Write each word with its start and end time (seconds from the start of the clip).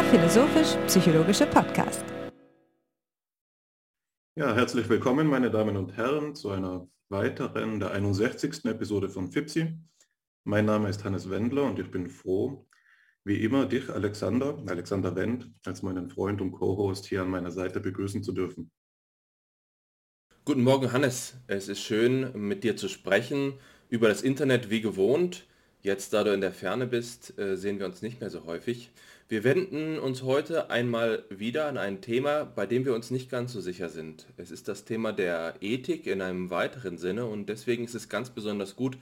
der 0.00 0.08
philosophisch-psychologische 0.18 1.46
Podcast. 1.46 2.04
Ja, 4.34 4.54
herzlich 4.54 4.88
willkommen, 4.88 5.26
meine 5.26 5.50
Damen 5.50 5.76
und 5.76 5.94
Herren, 5.94 6.34
zu 6.34 6.48
einer 6.50 6.88
weiteren, 7.10 7.80
der 7.80 7.90
61. 7.90 8.64
Episode 8.64 9.10
von 9.10 9.30
FIPSI. 9.30 9.76
Mein 10.44 10.64
Name 10.64 10.88
ist 10.88 11.04
Hannes 11.04 11.28
Wendler 11.28 11.64
und 11.64 11.78
ich 11.78 11.90
bin 11.90 12.08
froh, 12.08 12.66
wie 13.24 13.44
immer 13.44 13.66
dich, 13.66 13.90
Alexander, 13.90 14.62
Alexander 14.66 15.14
Wendt, 15.16 15.50
als 15.66 15.82
meinen 15.82 16.08
Freund 16.08 16.40
und 16.40 16.52
Co-Host 16.52 17.04
hier 17.04 17.20
an 17.20 17.28
meiner 17.28 17.50
Seite 17.50 17.80
begrüßen 17.80 18.22
zu 18.22 18.32
dürfen. 18.32 18.70
Guten 20.46 20.62
Morgen, 20.62 20.92
Hannes. 20.92 21.34
Es 21.46 21.68
ist 21.68 21.80
schön, 21.80 22.32
mit 22.34 22.64
dir 22.64 22.74
zu 22.76 22.88
sprechen 22.88 23.58
über 23.90 24.08
das 24.08 24.22
Internet 24.22 24.70
wie 24.70 24.80
gewohnt. 24.80 25.46
Jetzt, 25.82 26.14
da 26.14 26.24
du 26.24 26.32
in 26.32 26.40
der 26.40 26.52
Ferne 26.52 26.86
bist, 26.86 27.38
äh, 27.38 27.56
sehen 27.56 27.78
wir 27.78 27.86
uns 27.86 28.00
nicht 28.00 28.20
mehr 28.20 28.30
so 28.30 28.44
häufig. 28.44 28.90
Wir 29.30 29.44
wenden 29.44 30.00
uns 30.00 30.24
heute 30.24 30.70
einmal 30.70 31.24
wieder 31.30 31.66
an 31.66 31.78
ein 31.78 32.00
Thema, 32.00 32.44
bei 32.44 32.66
dem 32.66 32.84
wir 32.84 32.96
uns 32.96 33.12
nicht 33.12 33.30
ganz 33.30 33.52
so 33.52 33.60
sicher 33.60 33.88
sind. 33.88 34.26
Es 34.36 34.50
ist 34.50 34.66
das 34.66 34.84
Thema 34.84 35.12
der 35.12 35.54
Ethik 35.60 36.08
in 36.08 36.20
einem 36.20 36.50
weiteren 36.50 36.98
Sinne 36.98 37.26
und 37.26 37.48
deswegen 37.48 37.84
ist 37.84 37.94
es 37.94 38.08
ganz 38.08 38.30
besonders 38.30 38.74
gut, 38.74 38.98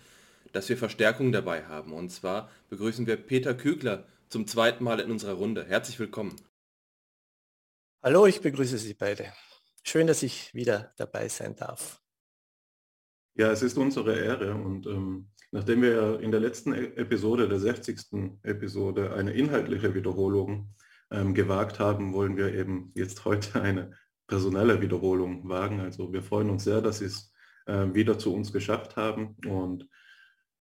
dass 0.52 0.68
wir 0.68 0.76
Verstärkung 0.76 1.32
dabei 1.32 1.64
haben. 1.64 1.94
Und 1.94 2.10
zwar 2.10 2.50
begrüßen 2.68 3.06
wir 3.06 3.16
Peter 3.16 3.54
Kügler 3.54 4.04
zum 4.28 4.46
zweiten 4.46 4.84
Mal 4.84 5.00
in 5.00 5.10
unserer 5.10 5.32
Runde. 5.32 5.64
Herzlich 5.64 5.98
willkommen. 5.98 6.36
Hallo, 8.02 8.26
ich 8.26 8.42
begrüße 8.42 8.76
Sie 8.76 8.92
beide. 8.92 9.32
Schön, 9.82 10.06
dass 10.06 10.22
ich 10.22 10.52
wieder 10.52 10.92
dabei 10.98 11.28
sein 11.28 11.56
darf. 11.56 12.02
Ja, 13.34 13.50
es 13.50 13.62
ist 13.62 13.78
unsere 13.78 14.14
Ehre 14.14 14.52
und 14.52 14.86
ähm, 14.88 15.30
nachdem 15.50 15.82
wir 15.82 16.20
in 16.20 16.30
der 16.30 16.40
letzten 16.40 16.72
e-, 16.72 16.94
Episode, 16.96 17.48
der 17.48 17.58
60. 17.58 17.98
Episode, 18.42 19.14
eine 19.14 19.32
inhaltliche 19.32 19.94
Wiederholung 19.94 20.74
ähm, 21.10 21.34
gewagt 21.34 21.78
haben, 21.78 22.12
wollen 22.12 22.36
wir 22.36 22.54
eben 22.54 22.92
jetzt 22.94 23.24
heute 23.24 23.60
eine 23.62 23.92
personelle 24.26 24.80
Wiederholung 24.80 25.48
wagen. 25.48 25.80
Also 25.80 26.12
wir 26.12 26.22
freuen 26.22 26.50
uns 26.50 26.64
sehr, 26.64 26.80
dass 26.80 26.98
Sie 26.98 27.06
es 27.06 27.32
äh, 27.66 27.86
wieder 27.94 28.18
zu 28.18 28.34
uns 28.34 28.52
geschafft 28.52 28.96
haben 28.96 29.36
und 29.46 29.88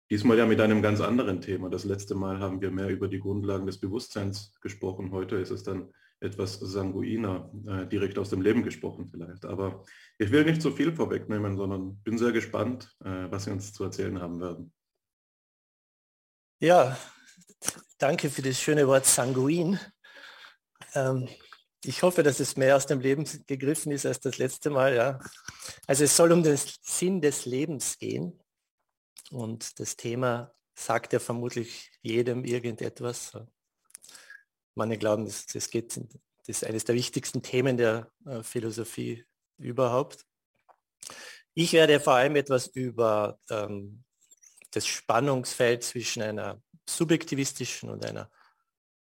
Diesmal 0.09 0.39
ja 0.39 0.47
mit 0.47 0.61
einem 0.61 0.83
ganz 0.83 1.01
anderen 1.01 1.41
Thema. 1.41 1.69
Das 1.69 1.85
letzte 1.85 2.15
Mal 2.15 2.39
haben 2.39 2.61
wir 2.61 2.71
mehr 2.71 2.91
über 2.91 3.09
die 3.09 3.19
Grundlagen 3.19 3.67
des 3.67 3.81
Bewusstseins 3.81 4.55
gesprochen. 4.61 5.11
Heute 5.11 5.35
ist 5.37 5.51
es 5.51 5.65
dann 5.65 5.93
etwas 6.21 6.61
sanguiner, 6.61 7.51
äh, 7.67 7.87
direkt 7.89 8.17
aus 8.19 8.31
dem 8.31 8.41
Leben 8.41 8.63
gesprochen 8.63 9.09
vielleicht. 9.09 9.45
Aber 9.45 9.83
ich 10.19 10.31
will 10.31 10.45
nicht 10.45 10.63
zu 10.63 10.71
viel 10.71 10.93
vorwegnehmen, 10.93 11.57
sondern 11.57 11.97
bin 12.05 12.19
sehr 12.19 12.31
gespannt, 12.31 12.97
äh, 13.05 13.27
was 13.31 13.45
Sie 13.45 13.51
uns 13.51 13.73
zu 13.73 13.83
erzählen 13.83 14.21
haben 14.21 14.41
werden. 14.41 14.73
Ja, 16.59 16.97
danke 17.99 18.31
für 18.31 18.41
das 18.41 18.59
schöne 18.59 18.89
Wort 18.89 19.05
sanguin. 19.05 19.79
Ähm, 20.95 21.29
ich 21.85 22.03
hoffe, 22.03 22.23
dass 22.23 22.41
es 22.41 22.57
mehr 22.57 22.77
aus 22.77 22.87
dem 22.87 23.01
Leben 23.01 23.29
gegriffen 23.47 23.93
ist 23.93 24.07
als 24.07 24.21
das 24.21 24.39
letzte 24.39 24.71
Mal. 24.71 24.95
Ja. 24.95 25.19
Also 25.87 26.05
es 26.05 26.17
soll 26.17 26.33
um 26.33 26.43
den 26.43 26.57
Sinn 26.57 27.21
des 27.21 27.45
Lebens 27.45 27.99
gehen. 27.99 28.43
Und 29.31 29.79
das 29.79 29.97
Thema 29.97 30.51
sagt 30.75 31.13
ja 31.13 31.19
vermutlich 31.19 31.91
jedem 32.01 32.43
irgendetwas. 32.45 33.37
Manche 34.75 34.97
glauben, 34.97 35.27
das, 35.27 35.45
das, 35.45 35.69
geht, 35.69 35.95
das 35.99 36.09
ist 36.47 36.65
eines 36.65 36.85
der 36.85 36.95
wichtigsten 36.95 37.43
Themen 37.43 37.77
der 37.77 38.11
äh, 38.25 38.43
Philosophie 38.43 39.27
überhaupt. 39.59 40.25
Ich 41.53 41.75
werde 41.75 42.01
vor 42.01 42.15
allem 42.15 42.37
etwas 42.37 42.67
über 42.67 43.39
ähm, 43.51 44.06
das 44.77 44.87
Spannungsfeld 44.87 45.83
zwischen 45.83 46.23
einer 46.23 46.63
subjektivistischen 46.87 47.89
und 47.89 48.05
einer 48.05 48.31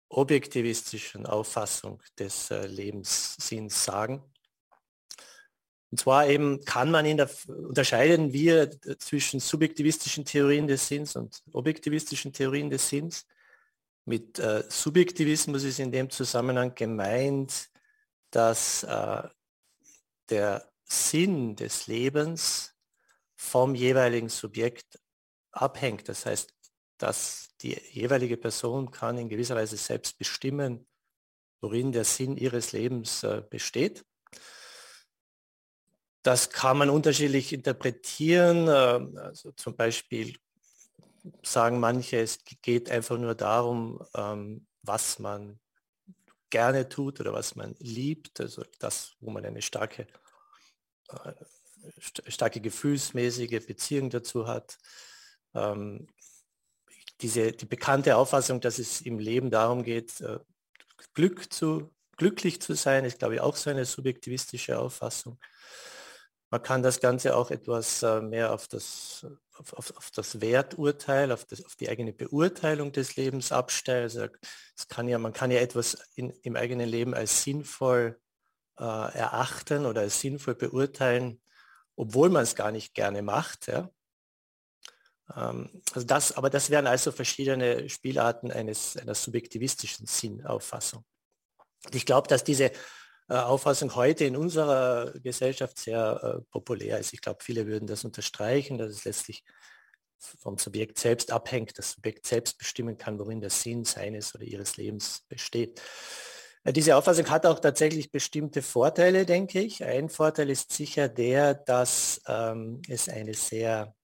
objektivistischen 0.08 1.26
Auffassung 1.26 2.00
des 2.20 2.52
äh, 2.52 2.68
Lebenssinns 2.68 3.84
sagen. 3.84 4.24
Und 5.90 6.00
zwar 6.00 6.28
eben 6.28 6.64
kann 6.64 6.92
man 6.92 7.08
in 7.08 7.18
der, 7.18 7.30
unterscheiden 7.48 8.34
wir 8.34 8.70
zwischen 9.00 9.40
subjektivistischen 9.40 10.26
Theorien 10.26 10.68
des 10.68 10.88
Sinns 10.88 11.16
und 11.16 11.42
objektivistischen 11.52 12.32
Theorien 12.32 12.70
des 12.70 12.90
Sinns. 12.90 13.26
Mit 14.06 14.38
äh, 14.38 14.64
Subjektivismus 14.70 15.64
ist 15.64 15.80
in 15.80 15.92
dem 15.92 16.12
Zusammenhang 16.12 16.76
gemeint, 16.76 17.70
dass 18.30 18.84
äh, 18.84 19.24
der 20.30 20.72
Sinn 20.84 21.56
des 21.56 21.88
Lebens 21.88 22.76
vom 23.36 23.74
jeweiligen 23.74 24.30
Subjekt 24.30 25.03
abhängt. 25.54 26.10
Das 26.10 26.26
heißt, 26.26 26.54
dass 26.98 27.50
die 27.62 27.80
jeweilige 27.92 28.38
Person 28.38 28.92
kann 28.92 29.18
in 29.18 29.30
gewisser 29.30 29.56
Weise 29.56 29.78
selbst 29.78 30.18
bestimmen, 30.18 30.86
worin 31.62 31.92
der 31.92 32.04
Sinn 32.04 32.38
ihres 32.38 32.74
Lebens 32.74 33.24
äh, 33.24 33.42
besteht. 33.50 34.06
Das 36.24 36.50
kann 36.50 36.78
man 36.78 36.90
unterschiedlich 36.90 37.54
interpretieren. 37.54 38.68
Ähm, 38.70 39.18
also 39.18 39.52
zum 39.54 39.76
Beispiel 39.76 40.38
sagen 41.42 41.80
manche, 41.80 42.20
es 42.20 42.40
geht 42.62 42.90
einfach 42.90 43.18
nur 43.18 43.36
darum, 43.36 44.06
ähm, 44.16 44.68
was 44.82 45.20
man 45.20 45.60
gerne 46.50 46.88
tut 46.88 47.20
oder 47.20 47.34
was 47.34 47.56
man 47.56 47.76
liebt, 47.80 48.40
also 48.40 48.64
das, 48.80 49.14
wo 49.20 49.32
man 49.32 49.46
eine 49.46 49.62
starke, 49.62 50.06
äh, 51.10 51.34
starke 52.28 52.62
gefühlsmäßige 52.62 53.66
Beziehung 53.66 54.10
dazu 54.10 54.48
hat. 54.48 54.78
Ähm, 55.54 56.08
diese, 57.22 57.52
die 57.52 57.66
bekannte 57.66 58.18
Auffassung, 58.18 58.60
dass 58.60 58.80
es 58.80 59.02
im 59.02 59.20
Leben 59.20 59.50
darum 59.50 59.84
geht, 59.84 60.20
äh, 60.22 60.40
Glück 61.14 61.52
zu, 61.52 61.94
glücklich 62.18 62.62
zu 62.62 62.74
sein, 62.74 63.06
ist, 63.06 63.20
glaube 63.20 63.36
ich, 63.36 63.42
auch 63.42 63.56
so 63.56 63.70
eine 63.70 63.86
subjektivistische 63.86 64.78
Auffassung. 64.78 65.40
Man 66.50 66.62
kann 66.62 66.84
das 66.84 67.00
Ganze 67.00 67.36
auch 67.36 67.50
etwas 67.50 68.04
äh, 68.04 68.22
mehr 68.22 68.54
auf 68.54 68.68
das, 68.68 69.26
auf, 69.56 69.74
auf, 69.74 69.98
auf 69.98 70.12
das 70.12 70.40
Werturteil, 70.40 71.32
auf, 71.32 71.46
das, 71.46 71.66
auf 71.66 71.76
die 71.76 71.90
eigene 71.90 72.14
Beurteilung 72.14 72.92
des 72.92 73.16
Lebens 73.16 73.52
abstellen. 73.52 74.04
Also 74.04 74.28
es 74.78 74.88
kann 74.88 75.08
ja, 75.08 75.18
man 75.18 75.34
kann 75.34 75.50
ja 75.50 75.60
etwas 75.60 75.98
in, 76.14 76.30
im 76.44 76.56
eigenen 76.56 76.88
Leben 76.88 77.16
als 77.16 77.44
sinnvoll 77.44 78.20
äh, 78.78 78.84
erachten 78.84 79.86
oder 79.86 80.02
als 80.02 80.20
sinnvoll 80.20 80.56
beurteilen, 80.56 81.42
obwohl 81.96 82.30
man 82.30 82.44
es 82.44 82.56
gar 82.56 82.72
nicht 82.72 82.94
gerne 82.94 83.24
macht. 83.24 83.68
Ja? 83.68 83.90
Ähm, 85.36 85.82
also 85.94 86.06
das, 86.06 86.36
aber 86.38 86.50
das 86.50 86.70
wären 86.70 86.88
also 86.88 87.12
verschiedene 87.12 87.90
Spielarten 87.90 88.52
eines, 88.52 88.98
einer 88.98 89.16
subjektivistischen 89.16 90.06
Sinnauffassung. 90.06 91.04
Ich 91.92 92.06
glaube, 92.06 92.28
dass 92.28 92.44
diese 92.44 92.72
äh, 93.30 93.36
Auffassung 93.36 93.96
heute 93.96 94.26
in 94.26 94.36
unserer 94.36 95.12
Gesellschaft 95.20 95.80
sehr 95.80 96.22
äh, 96.24 96.42
populär 96.52 97.00
ist. 97.00 97.14
Ich 97.14 97.22
glaube, 97.22 97.44
viele 97.44 97.68
würden 97.68 97.88
das 97.88 98.04
unterstreichen, 98.04 98.78
dass 98.78 98.92
es 98.92 99.06
letztlich 99.06 99.44
vom 100.18 100.58
Subjekt 100.58 100.98
selbst 101.00 101.32
abhängt, 101.32 101.78
das 101.78 101.92
Subjekt 101.92 102.26
selbst 102.26 102.58
bestimmen 102.58 102.98
kann, 102.98 103.20
worin 103.20 103.42
der 103.42 103.50
Sinn 103.50 103.84
seines 103.84 104.34
oder 104.36 104.44
ihres 104.44 104.78
Lebens 104.78 105.26
besteht. 105.28 105.82
Äh, 106.64 106.74
diese 106.74 106.96
Auffassung 106.96 107.30
hat 107.30 107.46
auch 107.46 107.60
tatsächlich 107.60 108.12
bestimmte 108.12 108.62
Vorteile, 108.62 109.26
denke 109.26 109.60
ich. 109.60 109.84
Ein 109.84 110.10
Vorteil 110.10 110.50
ist 110.50 110.72
sicher 110.72 111.10
der, 111.10 111.54
dass 111.54 112.22
ähm, 112.28 112.82
es 112.88 113.10
eine 113.10 113.34
sehr, 113.34 113.96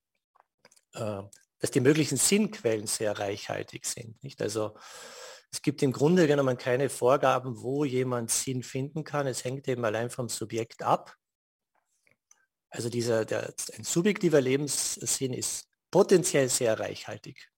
dass 0.92 1.72
die 1.72 1.80
möglichen 1.80 2.18
Sinnquellen 2.18 2.88
sehr 2.88 3.18
reichhaltig 3.20 3.86
sind. 3.86 4.24
Nicht? 4.24 4.42
Also 4.42 4.76
es 5.52 5.62
gibt 5.62 5.82
im 5.82 5.92
Grunde 5.92 6.28
genommen 6.28 6.58
keine 6.58 6.90
Vorgaben, 6.90 7.62
wo 7.62 7.84
jemand 7.84 8.32
Sinn 8.32 8.64
finden 8.64 9.04
kann. 9.04 9.28
Es 9.28 9.44
hängt 9.44 9.68
eben 9.68 9.84
allein 9.84 10.10
vom 10.10 10.30
Subjekt 10.30 10.84
ab. 10.84 11.16
Also 12.70 12.90
dieser, 12.90 13.26
der, 13.26 13.54
ein 13.76 13.84
subjektiver 13.84 14.42
Lebenssinn 14.42 15.34
ist 15.34 15.68
potenziell 15.90 16.50
sehr 16.50 16.80
reichhaltig. 16.80 17.50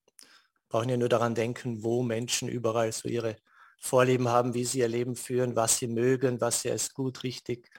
Brauchen 0.69 0.89
ja 0.89 0.95
nur 0.95 1.09
daran 1.09 1.35
denken, 1.35 1.83
wo 1.83 2.01
Menschen 2.01 2.47
überall 2.47 2.93
so 2.93 3.09
ihre 3.09 3.35
Vorlieben 3.77 4.29
haben, 4.29 4.53
wie 4.53 4.63
sie 4.63 4.79
ihr 4.79 4.87
Leben 4.87 5.17
führen, 5.17 5.55
was 5.55 5.77
sie 5.77 5.87
mögen, 5.87 6.39
was 6.39 6.61
sie 6.61 6.71
als 6.71 6.93
gut, 6.93 7.23
richtig 7.23 7.69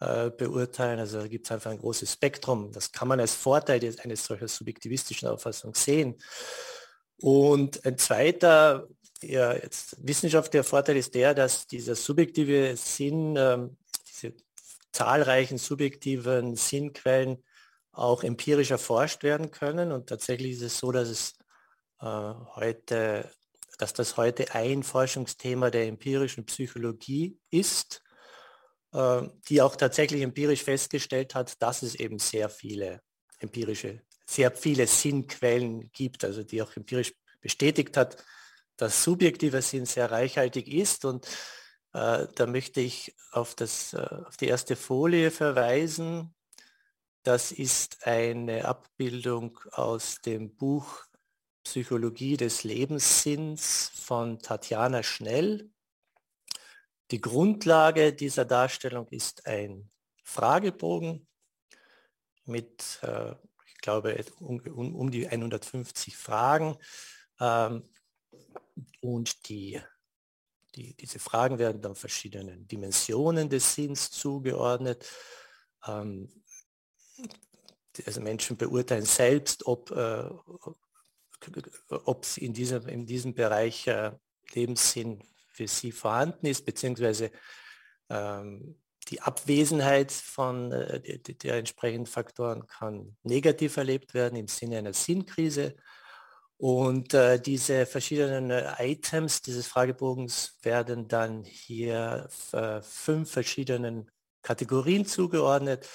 äh, 0.00 0.30
beurteilen. 0.30 0.98
Also 0.98 1.20
da 1.20 1.28
gibt 1.28 1.46
es 1.46 1.52
einfach 1.52 1.70
ein 1.70 1.78
großes 1.78 2.12
Spektrum. 2.12 2.72
Das 2.72 2.90
kann 2.92 3.08
man 3.08 3.20
als 3.20 3.34
Vorteil 3.34 3.80
eines 4.02 4.24
solcher 4.24 4.48
subjektivistischen 4.48 5.28
Auffassung 5.28 5.74
sehen. 5.74 6.16
Und 7.18 7.84
ein 7.84 7.98
zweiter 7.98 8.88
ja, 9.22 9.52
jetzt 9.54 9.96
wissenschaftlicher 10.06 10.64
Vorteil 10.64 10.96
ist 10.96 11.14
der, 11.14 11.34
dass 11.34 11.66
dieser 11.66 11.94
subjektive 11.94 12.76
Sinn, 12.76 13.36
ähm, 13.36 13.76
diese 14.08 14.34
zahlreichen 14.92 15.58
subjektiven 15.58 16.56
Sinnquellen 16.56 17.44
auch 17.92 18.24
empirisch 18.24 18.70
erforscht 18.70 19.22
werden 19.22 19.50
können. 19.50 19.92
Und 19.92 20.08
tatsächlich 20.08 20.52
ist 20.52 20.62
es 20.62 20.78
so, 20.78 20.92
dass 20.92 21.08
es 21.08 21.34
äh, 22.00 22.06
heute, 22.06 23.30
dass 23.78 23.92
das 23.92 24.16
heute 24.16 24.54
ein 24.54 24.82
Forschungsthema 24.82 25.70
der 25.70 25.86
empirischen 25.86 26.46
Psychologie 26.46 27.38
ist, 27.50 28.02
die 28.92 29.62
auch 29.62 29.76
tatsächlich 29.76 30.22
empirisch 30.22 30.64
festgestellt 30.64 31.34
hat, 31.34 31.62
dass 31.62 31.82
es 31.82 31.94
eben 31.94 32.18
sehr 32.18 32.48
viele 32.48 33.02
empirische, 33.38 34.02
sehr 34.26 34.50
viele 34.50 34.86
Sinnquellen 34.86 35.90
gibt, 35.92 36.24
also 36.24 36.42
die 36.42 36.60
auch 36.60 36.74
empirisch 36.76 37.14
bestätigt 37.40 37.96
hat, 37.96 38.22
das 38.76 39.04
subjektive 39.04 39.62
Sinn 39.62 39.86
sehr 39.86 40.10
reichhaltig 40.10 40.66
ist 40.68 41.04
und 41.04 41.26
äh, 41.92 42.26
da 42.34 42.46
möchte 42.46 42.80
ich 42.80 43.14
auf, 43.32 43.54
das, 43.54 43.92
äh, 43.92 44.08
auf 44.26 44.36
die 44.36 44.46
erste 44.46 44.76
Folie 44.76 45.30
verweisen. 45.30 46.34
Das 47.22 47.52
ist 47.52 48.06
eine 48.06 48.64
Abbildung 48.64 49.58
aus 49.72 50.20
dem 50.22 50.56
Buch 50.56 51.04
Psychologie 51.64 52.36
des 52.36 52.64
Lebenssinns 52.64 53.92
von 53.94 54.38
Tatjana 54.38 55.02
Schnell. 55.02 55.70
Die 57.10 57.20
Grundlage 57.20 58.12
dieser 58.12 58.44
Darstellung 58.44 59.08
ist 59.08 59.46
ein 59.46 59.90
Fragebogen 60.22 61.26
mit, 62.44 63.00
äh, 63.02 63.34
ich 63.66 63.78
glaube, 63.78 64.24
um, 64.38 64.60
um, 64.94 65.10
die 65.10 65.26
150 65.26 66.16
Fragen. 66.16 66.76
Ähm, 67.40 67.88
und 69.00 69.48
die, 69.48 69.80
die, 70.74 70.94
diese 70.94 71.18
Fragen 71.18 71.58
werden 71.58 71.82
dann 71.82 71.96
verschiedenen 71.96 72.68
Dimensionen 72.68 73.48
des 73.48 73.74
Sinns 73.74 74.10
zugeordnet. 74.12 75.10
Ähm, 75.86 76.44
also 78.06 78.20
Menschen 78.20 78.56
beurteilen 78.56 79.04
selbst, 79.04 79.66
ob, 79.66 79.90
äh, 79.90 80.30
ob 81.88 82.24
sie 82.24 82.44
in 82.44 82.52
diesem, 82.52 82.86
in 82.86 83.04
diesem 83.04 83.34
Bereich 83.34 83.88
äh, 83.88 84.12
Lebenssinn 84.52 85.22
für 85.60 85.68
sie 85.68 85.92
vorhanden 85.92 86.46
ist, 86.46 86.64
beziehungsweise 86.64 87.30
ähm, 88.08 88.76
die 89.08 89.20
Abwesenheit 89.20 90.10
von 90.10 90.72
äh, 90.72 91.18
der, 91.18 91.34
der 91.34 91.54
entsprechenden 91.56 92.06
Faktoren 92.06 92.66
kann 92.66 93.14
negativ 93.24 93.76
erlebt 93.76 94.14
werden 94.14 94.36
im 94.36 94.48
Sinne 94.48 94.78
einer 94.78 94.94
Sinnkrise. 94.94 95.76
Und 96.56 97.12
äh, 97.12 97.38
diese 97.38 97.84
verschiedenen 97.84 98.50
äh, 98.50 98.72
Items 98.78 99.42
dieses 99.42 99.66
Fragebogens 99.66 100.58
werden 100.62 101.08
dann 101.08 101.44
hier 101.44 102.28
äh, 102.52 102.80
fünf 102.80 103.30
verschiedenen 103.30 104.10
Kategorien 104.40 105.04
zugeordnet. 105.04 105.86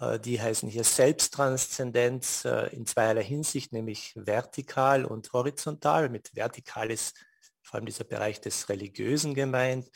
Äh, 0.00 0.20
die 0.20 0.38
heißen 0.38 0.68
hier 0.68 0.84
Selbsttranszendenz 0.84 2.46
in 2.72 2.84
zweierlei 2.84 3.24
Hinsicht, 3.24 3.72
nämlich 3.72 4.12
vertikal 4.16 5.06
und 5.06 5.32
horizontal. 5.32 6.10
Mit 6.10 6.34
vertikal 6.34 6.90
ist 6.90 7.14
vor 7.68 7.76
allem 7.76 7.86
dieser 7.86 8.04
Bereich 8.04 8.40
des 8.40 8.68
Religiösen 8.70 9.34
gemeint. 9.34 9.90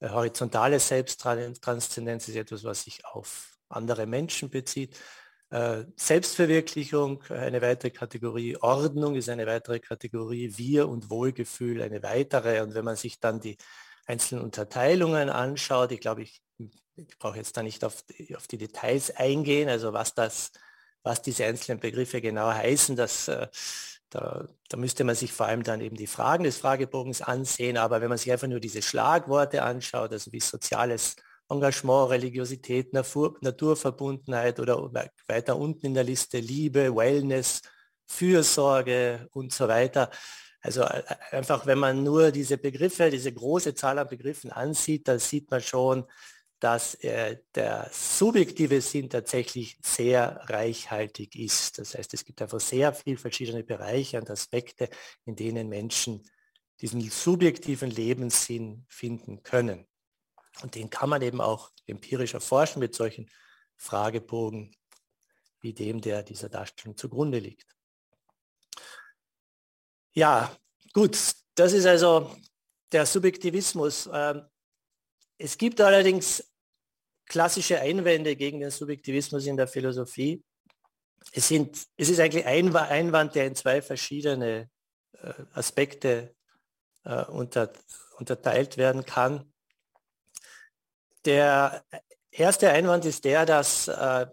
Äh, 0.00 0.08
horizontale 0.08 0.80
Selbsttranszendenz 0.80 2.28
ist 2.28 2.36
etwas, 2.36 2.64
was 2.64 2.84
sich 2.84 3.04
auf 3.04 3.58
andere 3.68 4.06
Menschen 4.06 4.48
bezieht. 4.48 4.98
Äh, 5.50 5.84
Selbstverwirklichung, 5.96 7.22
eine 7.28 7.60
weitere 7.60 7.90
Kategorie, 7.90 8.56
Ordnung 8.56 9.14
ist 9.14 9.28
eine 9.28 9.46
weitere 9.46 9.78
Kategorie, 9.78 10.54
Wir 10.56 10.88
und 10.88 11.10
Wohlgefühl 11.10 11.82
eine 11.82 12.02
weitere. 12.02 12.62
Und 12.62 12.74
wenn 12.74 12.84
man 12.84 12.96
sich 12.96 13.20
dann 13.20 13.40
die 13.40 13.58
einzelnen 14.06 14.42
Unterteilungen 14.42 15.28
anschaut, 15.28 15.92
ich 15.92 16.00
glaube, 16.00 16.22
ich, 16.22 16.40
ich 16.96 17.18
brauche 17.18 17.36
jetzt 17.36 17.58
da 17.58 17.62
nicht 17.62 17.84
auf 17.84 18.02
die, 18.04 18.36
auf 18.36 18.46
die 18.46 18.58
Details 18.58 19.14
eingehen, 19.14 19.68
also 19.68 19.92
was 19.92 20.14
das, 20.14 20.52
was 21.02 21.20
diese 21.20 21.44
einzelnen 21.44 21.78
Begriffe 21.78 22.22
genau 22.22 22.48
heißen, 22.48 22.96
das 22.96 23.28
äh, 23.28 23.48
da, 24.10 24.48
da, 24.68 24.76
müsste 24.76 25.04
man 25.04 25.14
sich 25.14 25.32
vor 25.32 25.46
allem 25.46 25.62
dann 25.62 25.80
eben 25.80 25.96
die 25.96 26.06
Fragen 26.06 26.44
des 26.44 26.58
Fragebogens 26.58 27.22
ansehen, 27.22 27.76
aber 27.76 28.00
wenn 28.00 28.08
man 28.08 28.18
sich 28.18 28.32
einfach 28.32 28.48
nur 28.48 28.60
diese 28.60 28.82
Schlagworte 28.82 29.62
anschaut, 29.62 30.12
also 30.12 30.32
wie 30.32 30.40
soziales 30.40 31.16
Engagement, 31.48 32.10
Religiosität, 32.10 32.92
Natur, 32.92 33.36
Naturverbundenheit 33.40 34.60
oder 34.60 34.90
weiter 35.26 35.56
unten 35.56 35.86
in 35.86 35.94
der 35.94 36.04
Liste 36.04 36.38
Liebe, 36.38 36.94
Wellness, 36.94 37.62
Fürsorge 38.06 39.28
und 39.32 39.52
so 39.52 39.68
weiter. 39.68 40.10
Also 40.60 40.82
äh, 40.82 41.02
einfach, 41.30 41.66
wenn 41.66 41.78
man 41.78 42.02
nur 42.02 42.30
diese 42.30 42.58
Begriffe, 42.58 43.10
diese 43.10 43.32
große 43.32 43.74
Zahl 43.74 43.98
an 43.98 44.08
Begriffen 44.08 44.50
ansieht, 44.52 45.08
dann 45.08 45.18
sieht 45.18 45.50
man 45.50 45.60
schon, 45.60 46.04
dass 46.60 46.94
äh, 46.96 47.38
der 47.54 47.88
subjektive 47.92 48.80
Sinn 48.80 49.08
tatsächlich 49.08 49.78
sehr 49.82 50.40
reichhaltig 50.48 51.36
ist. 51.36 51.78
Das 51.78 51.94
heißt, 51.94 52.12
es 52.14 52.24
gibt 52.24 52.42
einfach 52.42 52.60
sehr 52.60 52.92
viele 52.92 53.16
verschiedene 53.16 53.62
Bereiche 53.62 54.18
und 54.18 54.30
Aspekte, 54.30 54.88
in 55.24 55.36
denen 55.36 55.68
Menschen 55.68 56.28
diesen 56.80 57.00
subjektiven 57.00 57.90
Lebenssinn 57.90 58.84
finden 58.88 59.42
können. 59.42 59.86
Und 60.62 60.74
den 60.74 60.90
kann 60.90 61.08
man 61.08 61.22
eben 61.22 61.40
auch 61.40 61.70
empirisch 61.86 62.34
erforschen 62.34 62.80
mit 62.80 62.94
solchen 62.94 63.30
Fragebogen 63.76 64.74
wie 65.60 65.72
dem, 65.72 66.00
der 66.00 66.22
dieser 66.22 66.48
Darstellung 66.48 66.96
zugrunde 66.96 67.38
liegt. 67.38 67.76
Ja, 70.12 70.56
gut, 70.92 71.16
das 71.54 71.72
ist 71.72 71.86
also 71.86 72.34
der 72.90 73.06
Subjektivismus. 73.06 74.08
Ähm, 74.12 74.42
es 75.38 75.56
gibt 75.56 75.80
allerdings 75.80 76.44
klassische 77.26 77.80
Einwände 77.80 78.34
gegen 78.36 78.60
den 78.60 78.70
Subjektivismus 78.70 79.46
in 79.46 79.56
der 79.56 79.68
Philosophie. 79.68 80.42
Es, 81.32 81.48
sind, 81.48 81.86
es 81.96 82.08
ist 82.08 82.20
eigentlich 82.20 82.46
ein 82.46 82.74
Einwand, 82.74 83.34
der 83.34 83.46
in 83.46 83.54
zwei 83.54 83.80
verschiedene 83.82 84.68
äh, 85.12 85.32
Aspekte 85.52 86.34
äh, 87.04 87.24
unter, 87.26 87.72
unterteilt 88.16 88.76
werden 88.76 89.04
kann. 89.04 89.52
Der 91.24 91.84
erste 92.30 92.70
Einwand 92.70 93.04
ist 93.04 93.24
der, 93.24 93.46
dass 93.46 93.88
äh, 93.88 94.26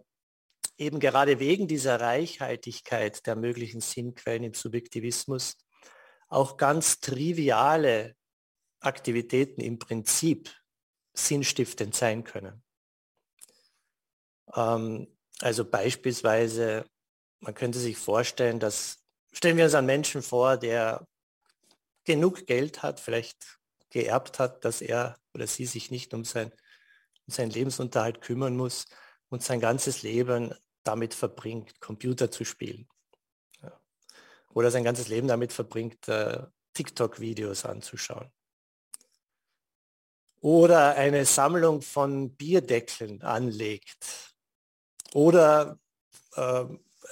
eben 0.78 1.00
gerade 1.00 1.40
wegen 1.40 1.68
dieser 1.68 2.00
Reichhaltigkeit 2.00 3.25
der 3.28 3.36
möglichen 3.36 3.81
Sinnquellen 3.81 4.44
im 4.44 4.54
Subjektivismus 4.54 5.58
auch 6.28 6.58
ganz 6.58 7.00
triviale 7.00 8.16
Aktivitäten 8.80 9.62
im 9.62 9.80
Prinzip 9.80 10.51
sinnstiftend 11.16 11.96
sein 11.96 12.24
können. 12.24 12.64
Ähm, 14.54 15.08
also 15.42 15.66
beispielsweise, 15.66 16.86
man 17.40 17.54
könnte 17.54 17.80
sich 17.80 17.98
vorstellen, 17.98 18.60
dass, 18.60 18.98
stellen 19.32 19.58
wir 19.58 19.66
uns 19.66 19.74
einen 19.74 19.88
Menschen 19.88 20.22
vor, 20.22 20.58
der 20.58 21.06
genug 22.04 22.46
Geld 22.46 22.84
hat, 22.84 23.00
vielleicht 23.00 23.60
geerbt 23.90 24.40
hat, 24.40 24.64
dass 24.66 24.82
er 24.82 25.18
oder 25.34 25.48
sie 25.48 25.66
sich 25.66 25.92
nicht 25.92 26.14
um, 26.14 26.24
sein, 26.24 26.52
um 27.28 27.34
seinen 27.34 27.52
Lebensunterhalt 27.52 28.22
kümmern 28.22 28.56
muss 28.56 28.86
und 29.30 29.44
sein 29.44 29.60
ganzes 29.60 30.04
Leben 30.04 30.54
damit 30.84 31.14
verbringt, 31.14 31.80
Computer 31.80 32.30
zu 32.30 32.46
spielen. 32.46 32.88
Ja. 33.62 33.80
Oder 34.54 34.72
sein 34.72 34.84
ganzes 34.84 35.08
Leben 35.08 35.28
damit 35.28 35.52
verbringt, 35.52 36.08
äh, 36.08 36.44
TikTok-Videos 36.74 37.66
anzuschauen 37.66 38.32
oder 40.46 40.96
eine 40.96 41.25
Sammlung 41.25 41.82
von 41.82 42.36
Bierdeckeln 42.36 43.24
anlegt 43.24 44.36
oder 45.16 45.80
äh, 46.36 46.66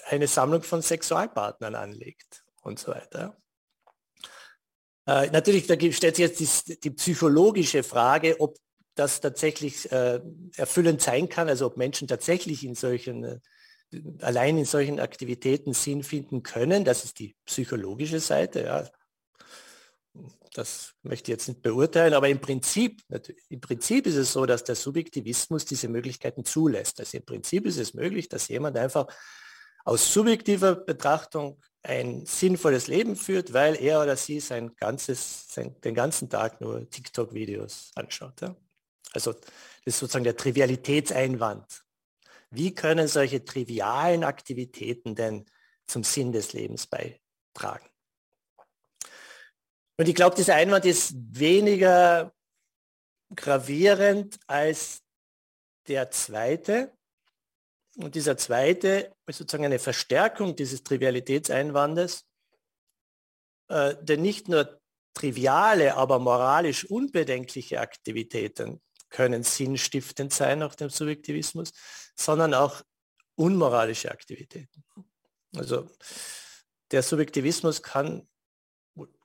eine 0.05 0.27
Sammlung 0.27 0.61
von 0.61 0.83
Sexualpartnern 0.83 1.73
anlegt 1.73 2.43
und 2.61 2.77
so 2.77 2.91
weiter. 2.91 3.35
Äh, 5.07 5.31
natürlich, 5.31 5.65
da 5.65 5.73
stellt 5.73 6.15
sich 6.15 6.19
jetzt 6.19 6.67
die, 6.67 6.79
die, 6.79 6.91
psychologische 6.91 7.81
Frage, 7.81 8.39
ob 8.39 8.59
das 8.93 9.19
tatsächlich 9.19 9.91
äh, 9.91 10.21
erfüllend 10.55 11.01
sein 11.01 11.27
kann, 11.27 11.49
also 11.49 11.65
ob 11.65 11.75
Menschen 11.75 12.07
tatsächlich 12.07 12.63
in 12.63 12.75
solchen, 12.75 13.23
äh, 13.23 13.39
allein 14.21 14.59
in 14.59 14.65
solchen 14.65 14.99
Aktivitäten 14.99 15.73
Sinn 15.73 16.03
finden 16.03 16.43
können. 16.43 16.85
Das 16.85 17.03
ist 17.03 17.17
die 17.17 17.35
psychologische 17.45 18.19
Seite. 18.19 18.61
Ja 18.61 18.87
das 20.53 20.93
möchte 21.01 21.31
ich 21.31 21.35
jetzt 21.35 21.47
nicht 21.47 21.61
beurteilen, 21.61 22.13
aber 22.13 22.29
im 22.29 22.39
Prinzip, 22.39 23.01
im 23.49 23.59
Prinzip 23.59 24.05
ist 24.05 24.15
es 24.15 24.33
so, 24.33 24.45
dass 24.45 24.63
der 24.63 24.75
Subjektivismus 24.75 25.65
diese 25.65 25.87
Möglichkeiten 25.87 26.45
zulässt. 26.45 26.99
Also 26.99 27.17
im 27.17 27.25
Prinzip 27.25 27.65
ist 27.65 27.77
es 27.77 27.93
möglich, 27.93 28.29
dass 28.29 28.47
jemand 28.47 28.77
einfach 28.77 29.07
aus 29.85 30.13
subjektiver 30.13 30.75
Betrachtung 30.75 31.61
ein 31.81 32.25
sinnvolles 32.25 32.87
Leben 32.87 33.15
führt, 33.15 33.53
weil 33.53 33.75
er 33.75 34.01
oder 34.01 34.15
sie 34.15 34.39
sein 34.39 34.75
ganzes, 34.75 35.47
sein, 35.49 35.79
den 35.81 35.95
ganzen 35.95 36.29
Tag 36.29 36.61
nur 36.61 36.89
TikTok-Videos 36.89 37.91
anschaut. 37.95 38.39
Ja? 38.41 38.55
Also 39.11 39.33
das 39.33 39.43
ist 39.85 39.99
sozusagen 39.99 40.23
der 40.23 40.37
Trivialitätseinwand. 40.37 41.83
Wie 42.51 42.73
können 42.73 43.07
solche 43.07 43.43
trivialen 43.43 44.23
Aktivitäten 44.23 45.15
denn 45.15 45.45
zum 45.87 46.03
Sinn 46.03 46.31
des 46.31 46.53
Lebens 46.53 46.87
beitragen? 46.87 47.89
Und 49.97 50.07
ich 50.07 50.15
glaube, 50.15 50.35
dieser 50.35 50.55
Einwand 50.55 50.85
ist 50.85 51.13
weniger 51.15 52.33
gravierend 53.35 54.39
als 54.47 55.01
der 55.87 56.11
zweite. 56.11 56.91
Und 57.97 58.15
dieser 58.15 58.37
zweite 58.37 59.13
ist 59.27 59.37
sozusagen 59.37 59.65
eine 59.65 59.79
Verstärkung 59.79 60.55
dieses 60.55 60.83
Trivialitätseinwandes, 60.83 62.25
äh, 63.69 63.95
denn 64.01 64.21
nicht 64.21 64.47
nur 64.47 64.81
triviale, 65.13 65.95
aber 65.95 66.17
moralisch 66.17 66.85
unbedenkliche 66.85 67.79
Aktivitäten 67.79 68.81
können 69.09 69.43
sinnstiftend 69.43 70.33
sein 70.33 70.59
nach 70.59 70.73
dem 70.73 70.89
Subjektivismus, 70.89 71.71
sondern 72.15 72.55
auch 72.55 72.81
unmoralische 73.35 74.09
Aktivitäten. 74.09 74.83
Also 75.55 75.87
der 76.89 77.03
Subjektivismus 77.03 77.83
kann 77.83 78.27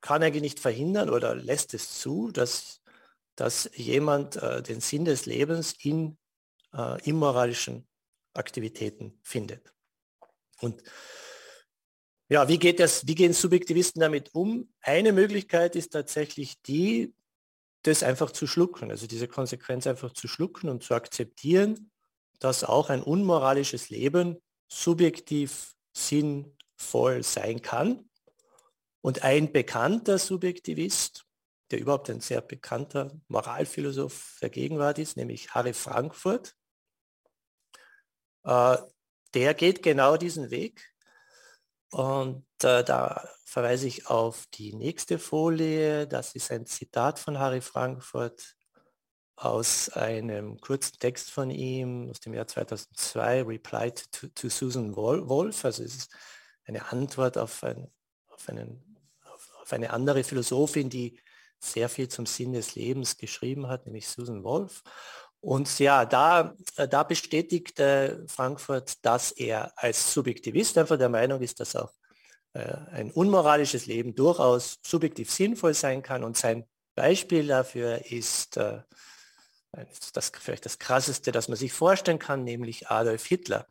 kann 0.01 0.23
eigentlich 0.23 0.43
nicht 0.43 0.61
verhindern 0.61 1.11
oder 1.11 1.35
lässt 1.35 1.75
es 1.75 1.99
zu, 1.99 2.31
dass, 2.31 2.81
dass 3.37 3.71
jemand 3.75 4.37
äh, 4.37 4.63
den 4.63 4.81
Sinn 4.81 5.05
des 5.05 5.27
Lebens 5.27 5.75
in 5.83 6.17
äh, 6.75 7.03
immoralischen 7.09 7.87
Aktivitäten 8.35 9.19
findet. 9.23 9.73
Und 10.61 10.83
ja, 12.29 12.49
wie 12.49 12.59
geht 12.59 12.79
das, 12.79 13.07
wie 13.07 13.15
gehen 13.15 13.33
Subjektivisten 13.33 14.01
damit 14.01 14.35
um? 14.35 14.71
Eine 14.81 15.13
Möglichkeit 15.13 15.77
ist 15.77 15.93
tatsächlich 15.93 16.61
die, 16.63 17.15
das 17.83 18.03
einfach 18.03 18.33
zu 18.33 18.47
schlucken, 18.47 18.91
also 18.91 19.07
diese 19.07 19.29
Konsequenz 19.29 19.87
einfach 19.87 20.13
zu 20.13 20.29
schlucken 20.29 20.69
und 20.69 20.83
zu 20.83 20.95
akzeptieren, 20.95 21.91
dass 22.39 22.65
auch 22.65 22.91
ein 22.91 23.03
unmoralisches 23.03 23.89
Leben 23.89 24.37
subjektiv 24.69 25.75
sinnvoll 25.93 27.23
sein 27.23 27.63
kann. 27.63 28.09
Und 29.09 29.23
ein 29.23 29.53
bekannter 29.53 30.19
Subjektivist, 30.19 31.25
der 31.71 31.79
überhaupt 31.79 32.11
ein 32.11 32.21
sehr 32.21 32.43
bekannter 32.43 33.19
Moralphilosoph 33.29 34.37
der 34.43 34.51
Gegenwart 34.51 34.99
ist, 34.99 35.17
nämlich 35.17 35.55
Harry 35.55 35.73
Frankfurt, 35.73 36.55
äh, 38.45 38.77
der 39.33 39.55
geht 39.55 39.83
genau 39.83 40.19
diesen 40.19 40.51
Weg. 40.51 40.95
Und 41.91 42.45
äh, 42.63 42.85
da 42.85 43.27
verweise 43.47 43.87
ich 43.87 44.09
auf 44.09 44.45
die 44.53 44.75
nächste 44.75 45.19
Folie. 45.19 46.07
Das 46.07 46.35
ist 46.35 46.51
ein 46.51 46.67
Zitat 46.67 47.19
von 47.19 47.39
Harry 47.39 47.63
Frankfurt 47.63 48.57
aus 49.37 49.89
einem 49.89 50.61
kurzen 50.61 50.99
Text 50.99 51.31
von 51.31 51.49
ihm 51.49 52.11
aus 52.11 52.21
dem 52.21 52.35
Jahr 52.35 52.47
2002, 52.47 53.45
Reply 53.45 53.91
to, 53.91 54.27
to 54.35 54.51
Susan 54.51 54.95
Wolf. 54.95 55.65
Also 55.65 55.83
es 55.83 55.97
ist 55.97 56.17
eine 56.67 56.93
Antwort 56.93 57.39
auf, 57.39 57.65
ein, 57.65 57.91
auf, 58.27 58.47
einen, 58.51 58.85
auf, 59.69 59.73
eine 59.73 59.91
andere 59.91 60.25
Philosophin, 60.25 60.91
die 60.91 61.21
sehr 61.61 61.89
viel 61.89 62.09
zum 62.09 62.27
Sinn 62.27 62.53
des 62.53 62.75
Lebens 62.75 63.17
geschrieben 63.17 63.69
hat, 63.69 63.87
nämlich 63.87 64.09
Susan 64.09 64.45
Wolf. 64.45 64.83
Und 65.41 65.79
ja, 65.79 66.05
da, 66.05 66.55
äh, 66.77 66.89
da 66.89 67.03
bestätigt 67.03 67.79
äh, 67.79 68.27
Frankfurt, 68.27 69.05
dass 69.05 69.31
er 69.33 69.73
als 69.77 70.13
Subjektivist 70.13 70.79
einfach 70.79 70.99
der 70.99 71.09
Meinung 71.09 71.41
ist, 71.43 71.61
dass 71.61 71.77
auch 71.77 71.93
äh, 72.55 72.75
ein 72.93 73.11
unmoralisches 73.13 73.87
Leben 73.87 74.15
durchaus 74.15 74.79
subjektiv 74.85 75.31
sinnvoll 75.31 75.75
sein 75.75 76.03
kann. 76.03 76.25
Und 76.25 76.37
sein 76.37 76.65
Beispiel 76.95 77.47
dafür 77.47 78.05
ist 78.11 78.57
äh, 78.57 78.81
das 80.13 80.33
vielleicht 80.41 80.65
das 80.65 80.79
krasseste, 80.79 81.31
das 81.31 81.49
man 81.49 81.57
sich 81.57 81.73
vorstellen 81.73 82.19
kann, 82.19 82.43
nämlich 82.43 82.89
Adolf 82.89 83.27
Hitler. 83.27 83.67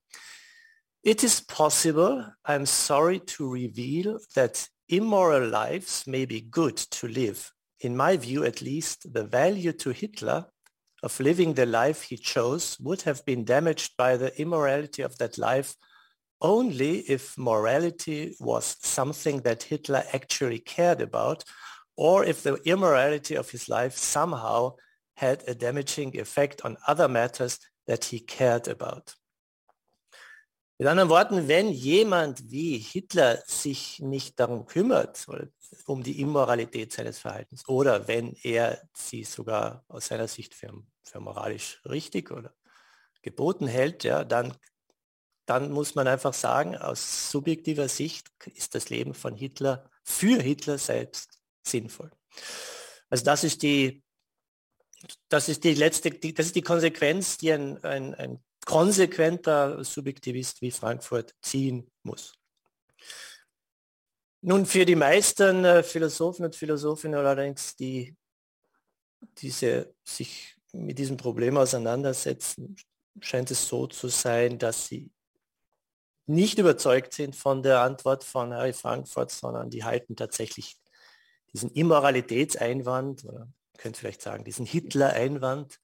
It 1.02 1.24
is 1.24 1.42
possible, 1.42 2.34
I'm 2.44 2.66
sorry 2.66 3.20
to 3.20 3.50
reveal, 3.50 4.20
that 4.36 4.70
immoral 4.90 5.48
lives 5.48 6.06
may 6.08 6.26
be 6.26 6.42
good 6.42 6.78
to 6.78 7.08
live. 7.08 7.52
In 7.82 7.96
my 7.96 8.18
view, 8.18 8.44
at 8.44 8.62
least, 8.62 9.14
the 9.14 9.24
value 9.24 9.74
to 9.74 9.92
Hitler 9.92 10.46
of 11.04 11.20
living 11.20 11.54
the 11.54 11.66
life 11.66 12.04
he 12.04 12.18
chose 12.18 12.78
would 12.80 13.02
have 13.04 13.24
been 13.26 13.44
damaged 13.44 13.96
by 13.98 14.18
the 14.18 14.40
immorality 14.42 15.04
of 15.04 15.18
that 15.18 15.38
life 15.38 15.76
only 16.42 17.00
if 17.00 17.38
morality 17.38 18.36
was 18.40 18.78
something 18.82 19.42
that 19.42 19.64
Hitler 19.64 20.04
actually 20.14 20.60
cared 20.60 21.02
about 21.02 21.44
or 21.96 22.24
if 22.24 22.44
the 22.44 22.56
immorality 22.66 23.36
of 23.36 23.50
his 23.50 23.68
life 23.70 23.98
somehow 23.98 24.74
had 25.16 25.44
a 25.48 25.56
damaging 25.56 26.18
effect 26.20 26.62
on 26.64 26.78
other 26.88 27.08
matters 27.08 27.60
that 27.88 28.06
he 28.06 28.20
cared 28.20 28.68
about. 28.68 29.16
Mit 30.80 30.88
anderen 30.88 31.10
Worten, 31.10 31.48
wenn 31.48 31.70
jemand 31.70 32.52
wie 32.52 32.78
Hitler 32.78 33.42
sich 33.48 34.00
nicht 34.00 34.40
darum 34.40 34.68
kümmert, 34.68 35.26
um 35.88 36.04
die 36.04 36.22
Immoralität 36.22 36.94
seines 36.94 37.18
Verhaltens, 37.18 37.68
oder 37.68 38.08
wenn 38.08 38.36
er 38.44 38.88
sie 38.94 39.24
sogar 39.24 39.84
aus 39.88 40.08
seiner 40.08 40.28
Sicht 40.28 40.54
für, 40.54 40.72
für 41.04 41.20
moralisch 41.20 41.82
richtig 41.86 42.30
oder 42.30 42.54
geboten 43.24 43.66
hält, 43.66 44.04
ja, 44.04 44.24
dann, 44.24 44.56
dann 45.48 45.72
muss 45.72 45.96
man 45.96 46.08
einfach 46.08 46.36
sagen, 46.36 46.78
aus 46.78 47.32
subjektiver 47.32 47.88
Sicht 47.88 48.28
ist 48.54 48.76
das 48.76 48.90
Leben 48.90 49.16
von 49.16 49.36
Hitler 49.36 49.90
für 50.04 50.40
Hitler 50.40 50.78
selbst 50.78 51.42
sinnvoll. 51.64 52.12
Also 53.10 53.26
das 53.26 53.44
ist 53.44 53.64
die, 53.64 54.04
das 55.28 55.50
ist 55.50 55.64
die 55.64 55.74
letzte, 55.74 56.12
die, 56.12 56.36
das 56.36 56.48
ist 56.48 56.56
die 56.56 56.62
Konsequenz, 56.62 57.38
die 57.38 57.52
ein, 57.52 57.84
ein, 57.84 58.14
ein 58.14 58.44
konsequenter 58.68 59.82
Subjektivist 59.82 60.62
wie 60.62 60.72
Frankfurt 60.72 61.34
ziehen 61.42 61.90
muss. 62.04 62.34
Nun, 64.42 64.66
für 64.66 64.86
die 64.86 64.96
meisten 64.98 65.64
äh, 65.64 65.84
Philosophen 65.84 66.44
und 66.44 66.56
Philosophinnen 66.56 67.18
allerdings, 67.18 67.78
die 67.78 68.14
diese, 69.38 69.96
sich 70.04 70.58
mit 70.74 71.00
diesem 71.00 71.16
Problem 71.16 71.56
auseinandersetzen, 71.56 72.76
scheint 73.22 73.52
es 73.52 73.66
so 73.70 73.88
zu 73.88 74.10
sein, 74.10 74.60
dass 74.60 74.88
sie 74.88 75.10
nicht 76.26 76.60
überzeugt 76.60 77.14
sind 77.14 77.38
von 77.38 77.64
der 77.64 77.80
Antwort 77.80 78.26
von 78.26 78.54
Harry 78.54 78.74
Frankfurt, 78.74 79.32
sondern 79.32 79.70
die 79.70 79.86
halten 79.86 80.18
tatsächlich 80.18 80.78
diesen 81.54 81.72
Immoralitätseinwand 81.72 83.24
oder 83.24 83.48
könnte 83.78 84.02
vielleicht 84.02 84.22
sagen, 84.22 84.44
diesen 84.44 84.66
Hitler-Einwand 84.66 85.80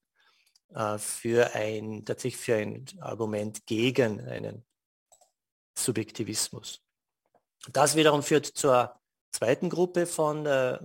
für 0.98 1.54
ein, 1.54 2.04
tatsächlich 2.06 2.42
für 2.42 2.56
ein 2.56 2.86
Argument 3.00 3.66
gegen 3.66 4.22
einen 4.22 4.66
Subjektivismus. 5.78 6.82
Das 7.72 7.96
wiederum 7.96 8.24
führt 8.24 8.46
zur 8.46 9.00
zweiten 9.32 9.70
Gruppe 9.70 10.06
von 10.06 10.46
äh, 10.46 10.80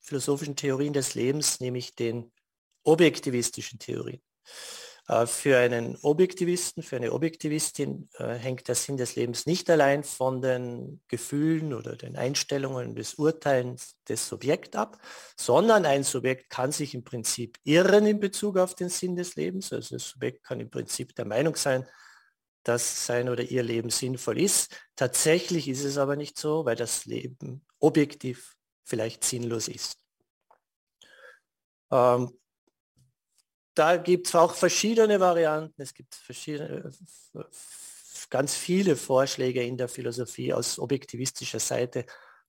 philosophischen 0.00 0.56
Theorien 0.56 0.92
des 0.92 1.14
Lebens, 1.14 1.60
nämlich 1.60 1.94
den 1.94 2.32
objektivistischen 2.82 3.78
Theorien. 3.78 4.22
Äh, 5.06 5.26
für 5.26 5.58
einen 5.58 5.96
Objektivisten, 6.02 6.82
für 6.82 6.96
eine 6.96 7.12
Objektivistin 7.12 8.08
äh, 8.14 8.34
hängt 8.34 8.68
der 8.68 8.74
Sinn 8.74 8.96
des 8.96 9.16
Lebens 9.16 9.46
nicht 9.46 9.68
allein 9.68 10.02
von 10.02 10.40
den 10.40 11.02
Gefühlen 11.08 11.74
oder 11.74 11.96
den 11.96 12.16
Einstellungen 12.16 12.94
des 12.94 13.14
Urteils 13.14 13.96
des 14.08 14.26
Subjekts 14.28 14.76
ab, 14.76 14.98
sondern 15.38 15.84
ein 15.84 16.04
Subjekt 16.04 16.48
kann 16.48 16.72
sich 16.72 16.94
im 16.94 17.04
Prinzip 17.04 17.58
irren 17.64 18.06
in 18.06 18.18
Bezug 18.18 18.56
auf 18.56 18.74
den 18.74 18.88
Sinn 18.88 19.16
des 19.16 19.36
Lebens. 19.36 19.72
Also 19.72 19.96
das 19.96 20.08
Subjekt 20.08 20.42
kann 20.42 20.60
im 20.60 20.70
Prinzip 20.70 21.14
der 21.14 21.26
Meinung 21.26 21.56
sein, 21.56 21.86
dass 22.62 23.04
sein 23.04 23.28
oder 23.28 23.42
ihr 23.42 23.62
Leben 23.62 23.90
sinnvoll 23.90 24.40
ist. 24.40 24.74
Tatsächlich 24.96 25.68
ist 25.68 25.84
es 25.84 25.98
aber 25.98 26.16
nicht 26.16 26.38
so, 26.38 26.64
weil 26.64 26.76
das 26.76 27.04
Leben 27.04 27.66
objektiv 27.78 28.56
vielleicht 28.84 29.22
sinnlos 29.22 29.68
ist. 29.68 29.98
Ähm, 31.90 32.32
da 33.74 33.96
gibt 33.96 34.28
es 34.28 34.34
auch 34.34 34.54
verschiedene 34.54 35.20
Varianten. 35.20 35.82
Es 35.82 35.94
gibt 35.94 36.14
verschiedene, 36.14 36.90
ganz 38.30 38.54
viele 38.54 38.96
Vorschläge 38.96 39.62
in 39.62 39.76
der 39.76 39.88
Philosophie 39.88 40.52
aus 40.52 40.78
objektivistischer 40.78 41.60
Seite, 41.60 42.06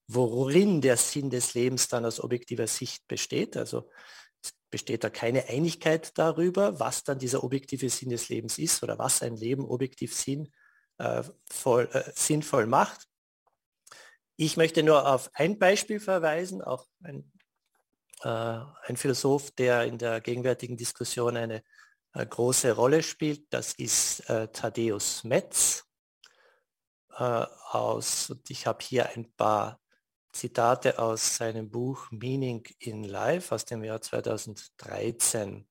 worin 0.07 0.81
der 0.81 0.97
Sinn 0.97 1.29
des 1.29 1.53
Lebens 1.53 1.87
dann 1.87 2.05
aus 2.05 2.19
objektiver 2.19 2.67
Sicht 2.67 3.07
besteht. 3.07 3.57
Also 3.57 3.89
es 4.43 4.53
besteht 4.69 5.03
da 5.03 5.09
keine 5.09 5.47
Einigkeit 5.47 6.17
darüber, 6.17 6.79
was 6.79 7.03
dann 7.03 7.19
dieser 7.19 7.43
objektive 7.43 7.89
Sinn 7.89 8.09
des 8.09 8.29
Lebens 8.29 8.57
ist 8.59 8.83
oder 8.83 8.99
was 8.99 9.23
ein 9.23 9.35
Leben 9.35 9.65
objektiv 9.65 10.15
Sinn, 10.15 10.51
äh, 10.97 11.23
voll, 11.49 11.89
äh, 11.91 12.11
sinnvoll 12.13 12.67
macht. 12.67 13.07
Ich 14.37 14.57
möchte 14.57 14.83
nur 14.83 15.07
auf 15.07 15.31
ein 15.33 15.57
Beispiel 15.57 15.99
verweisen, 15.99 16.61
auch 16.61 16.87
ein 17.01 17.19
äh, 17.19 17.34
ein 18.21 18.97
Philosoph, 18.97 19.51
der 19.51 19.83
in 19.85 19.97
der 19.97 20.21
gegenwärtigen 20.21 20.77
Diskussion 20.77 21.37
eine 21.37 21.63
äh, 22.13 22.25
große 22.25 22.71
Rolle 22.71 23.03
spielt. 23.03 23.53
Das 23.53 23.73
ist 23.73 24.29
äh, 24.29 24.47
Thaddeus 24.47 25.23
Metz. 25.23 25.83
aus, 27.09 28.29
und 28.29 28.49
ich 28.49 28.67
habe 28.67 28.83
hier 28.83 29.09
ein 29.09 29.31
paar 29.37 29.79
Zitate 30.33 30.99
aus 30.99 31.37
seinem 31.37 31.69
Buch 31.69 32.11
Meaning 32.11 32.65
in 32.79 33.05
Life 33.05 33.55
aus 33.55 33.63
dem 33.63 33.83
Jahr 33.83 34.01
2013. 34.01 35.65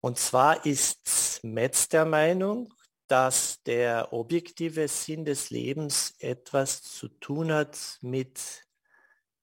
Und 0.00 0.18
zwar 0.18 0.64
ist 0.64 1.40
Metz 1.42 1.88
der 1.88 2.04
Meinung, 2.04 2.72
dass 3.08 3.62
der 3.64 4.12
objektive 4.12 4.86
Sinn 4.86 5.24
des 5.24 5.50
Lebens 5.50 6.14
etwas 6.18 6.82
zu 6.82 7.08
tun 7.08 7.52
hat 7.52 7.98
mit 8.00 8.65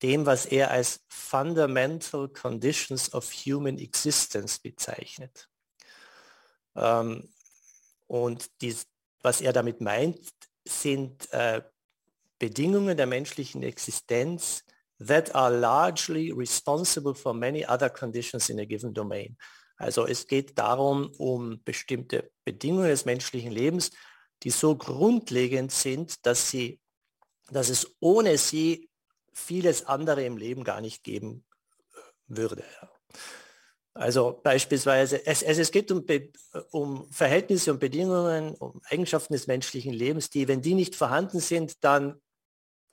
dem, 0.04 0.26
was 0.26 0.46
er 0.46 0.70
als 0.70 1.00
Fundamental 1.08 2.28
Conditions 2.28 3.14
of 3.14 3.32
Human 3.32 3.78
Existence 3.78 4.60
bezeichnet. 4.60 5.48
Ähm, 6.76 7.30
und 8.08 8.50
dies, 8.62 8.86
was 9.22 9.42
er 9.42 9.54
damit 9.54 9.82
meint, 9.82 10.20
sind 10.68 11.32
äh, 11.32 11.62
Bedingungen 12.38 12.98
der 12.98 13.08
menschlichen 13.08 13.64
Existenz 13.64 14.64
that 15.00 15.34
are 15.34 15.58
largely 15.58 16.32
responsible 16.32 17.16
for 17.16 17.34
many 17.34 17.66
other 17.66 17.90
conditions 17.90 18.50
in 18.50 18.60
a 18.60 18.66
given 18.66 18.94
domain. 18.94 19.38
Also 19.78 20.06
es 20.06 20.28
geht 20.28 20.58
darum, 20.58 21.12
um 21.18 21.62
bestimmte 21.64 22.32
Bedingungen 22.46 22.90
des 22.90 23.06
menschlichen 23.06 23.52
Lebens, 23.52 23.92
die 24.44 24.50
so 24.50 24.76
grundlegend 24.76 25.72
sind, 25.72 26.26
dass 26.26 26.50
sie, 26.50 26.80
dass 27.50 27.70
es 27.70 27.96
ohne 28.00 28.38
sie 28.38 28.90
vieles 29.34 29.86
andere 29.86 30.24
im 30.24 30.38
Leben 30.38 30.64
gar 30.64 30.82
nicht 30.82 31.04
geben 31.04 31.44
würde. 32.28 32.64
Also 33.96 34.40
beispielsweise, 34.44 35.26
es, 35.26 35.44
es, 35.44 35.60
es 35.60 35.72
geht 35.72 35.92
um, 35.92 36.04
um 36.72 37.12
Verhältnisse 37.12 37.72
und 37.72 37.80
Bedingungen, 37.80 38.56
um 38.56 38.82
Eigenschaften 38.86 39.34
des 39.34 39.46
menschlichen 39.46 39.94
Lebens, 39.94 40.30
die, 40.32 40.48
wenn 40.48 40.62
die 40.62 40.74
nicht 40.74 40.96
vorhanden 40.96 41.40
sind, 41.40 41.84
dann 41.84 42.20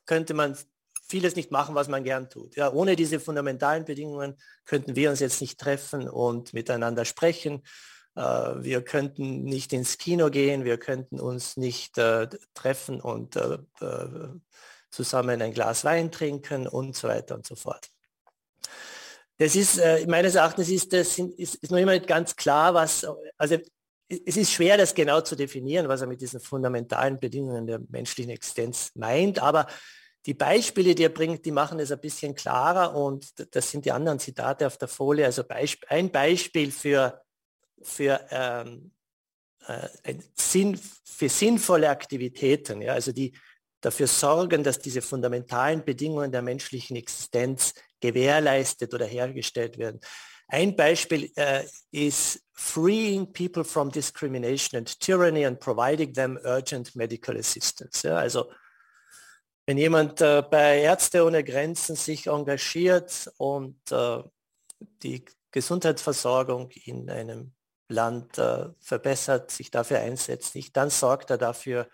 könnte 0.05 0.35
man 0.35 0.57
vieles 1.09 1.37
nicht 1.37 1.51
machen, 1.51 1.75
was 1.75 1.89
man 1.89 2.05
gern 2.05 2.29
tut. 2.29 2.55
Ja, 2.57 2.73
ohne 2.73 2.97
diese 2.97 3.19
fundamentalen 3.19 3.85
Bedingungen 3.85 4.37
könnten 4.67 4.95
wir 4.95 5.11
uns 5.11 5.21
jetzt 5.21 5.41
nicht 5.41 5.59
treffen 5.59 6.09
und 6.09 6.53
miteinander 6.53 7.05
sprechen. 7.07 7.63
Äh, 8.15 8.23
wir 8.23 8.83
könnten 8.83 9.45
nicht 9.45 9.73
ins 9.73 9.97
Kino 9.97 10.31
gehen, 10.31 10.65
wir 10.65 10.79
könnten 10.79 11.19
uns 11.19 11.57
nicht 11.57 11.97
äh, 11.97 12.29
treffen 12.55 13.01
und 13.01 13.37
äh, 13.37 13.59
äh 13.81 14.29
zusammen 14.91 15.41
ein 15.41 15.53
Glas 15.53 15.85
Wein 15.85 16.11
trinken 16.11 16.67
und 16.67 16.97
so 16.97 17.09
weiter 17.09 17.35
und 17.35 17.47
so 17.47 17.55
fort. 17.55 17.89
Das 19.39 19.57
ist, 19.57 19.79
äh, 19.79 20.05
meines 20.07 20.35
Erachtens 20.35 20.69
ist 20.69 20.93
das 20.93 21.19
ist, 21.19 21.55
ist 21.55 21.71
noch 21.71 21.79
immer 21.79 21.93
nicht 21.93 22.07
ganz 22.07 22.37
klar, 22.37 22.75
was, 22.75 23.07
also 23.39 23.57
es 24.09 24.37
ist 24.37 24.53
schwer, 24.53 24.77
das 24.77 24.95
genau 24.95 25.21
zu 25.21 25.37
definieren, 25.37 25.89
was 25.89 26.01
er 26.01 26.09
mit 26.09 26.21
diesen 26.21 26.41
fundamentalen 26.41 27.19
Bedingungen 27.19 27.67
der 27.67 27.81
menschlichen 27.89 28.33
Existenz 28.33 28.91
meint, 28.95 29.39
aber 29.39 29.67
die 30.27 30.35
Beispiele, 30.35 30.95
die 30.95 31.05
er 31.05 31.11
bringt, 31.11 31.47
die 31.47 31.53
machen 31.53 31.81
es 31.81 31.93
ein 31.93 32.01
bisschen 32.01 32.35
klarer 32.35 32.95
und 32.95 33.33
das 33.55 33.71
sind 33.71 33.87
die 33.87 33.93
anderen 33.93 34.19
Zitate 34.19 34.67
auf 34.67 34.77
der 34.77 34.89
Folie. 34.89 35.25
Also 35.25 35.45
Beisp 35.45 35.85
ein 35.89 36.11
Beispiel 36.11 36.71
für, 36.71 37.23
für, 37.81 38.21
ähm, 38.31 38.93
äh, 39.67 40.15
Sinn, 40.35 40.79
für 41.05 41.29
sinnvolle 41.29 41.89
Aktivitäten, 41.89 42.83
ja, 42.83 42.93
also 42.93 43.13
die 43.13 43.33
dafür 43.81 44.07
sorgen, 44.07 44.63
dass 44.63 44.79
diese 44.79 45.03
fundamentalen 45.03 45.85
Bedingungen 45.85 46.33
der 46.33 46.43
menschlichen 46.43 46.97
Existenz 46.97 47.75
gewährleistet 48.01 48.93
oder 48.95 49.07
hergestellt 49.07 49.79
werden. 49.79 50.01
Ein 50.49 50.75
Beispiel 50.75 51.31
äh, 51.37 51.65
ist 51.93 52.43
freeing 52.53 53.33
people 53.33 53.65
from 53.65 53.91
discrimination 53.91 54.79
and 54.79 55.01
tyranny 55.01 55.47
and 55.47 55.61
providing 55.61 56.13
them 56.13 56.39
urgent 56.45 56.95
medical 56.97 57.37
assistance. 57.37 58.07
Ja, 58.07 58.17
also 58.17 58.51
wenn 59.67 59.79
jemand 59.79 60.21
äh, 60.21 60.43
bei 60.43 60.81
Ärzte 60.81 61.25
ohne 61.25 61.45
Grenzen 61.45 61.95
sich 61.95 62.27
engagiert 62.27 63.31
und 63.37 63.79
äh, 63.93 64.23
die 65.03 65.25
Gesundheitsversorgung 65.53 66.71
in 66.85 67.09
einem 67.09 67.53
Land 67.89 68.39
äh, 68.39 68.69
verbessert, 68.81 69.51
sich 69.51 69.71
dafür 69.71 70.01
einsetzt, 70.01 70.55
nicht, 70.57 70.77
dann 70.77 70.91
sorgt 70.91 71.31
er 71.31 71.39
dafür, 71.39 71.89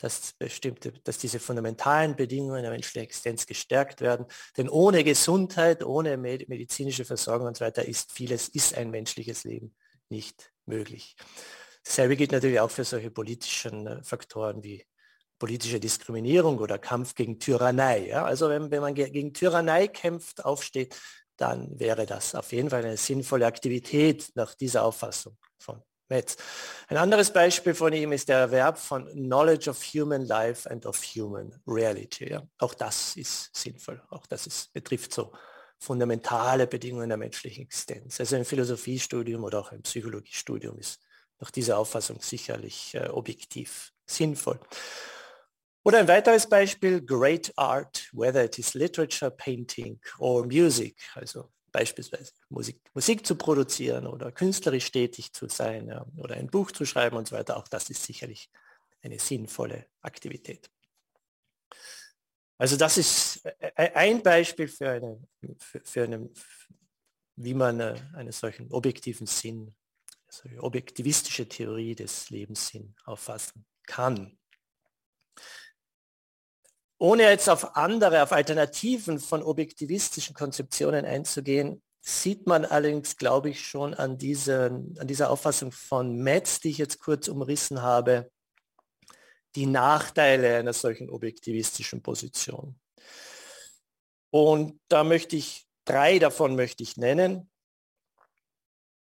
dass 0.00 0.32
bestimmte, 0.32 0.92
dass 1.04 1.18
diese 1.18 1.38
fundamentalen 1.38 2.16
Bedingungen 2.16 2.62
der 2.62 2.70
menschlichen 2.70 3.04
Existenz 3.04 3.46
gestärkt 3.46 4.00
werden. 4.00 4.26
Denn 4.56 4.68
ohne 4.68 5.04
Gesundheit, 5.04 5.84
ohne 5.84 6.16
medizinische 6.16 7.04
Versorgung 7.04 7.46
und 7.48 7.56
so 7.56 7.64
weiter 7.64 7.84
ist 7.84 8.12
vieles, 8.12 8.48
ist 8.48 8.74
ein 8.74 8.90
menschliches 8.90 9.44
Leben 9.44 9.74
nicht 10.08 10.52
möglich. 10.66 11.16
Dasselbe 11.84 12.16
gilt 12.16 12.32
natürlich 12.32 12.60
auch 12.60 12.70
für 12.70 12.84
solche 12.84 13.10
politischen 13.10 13.86
äh, 13.86 14.02
Faktoren 14.02 14.62
wie 14.62 14.84
politische 15.38 15.80
Diskriminierung 15.80 16.58
oder 16.58 16.78
Kampf 16.78 17.14
gegen 17.14 17.38
Tyrannei. 17.38 18.08
Ja? 18.08 18.24
Also 18.24 18.48
wenn, 18.48 18.70
wenn 18.70 18.82
man 18.82 18.94
gegen 18.94 19.32
Tyrannei 19.32 19.88
kämpft, 19.88 20.44
aufsteht, 20.44 20.96
dann 21.36 21.78
wäre 21.80 22.04
das 22.04 22.34
auf 22.34 22.52
jeden 22.52 22.68
Fall 22.68 22.84
eine 22.84 22.98
sinnvolle 22.98 23.46
Aktivität 23.46 24.30
nach 24.34 24.54
dieser 24.54 24.84
Auffassung 24.84 25.38
von 25.58 25.82
Metz. 26.10 26.36
Ein 26.88 26.96
anderes 26.96 27.32
Beispiel 27.32 27.74
von 27.74 27.92
ihm 27.92 28.12
ist 28.12 28.28
der 28.28 28.38
Erwerb 28.38 28.78
von 28.78 29.06
Knowledge 29.12 29.70
of 29.70 29.82
Human 29.94 30.26
Life 30.26 30.68
and 30.68 30.84
of 30.84 31.00
Human 31.02 31.54
Reality. 31.66 32.30
Ja. 32.30 32.42
Auch 32.58 32.74
das 32.74 33.16
ist 33.16 33.54
sinnvoll. 33.56 34.02
Auch 34.10 34.26
das 34.26 34.46
ist, 34.46 34.72
betrifft 34.72 35.14
so 35.14 35.32
fundamentale 35.78 36.66
Bedingungen 36.66 37.08
der 37.08 37.16
menschlichen 37.16 37.64
Existenz. 37.64 38.20
Also 38.20 38.36
ein 38.36 38.44
Philosophiestudium 38.44 39.44
oder 39.44 39.60
auch 39.60 39.72
ein 39.72 39.82
Psychologiestudium 39.82 40.78
ist 40.78 41.00
nach 41.38 41.50
dieser 41.50 41.78
Auffassung 41.78 42.20
sicherlich 42.20 42.94
äh, 42.94 43.08
objektiv 43.08 43.92
sinnvoll. 44.04 44.60
Oder 45.82 45.98
ein 45.98 46.08
weiteres 46.08 46.46
Beispiel, 46.46 47.00
Great 47.00 47.52
Art, 47.56 48.10
whether 48.12 48.44
it 48.44 48.58
is 48.58 48.74
literature, 48.74 49.30
painting 49.30 49.98
or 50.18 50.44
music. 50.44 50.96
Also 51.14 51.50
beispielsweise 51.72 52.32
Musik, 52.48 52.80
Musik 52.94 53.26
zu 53.26 53.36
produzieren 53.36 54.06
oder 54.06 54.32
künstlerisch 54.32 54.90
tätig 54.90 55.32
zu 55.32 55.48
sein 55.48 55.88
ja, 55.88 56.06
oder 56.16 56.36
ein 56.36 56.48
Buch 56.48 56.70
zu 56.70 56.84
schreiben 56.84 57.16
und 57.16 57.28
so 57.28 57.36
weiter, 57.36 57.56
auch 57.56 57.68
das 57.68 57.90
ist 57.90 58.02
sicherlich 58.02 58.50
eine 59.02 59.18
sinnvolle 59.18 59.86
Aktivität. 60.02 60.70
Also 62.58 62.76
das 62.76 62.98
ist 62.98 63.44
e-, 63.44 63.52
e-, 63.60 63.94
ein 63.94 64.22
Beispiel 64.22 64.68
für 64.68 64.90
eine, 64.90 65.18
für, 65.58 65.80
für 65.82 66.04
eine 66.04 66.30
wie 67.42 67.54
man 67.54 67.80
äh, 67.80 67.96
einen 68.14 68.32
solchen 68.32 68.70
objektiven 68.70 69.26
Sinn, 69.26 69.74
also 70.26 70.48
objektivistische 70.58 71.48
Theorie 71.48 71.94
des 71.94 72.30
Lebenssinn 72.30 72.94
auffassen 73.04 73.64
kann. 73.86 74.38
Ohne 77.02 77.22
jetzt 77.22 77.48
auf 77.48 77.76
andere, 77.76 78.22
auf 78.22 78.30
Alternativen 78.30 79.18
von 79.18 79.42
objektivistischen 79.42 80.34
Konzeptionen 80.34 81.06
einzugehen, 81.06 81.82
sieht 82.02 82.46
man 82.46 82.66
allerdings, 82.66 83.16
glaube 83.16 83.48
ich, 83.48 83.66
schon 83.66 83.94
an, 83.94 84.18
diese, 84.18 84.66
an 84.98 85.06
dieser 85.06 85.30
Auffassung 85.30 85.72
von 85.72 86.16
Metz, 86.16 86.60
die 86.60 86.68
ich 86.68 86.76
jetzt 86.76 86.98
kurz 86.98 87.28
umrissen 87.28 87.80
habe, 87.80 88.30
die 89.54 89.64
Nachteile 89.64 90.58
einer 90.58 90.74
solchen 90.74 91.08
objektivistischen 91.08 92.02
Position. 92.02 92.78
Und 94.28 94.78
da 94.88 95.02
möchte 95.02 95.36
ich, 95.36 95.66
drei 95.86 96.18
davon 96.18 96.54
möchte 96.54 96.82
ich 96.82 96.98
nennen. 96.98 97.50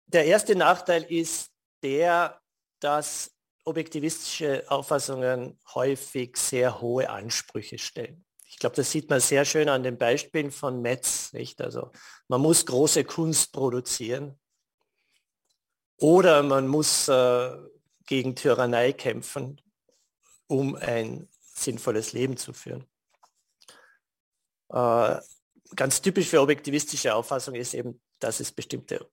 Der 0.06 0.26
erste 0.26 0.54
Nachteil 0.54 1.02
ist 1.02 1.50
der, 1.82 2.40
dass 2.78 3.32
objektivistische 3.64 4.64
Auffassungen 4.68 5.58
häufig 5.74 6.36
sehr 6.36 6.80
hohe 6.80 7.10
Ansprüche 7.10 7.78
stellen. 7.78 8.24
Ich 8.46 8.58
glaube, 8.58 8.76
das 8.76 8.90
sieht 8.90 9.08
man 9.08 9.20
sehr 9.20 9.44
schön 9.44 9.68
an 9.68 9.82
den 9.82 9.96
Beispielen 9.96 10.50
von 10.50 10.82
Metz. 10.82 11.32
Nicht? 11.32 11.60
Also 11.60 11.92
man 12.28 12.40
muss 12.40 12.66
große 12.66 13.04
Kunst 13.04 13.52
produzieren 13.52 14.38
oder 15.98 16.42
man 16.42 16.66
muss 16.66 17.08
äh, 17.08 17.56
gegen 18.06 18.34
Tyrannei 18.34 18.92
kämpfen, 18.92 19.60
um 20.48 20.74
ein 20.74 21.28
sinnvolles 21.54 22.12
Leben 22.12 22.36
zu 22.36 22.52
führen. 22.52 22.84
Äh, 24.70 25.20
ganz 25.76 26.00
typisch 26.00 26.28
für 26.28 26.40
objektivistische 26.40 27.14
Auffassung 27.14 27.54
ist 27.54 27.74
eben, 27.74 28.00
dass 28.18 28.40
es 28.40 28.50
bestimmte 28.50 29.08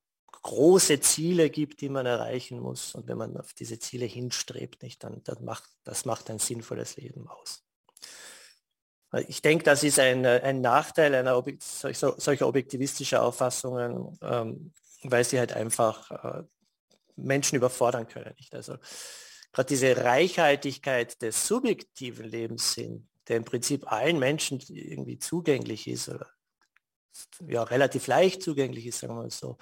große 0.47 1.01
Ziele 1.01 1.49
gibt, 1.49 1.81
die 1.81 1.89
man 1.89 2.05
erreichen 2.05 2.59
muss. 2.59 2.95
Und 2.95 3.07
wenn 3.07 3.17
man 3.17 3.35
auf 3.35 3.53
diese 3.53 3.79
Ziele 3.79 4.05
hinstrebt, 4.05 4.81
nicht, 4.81 5.03
dann, 5.03 5.21
dann 5.25 5.43
macht 5.43 5.69
das 5.83 6.05
macht 6.05 6.29
ein 6.29 6.39
sinnvolles 6.39 6.95
Leben 6.95 7.27
aus. 7.27 7.65
Ich 9.27 9.41
denke, 9.41 9.65
das 9.65 9.83
ist 9.83 9.99
ein, 9.99 10.25
ein 10.25 10.61
Nachteil 10.61 11.15
einer 11.15 11.43
solcher, 11.59 12.15
solcher 12.17 12.47
objektivistischer 12.47 13.23
Auffassungen, 13.23 14.17
ähm, 14.21 14.73
weil 15.03 15.25
sie 15.25 15.37
halt 15.37 15.51
einfach 15.51 16.11
äh, 16.11 16.43
Menschen 17.17 17.57
überfordern 17.57 18.07
können. 18.07 18.33
Nicht? 18.37 18.55
Also 18.55 18.77
gerade 19.51 19.67
diese 19.67 19.97
Reichhaltigkeit 19.97 21.21
des 21.21 21.45
subjektiven 21.45 22.25
Lebenssinn, 22.25 23.09
der 23.27 23.37
im 23.37 23.45
Prinzip 23.45 23.91
allen 23.91 24.19
Menschen 24.19 24.61
irgendwie 24.69 25.19
zugänglich 25.19 25.87
ist 25.87 26.07
oder 26.07 26.29
ja, 27.47 27.63
relativ 27.63 28.07
leicht 28.07 28.43
zugänglich 28.43 28.85
ist, 28.85 28.99
sagen 28.99 29.13
wir 29.13 29.23
mal 29.23 29.29
so, 29.29 29.57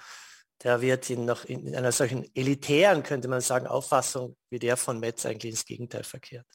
der 0.62 0.80
wird 0.80 1.10
in, 1.10 1.24
noch 1.24 1.44
in 1.44 1.74
einer 1.74 1.92
solchen 1.92 2.28
elitären, 2.34 3.02
könnte 3.02 3.28
man 3.28 3.40
sagen, 3.40 3.66
Auffassung 3.66 4.36
wie 4.50 4.58
der 4.58 4.76
von 4.76 4.98
Metz 4.98 5.26
eigentlich 5.26 5.52
ins 5.52 5.64
Gegenteil 5.64 6.04
verkehrt. 6.04 6.46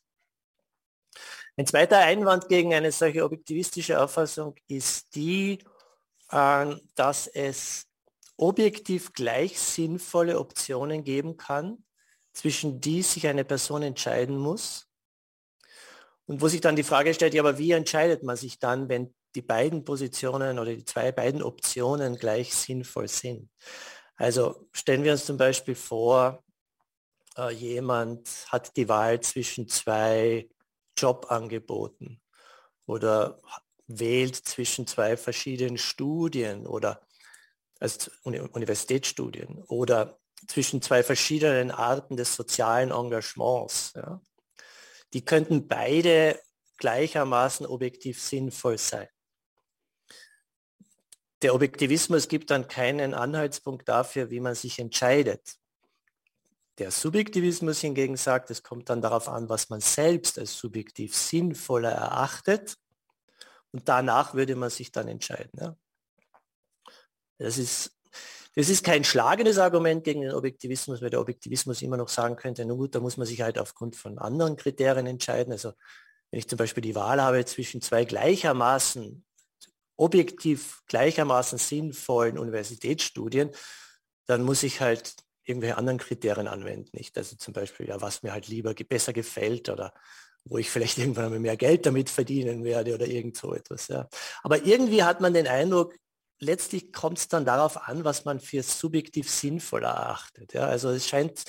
Ein 1.58 1.68
zweiter 1.68 2.00
Einwand 2.00 2.48
gegen 2.48 2.74
eine 2.74 2.92
solche 2.92 3.24
objektivistische 3.24 4.02
Auffassung 4.02 4.56
ist 4.68 5.14
die, 5.16 5.60
äh, 6.30 6.76
dass 6.96 7.28
es 7.28 7.88
objektiv 8.38 9.14
gleich 9.14 9.60
sinnvolle 9.60 10.40
Optionen 10.40 11.04
geben 11.04 11.38
kann, 11.38 11.84
zwischen 12.34 12.80
die 12.82 13.04
sich 13.04 13.28
eine 13.28 13.44
Person 13.44 13.84
entscheiden 13.84 14.38
muss. 14.38 14.88
Und 16.26 16.42
wo 16.42 16.48
sich 16.48 16.62
dann 16.62 16.76
die 16.76 16.84
Frage 16.84 17.14
stellt, 17.14 17.34
ja, 17.34 17.42
aber 17.42 17.58
wie 17.58 17.72
entscheidet 17.72 18.24
man 18.24 18.38
sich 18.38 18.58
dann, 18.58 18.90
wenn 18.90 19.14
die 19.36 19.42
beiden 19.42 19.86
Positionen 19.86 20.60
oder 20.60 20.76
die 20.76 20.86
zwei 20.86 21.12
beiden 21.12 21.42
Optionen 21.42 22.18
gleich 22.18 22.54
sinnvoll 22.54 23.08
sind. 23.08 23.50
Also 24.16 24.68
stellen 24.72 25.04
wir 25.04 25.14
uns 25.14 25.26
zum 25.26 25.38
Beispiel 25.38 25.76
vor, 25.76 26.44
äh, 27.38 27.52
jemand 27.52 28.30
hat 28.50 28.76
die 28.78 28.90
Wahl 28.90 29.20
zwischen 29.22 29.68
zwei 29.68 30.50
Jobangeboten 30.98 32.22
oder 32.86 33.42
wählt 33.88 34.36
zwischen 34.36 34.88
zwei 34.88 35.18
verschiedenen 35.18 35.78
Studien 35.78 36.68
oder 36.68 37.02
also 37.80 38.12
Universitätsstudien 38.24 39.64
oder 39.68 40.20
zwischen 40.48 40.82
zwei 40.82 41.04
verschiedenen 41.04 41.72
Arten 41.72 42.16
des 42.16 42.36
sozialen 42.36 42.92
Engagements. 42.92 43.94
Ja. 43.96 44.22
Die 45.14 45.26
könnten 45.26 45.68
beide 45.68 46.40
gleichermaßen 46.78 47.66
objektiv 47.66 48.22
sinnvoll 48.22 48.78
sein. 48.78 49.08
Der 51.42 51.56
Objektivismus 51.56 52.28
gibt 52.28 52.52
dann 52.52 52.68
keinen 52.68 53.14
Anhaltspunkt 53.14 53.90
dafür, 53.90 54.30
wie 54.30 54.40
man 54.40 54.56
sich 54.56 54.80
entscheidet. 54.80 55.56
Der 56.78 56.92
Subjektivismus 56.92 57.80
hingegen 57.80 58.16
sagt, 58.18 58.50
es 58.52 58.64
kommt 58.64 58.90
dann 58.90 59.02
darauf 59.02 59.28
an, 59.28 59.50
was 59.50 59.70
man 59.70 59.82
selbst 59.82 60.40
als 60.40 60.58
subjektiv 60.58 61.16
sinnvoller 61.16 61.92
erachtet. 61.92 62.78
Und 63.72 63.88
danach 63.88 64.34
würde 64.34 64.56
man 64.56 64.70
sich 64.70 64.92
dann 64.92 65.08
entscheiden. 65.08 65.52
Ja. 65.60 65.76
Das, 67.38 67.58
ist, 67.58 67.98
das 68.56 68.70
ist 68.70 68.84
kein 68.84 69.04
schlagendes 69.04 69.58
Argument 69.58 70.04
gegen 70.04 70.22
den 70.22 70.34
Objektivismus, 70.34 71.02
weil 71.02 71.10
der 71.10 71.22
Objektivismus 71.22 71.82
immer 71.82 71.98
noch 71.98 72.10
sagen 72.10 72.36
könnte, 72.36 72.66
na 72.66 72.74
gut, 72.74 72.96
da 72.96 73.00
muss 73.00 73.18
man 73.18 73.28
sich 73.28 73.42
halt 73.42 73.58
aufgrund 73.58 73.96
von 73.96 74.20
anderen 74.20 74.58
Kriterien 74.58 75.08
entscheiden. 75.08 75.52
Also 75.52 75.74
wenn 76.30 76.40
ich 76.40 76.48
zum 76.48 76.58
Beispiel 76.58 76.82
die 76.82 76.96
Wahl 76.96 77.22
habe 77.22 77.44
zwischen 77.46 77.82
zwei 77.82 78.06
gleichermaßen 78.06 79.24
objektiv 80.02 80.82
gleichermaßen 80.88 81.60
sinnvollen 81.60 82.40
Universitätsstudien, 82.40 83.52
dann 84.26 84.42
muss 84.42 84.64
ich 84.64 84.82
halt 84.82 85.16
irgendwelche 85.44 85.78
anderen 85.78 86.00
Kriterien 86.00 86.48
anwenden. 86.48 86.90
Nicht? 86.94 87.18
Also 87.18 87.36
zum 87.36 87.54
Beispiel, 87.54 87.88
ja, 87.88 88.02
was 88.02 88.24
mir 88.24 88.32
halt 88.32 88.48
lieber 88.48 88.74
besser 88.74 89.14
gefällt 89.14 89.70
oder 89.70 89.94
wo 90.44 90.58
ich 90.58 90.72
vielleicht 90.72 90.98
irgendwann 90.98 91.26
einmal 91.26 91.40
mehr 91.40 91.58
Geld 91.58 91.86
damit 91.86 92.10
verdienen 92.10 92.64
werde 92.64 92.96
oder 92.96 93.06
irgend 93.06 93.38
so 93.38 93.54
etwas. 93.54 93.90
Ja. 93.90 94.10
Aber 94.42 94.66
irgendwie 94.66 95.04
hat 95.04 95.22
man 95.22 95.36
den 95.36 95.48
Eindruck, 95.48 95.96
letztlich 96.40 96.92
kommt 96.92 97.20
es 97.20 97.28
dann 97.28 97.46
darauf 97.46 97.88
an, 97.88 98.04
was 98.04 98.26
man 98.26 98.40
für 98.40 98.64
subjektiv 98.64 99.30
sinnvoll 99.30 99.84
erachtet. 99.84 100.54
Ja. 100.54 100.66
Also 100.66 100.90
es 100.90 101.08
scheint 101.08 101.44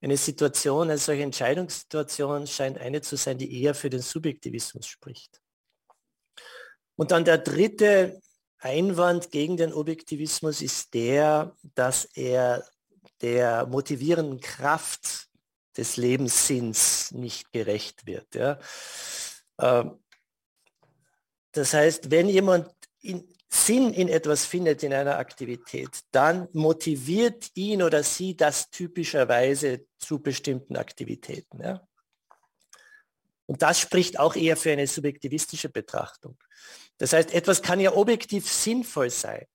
eine 0.00 0.16
Situation, 0.16 0.90
eine 0.90 0.98
solche 0.98 1.22
Entscheidungssituation 1.22 2.48
scheint 2.48 2.78
eine 2.78 3.00
zu 3.00 3.16
sein, 3.16 3.38
die 3.38 3.62
eher 3.62 3.76
für 3.76 3.90
den 3.90 4.00
Subjektivismus 4.00 4.86
spricht. 4.86 5.41
Und 7.02 7.10
dann 7.10 7.24
der 7.24 7.38
dritte 7.38 8.22
Einwand 8.60 9.32
gegen 9.32 9.56
den 9.56 9.72
Objektivismus 9.72 10.62
ist 10.62 10.94
der, 10.94 11.56
dass 11.74 12.04
er 12.04 12.64
der 13.20 13.66
motivierenden 13.66 14.40
Kraft 14.40 15.26
des 15.76 15.96
Lebenssinns 15.96 17.10
nicht 17.10 17.50
gerecht 17.50 18.06
wird. 18.06 18.36
Ja. 18.36 18.60
Ähm, 19.60 19.98
das 21.50 21.74
heißt, 21.74 22.12
wenn 22.12 22.28
jemand 22.28 22.70
in 23.00 23.28
Sinn 23.50 23.92
in 23.92 24.06
etwas 24.06 24.46
findet, 24.46 24.84
in 24.84 24.94
einer 24.94 25.18
Aktivität, 25.18 26.04
dann 26.12 26.46
motiviert 26.52 27.50
ihn 27.54 27.82
oder 27.82 28.04
sie 28.04 28.36
das 28.36 28.70
typischerweise 28.70 29.86
zu 29.98 30.22
bestimmten 30.22 30.76
Aktivitäten. 30.76 31.64
Ja. 31.64 31.84
Und 33.46 33.60
das 33.60 33.80
spricht 33.80 34.20
auch 34.20 34.36
eher 34.36 34.56
für 34.56 34.70
eine 34.70 34.86
subjektivistische 34.86 35.68
Betrachtung. 35.68 36.38
Das 36.98 37.12
heißt, 37.12 37.32
etwas 37.32 37.62
kann 37.62 37.80
ja 37.80 37.92
objektiv 37.92 38.48
sinnvoll 38.50 39.10
sein. 39.10 39.46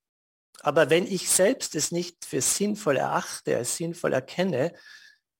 Aber 0.61 0.89
wenn 0.89 1.05
ich 1.05 1.29
selbst 1.29 1.75
es 1.75 1.91
nicht 1.91 2.25
für 2.25 2.41
sinnvoll 2.41 2.97
erachte, 2.97 3.55
als 3.55 3.77
sinnvoll 3.77 4.13
erkenne, 4.13 4.73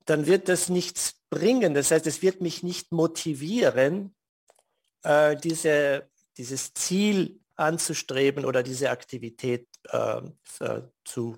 dann 0.06 0.26
wird 0.26 0.48
das 0.48 0.70
nichts 0.70 1.22
bringen. 1.30 1.74
Das 1.74 1.92
heißt, 1.92 2.08
es 2.08 2.22
wird 2.22 2.40
mich 2.42 2.64
nicht 2.64 2.92
motivieren, 2.92 4.16
äh, 5.04 5.36
diese, 5.36 6.10
dieses 6.38 6.74
Ziel 6.74 7.40
anzustreben 7.56 8.46
oder 8.46 8.64
diese 8.64 8.90
Aktivität 8.90 9.68
äh, 9.90 10.22
zu 11.04 11.38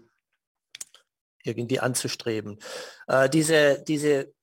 irgendwie 1.43 1.79
anzustreben. 1.79 2.59
Äh, 3.07 3.29
diese, 3.29 3.83
diese 3.87 4.33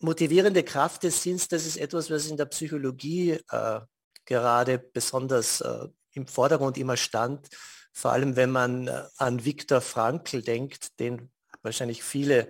motivierende 0.00 0.62
Kraft 0.62 1.02
des 1.02 1.22
Sinns, 1.22 1.48
das 1.48 1.66
ist 1.66 1.76
etwas, 1.76 2.10
was 2.10 2.26
in 2.26 2.36
der 2.36 2.46
Psychologie 2.46 3.40
äh, 3.50 3.80
gerade 4.26 4.78
besonders 4.78 5.60
äh, 5.60 5.88
im 6.12 6.26
Vordergrund 6.26 6.78
immer 6.78 6.96
stand. 6.96 7.48
Vor 7.92 8.12
allem, 8.12 8.36
wenn 8.36 8.50
man 8.50 8.88
äh, 8.88 9.04
an 9.18 9.44
Viktor 9.44 9.80
Frankl 9.80 10.42
denkt, 10.42 10.98
den 11.00 11.30
wahrscheinlich 11.62 12.02
viele 12.02 12.48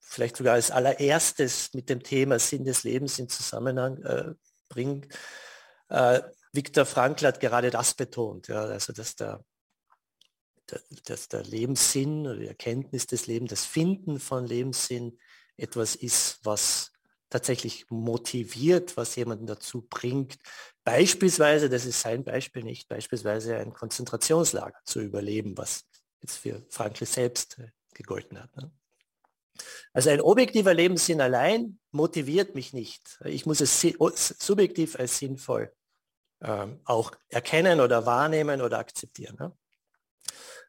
vielleicht 0.00 0.36
sogar 0.36 0.54
als 0.54 0.70
allererstes 0.70 1.72
mit 1.72 1.88
dem 1.88 2.02
Thema 2.02 2.38
Sinn 2.38 2.64
des 2.64 2.84
Lebens 2.84 3.18
in 3.18 3.28
Zusammenhang 3.28 4.02
äh, 4.02 4.34
bringen. 4.68 5.06
Äh, 5.88 6.20
Viktor 6.52 6.84
Frankl 6.84 7.26
hat 7.26 7.40
gerade 7.40 7.70
das 7.70 7.94
betont, 7.94 8.48
ja, 8.48 8.62
also 8.64 8.92
dass 8.92 9.16
der, 9.16 9.42
der, 10.70 10.82
dass 11.06 11.28
der 11.28 11.44
Lebenssinn 11.44 12.26
oder 12.26 12.36
die 12.36 12.48
Erkenntnis 12.48 13.06
des 13.06 13.26
Lebens, 13.26 13.50
das 13.50 13.64
Finden 13.64 14.20
von 14.20 14.46
Lebenssinn 14.46 15.18
etwas 15.56 15.94
ist, 15.94 16.40
was 16.42 16.91
tatsächlich 17.32 17.86
motiviert, 17.88 18.96
was 18.96 19.16
jemanden 19.16 19.46
dazu 19.46 19.82
bringt, 19.88 20.36
beispielsweise, 20.84 21.70
das 21.70 21.86
ist 21.86 22.00
sein 22.00 22.24
Beispiel 22.24 22.62
nicht, 22.62 22.88
beispielsweise 22.88 23.56
ein 23.56 23.72
Konzentrationslager 23.72 24.78
zu 24.84 25.00
überleben, 25.00 25.56
was 25.56 25.84
jetzt 26.20 26.36
für 26.36 26.62
Frankl 26.68 27.06
selbst 27.06 27.58
äh, 27.58 27.68
gegolten 27.94 28.38
hat. 28.38 28.54
Ne? 28.56 28.70
Also 29.94 30.10
ein 30.10 30.20
objektiver 30.20 30.74
Lebenssinn 30.74 31.20
allein 31.20 31.78
motiviert 31.90 32.54
mich 32.54 32.72
nicht. 32.72 33.18
Ich 33.24 33.46
muss 33.46 33.60
es 33.60 33.80
subjektiv 33.80 34.96
als 34.98 35.18
sinnvoll 35.18 35.72
ähm, 36.42 36.80
auch 36.84 37.12
erkennen 37.28 37.80
oder 37.80 38.04
wahrnehmen 38.04 38.60
oder 38.60 38.78
akzeptieren. 38.78 39.36
Ne? 39.38 39.56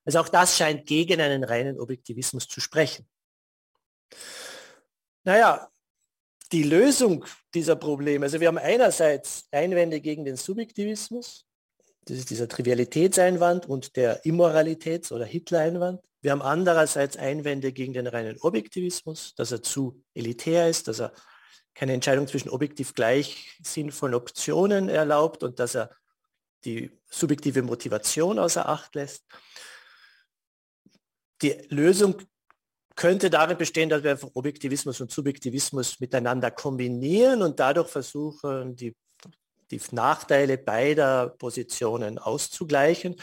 Also 0.06 0.20
auch 0.20 0.30
das 0.30 0.58
scheint 0.58 0.86
gegen 0.86 1.20
einen 1.20 1.44
reinen 1.44 1.80
Objektivismus 1.80 2.48
zu 2.48 2.62
sprechen. 2.62 3.08
Naja, 5.24 5.73
die 6.54 6.64
Lösung 6.64 7.26
dieser 7.54 7.76
Probleme, 7.76 8.26
also 8.26 8.40
wir 8.40 8.48
haben 8.48 8.60
einerseits 8.60 9.46
Einwände 9.52 10.00
gegen 10.00 10.24
den 10.24 10.38
Subjektivismus, 10.38 11.46
das 12.06 12.18
ist 12.18 12.30
dieser 12.30 12.48
Trivialitätseinwand 12.48 13.66
und 13.66 13.96
der 13.96 14.24
Immoralitäts- 14.24 15.12
oder 15.12 15.26
Hitler-Einwand. 15.26 16.02
Wir 16.22 16.32
haben 16.32 16.42
andererseits 16.42 17.18
Einwände 17.18 17.72
gegen 17.72 17.94
den 17.94 18.08
reinen 18.08 18.38
Objektivismus, 18.42 19.34
dass 19.36 19.52
er 19.52 19.64
zu 19.64 20.04
elitär 20.14 20.70
ist, 20.70 20.88
dass 20.88 21.00
er 21.00 21.14
keine 21.74 21.94
Entscheidung 21.94 22.28
zwischen 22.28 22.50
objektiv 22.50 22.94
gleich 22.94 23.58
sinnvollen 23.64 24.14
Optionen 24.14 24.90
erlaubt 24.90 25.44
und 25.44 25.60
dass 25.60 25.76
er 25.76 25.90
die 26.66 26.92
subjektive 27.10 27.62
Motivation 27.62 28.38
außer 28.38 28.70
Acht 28.70 28.96
lässt. 28.96 29.24
Die 31.42 31.54
Lösung 31.70 32.22
könnte 32.96 33.30
darin 33.30 33.58
bestehen, 33.58 33.90
dass 33.90 34.04
wir 34.04 34.18
Objektivismus 34.34 35.02
und 35.02 35.12
Subjektivismus 35.12 36.00
miteinander 36.00 36.52
kombinieren 36.52 37.42
und 37.42 37.60
dadurch 37.60 37.90
versuchen, 37.90 38.76
die, 38.76 38.96
die 39.72 39.82
Nachteile 39.92 40.58
beider 40.58 41.30
Positionen 41.30 42.20
auszugleichen. 42.20 43.16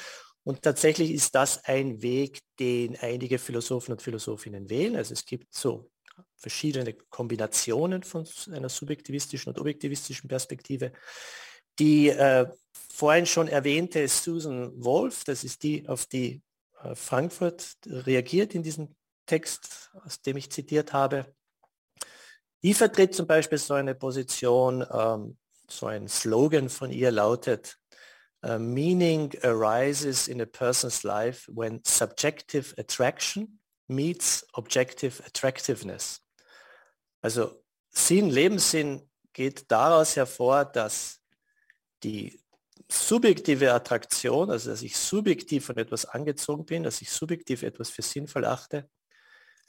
Und 0.42 0.62
tatsächlich 0.62 1.12
ist 1.12 1.34
das 1.34 1.64
ein 1.64 2.02
Weg, 2.02 2.40
den 2.58 2.96
einige 2.96 3.38
Philosophen 3.38 3.92
und 3.92 4.02
Philosophinnen 4.02 4.68
wählen. 4.68 4.96
Also 4.96 5.12
es 5.12 5.24
gibt 5.24 5.54
so 5.54 5.90
verschiedene 6.36 6.94
Kombinationen 7.10 8.02
von 8.02 8.26
einer 8.50 8.68
subjektivistischen 8.68 9.52
und 9.52 9.58
objektivistischen 9.58 10.28
Perspektive. 10.28 10.92
Die 11.78 12.08
äh, 12.08 12.46
vorhin 12.72 13.26
schon 13.26 13.48
erwähnte 13.48 14.06
Susan 14.08 14.72
Wolf, 14.82 15.24
das 15.24 15.44
ist 15.44 15.62
die, 15.62 15.86
auf 15.88 16.06
die 16.06 16.42
äh, 16.82 16.94
Frankfurt 16.94 17.76
reagiert 17.86 18.54
in 18.54 18.62
diesem 18.62 18.88
Text, 19.30 19.92
aus 20.04 20.20
dem 20.22 20.36
ich 20.36 20.50
zitiert 20.50 20.92
habe, 20.92 21.32
die 22.64 22.74
vertritt 22.74 23.14
zum 23.14 23.28
Beispiel 23.28 23.58
so 23.58 23.74
eine 23.74 23.94
Position, 23.94 24.84
ähm, 24.92 25.38
so 25.68 25.86
ein 25.86 26.08
Slogan 26.08 26.68
von 26.68 26.90
ihr 26.90 27.12
lautet, 27.12 27.78
uh, 28.44 28.58
Meaning 28.58 29.32
arises 29.44 30.26
in 30.26 30.40
a 30.40 30.46
person's 30.46 31.04
life 31.04 31.48
when 31.54 31.80
subjective 31.86 32.74
attraction 32.76 33.60
meets 33.86 34.44
objective 34.54 35.22
attractiveness. 35.24 36.20
Also 37.22 37.62
Sinn, 37.90 38.30
Lebenssinn 38.30 39.08
geht 39.32 39.70
daraus 39.70 40.16
hervor, 40.16 40.64
dass 40.64 41.20
die 42.02 42.42
subjektive 42.90 43.72
Attraktion, 43.72 44.50
also 44.50 44.70
dass 44.70 44.82
ich 44.82 44.96
subjektiv 44.96 45.66
von 45.66 45.76
etwas 45.76 46.04
angezogen 46.04 46.64
bin, 46.64 46.82
dass 46.82 47.00
ich 47.00 47.12
subjektiv 47.12 47.62
etwas 47.62 47.90
für 47.90 48.02
sinnvoll 48.02 48.44
achte, 48.44 48.90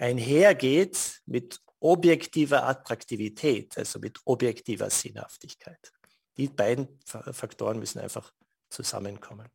einhergeht 0.01 1.21
mit 1.25 1.61
objektiver 1.79 2.63
Attraktivität, 2.63 3.77
also 3.77 3.99
mit 3.99 4.19
objektiver 4.25 4.89
Sinnhaftigkeit. 4.89 5.91
Die 6.37 6.47
beiden 6.47 6.99
Faktoren 7.05 7.79
müssen 7.79 7.99
einfach 7.99 8.33
zusammenkommen. 8.69 9.47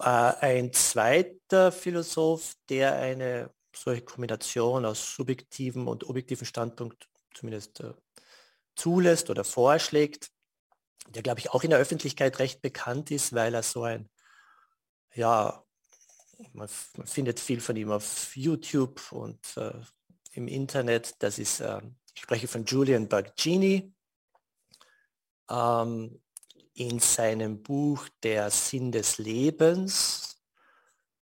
Äh, 0.00 0.04
ein 0.04 0.72
zweiter 0.72 1.72
Philosoph, 1.72 2.54
der 2.68 2.94
eine 2.94 3.52
solche 3.74 4.02
Kombination 4.02 4.84
aus 4.84 5.14
subjektivem 5.14 5.88
und 5.88 6.04
objektivem 6.04 6.46
Standpunkt 6.46 7.08
zumindest 7.34 7.80
äh, 7.80 7.94
zulässt 8.76 9.28
oder 9.30 9.44
vorschlägt, 9.44 10.30
der 11.08 11.22
glaube 11.22 11.40
ich 11.40 11.50
auch 11.50 11.64
in 11.64 11.70
der 11.70 11.78
Öffentlichkeit 11.78 12.38
recht 12.38 12.62
bekannt 12.62 13.10
ist, 13.10 13.32
weil 13.32 13.54
er 13.54 13.62
so 13.62 13.82
ein 13.82 14.08
ja, 15.14 15.64
man, 16.52 16.68
man, 16.96 17.06
findet 17.06 17.40
viel 17.40 17.60
von 17.60 17.76
ihm 17.76 17.90
auf 17.90 18.36
YouTube 18.36 19.12
und 19.12 19.56
äh, 19.56 19.72
im 20.32 20.48
Internet. 20.48 21.16
Das 21.20 21.38
ist, 21.38 21.60
äh, 21.60 21.80
ich 22.14 22.22
spreche 22.22 22.48
von 22.48 22.64
Julian 22.64 23.08
Bergini. 23.08 23.92
Ähm, 25.50 26.20
in 26.78 27.00
seinem 27.00 27.62
Buch 27.62 28.08
Der 28.22 28.50
Sinn 28.50 28.92
des 28.92 29.18
Lebens 29.18 30.40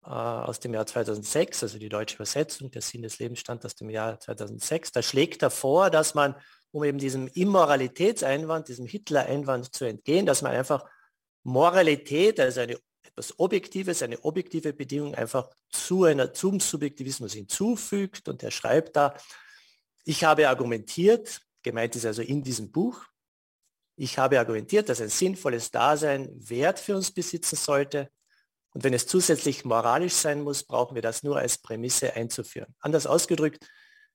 äh, 0.04 0.10
aus 0.10 0.60
dem 0.60 0.74
Jahr 0.74 0.88
2006, 0.88 1.64
also 1.64 1.78
die 1.78 1.90
deutsche 1.90 2.16
Übersetzung, 2.16 2.72
Der 2.72 2.82
Sinn 2.82 3.04
des 3.04 3.20
Lebens 3.20 3.40
stand 3.40 3.64
aus 3.64 3.76
dem 3.76 3.90
Jahr 3.90 4.20
2006, 4.20 4.92
da 4.92 5.04
schlägt 5.04 5.44
er 5.44 5.52
vor, 5.52 5.92
dass 5.92 6.16
man, 6.16 6.36
um 6.72 6.84
eben 6.84 6.98
diesem 6.98 7.28
Immoralitätseinwand, 7.28 8.68
diesem 8.68 8.88
Hitler-Einwand 8.88 9.74
zu 9.74 9.86
entgehen, 9.86 10.26
dass 10.26 10.42
man 10.42 10.52
einfach 10.52 10.84
Moralität, 11.44 12.40
also 12.40 12.62
eine, 12.62 12.80
etwas 13.16 13.40
Objektives, 13.40 14.04
eine 14.04 14.24
objektive 14.26 14.74
Bedingung 14.74 15.16
einfach 15.16 15.50
zu 15.70 16.04
einer, 16.04 16.34
zum 16.34 16.60
Subjektivismus 16.60 17.34
hinzufügt 17.34 18.28
und 18.28 18.44
er 18.44 18.52
schreibt 18.52 18.98
da, 18.98 19.16
ich 20.04 20.26
habe 20.26 20.50
argumentiert, 20.50 21.42
gemeint 21.64 21.96
ist 21.96 22.06
also 22.06 22.22
in 22.22 22.44
diesem 22.44 22.72
Buch, 22.72 23.06
ich 23.96 24.18
habe 24.18 24.38
argumentiert, 24.38 24.90
dass 24.90 25.00
ein 25.00 25.08
sinnvolles 25.10 25.72
Dasein 25.72 26.30
Wert 26.50 26.78
für 26.78 26.98
uns 26.98 27.12
besitzen 27.12 27.56
sollte. 27.56 28.12
Und 28.74 28.84
wenn 28.84 28.94
es 28.94 29.08
zusätzlich 29.08 29.64
moralisch 29.64 30.14
sein 30.14 30.42
muss, 30.42 30.64
brauchen 30.64 30.96
wir 30.96 31.02
das 31.02 31.24
nur 31.24 31.38
als 31.38 31.58
Prämisse 31.58 32.14
einzuführen. 32.14 32.76
Anders 32.80 33.08
ausgedrückt, 33.08 33.66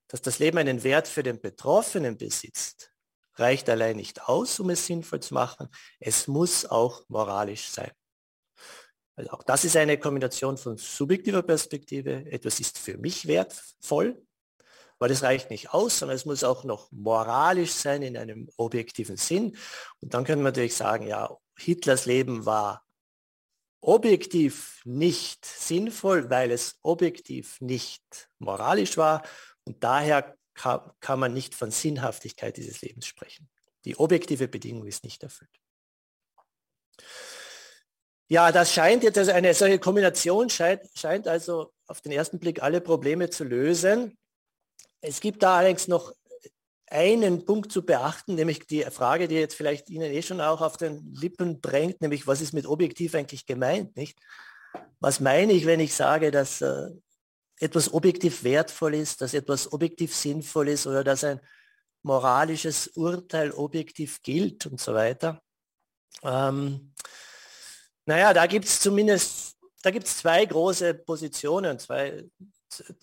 dass 0.08 0.20
das 0.20 0.38
Leben 0.38 0.58
einen 0.58 0.82
Wert 0.82 1.08
für 1.08 1.22
den 1.22 1.40
Betroffenen 1.40 2.18
besitzt, 2.18 2.92
reicht 3.36 3.70
allein 3.70 3.96
nicht 3.96 4.28
aus, 4.28 4.60
um 4.60 4.68
es 4.68 4.84
sinnvoll 4.84 5.20
zu 5.20 5.32
machen. 5.32 5.68
Es 5.98 6.28
muss 6.28 6.66
auch 6.66 7.08
moralisch 7.08 7.70
sein. 7.70 7.90
Also 9.20 9.32
auch 9.32 9.42
das 9.42 9.66
ist 9.66 9.76
eine 9.76 9.98
Kombination 9.98 10.56
von 10.56 10.78
subjektiver 10.78 11.42
Perspektive. 11.42 12.24
Etwas 12.32 12.58
ist 12.58 12.78
für 12.78 12.96
mich 12.96 13.26
wertvoll, 13.26 14.20
weil 14.98 15.10
das 15.10 15.22
reicht 15.22 15.50
nicht 15.50 15.74
aus, 15.74 15.98
sondern 15.98 16.16
es 16.16 16.24
muss 16.24 16.42
auch 16.42 16.64
noch 16.64 16.90
moralisch 16.90 17.72
sein 17.72 18.00
in 18.00 18.16
einem 18.16 18.48
objektiven 18.56 19.18
Sinn. 19.18 19.58
Und 20.00 20.14
dann 20.14 20.24
können 20.24 20.40
wir 20.40 20.46
natürlich 20.46 20.74
sagen, 20.74 21.06
ja, 21.06 21.36
Hitlers 21.58 22.06
Leben 22.06 22.46
war 22.46 22.82
objektiv 23.82 24.80
nicht 24.86 25.44
sinnvoll, 25.44 26.30
weil 26.30 26.50
es 26.50 26.78
objektiv 26.82 27.60
nicht 27.60 28.30
moralisch 28.38 28.96
war. 28.96 29.22
Und 29.64 29.84
daher 29.84 30.34
kann 30.54 31.20
man 31.20 31.34
nicht 31.34 31.54
von 31.54 31.70
Sinnhaftigkeit 31.70 32.56
dieses 32.56 32.80
Lebens 32.80 33.06
sprechen. 33.06 33.50
Die 33.84 33.98
objektive 33.98 34.48
Bedingung 34.48 34.86
ist 34.86 35.04
nicht 35.04 35.22
erfüllt. 35.22 35.50
Ja, 38.32 38.52
das 38.52 38.72
scheint 38.72 39.02
jetzt, 39.02 39.18
also 39.18 39.32
eine 39.32 39.52
solche 39.54 39.80
Kombination 39.80 40.48
scheint, 40.48 40.82
scheint 40.94 41.26
also 41.26 41.72
auf 41.88 42.00
den 42.00 42.12
ersten 42.12 42.38
Blick 42.38 42.62
alle 42.62 42.80
Probleme 42.80 43.28
zu 43.28 43.42
lösen. 43.42 44.16
Es 45.00 45.20
gibt 45.20 45.42
da 45.42 45.58
allerdings 45.58 45.88
noch 45.88 46.12
einen 46.86 47.44
Punkt 47.44 47.72
zu 47.72 47.84
beachten, 47.84 48.36
nämlich 48.36 48.68
die 48.68 48.82
Frage, 48.82 49.26
die 49.26 49.34
jetzt 49.34 49.56
vielleicht 49.56 49.90
Ihnen 49.90 50.12
eh 50.12 50.22
schon 50.22 50.40
auch 50.40 50.60
auf 50.60 50.76
den 50.76 51.12
Lippen 51.12 51.60
drängt, 51.60 52.02
nämlich 52.02 52.28
was 52.28 52.40
ist 52.40 52.52
mit 52.52 52.66
objektiv 52.66 53.16
eigentlich 53.16 53.46
gemeint, 53.46 53.96
nicht? 53.96 54.16
Was 55.00 55.18
meine 55.18 55.52
ich, 55.52 55.66
wenn 55.66 55.80
ich 55.80 55.92
sage, 55.92 56.30
dass 56.30 56.60
äh, 56.60 56.88
etwas 57.58 57.92
objektiv 57.92 58.44
wertvoll 58.44 58.94
ist, 58.94 59.22
dass 59.22 59.34
etwas 59.34 59.72
objektiv 59.72 60.14
sinnvoll 60.14 60.68
ist 60.68 60.86
oder 60.86 61.02
dass 61.02 61.24
ein 61.24 61.40
moralisches 62.04 62.86
Urteil 62.94 63.50
objektiv 63.50 64.22
gilt 64.22 64.66
und 64.66 64.80
so 64.80 64.94
weiter? 64.94 65.42
Ähm, 66.22 66.92
naja, 68.10 68.32
da 68.32 68.46
gibt 68.46 68.66
es 68.66 68.80
zumindest, 68.80 69.56
da 69.82 69.90
gibt 69.90 70.06
es 70.06 70.18
zwei 70.18 70.44
große 70.44 70.94
Positionen, 70.94 71.78
zwei 71.78 72.24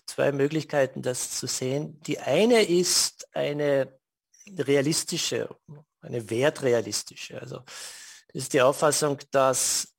zwei 0.06 0.32
Möglichkeiten, 0.32 1.02
das 1.02 1.38
zu 1.38 1.46
sehen. 1.46 2.00
Die 2.02 2.18
eine 2.18 2.62
ist 2.62 3.28
eine 3.32 3.98
realistische, 4.56 5.48
eine 6.00 6.28
wertrealistische. 6.30 7.40
Also 7.40 7.56
das 8.28 8.44
ist 8.44 8.52
die 8.52 8.62
Auffassung, 8.62 9.18
dass 9.30 9.94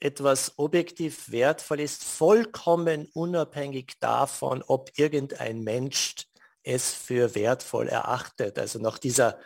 etwas 0.00 0.58
objektiv 0.58 1.30
wertvoll 1.30 1.80
ist, 1.80 2.02
vollkommen 2.02 3.08
unabhängig 3.14 3.94
davon, 4.00 4.62
ob 4.66 4.90
irgendein 4.96 5.62
Mensch 5.62 6.16
es 6.64 6.92
für 6.92 7.34
wertvoll 7.34 7.88
erachtet. 7.88 8.58
Also 8.58 8.78
nach 8.78 8.98
dieser 8.98 9.38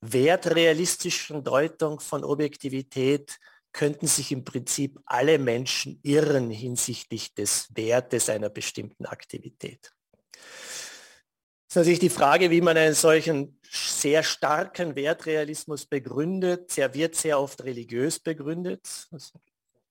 wertrealistischen 0.00 1.42
Deutung 1.42 2.00
von 2.00 2.24
Objektivität 2.24 3.38
könnten 3.76 4.06
sich 4.06 4.32
im 4.32 4.42
Prinzip 4.42 4.98
alle 5.04 5.38
Menschen 5.38 6.00
irren 6.02 6.50
hinsichtlich 6.50 7.34
des 7.34 7.68
Wertes 7.76 8.30
einer 8.30 8.48
bestimmten 8.48 9.04
Aktivität. 9.04 9.92
Das 10.32 11.68
ist 11.68 11.76
natürlich 11.76 11.98
die 11.98 12.08
Frage, 12.08 12.50
wie 12.50 12.62
man 12.62 12.78
einen 12.78 12.94
solchen 12.94 13.60
sehr 13.70 14.22
starken 14.22 14.96
Wertrealismus 14.96 15.84
begründet. 15.84 16.78
Er 16.78 16.94
wird 16.94 17.16
sehr 17.16 17.38
oft 17.38 17.64
religiös 17.64 18.18
begründet. 18.18 19.08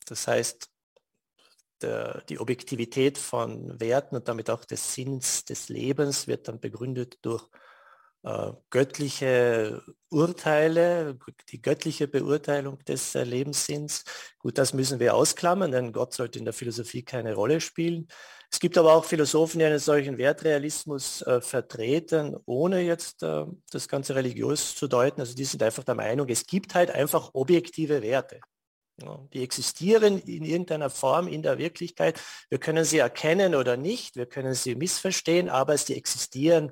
Das 0.08 0.28
heißt, 0.28 0.68
der, 1.82 2.24
die 2.28 2.40
Objektivität 2.40 3.20
von 3.20 3.80
Werten 3.80 4.16
und 4.16 4.28
damit 4.28 4.50
auch 4.50 4.66
des 4.66 4.96
Sinns 4.96 5.46
des 5.46 5.70
Lebens 5.70 6.26
wird 6.28 6.48
dann 6.48 6.60
begründet 6.60 7.20
durch 7.22 7.48
äh, 8.26 8.54
göttliche 8.72 9.84
Urteile, 10.10 11.18
die 11.52 11.62
göttliche 11.62 12.08
Beurteilung 12.08 12.84
des 12.86 13.14
äh, 13.14 13.24
Lebenssinns. 13.24 14.04
Gut, 14.40 14.58
das 14.58 14.74
müssen 14.74 15.00
wir 15.00 15.14
ausklammern, 15.14 15.72
denn 15.72 15.94
Gott 15.94 16.14
sollte 16.14 16.40
in 16.40 16.46
der 16.46 16.54
Philosophie 16.54 17.04
keine 17.04 17.36
Rolle 17.36 17.62
spielen. 17.62 18.08
Es 18.52 18.60
gibt 18.60 18.80
aber 18.80 18.94
auch 18.94 19.06
Philosophen, 19.06 19.60
die 19.60 19.66
einen 19.66 19.78
solchen 19.78 20.18
Wertrealismus 20.18 21.22
äh, 21.22 21.40
vertreten, 21.40 22.36
ohne 22.46 22.82
jetzt 22.82 23.22
äh, 23.22 23.46
das 23.72 23.88
Ganze 23.88 24.16
religiös 24.16 24.76
zu 24.76 24.88
deuten. 24.88 25.22
Also 25.22 25.36
die 25.36 25.46
sind 25.46 25.62
einfach 25.62 25.84
der 25.84 25.96
Meinung, 25.96 26.28
es 26.30 26.48
gibt 26.48 26.74
halt 26.74 26.90
einfach 26.90 27.32
objektive 27.34 28.02
Werte. 28.02 28.40
Ja, 29.04 29.20
die 29.34 29.44
existieren 29.44 30.20
in 30.20 30.46
irgendeiner 30.46 30.90
Form 30.90 31.28
in 31.28 31.44
der 31.44 31.60
Wirklichkeit. 31.60 32.20
Wir 32.50 32.60
können 32.60 32.86
sie 32.86 32.98
erkennen 32.98 33.54
oder 33.54 33.78
nicht, 33.78 34.16
wir 34.16 34.26
können 34.26 34.54
sie 34.56 34.74
missverstehen, 34.74 35.50
aber 35.50 35.78
sie 35.78 35.96
existieren 35.96 36.72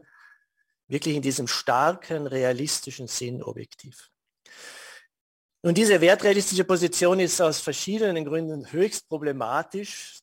wirklich 0.93 1.15
in 1.15 1.21
diesem 1.21 1.47
starken, 1.47 2.27
realistischen 2.27 3.07
Sinn 3.07 3.43
objektiv. 3.43 4.09
Und 5.61 5.77
diese 5.77 5.99
wertrealistische 5.99 6.63
Position 6.63 7.19
ist 7.19 7.41
aus 7.41 7.59
verschiedenen 7.59 8.23
Gründen 8.25 8.71
höchst 8.71 9.09
problematisch. 9.09 10.19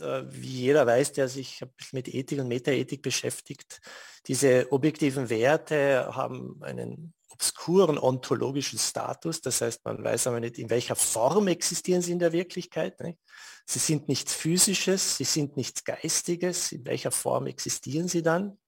Äh, 0.00 0.22
wie 0.28 0.62
jeder 0.62 0.86
weiß, 0.86 1.12
der 1.12 1.28
sich 1.28 1.62
mit 1.92 2.12
Ethik 2.12 2.40
und 2.40 2.48
Metaethik 2.48 3.02
beschäftigt, 3.02 3.80
diese 4.26 4.70
objektiven 4.72 5.28
Werte 5.28 6.10
haben 6.14 6.62
einen 6.62 7.14
obskuren 7.28 7.98
ontologischen 7.98 8.78
Status. 8.78 9.40
Das 9.40 9.60
heißt, 9.60 9.84
man 9.84 10.02
weiß 10.02 10.28
aber 10.28 10.40
nicht, 10.40 10.58
in 10.58 10.70
welcher 10.70 10.96
Form 10.96 11.48
existieren 11.48 12.02
sie 12.02 12.12
in 12.12 12.18
der 12.18 12.32
Wirklichkeit. 12.32 12.98
Nicht? 13.00 13.18
Sie 13.66 13.78
sind 13.78 14.08
nichts 14.08 14.32
Physisches, 14.32 15.16
sie 15.16 15.24
sind 15.24 15.56
nichts 15.56 15.84
Geistiges. 15.84 16.72
In 16.72 16.86
welcher 16.86 17.10
Form 17.10 17.46
existieren 17.46 18.08
sie 18.08 18.22
dann? 18.22 18.58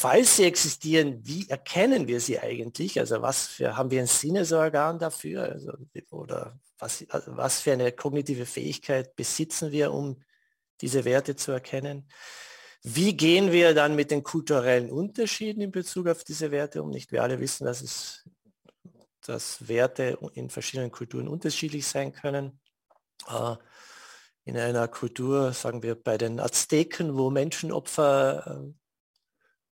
Falls 0.00 0.36
sie 0.36 0.44
existieren, 0.44 1.26
wie 1.26 1.48
erkennen 1.48 2.06
wir 2.06 2.20
sie 2.20 2.38
eigentlich? 2.38 3.00
Also 3.00 3.20
was 3.20 3.48
für, 3.48 3.76
haben 3.76 3.90
wir 3.90 3.98
ein 3.98 4.06
Sinnesorgan 4.06 4.96
dafür? 5.00 5.42
Also, 5.42 5.72
oder 6.10 6.56
was, 6.78 7.04
also 7.08 7.36
was 7.36 7.62
für 7.62 7.72
eine 7.72 7.90
kognitive 7.90 8.46
Fähigkeit 8.46 9.16
besitzen 9.16 9.72
wir, 9.72 9.92
um 9.92 10.22
diese 10.80 11.04
Werte 11.04 11.34
zu 11.34 11.50
erkennen? 11.50 12.08
Wie 12.84 13.16
gehen 13.16 13.50
wir 13.50 13.74
dann 13.74 13.96
mit 13.96 14.12
den 14.12 14.22
kulturellen 14.22 14.92
Unterschieden 14.92 15.62
in 15.62 15.72
Bezug 15.72 16.06
auf 16.06 16.22
diese 16.22 16.52
Werte 16.52 16.80
um? 16.80 16.90
Nicht 16.90 17.10
wir 17.10 17.24
alle 17.24 17.40
wissen, 17.40 17.64
dass 17.64 17.82
es 17.82 18.24
dass 19.22 19.66
Werte 19.66 20.16
in 20.34 20.48
verschiedenen 20.48 20.92
Kulturen 20.92 21.26
unterschiedlich 21.26 21.88
sein 21.88 22.12
können. 22.12 22.60
Äh, 23.28 23.56
in 24.44 24.56
einer 24.56 24.86
Kultur, 24.86 25.52
sagen 25.54 25.82
wir 25.82 25.96
bei 25.96 26.16
den 26.16 26.38
Azteken, 26.38 27.16
wo 27.16 27.30
Menschenopfer 27.30 28.72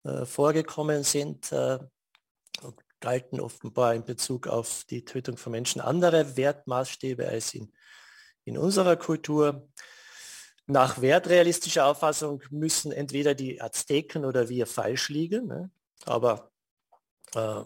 äh, 0.03 0.25
vorgekommen 0.25 1.03
sind, 1.03 1.51
äh, 1.51 1.79
galten 2.99 3.39
offenbar 3.39 3.95
in 3.95 4.03
Bezug 4.03 4.47
auf 4.47 4.83
die 4.89 5.05
Tötung 5.05 5.37
von 5.37 5.51
Menschen 5.51 5.81
andere 5.81 6.35
Wertmaßstäbe 6.35 7.27
als 7.27 7.53
in, 7.53 7.73
in 8.43 8.57
unserer 8.57 8.97
Kultur. 8.97 9.69
Nach 10.67 11.01
wertrealistischer 11.01 11.85
Auffassung 11.85 12.43
müssen 12.51 12.91
entweder 12.91 13.33
die 13.33 13.61
Azteken 13.61 14.25
oder 14.25 14.49
wir 14.49 14.67
falsch 14.67 15.09
liegen. 15.09 15.47
Ne? 15.47 15.71
Aber 16.05 16.51
äh, 17.33 17.63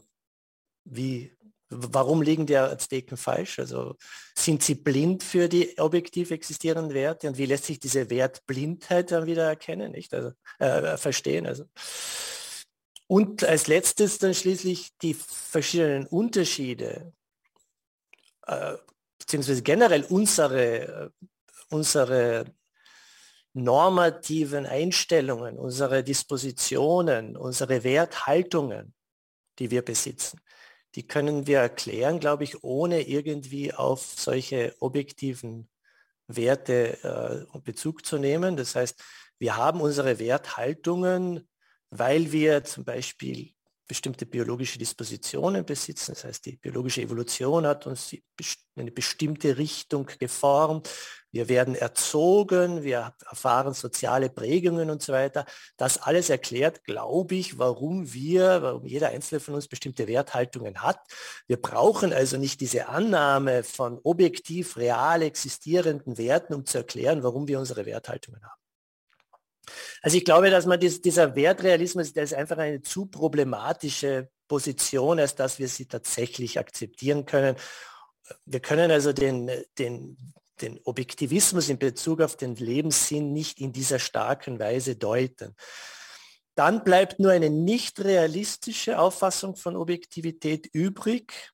wie 0.86 1.33
Warum 1.75 2.21
liegen 2.21 2.45
die 2.45 2.57
Azteken 2.57 3.17
falsch? 3.17 3.59
Also 3.59 3.95
sind 4.36 4.63
sie 4.63 4.75
blind 4.75 5.23
für 5.23 5.47
die 5.49 5.77
objektiv 5.77 6.31
existierenden 6.31 6.93
Werte 6.93 7.27
und 7.27 7.38
wie 7.38 7.45
lässt 7.45 7.65
sich 7.65 7.79
diese 7.79 8.09
Wertblindheit 8.09 9.12
dann 9.12 9.25
wieder 9.25 9.45
erkennen, 9.45 9.91
nicht? 9.91 10.13
Also, 10.13 10.31
äh, 10.59 10.97
verstehen? 10.97 11.45
Also. 11.47 11.65
Und 13.07 13.43
als 13.43 13.67
letztes 13.67 14.17
dann 14.17 14.33
schließlich 14.33 14.97
die 15.01 15.13
verschiedenen 15.13 16.07
Unterschiede, 16.07 17.13
äh, 18.47 18.75
beziehungsweise 19.19 19.62
generell 19.62 20.03
unsere, 20.03 20.79
äh, 20.79 21.09
unsere 21.69 22.45
normativen 23.53 24.65
Einstellungen, 24.65 25.59
unsere 25.59 26.03
Dispositionen, 26.03 27.38
unsere 27.38 27.83
Werthaltungen, 27.83 28.93
die 29.59 29.69
wir 29.69 29.83
besitzen 29.83 30.39
die 30.95 31.08
können 31.08 31.47
wir 31.47 31.60
erklären, 31.60 32.19
glaube 32.19 32.43
ich, 32.43 32.63
ohne 32.63 33.01
irgendwie 33.01 33.73
auf 33.73 34.13
solche 34.17 34.75
objektiven 34.79 35.69
Werte 36.27 37.47
äh, 37.53 37.60
Bezug 37.60 38.06
zu 38.06 38.17
nehmen. 38.17 38.56
Das 38.56 38.75
heißt, 38.75 39.03
wir 39.39 39.58
haben 39.58 39.82
unsere 39.82 40.19
Werthaltungen, 40.19 41.47
weil 41.89 42.32
wir 42.32 42.63
zum 42.63 42.86
Beispiel 42.86 43.53
bestimmte 43.88 44.26
biologische 44.26 44.80
Dispositionen 44.80 45.65
besitzen. 45.65 46.13
Das 46.13 46.24
heißt, 46.24 46.46
die 46.46 46.58
biologische 46.58 47.02
Evolution 47.02 47.67
hat 47.67 47.86
uns 47.86 48.15
eine 48.76 48.91
bestimmte 48.91 49.58
Richtung 49.58 50.10
geformt. 50.19 50.89
Wir 51.32 51.50
werden 51.50 51.76
erzogen, 51.76 52.84
wir 52.84 53.15
erfahren 53.28 53.74
soziale 53.74 54.30
Prägungen 54.30 54.89
und 54.89 55.02
so 55.02 55.13
weiter. 55.13 55.46
Das 55.78 55.98
alles 55.98 56.30
erklärt, 56.30 56.84
glaube 56.84 57.36
ich, 57.36 57.58
warum 57.58 58.13
wir, 58.13 58.62
warum 58.62 58.86
jeder 58.86 59.10
Einzelne 59.10 59.39
von 59.39 59.56
uns 59.56 59.67
bestimmte 59.67 60.08
Werthaltungen 60.08 60.82
hat. 60.82 61.00
Wir 61.48 61.58
brauchen 61.58 62.13
also 62.13 62.38
nicht 62.38 62.62
diese 62.62 62.88
Annahme 62.88 63.63
von 63.63 64.00
objektiv 64.04 64.78
real 64.78 65.24
existierenden 65.24 66.17
Werten, 66.17 66.54
um 66.54 66.65
zu 66.65 66.78
erklären, 66.78 67.24
warum 67.24 67.48
wir 67.48 67.60
unsere 67.60 67.86
Werthaltungen 67.86 68.43
haben. 68.43 68.62
Also 70.02 70.17
ich 70.17 70.26
glaube, 70.26 70.49
dass 70.49 70.65
man 70.65 70.80
dies, 70.80 71.02
dieser 71.02 71.36
Wertrealismus, 71.36 72.13
der 72.13 72.23
ist 72.23 72.34
einfach 72.34 72.58
eine 72.58 72.82
zu 72.82 73.06
problematische 73.06 74.30
Position, 74.47 75.19
als 75.19 75.36
dass 75.36 75.60
wir 75.60 75.67
sie 75.67 75.86
tatsächlich 75.86 76.60
akzeptieren 76.60 77.26
können. 77.26 77.56
Wir 78.45 78.60
können 78.60 78.91
also 78.91 79.13
den, 79.13 79.49
den, 79.80 80.17
den 80.62 80.80
Objektivismus 80.84 81.69
in 81.69 81.80
Bezug 81.80 82.21
auf 82.21 82.36
den 82.36 82.56
Lebenssinn 82.56 83.34
nicht 83.34 83.60
in 83.60 83.71
dieser 83.71 83.99
starken 83.99 84.60
Weise 84.60 84.95
deuten. 84.95 85.56
Dann 86.56 86.84
bleibt 86.84 87.19
nur 87.19 87.32
eine 87.32 87.49
nicht 87.49 87.99
realistische 87.99 88.99
Auffassung 88.99 89.56
von 89.56 89.76
Objektivität 89.76 90.67
übrig. 90.71 91.52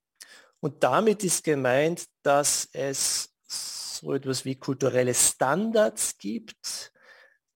Und 0.60 0.84
damit 0.84 1.24
ist 1.24 1.44
gemeint, 1.44 2.06
dass 2.22 2.68
es 2.74 3.30
so 3.48 4.14
etwas 4.14 4.46
wie 4.46 4.56
kulturelle 4.56 5.14
Standards 5.14 6.18
gibt, 6.18 6.92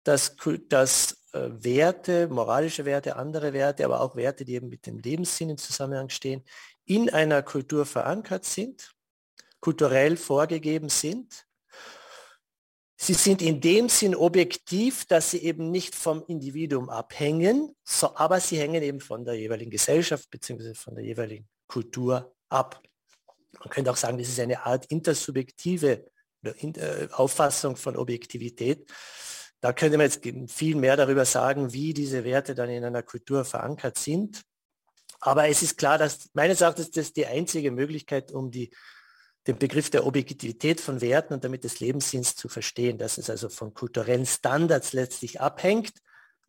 dass, 0.03 0.35
dass 0.69 1.23
äh, 1.33 1.49
Werte, 1.51 2.27
moralische 2.27 2.85
Werte, 2.85 3.15
andere 3.15 3.53
Werte, 3.53 3.85
aber 3.85 4.01
auch 4.01 4.15
Werte, 4.15 4.45
die 4.45 4.55
eben 4.55 4.69
mit 4.69 4.85
dem 4.85 4.99
Lebenssinn 4.99 5.49
im 5.49 5.57
Zusammenhang 5.57 6.09
stehen, 6.09 6.43
in 6.85 7.09
einer 7.09 7.41
Kultur 7.41 7.85
verankert 7.85 8.45
sind, 8.45 8.93
kulturell 9.59 10.17
vorgegeben 10.17 10.89
sind. 10.89 11.45
Sie 12.97 13.13
sind 13.13 13.41
in 13.41 13.59
dem 13.59 13.89
Sinn 13.89 14.15
objektiv, 14.15 15.05
dass 15.05 15.31
sie 15.31 15.39
eben 15.39 15.71
nicht 15.71 15.95
vom 15.95 16.23
Individuum 16.27 16.89
abhängen, 16.89 17.75
so, 17.83 18.15
aber 18.15 18.39
sie 18.39 18.57
hängen 18.57 18.81
eben 18.83 19.01
von 19.01 19.25
der 19.25 19.33
jeweiligen 19.33 19.71
Gesellschaft 19.71 20.29
bzw. 20.29 20.73
von 20.73 20.95
der 20.95 21.03
jeweiligen 21.03 21.47
Kultur 21.67 22.33
ab. 22.49 22.81
Man 23.59 23.69
könnte 23.69 23.91
auch 23.91 23.97
sagen, 23.97 24.17
das 24.17 24.29
ist 24.29 24.39
eine 24.39 24.65
Art 24.65 24.85
intersubjektive 24.85 26.05
äh, 26.43 27.07
Auffassung 27.11 27.75
von 27.75 27.95
Objektivität, 27.95 28.89
da 29.63 29.71
könnte 29.71 29.97
man 29.97 30.07
jetzt 30.07 30.19
viel 30.51 30.75
mehr 30.75 30.97
darüber 30.97 31.23
sagen, 31.23 31.71
wie 31.71 31.93
diese 31.93 32.25
Werte 32.25 32.53
dann 32.53 32.69
in 32.69 32.83
einer 32.83 33.01
Kultur 33.01 33.45
verankert 33.45 33.97
sind. 33.97 34.41
Aber 35.21 35.47
es 35.47 35.63
ist 35.63 35.77
klar, 35.77 35.97
dass 35.97 36.29
meines 36.33 36.59
Erachtens 36.59 36.91
das 36.91 37.13
die 37.13 37.25
einzige 37.25 37.71
Möglichkeit, 37.71 38.33
um 38.33 38.51
die, 38.51 38.71
den 39.47 39.57
Begriff 39.57 39.89
der 39.89 40.05
Objektivität 40.05 40.81
von 40.81 40.99
Werten 40.99 41.33
und 41.33 41.45
damit 41.45 41.63
des 41.63 41.79
Lebenssinns 41.79 42.35
zu 42.35 42.49
verstehen, 42.49 42.97
dass 42.97 43.17
es 43.17 43.29
also 43.29 43.47
von 43.47 43.73
kulturellen 43.73 44.25
Standards 44.25 44.91
letztlich 44.91 45.39
abhängt, 45.39 45.93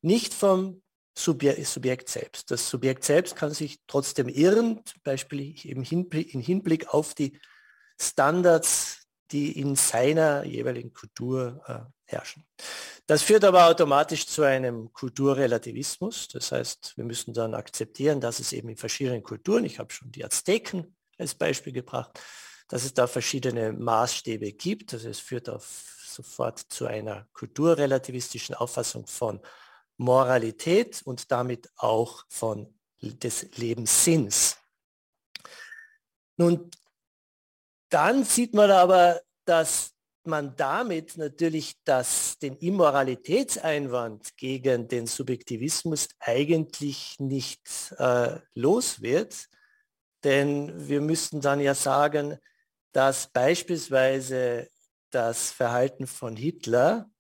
nicht 0.03 0.35
vom 0.35 0.83
Subjekt, 1.17 2.09
selbst. 2.09 2.51
Das 2.51 2.69
Subjekt 2.69 3.05
selbst 3.05 3.37
kann 3.37 3.53
sich 3.53 3.79
trotzdem 3.87 4.29
irren, 4.29 4.81
zum 4.85 5.03
Beispiel 5.05 5.55
im 5.65 5.85
Hinblick, 5.85 6.35
im 6.35 6.41
Hinblick 6.41 6.93
auf 6.93 7.15
die 7.15 7.39
Standards, 7.97 9.07
die 9.31 9.57
in 9.57 9.77
seiner 9.77 10.43
jeweiligen 10.43 10.93
Kultur 10.93 11.63
äh, 11.69 11.94
herrschen. 12.07 12.45
Das 13.07 13.23
führt 13.23 13.45
aber 13.45 13.67
automatisch 13.67 14.27
zu 14.27 14.43
einem 14.43 14.93
Kulturrelativismus. 14.93 16.29
Das 16.29 16.53
heißt, 16.53 16.97
wir 16.97 17.05
müssen 17.05 17.35
dann 17.35 17.55
akzeptieren, 17.55 18.21
dass 18.21 18.41
es 18.41 18.53
eben 18.53 18.69
in 18.69 18.77
verschiedenen 18.77 19.23
Kulturen, 19.23 19.65
ich 19.65 19.79
habe 19.79 19.93
schon 19.93 20.11
die 20.11 20.25
Azteken 20.25 20.97
als 21.19 21.35
Beispiel 21.35 21.73
gebracht, 21.73 22.19
dass 22.69 22.85
es 22.85 22.95
da 22.95 23.07
verschiedene 23.07 23.73
Maßstäbe 23.73 24.53
gibt. 24.53 24.95
Also 24.95 25.09
es 25.09 25.21
führt 25.21 25.49
auf 25.49 25.95
sofort 26.07 26.59
zu 26.59 26.87
einer 26.87 27.27
kulturrelativistischen 27.33 28.55
Auffassung 28.55 29.07
von 29.07 29.41
Moralität 29.97 31.03
und 31.05 31.31
damit 31.31 31.71
auch 31.77 32.25
von 32.29 32.75
des 33.01 33.57
Lebenssinns. 33.57 34.57
Nun, 36.37 36.71
dann 37.91 38.25
sieht 38.25 38.55
man 38.55 38.71
aber, 38.71 39.21
dass 39.45 39.94
man 40.27 40.57
damit 40.57 41.17
natürlich 41.17 41.77
das, 41.85 42.39
den 42.39 42.57
Immoralitätseinwand 42.57 44.37
gegen 44.37 44.89
den 44.89 45.07
Subjektivismus 45.07 46.09
eigentlich 46.19 47.17
nicht 47.19 47.95
äh, 47.99 48.39
los 48.55 49.03
wird. 49.03 49.49
Denn 50.23 50.89
wir 50.89 51.01
müssten 51.01 51.41
dann 51.41 51.61
ja 51.61 51.75
sagen, 51.75 52.39
dass 52.93 53.29
beispielsweise 53.29 54.69
das 55.11 55.51
Verhalten 55.51 56.07
von 56.07 56.37
Hitler 56.37 57.11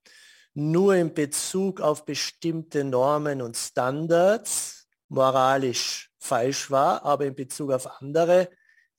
nur 0.54 0.94
in 0.94 1.12
Bezug 1.12 1.80
auf 1.80 2.04
bestimmte 2.04 2.84
Normen 2.84 3.42
und 3.42 3.56
Standards 3.56 4.86
moralisch 5.08 6.10
falsch 6.18 6.70
war, 6.70 7.04
aber 7.04 7.26
in 7.26 7.34
Bezug 7.34 7.72
auf 7.72 8.00
andere 8.00 8.48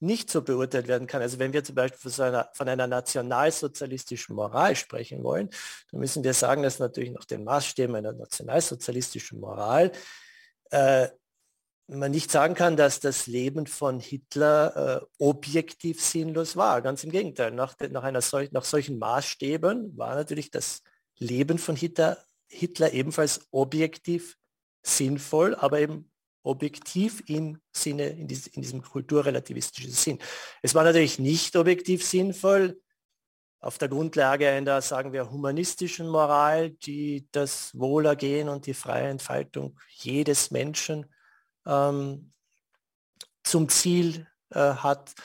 nicht 0.05 0.29
so 0.29 0.41
beurteilt 0.41 0.87
werden 0.87 1.07
kann. 1.07 1.21
Also 1.21 1.39
wenn 1.39 1.53
wir 1.53 1.63
zum 1.63 1.75
Beispiel 1.75 2.11
von 2.11 2.25
einer, 2.25 2.49
von 2.53 2.69
einer 2.69 2.87
nationalsozialistischen 2.87 4.35
Moral 4.35 4.75
sprechen 4.75 5.23
wollen, 5.23 5.49
dann 5.91 5.99
müssen 5.99 6.23
wir 6.23 6.33
sagen, 6.33 6.63
dass 6.63 6.79
natürlich 6.79 7.11
nach 7.11 7.25
den 7.25 7.43
Maßstäben 7.43 7.95
einer 7.95 8.13
nationalsozialistischen 8.13 9.39
Moral 9.39 9.91
äh, 10.71 11.07
man 11.87 12.11
nicht 12.11 12.31
sagen 12.31 12.55
kann, 12.55 12.77
dass 12.77 12.99
das 12.99 13.27
Leben 13.27 13.67
von 13.67 13.99
Hitler 13.99 15.01
äh, 15.01 15.23
objektiv 15.23 16.03
sinnlos 16.03 16.55
war. 16.55 16.81
Ganz 16.81 17.03
im 17.03 17.11
Gegenteil. 17.11 17.51
Nach, 17.51 17.75
nach, 17.91 18.03
einer 18.03 18.21
sol 18.21 18.47
nach 18.51 18.63
solchen 18.63 18.97
Maßstäben 18.97 19.97
war 19.97 20.15
natürlich 20.15 20.49
das 20.49 20.81
Leben 21.17 21.57
von 21.57 21.75
Hitler, 21.75 22.17
Hitler 22.47 22.91
ebenfalls 22.93 23.41
objektiv 23.51 24.37
sinnvoll, 24.81 25.55
aber 25.55 25.79
eben 25.79 26.11
objektiv 26.45 27.23
im 27.27 27.59
Sinne, 27.71 28.07
in, 28.07 28.27
dies, 28.27 28.47
in 28.47 28.61
diesem 28.61 28.81
kulturrelativistischen 28.81 29.91
Sinn. 29.91 30.19
Es 30.61 30.75
war 30.75 30.83
natürlich 30.83 31.19
nicht 31.19 31.55
objektiv 31.55 32.05
sinnvoll, 32.05 32.79
auf 33.65 33.79
der 33.79 33.89
Grundlage 33.89 34.47
einer, 34.47 34.79
sagen 34.81 35.11
wir, 35.11 35.31
humanistischen 35.31 36.07
Moral, 36.07 36.69
die 36.69 37.27
das 37.31 37.71
Wohlergehen 37.73 38.47
und 38.47 38.67
die 38.67 38.75
freie 38.75 39.07
Entfaltung 39.07 39.79
jedes 39.89 40.51
Menschen 40.51 41.11
ähm, 41.65 42.31
zum 43.43 43.67
Ziel 43.69 44.27
äh, 44.51 44.59
hat. 44.59 45.15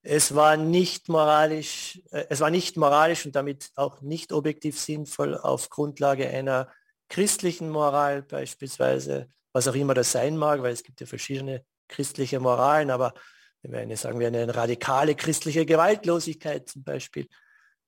Es 0.00 0.34
war 0.34 0.56
nicht 0.56 1.10
moralisch, 1.10 2.00
äh, 2.12 2.24
es 2.30 2.40
war 2.40 2.48
nicht 2.48 2.78
moralisch 2.78 3.26
und 3.26 3.36
damit 3.36 3.70
auch 3.74 4.00
nicht 4.00 4.32
objektiv 4.32 4.80
sinnvoll 4.80 5.36
auf 5.36 5.68
Grundlage 5.68 6.28
einer 6.28 6.68
christlichen 7.10 7.68
Moral 7.68 8.22
beispielsweise 8.22 9.28
was 9.52 9.68
auch 9.68 9.74
immer 9.74 9.94
das 9.94 10.12
sein 10.12 10.36
mag, 10.36 10.62
weil 10.62 10.72
es 10.72 10.82
gibt 10.82 11.00
ja 11.00 11.06
verschiedene 11.06 11.64
christliche 11.88 12.40
Moralen, 12.40 12.90
aber 12.90 13.14
wenn 13.62 13.72
wir 13.72 13.80
eine, 13.80 13.96
sagen 13.96 14.18
wir, 14.18 14.26
eine 14.26 14.54
radikale 14.54 15.14
christliche 15.14 15.66
Gewaltlosigkeit 15.66 16.68
zum 16.68 16.82
Beispiel 16.82 17.28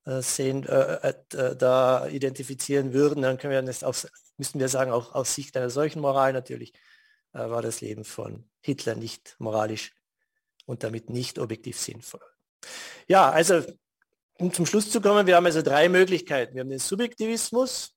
äh, 0.04 0.20
sehen, 0.20 0.66
äh, 0.66 1.08
äh, 1.08 1.14
äh 1.36 1.56
da 1.56 2.06
identifizieren 2.06 2.92
würden, 2.92 3.22
dann 3.22 3.38
können 3.38 3.52
wir 3.52 3.62
das 3.62 3.82
aus, 3.82 4.06
müssten 4.36 4.60
wir 4.60 4.68
sagen, 4.68 4.92
auch 4.92 5.14
aus 5.14 5.34
Sicht 5.34 5.56
einer 5.56 5.70
solchen 5.70 6.00
Moral 6.00 6.32
natürlich 6.32 6.72
äh, 7.32 7.38
war 7.38 7.62
das 7.62 7.80
Leben 7.80 8.04
von 8.04 8.48
Hitler 8.60 8.94
nicht 8.94 9.36
moralisch 9.38 9.92
und 10.66 10.84
damit 10.84 11.10
nicht 11.10 11.38
objektiv 11.38 11.78
sinnvoll. 11.78 12.22
Ja, 13.08 13.30
also 13.30 13.62
um 14.38 14.52
zum 14.52 14.66
Schluss 14.66 14.90
zu 14.90 15.00
kommen, 15.00 15.26
wir 15.26 15.36
haben 15.36 15.46
also 15.46 15.62
drei 15.62 15.88
Möglichkeiten. 15.88 16.54
Wir 16.54 16.60
haben 16.60 16.70
den 16.70 16.78
Subjektivismus, 16.78 17.93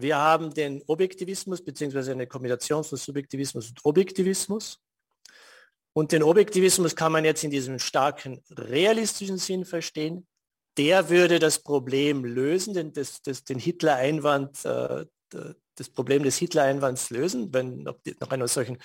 wir 0.00 0.16
haben 0.16 0.52
den 0.52 0.82
Objektivismus 0.86 1.64
beziehungsweise 1.64 2.12
eine 2.12 2.26
Kombination 2.26 2.84
von 2.84 2.98
Subjektivismus 2.98 3.68
und 3.70 3.84
Objektivismus. 3.84 4.80
Und 5.92 6.12
den 6.12 6.22
Objektivismus 6.22 6.94
kann 6.94 7.12
man 7.12 7.24
jetzt 7.24 7.42
in 7.44 7.50
diesem 7.50 7.78
starken 7.78 8.42
realistischen 8.50 9.38
Sinn 9.38 9.64
verstehen. 9.64 10.26
Der 10.76 11.08
würde 11.08 11.38
das 11.38 11.58
Problem 11.58 12.24
lösen, 12.24 12.74
den, 12.74 12.92
das, 12.92 13.22
das, 13.22 13.44
den 13.44 13.58
Hitler-Einwand, 13.58 14.64
äh, 14.64 15.04
das 15.74 15.88
Problem 15.88 16.22
des 16.22 16.36
Hitler-Einwands 16.38 17.10
lösen. 17.10 17.52
Wenn 17.52 17.82
nach 17.82 18.30
einer 18.30 18.46
solchen 18.48 18.78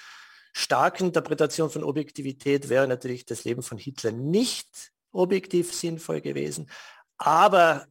starken 0.54 1.08
Interpretation 1.08 1.70
von 1.70 1.84
Objektivität 1.84 2.70
wäre 2.70 2.88
natürlich 2.88 3.26
das 3.26 3.44
Leben 3.44 3.62
von 3.62 3.78
Hitler 3.78 4.12
nicht 4.12 4.92
objektiv 5.12 5.74
sinnvoll 5.74 6.22
gewesen. 6.22 6.70
Aber 7.18 7.88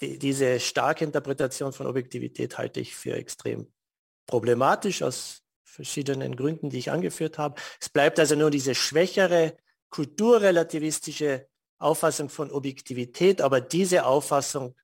die, 0.00 0.18
diese 0.18 0.60
starke 0.60 1.04
Interpretation 1.04 1.72
von 1.72 1.86
Objektivität 1.86 2.58
halte 2.58 2.80
ich 2.80 2.94
für 2.94 3.14
extrem 3.14 3.72
problematisch 4.26 5.02
aus 5.02 5.42
verschiedenen 5.64 6.36
Gründen, 6.36 6.70
die 6.70 6.78
ich 6.78 6.90
angeführt 6.90 7.38
habe. 7.38 7.60
Es 7.80 7.88
bleibt 7.88 8.18
also 8.18 8.34
nur 8.34 8.50
diese 8.50 8.74
schwächere 8.74 9.56
kulturrelativistische 9.90 11.48
Auffassung 11.78 12.28
von 12.28 12.50
Objektivität, 12.50 13.40
aber 13.40 13.60
diese 13.60 14.04
Auffassung 14.04 14.76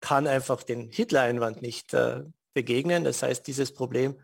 kann 0.00 0.26
einfach 0.26 0.62
den 0.62 0.90
Hitler-Einwand 0.90 1.62
nicht 1.62 1.94
äh, 1.94 2.22
begegnen. 2.54 3.04
Das 3.04 3.22
heißt, 3.22 3.46
dieses 3.46 3.72
Problem, 3.72 4.20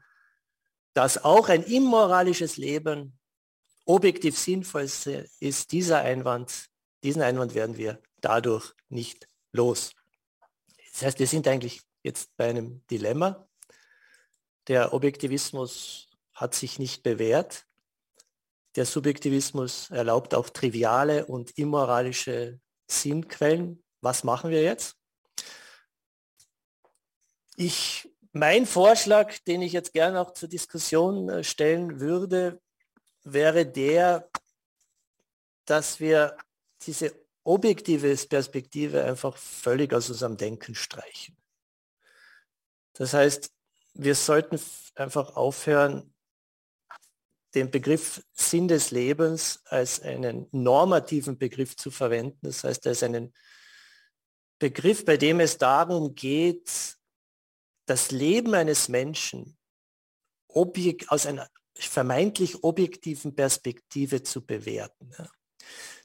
dass 0.94 1.22
auch 1.22 1.48
ein 1.48 1.62
immoralisches 1.62 2.56
Leben 2.56 3.18
objektiv 3.84 4.36
sinnvoll 4.36 4.88
ist, 5.40 5.72
dieser 5.72 6.00
Einwand, 6.00 6.66
diesen 7.02 7.22
Einwand 7.22 7.54
werden 7.54 7.76
wir 7.76 8.00
dadurch 8.20 8.74
nicht 8.88 9.28
los. 9.52 9.92
Das 10.98 11.06
heißt, 11.06 11.18
wir 11.20 11.28
sind 11.28 11.46
eigentlich 11.46 11.82
jetzt 12.02 12.36
bei 12.36 12.48
einem 12.48 12.84
Dilemma. 12.88 13.48
Der 14.66 14.92
Objektivismus 14.92 16.10
hat 16.32 16.56
sich 16.56 16.80
nicht 16.80 17.04
bewährt. 17.04 17.66
Der 18.74 18.84
Subjektivismus 18.84 19.90
erlaubt 19.90 20.34
auch 20.34 20.50
triviale 20.50 21.26
und 21.26 21.56
immoralische 21.56 22.58
Sinnquellen. 22.88 23.84
Was 24.00 24.24
machen 24.24 24.50
wir 24.50 24.60
jetzt? 24.60 24.96
Ich, 27.54 28.12
mein 28.32 28.66
Vorschlag, 28.66 29.38
den 29.46 29.62
ich 29.62 29.72
jetzt 29.72 29.92
gerne 29.92 30.20
auch 30.20 30.32
zur 30.32 30.48
Diskussion 30.48 31.28
äh, 31.28 31.44
stellen 31.44 32.00
würde, 32.00 32.60
wäre 33.22 33.64
der, 33.64 34.28
dass 35.64 36.00
wir 36.00 36.36
diese 36.82 37.14
objektive 37.48 38.14
Perspektive 38.28 39.04
einfach 39.04 39.36
völlig 39.36 39.94
aus 39.94 40.10
unserem 40.10 40.36
Denken 40.36 40.74
streichen. 40.74 41.36
Das 42.92 43.14
heißt, 43.14 43.50
wir 43.94 44.14
sollten 44.14 44.60
einfach 44.94 45.34
aufhören, 45.34 46.14
den 47.54 47.70
Begriff 47.70 48.22
Sinn 48.32 48.68
des 48.68 48.90
Lebens 48.90 49.62
als 49.64 50.00
einen 50.02 50.46
normativen 50.52 51.38
Begriff 51.38 51.74
zu 51.74 51.90
verwenden. 51.90 52.38
Das 52.42 52.64
heißt, 52.64 52.86
als 52.86 53.02
einen 53.02 53.32
Begriff, 54.58 55.06
bei 55.06 55.16
dem 55.16 55.40
es 55.40 55.56
darum 55.56 56.14
geht, 56.14 56.98
das 57.86 58.10
Leben 58.10 58.52
eines 58.54 58.88
Menschen 58.88 59.56
aus 60.48 61.24
einer 61.24 61.48
vermeintlich 61.74 62.62
objektiven 62.62 63.34
Perspektive 63.34 64.22
zu 64.22 64.44
bewerten. 64.44 65.14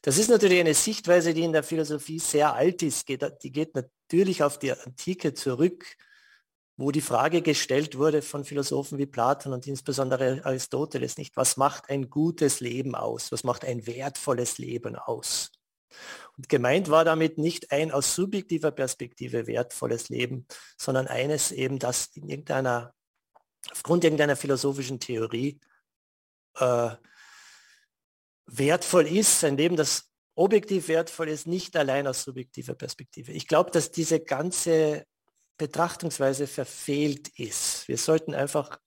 Das 0.02 0.18
ist 0.18 0.30
natürlich 0.30 0.60
eine 0.60 0.74
Sichtweise, 0.74 1.34
die 1.34 1.44
in 1.44 1.54
der 1.54 1.64
Philosophie 1.64 2.20
sehr 2.20 2.54
alt 2.54 2.84
ist. 2.84 3.08
Die 3.08 3.52
geht 3.52 3.76
natürlich 3.76 4.44
auf 4.44 4.60
die 4.60 4.72
Antike 4.72 5.34
zurück 5.34 5.86
wo 6.76 6.92
die 6.92 7.02
Frage 7.02 7.42
gestellt 7.42 7.98
wurde 7.98 8.22
von 8.22 8.46
Philosophen 8.46 8.98
wie 8.98 9.06
Platon 9.06 9.54
und 9.54 9.68
insbesondere 9.68 10.44
Aristoteles 10.44 11.18
nicht, 11.18 11.38
was 11.38 11.58
macht 11.58 11.90
ein 11.90 12.10
gutes 12.10 12.60
Leben 12.62 12.96
aus? 12.96 13.32
Was 13.32 13.44
macht 13.44 13.64
ein 13.64 13.86
wertvolles 13.86 14.58
Leben 14.58 14.96
aus? 14.96 15.52
Und 16.36 16.50
gemeint 16.50 16.90
war 16.90 17.06
damit 17.06 17.38
nicht 17.38 17.72
ein 17.72 17.92
aus 17.92 18.16
subjektiver 18.16 18.72
Perspektive 18.72 19.46
wertvolles 19.46 20.10
Leben, 20.10 20.48
sondern 20.76 21.08
eines 21.08 21.52
eben, 21.52 21.78
das 21.78 22.08
in 22.16 22.28
irgendeiner, 22.28 22.96
aufgrund 23.72 24.04
irgendeiner 24.04 24.36
philosophischen 24.36 25.00
Theorie 25.00 25.60
äh, 26.56 26.90
wertvoll 28.46 29.08
ist, 29.08 29.44
ein 29.44 29.58
Leben, 29.58 29.76
das 29.76 30.12
objektiv 30.36 30.88
wertvoll 30.88 31.30
ist, 31.30 31.48
nicht 31.48 31.76
allein 31.76 32.08
aus 32.08 32.24
subjektiver 32.24 32.74
Perspektive. 32.74 33.32
Ich 33.32 33.48
glaube, 33.48 33.72
dass 33.72 33.92
diese 33.92 34.20
ganze 34.20 35.06
Betrachtungsweise 35.58 36.48
verfehlt 36.48 37.30
ist. 37.38 37.88
Wir 37.88 37.98
sollten 37.98 38.34
einfach 38.34 38.80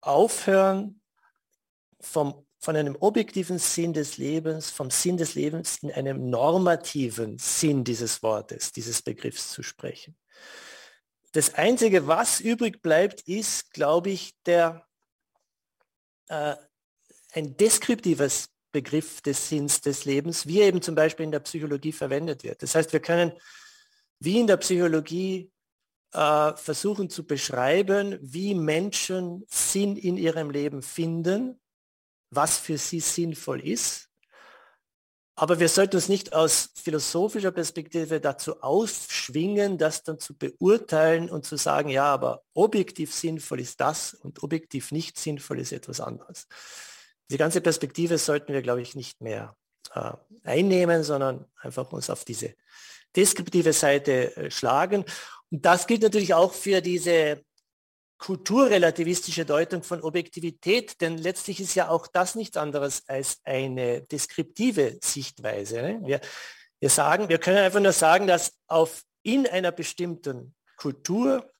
aufhören, 0.00 1.00
vom, 2.00 2.46
von 2.58 2.76
einem 2.76 2.96
objektiven 3.00 3.58
Sinn 3.58 3.92
des 3.92 4.16
Lebens, 4.16 4.70
vom 4.70 4.90
Sinn 4.90 5.16
des 5.16 5.34
Lebens 5.34 5.78
in 5.82 5.92
einem 5.92 6.30
normativen 6.30 7.38
Sinn 7.38 7.84
dieses 7.84 8.22
Wortes, 8.22 8.72
dieses 8.72 9.02
Begriffs 9.02 9.50
zu 9.50 9.62
sprechen. 9.62 10.16
Das 11.32 11.54
Einzige, 11.54 12.06
was 12.06 12.40
übrig 12.40 12.82
bleibt, 12.82 13.20
ist, 13.22 13.72
glaube 13.72 14.10
ich, 14.10 14.34
der, 14.46 14.86
äh, 16.28 16.56
ein 17.32 17.56
deskriptives 17.56 18.48
Begriff 18.72 19.20
des 19.20 19.48
Sinns 19.48 19.80
des 19.80 20.04
Lebens, 20.04 20.46
wie 20.46 20.60
eben 20.60 20.80
zum 20.80 20.94
Beispiel 20.94 21.24
in 21.24 21.32
der 21.32 21.40
Psychologie 21.40 21.92
verwendet 21.92 22.44
wird. 22.44 22.62
Das 22.62 22.74
heißt, 22.74 22.92
wir 22.92 23.00
können 23.00 23.32
wie 24.20 24.38
in 24.38 24.46
der 24.46 24.58
Psychologie 24.58 25.50
äh, 26.12 26.54
versuchen 26.54 27.08
zu 27.08 27.26
beschreiben, 27.26 28.18
wie 28.20 28.54
Menschen 28.54 29.44
Sinn 29.48 29.96
in 29.96 30.16
ihrem 30.16 30.50
Leben 30.50 30.82
finden, 30.82 31.60
was 32.30 32.58
für 32.58 32.78
sie 32.78 33.00
sinnvoll 33.00 33.66
ist. 33.66 34.08
Aber 35.36 35.58
wir 35.58 35.70
sollten 35.70 35.96
uns 35.96 36.10
nicht 36.10 36.34
aus 36.34 36.68
philosophischer 36.74 37.50
Perspektive 37.50 38.20
dazu 38.20 38.62
ausschwingen, 38.62 39.78
das 39.78 40.02
dann 40.02 40.18
zu 40.18 40.36
beurteilen 40.36 41.30
und 41.30 41.46
zu 41.46 41.56
sagen, 41.56 41.88
ja, 41.88 42.04
aber 42.04 42.42
objektiv 42.52 43.14
sinnvoll 43.14 43.60
ist 43.60 43.80
das 43.80 44.12
und 44.12 44.42
objektiv 44.42 44.92
nicht 44.92 45.18
sinnvoll 45.18 45.60
ist 45.60 45.72
etwas 45.72 46.00
anderes. 46.00 46.46
Die 47.30 47.38
ganze 47.38 47.60
Perspektive 47.60 48.18
sollten 48.18 48.52
wir, 48.52 48.62
glaube 48.62 48.82
ich, 48.82 48.94
nicht 48.94 49.20
mehr 49.20 49.56
äh, 49.94 50.12
einnehmen, 50.42 51.04
sondern 51.04 51.46
einfach 51.60 51.92
uns 51.92 52.10
auf 52.10 52.24
diese 52.24 52.54
deskriptive 53.16 53.72
Seite 53.72 54.36
äh, 54.36 54.50
schlagen. 54.50 55.04
Und 55.50 55.64
das 55.64 55.86
gilt 55.86 56.02
natürlich 56.02 56.34
auch 56.34 56.52
für 56.52 56.80
diese 56.80 57.42
kulturrelativistische 58.18 59.46
Deutung 59.46 59.82
von 59.82 60.02
Objektivität, 60.02 61.00
denn 61.00 61.16
letztlich 61.16 61.60
ist 61.60 61.74
ja 61.74 61.88
auch 61.88 62.06
das 62.06 62.34
nichts 62.34 62.56
anderes 62.56 63.08
als 63.08 63.38
eine 63.44 64.02
deskriptive 64.02 64.98
Sichtweise. 65.02 65.82
Ne? 65.82 66.00
Wir, 66.04 66.20
wir 66.80 66.90
sagen, 66.90 67.28
wir 67.28 67.38
können 67.38 67.58
einfach 67.58 67.80
nur 67.80 67.92
sagen, 67.92 68.26
dass 68.26 68.52
auf 68.66 69.02
in 69.22 69.46
einer 69.46 69.72
bestimmten 69.72 70.54
Kultur 70.76 71.50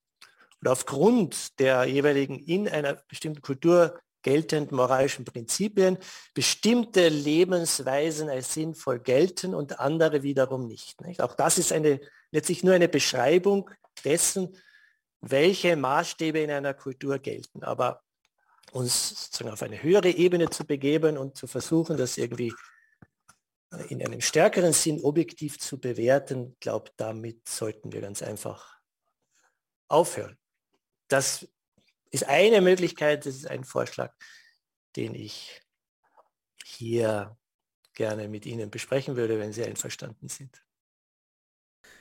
oder 0.61 0.73
aufgrund 0.73 1.59
der 1.59 1.85
jeweiligen 1.85 2.39
in 2.39 2.68
einer 2.68 2.95
bestimmten 3.09 3.41
Kultur 3.41 3.99
geltenden 4.23 4.77
moralischen 4.77 5.25
Prinzipien 5.25 5.99
bestimmte 6.35 7.09
Lebensweisen 7.09 8.29
als 8.29 8.55
sinnvoll 8.55 9.01
gelten 9.01 9.55
und 9.55 9.81
andere 9.81 10.23
wiederum 10.23 10.66
nicht, 10.66 11.01
nicht. 11.01 11.21
Auch 11.23 11.35
das 11.35 11.59
ist 11.59 11.73
eine, 11.73 12.01
letztlich 12.31 12.62
nur 12.62 12.75
eine 12.75 12.89
Beschreibung 12.89 13.71
dessen, 14.05 14.57
welche 15.21 15.77
Maßstäbe 15.77 16.41
in 16.41 16.51
einer 16.51 16.75
Kultur 16.75 17.18
gelten. 17.18 17.62
Aber 17.62 18.03
uns 18.73 19.25
sozusagen 19.25 19.51
auf 19.51 19.62
eine 19.62 19.83
höhere 19.83 20.11
Ebene 20.11 20.51
zu 20.51 20.64
begeben 20.64 21.18
und 21.18 21.37
zu 21.37 21.47
versuchen, 21.47 21.97
das 21.97 22.18
irgendwie 22.18 22.53
in 23.89 24.05
einem 24.05 24.21
stärkeren 24.21 24.73
Sinn 24.73 25.01
objektiv 25.03 25.59
zu 25.59 25.79
bewerten, 25.79 26.57
glaube 26.61 26.91
damit 26.97 27.49
sollten 27.49 27.93
wir 27.93 28.01
ganz 28.01 28.23
einfach 28.23 28.79
aufhören. 29.89 30.37
Das 31.09 31.49
ist 32.11 32.29
eine 32.29 32.61
Möglichkeit, 32.61 33.27
das 33.27 33.37
ist 33.37 33.47
ein 33.47 33.65
Vorschlag, 33.65 34.13
den 34.97 35.15
ich 35.15 35.61
hier 36.65 37.37
gerne 37.95 38.29
mit 38.29 38.47
Ihnen 38.47 38.71
besprechen 38.71 39.17
würde, 39.17 39.39
wenn 39.39 39.53
Sie 39.53 39.65
einverstanden 39.65 40.29
sind. 40.29 40.63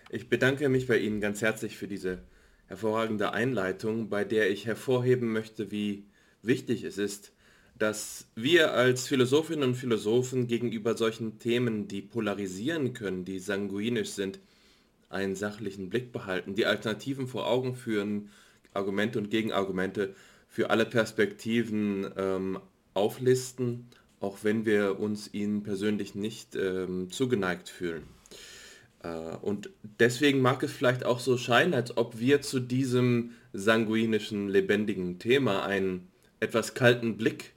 Ich 0.10 0.30
bedanke 0.30 0.70
mich 0.70 0.88
bei 0.88 0.97
Ihnen 0.97 1.22
ganz 1.22 1.41
herzlich 1.41 1.78
für 1.78 1.88
diese 1.88 2.24
hervorragende 2.68 3.34
Einleitung, 3.34 4.10
bei 4.10 4.24
der 4.24 4.49
ich 4.49 4.66
hervorheben 4.66 5.32
möchte, 5.32 5.72
wie 5.72 6.07
wichtig 6.41 6.84
es 6.84 6.97
ist, 6.97 7.34
dass 7.78 8.28
wir 8.36 8.74
als 8.74 9.07
Philosophinnen 9.07 9.70
und 9.70 9.76
Philosophen 9.76 10.47
gegenüber 10.47 10.97
solchen 10.97 11.39
Themen, 11.39 11.88
die 11.88 12.01
polarisieren 12.01 12.93
können, 12.93 13.26
die 13.26 13.39
sanguinisch 13.39 14.10
sind, 14.10 14.39
einen 15.10 15.36
sachlichen 15.36 15.89
Blick 15.89 16.12
behalten, 16.12 16.55
die 16.55 16.66
Alternativen 16.66 17.28
vor 17.28 17.47
Augen 17.47 17.76
führen, 17.76 18.30
Argumente 18.74 19.20
und 19.20 19.30
Gegenargumente 19.30 20.15
für 20.47 20.70
alle 20.70 20.86
Perspektiven 20.86 22.11
ähm, 22.17 22.59
auflisten, 22.93 23.88
auch 24.20 24.39
wenn 24.43 24.65
wir 24.65 24.99
uns 24.99 25.34
ihnen 25.34 25.63
persönlich 25.63 26.15
nicht 26.15 26.55
ähm, 26.55 27.09
zugeneigt 27.11 27.70
fühlen. 27.70 28.03
Äh, 29.03 29.09
und 29.41 29.70
deswegen 29.99 30.41
mag 30.41 30.63
es 30.63 30.72
vielleicht 30.72 31.05
auch 31.05 31.20
so 31.20 31.38
scheinen, 31.38 31.74
als 31.74 31.97
ob 31.97 32.20
wir 32.20 32.41
zu 32.41 32.59
diesem 32.59 33.32
sanguinischen, 33.53 34.49
lebendigen 34.49 35.20
Thema 35.20 35.65
einen 35.65 36.07
etwas 36.39 36.74
kalten 36.74 37.17
Blick 37.17 37.53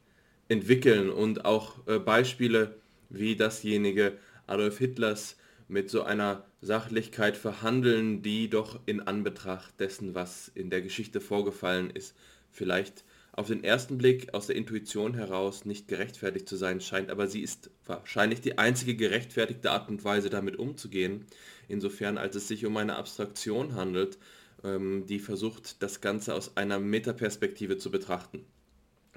entwickeln 0.48 1.10
und 1.10 1.44
auch 1.44 1.86
äh, 1.86 1.98
Beispiele 1.98 2.76
wie 3.08 3.36
dasjenige 3.36 4.18
Adolf 4.46 4.78
Hitlers 4.78 5.36
mit 5.68 5.90
so 5.90 6.02
einer 6.02 6.44
Sachlichkeit 6.62 7.36
verhandeln, 7.36 8.22
die 8.22 8.48
doch 8.48 8.78
in 8.86 9.00
Anbetracht 9.00 9.78
dessen, 9.80 10.14
was 10.14 10.50
in 10.54 10.70
der 10.70 10.80
Geschichte 10.80 11.20
vorgefallen 11.20 11.90
ist, 11.90 12.14
vielleicht 12.52 13.04
auf 13.32 13.48
den 13.48 13.64
ersten 13.64 13.98
Blick 13.98 14.32
aus 14.32 14.46
der 14.46 14.56
Intuition 14.56 15.14
heraus 15.14 15.64
nicht 15.64 15.88
gerechtfertigt 15.88 16.48
zu 16.48 16.56
sein 16.56 16.80
scheint, 16.80 17.10
aber 17.10 17.26
sie 17.26 17.40
ist 17.40 17.70
wahrscheinlich 17.86 18.42
die 18.42 18.58
einzige 18.58 18.94
gerechtfertigte 18.94 19.70
Art 19.70 19.88
und 19.88 20.04
Weise, 20.04 20.30
damit 20.30 20.56
umzugehen, 20.56 21.26
insofern 21.66 22.16
als 22.16 22.36
es 22.36 22.46
sich 22.46 22.64
um 22.64 22.76
eine 22.76 22.96
Abstraktion 22.96 23.74
handelt, 23.74 24.18
ähm, 24.62 25.06
die 25.08 25.18
versucht, 25.18 25.82
das 25.82 26.00
Ganze 26.00 26.34
aus 26.34 26.56
einer 26.56 26.78
Metaperspektive 26.78 27.78
zu 27.78 27.90
betrachten. 27.90 28.44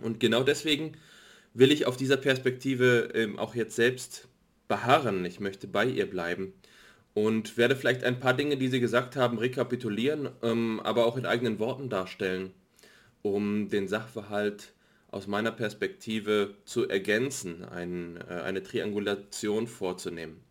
Und 0.02 0.20
genau 0.20 0.44
deswegen 0.44 0.94
will 1.54 1.72
ich 1.72 1.86
auf 1.86 1.98
dieser 1.98 2.18
Perspektive 2.18 3.12
ähm, 3.14 3.38
auch 3.38 3.54
jetzt 3.54 3.76
selbst 3.76 4.28
beharren. 4.68 5.26
Ich 5.26 5.40
möchte 5.40 5.68
bei 5.68 5.86
ihr 5.86 6.10
bleiben 6.10 6.54
und 7.16 7.58
werde 7.58 7.78
vielleicht 7.78 8.04
ein 8.04 8.20
paar 8.20 8.34
Dinge, 8.36 8.58
die 8.58 8.68
Sie 8.68 8.82
gesagt 8.82 9.16
haben, 9.16 9.40
rekapitulieren, 9.40 10.30
ähm, 10.44 10.82
aber 10.84 11.06
auch 11.08 11.18
in 11.18 11.26
eigenen 11.26 11.60
Worten 11.60 11.90
darstellen, 11.90 12.52
um 13.22 13.70
den 13.70 13.88
Sachverhalt 13.88 14.74
aus 15.10 15.26
meiner 15.26 15.54
Perspektive 15.54 16.56
zu 16.66 16.90
ergänzen, 16.90 17.64
ein, 17.64 18.18
äh, 18.18 18.42
eine 18.42 18.62
Triangulation 18.62 19.66
vorzunehmen. 19.66 20.42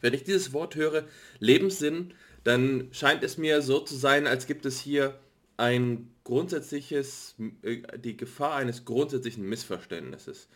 Wenn 0.00 0.14
ich 0.14 0.22
dieses 0.22 0.52
Wort 0.52 0.76
höre, 0.76 1.04
Lebenssinn, 1.40 2.14
dann 2.44 2.88
scheint 2.92 3.24
es 3.24 3.36
mir 3.36 3.60
so 3.60 3.80
zu 3.80 3.96
sein, 3.96 4.28
als 4.28 4.46
gibt 4.46 4.64
es 4.66 4.80
hier 4.80 5.18
ein 5.56 6.08
grundsätzliches, 6.22 7.34
äh, 7.62 7.82
die 7.98 8.16
Gefahr 8.16 8.54
eines 8.54 8.84
grundsätzlichen 8.84 9.44
Missverständnisses, 9.44 10.48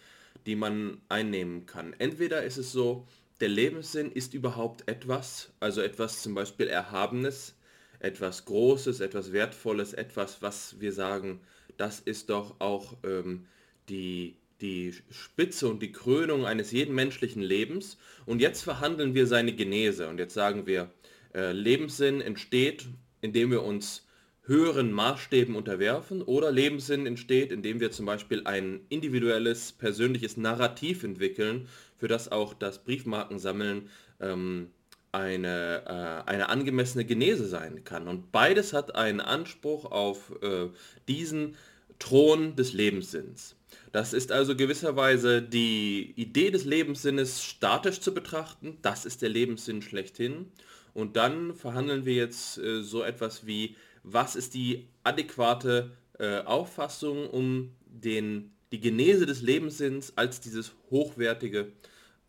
die 0.47 0.55
man 0.55 0.99
einnehmen 1.09 1.67
kann. 1.67 1.93
Entweder 1.99 2.45
ist 2.45 2.57
es 2.57 2.71
so, 2.71 3.09
der 3.45 3.51
Lebenssinn 3.51 4.11
ist 4.11 4.33
überhaupt 4.33 4.89
etwas, 4.89 5.53
also 5.61 5.83
etwas 5.83 6.23
zum 6.23 6.35
Beispiel 6.35 6.67
Erhabenes, 6.67 7.55
etwas 7.99 8.47
Großes, 8.47 9.01
etwas 9.01 9.35
Wertvolles, 9.35 9.93
etwas, 9.93 10.41
was 10.41 10.81
wir 10.81 10.95
sagen, 10.95 11.41
das 11.77 12.01
ist 12.01 12.31
doch 12.31 12.59
auch 12.59 12.97
ähm, 13.05 13.45
die, 13.91 14.39
die 14.63 14.95
Spitze 15.11 15.69
und 15.69 15.83
die 15.83 15.93
Krönung 15.93 16.47
eines 16.47 16.73
jeden 16.73 16.95
menschlichen 16.95 17.43
Lebens. 17.43 17.99
Und 18.25 18.41
jetzt 18.41 18.63
verhandeln 18.63 19.13
wir 19.13 19.27
seine 19.27 19.53
Genese 19.53 20.09
und 20.09 20.19
jetzt 20.19 20.33
sagen 20.33 20.67
wir, 20.67 20.91
äh, 21.35 21.53
Lebenssinn 21.53 22.23
entsteht, 22.23 22.87
indem 23.21 23.51
wir 23.51 23.63
uns 23.63 24.07
höheren 24.47 24.91
Maßstäben 24.91 25.55
unterwerfen 25.55 26.23
oder 26.23 26.51
Lebenssinn 26.51 27.07
entsteht, 27.07 27.53
indem 27.53 27.81
wir 27.81 27.91
zum 27.91 28.07
Beispiel 28.07 28.47
ein 28.47 28.81
individuelles, 28.89 29.73
persönliches 29.73 30.39
Narrativ 30.39 31.03
entwickeln, 31.03 31.69
für 32.05 32.09
das 32.09 32.31
auch 32.31 32.53
das 32.53 32.85
Briefmarkensammeln 32.85 33.89
ähm, 34.21 34.69
eine, 35.11 35.85
äh, 35.87 36.31
eine 36.31 36.51
angemessene 36.51 37.07
Genese 37.07 37.47
sein 37.47 37.83
kann. 37.83 38.09
Und 38.09 38.31
beides 38.31 38.75
hat 38.75 38.95
einen 38.95 39.23
Anspruch 39.23 39.87
auf 39.87 40.31
äh, 40.43 40.69
diesen 41.09 41.57
Thron 41.99 42.57
des 42.57 42.75
Lebenssinns. 42.75 43.57
Das 43.91 44.13
ist 44.13 44.33
also 44.33 44.55
gewisserweise 44.55 45.41
die 45.41 46.13
Idee 46.17 46.51
des 46.51 46.67
Lebenssinnes 46.67 47.43
statisch 47.43 48.01
zu 48.01 48.13
betrachten. 48.13 48.77
Das 48.83 49.07
ist 49.07 49.23
der 49.23 49.31
Lebenssinn 49.31 49.81
schlechthin. 49.81 50.53
Und 50.93 51.17
dann 51.17 51.55
verhandeln 51.55 52.05
wir 52.05 52.17
jetzt 52.17 52.59
äh, 52.59 52.83
so 52.83 53.03
etwas 53.03 53.47
wie, 53.47 53.77
was 54.03 54.37
ist 54.37 54.53
die 54.53 54.89
adäquate 55.05 55.93
äh, 56.19 56.41
Auffassung, 56.41 57.31
um 57.31 57.71
den, 57.87 58.53
die 58.73 58.81
Genese 58.81 59.25
des 59.25 59.41
Lebenssinns 59.41 60.13
als 60.17 60.41
dieses 60.41 60.75
hochwertige 60.91 61.73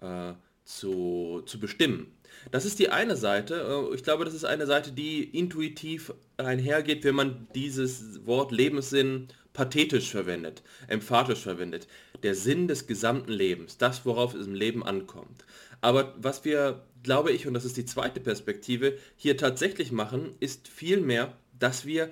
äh, 0.06 0.34
zu, 0.64 1.44
zu 1.46 1.60
bestimmen. 1.60 2.08
Das 2.52 2.66
ist 2.66 2.80
die 2.80 2.90
eine 2.90 3.16
Seite. 3.16 3.88
Äh, 3.92 3.96
ich 3.96 4.04
glaube, 4.04 4.26
das 4.26 4.34
ist 4.34 4.46
eine 4.46 4.66
Seite, 4.66 4.92
die 4.92 5.24
intuitiv 5.24 6.14
einhergeht, 6.38 7.04
wenn 7.04 7.16
man 7.16 7.48
dieses 7.56 8.26
Wort 8.26 8.52
Lebenssinn 8.52 9.28
pathetisch 9.54 10.12
verwendet, 10.12 10.64
emphatisch 10.88 11.40
verwendet. 11.40 11.88
Der 12.24 12.36
Sinn 12.36 12.68
des 12.68 12.88
gesamten 12.88 13.32
Lebens, 13.32 13.78
das, 13.78 14.06
worauf 14.06 14.34
es 14.34 14.48
im 14.48 14.54
Leben 14.54 14.84
ankommt. 14.84 15.46
Aber 15.82 16.14
was 16.18 16.44
wir, 16.44 16.84
glaube 17.04 17.32
ich, 17.32 17.48
und 17.48 17.54
das 17.54 17.66
ist 17.66 17.78
die 17.78 17.86
zweite 17.86 18.20
Perspektive, 18.20 18.98
hier 19.16 19.38
tatsächlich 19.38 19.92
machen, 19.92 20.36
ist 20.40 20.68
vielmehr, 20.68 21.34
dass 21.58 21.86
wir 21.86 22.10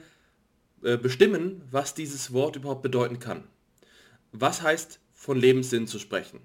äh, 0.84 0.98
bestimmen, 0.98 1.62
was 1.70 1.94
dieses 1.94 2.34
Wort 2.34 2.56
überhaupt 2.56 2.82
bedeuten 2.82 3.20
kann. 3.20 3.44
Was 4.32 4.62
heißt 4.62 5.00
von 5.14 5.38
Lebenssinn 5.40 5.88
zu 5.88 6.00
sprechen? 6.00 6.40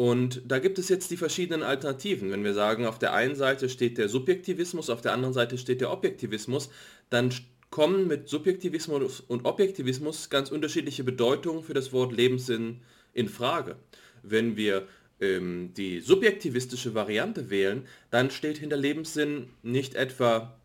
Und 0.00 0.40
da 0.46 0.60
gibt 0.60 0.78
es 0.78 0.88
jetzt 0.88 1.10
die 1.10 1.18
verschiedenen 1.18 1.62
Alternativen. 1.62 2.30
Wenn 2.30 2.42
wir 2.42 2.54
sagen, 2.54 2.86
auf 2.86 2.98
der 2.98 3.12
einen 3.12 3.36
Seite 3.36 3.68
steht 3.68 3.98
der 3.98 4.08
Subjektivismus, 4.08 4.88
auf 4.88 5.02
der 5.02 5.12
anderen 5.12 5.34
Seite 5.34 5.58
steht 5.58 5.82
der 5.82 5.92
Objektivismus, 5.92 6.70
dann 7.10 7.30
kommen 7.68 8.08
mit 8.08 8.26
Subjektivismus 8.26 9.20
und 9.20 9.44
Objektivismus 9.44 10.30
ganz 10.30 10.50
unterschiedliche 10.50 11.04
Bedeutungen 11.04 11.62
für 11.62 11.74
das 11.74 11.92
Wort 11.92 12.12
Lebenssinn 12.12 12.80
in 13.12 13.28
Frage. 13.28 13.76
Wenn 14.22 14.56
wir 14.56 14.88
ähm, 15.20 15.74
die 15.76 16.00
subjektivistische 16.00 16.94
Variante 16.94 17.50
wählen, 17.50 17.86
dann 18.10 18.30
steht 18.30 18.56
hinter 18.56 18.78
Lebenssinn 18.78 19.50
nicht 19.62 19.96
etwa 19.96 20.58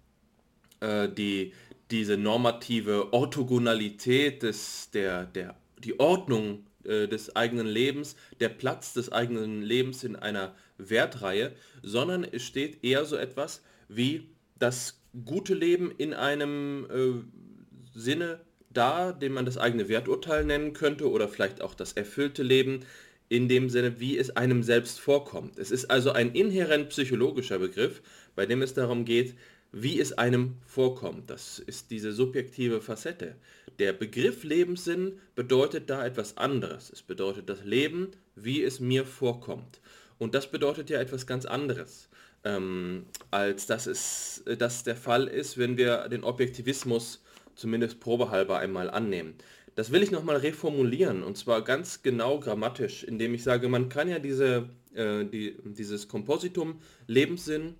äh, 0.80 1.10
die, 1.10 1.52
diese 1.92 2.16
normative 2.16 3.12
Orthogonalität 3.12 4.44
des, 4.44 4.92
der, 4.92 5.26
der, 5.26 5.58
die 5.84 6.00
Ordnung 6.00 6.64
äh, 6.86 7.08
des 7.08 7.36
eigenen 7.36 7.68
Lebens, 7.68 8.16
der 8.40 8.50
Platz 8.50 8.94
des 8.94 9.12
eigenen 9.12 9.62
Lebens 9.62 10.04
in 10.04 10.16
einer 10.16 10.56
Wertreihe, 10.78 11.54
sondern 11.84 12.24
es 12.24 12.44
steht 12.44 12.84
eher 12.84 13.06
so 13.06 13.16
etwas 13.16 13.62
wie 13.88 14.30
das 14.60 15.02
gute 15.26 15.54
Leben 15.54 15.92
in 15.98 16.14
einem 16.14 16.88
äh, 16.90 17.98
Sinne 17.98 18.42
da, 18.70 19.14
den 19.14 19.32
man 19.32 19.46
das 19.46 19.58
eigene 19.58 19.88
Werturteil 19.88 20.44
nennen 20.44 20.74
könnte 20.74 21.10
oder 21.10 21.28
vielleicht 21.30 21.62
auch 21.62 21.74
das 21.74 21.94
erfüllte 21.94 22.44
Leben 22.44 22.82
in 23.30 23.48
dem 23.48 23.70
Sinne, 23.70 24.00
wie 24.00 24.18
es 24.18 24.36
einem 24.36 24.64
selbst 24.64 25.00
vorkommt. 25.00 25.58
Es 25.58 25.72
ist 25.72 25.86
also 25.86 26.12
ein 26.12 26.34
inhärent 26.34 26.90
psychologischer 26.90 27.60
Begriff, 27.60 28.02
bei 28.36 28.46
dem 28.46 28.62
es 28.62 28.74
darum 28.74 29.06
geht, 29.06 29.36
wie 29.72 30.00
es 30.00 30.14
einem 30.14 30.58
vorkommt. 30.66 31.30
Das 31.30 31.60
ist 31.60 31.92
diese 31.92 32.12
subjektive 32.12 32.82
Facette. 32.82 33.36
Der 33.80 33.92
Begriff 33.92 34.44
Lebenssinn 34.44 35.20
bedeutet 35.36 35.90
da 35.90 36.06
etwas 36.06 36.38
anderes. 36.38 36.90
Es 36.92 37.02
bedeutet 37.02 37.50
das 37.50 37.64
Leben, 37.64 38.12
wie 38.36 38.64
es 38.64 38.80
mir 38.80 39.06
vorkommt. 39.06 39.82
Und 40.18 40.34
das 40.34 40.50
bedeutet 40.50 40.90
ja 40.90 41.00
etwas 41.00 41.28
ganz 41.28 41.46
anderes, 41.46 42.10
ähm, 42.46 43.06
als 43.32 43.66
dass 43.66 43.86
es 43.86 44.44
äh, 44.46 44.56
das 44.56 44.84
der 44.84 44.96
Fall 44.96 45.28
ist, 45.28 45.58
wenn 45.58 45.78
wir 45.78 46.08
den 46.08 46.24
Objektivismus 46.24 47.22
zumindest 47.56 48.00
probehalber 48.00 48.60
einmal 48.60 48.90
annehmen. 48.90 49.36
Das 49.76 49.92
will 49.92 50.04
ich 50.04 50.12
nochmal 50.12 50.38
reformulieren 50.38 51.22
und 51.22 51.38
zwar 51.38 51.62
ganz 51.62 52.02
genau 52.02 52.40
grammatisch, 52.40 53.04
indem 53.04 53.34
ich 53.34 53.44
sage, 53.44 53.68
man 53.68 53.90
kann 53.90 54.08
ja 54.08 54.20
diese, 54.20 54.70
äh, 54.94 55.26
die, 55.26 55.58
dieses 55.66 56.08
Kompositum 56.08 56.80
Lebenssinn 57.08 57.76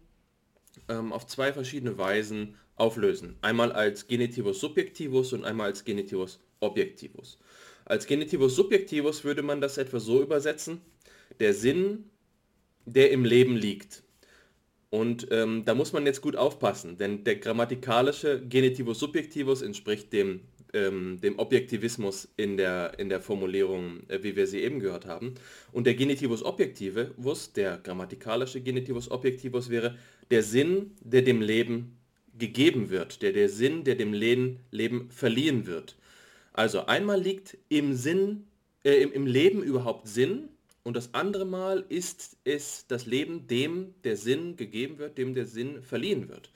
ähm, 0.90 1.14
auf 1.14 1.26
zwei 1.26 1.54
verschiedene 1.54 1.98
Weisen 1.98 2.56
auflösen. 2.76 3.38
Einmal 3.42 3.72
als 3.72 4.08
Genitivus 4.08 4.60
Subjektivus 4.60 5.34
und 5.34 5.46
einmal 5.46 5.68
als 5.68 5.84
Genitivus 5.84 6.40
Objektivus. 6.60 7.38
Als 7.86 8.08
Genitivus 8.08 8.56
Subjektivus 8.56 9.24
würde 9.24 9.44
man 9.44 9.62
das 9.62 9.78
etwa 9.78 10.00
so 10.00 10.22
übersetzen, 10.22 10.82
der 11.40 11.54
Sinn, 11.54 12.10
der 12.86 13.12
im 13.12 13.26
Leben 13.26 13.56
liegt. 13.56 14.04
Und 14.90 15.28
ähm, 15.32 15.64
da 15.66 15.76
muss 15.76 15.94
man 15.94 16.06
jetzt 16.06 16.22
gut 16.22 16.36
aufpassen, 16.36 16.98
denn 16.98 17.24
der 17.24 17.36
grammatikalische 17.36 18.42
Genitivus 18.48 19.00
Subjektivus 19.00 19.62
entspricht 19.62 20.14
dem 20.14 20.42
ähm, 20.76 21.20
dem 21.22 21.40
Objektivismus 21.40 22.28
in 22.38 22.58
der, 22.58 23.00
in 23.00 23.10
der 23.10 23.22
Formulierung, 23.22 24.02
äh, 24.10 24.22
wie 24.22 24.36
wir 24.36 24.46
sie 24.46 24.60
eben 24.60 24.80
gehört 24.80 25.06
haben. 25.06 25.36
Und 25.72 25.88
der 25.88 25.96
Genitivus 25.96 26.44
Objektivus, 26.44 27.54
der 27.54 27.78
grammatikalische 27.78 28.62
Genitivus 28.62 29.10
Objektivus 29.10 29.70
wäre 29.70 29.98
der 30.30 30.44
Sinn, 30.44 30.92
der 31.02 31.22
dem 31.22 31.42
Leben 31.42 31.95
gegeben 32.38 32.90
wird, 32.90 33.22
der 33.22 33.34
der 33.34 33.50
Sinn, 33.50 33.84
der 33.84 33.96
dem 33.96 34.14
Leben, 34.14 35.10
verliehen 35.10 35.66
wird. 35.68 35.96
Also 36.54 36.86
einmal 36.86 37.22
liegt 37.22 37.58
im 37.70 37.94
Sinn, 37.94 38.48
äh, 38.84 39.02
im, 39.02 39.12
im 39.12 39.26
Leben 39.26 39.62
überhaupt 39.64 40.08
Sinn 40.08 40.50
und 40.84 40.96
das 40.96 41.14
andere 41.14 41.46
Mal 41.46 41.84
ist 41.90 42.38
es 42.44 42.86
das 42.88 43.06
Leben, 43.06 43.48
dem 43.48 43.96
der 44.04 44.16
Sinn 44.16 44.56
gegeben 44.56 45.00
wird, 45.00 45.18
dem 45.18 45.34
der 45.34 45.46
Sinn 45.46 45.82
verliehen 45.82 46.30
wird. 46.30 46.52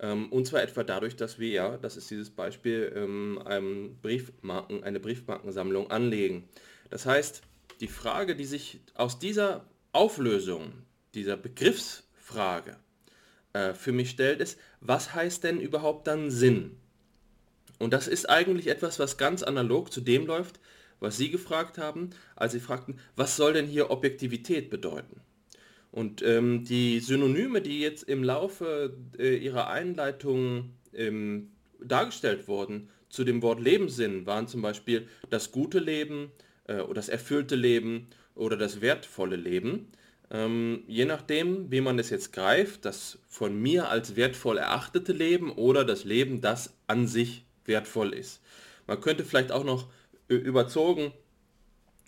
Ähm, 0.00 0.32
und 0.32 0.46
zwar 0.46 0.62
etwa 0.62 0.82
dadurch, 0.82 1.16
dass 1.16 1.38
wir, 1.38 1.50
ja, 1.50 1.76
das 1.76 1.96
ist 1.96 2.10
dieses 2.10 2.30
Beispiel, 2.30 2.92
ähm, 2.96 3.98
Briefmarken, 4.02 4.82
eine 4.82 4.98
Briefmarkensammlung 4.98 5.90
anlegen. 5.90 6.48
Das 6.90 7.06
heißt, 7.06 7.42
die 7.80 7.88
Frage, 7.88 8.34
die 8.34 8.46
sich 8.46 8.80
aus 8.94 9.18
dieser 9.18 9.66
Auflösung, 9.92 10.72
dieser 11.14 11.36
Begriffsfrage 11.36 12.76
äh, 13.56 13.74
für 13.74 13.92
mich 13.92 14.10
stellt, 14.10 14.40
ist, 14.40 14.58
was 14.80 15.14
heißt 15.14 15.44
denn 15.44 15.60
überhaupt 15.60 16.06
dann 16.06 16.30
Sinn? 16.30 16.76
Und 17.78 17.92
das 17.92 18.06
ist 18.06 18.28
eigentlich 18.28 18.68
etwas, 18.68 18.98
was 18.98 19.16
ganz 19.16 19.42
analog 19.42 19.92
zu 19.92 20.00
dem 20.00 20.26
läuft, 20.26 20.60
was 21.00 21.16
Sie 21.16 21.30
gefragt 21.30 21.78
haben, 21.78 22.10
als 22.34 22.52
Sie 22.52 22.60
fragten, 22.60 22.98
was 23.16 23.36
soll 23.36 23.54
denn 23.54 23.66
hier 23.66 23.90
Objektivität 23.90 24.70
bedeuten? 24.70 25.20
Und 25.90 26.22
ähm, 26.22 26.64
die 26.64 27.00
Synonyme, 27.00 27.62
die 27.62 27.80
jetzt 27.80 28.02
im 28.02 28.22
Laufe 28.22 28.94
äh, 29.18 29.36
ihrer 29.36 29.68
Einleitung 29.70 30.74
ähm, 30.92 31.52
dargestellt 31.80 32.48
wurden 32.48 32.90
zu 33.08 33.24
dem 33.24 33.40
Wort 33.40 33.60
Lebenssinn, 33.60 34.26
waren 34.26 34.48
zum 34.48 34.60
Beispiel 34.60 35.08
das 35.30 35.52
gute 35.52 35.78
Leben 35.78 36.30
äh, 36.66 36.80
oder 36.80 36.94
das 36.94 37.08
erfüllte 37.08 37.56
Leben 37.56 38.08
oder 38.34 38.56
das 38.58 38.82
wertvolle 38.82 39.36
Leben. 39.36 39.88
Ähm, 40.30 40.82
je 40.88 41.04
nachdem, 41.04 41.70
wie 41.70 41.80
man 41.80 41.98
es 41.98 42.10
jetzt 42.10 42.32
greift, 42.32 42.84
das 42.84 43.18
von 43.28 43.56
mir 43.60 43.88
als 43.88 44.16
wertvoll 44.16 44.58
erachtete 44.58 45.12
Leben 45.12 45.52
oder 45.52 45.84
das 45.84 46.04
Leben, 46.04 46.40
das 46.40 46.74
an 46.86 47.06
sich 47.06 47.44
wertvoll 47.64 48.12
ist. 48.12 48.40
Man 48.86 49.00
könnte 49.00 49.24
vielleicht 49.24 49.52
auch 49.52 49.64
noch 49.64 49.88
überzogen 50.28 51.12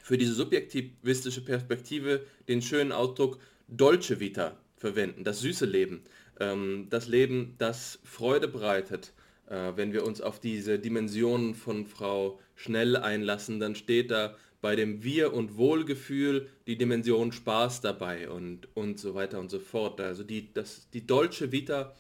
für 0.03 0.19
diese 0.19 0.35
subjektivistische 0.35 1.45
Perspektive 1.45 2.25
den 2.49 2.63
schönen 2.63 2.93
Ausdruck 2.93 3.39
Dolce 3.69 4.19
Vita 4.19 4.57
verwenden, 4.77 5.23
das 5.23 5.41
süße 5.41 5.67
Leben, 5.67 6.03
ähm, 6.41 6.87
das 6.91 7.07
Leben, 7.07 7.55
das 7.59 7.99
Freude 8.05 8.49
bereitet. 8.49 9.13
Äh, 9.49 9.73
wenn 9.77 9.93
wir 9.93 10.05
uns 10.05 10.21
auf 10.21 10.41
diese 10.41 10.79
Dimensionen 10.79 11.55
von 11.55 11.87
Frau 11.87 12.41
Schnell 12.55 12.97
einlassen, 12.97 13.61
dann 13.61 13.75
steht 13.75 14.11
da 14.11 14.35
bei 14.61 14.75
dem 14.75 15.03
Wir- 15.03 15.33
und 15.33 15.57
Wohlgefühl 15.57 16.49
die 16.67 16.77
Dimension 16.77 17.33
Spaß 17.33 17.81
dabei 17.81 18.29
und, 18.29 18.69
und 18.75 18.99
so 18.99 19.15
weiter 19.15 19.39
und 19.39 19.51
so 19.51 19.61
fort. 19.61 20.01
Also 20.01 20.25
die, 20.25 20.53
das, 20.53 20.89
die 20.91 21.07
Dolce 21.07 21.53
Vita 21.53 21.95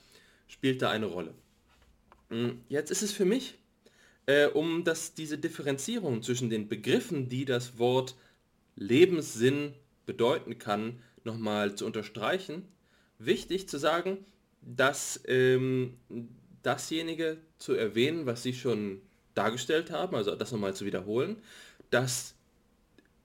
spielt 0.48 0.82
da 0.82 0.90
eine 0.90 1.06
Rolle. 1.06 1.34
Hm, 2.30 2.60
jetzt 2.68 2.90
ist 2.90 3.02
es 3.02 3.12
für 3.12 3.24
mich, 3.24 3.58
äh, 4.26 4.46
um 4.46 4.84
das, 4.84 5.14
diese 5.14 5.38
Differenzierung 5.38 6.22
zwischen 6.22 6.50
den 6.50 6.68
Begriffen, 6.68 7.28
die 7.28 7.44
das 7.44 7.78
Wort 7.78 8.16
Lebenssinn 8.76 9.72
bedeuten 10.06 10.58
kann, 10.58 11.00
nochmal 11.24 11.74
zu 11.74 11.86
unterstreichen, 11.86 12.64
wichtig 13.18 13.68
zu 13.68 13.78
sagen, 13.78 14.18
dass 14.62 15.20
ähm, 15.26 15.98
dasjenige 16.62 17.38
zu 17.58 17.74
erwähnen, 17.74 18.26
was 18.26 18.42
Sie 18.42 18.52
schon 18.52 19.00
dargestellt 19.34 19.90
haben, 19.90 20.16
also 20.16 20.34
das 20.34 20.52
nochmal 20.52 20.74
zu 20.74 20.84
wiederholen, 20.84 21.36
dass 21.90 22.34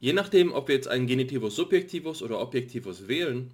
je 0.03 0.11
nachdem, 0.11 0.51
ob 0.51 0.67
wir 0.67 0.75
jetzt 0.75 0.89
einen 0.89 1.07
Genitivus 1.07 1.55
Subjektivus 1.55 2.21
oder 2.21 2.41
Objektivus 2.41 3.07
wählen, 3.07 3.51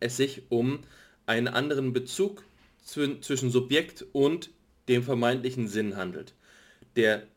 es 0.00 0.16
sich 0.16 0.42
um 0.48 0.80
einen 1.24 1.46
anderen 1.46 1.92
Bezug 1.92 2.42
zwischen 2.82 3.50
Subjekt 3.52 4.04
und 4.10 4.50
dem 4.88 5.04
vermeintlichen 5.04 5.68
Sinn 5.68 5.96
handelt. 5.96 6.34
Der 6.96 7.28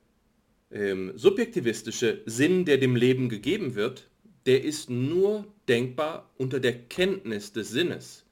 ähm, 0.72 1.12
subjektivistische 1.16 2.22
Sinn, 2.26 2.66
der 2.66 2.80
dem 2.80 2.96
Leben 2.96 3.30
gegeben 3.30 3.76
wird, 3.76 4.10
der 4.48 4.64
ist 4.64 4.90
nur 4.90 5.46
denkbar 5.68 6.32
unter 6.38 6.60
der 6.60 6.80
Kenntnis 6.80 7.54
des 7.54 7.70
Sinnes. 7.70 8.26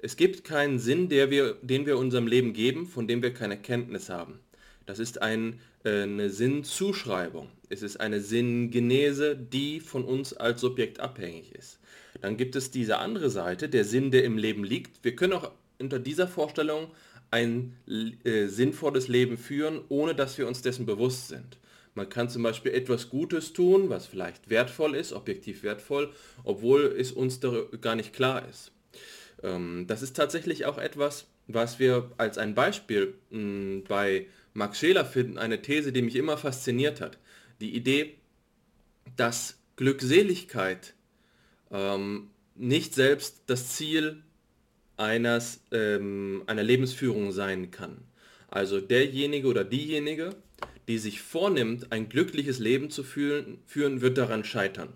Es 0.00 0.16
gibt 0.16 0.44
keinen 0.44 0.78
Sinn, 0.78 1.08
wir, 1.08 1.54
den 1.62 1.86
wir 1.86 1.96
unserem 1.96 2.26
Leben 2.26 2.52
geben, 2.52 2.86
von 2.86 3.08
dem 3.08 3.22
wir 3.22 3.32
keine 3.32 3.58
Kenntnis 3.58 4.10
haben. 4.10 4.38
Das 4.88 4.98
ist 4.98 5.20
ein, 5.20 5.60
äh, 5.84 6.04
eine 6.04 6.30
Sinnzuschreibung. 6.30 7.50
Es 7.68 7.82
ist 7.82 8.00
eine 8.00 8.22
Sinngenese, 8.22 9.36
die 9.36 9.80
von 9.80 10.02
uns 10.02 10.32
als 10.32 10.62
Subjekt 10.62 10.98
abhängig 10.98 11.54
ist. 11.54 11.78
Dann 12.22 12.38
gibt 12.38 12.56
es 12.56 12.70
diese 12.70 12.96
andere 12.96 13.28
Seite, 13.28 13.68
der 13.68 13.84
Sinn, 13.84 14.10
der 14.10 14.24
im 14.24 14.38
Leben 14.38 14.64
liegt. 14.64 15.04
Wir 15.04 15.14
können 15.14 15.34
auch 15.34 15.52
unter 15.78 15.98
dieser 15.98 16.26
Vorstellung 16.26 16.88
ein 17.30 17.76
äh, 18.24 18.46
sinnvolles 18.46 19.08
Leben 19.08 19.36
führen, 19.36 19.82
ohne 19.90 20.14
dass 20.14 20.38
wir 20.38 20.48
uns 20.48 20.62
dessen 20.62 20.86
bewusst 20.86 21.28
sind. 21.28 21.58
Man 21.94 22.08
kann 22.08 22.30
zum 22.30 22.42
Beispiel 22.42 22.72
etwas 22.72 23.10
Gutes 23.10 23.52
tun, 23.52 23.90
was 23.90 24.06
vielleicht 24.06 24.48
wertvoll 24.48 24.94
ist, 24.94 25.12
objektiv 25.12 25.64
wertvoll, 25.64 26.14
obwohl 26.44 26.96
es 26.98 27.12
uns 27.12 27.40
gar 27.82 27.94
nicht 27.94 28.14
klar 28.14 28.48
ist. 28.48 28.72
Ähm, 29.42 29.84
das 29.86 30.00
ist 30.00 30.16
tatsächlich 30.16 30.64
auch 30.64 30.78
etwas, 30.78 31.26
was 31.46 31.78
wir 31.78 32.10
als 32.16 32.38
ein 32.38 32.54
Beispiel 32.54 33.12
mh, 33.28 33.38
hm, 33.38 33.84
bei 33.86 34.26
Max 34.58 34.80
Scheler 34.80 35.04
finden, 35.04 35.38
eine 35.38 35.62
These, 35.62 35.92
die 35.92 36.02
mich 36.02 36.16
immer 36.16 36.36
fasziniert 36.36 37.00
hat. 37.00 37.18
Die 37.60 37.74
Idee, 37.74 38.14
dass 39.16 39.58
Glückseligkeit 39.76 40.94
ähm, 41.70 42.30
nicht 42.56 42.94
selbst 42.94 43.42
das 43.46 43.76
Ziel 43.76 44.22
eines, 44.96 45.62
ähm, 45.70 46.42
einer 46.46 46.64
Lebensführung 46.64 47.30
sein 47.32 47.70
kann. 47.70 47.98
Also 48.48 48.80
derjenige 48.80 49.46
oder 49.46 49.64
diejenige, 49.64 50.34
die 50.88 50.98
sich 50.98 51.22
vornimmt, 51.22 51.92
ein 51.92 52.08
glückliches 52.08 52.58
Leben 52.58 52.90
zu 52.90 53.04
führen, 53.04 53.58
führen 53.66 54.00
wird 54.00 54.18
daran 54.18 54.42
scheitern. 54.42 54.92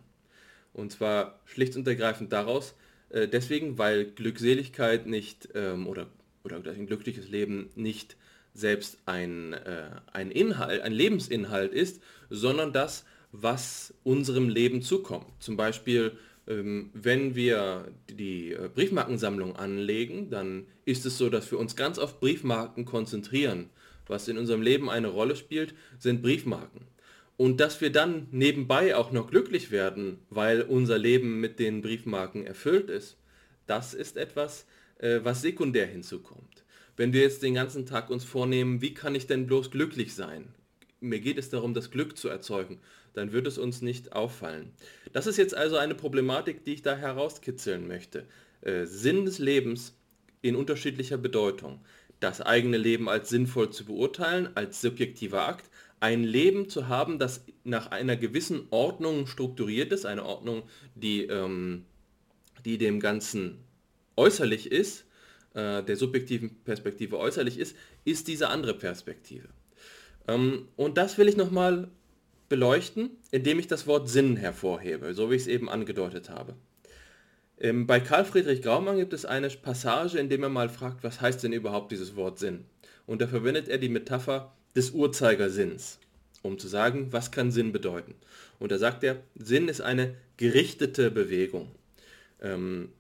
Und 0.73 0.91
zwar 0.91 1.41
schlicht 1.45 1.77
und 1.77 1.87
ergreifend 1.87 2.33
daraus, 2.33 2.75
äh, 3.11 3.29
deswegen, 3.29 3.79
weil 3.79 4.07
Glückseligkeit 4.07 5.07
nicht 5.07 5.51
ähm, 5.55 5.87
oder, 5.87 6.09
oder 6.43 6.57
ein 6.57 6.87
glückliches 6.87 7.29
Leben 7.29 7.71
nicht 7.77 8.17
selbst 8.55 8.99
ein, 9.07 9.53
äh, 9.53 9.91
ein 10.13 10.31
Inhalt, 10.31 10.83
ein 10.83 10.93
Lebensinhalt 10.93 11.73
ist, 11.73 12.03
sondern 12.31 12.73
das, 12.73 13.05
was 13.33 13.95
unserem 14.05 14.49
Leben 14.49 14.83
zukommt. 14.83 15.27
Zum 15.39 15.57
Beispiel 15.57 16.13
ähm, 16.47 16.91
wenn 16.93 17.35
wir 17.35 17.89
die 18.11 18.53
äh, 18.53 18.69
Briefmarkensammlung 18.75 19.57
anlegen, 19.57 20.31
dann 20.31 20.67
ist 20.85 21.07
es 21.07 21.19
so, 21.19 21.31
dass 21.31 21.51
wir 21.51 21.59
uns 21.59 21.77
ganz 21.77 21.99
auf 21.99 22.21
Briefmarken 22.21 22.85
konzentrieren. 22.85 23.71
Was 24.09 24.29
in 24.29 24.39
unserem 24.39 24.63
Leben 24.63 24.91
eine 24.91 25.09
Rolle 25.09 25.37
spielt, 25.37 25.75
sind 25.99 26.23
Briefmarken. 26.23 26.87
Und 27.37 27.61
dass 27.61 27.81
wir 27.81 27.91
dann 27.91 28.27
nebenbei 28.31 28.97
auch 28.97 29.13
noch 29.13 29.31
glücklich 29.31 29.71
werden, 29.71 30.19
weil 30.31 30.63
unser 30.63 30.99
Leben 30.99 31.41
mit 31.41 31.59
den 31.59 31.81
Briefmarken 31.81 32.45
erfüllt 32.45 32.91
ist, 32.91 33.17
das 33.67 33.95
ist 33.95 34.17
etwas, 34.17 34.67
äh, 34.99 35.21
was 35.23 35.43
sekundär 35.43 35.87
hinzukommt. 35.87 36.52
Wenn 36.97 37.13
wir 37.13 37.23
jetzt 37.23 37.43
den 37.43 37.55
ganzen 37.55 37.87
Tag 37.87 38.11
uns 38.11 38.25
vornehmen, 38.25 38.81
wie 38.81 38.95
kann 38.95 39.15
ich 39.15 39.27
denn 39.27 39.47
bloß 39.47 39.71
glücklich 39.71 40.15
sein? 40.15 40.49
Mir 41.01 41.21
geht 41.21 41.39
es 41.39 41.51
darum, 41.51 41.75
das 41.75 41.91
Glück 41.91 42.17
zu 42.17 42.29
erzeugen 42.29 42.79
dann 43.15 43.33
wird 43.33 43.47
es 43.47 43.59
uns 43.59 43.83
nicht 43.83 44.13
auffallen. 44.13 44.73
Das 45.13 45.27
ist 45.27 45.37
jetzt 45.37 45.55
also 45.55 45.77
eine 45.77 45.95
Problematik, 45.95 46.65
die 46.65 46.75
ich 46.75 46.83
da 46.83 46.97
herauskitzeln 46.97 47.87
möchte. 47.87 48.27
Äh, 48.63 48.87
Sinn 48.87 49.25
des 49.25 49.39
Lebens 49.39 49.97
in 50.41 50.57
unterschiedlicher 50.57 51.19
Bedeutung. 51.19 51.81
Das 52.21 52.41
eigene 52.41 52.77
Leben 52.77 53.09
als 53.09 53.29
sinnvoll 53.29 53.71
zu 53.71 53.85
beurteilen, 53.85 54.49
als 54.55 54.81
subjektiver 54.81 55.47
Akt. 55.47 55.71
Ein 56.01 56.25
Leben 56.25 56.69
zu 56.69 56.89
haben, 56.89 57.19
das 57.19 57.45
nach 57.65 57.89
einer 57.89 58.17
gewissen 58.17 58.67
Ordnung 58.71 59.27
strukturiert 59.27 59.93
ist, 59.93 60.05
eine 60.05 60.25
Ordnung, 60.25 60.63
die, 60.95 61.25
ähm, 61.25 61.85
die 62.65 62.79
dem 62.79 63.01
Ganzen 63.01 63.59
äußerlich 64.17 64.71
ist, 64.71 65.05
äh, 65.55 65.83
der 65.83 65.97
subjektiven 65.97 66.57
Perspektive 66.65 67.19
äußerlich 67.19 67.59
ist, 67.59 67.77
ist 68.05 68.29
diese 68.29 68.49
andere 68.49 68.75
Perspektive. 68.75 69.49
Ähm, 70.29 70.69
und 70.77 70.99
das 70.99 71.19
will 71.19 71.29
ich 71.29 71.37
nochmal 71.37 71.89
beleuchten, 72.49 73.11
indem 73.31 73.59
ich 73.59 73.67
das 73.67 73.87
Wort 73.87 74.09
Sinn 74.09 74.37
hervorhebe, 74.37 75.15
so 75.15 75.31
wie 75.31 75.37
ich 75.37 75.43
es 75.43 75.49
eben 75.49 75.69
angedeutet 75.69 76.31
habe. 76.31 76.55
Ähm, 77.59 77.87
bei 77.87 78.01
Karl 78.01 78.25
Friedrich 78.25 78.63
Graumann 78.63 78.99
gibt 78.99 79.13
es 79.13 79.25
eine 79.25 79.49
Passage, 79.49 80.19
in 80.19 80.29
dem 80.29 80.43
er 80.43 80.49
mal 80.49 80.69
fragt, 80.69 81.03
was 81.05 81.21
heißt 81.21 81.43
denn 81.43 81.53
überhaupt 81.53 81.93
dieses 81.93 82.17
Wort 82.17 82.39
Sinn? 82.39 82.65
Und 83.07 83.21
da 83.21 83.27
verwendet 83.27 83.69
er 83.69 83.79
die 83.79 83.89
Metapher 83.89 84.53
des 84.75 84.91
Uhrzeigersinns, 84.91 85.99
um 86.43 86.59
zu 86.59 86.69
sagen, 86.69 87.09
was 87.13 87.31
kann 87.31 87.51
Sinn 87.51 87.73
bedeuten. 87.73 88.15
Und 88.59 88.73
da 88.73 88.79
sagt 88.79 89.05
er, 89.05 89.23
Sinn 89.35 89.69
ist 89.69 89.81
eine 89.81 90.15
gerichtete 90.37 91.11
Bewegung. 91.11 91.71
Ähm, 92.41 92.91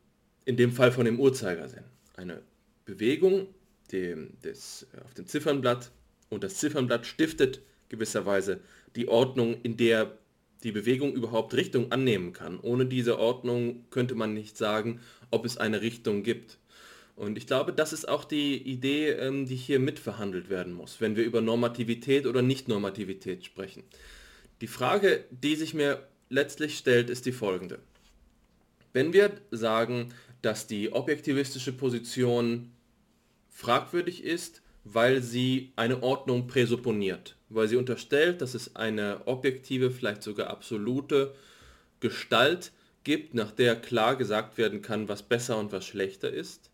in 0.44 0.56
dem 0.56 0.72
Fall 0.72 0.92
von 0.92 1.04
dem 1.04 1.20
Uhrzeigersinn. 1.20 1.84
Eine 2.16 2.42
Bewegung 2.84 3.48
dem, 3.90 4.38
des, 4.42 4.86
auf 5.04 5.14
dem 5.14 5.26
Ziffernblatt 5.26 5.90
und 6.30 6.44
das 6.44 6.56
Ziffernblatt 6.56 7.06
stiftet 7.06 7.60
gewisserweise 7.88 8.60
die 8.96 9.08
Ordnung, 9.08 9.60
in 9.62 9.76
der 9.76 10.16
die 10.62 10.72
Bewegung 10.72 11.12
überhaupt 11.12 11.54
Richtung 11.54 11.90
annehmen 11.92 12.32
kann. 12.32 12.60
Ohne 12.60 12.86
diese 12.86 13.18
Ordnung 13.18 13.84
könnte 13.90 14.14
man 14.14 14.32
nicht 14.32 14.56
sagen, 14.56 15.00
ob 15.30 15.44
es 15.44 15.56
eine 15.56 15.82
Richtung 15.82 16.22
gibt. 16.22 16.58
Und 17.16 17.36
ich 17.36 17.46
glaube, 17.46 17.72
das 17.72 17.92
ist 17.92 18.08
auch 18.08 18.24
die 18.24 18.56
Idee, 18.56 19.10
ähm, 19.10 19.46
die 19.46 19.56
hier 19.56 19.78
mitverhandelt 19.78 20.48
werden 20.48 20.72
muss, 20.72 21.00
wenn 21.00 21.16
wir 21.16 21.24
über 21.24 21.40
Normativität 21.40 22.26
oder 22.26 22.42
Nicht-Normativität 22.42 23.44
sprechen. 23.44 23.82
Die 24.60 24.66
Frage, 24.66 25.24
die 25.30 25.56
sich 25.56 25.74
mir 25.74 26.06
letztlich 26.30 26.78
stellt, 26.78 27.10
ist 27.10 27.26
die 27.26 27.32
folgende. 27.32 27.80
Wenn 28.92 29.12
wir 29.12 29.32
sagen, 29.50 30.08
dass 30.42 30.66
die 30.66 30.92
objektivistische 30.92 31.72
Position 31.72 32.72
fragwürdig 33.48 34.24
ist, 34.24 34.62
weil 34.84 35.22
sie 35.22 35.72
eine 35.76 36.02
Ordnung 36.02 36.48
präsupponiert, 36.48 37.36
weil 37.48 37.68
sie 37.68 37.76
unterstellt, 37.76 38.42
dass 38.42 38.54
es 38.54 38.74
eine 38.74 39.26
objektive, 39.26 39.90
vielleicht 39.90 40.22
sogar 40.22 40.48
absolute 40.48 41.34
Gestalt 42.00 42.72
gibt, 43.04 43.34
nach 43.34 43.52
der 43.52 43.76
klar 43.76 44.16
gesagt 44.16 44.58
werden 44.58 44.82
kann, 44.82 45.08
was 45.08 45.22
besser 45.22 45.58
und 45.58 45.72
was 45.72 45.86
schlechter 45.86 46.30
ist. 46.30 46.70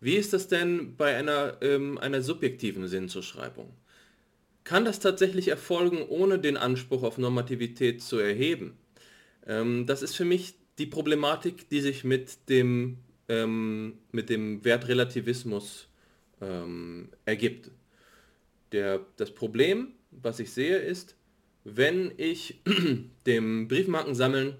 Wie 0.00 0.16
ist 0.16 0.32
das 0.32 0.48
denn 0.48 0.96
bei 0.96 1.16
einer, 1.16 1.58
ähm, 1.60 1.98
einer 1.98 2.22
subjektiven 2.22 2.88
Sinnzuschreibung? 2.88 3.70
Kann 4.64 4.84
das 4.84 5.00
tatsächlich 5.00 5.48
erfolgen, 5.48 6.02
ohne 6.08 6.38
den 6.38 6.56
Anspruch 6.56 7.02
auf 7.02 7.18
Normativität 7.18 8.02
zu 8.02 8.18
erheben? 8.18 8.78
Ähm, 9.46 9.86
das 9.86 10.02
ist 10.02 10.16
für 10.16 10.24
mich 10.24 10.54
die 10.80 10.86
Problematik, 10.86 11.68
die 11.68 11.80
sich 11.80 12.04
mit 12.04 12.48
dem, 12.48 12.98
ähm, 13.28 13.98
mit 14.10 14.28
dem 14.30 14.64
Wertrelativismus 14.64 15.88
ähm, 16.40 17.10
ergibt. 17.24 17.70
Der, 18.72 19.00
das 19.16 19.32
Problem 19.32 19.92
was 20.10 20.40
ich 20.40 20.52
sehe, 20.52 20.78
ist, 20.78 21.14
wenn 21.62 22.12
ich 22.16 22.60
dem 23.26 23.68
Briefmarkensammeln 23.68 24.56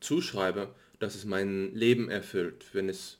zuschreibe, 0.00 0.74
dass 0.98 1.14
es 1.14 1.24
mein 1.24 1.74
Leben 1.74 2.10
erfüllt, 2.10 2.64
wenn 2.72 2.88
es 2.88 3.18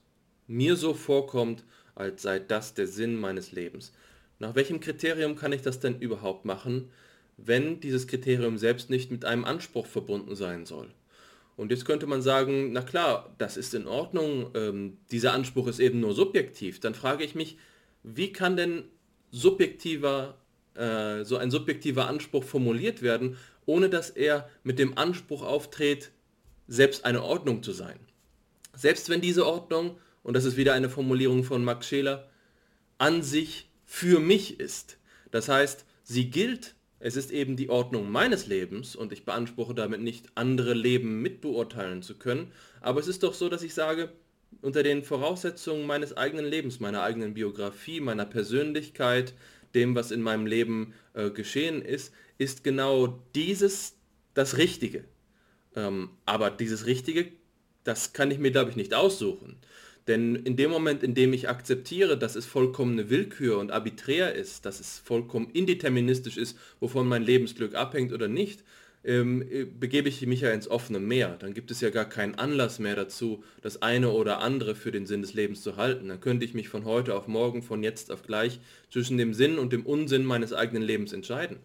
mir 0.49 0.75
so 0.75 0.95
vorkommt, 0.95 1.65
als 1.95 2.23
sei 2.23 2.41
das 2.41 2.75
der 2.75 2.89
Sinn 2.89 3.15
meines 3.17 3.53
Lebens. 3.53 3.93
Nach 4.41 4.55
welchem 4.57 4.81
Kriterium 4.81 5.37
kann 5.37 5.53
ich 5.53 5.63
das 5.63 5.79
denn 5.79 6.01
überhaupt 6.01 6.45
machen? 6.45 6.91
wenn 7.39 7.81
dieses 7.81 8.07
Kriterium 8.07 8.59
selbst 8.59 8.91
nicht 8.91 9.11
mit 9.11 9.25
einem 9.25 9.45
Anspruch 9.45 9.87
verbunden 9.87 10.35
sein 10.35 10.67
soll. 10.67 10.91
Und 11.59 11.73
jetzt 11.73 11.85
könnte 11.85 12.07
man 12.07 12.23
sagen, 12.23 12.71
na 12.71 12.83
klar, 12.83 13.35
das 13.39 13.57
ist 13.57 13.75
in 13.75 13.89
Ordnung, 13.89 14.53
ähm, 14.55 14.99
dieser 15.11 15.33
Anspruch 15.33 15.67
ist 15.67 15.81
eben 15.81 15.99
nur 15.99 16.15
subjektiv. 16.15 16.79
Dann 16.79 16.95
frage 16.95 17.25
ich 17.25 17.35
mich, 17.35 17.59
wie 18.05 18.33
kann 18.33 18.57
denn 18.57 18.85
subjektiver, 19.33 20.39
äh, 20.75 21.25
so 21.25 21.37
ein 21.37 21.51
subjektiver 21.51 22.07
Anspruch 22.07 22.45
formuliert 22.45 23.03
werden, 23.03 23.37
ohne 23.67 23.91
dass 23.91 24.09
er 24.09 24.49
mit 24.63 24.79
dem 24.79 24.97
Anspruch 24.97 25.43
auftritt, 25.43 26.13
selbst 26.69 27.05
eine 27.05 27.25
Ordnung 27.25 27.65
zu 27.65 27.73
sein? 27.73 27.99
Selbst 28.73 29.09
wenn 29.09 29.21
diese 29.21 29.45
Ordnung, 29.45 29.99
und 30.23 30.35
das 30.35 30.45
ist 30.45 30.57
wieder 30.57 30.75
eine 30.75 30.89
Formulierung 30.89 31.43
von 31.43 31.65
Max 31.65 31.89
Scheler, 31.89 32.31
an 32.99 33.25
sich 33.25 33.69
für 33.85 34.21
mich 34.21 34.61
ist. 34.61 34.97
Das 35.33 35.49
heißt, 35.49 35.85
sie 36.05 36.31
gilt 36.31 36.77
es 37.01 37.17
ist 37.17 37.31
eben 37.31 37.57
die 37.57 37.71
Ordnung 37.71 38.11
meines 38.11 38.47
Lebens 38.47 38.97
und 38.97 39.13
ich 39.13 39.25
beanspruche 39.25 39.75
damit 39.75 40.01
nicht, 40.01 40.27
andere 40.35 40.75
Leben 40.75 41.23
mitbeurteilen 41.23 42.03
zu 42.03 42.17
können. 42.17 42.53
Aber 42.81 43.01
es 43.01 43.09
ist 43.09 43.23
doch 43.23 43.35
so, 43.35 43.49
dass 43.49 43.63
ich 43.63 43.75
sage, 43.75 44.11
unter 44.63 44.83
den 44.83 45.05
Voraussetzungen 45.05 45.87
meines 45.87 46.17
eigenen 46.17 46.47
Lebens, 46.47 46.81
meiner 46.81 47.03
eigenen 47.03 47.35
Biografie, 47.35 48.01
meiner 48.01 48.25
Persönlichkeit, 48.25 49.35
dem, 49.75 49.95
was 49.95 50.11
in 50.11 50.23
meinem 50.23 50.47
Leben 50.47 50.95
äh, 51.15 51.31
geschehen 51.31 51.83
ist, 51.83 52.13
ist 52.39 52.65
genau 52.65 53.23
dieses 53.35 53.95
das 54.35 54.57
Richtige. 54.57 55.05
Ähm, 55.77 56.11
aber 56.25 56.51
dieses 56.51 56.87
Richtige, 56.87 57.31
das 57.85 58.13
kann 58.13 58.31
ich 58.31 58.39
mir, 58.39 58.51
glaube 58.51 58.71
ich, 58.71 58.77
nicht 58.77 58.95
aussuchen. 58.95 59.57
Denn 60.09 60.35
in 60.35 60.57
dem 60.57 60.71
Moment, 60.71 61.03
in 61.03 61.15
dem 61.15 61.35
ich 61.35 61.49
akzeptiere, 61.49 62.19
dass 62.19 62.35
es 62.35 62.47
vollkommene 62.47 63.11
Willkür 63.11 63.59
und 63.59 63.71
arbiträr 63.71 64.35
ist, 64.35 64.65
dass 64.65 64.81
es 64.81 64.99
vollkommen 64.99 65.51
indeterministisch 65.53 66.39
ist, 66.39 66.59
wovon 66.81 67.07
mein 67.07 67.23
Lebensglück 67.23 67.75
abhängt 67.75 68.15
oder 68.15 68.27
nicht, 68.27 68.65
ähm, 69.05 69.43
äh, 69.43 69.65
begebe 69.65 70.09
ich 70.09 70.27
mich 70.27 70.41
ja 70.41 70.51
ins 70.51 70.69
offene 70.69 70.99
Meer. 70.99 71.37
Dann 71.39 71.55
gibt 71.55 71.71
es 71.71 71.81
ja 71.83 71.91
gar 71.91 72.07
keinen 72.07 72.35
Anlass 72.37 72.79
mehr 72.79 72.97
dazu, 72.97 73.45
das 73.61 73.83
eine 73.83 74.11
oder 74.11 74.41
andere 74.41 74.75
für 74.75 74.91
den 74.91 75.07
Sinn 75.07 75.21
des 75.21 75.35
Lebens 75.35 75.63
zu 75.63 75.77
halten. 75.77 76.09
Dann 76.09 76.21
könnte 76.21 76.45
ich 76.45 76.55
mich 76.55 76.69
von 76.69 76.87
heute 76.87 77.15
auf 77.15 77.29
morgen, 77.29 77.63
von 77.63 77.83
jetzt 77.83 78.11
auf 78.11 78.23
gleich 78.23 78.61
zwischen 78.91 79.19
dem 79.19 79.35
Sinn 79.35 79.59
und 79.59 79.73
dem 79.73 79.85
Unsinn 79.85 80.25
meines 80.25 80.55
eigenen 80.55 80.83
Lebens 80.83 81.13
entscheiden. 81.13 81.59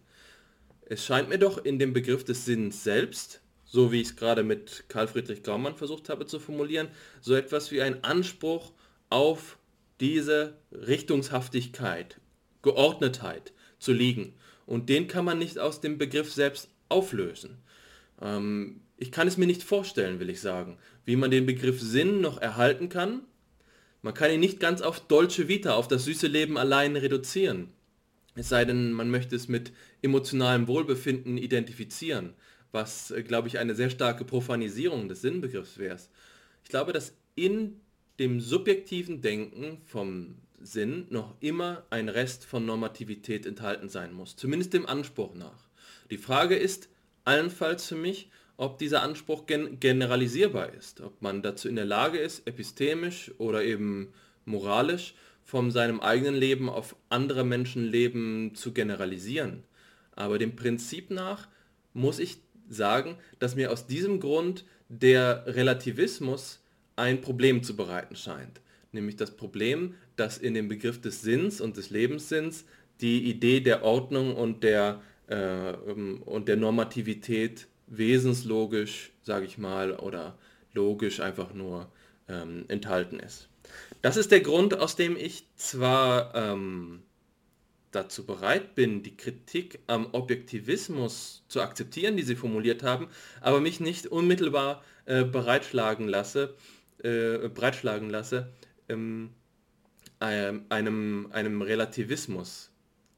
Es 0.86 1.04
scheint 1.04 1.30
mir 1.30 1.38
doch 1.38 1.64
in 1.64 1.78
dem 1.78 1.94
Begriff 1.94 2.24
des 2.24 2.44
Sinns 2.44 2.84
selbst 2.84 3.40
so 3.74 3.90
wie 3.90 4.00
ich 4.00 4.10
es 4.10 4.16
gerade 4.16 4.44
mit 4.44 4.84
Karl 4.86 5.08
Friedrich 5.08 5.42
Gaumann 5.42 5.74
versucht 5.74 6.08
habe 6.08 6.26
zu 6.26 6.38
formulieren, 6.38 6.86
so 7.20 7.34
etwas 7.34 7.72
wie 7.72 7.82
ein 7.82 8.04
Anspruch 8.04 8.70
auf 9.10 9.58
diese 9.98 10.56
Richtungshaftigkeit, 10.70 12.20
Geordnetheit 12.62 13.52
zu 13.80 13.92
liegen. 13.92 14.34
Und 14.64 14.88
den 14.88 15.08
kann 15.08 15.24
man 15.24 15.40
nicht 15.40 15.58
aus 15.58 15.80
dem 15.80 15.98
Begriff 15.98 16.32
selbst 16.32 16.68
auflösen. 16.88 17.58
Ähm, 18.22 18.80
ich 18.96 19.10
kann 19.10 19.26
es 19.26 19.38
mir 19.38 19.46
nicht 19.46 19.64
vorstellen, 19.64 20.20
will 20.20 20.30
ich 20.30 20.40
sagen, 20.40 20.78
wie 21.04 21.16
man 21.16 21.32
den 21.32 21.44
Begriff 21.44 21.80
Sinn 21.80 22.20
noch 22.20 22.40
erhalten 22.40 22.88
kann. 22.88 23.22
Man 24.02 24.14
kann 24.14 24.30
ihn 24.30 24.38
nicht 24.38 24.60
ganz 24.60 24.82
auf 24.82 25.00
Dolce 25.00 25.48
Vita, 25.48 25.74
auf 25.74 25.88
das 25.88 26.04
süße 26.04 26.28
Leben 26.28 26.58
allein 26.58 26.94
reduzieren. 26.94 27.72
Es 28.36 28.48
sei 28.48 28.64
denn, 28.64 28.92
man 28.92 29.10
möchte 29.10 29.34
es 29.34 29.48
mit 29.48 29.72
emotionalem 30.00 30.68
Wohlbefinden 30.68 31.38
identifizieren 31.38 32.34
was, 32.74 33.12
äh, 33.12 33.22
glaube 33.22 33.48
ich, 33.48 33.58
eine 33.58 33.74
sehr 33.74 33.88
starke 33.88 34.24
Profanisierung 34.24 35.08
des 35.08 35.22
Sinnbegriffs 35.22 35.78
wäre. 35.78 35.96
Ich 36.64 36.70
glaube, 36.70 36.92
dass 36.92 37.14
in 37.36 37.80
dem 38.18 38.40
subjektiven 38.40 39.22
Denken 39.22 39.78
vom 39.86 40.36
Sinn 40.60 41.06
noch 41.10 41.34
immer 41.40 41.84
ein 41.90 42.08
Rest 42.08 42.44
von 42.44 42.64
Normativität 42.64 43.46
enthalten 43.46 43.88
sein 43.88 44.12
muss, 44.12 44.36
zumindest 44.36 44.72
dem 44.72 44.86
Anspruch 44.86 45.34
nach. 45.34 45.68
Die 46.10 46.18
Frage 46.18 46.56
ist 46.56 46.88
allenfalls 47.24 47.86
für 47.86 47.96
mich, 47.96 48.30
ob 48.56 48.78
dieser 48.78 49.02
Anspruch 49.02 49.46
gen 49.46 49.80
generalisierbar 49.80 50.72
ist, 50.74 51.00
ob 51.00 51.20
man 51.22 51.42
dazu 51.42 51.68
in 51.68 51.76
der 51.76 51.84
Lage 51.84 52.18
ist, 52.18 52.46
epistemisch 52.46 53.32
oder 53.38 53.64
eben 53.64 54.12
moralisch 54.44 55.14
von 55.42 55.70
seinem 55.70 56.00
eigenen 56.00 56.34
Leben 56.34 56.68
auf 56.68 56.96
andere 57.08 57.44
Menschenleben 57.44 58.54
zu 58.54 58.72
generalisieren. 58.72 59.64
Aber 60.12 60.38
dem 60.38 60.56
Prinzip 60.56 61.10
nach 61.10 61.48
muss 61.92 62.18
ich 62.18 62.38
sagen, 62.68 63.16
dass 63.38 63.56
mir 63.56 63.70
aus 63.70 63.86
diesem 63.86 64.20
Grund 64.20 64.64
der 64.88 65.44
Relativismus 65.46 66.60
ein 66.96 67.20
Problem 67.20 67.62
zu 67.62 67.76
bereiten 67.76 68.16
scheint. 68.16 68.60
Nämlich 68.92 69.16
das 69.16 69.32
Problem, 69.32 69.94
dass 70.16 70.38
in 70.38 70.54
dem 70.54 70.68
Begriff 70.68 71.00
des 71.00 71.22
Sinns 71.22 71.60
und 71.60 71.76
des 71.76 71.90
Lebenssinns 71.90 72.64
die 73.00 73.28
Idee 73.28 73.60
der 73.60 73.82
Ordnung 73.82 74.36
und 74.36 74.62
der, 74.62 75.00
äh, 75.28 75.70
ähm, 75.70 76.22
und 76.24 76.48
der 76.48 76.56
Normativität 76.56 77.66
wesenslogisch, 77.86 79.12
sage 79.22 79.46
ich 79.46 79.58
mal, 79.58 79.94
oder 79.94 80.38
logisch 80.72 81.20
einfach 81.20 81.52
nur 81.54 81.90
ähm, 82.28 82.64
enthalten 82.68 83.18
ist. 83.18 83.48
Das 84.02 84.16
ist 84.16 84.30
der 84.30 84.40
Grund, 84.40 84.78
aus 84.78 84.96
dem 84.96 85.16
ich 85.16 85.46
zwar 85.56 86.34
ähm, 86.34 87.02
dazu 87.94 88.26
bereit 88.26 88.74
bin, 88.74 89.02
die 89.02 89.16
Kritik 89.16 89.80
am 89.86 90.08
Objektivismus 90.12 91.44
zu 91.48 91.60
akzeptieren, 91.60 92.16
die 92.16 92.22
Sie 92.22 92.36
formuliert 92.36 92.82
haben, 92.82 93.08
aber 93.40 93.60
mich 93.60 93.80
nicht 93.80 94.06
unmittelbar 94.06 94.82
äh, 95.06 95.24
bereitschlagen 95.24 96.08
lasse, 96.08 96.54
äh, 96.98 97.48
bereitschlagen 97.48 98.10
lasse, 98.10 98.52
ähm, 98.88 99.30
einem, 100.20 101.30
einem 101.32 101.62
Relativismus 101.62 102.70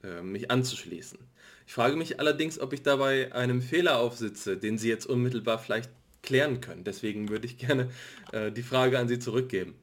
äh, 0.02 0.22
mich 0.22 0.50
anzuschließen. 0.50 1.18
Ich 1.66 1.72
frage 1.72 1.96
mich 1.96 2.20
allerdings, 2.20 2.58
ob 2.58 2.72
ich 2.72 2.82
dabei 2.82 3.32
einem 3.32 3.62
Fehler 3.62 3.98
aufsitze, 3.98 4.56
den 4.56 4.78
Sie 4.78 4.88
jetzt 4.88 5.06
unmittelbar 5.06 5.58
vielleicht 5.58 5.90
klären 6.22 6.60
können. 6.60 6.84
Deswegen 6.84 7.28
würde 7.28 7.46
ich 7.46 7.58
gerne 7.58 7.90
äh, 8.32 8.52
die 8.52 8.62
Frage 8.62 8.98
an 8.98 9.08
Sie 9.08 9.18
zurückgeben. 9.18 9.74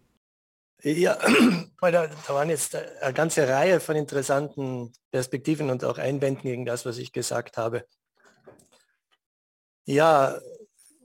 Ja, 0.86 1.18
da, 1.82 2.10
waren 2.28 2.50
jetzt 2.50 2.76
eine 2.76 3.14
ganze 3.14 3.48
Reihe 3.48 3.80
von 3.80 3.96
interessanten 3.96 4.92
Perspektiven 5.12 5.70
und 5.70 5.86
auch 5.86 5.98
Einwänden 5.98 6.44
gegen 6.44 6.66
das, 6.66 6.86
was 6.86 6.98
ich 6.98 7.14
gesagt 7.14 7.58
habe. 7.58 7.86
Ja, 9.86 10.38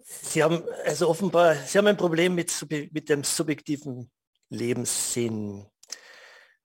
Sie 0.05 0.43
haben 0.43 0.65
also 0.85 1.09
offenbar, 1.09 1.55
Sie 1.55 1.79
haben 1.79 1.87
ein 1.87 1.97
Problem 1.97 2.35
mit, 2.35 2.53
mit 2.93 3.09
dem 3.09 3.23
subjektiven 3.23 4.11
Lebenssinn. 4.49 5.67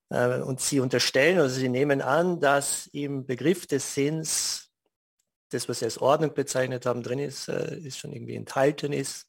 Äh, 0.09 0.39
und 0.41 0.59
Sie 0.59 0.79
unterstellen, 0.79 1.37
also 1.37 1.53
Sie 1.53 1.69
nehmen 1.69 2.01
an, 2.01 2.39
dass 2.39 2.87
im 2.93 3.27
Begriff 3.27 3.67
des 3.67 3.93
Sinns 3.93 4.71
das, 5.49 5.69
was 5.69 5.79
Sie 5.79 5.85
als 5.85 5.99
Ordnung 5.99 6.33
bezeichnet 6.33 6.87
haben, 6.87 7.03
drin 7.03 7.19
ist, 7.19 7.47
äh, 7.47 7.77
ist 7.77 7.99
schon 7.99 8.11
irgendwie 8.11 8.35
enthalten 8.35 8.91
ist 8.91 9.27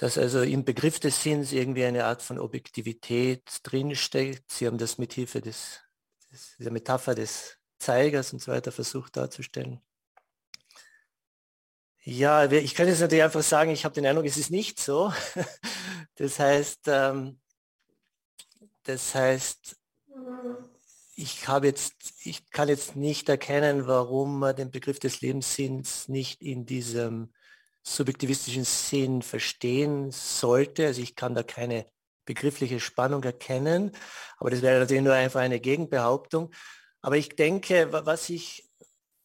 dass 0.00 0.16
also 0.16 0.40
im 0.40 0.64
Begriff 0.64 0.98
des 0.98 1.22
Sinns 1.22 1.52
irgendwie 1.52 1.84
eine 1.84 2.06
Art 2.06 2.22
von 2.22 2.38
Objektivität 2.38 3.42
drinsteckt. 3.62 4.50
Sie 4.50 4.66
haben 4.66 4.78
das 4.78 4.96
mit 4.96 5.12
Hilfe 5.12 5.42
des, 5.42 5.78
des, 6.32 6.54
dieser 6.58 6.70
Metapher 6.70 7.14
des 7.14 7.58
Zeigers 7.78 8.32
und 8.32 8.40
so 8.40 8.50
weiter 8.50 8.72
versucht 8.72 9.18
darzustellen. 9.18 9.82
Ja, 12.02 12.50
ich 12.50 12.74
kann 12.74 12.88
jetzt 12.88 13.00
natürlich 13.00 13.24
einfach 13.24 13.42
sagen, 13.42 13.72
ich 13.72 13.84
habe 13.84 13.94
den 13.94 14.06
Eindruck, 14.06 14.24
es 14.24 14.38
ist 14.38 14.50
nicht 14.50 14.80
so. 14.80 15.12
Das 16.16 16.38
heißt, 16.38 16.80
ähm, 16.86 17.40
das 18.82 19.14
heißt, 19.14 19.76
ich 21.14 21.48
habe 21.48 21.66
jetzt, 21.66 21.94
ich 22.24 22.50
kann 22.50 22.68
jetzt 22.68 22.96
nicht 22.96 23.28
erkennen, 23.28 23.86
warum 23.86 24.38
man 24.38 24.56
den 24.56 24.70
Begriff 24.70 24.98
des 24.98 25.20
Lebenssinns 25.22 26.08
nicht 26.08 26.42
in 26.42 26.66
diesem 26.66 27.32
subjektivistischen 27.82 28.64
Sinn 28.64 29.22
verstehen 29.22 30.10
sollte. 30.10 30.86
Also 30.86 31.02
ich 31.02 31.16
kann 31.16 31.34
da 31.34 31.42
keine 31.42 31.86
begriffliche 32.24 32.80
Spannung 32.80 33.24
erkennen, 33.24 33.92
aber 34.38 34.50
das 34.50 34.62
wäre 34.62 34.80
natürlich 34.80 35.02
nur 35.02 35.14
einfach 35.14 35.40
eine 35.40 35.60
Gegenbehauptung. 35.60 36.52
Aber 37.00 37.16
ich 37.16 37.30
denke, 37.30 37.92
was 37.92 38.28
ich, 38.28 38.70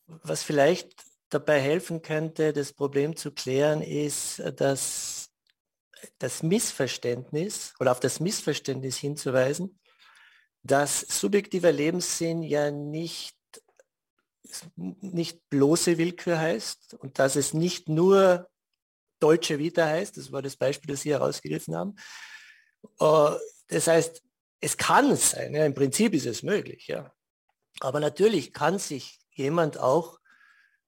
was 0.07 0.43
vielleicht 0.43 1.03
dabei 1.29 1.59
helfen 1.59 2.01
könnte, 2.01 2.53
das 2.53 2.73
Problem 2.73 3.15
zu 3.15 3.31
klären, 3.31 3.81
ist, 3.81 4.41
dass 4.57 5.29
das 6.19 6.43
Missverständnis 6.43 7.73
oder 7.79 7.91
auf 7.91 7.99
das 7.99 8.19
Missverständnis 8.19 8.97
hinzuweisen, 8.97 9.79
dass 10.63 11.01
subjektiver 11.01 11.71
Lebenssinn 11.71 12.41
ja 12.41 12.71
nicht 12.71 13.34
nicht 14.75 15.49
bloße 15.49 15.97
Willkür 15.97 16.39
heißt 16.39 16.95
und 16.95 17.19
dass 17.19 17.35
es 17.35 17.53
nicht 17.53 17.89
nur 17.89 18.49
deutsche 19.19 19.59
Vita 19.59 19.85
heißt, 19.85 20.17
das 20.17 20.31
war 20.31 20.41
das 20.41 20.55
Beispiel, 20.55 20.91
das 20.91 21.01
Sie 21.01 21.11
herausgegriffen 21.11 21.75
haben. 21.75 21.95
Äh, 22.99 23.37
das 23.67 23.87
heißt, 23.87 24.21
es 24.61 24.77
kann 24.77 25.15
sein, 25.15 25.53
ja, 25.53 25.65
im 25.65 25.73
Prinzip 25.73 26.13
ist 26.13 26.25
es 26.25 26.43
möglich, 26.43 26.87
ja. 26.87 27.11
Aber 27.79 27.99
natürlich 27.99 28.53
kann 28.53 28.79
sich 28.79 29.19
jemand 29.31 29.79
auch, 29.79 30.19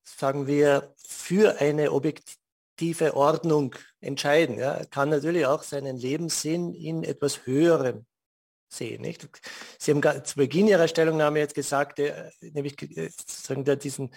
sagen 0.03 0.47
wir, 0.47 0.93
für 0.97 1.59
eine 1.59 1.91
objektive 1.91 3.15
Ordnung 3.15 3.75
entscheiden. 3.99 4.57
Ja. 4.57 4.85
Kann 4.85 5.09
natürlich 5.09 5.45
auch 5.45 5.63
seinen 5.63 5.97
Lebenssinn 5.97 6.73
in 6.73 7.03
etwas 7.03 7.45
Höherem 7.45 8.05
sehen. 8.69 9.01
Nicht? 9.01 9.27
Sie 9.79 9.91
haben 9.91 10.23
zu 10.23 10.35
Beginn 10.35 10.67
Ihrer 10.67 10.87
Stellungnahme 10.87 11.39
jetzt 11.39 11.55
gesagt, 11.55 11.99
äh, 11.99 12.29
nämlich 12.41 12.81
äh, 12.81 13.09
sozusagen 13.09 13.63
diesen, 13.79 14.11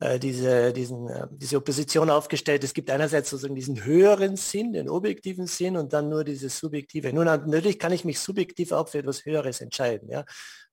äh, 0.00 0.18
diese, 0.18 0.72
diesen, 0.72 1.08
diese 1.30 1.56
Opposition 1.56 2.10
aufgestellt. 2.10 2.64
Es 2.64 2.74
gibt 2.74 2.90
einerseits 2.90 3.30
sozusagen 3.30 3.54
diesen 3.54 3.84
höheren 3.84 4.36
Sinn, 4.36 4.72
den 4.72 4.88
objektiven 4.88 5.46
Sinn 5.46 5.76
und 5.76 5.92
dann 5.92 6.08
nur 6.08 6.24
dieses 6.24 6.58
subjektive. 6.58 7.12
Nun, 7.12 7.26
natürlich 7.26 7.78
kann 7.78 7.92
ich 7.92 8.04
mich 8.04 8.20
subjektiv 8.20 8.72
auch 8.72 8.88
für 8.88 8.98
etwas 8.98 9.24
Höheres 9.24 9.60
entscheiden. 9.60 10.08
Ja? 10.08 10.24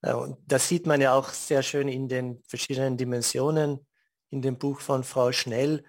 Und 0.01 0.37
das 0.47 0.67
sieht 0.67 0.87
man 0.87 0.99
ja 0.99 1.13
auch 1.13 1.29
sehr 1.29 1.61
schön 1.61 1.87
in 1.87 2.07
den 2.07 2.41
verschiedenen 2.47 2.97
Dimensionen 2.97 3.85
in 4.31 4.41
dem 4.41 4.57
Buch 4.57 4.79
von 4.79 5.03
Frau 5.03 5.31
Schnell. 5.31 5.83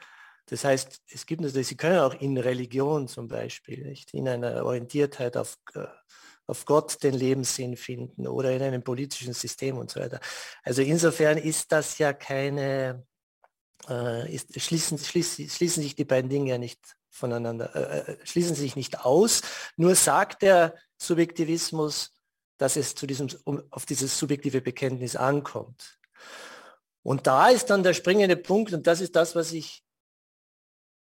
Das 0.46 0.64
heißt, 0.64 1.00
es 1.08 1.24
gibt 1.24 1.40
natürlich, 1.40 1.68
Sie 1.68 1.76
können 1.76 2.00
auch 2.00 2.14
in 2.14 2.36
Religion 2.36 3.08
zum 3.08 3.28
Beispiel, 3.28 3.86
nicht, 3.86 4.12
in 4.12 4.28
einer 4.28 4.64
Orientiertheit 4.66 5.36
auf, 5.36 5.56
auf 6.46 6.64
Gott 6.64 7.02
den 7.02 7.14
Lebenssinn 7.14 7.76
finden 7.76 8.26
oder 8.26 8.52
in 8.52 8.62
einem 8.62 8.82
politischen 8.82 9.32
System 9.32 9.78
und 9.78 9.90
so 9.90 10.00
weiter. 10.00 10.20
Also 10.62 10.82
insofern 10.82 11.38
ist 11.38 11.72
das 11.72 11.98
ja 11.98 12.12
keine, 12.12 13.06
äh, 13.88 14.32
ist, 14.34 14.60
schließen, 14.60 14.98
schließen, 14.98 15.48
schließen 15.48 15.82
sich 15.82 15.94
die 15.94 16.04
beiden 16.04 16.30
Dinge 16.30 16.50
ja 16.50 16.58
nicht 16.58 16.96
voneinander, 17.10 17.74
äh, 17.74 18.12
äh, 18.12 18.26
schließen 18.26 18.56
sich 18.56 18.76
nicht 18.76 19.04
aus. 19.04 19.42
Nur 19.76 19.94
sagt 19.94 20.42
der 20.42 20.74
Subjektivismus, 20.96 22.12
dass 22.58 22.76
es 22.76 22.94
zu 22.94 23.06
diesem, 23.06 23.28
um, 23.44 23.62
auf 23.70 23.86
dieses 23.86 24.18
subjektive 24.18 24.60
Bekenntnis 24.60 25.16
ankommt. 25.16 25.98
Und 27.02 27.26
da 27.26 27.48
ist 27.48 27.70
dann 27.70 27.82
der 27.82 27.94
springende 27.94 28.36
Punkt, 28.36 28.72
und 28.72 28.86
das 28.86 29.00
ist 29.00 29.16
das, 29.16 29.34
was 29.34 29.52
ich 29.52 29.84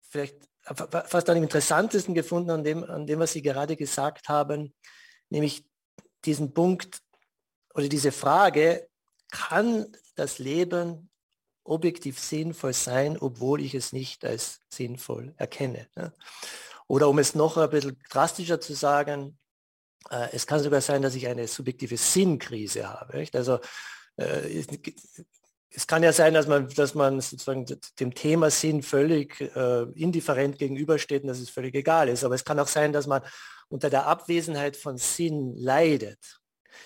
vielleicht 0.10 0.38
fast 0.66 1.30
am 1.30 1.38
interessantesten 1.38 2.14
gefunden 2.14 2.50
an 2.50 2.64
dem, 2.64 2.84
an 2.84 3.08
dem, 3.08 3.20
was 3.20 3.32
Sie 3.32 3.42
gerade 3.42 3.76
gesagt 3.78 4.28
haben, 4.28 4.74
nämlich 5.30 5.66
diesen 6.26 6.54
Punkt 6.54 7.02
oder 7.74 7.88
diese 7.88 8.12
Frage, 8.12 8.88
kann 9.32 9.88
das 10.16 10.40
Leben 10.40 11.10
objektiv 11.64 12.20
sinnvoll 12.20 12.74
sein, 12.74 13.18
obwohl 13.18 13.62
ich 13.62 13.76
es 13.76 13.94
nicht 13.94 14.26
als 14.26 14.62
sinnvoll 14.70 15.34
erkenne. 15.38 15.88
Ne? 15.96 16.14
Oder 16.88 17.10
um 17.10 17.20
es 17.20 17.36
noch 17.36 17.58
ein 17.58 17.70
bisschen 17.70 18.00
drastischer 18.10 18.62
zu 18.62 18.74
sagen, 18.74 19.38
äh, 20.10 20.30
es 20.32 20.48
kann 20.48 20.64
sogar 20.64 20.82
sein, 20.82 21.02
dass 21.02 21.16
ich 21.16 21.28
eine 21.28 21.48
subjektive 21.48 21.98
Sinnkrise 21.98 22.88
habe. 22.90 23.18
Nicht? 23.18 23.36
Also 23.36 23.60
äh, 24.16 24.64
es 25.70 25.86
kann 25.86 26.04
ja 26.04 26.14
sein, 26.14 26.34
dass 26.34 26.48
man, 26.48 26.70
dass 26.70 26.96
man 26.96 27.20
sozusagen 27.20 27.66
dem 28.00 28.14
Thema 28.14 28.50
Sinn 28.50 28.82
völlig 28.82 29.42
äh, 29.42 29.84
indifferent 29.96 30.58
gegenübersteht 30.58 31.24
und 31.24 31.28
dass 31.28 31.40
es 31.40 31.50
völlig 31.50 31.76
egal 31.76 32.10
ist. 32.10 32.24
Aber 32.24 32.36
es 32.36 32.46
kann 32.46 32.60
auch 32.60 32.68
sein, 32.68 32.94
dass 32.94 33.08
man 33.08 33.22
unter 33.70 33.90
der 33.90 34.06
Abwesenheit 34.08 34.78
von 34.78 34.98
Sinn 34.98 35.56
leidet. 35.56 36.40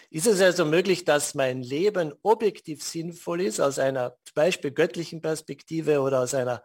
Ist 0.09 0.27
es 0.27 0.41
also 0.41 0.65
möglich, 0.65 1.05
dass 1.05 1.35
mein 1.35 1.61
Leben 1.61 2.13
objektiv 2.23 2.83
sinnvoll 2.83 3.41
ist, 3.41 3.59
aus 3.59 3.77
einer 3.77 4.15
zum 4.25 4.33
Beispiel 4.35 4.71
göttlichen 4.71 5.21
Perspektive 5.21 6.01
oder 6.01 6.21
aus 6.21 6.33
einer, 6.33 6.63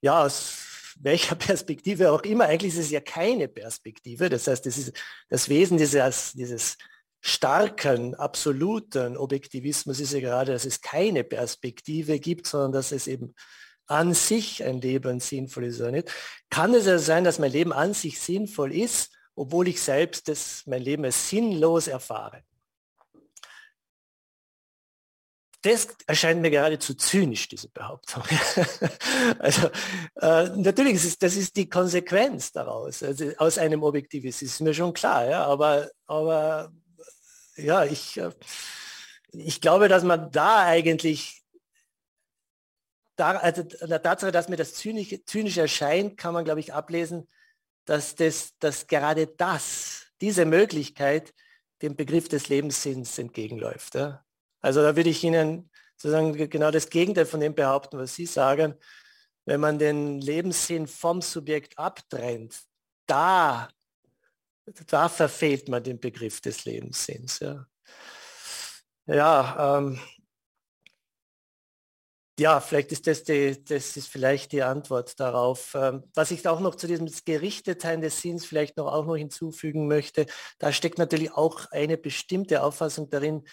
ja, 0.00 0.24
aus 0.24 0.54
welcher 1.00 1.34
Perspektive 1.34 2.12
auch 2.12 2.22
immer. 2.22 2.44
Eigentlich 2.44 2.74
ist 2.74 2.86
es 2.86 2.90
ja 2.90 3.00
keine 3.00 3.48
Perspektive. 3.48 4.28
Das 4.28 4.46
heißt, 4.46 4.64
das, 4.64 4.78
ist, 4.78 4.92
das 5.28 5.48
Wesen 5.48 5.78
dieses, 5.78 6.32
dieses 6.32 6.76
starken, 7.26 8.14
absoluten 8.14 9.16
Objektivismus 9.16 9.98
ist 9.98 10.12
ja 10.12 10.20
gerade, 10.20 10.52
dass 10.52 10.66
es 10.66 10.82
keine 10.82 11.24
Perspektive 11.24 12.18
gibt, 12.18 12.46
sondern 12.46 12.72
dass 12.72 12.92
es 12.92 13.06
eben 13.06 13.34
an 13.86 14.12
sich 14.12 14.62
ein 14.62 14.82
Leben 14.82 15.20
sinnvoll 15.20 15.64
ist 15.64 15.80
oder 15.80 15.90
nicht. 15.90 16.12
Kann 16.50 16.74
es 16.74 16.84
ja 16.84 16.98
sein, 16.98 17.24
dass 17.24 17.38
mein 17.38 17.50
Leben 17.50 17.72
an 17.72 17.94
sich 17.94 18.20
sinnvoll 18.20 18.74
ist, 18.74 19.10
obwohl 19.34 19.68
ich 19.68 19.80
selbst 19.80 20.28
das, 20.28 20.64
mein 20.66 20.82
Leben 20.82 21.06
als 21.06 21.30
sinnlos 21.30 21.86
erfahre. 21.86 22.42
Das 25.62 25.88
erscheint 26.06 26.42
mir 26.42 26.50
geradezu 26.50 26.92
zynisch, 26.92 27.48
diese 27.48 27.70
Behauptung. 27.70 28.22
also 29.38 29.70
äh, 30.20 30.50
natürlich 30.56 30.92
ist 30.92 31.22
das 31.22 31.36
ist 31.36 31.56
die 31.56 31.70
Konsequenz 31.70 32.52
daraus, 32.52 33.02
also 33.02 33.32
aus 33.38 33.56
einem 33.56 33.82
Objektivismus, 33.82 34.50
ist 34.50 34.60
mir 34.60 34.74
schon 34.74 34.92
klar, 34.92 35.26
ja, 35.26 35.46
aber, 35.46 35.90
aber 36.06 36.70
ja, 37.56 37.84
ich, 37.84 38.16
äh, 38.18 38.30
ich 39.32 39.60
glaube, 39.60 39.88
dass 39.88 40.02
man 40.04 40.30
da 40.30 40.64
eigentlich 40.64 41.44
da, 43.16 43.36
also 43.36 43.62
der 43.62 44.02
Tatsache, 44.02 44.32
dass 44.32 44.48
mir 44.48 44.56
das 44.56 44.74
zynisch, 44.74 45.14
zynisch 45.26 45.56
erscheint, 45.56 46.16
kann 46.16 46.34
man, 46.34 46.44
glaube 46.44 46.60
ich, 46.60 46.74
ablesen, 46.74 47.28
dass, 47.84 48.14
das, 48.14 48.56
dass 48.58 48.86
gerade 48.86 49.26
das, 49.26 50.06
diese 50.20 50.44
Möglichkeit 50.44 51.32
dem 51.82 51.96
Begriff 51.96 52.28
des 52.28 52.48
Lebenssinns 52.48 53.18
entgegenläuft. 53.18 53.94
Ja? 53.94 54.24
Also 54.60 54.82
da 54.82 54.96
würde 54.96 55.10
ich 55.10 55.22
Ihnen 55.22 55.70
sozusagen 55.96 56.32
genau 56.50 56.70
das 56.70 56.90
Gegenteil 56.90 57.26
von 57.26 57.40
dem 57.40 57.54
behaupten, 57.54 57.98
was 57.98 58.14
Sie 58.14 58.26
sagen. 58.26 58.74
Wenn 59.44 59.60
man 59.60 59.78
den 59.78 60.20
Lebenssinn 60.20 60.86
vom 60.86 61.20
Subjekt 61.20 61.78
abtrennt, 61.78 62.62
da, 63.06 63.68
da 64.86 65.08
verfehlt 65.08 65.68
man 65.68 65.82
den 65.82 66.00
Begriff 66.00 66.40
des 66.40 66.64
Lebenssinns. 66.64 67.40
Ja, 67.40 67.66
ja 69.06 69.78
ähm, 69.78 70.00
ja, 72.38 72.60
vielleicht 72.60 72.90
ist 72.90 73.06
das, 73.06 73.22
die, 73.22 73.62
das 73.64 73.96
ist 73.96 74.08
vielleicht 74.08 74.50
die 74.50 74.62
Antwort 74.62 75.20
darauf. 75.20 75.74
Ähm, 75.76 76.02
was 76.14 76.32
ich 76.32 76.46
auch 76.48 76.58
noch 76.58 76.74
zu 76.74 76.88
diesem 76.88 77.08
Gerichtetsein 77.24 78.00
des 78.00 78.20
Sinns 78.20 78.44
vielleicht 78.44 78.76
noch 78.76 78.92
auch 78.92 79.06
noch 79.06 79.14
hinzufügen 79.14 79.86
möchte, 79.86 80.26
da 80.58 80.72
steckt 80.72 80.98
natürlich 80.98 81.32
auch 81.32 81.70
eine 81.70 81.96
bestimmte 81.96 82.64
Auffassung 82.64 83.08
darin, 83.08 83.44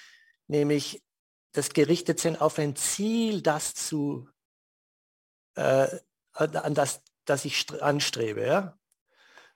nämlich 0.47 1.03
das 1.51 1.73
Gerichtetsein 1.73 2.37
auf 2.37 2.57
ein 2.57 2.75
Ziel, 2.75 3.43
das 3.43 3.75
zu, 3.75 4.27
äh, 5.55 5.87
an 6.33 6.73
das, 6.73 7.03
das 7.25 7.45
ich 7.45 7.67
anstrebe. 7.83 8.45
Ja? 8.45 8.79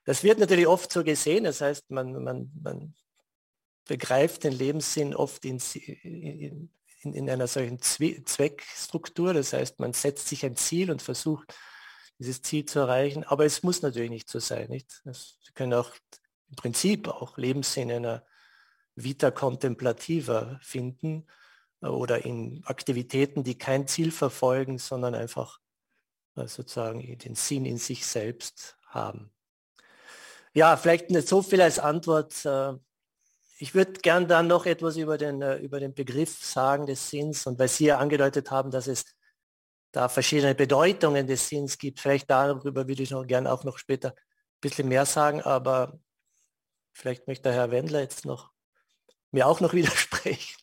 Das 0.06 0.24
wird 0.24 0.40
natürlich 0.40 0.68
oft 0.68 0.92
so 0.92 1.04
gesehen, 1.04 1.44
das 1.44 1.62
heißt, 1.62 1.90
man, 1.90 2.24
man, 2.24 2.52
man 2.62 2.94
begreift 3.86 4.44
den 4.44 4.54
Lebenssinn 4.54 5.16
oft 5.16 5.46
in, 5.46 5.60
in, 6.04 6.70
in, 7.02 7.14
in 7.14 7.30
einer 7.30 7.48
solchen 7.48 7.82
Zweckstruktur. 7.82 9.34
Das 9.34 9.54
heißt, 9.54 9.80
man 9.80 9.94
setzt 9.94 10.28
sich 10.28 10.46
ein 10.46 10.56
Ziel 10.56 10.92
und 10.92 11.02
versucht, 11.02 11.56
dieses 12.20 12.42
Ziel 12.42 12.66
zu 12.66 12.80
erreichen. 12.80 13.24
Aber 13.24 13.46
es 13.46 13.64
muss 13.64 13.82
natürlich 13.82 14.10
nicht 14.10 14.30
so 14.30 14.40
sein. 14.40 14.70
Nicht? 14.70 15.02
Sie 15.04 15.52
können 15.54 15.74
auch 15.74 15.92
im 16.50 16.56
Prinzip 16.56 17.08
auch 17.08 17.38
Lebenssinn 17.38 17.90
in 17.90 17.98
einer 17.98 18.26
Vita 18.96 19.32
contemplativa 19.32 20.60
finden 20.62 21.28
oder 21.82 22.26
in 22.26 22.64
Aktivitäten, 22.66 23.44
die 23.44 23.58
kein 23.58 23.88
Ziel 23.88 24.12
verfolgen, 24.12 24.78
sondern 24.78 25.14
einfach 25.14 25.60
äh, 26.36 26.48
sozusagen 26.48 27.18
den 27.18 27.36
Sinn 27.36 27.66
in 27.66 27.78
sich 27.78 28.06
selbst 28.06 28.78
haben. 28.88 29.35
Ja, 30.56 30.78
vielleicht 30.78 31.12
nicht 31.12 31.28
so 31.28 31.42
viel 31.42 31.62
als 31.62 31.80
Antwort 31.80 32.46
äh, 32.46 32.74
ich 33.58 33.74
würde 33.74 33.94
gern 33.94 34.28
dann 34.28 34.48
noch 34.48 34.66
etwas 34.66 34.98
über 34.98 35.18
den, 35.18 35.42
äh, 35.42 35.58
über 35.58 35.80
den 35.80 35.94
Begriff 35.94 36.44
sagen 36.44 36.86
des 36.86 37.10
Sinns 37.10 37.46
und 37.48 37.58
weil 37.58 37.70
Sie 37.70 37.86
ja 37.86 38.00
angedeutet 38.00 38.52
haben, 38.52 38.70
dass 38.72 38.88
es 38.88 39.06
da 39.92 40.10
verschiedene 40.10 40.56
Bedeutungen 40.56 41.26
des 41.26 41.48
Sinns 41.48 41.78
gibt. 41.78 42.02
Vielleicht 42.02 42.30
darüber 42.30 42.88
würde 42.88 43.04
ich 43.04 43.12
noch 43.12 43.26
gern 43.26 43.48
auch 43.48 43.64
noch 43.64 43.78
später 43.78 44.10
ein 44.10 44.62
bisschen 44.62 44.90
mehr 44.90 45.06
sagen, 45.06 45.42
aber 45.42 45.98
vielleicht 46.94 47.28
möchte 47.28 47.52
Herr 47.54 47.72
Wendler 47.72 48.02
jetzt 48.02 48.26
noch 48.26 48.52
mir 49.32 49.48
auch 49.48 49.62
noch 49.62 49.74
widersprechen. 49.74 50.56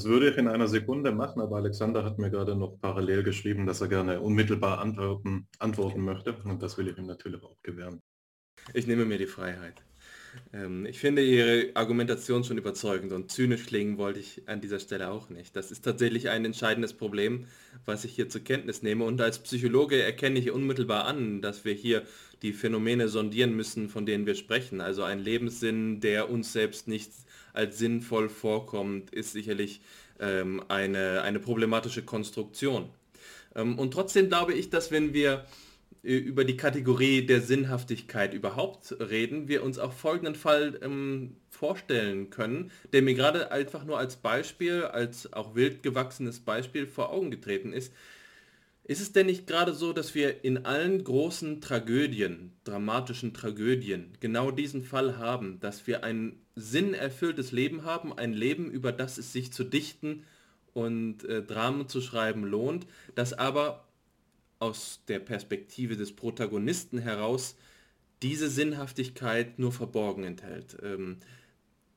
Das 0.00 0.08
würde 0.08 0.30
ich 0.30 0.38
in 0.38 0.48
einer 0.48 0.66
Sekunde 0.66 1.12
machen, 1.12 1.42
aber 1.42 1.56
Alexander 1.56 2.02
hat 2.02 2.18
mir 2.18 2.30
gerade 2.30 2.56
noch 2.56 2.80
parallel 2.80 3.22
geschrieben, 3.22 3.66
dass 3.66 3.82
er 3.82 3.88
gerne 3.88 4.22
unmittelbar 4.22 4.78
antworten, 4.78 5.46
antworten 5.58 6.00
möchte 6.00 6.34
und 6.44 6.62
das 6.62 6.78
will 6.78 6.88
ich 6.88 6.96
ihm 6.96 7.04
natürlich 7.04 7.42
auch 7.42 7.58
gewähren. 7.62 8.00
Ich 8.72 8.86
nehme 8.86 9.04
mir 9.04 9.18
die 9.18 9.26
Freiheit. 9.26 9.82
Ähm, 10.54 10.86
ich 10.86 10.98
finde 10.98 11.22
Ihre 11.22 11.72
Argumentation 11.74 12.44
schon 12.44 12.56
überzeugend 12.56 13.12
und 13.12 13.30
zynisch 13.30 13.66
klingen 13.66 13.98
wollte 13.98 14.20
ich 14.20 14.48
an 14.48 14.62
dieser 14.62 14.80
Stelle 14.80 15.10
auch 15.10 15.28
nicht. 15.28 15.54
Das 15.54 15.70
ist 15.70 15.84
tatsächlich 15.84 16.30
ein 16.30 16.46
entscheidendes 16.46 16.94
Problem, 16.94 17.44
was 17.84 18.06
ich 18.06 18.14
hier 18.14 18.30
zur 18.30 18.42
Kenntnis 18.42 18.82
nehme. 18.82 19.04
Und 19.04 19.20
als 19.20 19.40
Psychologe 19.40 20.02
erkenne 20.02 20.38
ich 20.38 20.50
unmittelbar 20.50 21.04
an, 21.04 21.42
dass 21.42 21.66
wir 21.66 21.74
hier 21.74 22.06
die 22.40 22.54
Phänomene 22.54 23.08
sondieren 23.08 23.54
müssen, 23.54 23.90
von 23.90 24.06
denen 24.06 24.24
wir 24.24 24.34
sprechen. 24.34 24.80
Also 24.80 25.02
ein 25.02 25.18
Lebenssinn, 25.18 26.00
der 26.00 26.30
uns 26.30 26.54
selbst 26.54 26.88
nicht 26.88 27.12
als 27.52 27.78
sinnvoll 27.78 28.28
vorkommt, 28.28 29.10
ist 29.10 29.32
sicherlich 29.32 29.80
ähm, 30.18 30.62
eine, 30.68 31.22
eine 31.22 31.40
problematische 31.40 32.02
Konstruktion. 32.02 32.90
Ähm, 33.54 33.78
und 33.78 33.92
trotzdem 33.92 34.28
glaube 34.28 34.54
ich, 34.54 34.70
dass 34.70 34.90
wenn 34.90 35.12
wir 35.12 35.44
äh, 36.02 36.16
über 36.16 36.44
die 36.44 36.56
Kategorie 36.56 37.26
der 37.26 37.40
Sinnhaftigkeit 37.40 38.34
überhaupt 38.34 38.94
reden, 39.00 39.48
wir 39.48 39.62
uns 39.62 39.78
auch 39.78 39.92
folgenden 39.92 40.34
Fall 40.34 40.78
ähm, 40.82 41.36
vorstellen 41.48 42.30
können, 42.30 42.70
der 42.92 43.02
mir 43.02 43.14
gerade 43.14 43.52
einfach 43.52 43.84
nur 43.84 43.98
als 43.98 44.16
Beispiel, 44.16 44.84
als 44.84 45.32
auch 45.32 45.54
wild 45.54 45.82
gewachsenes 45.82 46.40
Beispiel 46.40 46.86
vor 46.86 47.10
Augen 47.10 47.30
getreten 47.30 47.72
ist. 47.72 47.92
Ist 48.90 49.00
es 49.00 49.12
denn 49.12 49.26
nicht 49.26 49.46
gerade 49.46 49.72
so, 49.72 49.92
dass 49.92 50.16
wir 50.16 50.42
in 50.42 50.66
allen 50.66 51.04
großen 51.04 51.60
Tragödien, 51.60 52.50
dramatischen 52.64 53.32
Tragödien, 53.32 54.14
genau 54.18 54.50
diesen 54.50 54.82
Fall 54.82 55.16
haben, 55.16 55.60
dass 55.60 55.86
wir 55.86 56.02
ein 56.02 56.40
sinnerfülltes 56.56 57.52
Leben 57.52 57.84
haben, 57.84 58.12
ein 58.12 58.32
Leben, 58.32 58.68
über 58.68 58.90
das 58.90 59.16
es 59.16 59.32
sich 59.32 59.52
zu 59.52 59.62
dichten 59.62 60.24
und 60.72 61.22
äh, 61.22 61.40
Dramen 61.40 61.86
zu 61.86 62.00
schreiben 62.00 62.44
lohnt, 62.44 62.84
das 63.14 63.32
aber 63.32 63.86
aus 64.58 65.02
der 65.06 65.20
Perspektive 65.20 65.96
des 65.96 66.16
Protagonisten 66.16 66.98
heraus 66.98 67.54
diese 68.22 68.50
Sinnhaftigkeit 68.50 69.60
nur 69.60 69.70
verborgen 69.70 70.24
enthält. 70.24 70.76
Ähm, 70.82 71.18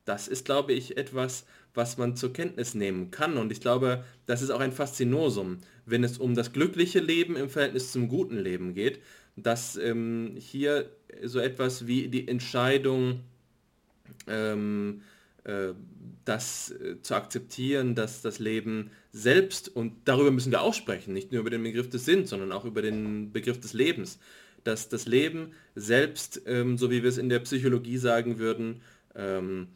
das 0.04 0.28
ist, 0.28 0.44
glaube 0.44 0.72
ich, 0.72 0.96
etwas, 0.96 1.44
was 1.74 1.98
man 1.98 2.16
zur 2.16 2.32
Kenntnis 2.32 2.74
nehmen 2.74 3.10
kann. 3.10 3.36
Und 3.36 3.52
ich 3.52 3.60
glaube, 3.60 4.04
das 4.26 4.42
ist 4.42 4.50
auch 4.50 4.60
ein 4.60 4.72
Faszinosum, 4.72 5.58
wenn 5.86 6.04
es 6.04 6.18
um 6.18 6.34
das 6.34 6.52
glückliche 6.52 7.00
Leben 7.00 7.36
im 7.36 7.50
Verhältnis 7.50 7.92
zum 7.92 8.08
guten 8.08 8.38
Leben 8.38 8.74
geht, 8.74 9.00
dass 9.36 9.76
ähm, 9.76 10.34
hier 10.38 10.90
so 11.24 11.40
etwas 11.40 11.86
wie 11.86 12.08
die 12.08 12.28
Entscheidung, 12.28 13.20
ähm, 14.26 15.02
äh, 15.44 15.72
das 16.24 16.70
äh, 16.70 17.02
zu 17.02 17.14
akzeptieren, 17.14 17.94
dass 17.94 18.22
das 18.22 18.38
Leben 18.38 18.90
selbst, 19.12 19.74
und 19.74 19.92
darüber 20.04 20.30
müssen 20.30 20.52
wir 20.52 20.62
auch 20.62 20.74
sprechen, 20.74 21.12
nicht 21.12 21.32
nur 21.32 21.40
über 21.40 21.50
den 21.50 21.62
Begriff 21.62 21.90
des 21.90 22.04
Sinns, 22.04 22.30
sondern 22.30 22.52
auch 22.52 22.64
über 22.64 22.82
den 22.82 23.32
Begriff 23.32 23.60
des 23.60 23.72
Lebens, 23.72 24.18
dass 24.62 24.88
das 24.88 25.06
Leben 25.06 25.52
selbst, 25.74 26.42
ähm, 26.46 26.78
so 26.78 26.90
wie 26.90 27.02
wir 27.02 27.10
es 27.10 27.18
in 27.18 27.28
der 27.28 27.40
Psychologie 27.40 27.98
sagen 27.98 28.38
würden, 28.38 28.80
ähm, 29.14 29.68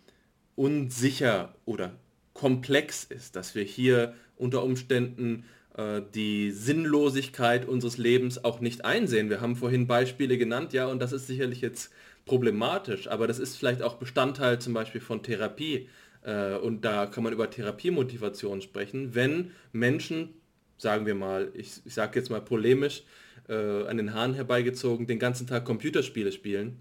unsicher 0.59 1.55
oder 1.65 1.93
komplex 2.35 3.05
ist, 3.05 3.37
dass 3.37 3.55
wir 3.55 3.63
hier 3.63 4.15
unter 4.37 4.65
Umständen 4.65 5.45
äh, 5.77 6.03
die 6.15 6.51
Sinnlosigkeit 6.51 7.67
unseres 7.67 7.97
Lebens 7.97 8.45
auch 8.45 8.61
nicht 8.61 8.85
einsehen. 8.85 9.31
Wir 9.31 9.41
haben 9.41 9.57
vorhin 9.57 9.87
Beispiele 9.87 10.37
genannt, 10.37 10.73
ja, 10.73 10.87
und 10.87 11.01
das 11.01 11.13
ist 11.13 11.29
sicherlich 11.29 11.61
jetzt 11.61 11.93
problematisch, 12.27 13.09
aber 13.09 13.27
das 13.27 13.39
ist 13.39 13.57
vielleicht 13.57 13.83
auch 13.83 13.95
Bestandteil 13.95 14.59
zum 14.59 14.75
Beispiel 14.75 15.01
von 15.01 15.23
Therapie. 15.23 15.89
Äh, 16.23 16.57
und 16.57 16.85
da 16.85 17.07
kann 17.07 17.23
man 17.23 17.33
über 17.33 17.49
Therapiemotivation 17.49 18.61
sprechen, 18.61 19.15
wenn 19.15 19.53
Menschen, 19.73 20.35
sagen 20.77 21.07
wir 21.07 21.15
mal, 21.15 21.53
ich, 21.55 21.81
ich 21.85 21.95
sage 21.95 22.19
jetzt 22.19 22.31
mal 22.31 22.41
polemisch, 22.41 23.05
äh, 23.49 23.87
an 23.87 23.97
den 23.97 24.13
Haaren 24.13 24.35
herbeigezogen, 24.35 25.07
den 25.07 25.21
ganzen 25.21 25.47
Tag 25.47 25.65
Computerspiele 25.65 26.33
spielen 26.33 26.81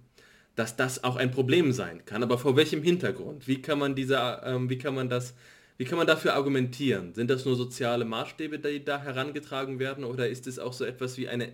dass 0.57 0.75
das 0.75 1.03
auch 1.03 1.17
ein 1.17 1.29
Problem 1.29 1.71
sein 1.71 2.03
kann. 2.05 2.23
Aber 2.23 2.39
vor 2.39 2.57
welchem 2.57 2.81
Hintergrund? 2.81 3.47
Wie 3.47 3.61
kann 3.61 3.77
man 3.77 3.95
diese, 3.95 4.41
ähm, 4.43 4.71
wie 4.71 4.79
kann 4.79 4.95
man 4.95 5.07
das, 5.07 5.35
wie 5.77 5.85
kann 5.85 5.99
man 5.99 6.07
dafür 6.07 6.33
argumentieren? 6.33 7.13
Sind 7.13 7.29
das 7.29 7.45
nur 7.45 7.55
soziale 7.55 8.05
Maßstäbe, 8.05 8.57
die 8.57 8.83
da 8.83 8.99
herangetragen 8.99 9.77
werden, 9.77 10.03
oder 10.03 10.27
ist 10.27 10.47
es 10.47 10.57
auch 10.57 10.73
so 10.73 10.83
etwas 10.83 11.15
wie 11.17 11.27
eine 11.27 11.53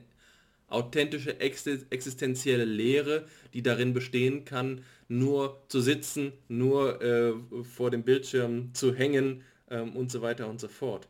authentische 0.70 1.38
existenzielle 1.42 2.64
Lehre, 2.64 3.26
die 3.54 3.62
darin 3.62 3.94
bestehen 3.94 4.46
kann, 4.46 4.86
nur 5.10 5.62
zu 5.68 5.82
sitzen, 5.82 6.32
nur 6.48 7.02
äh, 7.02 7.34
vor 7.76 7.92
dem 7.92 8.04
Bildschirm 8.04 8.74
zu 8.74 8.96
hängen 8.96 9.44
ähm, 9.70 9.98
und 9.98 10.12
so 10.12 10.22
weiter 10.22 10.48
und 10.48 10.62
so 10.62 10.70
fort. 10.70 11.10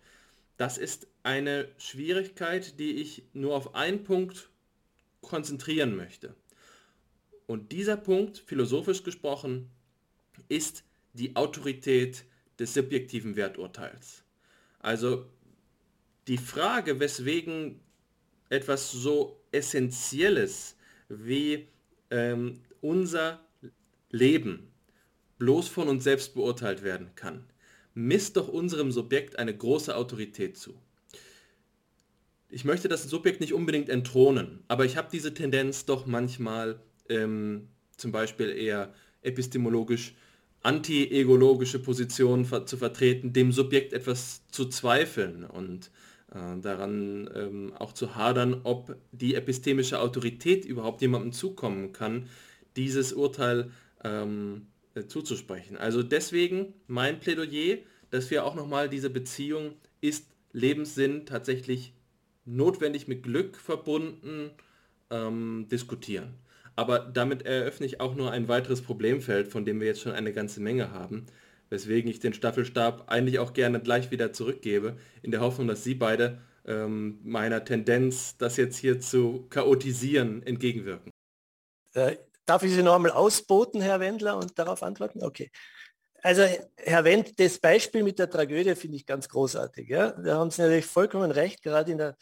Das 0.58 0.80
ist 0.80 1.06
eine 1.22 1.68
Schwierigkeit, 1.78 2.80
die 2.80 2.94
ich 2.94 3.22
nur 3.34 3.56
auf 3.56 3.76
einen 3.76 4.04
Punkt 4.04 4.50
konzentrieren 5.22 5.96
möchte. 5.96 6.34
Und 7.48 7.72
dieser 7.72 7.98
Punkt, 7.98 8.38
philosophisch 8.38 9.04
gesprochen, 9.04 9.70
ist 10.50 10.84
die 11.14 11.36
Autorität 11.36 12.26
des 12.60 12.74
subjektiven 12.74 13.36
Werturteils. 13.36 14.24
Also 14.80 15.26
die 16.28 16.38
Frage, 16.38 17.00
weswegen 17.00 17.80
etwas 18.50 18.92
so 18.92 19.42
Essentielles 19.52 20.76
wie 21.10 21.68
ähm, 22.10 22.62
unser 22.82 23.40
Leben 24.10 24.72
bloß 25.40 25.68
von 25.68 25.88
uns 25.90 26.04
selbst 26.04 26.36
beurteilt 26.36 26.84
werden 26.84 27.12
kann, 27.16 27.46
misst 27.94 28.38
doch 28.38 28.48
unserem 28.48 28.92
Subjekt 28.92 29.38
eine 29.40 29.56
große 29.56 29.96
Autorität 29.96 30.58
zu. 30.58 30.76
Ich 32.50 32.66
möchte 32.66 32.88
das 32.88 33.04
Subjekt 33.04 33.42
nicht 33.42 33.54
unbedingt 33.54 33.90
entthronen, 33.90 34.64
aber 34.68 34.86
ich 34.86 34.96
habe 34.96 35.10
diese 35.12 35.34
Tendenz 35.34 35.86
doch 35.86 36.06
manchmal 36.06 36.80
ähm, 37.10 37.70
zum 37.98 38.12
Beispiel 38.12 38.50
eher 38.50 38.94
epistemologisch 39.22 40.16
anti-egologische 40.62 41.80
Positionen 41.80 42.46
ver 42.46 42.66
zu 42.66 42.78
vertreten, 42.78 43.34
dem 43.34 43.52
Subjekt 43.52 43.94
etwas 43.94 44.48
zu 44.50 44.66
zweifeln 44.66 45.44
und 45.44 45.92
äh, 46.34 46.60
daran 46.62 47.30
ähm, 47.36 47.74
auch 47.78 47.94
zu 47.94 48.16
hadern, 48.16 48.62
ob 48.64 48.96
die 49.12 49.36
epistemische 49.36 50.00
Autorität 50.00 50.66
überhaupt 50.66 51.02
jemandem 51.02 51.34
zukommen 51.34 51.92
kann, 51.92 52.30
dieses 52.76 53.14
Urteil 53.14 53.72
ähm, 54.04 54.68
äh, 54.96 55.06
zuzusprechen. 55.06 55.78
Also 55.78 56.02
deswegen 56.02 56.74
mein 56.88 57.20
Plädoyer, 57.20 57.80
dass 58.10 58.32
wir 58.32 58.46
auch 58.46 58.56
nochmal 58.56 58.90
diese 58.90 59.10
Beziehung 59.10 59.74
ist 60.02 60.28
Lebenssinn 60.54 61.26
tatsächlich 61.26 61.94
notwendig 62.46 63.08
mit 63.08 63.24
Glück 63.24 63.58
verbunden 63.58 64.52
ähm, 65.10 65.68
diskutieren. 65.70 66.36
Aber 66.76 67.00
damit 67.00 67.46
eröffne 67.46 67.86
ich 67.86 68.00
auch 68.00 68.16
nur 68.16 68.32
ein 68.32 68.48
weiteres 68.48 68.82
Problemfeld, 68.82 69.48
von 69.48 69.66
dem 69.66 69.80
wir 69.80 69.88
jetzt 69.88 70.02
schon 70.02 70.14
eine 70.14 70.34
ganze 70.34 70.60
Menge 70.60 70.92
haben, 70.92 71.26
weswegen 71.70 72.10
ich 72.10 72.20
den 72.20 72.34
Staffelstab 72.34 73.10
eigentlich 73.12 73.40
auch 73.40 73.54
gerne 73.54 73.80
gleich 73.80 74.12
wieder 74.12 74.34
zurückgebe, 74.34 74.98
in 75.22 75.32
der 75.32 75.42
Hoffnung, 75.42 75.68
dass 75.68 75.84
Sie 75.84 75.96
beide 75.96 76.42
ähm, 76.66 77.20
meiner 77.24 77.64
Tendenz, 77.64 78.38
das 78.38 78.58
jetzt 78.58 78.78
hier 78.78 79.00
zu 79.00 79.48
chaotisieren, 79.50 80.44
entgegenwirken. 80.46 81.12
Äh, 81.94 82.18
darf 82.46 82.64
ich 82.64 82.72
Sie 82.72 82.84
noch 82.84 82.96
einmal 82.96 83.12
ausboten, 83.12 83.82
Herr 83.82 84.00
Wendler, 84.00 84.38
und 84.38 84.58
darauf 84.58 84.82
antworten? 84.82 85.24
Okay. 85.24 85.52
Also 86.24 86.44
Herr 86.78 87.04
Wendt, 87.04 87.38
das 87.40 87.60
Beispiel 87.60 88.02
mit 88.02 88.18
der 88.18 88.30
Tragödie 88.30 88.76
finde 88.76 88.96
ich 88.96 89.06
ganz 89.06 89.28
großartig. 89.28 89.90
Ja? 89.90 90.12
Da 90.12 90.38
haben 90.38 90.52
Sie 90.52 90.62
natürlich 90.62 90.86
vollkommen 90.86 91.32
recht, 91.32 91.62
gerade 91.62 91.92
in 91.92 91.98
der 91.98 92.18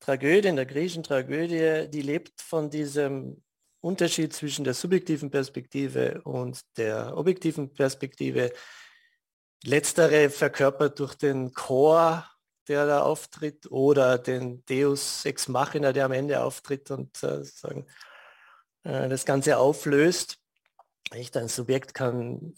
Tragödie, 0.00 0.48
in 0.48 0.56
der 0.56 0.66
griechischen 0.66 1.02
Tragödie, 1.02 1.88
die 1.90 2.00
lebt 2.00 2.40
von 2.40 2.70
diesem 2.70 3.42
Unterschied 3.86 4.32
zwischen 4.32 4.64
der 4.64 4.74
subjektiven 4.74 5.30
Perspektive 5.30 6.20
und 6.22 6.60
der 6.76 7.16
objektiven 7.16 7.72
Perspektive. 7.72 8.52
Letztere 9.62 10.28
verkörpert 10.28 10.98
durch 10.98 11.14
den 11.14 11.52
Chor, 11.54 12.28
der 12.66 12.86
da 12.86 13.02
auftritt, 13.02 13.70
oder 13.70 14.18
den 14.18 14.64
Deus 14.66 15.24
ex 15.24 15.46
machina, 15.46 15.92
der 15.92 16.06
am 16.06 16.12
Ende 16.12 16.42
auftritt 16.42 16.90
und 16.90 17.22
äh, 17.22 17.44
sagen, 17.44 17.86
äh, 18.82 19.08
das 19.08 19.24
Ganze 19.24 19.58
auflöst. 19.58 20.38
Echt, 21.12 21.36
ein 21.36 21.48
Subjekt 21.48 21.94
kann 21.94 22.54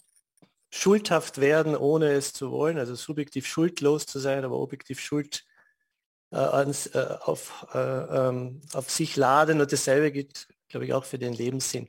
schuldhaft 0.71 1.43
werden, 1.43 1.77
ohne 1.77 2.13
es 2.13 2.33
zu 2.33 2.51
wollen, 2.51 2.79
also 2.79 2.95
subjektiv 2.95 3.47
schuldlos 3.47 4.07
zu 4.07 4.19
sein, 4.19 4.45
aber 4.47 4.59
objektiv 4.59 4.99
schuld 4.99 5.45
äh, 6.31 6.37
ans, 6.37 6.87
äh, 6.87 7.17
auf, 7.21 7.67
äh, 7.75 7.79
ähm, 7.79 8.63
auf 8.73 8.91
sich 8.91 9.17
laden 9.17 9.61
und 9.61 9.71
dasselbe 9.73 10.11
gilt 10.11 10.49
glaube 10.69 10.87
ich, 10.87 10.93
auch 10.93 11.05
für 11.05 11.19
den 11.19 11.33
Lebenssinn. 11.33 11.87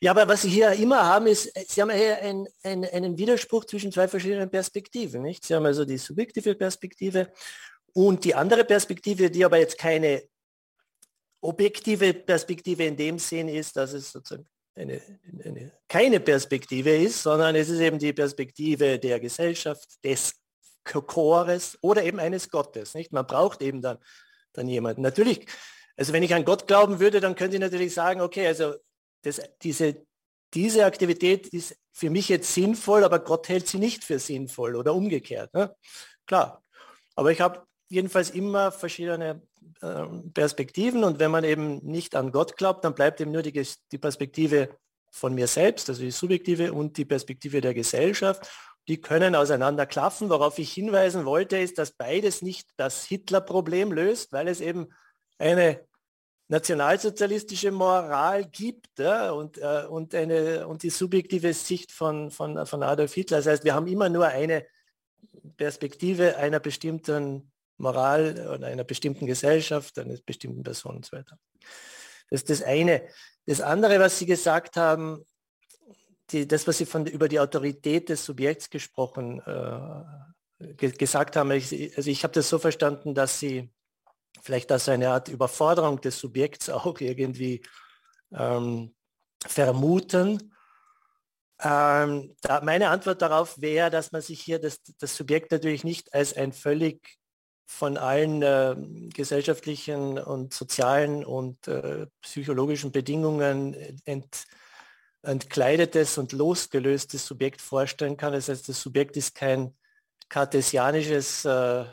Ja, 0.00 0.10
aber 0.10 0.28
was 0.28 0.42
Sie 0.42 0.50
hier 0.50 0.72
immer 0.72 1.02
haben, 1.02 1.26
ist, 1.26 1.50
Sie 1.70 1.80
haben 1.80 1.90
hier 1.90 2.18
ein, 2.22 2.46
ein, 2.62 2.84
einen 2.84 3.18
Widerspruch 3.18 3.64
zwischen 3.64 3.92
zwei 3.92 4.08
verschiedenen 4.08 4.50
Perspektiven. 4.50 5.22
Nicht? 5.22 5.44
Sie 5.44 5.54
haben 5.54 5.66
also 5.66 5.84
die 5.84 5.98
subjektive 5.98 6.54
Perspektive 6.54 7.32
und 7.92 8.24
die 8.24 8.34
andere 8.34 8.64
Perspektive, 8.64 9.30
die 9.30 9.44
aber 9.44 9.58
jetzt 9.58 9.78
keine 9.78 10.22
objektive 11.40 12.14
Perspektive 12.14 12.84
in 12.84 12.96
dem 12.96 13.18
Sinn 13.18 13.48
ist, 13.48 13.76
dass 13.76 13.92
es 13.92 14.10
sozusagen 14.12 14.46
eine, 14.74 15.00
eine, 15.44 15.72
keine 15.88 16.20
Perspektive 16.20 16.96
ist, 16.96 17.22
sondern 17.22 17.54
es 17.56 17.68
ist 17.68 17.80
eben 17.80 17.98
die 17.98 18.12
Perspektive 18.12 18.98
der 18.98 19.18
Gesellschaft, 19.20 20.04
des 20.04 20.34
Chores 20.84 21.76
oder 21.82 22.02
eben 22.02 22.18
eines 22.18 22.48
Gottes. 22.48 22.94
Nicht? 22.94 23.12
Man 23.12 23.26
braucht 23.26 23.62
eben 23.62 23.82
dann, 23.82 23.98
dann 24.52 24.68
jemanden. 24.68 25.02
Natürlich 25.02 25.46
also 25.98 26.12
wenn 26.12 26.22
ich 26.22 26.32
an 26.32 26.44
Gott 26.44 26.68
glauben 26.68 27.00
würde, 27.00 27.20
dann 27.20 27.34
könnte 27.34 27.56
ich 27.56 27.60
natürlich 27.60 27.92
sagen, 27.92 28.20
okay, 28.20 28.46
also 28.46 28.74
das, 29.22 29.40
diese, 29.62 30.06
diese 30.54 30.84
Aktivität 30.84 31.48
ist 31.48 31.76
für 31.92 32.08
mich 32.08 32.28
jetzt 32.28 32.54
sinnvoll, 32.54 33.02
aber 33.02 33.18
Gott 33.18 33.48
hält 33.48 33.66
sie 33.66 33.78
nicht 33.78 34.04
für 34.04 34.20
sinnvoll 34.20 34.76
oder 34.76 34.94
umgekehrt. 34.94 35.52
Ne? 35.52 35.74
Klar. 36.24 36.62
Aber 37.16 37.32
ich 37.32 37.40
habe 37.40 37.66
jedenfalls 37.88 38.30
immer 38.30 38.70
verschiedene 38.70 39.42
äh, 39.80 40.04
Perspektiven 40.32 41.02
und 41.02 41.18
wenn 41.18 41.32
man 41.32 41.42
eben 41.42 41.78
nicht 41.84 42.14
an 42.14 42.30
Gott 42.30 42.56
glaubt, 42.56 42.84
dann 42.84 42.94
bleibt 42.94 43.20
eben 43.20 43.32
nur 43.32 43.42
die, 43.42 43.66
die 43.90 43.98
Perspektive 43.98 44.68
von 45.10 45.34
mir 45.34 45.48
selbst, 45.48 45.88
also 45.88 46.02
die 46.02 46.12
subjektive 46.12 46.72
und 46.72 46.96
die 46.96 47.06
Perspektive 47.06 47.60
der 47.60 47.74
Gesellschaft. 47.74 48.48
Die 48.86 49.00
können 49.00 49.34
auseinander 49.34 49.84
klaffen. 49.84 50.30
Worauf 50.30 50.60
ich 50.60 50.72
hinweisen 50.72 51.24
wollte, 51.24 51.58
ist, 51.58 51.76
dass 51.78 51.90
beides 51.90 52.40
nicht 52.40 52.68
das 52.76 53.04
Hitler-Problem 53.04 53.90
löst, 53.90 54.32
weil 54.32 54.46
es 54.46 54.60
eben 54.60 54.88
eine 55.38 55.87
nationalsozialistische 56.48 57.70
Moral 57.70 58.44
gibt 58.46 58.98
ja, 58.98 59.30
und, 59.30 59.58
äh, 59.58 59.84
und, 59.88 60.14
eine, 60.14 60.66
und 60.66 60.82
die 60.82 60.90
subjektive 60.90 61.52
Sicht 61.52 61.92
von, 61.92 62.30
von, 62.30 62.66
von 62.66 62.82
Adolf 62.82 63.14
Hitler. 63.14 63.38
Das 63.38 63.46
heißt, 63.46 63.64
wir 63.64 63.74
haben 63.74 63.86
immer 63.86 64.08
nur 64.08 64.26
eine 64.26 64.66
Perspektive 65.56 66.36
einer 66.36 66.58
bestimmten 66.58 67.52
Moral 67.76 68.48
oder 68.54 68.66
einer 68.66 68.84
bestimmten 68.84 69.26
Gesellschaft, 69.26 69.98
einer 69.98 70.16
bestimmten 70.24 70.62
Person 70.62 70.96
und 70.96 71.06
so 71.06 71.16
weiter. 71.16 71.38
Das 72.30 72.42
ist 72.42 72.50
das 72.50 72.62
eine. 72.62 73.02
Das 73.46 73.60
andere, 73.60 74.00
was 74.00 74.18
Sie 74.18 74.26
gesagt 74.26 74.76
haben, 74.76 75.24
die, 76.30 76.46
das, 76.46 76.66
was 76.66 76.78
Sie 76.78 76.86
von, 76.86 77.06
über 77.06 77.28
die 77.28 77.40
Autorität 77.40 78.08
des 78.08 78.24
Subjekts 78.24 78.68
gesprochen 78.70 79.40
äh, 79.46 80.74
ge 80.76 80.90
gesagt 80.90 81.36
haben, 81.36 81.50
ich, 81.52 81.96
also 81.96 82.10
ich 82.10 82.24
habe 82.24 82.34
das 82.34 82.48
so 82.48 82.58
verstanden, 82.58 83.14
dass 83.14 83.38
Sie 83.38 83.70
vielleicht 84.42 84.70
als 84.72 84.88
eine 84.88 85.10
Art 85.10 85.28
Überforderung 85.28 86.00
des 86.00 86.18
Subjekts 86.18 86.70
auch 86.70 87.00
irgendwie 87.00 87.62
ähm, 88.32 88.94
vermuten. 89.46 90.54
Ähm, 91.60 92.36
da 92.40 92.60
meine 92.60 92.90
Antwort 92.90 93.20
darauf 93.20 93.60
wäre, 93.60 93.90
dass 93.90 94.12
man 94.12 94.22
sich 94.22 94.40
hier 94.40 94.60
das, 94.60 94.80
das 94.98 95.16
Subjekt 95.16 95.50
natürlich 95.50 95.82
nicht 95.82 96.14
als 96.14 96.36
ein 96.36 96.52
völlig 96.52 97.18
von 97.66 97.96
allen 97.98 98.42
äh, 98.42 98.76
gesellschaftlichen 99.12 100.18
und 100.18 100.54
sozialen 100.54 101.24
und 101.24 101.68
äh, 101.68 102.06
psychologischen 102.22 102.92
Bedingungen 102.92 103.74
ent, 104.04 104.46
entkleidetes 105.22 106.16
und 106.16 106.32
losgelöstes 106.32 107.26
Subjekt 107.26 107.60
vorstellen 107.60 108.16
kann. 108.16 108.32
Das 108.32 108.48
heißt, 108.48 108.68
das 108.68 108.80
Subjekt 108.80 109.16
ist 109.16 109.34
kein 109.34 109.76
kartesianisches 110.30 111.44
äh, 111.44 111.84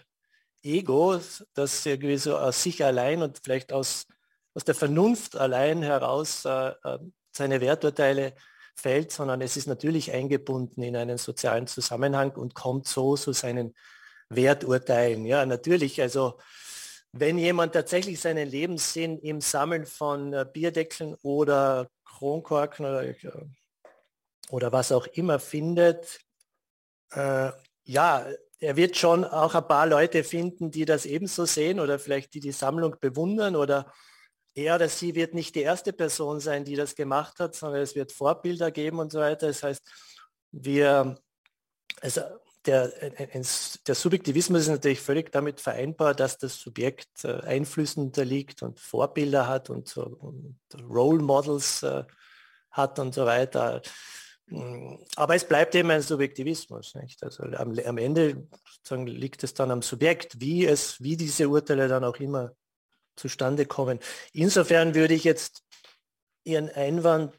Ego, 0.65 1.19
das 1.53 1.85
irgendwie 1.85 2.17
so 2.17 2.37
aus 2.37 2.63
sich 2.63 2.83
allein 2.83 3.21
und 3.21 3.39
vielleicht 3.43 3.71
aus, 3.71 4.07
aus 4.53 4.63
der 4.63 4.75
Vernunft 4.75 5.35
allein 5.35 5.81
heraus 5.81 6.45
äh, 6.45 6.69
äh 6.83 6.99
seine 7.31 7.59
Werturteile 7.59 8.33
fällt, 8.75 9.11
sondern 9.11 9.41
es 9.41 9.57
ist 9.57 9.67
natürlich 9.67 10.11
eingebunden 10.11 10.81
in 10.83 10.95
einen 10.95 11.17
sozialen 11.17 11.67
Zusammenhang 11.67 12.31
und 12.31 12.55
kommt 12.55 12.87
so 12.87 13.15
zu 13.17 13.33
seinen 13.33 13.73
Werturteilen. 14.29 15.25
Ja, 15.25 15.45
natürlich, 15.45 16.01
also 16.01 16.39
wenn 17.11 17.37
jemand 17.37 17.73
tatsächlich 17.73 18.19
seinen 18.19 18.47
Lebenssinn 18.49 19.19
im 19.19 19.39
Sammeln 19.39 19.85
von 19.85 20.33
äh, 20.33 20.45
Bierdeckeln 20.51 21.15
oder 21.21 21.89
Kronkorken 22.03 22.85
oder, 22.85 23.03
äh, 23.03 23.15
oder 24.49 24.71
was 24.71 24.91
auch 24.91 25.07
immer 25.07 25.39
findet, 25.39 26.19
äh, 27.11 27.51
ja, 27.83 28.27
er 28.59 28.75
wird 28.75 28.97
schon 28.97 29.25
auch 29.25 29.55
ein 29.55 29.67
paar 29.67 29.87
Leute 29.87 30.23
finden, 30.23 30.71
die 30.71 30.85
das 30.85 31.05
ebenso 31.05 31.45
sehen 31.45 31.79
oder 31.79 31.99
vielleicht 31.99 32.33
die 32.33 32.39
die 32.39 32.51
Sammlung 32.51 32.95
bewundern 32.99 33.55
oder 33.55 33.91
er 34.55 34.75
oder 34.75 34.87
sie 34.87 35.15
wird 35.15 35.33
nicht 35.33 35.55
die 35.55 35.61
erste 35.61 35.91
Person 35.91 36.39
sein, 36.39 36.63
die 36.63 36.75
das 36.75 36.95
gemacht 36.95 37.39
hat, 37.39 37.55
sondern 37.55 37.81
es 37.81 37.95
wird 37.95 38.13
Vorbilder 38.13 38.71
geben 38.71 38.99
und 38.99 39.11
so 39.11 39.19
weiter. 39.19 39.47
Das 39.47 39.63
heißt, 39.63 39.81
wir, 40.51 41.17
also 42.01 42.21
der, 42.65 42.87
der 42.87 43.95
Subjektivismus 43.95 44.61
ist 44.61 44.69
natürlich 44.69 45.01
völlig 45.01 45.31
damit 45.31 45.59
vereinbar, 45.61 46.15
dass 46.15 46.37
das 46.37 46.57
Subjekt 46.57 47.23
äh, 47.23 47.41
Einflüssen 47.41 48.05
unterliegt 48.05 48.63
und 48.63 48.79
Vorbilder 48.79 49.47
hat 49.47 49.69
und, 49.69 49.95
und 49.97 50.57
Role 50.81 51.21
Models 51.21 51.83
äh, 51.83 52.03
hat 52.71 52.97
und 52.99 53.13
so 53.13 53.25
weiter. 53.25 53.81
Aber 55.15 55.35
es 55.35 55.47
bleibt 55.47 55.73
eben 55.75 55.89
ein 55.89 56.01
Subjektivismus. 56.01 56.95
Nicht? 56.95 57.23
Also 57.23 57.43
am, 57.43 57.77
am 57.79 57.97
Ende 57.97 58.47
liegt 58.91 59.43
es 59.43 59.53
dann 59.53 59.71
am 59.71 59.81
Subjekt, 59.81 60.39
wie 60.39 60.65
es, 60.65 61.01
wie 61.01 61.17
diese 61.17 61.49
Urteile 61.49 61.87
dann 61.87 62.03
auch 62.03 62.17
immer 62.17 62.51
zustande 63.15 63.65
kommen. 63.65 63.99
Insofern 64.33 64.93
würde 64.93 65.13
ich 65.13 65.23
jetzt 65.23 65.63
Ihren 66.43 66.69
Einwand, 66.69 67.33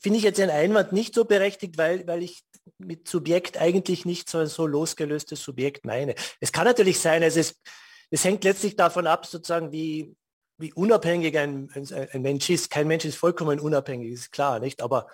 finde 0.00 0.18
ich 0.18 0.24
jetzt 0.24 0.38
Ihren 0.38 0.50
Einwand 0.50 0.92
nicht 0.92 1.14
so 1.14 1.24
berechtigt, 1.24 1.76
weil, 1.76 2.06
weil 2.06 2.22
ich 2.22 2.42
mit 2.78 3.06
Subjekt 3.06 3.58
eigentlich 3.58 4.06
nicht 4.06 4.30
so 4.30 4.38
ein 4.38 4.46
so 4.46 4.66
losgelöstes 4.66 5.42
Subjekt 5.42 5.84
meine. 5.84 6.14
Es 6.40 6.52
kann 6.52 6.64
natürlich 6.64 6.98
sein, 7.00 7.22
es, 7.22 7.36
ist, 7.36 7.60
es 8.10 8.24
hängt 8.24 8.44
letztlich 8.44 8.76
davon 8.76 9.06
ab, 9.06 9.26
sozusagen, 9.26 9.72
wie, 9.72 10.16
wie 10.58 10.72
unabhängig 10.72 11.36
ein, 11.36 11.68
ein, 11.74 11.86
ein 12.12 12.22
Mensch 12.22 12.48
ist. 12.48 12.70
Kein 12.70 12.88
Mensch 12.88 13.04
ist 13.04 13.16
vollkommen 13.16 13.60
unabhängig, 13.60 14.10
ist 14.12 14.32
klar, 14.32 14.58
nicht? 14.58 14.80
Aber 14.80 15.08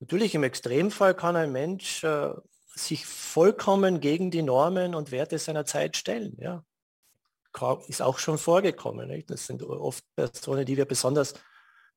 natürlich 0.00 0.34
im 0.34 0.42
Extremfall 0.42 1.14
kann 1.14 1.36
ein 1.36 1.52
Mensch 1.52 2.04
äh, 2.04 2.30
sich 2.74 3.06
vollkommen 3.06 4.00
gegen 4.00 4.30
die 4.30 4.42
Normen 4.42 4.94
und 4.94 5.10
Werte 5.10 5.38
seiner 5.38 5.64
Zeit 5.64 5.96
stellen. 5.96 6.36
Ja. 6.38 6.64
Ist 7.86 8.02
auch 8.02 8.18
schon 8.18 8.38
vorgekommen. 8.38 9.08
Nicht? 9.08 9.30
Das 9.30 9.46
sind 9.46 9.62
oft 9.62 10.04
Personen, 10.16 10.66
die 10.66 10.76
wir 10.76 10.86
besonders 10.86 11.34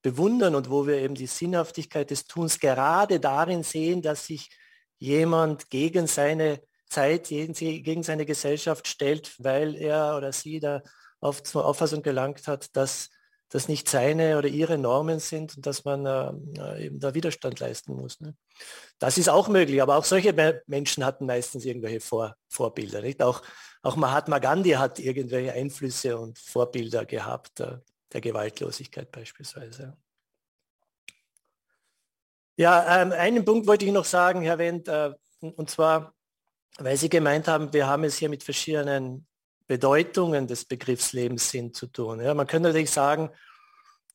bewundern 0.04 0.54
und 0.54 0.70
wo 0.70 0.86
wir 0.86 0.98
eben 0.98 1.16
die 1.16 1.28
Sinnhaftigkeit 1.28 2.12
des 2.12 2.26
Tuns 2.26 2.60
gerade 2.60 3.20
darin 3.20 3.64
sehen, 3.64 4.02
dass 4.02 4.28
sich 4.28 4.50
jemand 5.00 5.70
gegen 5.70 6.06
seine 6.06 6.62
Zeit, 6.90 7.28
gegen 7.28 8.04
seine 8.04 8.26
Gesellschaft 8.26 8.88
stellt, 8.88 9.36
weil 9.40 9.76
er 9.76 10.16
oder 10.16 10.32
sie 10.32 10.60
da 10.60 10.82
auf 11.20 11.44
zur 11.44 11.66
Auffassung 11.66 12.04
gelangt 12.04 12.48
hat, 12.48 12.76
dass 12.76 13.10
das 13.50 13.70
nicht 13.70 13.88
seine 13.88 14.38
oder 14.38 14.48
ihre 14.48 14.78
Normen 14.78 15.20
sind 15.20 15.56
und 15.56 15.66
dass 15.66 15.86
man 15.86 16.06
äh, 16.06 16.86
eben 16.86 17.00
da 17.00 17.14
Widerstand 17.14 17.60
leisten 17.60 17.94
muss. 17.94 18.20
Ne? 18.20 18.36
Das 19.00 19.18
ist 19.18 19.30
auch 19.30 19.48
möglich, 19.48 19.82
aber 19.82 19.96
auch 19.96 20.04
solche 20.04 20.34
Menschen 20.68 21.06
hatten 21.06 21.26
meistens 21.26 21.66
irgendwelche 21.66 22.02
Vor 22.02 22.36
Vorbilder. 22.50 23.02
Nicht? 23.02 23.22
Auch, 23.22 23.42
auch 23.84 23.96
Mahatma 23.96 24.40
Gandhi 24.40 24.72
hat 24.72 25.00
irgendwelche 25.00 25.54
Einflüsse 25.54 26.18
und 26.18 26.38
Vorbilder 26.40 27.06
gehabt, 27.06 27.60
äh, 27.60 27.78
der 28.12 28.22
Gewaltlosigkeit 28.22 29.12
beispielsweise. 29.12 29.96
Ja, 32.58 33.02
ähm, 33.02 33.12
einen 33.12 33.46
Punkt 33.46 33.68
wollte 33.68 33.86
ich 33.86 33.92
noch 33.92 34.06
sagen, 34.06 34.42
Herr 34.42 34.58
Wendt, 34.58 34.88
äh, 34.88 35.14
und 35.40 35.70
zwar, 35.70 36.14
weil 36.80 36.98
Sie 36.98 37.10
gemeint 37.10 37.48
haben, 37.48 37.72
wir 37.72 37.86
haben 37.86 38.04
es 38.04 38.18
hier 38.18 38.30
mit 38.30 38.44
verschiedenen 38.44 39.27
Bedeutungen 39.68 40.48
des 40.48 40.66
Begriffs 40.66 41.14
Lebenssinn 41.14 41.74
zu 41.74 41.88
tun. 41.88 42.22
Ja, 42.22 42.34
man 42.34 42.48
könnte 42.48 42.70
natürlich 42.70 42.92
sagen, 42.92 43.30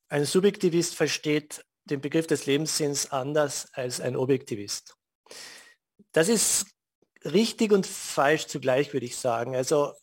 ein 0.09 0.24
Subjektivist 0.24 0.94
versteht 0.94 1.64
den 1.84 2.00
Begriff 2.00 2.26
des 2.26 2.46
Lebenssinns 2.46 3.11
anders 3.11 3.72
als 3.72 4.00
ein 4.00 4.16
Objektivist. 4.16 4.96
Das 6.12 6.28
ist 6.28 6.66
richtig 7.24 7.72
und 7.72 7.86
falsch 7.86 8.46
zugleich, 8.46 8.92
würde 8.92 9.07
ich 9.07 9.16
sagen. 9.16 9.57
Also 9.57 9.94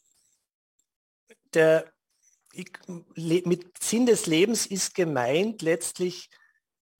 der, 1.53 1.91
mit 3.05 3.83
Sinn 3.83 4.05
des 4.05 4.25
Lebens 4.25 4.65
ist 4.65 4.93
gemeint 4.95 5.61
letztlich 5.61 6.29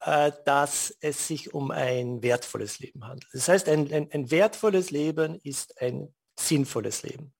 äh, 0.02 0.32
dass 0.46 0.96
es 1.02 1.28
sich 1.28 1.54
um 1.54 1.72
ein 1.72 2.24
wertvolles 2.24 2.80
Leben 2.80 3.06
handelt. 3.06 3.30
Das 3.34 3.50
heißt, 3.50 3.68
ein, 3.68 3.92
ein, 3.92 4.10
ein, 4.12 4.32
wertvolles 4.32 4.92
Leben 4.92 5.40
ist 5.44 5.82
ein 5.82 6.14
sinnvolles 6.40 7.04
Leben. 7.04 7.34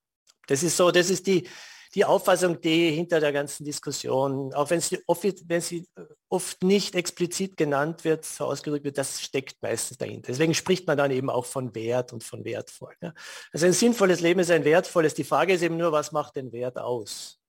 Das 0.50 0.64
ist 0.64 0.76
so, 0.76 0.90
das 0.90 1.12
ist 1.12 1.28
die, 1.28 1.48
die 1.94 2.06
Auffassung, 2.06 2.60
die 2.60 2.92
hinter 2.92 3.20
der 3.20 3.32
ganzen 3.32 3.66
Diskussion, 3.66 4.52
auch 4.54 4.70
wenn 4.72 4.82
sie, 4.82 5.00
oft, 5.06 5.24
wenn 5.48 5.62
sie 5.62 5.88
oft 6.28 6.64
nicht 6.64 6.96
explizit 6.96 7.56
genannt 7.56 8.04
wird, 8.04 8.26
so 8.26 8.46
ausgedrückt 8.46 8.84
wird, 8.84 8.98
das 8.98 9.22
steckt 9.22 9.62
meistens 9.62 9.98
dahinter. 9.98 10.28
Deswegen 10.28 10.56
spricht 10.56 10.88
man 10.88 10.98
dann 10.98 11.12
eben 11.12 11.30
auch 11.30 11.46
von 11.46 11.74
Wert 11.76 12.14
und 12.14 12.24
von 12.24 12.44
wertvoll. 12.46 12.96
Ja. 13.02 13.14
Also 13.54 13.68
ein 13.68 13.74
sinnvolles 13.74 14.22
Leben 14.22 14.40
ist 14.40 14.52
ein 14.52 14.66
wertvolles. 14.66 15.14
Die 15.14 15.24
Frage 15.24 15.54
ist 15.54 15.62
eben 15.62 15.78
nur, 15.78 15.92
was 15.92 16.12
macht 16.12 16.36
den 16.36 16.52
Wert 16.52 16.78
aus? 16.78 17.40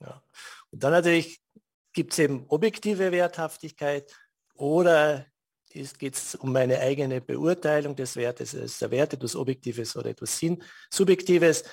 Ja. 0.00 0.22
Und 0.70 0.82
dann 0.82 0.92
natürlich 0.92 1.40
gibt 1.92 2.12
es 2.12 2.18
eben 2.18 2.44
objektive 2.48 3.12
Werthaftigkeit 3.12 4.12
oder 4.54 5.26
geht 5.70 6.14
es 6.14 6.34
um 6.34 6.52
meine 6.52 6.80
eigene 6.80 7.20
Beurteilung 7.20 7.94
des 7.94 8.16
Wertes, 8.16 8.54
ist 8.54 8.80
der 8.80 8.90
Wert 8.90 9.12
etwas 9.12 9.36
Objektives 9.36 9.96
oder 9.96 10.10
etwas 10.10 10.38
Sinn, 10.38 10.62
Subjektives. 10.90 11.64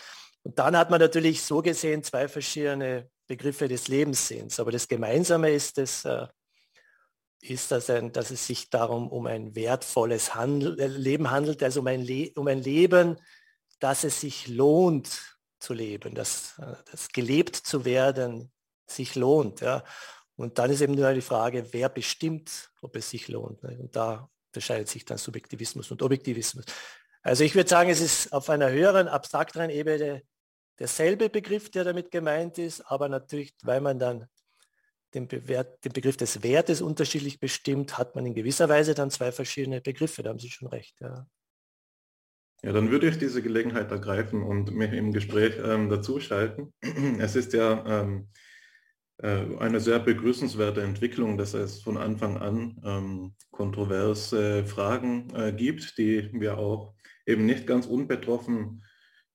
Und 0.46 0.60
dann 0.60 0.78
hat 0.78 0.92
man 0.92 1.00
natürlich 1.00 1.42
so 1.42 1.64
gesehen 1.64 2.04
zwei 2.04 2.28
verschiedene 2.28 3.10
Begriffe 3.26 3.68
des 3.68 3.88
Lebenssinns. 3.88 4.60
Aber 4.60 4.72
das 4.72 4.88
Gemeinsame 4.88 5.50
ist, 5.50 5.80
das, 5.80 6.06
äh, 6.06 6.28
ist 7.42 7.72
dass, 7.72 7.90
ein, 7.90 8.12
dass 8.12 8.30
es 8.30 8.46
sich 8.46 8.70
darum 8.70 9.10
um 9.10 9.26
ein 9.26 9.56
wertvolles 9.56 10.36
Handel, 10.36 10.80
äh, 10.80 10.86
Leben 10.86 11.32
handelt, 11.32 11.64
also 11.64 11.80
um 11.80 11.88
ein, 11.88 12.04
Le 12.04 12.32
um 12.36 12.46
ein 12.46 12.62
Leben, 12.62 13.20
dass 13.80 14.04
es 14.04 14.22
sich 14.22 14.48
lohnt 14.48 15.36
zu 15.60 15.74
leben, 15.74 16.14
dass, 16.14 16.60
äh, 16.60 16.76
dass 16.92 17.10
gelebt 17.10 17.56
zu 17.56 17.84
werden 17.84 18.52
sich 18.86 19.16
lohnt. 19.16 19.62
Ja. 19.62 19.84
Und 20.36 20.60
dann 20.60 20.70
ist 20.70 20.82
eben 20.82 20.94
nur 20.94 21.12
die 21.14 21.22
Frage, 21.22 21.74
wer 21.74 21.90
bestimmt, 21.90 22.70
ob 22.84 22.96
es 22.96 23.10
sich 23.10 23.30
lohnt. 23.30 23.64
Ne? 23.64 23.80
Und 23.80 23.96
da 23.96 24.30
unterscheidet 24.50 24.90
sich 24.90 25.06
dann 25.06 25.18
Subjektivismus 25.18 25.90
und 25.90 26.04
Objektivismus. 26.04 26.66
Also 27.24 27.44
ich 27.44 27.56
würde 27.56 27.68
sagen, 27.68 27.90
es 27.90 28.00
ist 28.00 28.32
auf 28.32 28.48
einer 28.52 28.70
höheren, 28.70 29.08
abstrakteren 29.08 29.72
Ebene 29.72 30.22
derselbe 30.80 31.30
Begriff, 31.30 31.69
der 31.72 31.84
damit 31.84 32.11
gemeint 32.11 32.57
ist, 32.57 32.81
aber 32.81 33.10
natürlich, 33.10 33.56
weil 33.64 33.81
man 33.81 33.99
dann 33.99 34.27
den, 35.14 35.27
Bewert, 35.27 35.84
den 35.85 35.93
Begriff 35.93 36.18
des 36.18 36.43
Wertes 36.43 36.81
unterschiedlich 36.81 37.39
bestimmt, 37.39 37.97
hat 37.97 38.15
man 38.15 38.26
in 38.26 38.34
gewisser 38.34 38.68
Weise 38.68 38.93
dann 38.93 39.10
zwei 39.11 39.31
verschiedene 39.31 39.81
Begriffe, 39.81 40.23
da 40.23 40.30
haben 40.30 40.39
Sie 40.39 40.49
schon 40.49 40.68
recht. 40.68 40.99
Ja. 40.99 41.27
Ja, 42.64 42.72
dann 42.72 42.89
würde 42.89 43.07
ich 43.07 43.18
diese 43.18 43.43
Gelegenheit 43.43 43.91
ergreifen 43.91 44.41
und 44.41 44.73
mich 44.73 44.91
im 44.91 45.14
Gespräch 45.14 45.56
ähm, 45.64 45.89
dazuschalten. 45.89 46.73
Es 47.19 47.35
ist 47.35 47.53
ja 47.53 47.85
ähm, 47.85 48.30
äh, 49.18 49.57
eine 49.60 49.80
sehr 49.80 49.99
begrüßenswerte 49.99 50.81
Entwicklung, 50.81 51.38
dass 51.38 51.53
es 51.53 51.81
von 51.81 51.97
Anfang 51.97 52.38
an 52.38 52.81
ähm, 52.84 53.35
kontroverse 53.52 54.65
Fragen 54.65 55.30
äh, 55.35 55.53
gibt, 55.53 55.97
die 55.97 56.31
wir 56.34 56.57
auch 56.57 56.95
eben 57.27 57.45
nicht 57.45 57.68
ganz 57.68 57.85
unbetroffen 57.85 58.84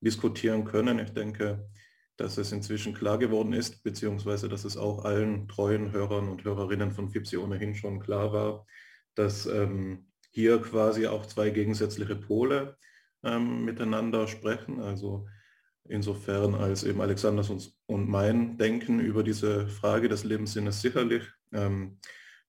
diskutieren 0.01 0.65
können. 0.65 0.99
Ich 0.99 1.11
denke, 1.11 1.69
dass 2.17 2.37
es 2.37 2.53
inzwischen 2.53 2.95
klar 2.95 3.19
geworden 3.19 3.53
ist, 3.53 3.83
beziehungsweise 3.83 4.49
dass 4.49 4.65
es 4.65 4.77
auch 4.77 5.05
allen 5.05 5.49
treuen 5.49 5.93
Hörern 5.93 6.29
und 6.29 6.45
Hörerinnen 6.45 6.93
von 6.93 7.09
FIPSI 7.09 7.39
ohnehin 7.39 7.75
schon 7.75 8.01
klar 8.01 8.33
war, 8.33 8.67
dass 9.15 9.47
ähm, 9.47 10.07
hier 10.31 10.61
quasi 10.61 11.07
auch 11.07 11.27
zwei 11.27 11.51
gegensätzliche 11.51 12.17
Pole 12.17 12.77
ähm, 13.23 13.65
miteinander 13.65 14.29
sprechen. 14.29 14.81
Also 14.81 15.27
insofern 15.89 16.55
als 16.55 16.85
eben 16.85 17.01
Alexanders 17.01 17.51
und, 17.51 17.73
und 17.87 18.09
mein 18.09 18.59
Denken 18.59 19.01
über 19.01 19.23
diese 19.23 19.67
Frage 19.69 20.09
des 20.09 20.25
Lebenssinnes 20.25 20.81
sicherlich 20.81 21.25
ähm, 21.53 21.99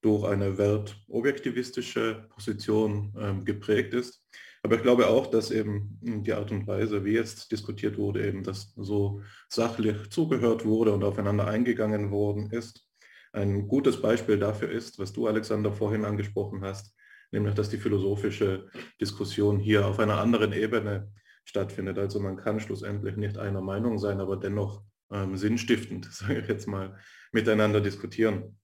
durch 0.01 0.25
eine 0.25 0.57
wertobjektivistische 0.57 2.27
Position 2.29 3.13
ähm, 3.17 3.45
geprägt 3.45 3.93
ist. 3.93 4.25
Aber 4.63 4.75
ich 4.75 4.83
glaube 4.83 5.07
auch, 5.07 5.27
dass 5.27 5.49
eben 5.49 5.97
die 6.01 6.33
Art 6.33 6.51
und 6.51 6.67
Weise, 6.67 7.03
wie 7.03 7.13
jetzt 7.13 7.51
diskutiert 7.51 7.97
wurde, 7.97 8.25
eben, 8.25 8.43
dass 8.43 8.73
so 8.75 9.21
sachlich 9.49 10.09
zugehört 10.09 10.65
wurde 10.65 10.93
und 10.93 11.03
aufeinander 11.03 11.47
eingegangen 11.47 12.11
worden 12.11 12.51
ist, 12.51 12.87
ein 13.33 13.67
gutes 13.67 14.01
Beispiel 14.01 14.37
dafür 14.37 14.69
ist, 14.69 14.99
was 14.99 15.13
du, 15.13 15.27
Alexander, 15.27 15.71
vorhin 15.71 16.05
angesprochen 16.05 16.63
hast, 16.63 16.95
nämlich 17.31 17.55
dass 17.55 17.69
die 17.69 17.77
philosophische 17.77 18.69
Diskussion 18.99 19.57
hier 19.57 19.87
auf 19.87 19.99
einer 19.99 20.19
anderen 20.19 20.51
Ebene 20.51 21.11
stattfindet. 21.45 21.97
Also 21.97 22.19
man 22.19 22.37
kann 22.37 22.59
schlussendlich 22.59 23.15
nicht 23.15 23.37
einer 23.37 23.61
Meinung 23.61 23.97
sein, 23.99 24.19
aber 24.19 24.37
dennoch 24.37 24.83
ähm, 25.11 25.37
sinnstiftend, 25.37 26.05
sage 26.11 26.39
ich 26.39 26.47
jetzt 26.47 26.67
mal, 26.67 26.97
miteinander 27.31 27.81
diskutieren. 27.81 28.57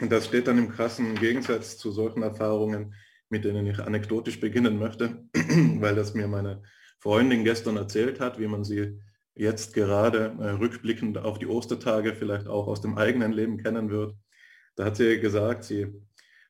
Und 0.00 0.10
das 0.10 0.26
steht 0.26 0.46
dann 0.46 0.58
im 0.58 0.70
krassen 0.70 1.16
Gegensatz 1.16 1.76
zu 1.76 1.90
solchen 1.90 2.22
Erfahrungen, 2.22 2.94
mit 3.32 3.46
denen 3.46 3.66
ich 3.66 3.78
anekdotisch 3.78 4.40
beginnen 4.40 4.78
möchte, 4.78 5.24
weil 5.80 5.94
das 5.94 6.12
mir 6.12 6.28
meine 6.28 6.62
Freundin 7.00 7.44
gestern 7.44 7.78
erzählt 7.78 8.20
hat, 8.20 8.38
wie 8.38 8.46
man 8.46 8.62
sie 8.62 9.00
jetzt 9.34 9.72
gerade 9.72 10.36
äh, 10.38 10.50
rückblickend 10.50 11.16
auf 11.16 11.38
die 11.38 11.46
Ostertage 11.46 12.14
vielleicht 12.14 12.46
auch 12.46 12.66
aus 12.68 12.82
dem 12.82 12.98
eigenen 12.98 13.32
Leben 13.32 13.56
kennen 13.56 13.88
wird. 13.88 14.14
Da 14.76 14.84
hat 14.84 14.96
sie 14.98 15.18
gesagt, 15.18 15.64
sie 15.64 15.94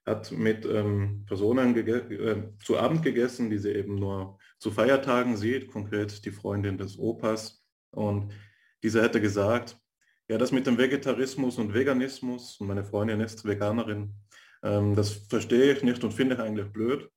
hat 0.04 0.32
mit 0.32 0.66
ähm, 0.66 1.24
Personen 1.24 1.76
äh, 1.76 2.42
zu 2.64 2.76
Abend 2.76 3.04
gegessen, 3.04 3.48
die 3.48 3.58
sie 3.58 3.70
eben 3.70 3.94
nur 3.94 4.38
zu 4.58 4.72
Feiertagen 4.72 5.36
sieht, 5.36 5.68
konkret 5.68 6.24
die 6.24 6.32
Freundin 6.32 6.78
des 6.78 6.98
Opas. 6.98 7.64
Und 7.92 8.32
diese 8.82 9.00
hätte 9.00 9.20
gesagt, 9.20 9.78
ja, 10.28 10.36
das 10.36 10.50
mit 10.50 10.66
dem 10.66 10.78
Vegetarismus 10.78 11.58
und 11.58 11.74
Veganismus, 11.74 12.56
und 12.58 12.66
meine 12.66 12.84
Freundin 12.84 13.20
ist 13.20 13.44
Veganerin, 13.44 14.14
ähm, 14.62 14.94
das 14.94 15.12
verstehe 15.28 15.72
ich 15.72 15.82
nicht 15.82 16.02
und 16.04 16.12
finde 16.12 16.36
ich 16.36 16.40
eigentlich 16.40 16.72
blöd, 16.72 17.08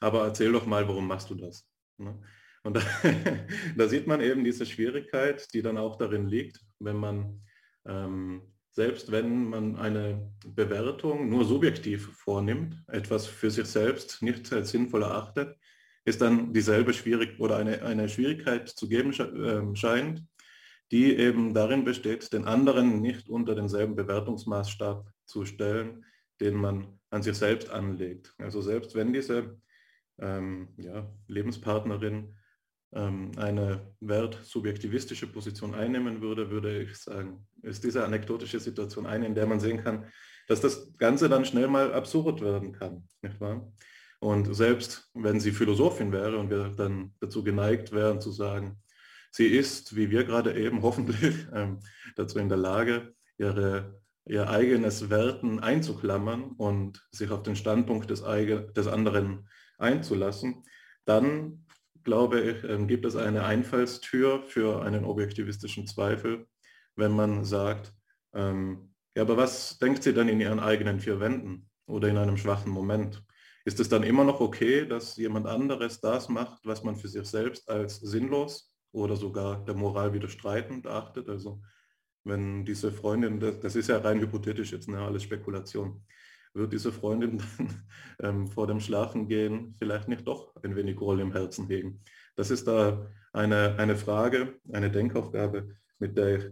aber 0.00 0.24
erzähl 0.24 0.52
doch 0.52 0.66
mal, 0.66 0.86
warum 0.88 1.06
machst 1.06 1.30
du 1.30 1.34
das? 1.34 1.68
Ne? 1.98 2.20
Und 2.62 2.76
da, 2.76 2.82
da, 3.76 3.88
sieht 3.88 4.06
man 4.06 4.20
eben 4.20 4.44
diese 4.44 4.66
Schwierigkeit, 4.66 5.52
die 5.54 5.62
dann 5.62 5.78
auch 5.78 5.96
darin 5.96 6.26
liegt, 6.26 6.60
wenn 6.80 6.96
man 6.96 7.42
ähm, 7.86 8.42
selbst 8.76 9.10
wenn 9.10 9.48
man 9.48 9.76
eine 9.76 10.30
Bewertung 10.46 11.30
nur 11.30 11.46
subjektiv 11.46 12.14
vornimmt, 12.18 12.76
etwas 12.88 13.26
für 13.26 13.50
sich 13.50 13.66
selbst 13.66 14.20
nicht 14.22 14.52
als 14.52 14.70
sinnvoll 14.70 15.02
erachtet, 15.02 15.56
ist 16.04 16.20
dann 16.20 16.52
dieselbe 16.52 16.92
schwierig 16.92 17.40
oder 17.40 17.56
eine, 17.56 17.82
eine 17.82 18.08
Schwierigkeit 18.08 18.68
zu 18.68 18.86
geben 18.86 19.14
ähm, 19.18 19.74
scheint, 19.74 20.22
die 20.92 21.16
eben 21.16 21.54
darin 21.54 21.84
besteht, 21.84 22.30
den 22.34 22.44
anderen 22.44 23.00
nicht 23.00 23.30
unter 23.30 23.54
denselben 23.54 23.96
Bewertungsmaßstab 23.96 25.10
zu 25.24 25.46
stellen, 25.46 26.04
den 26.40 26.54
man 26.54 26.98
an 27.10 27.22
sich 27.22 27.36
selbst 27.36 27.70
anlegt. 27.70 28.34
Also 28.38 28.60
selbst 28.62 28.94
wenn 28.94 29.12
diese 29.12 29.58
ähm, 30.18 30.68
ja, 30.76 31.10
Lebenspartnerin 31.28 32.34
ähm, 32.92 33.32
eine 33.36 33.94
wertsubjektivistische 34.00 35.26
Position 35.26 35.74
einnehmen 35.74 36.20
würde, 36.20 36.50
würde 36.50 36.82
ich 36.82 36.96
sagen, 36.96 37.46
ist 37.62 37.84
diese 37.84 38.04
anekdotische 38.04 38.60
Situation 38.60 39.06
eine, 39.06 39.26
in 39.26 39.34
der 39.34 39.46
man 39.46 39.60
sehen 39.60 39.82
kann, 39.82 40.10
dass 40.48 40.60
das 40.60 40.96
Ganze 40.96 41.28
dann 41.28 41.44
schnell 41.44 41.68
mal 41.68 41.92
absurd 41.92 42.40
werden 42.40 42.72
kann. 42.72 43.08
Nicht 43.22 43.40
wahr? 43.40 43.72
Und 44.20 44.54
selbst 44.54 45.10
wenn 45.14 45.40
sie 45.40 45.52
Philosophin 45.52 46.12
wäre 46.12 46.38
und 46.38 46.50
wir 46.50 46.70
dann 46.70 47.14
dazu 47.20 47.44
geneigt 47.44 47.92
wären 47.92 48.20
zu 48.20 48.32
sagen, 48.32 48.80
sie 49.30 49.46
ist, 49.46 49.94
wie 49.94 50.10
wir 50.10 50.24
gerade 50.24 50.56
eben 50.58 50.82
hoffentlich, 50.82 51.46
ähm, 51.52 51.80
dazu 52.14 52.38
in 52.38 52.48
der 52.48 52.58
Lage, 52.58 53.14
ihre, 53.38 54.00
ihr 54.26 54.48
eigenes 54.50 55.08
Werten 55.08 55.60
einzuklammern 55.60 56.52
und 56.52 57.06
sich 57.12 57.30
auf 57.30 57.42
den 57.42 57.56
Standpunkt 57.56 58.10
des, 58.10 58.22
des 58.22 58.86
anderen 58.86 59.48
einzulassen, 59.78 60.64
dann 61.04 61.66
glaube 62.02 62.40
ich, 62.40 62.64
ähm, 62.64 62.86
gibt 62.86 63.04
es 63.04 63.16
eine 63.16 63.44
Einfallstür 63.44 64.42
für 64.42 64.82
einen 64.82 65.04
objektivistischen 65.04 65.86
Zweifel, 65.86 66.46
wenn 66.94 67.12
man 67.12 67.44
sagt, 67.44 67.92
ähm, 68.32 68.94
ja, 69.16 69.22
aber 69.22 69.36
was 69.36 69.78
denkt 69.78 70.02
sie 70.02 70.14
dann 70.14 70.28
in 70.28 70.40
ihren 70.40 70.60
eigenen 70.60 71.00
vier 71.00 71.20
Wänden 71.20 71.68
oder 71.86 72.08
in 72.08 72.16
einem 72.16 72.36
schwachen 72.36 72.70
Moment? 72.70 73.22
Ist 73.64 73.80
es 73.80 73.88
dann 73.88 74.04
immer 74.04 74.24
noch 74.24 74.40
okay, 74.40 74.86
dass 74.86 75.16
jemand 75.16 75.46
anderes 75.46 76.00
das 76.00 76.28
macht, 76.28 76.64
was 76.64 76.84
man 76.84 76.96
für 76.96 77.08
sich 77.08 77.26
selbst 77.26 77.68
als 77.68 77.96
sinnlos 77.96 78.72
oder 78.92 79.16
sogar 79.16 79.64
der 79.64 79.74
Moral 79.74 80.12
widerstreitend 80.12 80.86
achtet? 80.86 81.28
Also 81.28 81.60
wenn 82.26 82.64
diese 82.64 82.92
Freundin, 82.92 83.40
das, 83.40 83.60
das 83.60 83.76
ist 83.76 83.88
ja 83.88 83.98
rein 83.98 84.20
hypothetisch 84.20 84.72
jetzt, 84.72 84.88
ne, 84.88 84.98
alles 84.98 85.22
Spekulation, 85.22 86.02
wird 86.54 86.72
diese 86.72 86.92
Freundin 86.92 87.38
dann 88.18 88.40
ähm, 88.40 88.46
vor 88.48 88.66
dem 88.66 88.80
Schlafengehen 88.80 89.74
vielleicht 89.78 90.08
nicht 90.08 90.26
doch 90.26 90.54
ein 90.62 90.74
wenig 90.74 90.96
Groll 90.96 91.20
im 91.20 91.32
Herzen 91.32 91.66
hegen. 91.68 92.00
Das 92.34 92.50
ist 92.50 92.66
da 92.66 93.06
eine, 93.32 93.76
eine 93.78 93.96
Frage, 93.96 94.54
eine 94.72 94.90
Denkaufgabe, 94.90 95.68
mit 95.98 96.16
der 96.16 96.36
ich 96.36 96.44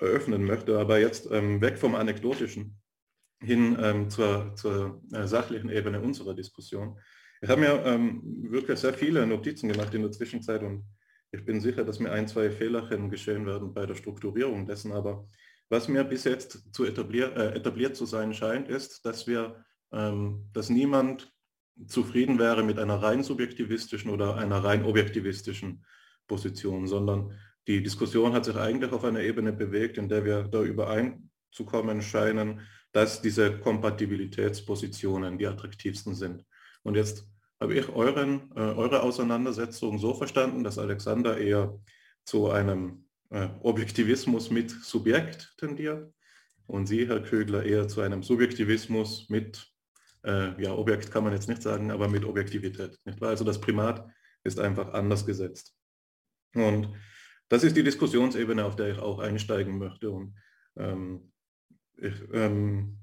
eröffnen 0.00 0.44
möchte. 0.44 0.78
Aber 0.78 0.98
jetzt 0.98 1.30
ähm, 1.30 1.60
weg 1.60 1.78
vom 1.78 1.94
Anekdotischen 1.94 2.78
hin 3.40 3.76
ähm, 3.80 4.10
zur, 4.10 4.54
zur 4.54 5.02
äh, 5.12 5.26
sachlichen 5.26 5.70
Ebene 5.70 6.00
unserer 6.00 6.34
Diskussion. 6.34 6.98
Ich 7.40 7.48
habe 7.48 7.60
mir 7.60 7.82
ähm, 7.84 8.20
wirklich 8.50 8.78
sehr 8.78 8.94
viele 8.94 9.26
Notizen 9.26 9.68
gemacht 9.68 9.94
in 9.94 10.02
der 10.02 10.12
Zwischenzeit 10.12 10.62
und 10.62 10.84
ich 11.32 11.44
bin 11.44 11.60
sicher, 11.60 11.84
dass 11.84 11.98
mir 11.98 12.12
ein, 12.12 12.28
zwei 12.28 12.50
Fehlerchen 12.50 13.08
geschehen 13.08 13.46
werden 13.46 13.72
bei 13.72 13.86
der 13.86 13.94
Strukturierung 13.94 14.66
dessen. 14.66 14.92
Aber 14.92 15.26
was 15.70 15.88
mir 15.88 16.04
bis 16.04 16.24
jetzt 16.24 16.74
zu 16.74 16.84
etablier, 16.84 17.34
äh, 17.34 17.56
etabliert 17.56 17.96
zu 17.96 18.04
sein 18.04 18.34
scheint, 18.34 18.68
ist, 18.68 19.04
dass 19.06 19.26
wir, 19.26 19.64
ähm, 19.92 20.50
dass 20.52 20.68
niemand 20.68 21.32
zufrieden 21.86 22.38
wäre 22.38 22.62
mit 22.62 22.78
einer 22.78 23.02
rein 23.02 23.22
subjektivistischen 23.22 24.10
oder 24.10 24.36
einer 24.36 24.62
rein 24.62 24.84
objektivistischen 24.84 25.84
Position, 26.28 26.86
sondern 26.86 27.38
die 27.66 27.82
Diskussion 27.82 28.34
hat 28.34 28.44
sich 28.44 28.56
eigentlich 28.56 28.92
auf 28.92 29.04
einer 29.04 29.20
Ebene 29.20 29.52
bewegt, 29.54 29.96
in 29.96 30.10
der 30.10 30.26
wir 30.26 30.42
da 30.44 30.62
übereinzukommen 30.62 32.02
scheinen, 32.02 32.60
dass 32.92 33.22
diese 33.22 33.58
Kompatibilitätspositionen 33.58 35.38
die 35.38 35.46
attraktivsten 35.46 36.14
sind. 36.14 36.44
Und 36.82 36.96
jetzt 36.96 37.26
habe 37.62 37.74
ich 37.74 37.88
euren, 37.90 38.50
äh, 38.56 38.60
eure 38.60 39.02
Auseinandersetzung 39.02 39.98
so 39.98 40.14
verstanden, 40.14 40.64
dass 40.64 40.78
Alexander 40.78 41.38
eher 41.38 41.78
zu 42.24 42.50
einem 42.50 43.04
äh, 43.30 43.48
Objektivismus 43.62 44.50
mit 44.50 44.70
Subjekt 44.70 45.54
tendiert 45.58 46.12
und 46.66 46.86
Sie, 46.86 47.06
Herr 47.06 47.22
Kögler, 47.22 47.64
eher 47.64 47.86
zu 47.86 48.00
einem 48.00 48.24
Subjektivismus 48.24 49.28
mit, 49.28 49.64
äh, 50.24 50.60
ja, 50.60 50.74
Objekt 50.74 51.12
kann 51.12 51.22
man 51.22 51.32
jetzt 51.32 51.48
nicht 51.48 51.62
sagen, 51.62 51.92
aber 51.92 52.08
mit 52.08 52.24
Objektivität. 52.24 52.98
Also 53.20 53.44
das 53.44 53.60
Primat 53.60 54.10
ist 54.42 54.58
einfach 54.58 54.92
anders 54.92 55.24
gesetzt. 55.24 55.72
Und 56.54 56.88
das 57.48 57.62
ist 57.62 57.76
die 57.76 57.84
Diskussionsebene, 57.84 58.64
auf 58.64 58.74
der 58.74 58.90
ich 58.90 58.98
auch 58.98 59.20
einsteigen 59.20 59.78
möchte. 59.78 60.10
Und 60.10 60.34
ähm, 60.76 61.32
ich 61.96 62.14
ähm, 62.32 62.98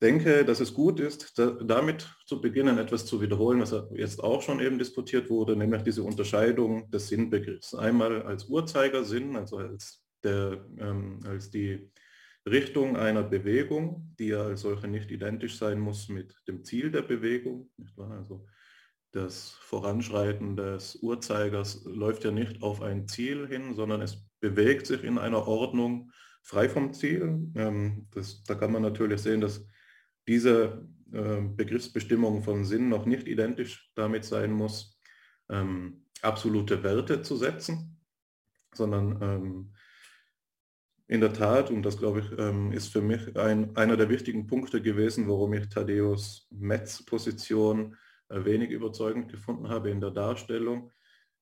denke, 0.00 0.44
dass 0.44 0.60
es 0.60 0.72
gut 0.72 0.98
ist, 1.00 1.38
da, 1.38 1.50
damit 1.50 2.08
zu 2.26 2.40
beginnen, 2.40 2.78
etwas 2.78 3.06
zu 3.06 3.20
wiederholen, 3.20 3.60
was 3.60 3.74
jetzt 3.94 4.22
auch 4.22 4.42
schon 4.42 4.60
eben 4.60 4.78
diskutiert 4.78 5.28
wurde, 5.28 5.56
nämlich 5.56 5.82
diese 5.82 6.02
Unterscheidung 6.02 6.90
des 6.90 7.08
Sinnbegriffs. 7.08 7.74
Einmal 7.74 8.22
als 8.22 8.46
Uhrzeigersinn, 8.46 9.36
also 9.36 9.58
als, 9.58 10.02
der, 10.24 10.64
ähm, 10.78 11.20
als 11.26 11.50
die 11.50 11.90
Richtung 12.48 12.96
einer 12.96 13.22
Bewegung, 13.22 14.14
die 14.18 14.28
ja 14.28 14.44
als 14.44 14.62
solche 14.62 14.88
nicht 14.88 15.10
identisch 15.10 15.58
sein 15.58 15.78
muss 15.78 16.08
mit 16.08 16.34
dem 16.48 16.64
Ziel 16.64 16.90
der 16.90 17.02
Bewegung. 17.02 17.70
Also 17.96 18.46
das 19.12 19.58
Voranschreiten 19.60 20.56
des 20.56 20.96
Uhrzeigers 21.02 21.84
läuft 21.84 22.24
ja 22.24 22.30
nicht 22.30 22.62
auf 22.62 22.80
ein 22.80 23.06
Ziel 23.06 23.46
hin, 23.46 23.74
sondern 23.74 24.00
es 24.00 24.24
bewegt 24.40 24.86
sich 24.86 25.04
in 25.04 25.18
einer 25.18 25.46
Ordnung 25.46 26.10
frei 26.42 26.68
vom 26.68 26.94
Ziel. 26.94 27.50
Ähm, 27.54 28.06
das, 28.12 28.42
da 28.44 28.54
kann 28.54 28.72
man 28.72 28.82
natürlich 28.82 29.20
sehen, 29.20 29.42
dass 29.42 29.66
diese 30.30 30.86
äh, 31.12 31.40
Begriffsbestimmung 31.40 32.44
von 32.44 32.64
Sinn 32.64 32.88
noch 32.88 33.04
nicht 33.04 33.26
identisch 33.26 33.90
damit 33.96 34.24
sein 34.24 34.52
muss, 34.52 34.96
ähm, 35.48 36.06
absolute 36.22 36.84
Werte 36.84 37.22
zu 37.22 37.34
setzen, 37.34 38.00
sondern 38.72 39.20
ähm, 39.20 39.74
in 41.08 41.20
der 41.20 41.32
Tat, 41.32 41.72
und 41.72 41.82
das 41.82 41.98
glaube 41.98 42.20
ich, 42.20 42.38
ähm, 42.38 42.70
ist 42.70 42.92
für 42.92 43.02
mich 43.02 43.36
ein, 43.36 43.76
einer 43.76 43.96
der 43.96 44.08
wichtigen 44.08 44.46
Punkte 44.46 44.80
gewesen, 44.80 45.28
warum 45.28 45.52
ich 45.54 45.68
Thaddeus 45.68 46.46
Metz 46.52 47.04
Position 47.04 47.96
äh, 48.28 48.44
wenig 48.44 48.70
überzeugend 48.70 49.32
gefunden 49.32 49.68
habe 49.68 49.90
in 49.90 50.00
der 50.00 50.12
Darstellung, 50.12 50.92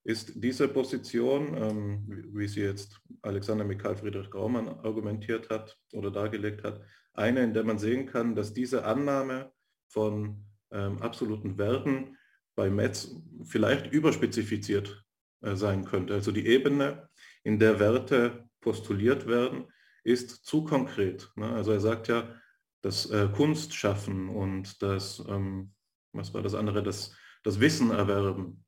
ist 0.03 0.31
diese 0.43 0.67
Position, 0.67 1.55
ähm, 1.55 2.23
wie 2.33 2.47
sie 2.47 2.61
jetzt 2.61 2.99
Alexander 3.21 3.65
Mikhail 3.65 3.97
Friedrich 3.97 4.31
Graumann 4.31 4.67
argumentiert 4.67 5.51
hat 5.51 5.77
oder 5.93 6.09
dargelegt 6.09 6.63
hat, 6.63 6.81
eine, 7.13 7.43
in 7.43 7.53
der 7.53 7.63
man 7.63 7.79
sehen 7.79 8.05
kann, 8.05 8.35
dass 8.35 8.53
diese 8.53 8.85
Annahme 8.85 9.51
von 9.87 10.45
ähm, 10.71 11.01
absoluten 11.01 11.57
Werten 11.57 12.17
bei 12.55 12.69
Metz 12.69 13.15
vielleicht 13.43 13.91
überspezifiziert 13.91 15.03
äh, 15.41 15.55
sein 15.55 15.85
könnte. 15.85 16.13
Also 16.13 16.31
die 16.31 16.45
Ebene, 16.45 17.09
in 17.43 17.59
der 17.59 17.79
Werte 17.79 18.49
postuliert 18.61 19.27
werden, 19.27 19.71
ist 20.03 20.45
zu 20.45 20.63
konkret. 20.63 21.31
Ne? 21.35 21.49
Also 21.49 21.71
er 21.71 21.79
sagt 21.79 22.07
ja, 22.07 22.35
das 22.81 23.09
äh, 23.09 23.27
Kunst 23.33 23.73
schaffen 23.73 24.29
und 24.29 24.81
das, 24.81 25.23
ähm, 25.27 25.73
was 26.13 26.33
war 26.33 26.41
das 26.41 26.55
andere, 26.55 26.83
das, 26.83 27.15
das 27.43 27.59
Wissen 27.59 27.91
erwerben. 27.91 28.63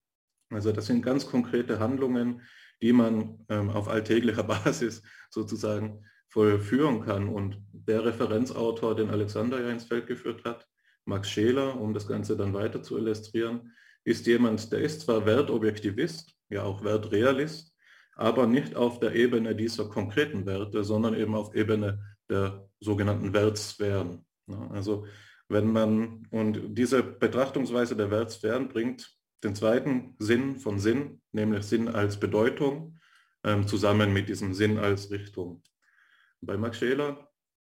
Also 0.50 0.72
das 0.72 0.86
sind 0.86 1.02
ganz 1.02 1.26
konkrete 1.28 1.80
Handlungen, 1.80 2.42
die 2.82 2.94
man 2.94 3.46
ähm, 3.50 3.70
auf 3.70 3.88
alltäglicher 3.88 4.44
Basis 4.44 5.02
sozusagen 5.30 6.06
vollführen 6.32 7.02
kann. 7.06 7.28
Und 7.28 7.62
der 7.72 8.06
Referenzautor, 8.06 8.96
den 8.96 9.10
Alexander 9.10 9.62
ja 9.62 9.70
ins 9.70 9.84
Feld 9.84 10.08
geführt 10.08 10.44
hat, 10.46 10.68
Max 11.06 11.30
Scheler, 11.30 11.80
um 11.80 11.94
das 11.94 12.08
Ganze 12.08 12.38
dann 12.38 12.54
weiter 12.54 12.82
zu 12.82 12.98
illustrieren, 12.98 13.74
ist 14.04 14.26
jemand, 14.28 14.72
der 14.72 14.80
ist 14.80 15.02
zwar 15.02 15.26
Wertobjektivist, 15.26 16.34
ja 16.50 16.64
auch 16.64 16.84
Wertrealist, 16.84 17.76
aber 18.16 18.48
nicht 18.48 18.76
auf 18.76 19.00
der 19.00 19.14
Ebene 19.16 19.56
dieser 19.56 19.90
konkreten 19.90 20.46
Werte, 20.46 20.84
sondern 20.84 21.16
eben 21.16 21.36
auf 21.36 21.54
Ebene 21.54 22.00
der 22.30 22.68
sogenannten 22.80 23.34
Wertsphären. 23.34 24.26
Also 24.70 25.06
wenn 25.50 25.72
man, 25.72 26.28
und 26.32 26.78
diese 26.78 27.04
Betrachtungsweise 27.04 27.96
der 27.96 28.10
Wertsphären 28.10 28.70
bringt 28.70 29.14
den 29.44 29.56
zweiten 29.56 30.16
Sinn 30.20 30.58
von 30.58 30.80
Sinn, 30.80 31.22
nämlich 31.32 31.64
Sinn 31.66 31.88
als 31.90 32.20
Bedeutung, 32.20 33.00
ähm, 33.44 33.68
zusammen 33.68 34.14
mit 34.14 34.30
diesem 34.30 34.54
Sinn 34.54 34.78
als 34.78 35.12
Richtung. 35.12 35.64
Bei 36.42 36.58
Max 36.58 36.78
Scheler 36.78 37.32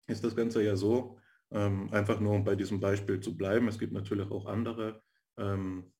ist 0.07 0.23
das 0.23 0.35
Ganze 0.35 0.63
ja 0.63 0.75
so, 0.75 1.19
ähm, 1.51 1.91
einfach 1.91 2.19
nur 2.19 2.33
um 2.33 2.43
bei 2.43 2.55
diesem 2.55 2.79
Beispiel 2.79 3.19
zu 3.19 3.37
bleiben. 3.37 3.67
Es 3.67 3.79
gibt 3.79 3.93
natürlich 3.93 4.29
auch 4.31 4.45
andere 4.45 5.01
ähm, 5.37 5.93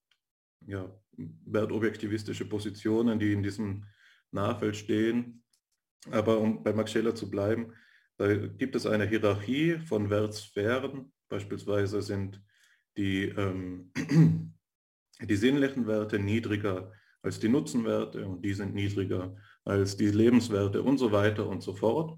ja, 0.65 0.91
wertobjektivistische 1.17 2.47
Positionen, 2.47 3.19
die 3.19 3.33
in 3.33 3.43
diesem 3.43 3.85
Nahfeld 4.31 4.75
stehen. 4.75 5.43
Aber 6.11 6.39
um 6.39 6.63
bei 6.63 6.73
Max 6.73 6.91
Scheler 6.91 7.15
zu 7.15 7.29
bleiben, 7.29 7.73
da 8.17 8.33
gibt 8.35 8.75
es 8.75 8.85
eine 8.85 9.05
Hierarchie 9.05 9.79
von 9.79 10.09
Wertsphären. 10.09 11.11
Beispielsweise 11.29 12.01
sind 12.01 12.41
die, 12.97 13.25
ähm, 13.25 13.91
die 15.21 15.35
sinnlichen 15.35 15.87
Werte 15.87 16.19
niedriger 16.19 16.91
als 17.21 17.39
die 17.39 17.49
Nutzenwerte 17.49 18.27
und 18.27 18.43
die 18.43 18.53
sind 18.53 18.75
niedriger 18.75 19.35
als 19.63 19.97
die 19.97 20.11
Lebenswerte 20.11 20.83
und 20.83 20.99
so 20.99 21.11
weiter 21.11 21.47
und 21.47 21.61
so 21.61 21.73
fort. 21.73 22.17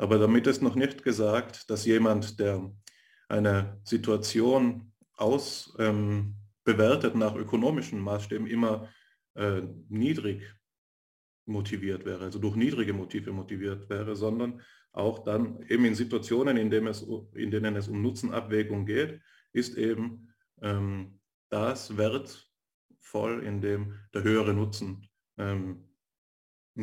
Aber 0.00 0.18
damit 0.18 0.46
ist 0.46 0.62
noch 0.62 0.76
nicht 0.76 1.04
gesagt, 1.04 1.68
dass 1.68 1.84
jemand, 1.84 2.40
der 2.40 2.72
eine 3.28 3.78
Situation 3.84 4.94
aus 5.12 5.76
ähm, 5.78 6.36
nach 6.66 7.34
ökonomischen 7.34 8.00
Maßstäben, 8.00 8.46
immer 8.46 8.88
äh, 9.34 9.60
niedrig 9.90 10.54
motiviert 11.44 12.06
wäre, 12.06 12.24
also 12.24 12.38
durch 12.38 12.56
niedrige 12.56 12.94
Motive 12.94 13.30
motiviert 13.32 13.90
wäre, 13.90 14.16
sondern 14.16 14.62
auch 14.92 15.22
dann 15.22 15.62
eben 15.68 15.84
in 15.84 15.94
Situationen, 15.94 16.56
in 16.56 16.70
denen 16.70 16.86
es, 16.86 17.02
in 17.34 17.50
denen 17.50 17.76
es 17.76 17.86
um 17.88 18.00
Nutzenabwägung 18.00 18.86
geht, 18.86 19.20
ist 19.52 19.76
eben 19.76 20.32
ähm, 20.62 21.20
das 21.50 21.98
wertvoll, 21.98 23.42
in 23.44 23.60
dem 23.60 23.98
der 24.14 24.22
höhere 24.22 24.54
Nutzen 24.54 25.06
ähm, 25.36 25.89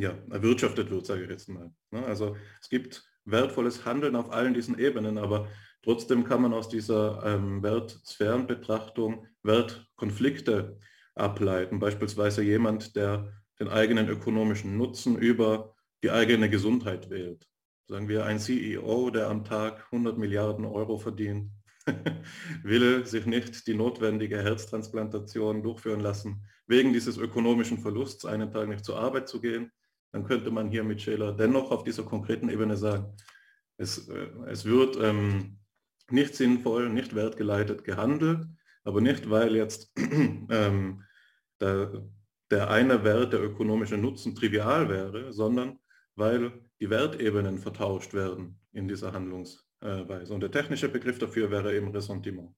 ja, 0.02 0.18
erwirtschaftet 0.30 0.90
wird, 0.90 1.06
sage 1.06 1.24
ich 1.24 1.30
jetzt 1.30 1.50
mal. 1.50 1.72
Ne? 1.92 2.06
Also 2.06 2.36
es 2.62 2.70
gibt 2.70 3.04
wertvolles 3.26 3.86
Handeln 3.86 4.16
auf 4.16 4.32
allen 4.32 4.54
diesen 4.54 4.80
Ebenen, 4.80 5.18
aber 5.18 5.48
trotzdem 5.84 6.24
kann 6.24 6.42
man 6.42 6.54
aus 6.54 6.70
dieser 6.70 7.24
ähm, 7.26 7.62
Wertsphärenbetrachtung 7.64 9.28
Wertkonflikte 9.44 10.80
ableiten. 11.16 11.80
Beispielsweise 11.80 12.44
jemand, 12.44 12.96
der 12.96 13.34
den 13.60 13.70
eigenen 13.70 14.08
ökonomischen 14.08 14.78
Nutzen 14.78 15.18
über 15.18 15.76
die 16.04 16.12
eigene 16.12 16.50
Gesundheit 16.50 17.10
wählt. 17.10 17.48
Sagen 17.88 18.08
wir, 18.08 18.26
ein 18.26 18.40
CEO, 18.40 19.10
der 19.10 19.30
am 19.30 19.46
Tag 19.46 19.86
100 19.92 20.18
Milliarden 20.18 20.66
Euro 20.66 20.98
verdient, 20.98 21.52
will 22.64 23.06
sich 23.06 23.26
nicht 23.26 23.66
die 23.66 23.74
notwendige 23.74 24.44
Herztransplantation 24.44 25.64
durchführen 25.64 26.02
lassen, 26.02 26.46
wegen 26.68 26.94
dieses 26.94 27.18
ökonomischen 27.18 27.80
Verlusts 27.80 28.26
einen 28.26 28.52
Tag 28.52 28.68
nicht 28.68 28.84
zur 28.84 29.00
Arbeit 29.00 29.30
zu 29.30 29.40
gehen, 29.40 29.72
dann 30.12 30.24
könnte 30.24 30.52
man 30.52 30.70
hier 30.70 30.84
mit 30.84 31.02
Scheler 31.02 31.34
dennoch 31.34 31.72
auf 31.72 31.84
dieser 31.84 32.04
konkreten 32.04 32.50
Ebene 32.50 32.78
sagen, 32.78 33.14
es, 33.78 34.08
äh, 34.10 34.30
es 34.48 34.66
wird 34.66 34.98
ähm, 35.02 35.60
nicht 36.10 36.36
sinnvoll, 36.36 36.90
nicht 36.90 37.16
wertgeleitet 37.16 37.84
gehandelt, 37.84 38.46
aber 38.84 39.02
nicht, 39.02 39.30
weil 39.30 39.56
jetzt 39.56 39.92
ähm, 39.98 41.04
der, 41.60 42.08
der 42.50 42.70
eine 42.70 43.04
Wert, 43.04 43.34
der 43.34 43.44
ökonomische 43.44 43.98
Nutzen, 43.98 44.36
trivial 44.36 44.90
wäre, 44.90 45.34
sondern 45.34 45.80
weil 46.16 46.52
die 46.80 46.90
Wertebenen 46.90 47.58
vertauscht 47.58 48.14
werden 48.14 48.60
in 48.72 48.88
dieser 48.88 49.14
Handlungsweise. 49.14 50.34
Und 50.34 50.42
der 50.42 50.52
technische 50.52 50.90
Begriff 50.90 51.20
dafür 51.20 51.52
wäre 51.52 51.76
eben 51.76 51.92
Ressentiment. 51.92 52.56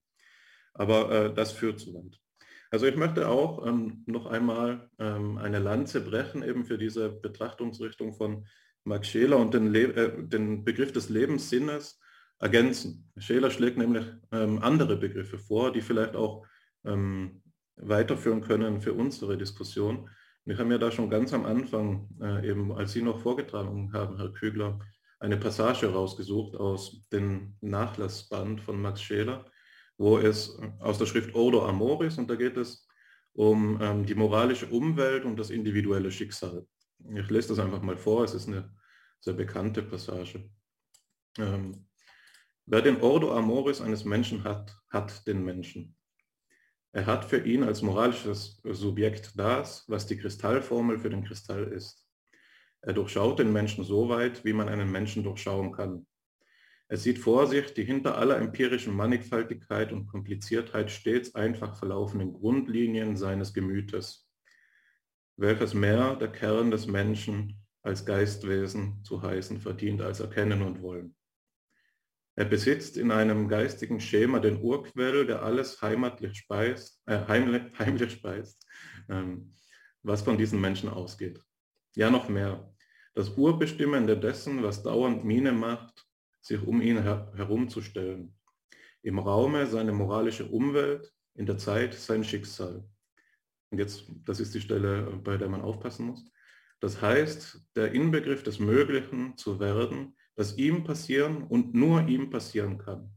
Aber 0.74 1.10
äh, 1.10 1.34
das 1.34 1.52
führt 1.52 1.80
zu 1.80 1.92
weit. 1.94 2.20
Also 2.70 2.86
ich 2.86 2.96
möchte 2.96 3.28
auch 3.28 3.66
ähm, 3.66 4.04
noch 4.06 4.26
einmal 4.26 4.88
ähm, 4.98 5.38
eine 5.38 5.58
Lanze 5.58 6.00
brechen 6.00 6.42
eben 6.42 6.64
für 6.64 6.78
diese 6.78 7.10
Betrachtungsrichtung 7.10 8.14
von 8.14 8.46
Max 8.84 9.08
Scheler 9.08 9.38
und 9.38 9.54
den, 9.54 9.66
Le 9.66 9.94
äh, 9.94 10.22
den 10.22 10.64
Begriff 10.64 10.92
des 10.92 11.08
Lebenssinnes 11.08 12.00
ergänzen. 12.38 13.10
Scheler 13.18 13.50
schlägt 13.50 13.76
nämlich 13.76 14.06
ähm, 14.32 14.62
andere 14.62 14.96
Begriffe 14.96 15.38
vor, 15.38 15.72
die 15.72 15.82
vielleicht 15.82 16.14
auch 16.14 16.46
ähm, 16.84 17.42
weiterführen 17.76 18.40
können 18.40 18.80
für 18.80 18.94
unsere 18.94 19.36
Diskussion. 19.36 20.08
Und 20.44 20.52
ich 20.52 20.58
habe 20.58 20.68
mir 20.68 20.78
da 20.78 20.90
schon 20.90 21.10
ganz 21.10 21.34
am 21.34 21.44
Anfang, 21.44 22.08
äh, 22.22 22.48
eben 22.48 22.72
als 22.72 22.92
Sie 22.92 23.02
noch 23.02 23.20
vorgetragen 23.20 23.92
haben, 23.92 24.16
Herr 24.16 24.32
Kügler, 24.32 24.78
eine 25.18 25.36
Passage 25.36 25.92
rausgesucht 25.92 26.56
aus 26.56 27.06
dem 27.12 27.56
Nachlassband 27.60 28.60
von 28.60 28.80
Max 28.80 29.02
Scheler, 29.02 29.44
wo 30.00 30.16
es 30.16 30.58
aus 30.78 30.96
der 30.96 31.04
Schrift 31.04 31.34
Ordo 31.34 31.66
Amoris 31.66 32.16
und 32.16 32.30
da 32.30 32.34
geht 32.34 32.56
es 32.56 32.88
um 33.34 33.78
ähm, 33.82 34.06
die 34.06 34.14
moralische 34.14 34.66
Umwelt 34.66 35.26
und 35.26 35.38
das 35.38 35.50
individuelle 35.50 36.10
Schicksal. 36.10 36.66
Ich 37.14 37.28
lese 37.28 37.48
das 37.48 37.58
einfach 37.58 37.82
mal 37.82 37.98
vor, 37.98 38.24
es 38.24 38.32
ist 38.32 38.48
eine 38.48 38.74
sehr 39.20 39.34
bekannte 39.34 39.82
Passage. 39.82 40.48
Ähm, 41.36 41.86
wer 42.64 42.80
den 42.80 43.02
Ordo 43.02 43.36
Amoris 43.36 43.82
eines 43.82 44.06
Menschen 44.06 44.42
hat, 44.42 44.74
hat 44.88 45.26
den 45.26 45.44
Menschen. 45.44 45.94
Er 46.92 47.04
hat 47.04 47.26
für 47.26 47.44
ihn 47.44 47.62
als 47.62 47.82
moralisches 47.82 48.62
Subjekt 48.64 49.38
das, 49.38 49.84
was 49.86 50.06
die 50.06 50.16
Kristallformel 50.16 50.98
für 50.98 51.10
den 51.10 51.24
Kristall 51.24 51.64
ist. 51.64 52.08
Er 52.80 52.94
durchschaut 52.94 53.38
den 53.38 53.52
Menschen 53.52 53.84
so 53.84 54.08
weit, 54.08 54.46
wie 54.46 54.54
man 54.54 54.70
einen 54.70 54.90
Menschen 54.90 55.24
durchschauen 55.24 55.72
kann. 55.72 56.06
Er 56.90 56.96
sieht 56.96 57.20
vor 57.20 57.46
sich 57.46 57.72
die 57.72 57.84
hinter 57.84 58.18
aller 58.18 58.36
empirischen 58.36 58.96
Mannigfaltigkeit 58.96 59.92
und 59.92 60.08
Kompliziertheit 60.08 60.90
stets 60.90 61.36
einfach 61.36 61.76
verlaufenden 61.76 62.32
Grundlinien 62.32 63.16
seines 63.16 63.54
Gemütes, 63.54 64.28
welches 65.36 65.72
mehr 65.72 66.16
der 66.16 66.32
Kern 66.32 66.72
des 66.72 66.88
Menschen 66.88 67.64
als 67.82 68.04
Geistwesen 68.04 69.04
zu 69.04 69.22
heißen 69.22 69.60
verdient 69.60 70.02
als 70.02 70.18
erkennen 70.18 70.62
und 70.62 70.82
wollen. 70.82 71.14
Er 72.34 72.46
besitzt 72.46 72.96
in 72.96 73.12
einem 73.12 73.46
geistigen 73.46 74.00
Schema 74.00 74.40
den 74.40 74.60
Urquell, 74.60 75.26
der 75.26 75.44
alles 75.44 75.80
heimatlich 75.80 76.38
speist, 76.38 77.00
äh, 77.06 77.20
heimlich, 77.28 77.62
heimlich 77.78 78.10
speist, 78.10 78.66
ähm, 79.08 79.54
was 80.02 80.22
von 80.22 80.36
diesen 80.36 80.60
Menschen 80.60 80.88
ausgeht. 80.88 81.40
Ja, 81.94 82.10
noch 82.10 82.28
mehr. 82.28 82.74
Das 83.14 83.28
Urbestimmende 83.36 84.18
dessen, 84.18 84.64
was 84.64 84.82
dauernd 84.82 85.24
Miene 85.24 85.52
macht, 85.52 86.09
sich 86.40 86.62
um 86.62 86.80
ihn 86.80 87.02
her 87.02 87.32
herumzustellen. 87.36 88.34
Im 89.02 89.18
Raume 89.18 89.66
seine 89.66 89.92
moralische 89.92 90.46
Umwelt, 90.46 91.12
in 91.34 91.46
der 91.46 91.58
Zeit 91.58 91.94
sein 91.94 92.24
Schicksal. 92.24 92.84
Und 93.70 93.78
jetzt, 93.78 94.04
das 94.24 94.40
ist 94.40 94.54
die 94.54 94.60
Stelle, 94.60 95.02
bei 95.22 95.36
der 95.36 95.48
man 95.48 95.62
aufpassen 95.62 96.06
muss. 96.06 96.24
Das 96.80 97.00
heißt, 97.00 97.68
der 97.76 97.92
Inbegriff 97.92 98.42
des 98.42 98.58
Möglichen 98.58 99.36
zu 99.36 99.60
werden, 99.60 100.16
das 100.34 100.56
ihm 100.56 100.84
passieren 100.84 101.42
und 101.44 101.74
nur 101.74 102.06
ihm 102.08 102.30
passieren 102.30 102.78
kann. 102.78 103.14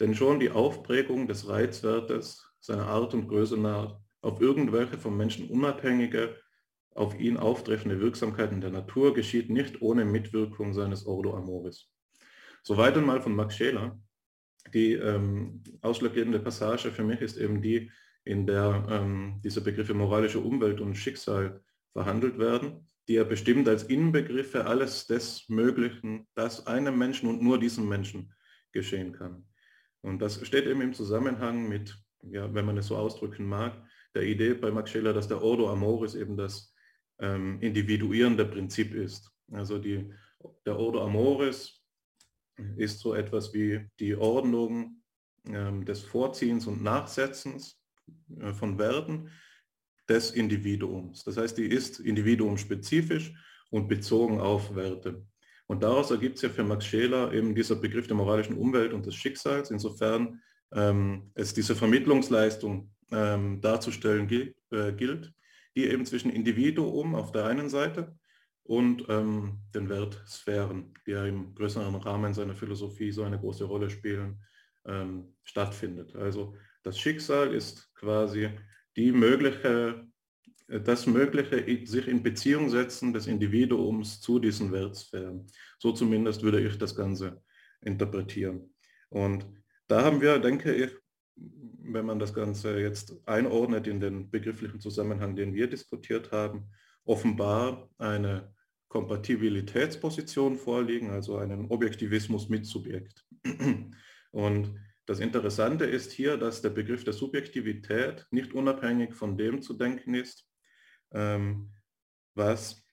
Denn 0.00 0.14
schon 0.14 0.40
die 0.40 0.50
Aufprägung 0.50 1.28
des 1.28 1.48
Reizwertes, 1.48 2.44
seiner 2.58 2.86
Art 2.86 3.14
und 3.14 3.28
Größe 3.28 3.56
nach, 3.56 4.00
auf 4.20 4.40
irgendwelche 4.40 4.98
vom 4.98 5.16
Menschen 5.16 5.48
unabhängige, 5.48 6.36
auf 6.94 7.18
ihn 7.18 7.36
auftreffende 7.36 8.00
Wirksamkeiten 8.00 8.60
der 8.60 8.70
Natur 8.70 9.14
geschieht 9.14 9.48
nicht 9.48 9.80
ohne 9.80 10.04
Mitwirkung 10.04 10.74
seines 10.74 11.06
Ordo 11.06 11.34
Amoris. 11.36 11.91
Soweit 12.62 12.96
einmal 12.96 13.20
von 13.20 13.34
Max 13.34 13.56
Scheler. 13.56 14.00
Die 14.72 14.92
ähm, 14.92 15.62
ausschlaggebende 15.80 16.38
Passage 16.38 16.92
für 16.92 17.02
mich 17.02 17.20
ist 17.20 17.36
eben 17.36 17.60
die, 17.60 17.90
in 18.24 18.46
der 18.46 18.86
ähm, 18.88 19.40
diese 19.42 19.60
Begriffe 19.60 19.94
moralische 19.94 20.38
Umwelt 20.38 20.80
und 20.80 20.94
Schicksal 20.94 21.60
verhandelt 21.92 22.38
werden, 22.38 22.86
die 23.08 23.16
er 23.16 23.24
bestimmt 23.24 23.68
als 23.68 23.82
Inbegriffe 23.82 24.66
alles 24.66 25.06
des 25.06 25.48
Möglichen, 25.48 26.28
das 26.34 26.66
einem 26.66 26.96
Menschen 26.96 27.28
und 27.28 27.42
nur 27.42 27.58
diesem 27.58 27.88
Menschen 27.88 28.32
geschehen 28.70 29.12
kann. 29.12 29.44
Und 30.00 30.20
das 30.20 30.44
steht 30.46 30.66
eben 30.66 30.80
im 30.80 30.94
Zusammenhang 30.94 31.68
mit, 31.68 31.96
ja, 32.22 32.52
wenn 32.54 32.64
man 32.64 32.78
es 32.78 32.86
so 32.86 32.96
ausdrücken 32.96 33.46
mag, 33.46 33.84
der 34.14 34.22
Idee 34.22 34.54
bei 34.54 34.70
Max 34.70 34.90
Scheler, 34.90 35.12
dass 35.12 35.28
der 35.28 35.42
Ordo 35.42 35.70
Amoris 35.70 36.14
eben 36.14 36.36
das 36.36 36.72
ähm, 37.18 37.60
individuierende 37.60 38.44
Prinzip 38.44 38.94
ist. 38.94 39.30
Also 39.50 39.78
die, 39.78 40.12
der 40.64 40.78
Ordo 40.78 41.04
Amoris 41.04 41.81
ist 42.76 43.00
so 43.00 43.14
etwas 43.14 43.52
wie 43.54 43.88
die 43.98 44.14
Ordnung 44.14 45.02
ähm, 45.46 45.84
des 45.84 46.02
Vorziehens 46.02 46.66
und 46.66 46.82
Nachsetzens 46.82 47.80
äh, 48.40 48.52
von 48.52 48.78
Werten 48.78 49.30
des 50.08 50.32
Individuums. 50.32 51.24
Das 51.24 51.36
heißt, 51.36 51.56
die 51.58 51.66
ist 51.66 52.00
individuumspezifisch 52.00 53.32
und 53.70 53.88
bezogen 53.88 54.40
auf 54.40 54.74
Werte. 54.74 55.26
Und 55.66 55.82
daraus 55.82 56.10
ergibt 56.10 56.38
sich 56.38 56.50
ja 56.50 56.54
für 56.54 56.64
Max 56.64 56.84
Scheler 56.84 57.32
eben 57.32 57.54
dieser 57.54 57.76
Begriff 57.76 58.06
der 58.06 58.16
moralischen 58.16 58.56
Umwelt 58.56 58.92
und 58.92 59.06
des 59.06 59.14
Schicksals, 59.14 59.70
insofern 59.70 60.42
ähm, 60.74 61.30
es 61.34 61.54
diese 61.54 61.74
Vermittlungsleistung 61.74 62.92
ähm, 63.10 63.60
darzustellen 63.60 64.26
gilt, 64.26 64.56
äh, 64.70 64.92
gilt, 64.92 65.32
die 65.76 65.86
eben 65.86 66.04
zwischen 66.04 66.30
Individuum 66.30 67.14
auf 67.14 67.32
der 67.32 67.46
einen 67.46 67.70
Seite 67.70 68.14
und 68.64 69.06
ähm, 69.08 69.58
den 69.74 69.88
Wertsphären, 69.88 70.94
die 71.06 71.12
ja 71.12 71.26
im 71.26 71.54
größeren 71.54 71.94
Rahmen 71.96 72.32
seiner 72.34 72.54
Philosophie 72.54 73.10
so 73.10 73.24
eine 73.24 73.38
große 73.38 73.64
Rolle 73.64 73.90
spielen, 73.90 74.40
ähm, 74.86 75.34
stattfindet. 75.44 76.14
Also 76.14 76.56
das 76.82 76.98
Schicksal 76.98 77.54
ist 77.54 77.92
quasi 77.94 78.50
die 78.96 79.12
mögliche, 79.12 80.06
äh, 80.68 80.80
das 80.80 81.06
mögliche 81.06 81.86
sich 81.86 82.06
in 82.06 82.22
Beziehung 82.22 82.68
setzen 82.70 83.12
des 83.12 83.26
Individuums 83.26 84.20
zu 84.20 84.38
diesen 84.38 84.72
Wertsphären. 84.72 85.46
So 85.78 85.92
zumindest 85.92 86.42
würde 86.42 86.60
ich 86.60 86.78
das 86.78 86.94
Ganze 86.94 87.42
interpretieren. 87.80 88.74
Und 89.08 89.44
da 89.88 90.04
haben 90.04 90.20
wir, 90.20 90.38
denke 90.38 90.72
ich, 90.74 90.90
wenn 91.34 92.06
man 92.06 92.18
das 92.18 92.32
Ganze 92.32 92.78
jetzt 92.78 93.16
einordnet 93.26 93.86
in 93.86 94.00
den 94.00 94.30
begrifflichen 94.30 94.80
Zusammenhang, 94.80 95.34
den 95.34 95.52
wir 95.52 95.68
diskutiert 95.68 96.30
haben, 96.30 96.70
offenbar 97.04 97.88
eine 97.98 98.54
Kompatibilitätsposition 98.88 100.56
vorliegen, 100.56 101.10
also 101.10 101.36
einen 101.36 101.70
Objektivismus 101.70 102.48
mit 102.48 102.66
Subjekt. 102.66 103.26
Und 104.32 104.78
das 105.06 105.18
Interessante 105.18 105.84
ist 105.84 106.12
hier, 106.12 106.36
dass 106.36 106.62
der 106.62 106.70
Begriff 106.70 107.02
der 107.04 107.12
Subjektivität 107.12 108.26
nicht 108.30 108.52
unabhängig 108.52 109.14
von 109.14 109.36
dem 109.36 109.62
zu 109.62 109.74
denken 109.74 110.14
ist, 110.14 110.46
ähm, 111.12 111.72
was 112.34 112.86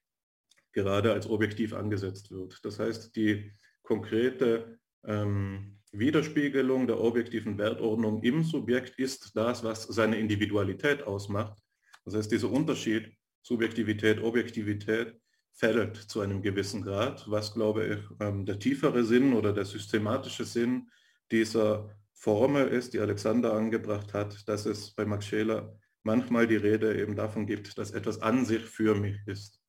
gerade 0.72 1.14
als 1.14 1.30
objektiv 1.30 1.74
angesetzt 1.74 2.32
wird. 2.32 2.60
Das 2.64 2.80
heißt, 2.80 3.16
die 3.16 3.52
konkrete 3.84 4.80
ähm, 5.06 5.80
Widerspiegelung 5.92 6.88
der 6.88 7.00
objektiven 7.00 7.58
Wertordnung 7.58 8.22
im 8.24 8.44
Subjekt 8.44 8.98
ist 9.00 9.36
das, 9.36 9.64
was 9.64 9.84
seine 9.84 10.18
Individualität 10.18 11.04
ausmacht. 11.04 11.58
Das 12.06 12.16
heißt, 12.16 12.32
dieser 12.32 12.52
Unterschied 12.52 13.12
Subjektivität, 13.50 14.22
Objektivität 14.22 15.20
fällt 15.54 15.98
zu 15.98 16.22
einem 16.22 16.44
gewissen 16.44 16.84
Grad, 16.84 17.28
was, 17.32 17.52
glaube 17.52 17.84
ich, 17.88 18.00
ähm, 18.20 18.46
der 18.46 18.60
tiefere 18.60 19.04
Sinn 19.04 19.34
oder 19.34 19.52
der 19.52 19.66
systematische 19.66 20.46
Sinn 20.46 20.92
dieser 21.32 21.90
Formel 22.14 22.68
ist, 22.68 22.94
die 22.94 23.00
Alexander 23.00 23.54
angebracht 23.54 24.14
hat, 24.14 24.48
dass 24.48 24.68
es 24.68 24.92
bei 24.92 25.04
Max 25.04 25.26
Scheler 25.26 25.76
manchmal 26.04 26.46
die 26.46 26.58
Rede 26.58 26.96
eben 27.02 27.16
davon 27.16 27.48
gibt, 27.48 27.76
dass 27.80 27.90
etwas 27.90 28.22
an 28.22 28.46
sich 28.46 28.62
für 28.62 28.94
mich 28.94 29.18
ist. 29.26 29.60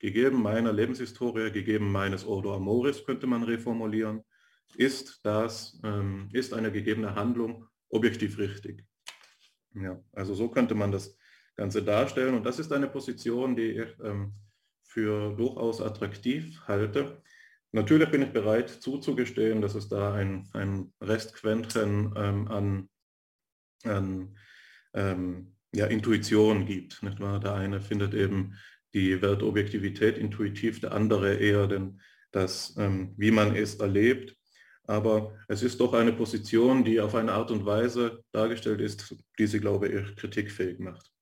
Gegeben 0.00 0.42
meiner 0.42 0.72
Lebenshistorie, 0.72 1.52
gegeben 1.52 1.92
meines 1.92 2.26
Ordo 2.26 2.56
Amoris, 2.56 3.04
könnte 3.04 3.28
man 3.28 3.44
reformulieren, 3.44 4.24
ist 4.74 5.20
das, 5.22 5.80
ähm, 5.84 6.28
ist 6.32 6.52
eine 6.52 6.72
gegebene 6.72 7.14
Handlung 7.14 7.68
objektiv 7.88 8.36
richtig. 8.38 8.84
Ja, 9.74 10.02
also 10.12 10.34
so 10.34 10.48
könnte 10.48 10.74
man 10.74 10.90
das 10.90 11.17
Ganze 11.58 11.82
darstellen 11.82 12.34
und 12.34 12.46
das 12.46 12.58
ist 12.58 12.72
eine 12.72 12.88
Position, 12.88 13.54
die 13.54 13.72
ich 13.72 13.88
ähm, 14.02 14.32
für 14.84 15.36
durchaus 15.36 15.82
attraktiv 15.82 16.58
halte, 16.66 17.20
Natürlich 17.72 18.10
bin 18.10 18.22
ich 18.22 18.32
bereit 18.32 18.70
zuzugestehen, 18.70 19.60
dass 19.60 19.74
es 19.74 19.88
da 19.88 20.14
ein, 20.14 20.48
ein 20.54 20.92
Restquäntchen 21.02 22.14
ähm, 22.16 22.48
an, 22.48 22.88
an 23.84 24.36
ähm, 24.94 25.54
ja, 25.74 25.86
Intuition 25.86 26.64
gibt. 26.64 27.02
Nicht 27.02 27.20
wahr? 27.20 27.40
Der 27.40 27.54
eine 27.54 27.80
findet 27.80 28.14
eben 28.14 28.54
die 28.94 29.20
Wertobjektivität 29.20 30.16
intuitiv, 30.16 30.80
der 30.80 30.92
andere 30.92 31.34
eher 31.34 31.66
den, 31.66 32.00
das, 32.32 32.74
ähm, 32.78 33.12
wie 33.18 33.30
man 33.30 33.54
es 33.54 33.74
erlebt. 33.74 34.34
Aber 34.84 35.36
es 35.48 35.62
ist 35.62 35.78
doch 35.78 35.92
eine 35.92 36.14
Position, 36.14 36.84
die 36.84 36.98
auf 37.00 37.14
eine 37.14 37.32
Art 37.32 37.50
und 37.50 37.66
Weise 37.66 38.24
dargestellt 38.32 38.80
ist, 38.80 39.14
die 39.38 39.46
sie, 39.46 39.60
glaube 39.60 39.88
ich, 39.88 40.16
kritikfähig 40.16 40.78
macht. 40.78 41.12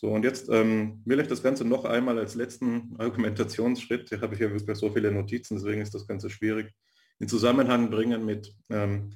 So, 0.00 0.08
und 0.08 0.24
jetzt 0.24 0.48
ähm, 0.48 1.02
will 1.04 1.20
ich 1.20 1.26
das 1.26 1.42
Ganze 1.42 1.62
noch 1.62 1.84
einmal 1.84 2.18
als 2.18 2.34
letzten 2.34 2.96
Argumentationsschritt, 2.98 4.08
hier 4.08 4.22
habe 4.22 4.34
ich 4.34 4.40
ja 4.40 4.50
wirklich 4.50 4.78
so 4.78 4.90
viele 4.90 5.12
Notizen, 5.12 5.56
deswegen 5.56 5.82
ist 5.82 5.94
das 5.94 6.06
Ganze 6.06 6.30
schwierig, 6.30 6.72
in 7.18 7.28
Zusammenhang 7.28 7.90
bringen 7.90 8.24
mit 8.24 8.50
ähm, 8.70 9.10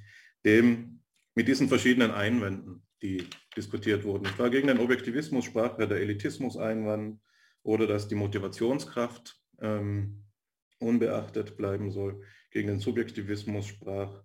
dem, 0.44 1.01
mit 1.35 1.48
diesen 1.48 1.69
verschiedenen 1.69 2.11
Einwänden, 2.11 2.82
die 3.01 3.27
diskutiert 3.56 4.05
wurden. 4.05 4.27
Ich 4.27 4.39
war 4.39 4.51
gegen 4.51 4.69
den 4.69 4.78
Objektivismus, 4.78 5.47
sprach 5.47 5.78
ja 5.78 5.86
der 5.86 6.01
Elitismus-Einwand 6.01 7.19
oder 7.62 7.86
dass 7.86 8.06
die 8.06 8.15
Motivationskraft 8.15 9.40
ähm, 9.62 10.23
unbeachtet 10.81 11.56
bleiben 11.56 11.93
soll. 11.93 12.20
Gegen 12.51 12.69
den 12.69 12.81
Subjektivismus 12.81 13.69
sprach 13.69 14.23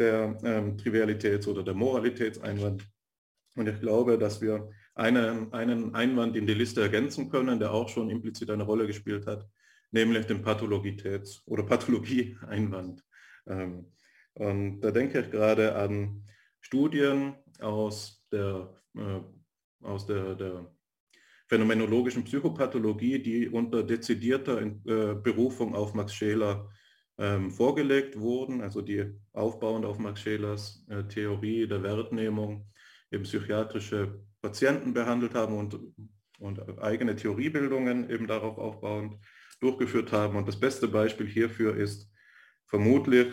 der 0.00 0.36
ähm, 0.42 0.76
Trivialitäts- 0.76 1.46
oder 1.46 1.62
der 1.62 1.74
Moralitätseinwand. 1.74 2.88
Und 3.54 3.68
ich 3.68 3.80
glaube, 3.80 4.18
dass 4.18 4.40
wir 4.40 4.68
einen, 4.96 5.52
einen 5.52 5.94
Einwand 5.94 6.36
in 6.36 6.46
die 6.46 6.54
Liste 6.54 6.80
ergänzen 6.80 7.30
können, 7.30 7.60
der 7.60 7.72
auch 7.72 7.88
schon 7.88 8.10
implizit 8.10 8.50
eine 8.50 8.64
Rolle 8.64 8.86
gespielt 8.86 9.26
hat, 9.26 9.46
nämlich 9.90 10.26
den 10.26 10.42
Pathologitäts- 10.42 11.42
oder 11.46 11.62
Pathologie-Einwand. 11.62 13.04
Ähm, 13.46 13.92
und 14.34 14.80
da 14.80 14.90
denke 14.90 15.20
ich 15.20 15.30
gerade 15.30 15.76
an 15.76 16.24
Studien 16.60 17.36
aus 17.60 18.26
der, 18.32 18.74
äh, 18.96 19.20
aus 19.82 20.06
der, 20.06 20.34
der 20.34 20.74
phänomenologischen 21.46 22.24
Psychopathologie, 22.24 23.22
die 23.22 23.48
unter 23.48 23.82
dezidierter 23.82 24.62
äh, 24.62 25.14
Berufung 25.14 25.74
auf 25.74 25.94
Max 25.94 26.14
Scheler 26.14 26.68
ähm, 27.18 27.50
vorgelegt 27.50 28.18
wurden, 28.18 28.62
also 28.62 28.80
die 28.80 29.14
aufbauend 29.32 29.84
auf 29.84 29.98
Max 29.98 30.20
Schelers 30.20 30.84
äh, 30.88 31.04
Theorie 31.04 31.66
der 31.66 31.82
Wertnehmung 31.82 32.66
eben 33.10 33.22
psychiatrische 33.22 34.20
Patienten 34.46 34.94
behandelt 34.94 35.34
haben 35.34 35.58
und, 35.58 35.76
und 36.38 36.78
eigene 36.78 37.16
Theoriebildungen 37.16 38.08
eben 38.08 38.28
darauf 38.28 38.58
aufbauend 38.58 39.18
durchgeführt 39.60 40.12
haben. 40.12 40.36
Und 40.36 40.46
das 40.46 40.60
beste 40.60 40.86
Beispiel 40.86 41.26
hierfür 41.26 41.76
ist 41.76 42.08
vermutlich 42.66 43.32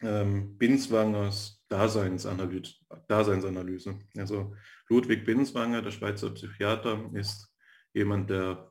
ähm, 0.00 0.56
Binswangers 0.58 1.60
Daseinsanalyse, 1.68 2.74
Daseinsanalyse. 3.08 3.98
Also 4.16 4.54
Ludwig 4.88 5.24
Binswanger, 5.24 5.82
der 5.82 5.90
Schweizer 5.90 6.30
Psychiater, 6.30 7.10
ist 7.14 7.48
jemand, 7.92 8.30
der 8.30 8.70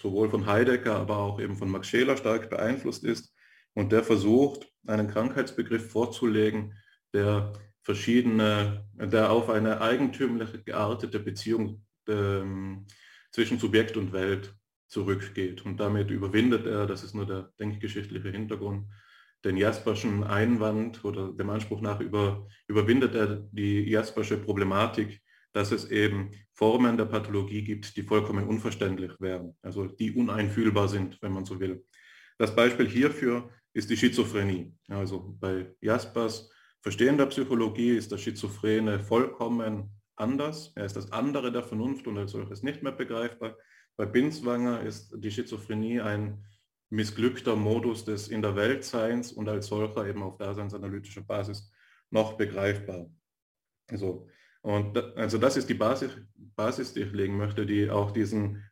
sowohl 0.00 0.30
von 0.30 0.46
Heidegger, 0.46 0.96
aber 0.96 1.18
auch 1.18 1.40
eben 1.40 1.56
von 1.56 1.70
Max 1.70 1.88
Scheler 1.88 2.16
stark 2.16 2.48
beeinflusst 2.48 3.04
ist 3.04 3.34
und 3.74 3.92
der 3.92 4.02
versucht, 4.02 4.66
einen 4.86 5.08
Krankheitsbegriff 5.08 5.90
vorzulegen, 5.90 6.74
der 7.12 7.52
verschiedene, 7.86 8.84
der 8.94 9.30
auf 9.30 9.48
eine 9.48 9.80
eigentümliche 9.80 10.60
geartete 10.60 11.20
Beziehung 11.20 11.84
ähm, 12.08 12.84
zwischen 13.30 13.60
Subjekt 13.60 13.96
und 13.96 14.12
Welt 14.12 14.56
zurückgeht. 14.88 15.64
Und 15.64 15.78
damit 15.78 16.10
überwindet 16.10 16.66
er, 16.66 16.88
das 16.88 17.04
ist 17.04 17.14
nur 17.14 17.26
der 17.26 17.52
denkgeschichtliche 17.60 18.28
Hintergrund, 18.28 18.88
den 19.44 19.56
Jasperschen 19.56 20.24
Einwand 20.24 21.04
oder 21.04 21.32
dem 21.32 21.48
Anspruch 21.48 21.80
nach 21.80 22.00
über, 22.00 22.48
überwindet 22.66 23.14
er 23.14 23.46
die 23.52 23.88
Jaspersche 23.88 24.36
Problematik, 24.36 25.22
dass 25.52 25.70
es 25.70 25.88
eben 25.88 26.32
Formen 26.54 26.96
der 26.96 27.04
Pathologie 27.04 27.62
gibt, 27.62 27.96
die 27.96 28.02
vollkommen 28.02 28.48
unverständlich 28.48 29.12
wären, 29.20 29.56
also 29.62 29.86
die 29.86 30.10
uneinfühlbar 30.10 30.88
sind, 30.88 31.22
wenn 31.22 31.32
man 31.32 31.44
so 31.44 31.60
will. 31.60 31.84
Das 32.36 32.52
Beispiel 32.52 32.88
hierfür 32.88 33.48
ist 33.72 33.88
die 33.90 33.96
Schizophrenie. 33.96 34.74
Also 34.88 35.36
bei 35.38 35.72
Jaspers 35.80 36.50
Verstehen 36.86 37.18
der 37.18 37.26
Psychologie 37.26 37.96
ist 37.96 38.12
der 38.12 38.16
Schizophrene 38.16 39.00
vollkommen 39.00 39.90
anders. 40.14 40.70
Er 40.76 40.84
ist 40.84 40.94
das 40.94 41.10
andere 41.10 41.50
der 41.50 41.64
Vernunft 41.64 42.06
und 42.06 42.16
als 42.16 42.30
solches 42.30 42.62
nicht 42.62 42.84
mehr 42.84 42.92
begreifbar. 42.92 43.56
Bei 43.96 44.06
Binswanger 44.06 44.82
ist 44.82 45.12
die 45.16 45.32
Schizophrenie 45.32 46.00
ein 46.00 46.44
missglückter 46.88 47.56
Modus 47.56 48.04
des 48.04 48.28
In 48.28 48.40
der 48.40 48.54
Weltseins 48.54 49.32
und 49.32 49.48
als 49.48 49.66
solcher 49.66 50.06
eben 50.06 50.22
auf 50.22 50.36
daseinsanalytischer 50.36 51.22
Basis 51.22 51.72
noch 52.10 52.34
begreifbar. 52.34 53.10
Also, 53.90 54.28
Und 54.62 54.96
also 55.16 55.38
das 55.38 55.56
ist 55.56 55.68
die 55.68 55.74
Basis, 55.74 56.16
Basis, 56.36 56.94
die 56.94 57.00
ich 57.00 57.12
legen 57.12 57.36
möchte, 57.36 57.66
die 57.66 57.90
auch 57.90 58.12
diesen 58.12 58.62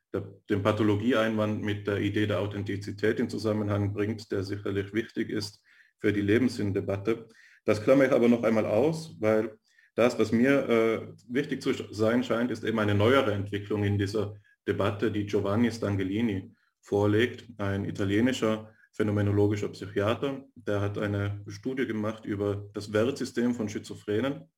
den 0.49 0.63
Pathologieeinwand 0.63 1.65
mit 1.65 1.89
der 1.89 1.99
Idee 1.99 2.29
der 2.29 2.39
Authentizität 2.39 3.19
in 3.19 3.29
Zusammenhang 3.29 3.93
bringt, 3.93 4.31
der 4.31 4.45
sicherlich 4.45 4.93
wichtig 4.93 5.31
ist 5.31 5.61
für 5.99 6.13
die 6.13 6.21
Lebenssinndebatte. 6.21 7.29
Das 7.65 7.83
klammere 7.83 8.09
ich 8.09 8.13
aber 8.13 8.29
noch 8.29 8.43
einmal 8.43 8.67
aus, 8.67 9.17
weil 9.21 9.59
das, 9.95 10.19
was 10.19 10.33
mir 10.33 10.69
äh, 10.69 11.13
wichtig 11.29 11.63
zu 11.63 11.73
sein 11.93 12.25
scheint, 12.25 12.51
ist 12.51 12.65
eben 12.65 12.79
eine 12.79 12.95
neuere 12.95 13.33
Entwicklung 13.33 13.85
in 13.85 13.99
dieser 13.99 14.35
Debatte, 14.67 15.13
die 15.13 15.27
Giovanni 15.27 15.71
Stangelini 15.71 16.53
vorlegt, 16.81 17.49
ein 17.59 17.85
italienischer 17.85 18.71
phänomenologischer 18.93 19.69
Psychiater. 19.69 20.45
Der 20.55 20.81
hat 20.81 20.99
eine 20.99 21.43
Studie 21.49 21.87
gemacht 21.87 22.25
über 22.25 22.69
das 22.75 22.93
Wertsystem 22.93 23.55
von 23.55 23.69
Schizophrenen 23.69 24.51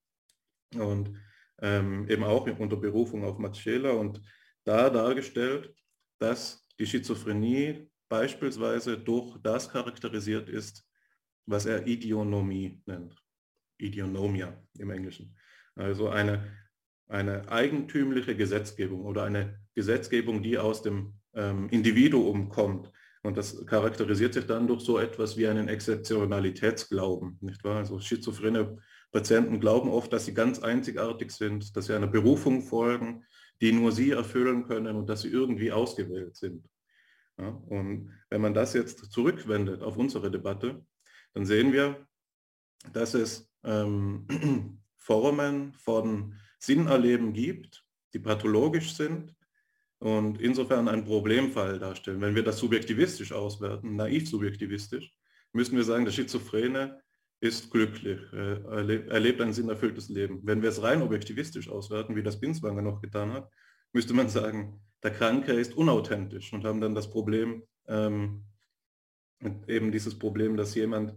und 0.74 1.16
ähm, 1.60 2.08
eben 2.08 2.24
auch 2.24 2.46
unter 2.58 2.76
Berufung 2.76 3.24
auf 3.24 3.38
Max 3.38 3.64
und 3.66 4.20
da 4.64 4.90
dargestellt, 4.90 5.74
dass 6.18 6.66
die 6.78 6.86
Schizophrenie 6.86 7.88
beispielsweise 8.08 8.98
durch 8.98 9.36
das 9.42 9.70
charakterisiert 9.70 10.48
ist, 10.48 10.85
was 11.46 11.66
er 11.66 11.86
Idionomie 11.86 12.82
nennt. 12.86 13.16
Idionomia 13.78 14.56
im 14.78 14.90
Englischen. 14.90 15.36
Also 15.74 16.08
eine, 16.08 16.44
eine 17.08 17.48
eigentümliche 17.50 18.36
Gesetzgebung 18.36 19.04
oder 19.04 19.24
eine 19.24 19.60
Gesetzgebung, 19.74 20.42
die 20.42 20.58
aus 20.58 20.82
dem 20.82 21.14
ähm, 21.34 21.68
Individuum 21.70 22.48
kommt. 22.48 22.90
Und 23.22 23.36
das 23.36 23.66
charakterisiert 23.66 24.34
sich 24.34 24.46
dann 24.46 24.68
durch 24.68 24.82
so 24.82 24.98
etwas 24.98 25.36
wie 25.36 25.46
einen 25.46 25.68
Exzeptionalitätsglauben, 25.68 27.38
nicht 27.40 27.64
wahr? 27.64 27.78
Also 27.78 27.98
schizophrene 27.98 28.78
Patienten 29.10 29.60
glauben 29.60 29.90
oft, 29.90 30.12
dass 30.12 30.26
sie 30.26 30.34
ganz 30.34 30.60
einzigartig 30.60 31.32
sind, 31.32 31.76
dass 31.76 31.86
sie 31.86 31.94
einer 31.94 32.06
Berufung 32.06 32.62
folgen, 32.62 33.24
die 33.60 33.72
nur 33.72 33.92
sie 33.92 34.10
erfüllen 34.10 34.64
können 34.64 34.96
und 34.96 35.08
dass 35.08 35.22
sie 35.22 35.28
irgendwie 35.28 35.72
ausgewählt 35.72 36.36
sind. 36.36 36.68
Ja, 37.38 37.48
und 37.48 38.12
wenn 38.30 38.40
man 38.40 38.54
das 38.54 38.72
jetzt 38.74 39.10
zurückwendet 39.10 39.82
auf 39.82 39.96
unsere 39.96 40.30
Debatte, 40.30 40.84
dann 41.34 41.46
sehen 41.46 41.72
wir, 41.72 42.06
dass 42.92 43.14
es 43.14 43.50
ähm, 43.64 44.26
Formen 44.96 45.72
von 45.74 46.34
Sinnerleben 46.58 47.32
gibt, 47.32 47.84
die 48.12 48.18
pathologisch 48.18 48.94
sind 48.94 49.34
und 49.98 50.40
insofern 50.40 50.88
einen 50.88 51.04
Problemfall 51.04 51.78
darstellen. 51.78 52.20
Wenn 52.20 52.34
wir 52.34 52.42
das 52.42 52.58
subjektivistisch 52.58 53.32
auswerten, 53.32 53.96
naiv 53.96 54.28
subjektivistisch, 54.28 55.12
müssen 55.52 55.76
wir 55.76 55.84
sagen, 55.84 56.04
der 56.04 56.12
Schizophrene 56.12 57.00
ist 57.40 57.70
glücklich, 57.70 58.20
er 58.32 59.20
lebt 59.20 59.40
ein 59.40 59.52
sinnerfülltes 59.52 60.08
Leben. 60.08 60.40
Wenn 60.42 60.62
wir 60.62 60.70
es 60.70 60.82
rein 60.82 61.02
objektivistisch 61.02 61.68
auswerten, 61.68 62.16
wie 62.16 62.22
das 62.22 62.40
Binswanger 62.40 62.82
noch 62.82 63.00
getan 63.02 63.32
hat, 63.32 63.50
müsste 63.92 64.14
man 64.14 64.28
sagen, 64.28 64.80
der 65.02 65.12
Kranke 65.12 65.52
ist 65.52 65.76
unauthentisch 65.76 66.52
und 66.52 66.64
haben 66.64 66.80
dann 66.80 66.94
das 66.94 67.10
Problem, 67.10 67.62
ähm, 67.86 68.44
eben 69.66 69.92
dieses 69.92 70.18
Problem, 70.18 70.56
dass 70.56 70.74
jemand, 70.74 71.14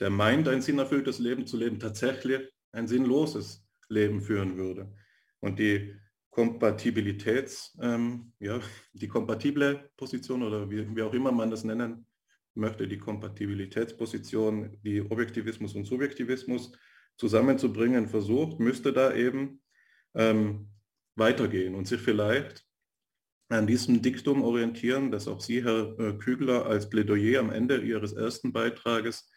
der 0.00 0.10
meint, 0.10 0.48
ein 0.48 0.62
sinnerfülltes 0.62 1.18
Leben 1.18 1.46
zu 1.46 1.56
leben, 1.56 1.78
tatsächlich 1.78 2.48
ein 2.72 2.86
sinnloses 2.86 3.66
Leben 3.88 4.20
führen 4.20 4.56
würde. 4.56 4.92
Und 5.40 5.58
die 5.58 5.94
Kompatibilitäts, 6.30 7.76
ähm, 7.82 8.32
ja, 8.38 8.60
die 8.92 9.08
kompatible 9.08 9.90
Position 9.96 10.42
oder 10.42 10.70
wie, 10.70 10.94
wie 10.94 11.02
auch 11.02 11.12
immer 11.12 11.32
man 11.32 11.50
das 11.50 11.64
nennen 11.64 12.06
möchte, 12.54 12.86
die 12.86 12.98
Kompatibilitätsposition, 12.98 14.78
die 14.82 15.00
Objektivismus 15.00 15.74
und 15.74 15.84
Subjektivismus 15.84 16.72
zusammenzubringen 17.16 18.06
versucht, 18.06 18.60
müsste 18.60 18.92
da 18.92 19.14
eben 19.14 19.60
ähm, 20.14 20.68
weitergehen 21.16 21.74
und 21.74 21.86
sich 21.86 22.00
vielleicht 22.00 22.67
an 23.48 23.66
diesem 23.66 24.02
Diktum 24.02 24.42
orientieren, 24.42 25.10
das 25.10 25.26
auch 25.26 25.40
Sie, 25.40 25.64
Herr 25.64 25.98
äh, 25.98 26.12
Kügler, 26.14 26.66
als 26.66 26.90
Plädoyer 26.90 27.40
am 27.40 27.50
Ende 27.50 27.80
Ihres 27.80 28.12
ersten 28.12 28.52
Beitrages 28.52 29.30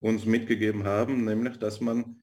uns 0.00 0.24
mitgegeben 0.24 0.84
haben, 0.84 1.24
nämlich 1.24 1.58
dass 1.58 1.80
man 1.80 2.22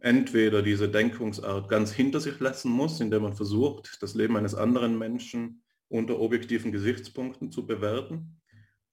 entweder 0.00 0.62
diese 0.62 0.88
Denkungsart 0.88 1.68
ganz 1.68 1.92
hinter 1.92 2.20
sich 2.20 2.38
lassen 2.40 2.70
muss, 2.70 3.00
indem 3.00 3.22
man 3.22 3.34
versucht, 3.34 3.98
das 4.00 4.14
Leben 4.14 4.36
eines 4.36 4.54
anderen 4.54 4.98
Menschen 4.98 5.62
unter 5.88 6.18
objektiven 6.18 6.72
Gesichtspunkten 6.72 7.50
zu 7.50 7.66
bewerten, 7.66 8.40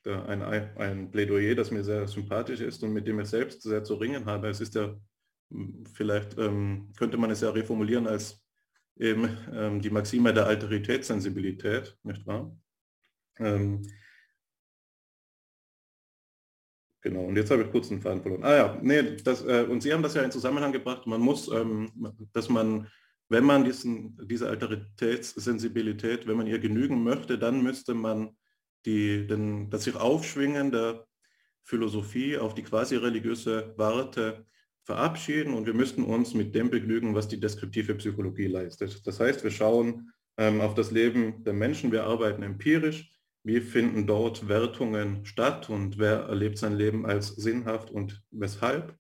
ein, 0.06 0.42
ein 0.42 1.12
Plädoyer, 1.12 1.56
das 1.56 1.72
mir 1.72 1.84
sehr 1.84 2.08
sympathisch 2.08 2.60
ist 2.60 2.84
und 2.84 2.94
mit 2.94 3.08
dem 3.08 3.20
ich 3.20 3.28
selbst 3.30 3.62
sehr 3.62 3.84
zu 3.84 3.96
ringen 3.96 4.26
habe. 4.26 4.50
Es 4.50 4.60
ist 4.60 4.76
ja, 4.76 4.96
hm, 5.50 5.86
vielleicht 5.94 6.38
ähm, 6.38 6.92
könnte 6.98 7.18
man 7.18 7.32
es 7.32 7.42
ja 7.42 7.50
reformulieren 7.50 8.08
als 8.08 8.43
eben 8.96 9.38
ähm, 9.52 9.82
die 9.82 9.90
Maxime 9.90 10.34
der 10.34 10.46
Alteritätssensibilität, 10.46 11.98
nicht 12.04 12.26
wahr? 12.26 12.56
Ähm, 13.40 13.82
genau, 17.02 17.26
und 17.26 17.36
jetzt 17.36 17.52
habe 17.52 17.64
ich 17.64 17.72
kurz 17.72 17.92
einen 17.92 18.02
Faden 18.02 18.22
verloren. 18.22 18.44
Ah 18.44 18.56
ja, 18.56 18.80
nee, 18.82 19.16
das, 19.18 19.44
äh, 19.44 19.66
und 19.70 19.82
Sie 19.82 19.92
haben 19.92 20.04
das 20.04 20.14
ja 20.14 20.22
in 20.22 20.32
Zusammenhang 20.32 20.72
gebracht, 20.72 21.08
man 21.08 21.22
muss, 21.22 21.48
ähm, 21.52 21.92
dass 22.34 22.50
man, 22.50 22.88
wenn 23.30 23.44
man 23.44 23.66
diesen, 23.66 24.18
diese 24.28 24.50
Alteritätssensibilität, 24.50 26.28
wenn 26.28 26.38
man 26.38 26.48
ihr 26.48 26.60
genügen 26.60 27.04
möchte, 27.04 27.40
dann 27.40 27.64
müsste 27.64 27.94
man 27.94 28.38
die, 28.86 29.26
den, 29.26 29.70
das 29.70 29.86
sich 29.86 29.96
Aufschwingen 29.96 30.72
der 30.72 31.08
Philosophie 31.64 32.38
auf 32.38 32.54
die 32.54 32.64
quasi 32.64 32.98
religiöse 32.98 33.74
Warte 33.78 34.46
verabschieden 34.84 35.54
und 35.54 35.66
wir 35.66 35.74
müssten 35.74 36.04
uns 36.04 36.34
mit 36.34 36.54
dem 36.54 36.70
begnügen, 36.70 37.16
was 37.16 37.28
die 37.28 37.40
deskriptive 37.40 37.96
Psychologie 37.96 38.48
leistet. 38.48 39.06
Das 39.08 39.20
heißt, 39.20 39.44
wir 39.44 39.52
schauen 39.52 40.12
ähm, 40.38 40.62
auf 40.62 40.74
das 40.74 40.92
Leben 40.92 41.44
der 41.44 41.54
Menschen, 41.54 41.92
wir 41.92 42.04
arbeiten 42.04 42.44
empirisch, 42.44 43.10
wie 43.44 43.62
finden 43.62 44.08
dort 44.08 44.48
Wertungen 44.48 45.26
statt 45.26 45.70
und 45.70 45.98
wer 45.98 46.24
erlebt 46.24 46.58
sein 46.58 46.74
Leben 46.74 47.06
als 47.06 47.30
sinnhaft 47.30 47.92
und 47.92 48.22
weshalb 48.32 48.96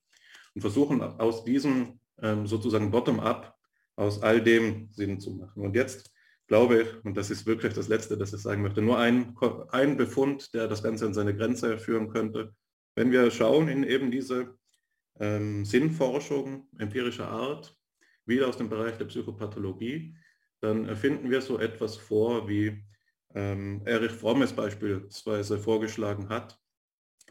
und 0.55 0.61
versuchen 0.61 1.01
aus 1.01 1.43
diesem 1.43 1.99
ähm, 2.21 2.47
sozusagen 2.47 2.91
bottom-up, 2.91 3.55
aus 3.95 4.21
all 4.21 4.41
dem 4.41 4.89
Sinn 4.91 5.19
zu 5.19 5.31
machen. 5.31 5.63
Und 5.63 5.75
jetzt 5.75 6.11
glaube 6.47 6.81
ich, 6.81 7.05
und 7.05 7.15
das 7.15 7.29
ist 7.29 7.45
wirklich 7.45 7.73
das 7.73 7.87
Letzte, 7.87 8.17
das 8.17 8.33
ich 8.33 8.41
sagen 8.41 8.61
möchte, 8.61 8.81
nur 8.81 8.99
ein, 8.99 9.35
ein 9.69 9.97
Befund, 9.97 10.53
der 10.53 10.67
das 10.67 10.83
Ganze 10.83 11.05
an 11.05 11.13
seine 11.13 11.35
Grenze 11.35 11.77
führen 11.77 12.09
könnte. 12.09 12.53
Wenn 12.95 13.11
wir 13.11 13.31
schauen 13.31 13.67
in 13.67 13.83
eben 13.83 14.11
diese 14.11 14.55
ähm, 15.19 15.65
Sinnforschung 15.65 16.67
empirischer 16.77 17.27
Art, 17.27 17.77
wieder 18.25 18.47
aus 18.47 18.57
dem 18.57 18.69
Bereich 18.69 18.97
der 18.97 19.05
Psychopathologie, 19.05 20.15
dann 20.61 20.95
finden 20.95 21.29
wir 21.29 21.41
so 21.41 21.59
etwas 21.59 21.97
vor, 21.97 22.47
wie 22.47 22.83
ähm, 23.35 23.81
Erich 23.85 24.11
Fromm 24.11 24.41
es 24.41 24.53
beispielsweise 24.53 25.59
vorgeschlagen 25.59 26.29
hat, 26.29 26.57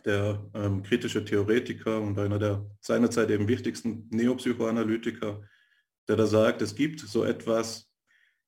der 0.04 0.50
ähm, 0.54 0.82
kritische 0.82 1.24
Theoretiker 1.24 2.00
und 2.00 2.18
einer 2.18 2.38
der 2.38 2.66
seinerzeit 2.80 3.30
eben 3.30 3.48
wichtigsten 3.48 4.08
Neopsychoanalytiker, 4.10 5.42
der 6.08 6.16
da 6.16 6.26
sagt, 6.26 6.60
es 6.60 6.74
gibt 6.74 7.00
so 7.00 7.24
etwas 7.24 7.90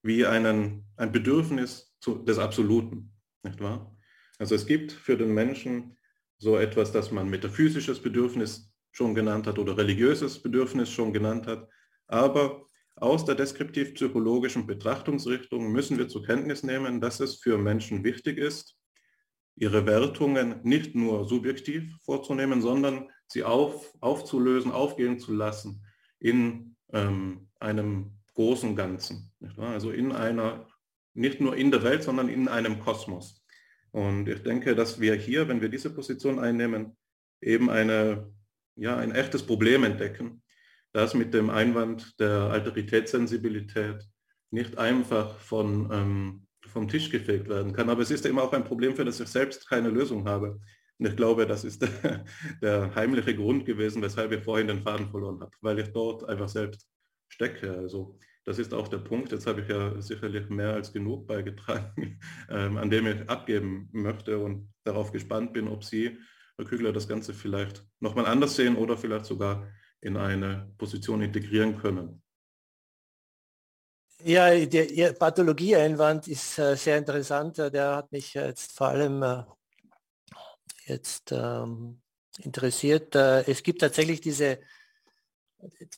wie 0.02 0.26
einen, 0.26 0.84
ein 0.96 1.12
Bedürfnis 1.12 1.96
zu, 2.00 2.16
des 2.16 2.38
Absoluten, 2.38 3.12
nicht 3.42 3.60
wahr? 3.60 3.96
Also 4.38 4.54
es 4.54 4.66
gibt 4.66 4.92
für 4.92 5.16
den 5.16 5.32
Menschen 5.32 5.96
so 6.38 6.58
etwas, 6.58 6.92
das 6.92 7.10
man 7.10 7.30
metaphysisches 7.30 8.02
Bedürfnis 8.02 8.73
schon 8.94 9.14
genannt 9.14 9.48
hat 9.48 9.58
oder 9.58 9.76
religiöses 9.76 10.40
Bedürfnis 10.40 10.88
schon 10.88 11.12
genannt 11.12 11.48
hat. 11.48 11.68
Aber 12.06 12.64
aus 12.94 13.24
der 13.24 13.34
deskriptiv-psychologischen 13.34 14.68
Betrachtungsrichtung 14.68 15.72
müssen 15.72 15.98
wir 15.98 16.08
zur 16.08 16.22
Kenntnis 16.22 16.62
nehmen, 16.62 17.00
dass 17.00 17.18
es 17.18 17.40
für 17.42 17.58
Menschen 17.58 18.04
wichtig 18.04 18.38
ist, 18.38 18.76
ihre 19.56 19.84
Wertungen 19.86 20.60
nicht 20.62 20.94
nur 20.94 21.24
subjektiv 21.24 21.92
vorzunehmen, 22.04 22.62
sondern 22.62 23.08
sie 23.26 23.42
auf, 23.42 23.92
aufzulösen, 24.00 24.70
aufgehen 24.70 25.18
zu 25.18 25.34
lassen 25.34 25.84
in 26.20 26.76
ähm, 26.92 27.48
einem 27.58 28.12
großen 28.34 28.76
Ganzen. 28.76 29.32
Also 29.56 29.90
in 29.90 30.12
einer, 30.12 30.68
nicht 31.14 31.40
nur 31.40 31.56
in 31.56 31.72
der 31.72 31.82
Welt, 31.82 32.04
sondern 32.04 32.28
in 32.28 32.46
einem 32.46 32.78
Kosmos. 32.78 33.44
Und 33.90 34.28
ich 34.28 34.42
denke, 34.44 34.76
dass 34.76 35.00
wir 35.00 35.16
hier, 35.16 35.48
wenn 35.48 35.60
wir 35.60 35.68
diese 35.68 35.90
Position 35.90 36.38
einnehmen, 36.38 36.96
eben 37.40 37.70
eine 37.70 38.32
ja, 38.76 38.96
ein 38.96 39.12
echtes 39.12 39.44
Problem 39.44 39.84
entdecken, 39.84 40.42
das 40.92 41.14
mit 41.14 41.34
dem 41.34 41.50
Einwand 41.50 42.18
der 42.20 42.50
Alteritätssensibilität 42.50 44.04
nicht 44.50 44.78
einfach 44.78 45.38
von, 45.38 45.90
ähm, 45.92 46.46
vom 46.66 46.88
Tisch 46.88 47.10
gefegt 47.10 47.48
werden 47.48 47.72
kann. 47.72 47.90
Aber 47.90 48.02
es 48.02 48.10
ist 48.10 48.24
eben 48.26 48.38
auch 48.38 48.52
ein 48.52 48.64
Problem, 48.64 48.94
für 48.94 49.04
das 49.04 49.20
ich 49.20 49.28
selbst 49.28 49.68
keine 49.68 49.90
Lösung 49.90 50.26
habe. 50.28 50.60
Und 50.98 51.06
ich 51.06 51.16
glaube, 51.16 51.46
das 51.46 51.64
ist 51.64 51.82
der, 51.82 52.24
der 52.62 52.94
heimliche 52.94 53.34
Grund 53.34 53.66
gewesen, 53.66 54.02
weshalb 54.02 54.32
ich 54.32 54.44
vorhin 54.44 54.68
den 54.68 54.82
Faden 54.82 55.10
verloren 55.10 55.40
habe, 55.40 55.52
weil 55.60 55.78
ich 55.80 55.88
dort 55.88 56.28
einfach 56.28 56.48
selbst 56.48 56.88
stecke. 57.28 57.76
Also 57.76 58.18
das 58.44 58.58
ist 58.58 58.74
auch 58.74 58.88
der 58.88 58.98
Punkt, 58.98 59.32
jetzt 59.32 59.46
habe 59.46 59.62
ich 59.62 59.68
ja 59.68 60.00
sicherlich 60.00 60.48
mehr 60.50 60.74
als 60.74 60.92
genug 60.92 61.26
beigetragen, 61.26 62.20
ähm, 62.50 62.76
an 62.76 62.90
dem 62.90 63.06
ich 63.06 63.28
abgeben 63.28 63.88
möchte 63.92 64.38
und 64.38 64.72
darauf 64.84 65.12
gespannt 65.12 65.52
bin, 65.52 65.66
ob 65.66 65.82
Sie 65.82 66.18
Herr 66.56 66.64
Kügler 66.64 66.92
das 66.92 67.08
Ganze 67.08 67.34
vielleicht 67.34 67.84
nochmal 68.00 68.26
anders 68.26 68.56
sehen 68.56 68.76
oder 68.76 68.96
vielleicht 68.96 69.26
sogar 69.26 69.68
in 70.00 70.16
eine 70.16 70.72
Position 70.78 71.22
integrieren 71.22 71.78
können. 71.78 72.22
Ja, 74.22 74.54
der 74.64 74.90
Ihr 74.90 75.12
Pathologieeinwand 75.12 76.28
ist 76.28 76.58
äh, 76.58 76.76
sehr 76.76 76.98
interessant. 76.98 77.58
Der 77.58 77.96
hat 77.96 78.12
mich 78.12 78.34
jetzt 78.34 78.72
vor 78.72 78.88
allem 78.88 79.22
äh, 79.22 79.42
jetzt 80.86 81.32
ähm, 81.32 82.00
interessiert. 82.38 83.14
Äh, 83.14 83.42
es 83.50 83.62
gibt 83.62 83.80
tatsächlich 83.80 84.20
diese 84.20 84.60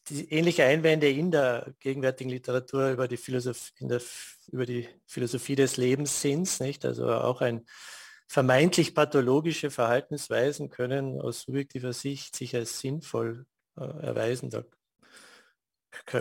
die 0.09 0.31
ähnliche 0.33 0.65
Einwände 0.65 1.09
in 1.09 1.31
der 1.31 1.75
gegenwärtigen 1.81 2.31
Literatur 2.31 2.91
über 2.91 3.09
die 3.09 3.17
Philosophie, 3.17 3.73
der, 3.81 4.01
über 4.49 4.67
die 4.67 4.89
Philosophie 5.07 5.57
des 5.57 5.77
Lebenssinns, 5.77 6.61
nicht? 6.61 6.85
Also 6.85 7.11
auch 7.11 7.41
ein 7.41 7.67
vermeintlich 8.27 8.95
pathologische 8.95 9.71
Verhaltensweisen 9.71 10.69
können 10.69 11.21
aus 11.21 11.43
subjektiver 11.43 11.93
Sicht 11.93 12.37
sich 12.37 12.55
als 12.55 12.81
sinnvoll 12.81 13.47
äh, 13.77 13.85
erweisen. 13.85 14.51
Da 14.51 14.65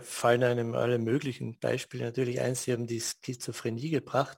fallen 0.01 0.43
einem 0.43 0.75
alle 0.75 0.99
möglichen 0.99 1.59
Beispiele 1.59 2.05
natürlich 2.05 2.39
ein. 2.41 2.55
Sie 2.55 2.71
haben 2.71 2.87
die 2.87 3.01
Schizophrenie 3.01 3.89
gebracht. 3.89 4.37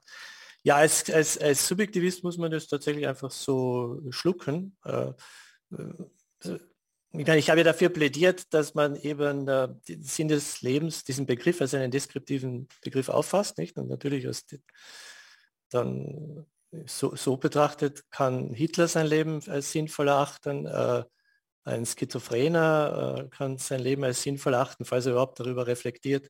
Ja, 0.62 0.76
als, 0.76 1.08
als, 1.10 1.38
als 1.38 1.68
Subjektivist 1.68 2.24
muss 2.24 2.38
man 2.38 2.50
das 2.50 2.66
tatsächlich 2.66 3.06
einfach 3.06 3.30
so 3.30 4.02
schlucken. 4.10 4.76
Äh, 4.84 5.12
äh, 5.72 6.58
ich 7.12 7.48
habe 7.48 7.60
ja 7.60 7.64
dafür 7.64 7.88
plädiert, 7.88 8.52
dass 8.52 8.74
man 8.74 8.96
eben 8.96 9.48
äh, 9.48 9.68
den 9.88 10.02
Sinn 10.02 10.28
des 10.28 10.60
Lebens, 10.60 11.04
diesen 11.04 11.26
Begriff 11.26 11.60
als 11.60 11.74
einen 11.74 11.90
deskriptiven 11.90 12.68
Begriff 12.82 13.08
auffasst, 13.08 13.58
nicht? 13.58 13.78
Und 13.78 13.88
natürlich 13.88 14.28
aus 14.28 14.44
dann 15.70 16.46
so, 16.86 17.14
so, 17.16 17.36
betrachtet 17.36 18.10
kann 18.10 18.52
Hitler 18.52 18.88
sein 18.88 19.06
Leben 19.06 19.40
als 19.48 19.72
sinnvoll 19.72 20.08
erachten, 20.08 20.66
äh, 20.66 21.04
ein 21.64 21.86
Schizophrener 21.86 23.26
äh, 23.26 23.36
kann 23.36 23.58
sein 23.58 23.80
Leben 23.80 24.04
als 24.04 24.22
sinnvoll 24.22 24.54
erachten, 24.54 24.84
falls 24.84 25.06
er 25.06 25.12
überhaupt 25.12 25.40
darüber 25.40 25.66
reflektiert 25.66 26.28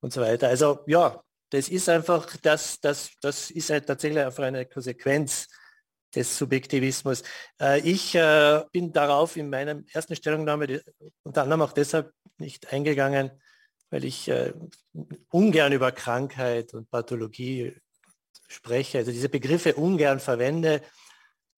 und 0.00 0.12
so 0.12 0.20
weiter. 0.20 0.48
Also 0.48 0.80
ja, 0.86 1.22
das 1.50 1.68
ist 1.68 1.88
einfach, 1.88 2.36
das, 2.42 2.80
das, 2.80 3.10
das 3.20 3.50
ist 3.50 3.70
halt 3.70 3.86
tatsächlich 3.86 4.24
einfach 4.24 4.44
eine 4.44 4.66
Konsequenz 4.66 5.48
des 6.14 6.36
Subjektivismus. 6.36 7.22
Äh, 7.60 7.80
ich 7.80 8.14
äh, 8.14 8.62
bin 8.72 8.92
darauf 8.92 9.36
in 9.36 9.50
meiner 9.50 9.82
ersten 9.92 10.16
Stellungnahme 10.16 10.82
unter 11.22 11.42
anderem 11.42 11.62
auch 11.62 11.72
deshalb 11.72 12.12
nicht 12.38 12.72
eingegangen, 12.72 13.30
weil 13.90 14.04
ich 14.04 14.28
äh, 14.28 14.52
ungern 15.30 15.72
über 15.72 15.92
Krankheit 15.92 16.74
und 16.74 16.90
Pathologie 16.90 17.76
spreche, 18.50 18.98
also 18.98 19.12
diese 19.12 19.28
Begriffe 19.28 19.74
ungern 19.74 20.20
verwende, 20.20 20.82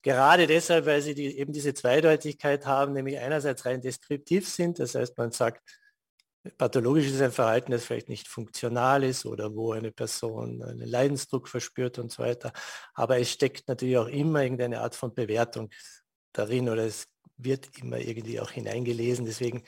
gerade 0.03 0.47
deshalb, 0.47 0.87
weil 0.87 1.03
sie 1.03 1.15
die, 1.15 1.39
eben 1.39 1.53
diese 1.53 1.75
Zweideutigkeit 1.75 2.67
haben, 2.67 2.93
nämlich 2.93 3.19
einerseits 3.19 3.65
rein 3.65 3.81
deskriptiv 3.81 4.49
sind, 4.49 4.79
das 4.79 4.95
heißt 4.95 5.17
man 5.19 5.33
sagt, 5.33 5.63
Pathologisch 6.59 7.07
ist 7.07 7.23
ein 7.23 7.31
Verhalten, 7.31 7.71
das 7.71 7.85
vielleicht 7.85 8.09
nicht 8.09 8.27
funktional 8.27 9.05
ist 9.05 9.27
oder 9.27 9.55
wo 9.55 9.73
eine 9.73 9.93
Person 9.93 10.61
einen 10.61 10.89
Leidensdruck 10.89 11.49
verspürt 11.49 12.01
und 12.01 12.11
so 12.11 12.25
weiter. 12.25 12.53
Aber 12.95 13.19
es 13.19 13.31
steckt 13.31 13.69
natürlich 13.69 13.97
auch 13.97 14.09
immer 14.09 14.43
irgendeine 14.43 14.81
Art 14.81 14.97
von 14.97 15.15
Bewertung 15.15 15.71
darin 16.33 16.69
oder 16.69 16.85
es 16.85 17.07
wird 17.37 17.69
immer 17.79 17.99
irgendwie 17.99 18.41
auch 18.41 18.51
hineingelesen. 18.51 19.25
Deswegen, 19.25 19.63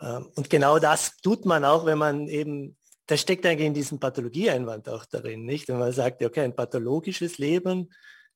ähm, 0.00 0.28
und 0.34 0.50
genau 0.50 0.80
das 0.80 1.18
tut 1.18 1.46
man 1.46 1.64
auch, 1.64 1.86
wenn 1.86 1.98
man 1.98 2.26
eben, 2.26 2.76
das 3.06 3.20
steckt 3.20 3.46
eigentlich 3.46 3.68
in 3.68 3.74
diesem 3.74 4.00
Pathologieeinwand 4.00 4.88
auch 4.88 5.04
darin, 5.04 5.44
nicht? 5.44 5.68
Wenn 5.68 5.78
man 5.78 5.92
sagt, 5.92 6.22
okay, 6.22 6.40
ein 6.40 6.56
pathologisches 6.56 7.38
Leben 7.38 7.90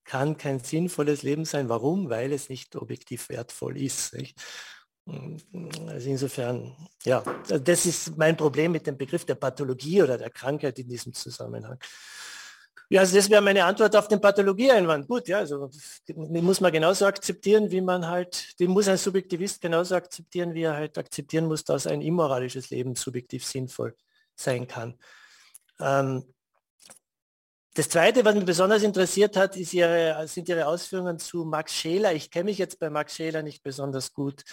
kann 0.05 0.37
kein 0.37 0.61
sinnvolles 0.61 1.23
Leben 1.23 1.45
sein. 1.45 1.69
Warum? 1.69 2.09
Weil 2.09 2.33
es 2.33 2.49
nicht 2.49 2.77
objektiv 2.77 3.29
wertvoll 3.29 3.77
ist. 3.81 4.15
Nicht? 4.15 4.41
Also 5.87 6.09
insofern, 6.09 6.77
ja, 7.05 7.23
das 7.49 7.87
ist 7.87 8.17
mein 8.17 8.37
Problem 8.37 8.73
mit 8.73 8.87
dem 8.87 8.97
Begriff 8.97 9.25
der 9.25 9.35
Pathologie 9.35 10.03
oder 10.03 10.17
der 10.19 10.31
Krankheit 10.31 10.79
in 10.79 10.89
diesem 10.89 11.13
Zusammenhang. 11.13 11.79
Ja, 12.89 13.01
also 13.01 13.17
das 13.17 13.31
wäre 13.31 13.41
meine 13.41 13.65
Antwort 13.65 13.95
auf 13.95 14.09
den 14.09 14.21
Pathologieeinwand. 14.21 15.07
Gut, 15.07 15.29
ja, 15.29 15.39
also 15.39 15.71
den 16.09 16.45
muss 16.45 16.61
man 16.61 16.73
genauso 16.73 17.07
akzeptieren, 17.07 17.71
wie 17.71 17.81
man 17.81 18.07
halt, 18.07 18.59
den 18.59 18.71
muss 18.71 18.89
ein 18.89 18.99
Subjektivist 18.99 19.61
genauso 19.61 19.95
akzeptieren, 19.95 20.55
wie 20.55 20.63
er 20.63 20.75
halt 20.75 20.99
akzeptieren 20.99 21.47
muss, 21.47 21.65
dass 21.65 21.87
ein 21.87 22.03
immoralisches 22.03 22.71
Leben 22.71 22.97
subjektiv 22.97 23.45
sinnvoll 23.45 23.95
sein 24.41 24.67
kann. 24.67 24.99
Ähm, 25.79 26.25
das 27.75 27.89
Zweite, 27.89 28.25
was 28.25 28.35
mich 28.35 28.45
besonders 28.45 28.83
interessiert 28.83 29.37
hat, 29.37 29.57
ihre, 29.57 30.27
sind 30.27 30.49
Ihre 30.49 30.67
Ausführungen 30.67 31.19
zu 31.19 31.45
Max 31.45 31.73
Scheler. 31.73 32.13
Ich 32.13 32.31
kenne 32.31 32.47
mich 32.47 32.59
jetzt 32.59 32.81
bei 32.81 32.91
Max 32.91 33.15
Scheler 33.15 33.43
nicht 33.43 33.63
besonders 33.63 34.13
gut 34.13 34.45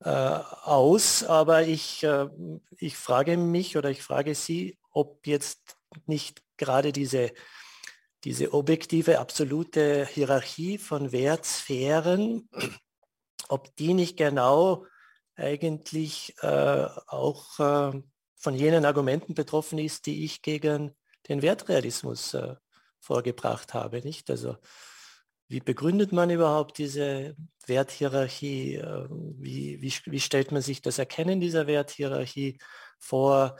äh, 0.00 0.08
aus, 0.08 1.24
aber 1.24 1.62
ich, 1.62 2.04
äh, 2.04 2.28
ich 2.76 2.96
frage 2.96 3.36
mich 3.36 3.76
oder 3.76 3.90
ich 3.90 4.02
frage 4.02 4.34
Sie, 4.34 4.78
ob 4.92 5.26
jetzt 5.26 5.76
nicht 6.06 6.42
gerade 6.56 6.92
diese, 6.92 7.32
diese 8.22 8.54
objektive, 8.54 9.18
absolute 9.18 10.06
Hierarchie 10.06 10.78
von 10.78 11.10
Wertsphären, 11.10 12.48
ob 13.48 13.74
die 13.76 13.94
nicht 13.94 14.16
genau 14.16 14.86
eigentlich 15.36 16.34
äh, 16.40 16.86
auch 17.08 17.58
äh, 17.58 18.02
von 18.44 18.54
jenen 18.54 18.84
Argumenten 18.84 19.32
betroffen 19.32 19.78
ist, 19.78 20.04
die 20.04 20.26
ich 20.26 20.42
gegen 20.42 20.94
den 21.30 21.40
Wertrealismus 21.40 22.34
äh, 22.34 22.54
vorgebracht 23.00 23.72
habe. 23.72 24.02
Nicht? 24.02 24.28
Also 24.28 24.56
wie 25.48 25.60
begründet 25.60 26.12
man 26.12 26.28
überhaupt 26.28 26.76
diese 26.76 27.36
Werthierarchie? 27.66 28.74
Ähm, 28.74 29.34
wie, 29.38 29.80
wie, 29.80 29.94
wie 30.04 30.20
stellt 30.20 30.52
man 30.52 30.60
sich 30.60 30.82
das 30.82 30.98
Erkennen 30.98 31.40
dieser 31.40 31.66
Werthierarchie 31.66 32.58
vor? 32.98 33.56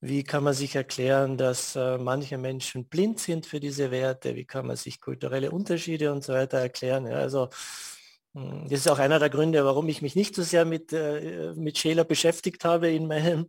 Wie 0.00 0.22
kann 0.22 0.44
man 0.44 0.54
sich 0.54 0.76
erklären, 0.76 1.36
dass 1.36 1.74
äh, 1.74 1.98
manche 1.98 2.38
Menschen 2.38 2.88
blind 2.88 3.18
sind 3.18 3.44
für 3.44 3.58
diese 3.58 3.90
Werte? 3.90 4.36
Wie 4.36 4.44
kann 4.44 4.68
man 4.68 4.76
sich 4.76 5.00
kulturelle 5.00 5.50
Unterschiede 5.50 6.12
und 6.12 6.22
so 6.22 6.32
weiter 6.32 6.58
erklären? 6.58 7.08
Ja, 7.08 7.16
also 7.16 7.48
hm, 8.34 8.68
das 8.68 8.80
ist 8.80 8.88
auch 8.88 9.00
einer 9.00 9.18
der 9.18 9.30
Gründe, 9.30 9.64
warum 9.64 9.88
ich 9.88 10.00
mich 10.00 10.14
nicht 10.14 10.36
so 10.36 10.44
sehr 10.44 10.64
mit, 10.64 10.92
äh, 10.92 11.54
mit 11.56 11.76
Scheler 11.76 12.04
beschäftigt 12.04 12.64
habe 12.64 12.88
in, 12.88 13.08
meinem, 13.08 13.48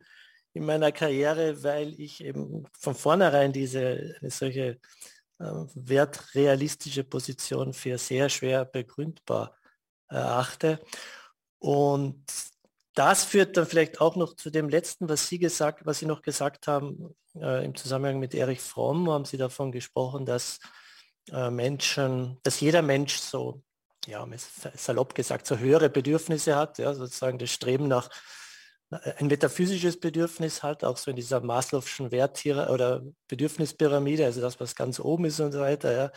in 0.53 0.65
meiner 0.65 0.91
Karriere, 0.91 1.63
weil 1.63 1.99
ich 1.99 2.23
eben 2.23 2.65
von 2.77 2.95
vornherein 2.95 3.53
diese 3.53 4.15
solche 4.23 4.79
äh, 5.39 5.51
wertrealistische 5.75 7.03
Position 7.03 7.73
für 7.73 7.97
sehr 7.97 8.29
schwer 8.29 8.65
begründbar 8.65 9.55
erachte. 10.09 10.79
Und 11.59 12.25
das 12.93 13.23
führt 13.23 13.55
dann 13.55 13.65
vielleicht 13.65 14.01
auch 14.01 14.15
noch 14.15 14.35
zu 14.35 14.49
dem 14.49 14.69
letzten, 14.69 15.07
was 15.07 15.27
Sie 15.27 15.39
gesagt, 15.39 15.85
was 15.85 15.99
Sie 15.99 16.05
noch 16.05 16.21
gesagt 16.21 16.67
haben 16.67 17.15
äh, 17.35 17.63
im 17.63 17.75
Zusammenhang 17.75 18.19
mit 18.19 18.33
Erich 18.33 18.61
Fromm, 18.61 19.09
haben 19.09 19.25
Sie 19.25 19.37
davon 19.37 19.71
gesprochen, 19.71 20.25
dass 20.25 20.59
äh, 21.31 21.49
Menschen, 21.49 22.37
dass 22.43 22.59
jeder 22.59 22.81
Mensch 22.81 23.17
so, 23.17 23.61
ja, 24.05 24.27
salopp 24.73 25.15
gesagt, 25.15 25.47
so 25.47 25.57
höhere 25.57 25.89
Bedürfnisse 25.89 26.55
hat, 26.55 26.79
ja, 26.79 26.93
sozusagen 26.93 27.37
das 27.37 27.51
Streben 27.51 27.87
nach 27.87 28.09
ein 28.89 29.27
metaphysisches 29.27 29.99
Bedürfnis 29.99 30.63
hat, 30.63 30.83
auch 30.83 30.97
so 30.97 31.11
in 31.11 31.15
dieser 31.15 31.41
Maslow'schen 31.41 32.11
Werttiere 32.11 32.69
oder 32.69 33.03
Bedürfnispyramide, 33.27 34.25
also 34.25 34.41
das, 34.41 34.59
was 34.59 34.75
ganz 34.75 34.99
oben 34.99 35.25
ist 35.25 35.39
und 35.39 35.51
so 35.51 35.59
weiter. 35.59 36.11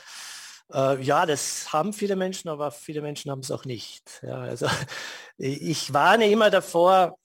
Ja. 0.71 0.95
Äh, 0.95 1.03
ja, 1.03 1.27
das 1.27 1.73
haben 1.73 1.93
viele 1.93 2.17
Menschen, 2.17 2.49
aber 2.49 2.71
viele 2.71 3.03
Menschen 3.03 3.31
haben 3.31 3.41
es 3.41 3.51
auch 3.51 3.65
nicht. 3.65 4.21
Ja, 4.23 4.41
also 4.41 4.67
ich 5.37 5.93
warne 5.93 6.31
immer 6.31 6.51
davor, 6.51 7.19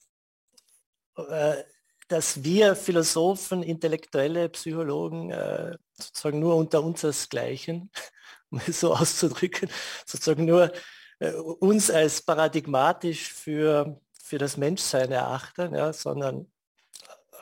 äh, 1.15 1.63
dass 2.09 2.43
wir 2.43 2.75
Philosophen, 2.75 3.63
Intellektuelle, 3.63 4.49
Psychologen 4.49 5.31
äh, 5.31 5.77
sozusagen 5.93 6.39
nur 6.39 6.55
unter 6.55 6.83
unsersgleichen, 6.83 7.89
um 8.49 8.61
es 8.65 8.79
so 8.81 8.93
auszudrücken, 8.93 9.69
sozusagen 10.05 10.45
nur 10.45 10.71
äh, 11.19 11.31
uns 11.31 11.89
als 11.89 12.21
paradigmatisch 12.21 13.31
für 13.33 13.99
für 14.27 14.37
das 14.37 14.57
Menschsein 14.57 15.11
erachten, 15.11 15.73
ja, 15.73 15.93
sondern 15.93 16.51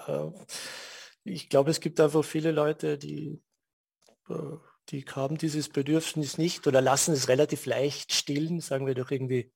äh, 0.07 0.27
ich 1.23 1.49
glaube, 1.49 1.71
es 1.71 1.79
gibt 1.79 1.99
einfach 1.99 2.23
viele 2.23 2.51
Leute, 2.51 2.99
die, 2.99 3.41
äh, 4.29 4.57
die 4.89 5.03
haben 5.03 5.39
dieses 5.39 5.69
Bedürfnis 5.69 6.37
nicht 6.37 6.67
oder 6.67 6.81
lassen 6.81 7.13
es 7.13 7.27
relativ 7.27 7.65
leicht 7.65 8.13
stillen, 8.13 8.59
sagen 8.61 8.85
wir 8.85 8.93
doch 8.93 9.09
irgendwie 9.09 9.51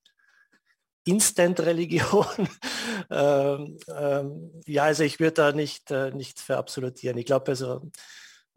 Instant-Religion. 1.05 2.25
ähm, 3.11 3.77
ähm, 3.95 4.61
ja, 4.65 4.83
also 4.85 5.03
ich 5.03 5.19
würde 5.19 5.33
da 5.33 5.51
nicht, 5.51 5.91
äh, 5.91 6.09
nichts 6.09 6.41
verabsolutieren. 6.41 7.17
Ich 7.19 7.27
glaube 7.27 7.49
also, 7.49 7.91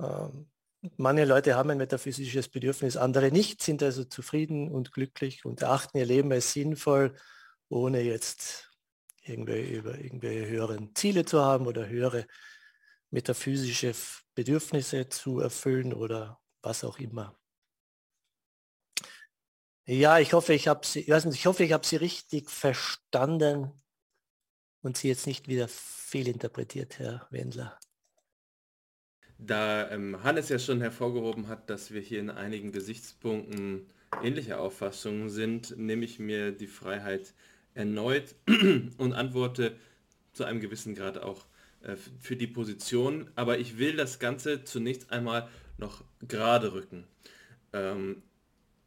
ähm, 0.00 0.48
manche 0.96 1.26
Leute 1.26 1.56
haben 1.56 1.68
ein 1.68 1.78
metaphysisches 1.78 2.48
Bedürfnis, 2.48 2.96
andere 2.96 3.30
nicht, 3.30 3.62
sind 3.62 3.82
also 3.82 4.04
zufrieden 4.04 4.70
und 4.70 4.92
glücklich 4.92 5.44
und 5.44 5.60
erachten 5.60 5.98
ihr 5.98 6.06
Leben 6.06 6.32
als 6.32 6.54
sinnvoll 6.54 7.14
ohne 7.72 8.02
jetzt 8.02 8.70
irgendwie 9.24 9.74
über 9.74 9.98
irgendwelche 9.98 10.46
höheren 10.46 10.94
Ziele 10.94 11.24
zu 11.24 11.40
haben 11.40 11.66
oder 11.66 11.88
höhere 11.88 12.26
metaphysische 13.10 13.94
Bedürfnisse 14.34 15.08
zu 15.08 15.40
erfüllen 15.40 15.92
oder 15.94 16.40
was 16.60 16.84
auch 16.84 16.98
immer. 16.98 17.38
Ja, 19.84 20.18
ich 20.18 20.32
hoffe, 20.32 20.54
ich 20.54 20.68
habe 20.68 20.86
Sie, 20.86 21.00
ich 21.00 21.46
hoffe, 21.46 21.64
ich 21.64 21.72
habe 21.72 21.86
Sie 21.86 21.96
richtig 21.96 22.50
verstanden 22.50 23.72
und 24.82 24.96
Sie 24.96 25.08
jetzt 25.08 25.26
nicht 25.26 25.48
wieder 25.48 25.66
fehlinterpretiert, 25.68 26.98
Herr 26.98 27.26
Wendler. 27.30 27.78
Da 29.38 29.90
ähm, 29.90 30.22
Hannes 30.22 30.50
ja 30.50 30.58
schon 30.58 30.80
hervorgehoben 30.80 31.48
hat, 31.48 31.68
dass 31.68 31.90
wir 31.90 32.00
hier 32.00 32.20
in 32.20 32.30
einigen 32.30 32.70
Gesichtspunkten 32.70 33.90
ähnlicher 34.22 34.60
Auffassungen 34.60 35.30
sind, 35.30 35.76
nehme 35.76 36.04
ich 36.04 36.18
mir 36.18 36.52
die 36.52 36.68
Freiheit 36.68 37.34
erneut 37.74 38.34
und 38.98 39.12
antworte 39.12 39.76
zu 40.32 40.44
einem 40.44 40.60
gewissen 40.60 40.94
Grad 40.94 41.18
auch 41.18 41.46
äh, 41.82 41.96
für 42.20 42.36
die 42.36 42.46
Position. 42.46 43.30
Aber 43.34 43.58
ich 43.58 43.78
will 43.78 43.96
das 43.96 44.18
Ganze 44.18 44.64
zunächst 44.64 45.10
einmal 45.10 45.48
noch 45.78 46.04
gerade 46.26 46.72
rücken. 46.72 47.04
Ähm, 47.72 48.22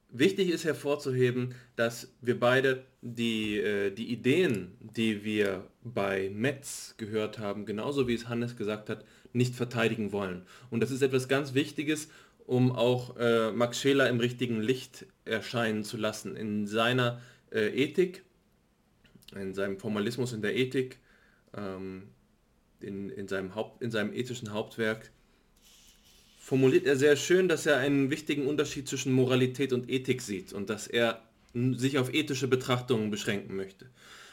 wichtig 0.10 0.50
ist 0.50 0.66
hervorzuheben, 0.66 1.56
dass 1.76 2.14
wir 2.22 2.40
beide 2.40 2.86
die, 3.02 3.58
äh, 3.58 3.92
die 3.92 4.12
Ideen, 4.12 4.78
die 4.80 5.24
wir 5.24 5.68
bei 5.84 6.30
Metz 6.34 6.96
gehört 6.98 7.40
haben, 7.40 7.66
genauso 7.66 8.08
wie 8.08 8.14
es 8.14 8.28
Hannes 8.28 8.56
gesagt 8.56 8.90
hat, 8.90 9.06
nicht 9.34 9.56
verteidigen 9.56 10.12
wollen. 10.12 10.46
Und 10.70 10.80
das 10.80 10.92
ist 10.92 11.02
etwas 11.02 11.28
ganz 11.28 11.54
Wichtiges, 11.54 12.10
um 12.46 12.72
auch 12.72 13.18
äh, 13.18 13.52
Max 13.52 13.82
Scheler 13.82 14.08
im 14.10 14.20
richtigen 14.20 14.62
Licht 14.62 15.06
erscheinen 15.26 15.84
zu 15.84 15.98
lassen. 15.98 16.36
In 16.36 16.68
seiner 16.68 17.20
äh, 17.52 17.68
Ethik, 17.70 18.24
in 19.34 19.54
seinem 19.54 19.78
Formalismus 19.78 20.34
in 20.34 20.42
der 20.42 20.56
Ethik, 20.56 20.98
ähm, 21.56 22.04
in, 22.80 23.10
in, 23.10 23.28
seinem 23.28 23.56
Haupt, 23.56 23.82
in 23.82 23.92
seinem 23.92 24.14
ethischen 24.14 24.54
Hauptwerk, 24.54 25.12
formuliert 26.40 26.86
er 26.86 26.96
sehr 26.96 27.16
schön, 27.16 27.48
dass 27.48 27.66
er 27.66 27.78
einen 27.78 28.12
wichtigen 28.12 28.46
Unterschied 28.46 28.88
zwischen 28.88 29.14
Moralität 29.14 29.74
und 29.74 29.90
Ethik 29.90 30.22
sieht 30.22 30.54
und 30.54 30.70
dass 30.70 30.88
er 30.88 31.22
sich 31.54 31.98
auf 31.98 32.14
ethische 32.14 32.48
Betrachtungen 32.48 33.10
beschränken 33.10 33.56
möchte. 33.56 33.90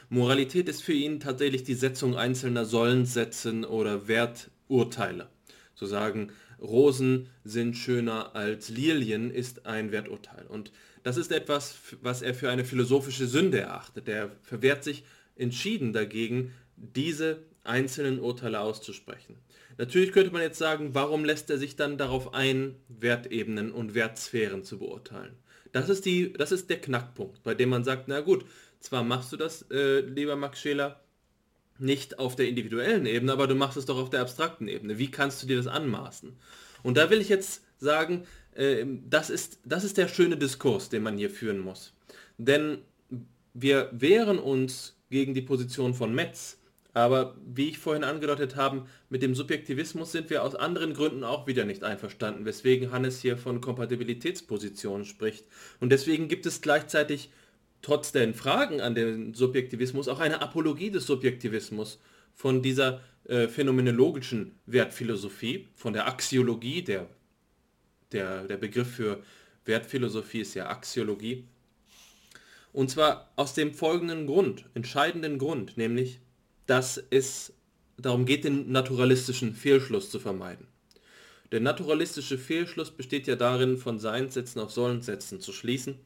Moralität 0.09 0.69
ist 0.69 0.83
für 0.83 0.93
ihn 0.93 1.19
tatsächlich 1.19 1.63
die 1.63 1.73
Setzung 1.73 2.15
einzelner 2.15 2.65
Sollenssätzen 2.65 3.65
oder 3.65 4.07
Wert, 4.07 4.51
Urteile. 4.67 5.29
So 5.73 5.85
sagen, 5.85 6.31
Rosen 6.61 7.29
sind 7.43 7.75
schöner 7.75 8.35
als 8.35 8.69
Lilien 8.69 9.31
ist 9.31 9.65
ein 9.65 9.91
Werturteil. 9.91 10.45
Und 10.47 10.71
das 11.03 11.17
ist 11.17 11.31
etwas, 11.31 11.75
was 12.01 12.21
er 12.21 12.33
für 12.33 12.49
eine 12.49 12.65
philosophische 12.65 13.27
Sünde 13.27 13.59
erachtet. 13.59 14.07
Er 14.07 14.31
verwehrt 14.41 14.83
sich 14.83 15.03
entschieden 15.35 15.93
dagegen, 15.93 16.53
diese 16.75 17.43
einzelnen 17.63 18.19
Urteile 18.19 18.59
auszusprechen. 18.59 19.37
Natürlich 19.77 20.11
könnte 20.11 20.31
man 20.31 20.41
jetzt 20.41 20.59
sagen, 20.59 20.93
warum 20.93 21.25
lässt 21.25 21.49
er 21.49 21.57
sich 21.57 21.75
dann 21.75 21.97
darauf 21.97 22.33
ein, 22.33 22.75
Wertebenen 22.87 23.71
und 23.71 23.95
Wertsphären 23.95 24.63
zu 24.63 24.79
beurteilen? 24.79 25.35
Das 25.71 25.89
ist, 25.89 26.05
die, 26.05 26.31
das 26.33 26.51
ist 26.51 26.69
der 26.69 26.79
Knackpunkt, 26.79 27.41
bei 27.43 27.55
dem 27.55 27.69
man 27.69 27.83
sagt, 27.83 28.07
na 28.07 28.21
gut, 28.21 28.45
zwar 28.79 29.03
machst 29.03 29.31
du 29.33 29.37
das, 29.37 29.63
äh, 29.71 30.01
lieber 30.01 30.35
Max 30.35 30.61
Scheler, 30.61 31.03
nicht 31.79 32.19
auf 32.19 32.35
der 32.35 32.47
individuellen 32.47 33.07
Ebene, 33.07 33.31
aber 33.31 33.47
du 33.47 33.55
machst 33.55 33.77
es 33.77 33.85
doch 33.85 33.97
auf 33.97 34.11
der 34.11 34.21
abstrakten 34.21 34.67
Ebene. 34.67 34.99
Wie 34.99 35.09
kannst 35.09 35.41
du 35.41 35.47
dir 35.47 35.57
das 35.57 35.67
anmaßen? 35.67 36.37
Und 36.83 36.97
da 36.97 37.09
will 37.09 37.19
ich 37.19 37.29
jetzt 37.29 37.63
sagen, 37.79 38.25
das, 39.09 39.29
ist, 39.29 39.59
das 39.65 39.83
ist 39.83 39.97
der 39.97 40.07
schöne 40.07 40.37
Diskurs, 40.37 40.89
den 40.89 41.03
man 41.03 41.17
hier 41.17 41.29
führen 41.29 41.59
muss. 41.59 41.93
Denn 42.37 42.79
wir 43.53 43.89
wehren 43.91 44.39
uns 44.39 44.95
gegen 45.09 45.33
die 45.33 45.41
Position 45.41 45.93
von 45.93 46.13
Metz, 46.13 46.59
aber 46.93 47.35
wie 47.45 47.69
ich 47.69 47.79
vorhin 47.79 48.03
angedeutet 48.03 48.55
habe, 48.55 48.85
mit 49.09 49.23
dem 49.23 49.33
Subjektivismus 49.33 50.11
sind 50.11 50.29
wir 50.29 50.43
aus 50.43 50.55
anderen 50.55 50.93
Gründen 50.93 51.23
auch 51.23 51.47
wieder 51.47 51.65
nicht 51.65 51.83
einverstanden, 51.83 52.45
weswegen 52.45 52.91
Hannes 52.91 53.19
hier 53.19 53.37
von 53.37 53.61
Kompatibilitätspositionen 53.61 55.05
spricht. 55.05 55.45
Und 55.79 55.91
deswegen 55.91 56.27
gibt 56.27 56.45
es 56.45 56.61
gleichzeitig 56.61 57.31
trotz 57.81 58.11
den 58.11 58.33
Fragen 58.33 58.79
an 58.79 58.95
den 58.95 59.33
Subjektivismus 59.33 60.07
auch 60.07 60.19
eine 60.19 60.41
Apologie 60.41 60.91
des 60.91 61.07
Subjektivismus 61.07 61.99
von 62.33 62.61
dieser 62.61 63.01
äh, 63.25 63.47
phänomenologischen 63.47 64.53
Wertphilosophie, 64.65 65.67
von 65.75 65.93
der 65.93 66.07
Axiologie, 66.07 66.83
der, 66.83 67.07
der, 68.13 68.43
der 68.45 68.57
Begriff 68.57 68.89
für 68.89 69.23
Wertphilosophie 69.65 70.41
ist 70.41 70.53
ja 70.53 70.69
Axiologie. 70.69 71.45
Und 72.71 72.89
zwar 72.89 73.31
aus 73.35 73.53
dem 73.53 73.73
folgenden 73.73 74.25
Grund, 74.25 74.65
entscheidenden 74.73 75.37
Grund, 75.37 75.77
nämlich, 75.77 76.19
dass 76.65 77.01
es 77.09 77.53
darum 77.97 78.25
geht, 78.25 78.43
den 78.45 78.71
naturalistischen 78.71 79.53
Fehlschluss 79.53 80.09
zu 80.09 80.19
vermeiden. 80.19 80.67
Der 81.51 81.59
naturalistische 81.59 82.39
Fehlschluss 82.39 82.89
besteht 82.89 83.27
ja 83.27 83.35
darin, 83.35 83.77
von 83.77 83.99
Seinssätzen 83.99 84.59
auf 84.59 84.71
Sollenssätzen 84.71 85.39
zu 85.39 85.53
schließen 85.53 85.99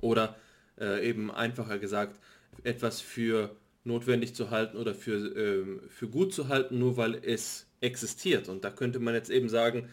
oder 0.00 0.36
äh, 0.80 1.08
eben 1.08 1.30
einfacher 1.30 1.78
gesagt, 1.78 2.18
etwas 2.64 3.00
für 3.00 3.54
notwendig 3.84 4.34
zu 4.34 4.50
halten 4.50 4.76
oder 4.76 4.94
für, 4.94 5.14
äh, 5.36 5.88
für 5.88 6.08
gut 6.08 6.34
zu 6.34 6.48
halten, 6.48 6.80
nur 6.80 6.96
weil 6.96 7.14
es 7.14 7.66
existiert. 7.80 8.48
Und 8.48 8.64
da 8.64 8.70
könnte 8.70 8.98
man 8.98 9.14
jetzt 9.14 9.30
eben 9.30 9.48
sagen, 9.48 9.88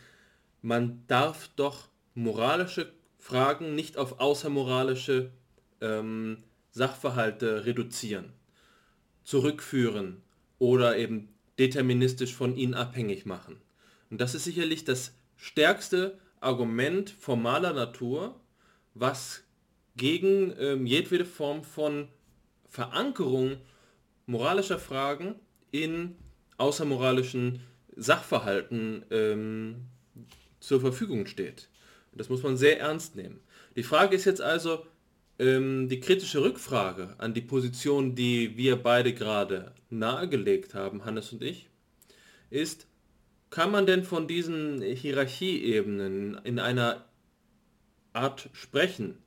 man 0.61 1.03
darf 1.07 1.49
doch 1.55 1.89
moralische 2.13 2.91
Fragen 3.17 3.75
nicht 3.75 3.97
auf 3.97 4.19
außermoralische 4.19 5.31
ähm, 5.79 6.37
Sachverhalte 6.71 7.65
reduzieren, 7.65 8.33
zurückführen 9.23 10.21
oder 10.59 10.97
eben 10.97 11.29
deterministisch 11.59 12.33
von 12.33 12.55
ihnen 12.55 12.73
abhängig 12.73 13.25
machen. 13.25 13.61
Und 14.09 14.21
das 14.21 14.35
ist 14.35 14.45
sicherlich 14.45 14.83
das 14.83 15.13
stärkste 15.35 16.17
Argument 16.39 17.09
formaler 17.09 17.73
Natur, 17.73 18.39
was 18.93 19.43
gegen 19.95 20.53
ähm, 20.59 20.85
jedwede 20.85 21.25
Form 21.25 21.63
von 21.63 22.07
Verankerung 22.65 23.57
moralischer 24.25 24.79
Fragen 24.79 25.35
in 25.71 26.15
außermoralischen 26.57 27.61
Sachverhalten 27.95 29.05
ähm, 29.11 29.87
zur 30.61 30.79
Verfügung 30.79 31.25
steht. 31.25 31.67
Das 32.13 32.29
muss 32.29 32.43
man 32.43 32.55
sehr 32.55 32.79
ernst 32.79 33.15
nehmen. 33.15 33.41
Die 33.75 33.83
Frage 33.83 34.15
ist 34.15 34.25
jetzt 34.25 34.41
also, 34.41 34.85
ähm, 35.39 35.89
die 35.89 35.99
kritische 35.99 36.41
Rückfrage 36.41 37.15
an 37.17 37.33
die 37.33 37.41
Position, 37.41 38.15
die 38.15 38.55
wir 38.57 38.75
beide 38.77 39.13
gerade 39.13 39.73
nahegelegt 39.89 40.73
haben, 40.73 41.03
Hannes 41.03 41.33
und 41.33 41.41
ich, 41.41 41.69
ist, 42.49 42.85
kann 43.49 43.71
man 43.71 43.85
denn 43.85 44.03
von 44.03 44.27
diesen 44.27 44.81
Hierarchieebenen 44.81 46.39
in 46.43 46.59
einer 46.59 47.05
Art 48.13 48.49
sprechen, 48.53 49.17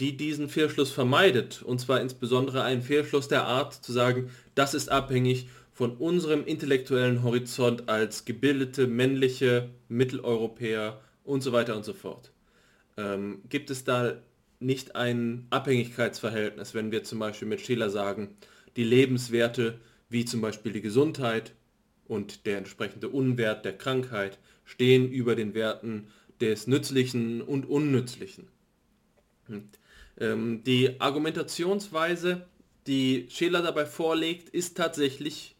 die 0.00 0.16
diesen 0.16 0.48
Fehlschluss 0.48 0.90
vermeidet. 0.92 1.62
Und 1.62 1.80
zwar 1.80 2.00
insbesondere 2.00 2.62
einen 2.62 2.82
Fehlschluss 2.82 3.28
der 3.28 3.44
Art 3.44 3.74
zu 3.74 3.92
sagen, 3.92 4.30
das 4.54 4.74
ist 4.74 4.90
abhängig 4.90 5.48
von 5.78 5.96
unserem 5.96 6.44
intellektuellen 6.44 7.22
Horizont 7.22 7.88
als 7.88 8.24
gebildete 8.24 8.88
männliche 8.88 9.70
Mitteleuropäer 9.86 11.00
und 11.22 11.40
so 11.40 11.52
weiter 11.52 11.76
und 11.76 11.84
so 11.84 11.92
fort. 11.92 12.32
Ähm, 12.96 13.42
gibt 13.48 13.70
es 13.70 13.84
da 13.84 14.20
nicht 14.58 14.96
ein 14.96 15.46
Abhängigkeitsverhältnis, 15.50 16.74
wenn 16.74 16.90
wir 16.90 17.04
zum 17.04 17.20
Beispiel 17.20 17.46
mit 17.46 17.60
Schiller 17.60 17.90
sagen, 17.90 18.34
die 18.74 18.82
Lebenswerte 18.82 19.78
wie 20.08 20.24
zum 20.24 20.40
Beispiel 20.40 20.72
die 20.72 20.80
Gesundheit 20.80 21.52
und 22.08 22.44
der 22.44 22.58
entsprechende 22.58 23.08
Unwert 23.08 23.64
der 23.64 23.78
Krankheit 23.78 24.40
stehen 24.64 25.08
über 25.08 25.36
den 25.36 25.54
Werten 25.54 26.08
des 26.40 26.66
Nützlichen 26.66 27.40
und 27.40 27.66
Unnützlichen. 27.66 28.48
Und 29.46 29.78
ähm, 30.18 30.64
die 30.64 31.00
Argumentationsweise, 31.00 32.48
die 32.88 33.28
Scheler 33.30 33.62
dabei 33.62 33.86
vorlegt, 33.86 34.48
ist 34.48 34.76
tatsächlich 34.76 35.54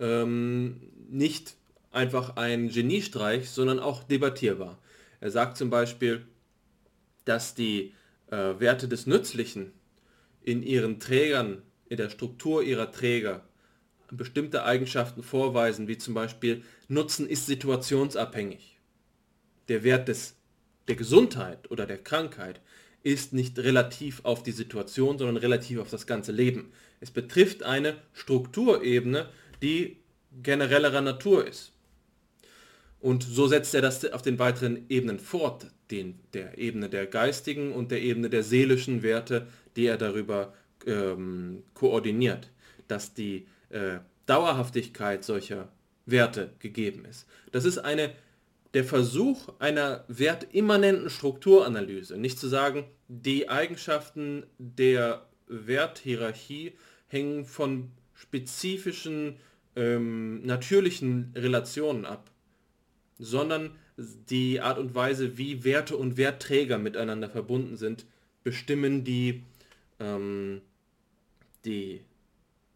ähm, 0.00 0.80
nicht 1.08 1.54
einfach 1.92 2.36
ein 2.36 2.68
Geniestreich, 2.68 3.50
sondern 3.50 3.78
auch 3.78 4.02
debattierbar. 4.02 4.78
Er 5.20 5.30
sagt 5.30 5.56
zum 5.56 5.70
Beispiel, 5.70 6.26
dass 7.24 7.54
die 7.54 7.92
äh, 8.30 8.58
Werte 8.58 8.88
des 8.88 9.06
Nützlichen 9.06 9.72
in 10.42 10.62
ihren 10.62 10.98
Trägern, 11.00 11.62
in 11.88 11.96
der 11.96 12.10
Struktur 12.10 12.62
ihrer 12.62 12.90
Träger 12.90 13.44
bestimmte 14.10 14.64
Eigenschaften 14.64 15.22
vorweisen, 15.22 15.88
wie 15.88 15.98
zum 15.98 16.14
Beispiel 16.14 16.62
Nutzen 16.88 17.28
ist 17.28 17.46
situationsabhängig. 17.46 18.78
Der 19.68 19.84
Wert 19.84 20.08
des, 20.08 20.36
der 20.88 20.96
Gesundheit 20.96 21.70
oder 21.70 21.86
der 21.86 21.98
Krankheit 21.98 22.60
ist 23.02 23.32
nicht 23.32 23.58
relativ 23.58 24.24
auf 24.24 24.42
die 24.42 24.52
Situation, 24.52 25.18
sondern 25.18 25.36
relativ 25.36 25.78
auf 25.78 25.90
das 25.90 26.06
ganze 26.06 26.32
Leben. 26.32 26.72
Es 27.00 27.10
betrifft 27.10 27.62
eine 27.62 27.96
Strukturebene, 28.12 29.28
die 29.62 29.98
generellerer 30.42 31.00
Natur 31.00 31.46
ist. 31.46 31.72
Und 33.00 33.22
so 33.22 33.46
setzt 33.46 33.74
er 33.74 33.80
das 33.80 34.04
auf 34.12 34.22
den 34.22 34.38
weiteren 34.38 34.84
Ebenen 34.88 35.18
fort, 35.18 35.66
den, 35.90 36.20
der 36.34 36.58
Ebene 36.58 36.88
der 36.88 37.06
geistigen 37.06 37.72
und 37.72 37.90
der 37.90 38.02
Ebene 38.02 38.28
der 38.28 38.42
seelischen 38.42 39.02
Werte, 39.02 39.46
die 39.76 39.86
er 39.86 39.96
darüber 39.96 40.52
ähm, 40.86 41.62
koordiniert, 41.74 42.50
dass 42.88 43.14
die 43.14 43.46
äh, 43.70 43.98
Dauerhaftigkeit 44.26 45.24
solcher 45.24 45.68
Werte 46.06 46.52
gegeben 46.58 47.04
ist. 47.04 47.26
Das 47.52 47.64
ist 47.64 47.78
eine 47.78 48.12
der 48.74 48.84
Versuch 48.84 49.48
einer 49.58 50.04
wertimmanenten 50.06 51.10
Strukturanalyse, 51.10 52.16
nicht 52.16 52.38
zu 52.38 52.48
sagen, 52.48 52.84
die 53.08 53.48
Eigenschaften 53.48 54.44
der 54.58 55.26
Werthierarchie 55.48 56.74
hängen 57.08 57.44
von 57.44 57.90
spezifischen 58.14 59.36
ähm, 59.76 60.44
natürlichen 60.44 61.32
Relationen 61.34 62.04
ab, 62.04 62.30
sondern 63.18 63.72
die 63.96 64.60
Art 64.60 64.78
und 64.78 64.94
Weise, 64.94 65.36
wie 65.36 65.64
Werte 65.64 65.96
und 65.96 66.16
Wertträger 66.16 66.78
miteinander 66.78 67.28
verbunden 67.28 67.76
sind, 67.76 68.06
bestimmen 68.42 69.04
die, 69.04 69.44
ähm, 69.98 70.62
die, 71.64 72.00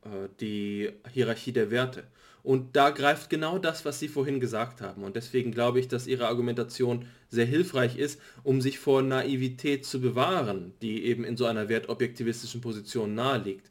äh, 0.02 0.28
die 0.40 0.90
Hierarchie 1.10 1.52
der 1.52 1.70
Werte. 1.70 2.04
Und 2.42 2.76
da 2.76 2.90
greift 2.90 3.30
genau 3.30 3.56
das, 3.56 3.86
was 3.86 3.98
Sie 3.98 4.08
vorhin 4.08 4.38
gesagt 4.38 4.82
haben. 4.82 5.02
Und 5.02 5.16
deswegen 5.16 5.50
glaube 5.50 5.80
ich, 5.80 5.88
dass 5.88 6.06
Ihre 6.06 6.28
Argumentation 6.28 7.06
sehr 7.30 7.46
hilfreich 7.46 7.96
ist, 7.96 8.20
um 8.42 8.60
sich 8.60 8.78
vor 8.78 9.00
Naivität 9.00 9.86
zu 9.86 9.98
bewahren, 9.98 10.74
die 10.82 11.04
eben 11.04 11.24
in 11.24 11.38
so 11.38 11.46
einer 11.46 11.70
wertobjektivistischen 11.70 12.60
Position 12.60 13.14
naheliegt. 13.14 13.70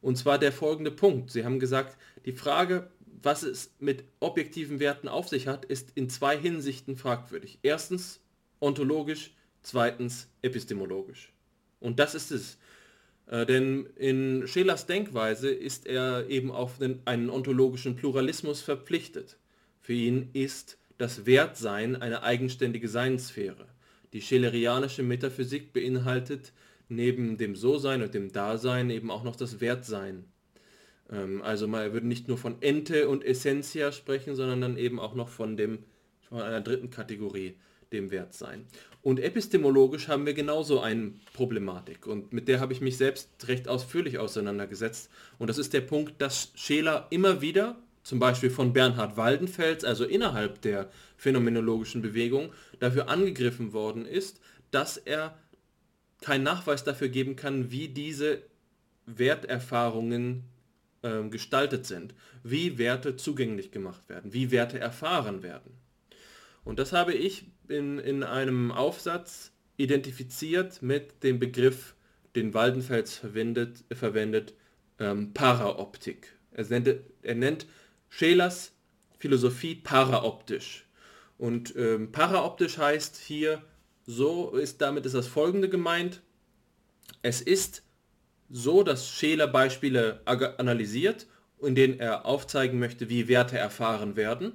Und 0.00 0.16
zwar 0.16 0.38
der 0.38 0.52
folgende 0.52 0.90
Punkt. 0.90 1.30
Sie 1.30 1.44
haben 1.44 1.60
gesagt, 1.60 1.96
die 2.24 2.32
Frage, 2.32 2.90
was 3.22 3.42
es 3.42 3.74
mit 3.78 4.04
objektiven 4.20 4.80
Werten 4.80 5.08
auf 5.08 5.28
sich 5.28 5.46
hat, 5.46 5.64
ist 5.64 5.90
in 5.94 6.08
zwei 6.08 6.38
Hinsichten 6.38 6.96
fragwürdig. 6.96 7.58
Erstens 7.62 8.20
ontologisch, 8.60 9.34
zweitens 9.62 10.28
epistemologisch. 10.42 11.32
Und 11.80 11.98
das 11.98 12.14
ist 12.14 12.30
es. 12.30 12.58
Äh, 13.26 13.46
denn 13.46 13.86
in 13.96 14.46
Schelers 14.46 14.86
Denkweise 14.86 15.50
ist 15.50 15.86
er 15.86 16.28
eben 16.28 16.50
auf 16.50 16.78
den, 16.78 17.00
einen 17.04 17.30
ontologischen 17.30 17.96
Pluralismus 17.96 18.60
verpflichtet. 18.60 19.36
Für 19.80 19.94
ihn 19.94 20.30
ist 20.32 20.78
das 20.98 21.26
Wertsein 21.26 21.96
eine 21.96 22.22
eigenständige 22.22 22.88
Seinssphäre. 22.88 23.66
Die 24.12 24.20
schelerianische 24.20 25.02
Metaphysik 25.02 25.72
beinhaltet 25.72 26.52
neben 26.90 27.38
dem 27.38 27.56
So-Sein 27.56 28.02
und 28.02 28.14
dem 28.14 28.32
Dasein 28.32 28.90
eben 28.90 29.10
auch 29.10 29.22
noch 29.22 29.36
das 29.36 29.60
Wertsein. 29.60 30.24
Ähm, 31.10 31.42
also 31.42 31.68
man 31.68 31.92
würde 31.92 32.06
nicht 32.06 32.28
nur 32.28 32.38
von 32.38 32.60
Ente 32.60 33.08
und 33.08 33.24
Essentia 33.24 33.92
sprechen, 33.92 34.34
sondern 34.34 34.60
dann 34.60 34.76
eben 34.76 34.98
auch 34.98 35.14
noch 35.14 35.28
von 35.28 35.56
dem 35.56 35.80
von 36.30 36.40
einer 36.42 36.60
dritten 36.60 36.90
Kategorie, 36.90 37.56
dem 37.92 38.10
Wertsein. 38.10 38.66
Und 39.02 39.18
epistemologisch 39.18 40.08
haben 40.08 40.26
wir 40.26 40.32
genauso 40.32 40.80
eine 40.80 41.12
Problematik 41.34 42.06
und 42.06 42.32
mit 42.32 42.48
der 42.48 42.60
habe 42.60 42.72
ich 42.72 42.80
mich 42.80 42.96
selbst 42.96 43.30
recht 43.48 43.66
ausführlich 43.68 44.18
auseinandergesetzt. 44.18 45.10
Und 45.38 45.50
das 45.50 45.58
ist 45.58 45.72
der 45.72 45.80
Punkt, 45.80 46.22
dass 46.22 46.52
Scheler 46.54 47.08
immer 47.10 47.40
wieder, 47.40 47.76
zum 48.04 48.18
Beispiel 48.18 48.50
von 48.50 48.72
Bernhard 48.72 49.16
Waldenfels, 49.16 49.84
also 49.84 50.04
innerhalb 50.04 50.62
der 50.62 50.90
phänomenologischen 51.16 52.00
Bewegung, 52.00 52.52
dafür 52.78 53.08
angegriffen 53.08 53.72
worden 53.72 54.06
ist, 54.06 54.40
dass 54.70 54.96
er 54.96 55.36
keinen 56.20 56.44
Nachweis 56.44 56.84
dafür 56.84 57.08
geben 57.08 57.36
kann, 57.36 57.70
wie 57.70 57.88
diese 57.88 58.42
Werterfahrungen 59.06 60.44
äh, 61.02 61.22
gestaltet 61.28 61.86
sind, 61.86 62.14
wie 62.42 62.78
Werte 62.78 63.16
zugänglich 63.16 63.70
gemacht 63.70 64.08
werden, 64.08 64.32
wie 64.32 64.50
Werte 64.50 64.78
erfahren 64.78 65.42
werden. 65.42 65.72
Und 66.64 66.78
das 66.78 66.92
habe 66.92 67.14
ich 67.14 67.46
in, 67.68 67.98
in 67.98 68.22
einem 68.22 68.70
Aufsatz 68.70 69.52
identifiziert 69.76 70.82
mit 70.82 71.22
dem 71.22 71.38
Begriff, 71.38 71.94
den 72.36 72.54
Waldenfels 72.54 73.16
verwendet, 73.16 73.84
verwendet 73.90 74.54
ähm, 74.98 75.32
Paraoptik. 75.32 76.36
Er 76.52 76.64
nennt, 76.66 76.94
er 77.22 77.34
nennt 77.34 77.66
Schelers 78.08 78.72
Philosophie 79.18 79.74
paraoptisch. 79.74 80.86
Und 81.38 81.74
ähm, 81.76 82.12
paraoptisch 82.12 82.78
heißt 82.78 83.16
hier, 83.16 83.62
so 84.10 84.50
ist 84.50 84.80
damit 84.80 85.06
ist 85.06 85.14
das 85.14 85.28
folgende 85.28 85.68
gemeint. 85.68 86.20
Es 87.22 87.40
ist 87.40 87.84
so, 88.50 88.82
dass 88.82 89.08
Scheler 89.08 89.46
Beispiele 89.46 90.20
analysiert, 90.24 91.26
in 91.62 91.74
denen 91.74 92.00
er 92.00 92.26
aufzeigen 92.26 92.78
möchte, 92.78 93.08
wie 93.08 93.28
Werte 93.28 93.56
erfahren 93.56 94.16
werden. 94.16 94.52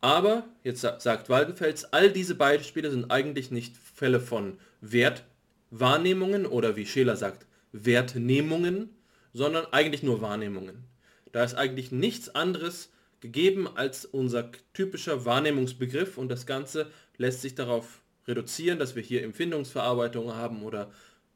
Aber, 0.00 0.44
jetzt 0.64 0.80
sagt 0.80 1.28
Waldenfels, 1.28 1.92
all 1.92 2.10
diese 2.10 2.34
Beispiele 2.34 2.90
sind 2.90 3.10
eigentlich 3.10 3.50
nicht 3.50 3.76
Fälle 3.76 4.20
von 4.20 4.58
Wertwahrnehmungen 4.80 6.44
oder 6.44 6.76
wie 6.76 6.84
Scheler 6.84 7.16
sagt, 7.16 7.46
Wertnehmungen, 7.72 8.90
sondern 9.32 9.66
eigentlich 9.72 10.02
nur 10.02 10.20
Wahrnehmungen. 10.20 10.84
Da 11.32 11.44
ist 11.44 11.54
eigentlich 11.54 11.92
nichts 11.92 12.34
anderes 12.34 12.90
gegeben 13.20 13.68
als 13.76 14.04
unser 14.04 14.50
typischer 14.72 15.24
Wahrnehmungsbegriff 15.24 16.18
und 16.18 16.28
das 16.28 16.44
Ganze 16.44 16.90
lässt 17.16 17.40
sich 17.40 17.54
darauf 17.54 18.03
reduzieren, 18.26 18.78
dass 18.78 18.96
wir 18.96 19.02
hier 19.02 19.22
Empfindungsverarbeitung 19.22 20.34
haben 20.34 20.62
oder 20.62 20.90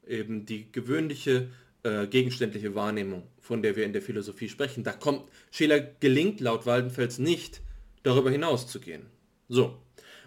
eben 0.07 0.45
die 0.45 0.71
gewöhnliche 0.71 1.49
äh, 1.83 2.07
gegenständliche 2.07 2.75
Wahrnehmung, 2.75 3.23
von 3.39 3.61
der 3.61 3.75
wir 3.75 3.85
in 3.85 3.93
der 3.93 4.01
Philosophie 4.01 4.49
sprechen. 4.49 4.83
Da 4.83 4.91
kommt 4.91 5.29
Scheler 5.51 5.79
gelingt 5.79 6.41
laut 6.41 6.65
Waldenfels 6.65 7.19
nicht, 7.19 7.61
darüber 8.03 8.29
hinaus 8.31 8.67
zu 8.67 8.79
gehen. 8.79 9.05
So, 9.47 9.77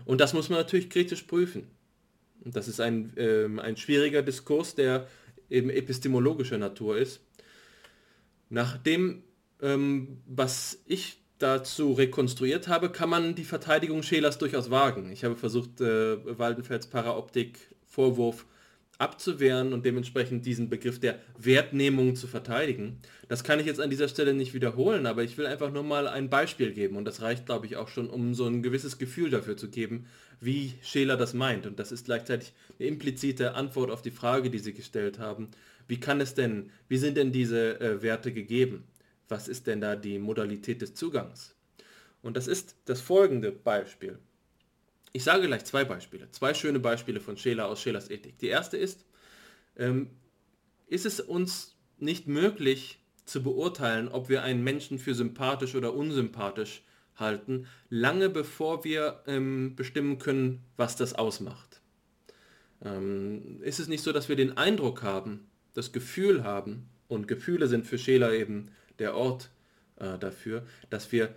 und 0.04 0.20
das 0.20 0.32
muss 0.32 0.48
man 0.48 0.58
natürlich 0.58 0.90
kritisch 0.90 1.22
prüfen. 1.22 1.66
Und 2.44 2.56
das 2.56 2.68
ist 2.68 2.80
ein, 2.80 3.16
äh, 3.16 3.44
ein 3.60 3.76
schwieriger 3.76 4.22
Diskurs, 4.22 4.74
der 4.74 5.06
eben 5.50 5.70
epistemologischer 5.70 6.58
Natur 6.58 6.96
ist. 6.96 7.20
Nach 8.48 8.76
dem, 8.78 9.22
ähm, 9.60 10.22
was 10.26 10.82
ich 10.86 11.21
dazu 11.42 11.92
rekonstruiert 11.92 12.68
habe, 12.68 12.90
kann 12.90 13.10
man 13.10 13.34
die 13.34 13.44
Verteidigung 13.44 14.02
Schelers 14.02 14.38
durchaus 14.38 14.70
wagen. 14.70 15.10
Ich 15.12 15.24
habe 15.24 15.36
versucht, 15.36 15.80
äh, 15.80 16.38
Waldenfels 16.38 16.86
Paraoptik-Vorwurf 16.86 18.46
abzuwehren 18.98 19.72
und 19.72 19.84
dementsprechend 19.84 20.46
diesen 20.46 20.68
Begriff 20.68 21.00
der 21.00 21.18
Wertnehmung 21.36 22.14
zu 22.14 22.28
verteidigen. 22.28 23.00
Das 23.28 23.42
kann 23.42 23.58
ich 23.58 23.66
jetzt 23.66 23.80
an 23.80 23.90
dieser 23.90 24.06
Stelle 24.06 24.32
nicht 24.32 24.54
wiederholen, 24.54 25.06
aber 25.06 25.24
ich 25.24 25.36
will 25.36 25.46
einfach 25.46 25.72
nur 25.72 25.82
mal 25.82 26.06
ein 26.06 26.30
Beispiel 26.30 26.72
geben 26.72 26.96
und 26.96 27.04
das 27.04 27.20
reicht, 27.20 27.46
glaube 27.46 27.66
ich, 27.66 27.76
auch 27.76 27.88
schon, 27.88 28.08
um 28.08 28.34
so 28.34 28.46
ein 28.46 28.62
gewisses 28.62 28.98
Gefühl 28.98 29.30
dafür 29.30 29.56
zu 29.56 29.68
geben, 29.68 30.06
wie 30.40 30.74
Scheler 30.82 31.16
das 31.16 31.34
meint. 31.34 31.66
Und 31.66 31.80
das 31.80 31.90
ist 31.90 32.04
gleichzeitig 32.04 32.52
eine 32.78 32.88
implizite 32.88 33.54
Antwort 33.54 33.90
auf 33.90 34.02
die 34.02 34.10
Frage, 34.12 34.50
die 34.50 34.58
Sie 34.58 34.72
gestellt 34.72 35.18
haben. 35.18 35.48
Wie 35.88 35.98
kann 35.98 36.20
es 36.20 36.34
denn, 36.34 36.70
wie 36.88 36.98
sind 36.98 37.16
denn 37.16 37.32
diese 37.32 37.80
äh, 37.80 38.02
Werte 38.02 38.32
gegeben? 38.32 38.84
Was 39.32 39.48
ist 39.48 39.66
denn 39.66 39.80
da 39.80 39.96
die 39.96 40.18
Modalität 40.18 40.82
des 40.82 40.94
Zugangs? 40.94 41.56
Und 42.20 42.36
das 42.36 42.46
ist 42.46 42.76
das 42.84 43.00
folgende 43.00 43.50
Beispiel. 43.50 44.18
Ich 45.14 45.24
sage 45.24 45.46
gleich 45.46 45.64
zwei 45.64 45.86
Beispiele, 45.86 46.30
zwei 46.32 46.52
schöne 46.52 46.78
Beispiele 46.78 47.18
von 47.18 47.38
Scheler 47.38 47.66
aus 47.66 47.80
Schelers 47.80 48.10
Ethik. 48.10 48.38
Die 48.40 48.48
erste 48.48 48.76
ist, 48.76 49.06
ähm, 49.78 50.10
ist 50.86 51.06
es 51.06 51.18
uns 51.18 51.78
nicht 51.96 52.26
möglich 52.26 52.98
zu 53.24 53.42
beurteilen, 53.42 54.08
ob 54.08 54.28
wir 54.28 54.42
einen 54.42 54.62
Menschen 54.62 54.98
für 54.98 55.14
sympathisch 55.14 55.74
oder 55.76 55.94
unsympathisch 55.94 56.82
halten, 57.16 57.66
lange 57.88 58.28
bevor 58.28 58.84
wir 58.84 59.22
ähm, 59.26 59.76
bestimmen 59.76 60.18
können, 60.18 60.62
was 60.76 60.94
das 60.96 61.14
ausmacht. 61.14 61.80
Ähm, 62.84 63.62
ist 63.62 63.80
es 63.80 63.88
nicht 63.88 64.02
so, 64.02 64.12
dass 64.12 64.28
wir 64.28 64.36
den 64.36 64.58
Eindruck 64.58 65.02
haben, 65.02 65.46
das 65.72 65.90
Gefühl 65.90 66.44
haben, 66.44 66.90
und 67.08 67.28
Gefühle 67.28 67.66
sind 67.66 67.86
für 67.86 67.98
Scheler 67.98 68.34
eben 68.34 68.70
der 69.02 69.14
Ort 69.14 69.50
äh, 69.96 70.18
dafür, 70.18 70.64
dass 70.88 71.12
wir 71.12 71.34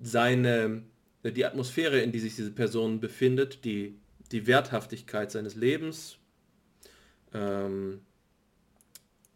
seine 0.00 0.82
die 1.30 1.44
Atmosphäre, 1.44 2.00
in 2.00 2.12
die 2.12 2.20
sich 2.20 2.36
diese 2.36 2.50
Person 2.50 3.00
befindet, 3.00 3.64
die, 3.64 3.98
die 4.32 4.46
Werthaftigkeit 4.46 5.30
seines 5.30 5.54
Lebens, 5.54 6.18
ähm, 7.32 8.00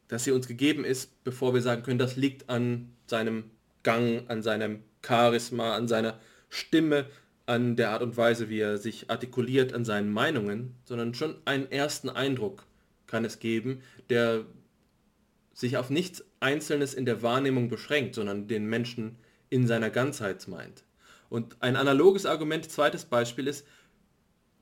dass 0.09 0.25
sie 0.25 0.33
uns 0.33 0.49
gegeben 0.49 0.85
ist, 0.85 1.23
bevor 1.25 1.55
wir 1.55 1.63
sagen 1.63 1.83
können, 1.83 1.99
das 1.99 2.17
liegt 2.17 2.49
an 2.51 2.93
seinem 3.07 3.45
Gang, 3.83 4.29
an 4.29 4.43
seinem 4.43 4.83
Charisma, 5.07 5.77
an 5.77 5.89
seiner 5.89 6.19
Stimme, 6.51 7.07
an 7.47 7.77
der 7.77 7.91
Art 7.91 8.03
und 8.03 8.17
Weise, 8.17 8.51
wie 8.51 8.61
er 8.61 8.77
sich 8.77 9.11
artikuliert, 9.11 9.73
an 9.73 9.85
seinen 9.85 10.11
Meinungen, 10.11 10.75
sondern 10.85 11.15
schon 11.15 11.37
einen 11.47 11.71
ersten 11.71 12.11
Eindruck 12.11 12.67
kann 13.07 13.25
es 13.25 13.39
geben, 13.39 13.81
der 14.11 14.45
sich 15.59 15.77
auf 15.77 15.91
nichts 15.91 16.25
Einzelnes 16.39 16.95
in 16.95 17.05
der 17.05 17.21
Wahrnehmung 17.21 17.69
beschränkt, 17.69 18.15
sondern 18.15 18.47
den 18.47 18.67
Menschen 18.67 19.17
in 19.51 19.67
seiner 19.67 19.91
Ganzheit 19.91 20.47
meint. 20.47 20.85
Und 21.31 21.57
ein 21.61 21.75
analoges 21.75 22.27
Argument, 22.27 22.71
zweites 22.71 23.05
Beispiel 23.05 23.49
ist, 23.49 23.67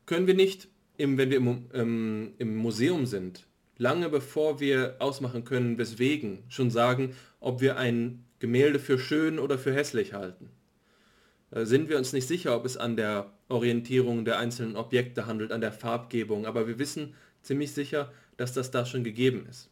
können 0.06 0.26
wir 0.26 0.32
nicht, 0.32 0.68
im, 0.96 1.18
wenn 1.18 1.28
wir 1.28 1.36
im, 1.36 1.66
ähm, 1.74 2.32
im 2.38 2.56
Museum 2.56 3.04
sind, 3.04 3.46
lange 3.76 4.08
bevor 4.08 4.58
wir 4.58 4.96
ausmachen 4.98 5.44
können, 5.44 5.76
weswegen, 5.76 6.44
schon 6.48 6.70
sagen, 6.70 7.14
ob 7.40 7.60
wir 7.60 7.76
ein 7.76 8.24
Gemälde 8.38 8.78
für 8.78 8.98
schön 8.98 9.38
oder 9.38 9.58
für 9.58 9.74
hässlich 9.74 10.14
halten. 10.14 10.48
Da 11.50 11.66
sind 11.66 11.90
wir 11.90 11.98
uns 11.98 12.14
nicht 12.14 12.26
sicher, 12.26 12.56
ob 12.56 12.64
es 12.64 12.78
an 12.78 12.96
der 12.96 13.34
Orientierung 13.50 14.24
der 14.24 14.38
einzelnen 14.38 14.76
Objekte 14.76 15.26
handelt, 15.26 15.52
an 15.52 15.60
der 15.60 15.72
Farbgebung, 15.72 16.46
aber 16.46 16.66
wir 16.66 16.78
wissen 16.78 17.12
ziemlich 17.42 17.72
sicher, 17.72 18.10
dass 18.38 18.54
das 18.54 18.70
da 18.70 18.86
schon 18.86 19.04
gegeben 19.04 19.46
ist. 19.46 19.68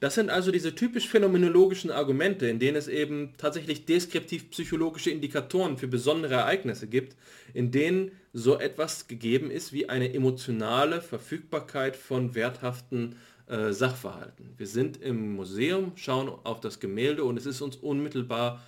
Das 0.00 0.14
sind 0.14 0.30
also 0.30 0.50
diese 0.50 0.74
typisch 0.74 1.08
phänomenologischen 1.08 1.90
Argumente, 1.90 2.46
in 2.48 2.58
denen 2.58 2.76
es 2.76 2.86
eben 2.86 3.32
tatsächlich 3.38 3.86
deskriptiv-psychologische 3.86 5.10
Indikatoren 5.10 5.78
für 5.78 5.88
besondere 5.88 6.34
Ereignisse 6.34 6.86
gibt, 6.86 7.16
in 7.54 7.70
denen 7.70 8.10
so 8.32 8.58
etwas 8.58 9.08
gegeben 9.08 9.50
ist 9.50 9.72
wie 9.72 9.88
eine 9.88 10.12
emotionale 10.12 11.00
Verfügbarkeit 11.00 11.96
von 11.96 12.34
werthaften 12.34 13.16
äh, 13.46 13.72
Sachverhalten. 13.72 14.50
Wir 14.58 14.66
sind 14.66 15.00
im 15.00 15.34
Museum, 15.34 15.92
schauen 15.96 16.28
auf 16.28 16.60
das 16.60 16.78
Gemälde 16.78 17.24
und 17.24 17.38
es 17.38 17.46
ist 17.46 17.62
uns 17.62 17.76
unmittelbar 17.76 18.62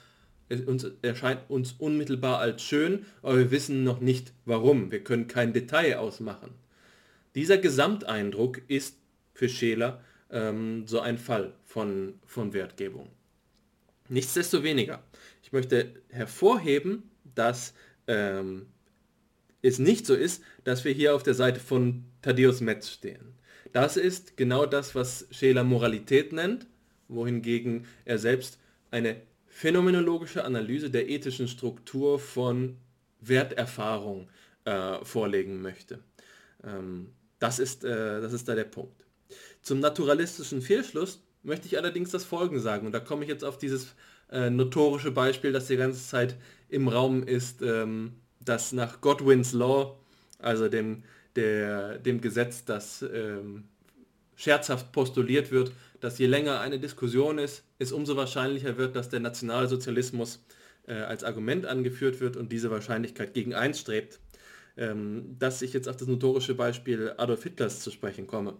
es 0.48 0.62
uns 0.62 0.86
erscheint 1.02 1.40
uns 1.48 1.72
unmittelbar 1.72 2.38
als 2.38 2.62
schön, 2.62 3.04
aber 3.22 3.36
wir 3.36 3.50
wissen 3.50 3.84
noch 3.84 4.00
nicht 4.00 4.32
warum. 4.46 4.90
Wir 4.90 5.04
können 5.04 5.26
kein 5.26 5.52
Detail 5.52 5.98
ausmachen. 5.98 6.50
Dieser 7.34 7.58
Gesamteindruck 7.58 8.62
ist 8.68 8.96
für 9.34 9.48
Scheler 9.48 10.02
ähm, 10.30 10.86
so 10.86 11.00
ein 11.00 11.18
Fall 11.18 11.54
von, 11.64 12.14
von 12.26 12.52
Wertgebung. 12.52 13.08
Nichtsdestoweniger, 14.08 15.02
ich 15.42 15.52
möchte 15.52 15.94
hervorheben, 16.08 17.10
dass 17.34 17.74
ähm, 18.06 18.66
es 19.62 19.78
nicht 19.78 20.06
so 20.06 20.14
ist, 20.14 20.42
dass 20.64 20.84
wir 20.84 20.92
hier 20.92 21.14
auf 21.14 21.22
der 21.22 21.34
Seite 21.34 21.60
von 21.60 22.04
Thaddeus 22.22 22.60
Metz 22.60 22.90
stehen. 22.90 23.34
Das 23.72 23.96
ist 23.96 24.36
genau 24.36 24.66
das, 24.66 24.94
was 24.94 25.26
Scheler 25.30 25.64
Moralität 25.64 26.32
nennt, 26.32 26.66
wohingegen 27.08 27.86
er 28.04 28.18
selbst 28.18 28.58
eine 28.90 29.16
phänomenologische 29.46 30.44
Analyse 30.44 30.90
der 30.90 31.08
ethischen 31.08 31.48
Struktur 31.48 32.18
von 32.18 32.76
Werterfahrung 33.20 34.28
äh, 34.64 35.04
vorlegen 35.04 35.60
möchte. 35.60 35.98
Ähm, 36.64 37.12
das, 37.38 37.58
ist, 37.58 37.84
äh, 37.84 38.20
das 38.20 38.32
ist 38.32 38.48
da 38.48 38.54
der 38.54 38.64
Punkt. 38.64 39.04
Zum 39.62 39.80
naturalistischen 39.80 40.62
Fehlschluss 40.62 41.22
möchte 41.42 41.66
ich 41.66 41.76
allerdings 41.78 42.10
das 42.10 42.24
Folgende 42.24 42.60
sagen. 42.60 42.86
Und 42.86 42.92
da 42.92 43.00
komme 43.00 43.24
ich 43.24 43.28
jetzt 43.28 43.44
auf 43.44 43.58
dieses 43.58 43.94
äh, 44.30 44.50
notorische 44.50 45.10
Beispiel, 45.10 45.52
das 45.52 45.66
die 45.66 45.76
ganze 45.76 46.06
Zeit 46.06 46.36
im 46.68 46.88
Raum 46.88 47.22
ist, 47.22 47.62
ähm, 47.62 48.12
dass 48.44 48.72
nach 48.72 49.00
Godwins 49.00 49.52
Law, 49.52 49.98
also 50.38 50.68
dem, 50.68 51.02
der, 51.36 51.98
dem 51.98 52.20
Gesetz, 52.20 52.64
das 52.64 53.02
ähm, 53.02 53.64
scherzhaft 54.36 54.92
postuliert 54.92 55.50
wird, 55.50 55.72
dass 56.00 56.18
je 56.18 56.26
länger 56.26 56.60
eine 56.60 56.78
Diskussion 56.78 57.38
ist, 57.38 57.64
es 57.78 57.92
umso 57.92 58.16
wahrscheinlicher 58.16 58.76
wird, 58.76 58.94
dass 58.94 59.08
der 59.08 59.20
Nationalsozialismus 59.20 60.44
äh, 60.86 60.94
als 60.94 61.24
Argument 61.24 61.66
angeführt 61.66 62.20
wird 62.20 62.36
und 62.36 62.52
diese 62.52 62.70
Wahrscheinlichkeit 62.70 63.34
gegen 63.34 63.54
eins 63.54 63.80
strebt, 63.80 64.20
ähm, 64.76 65.36
dass 65.38 65.62
ich 65.62 65.72
jetzt 65.72 65.88
auf 65.88 65.96
das 65.96 66.06
notorische 66.06 66.54
Beispiel 66.54 67.14
Adolf 67.16 67.42
Hitlers 67.42 67.80
zu 67.80 67.90
sprechen 67.90 68.26
komme. 68.26 68.56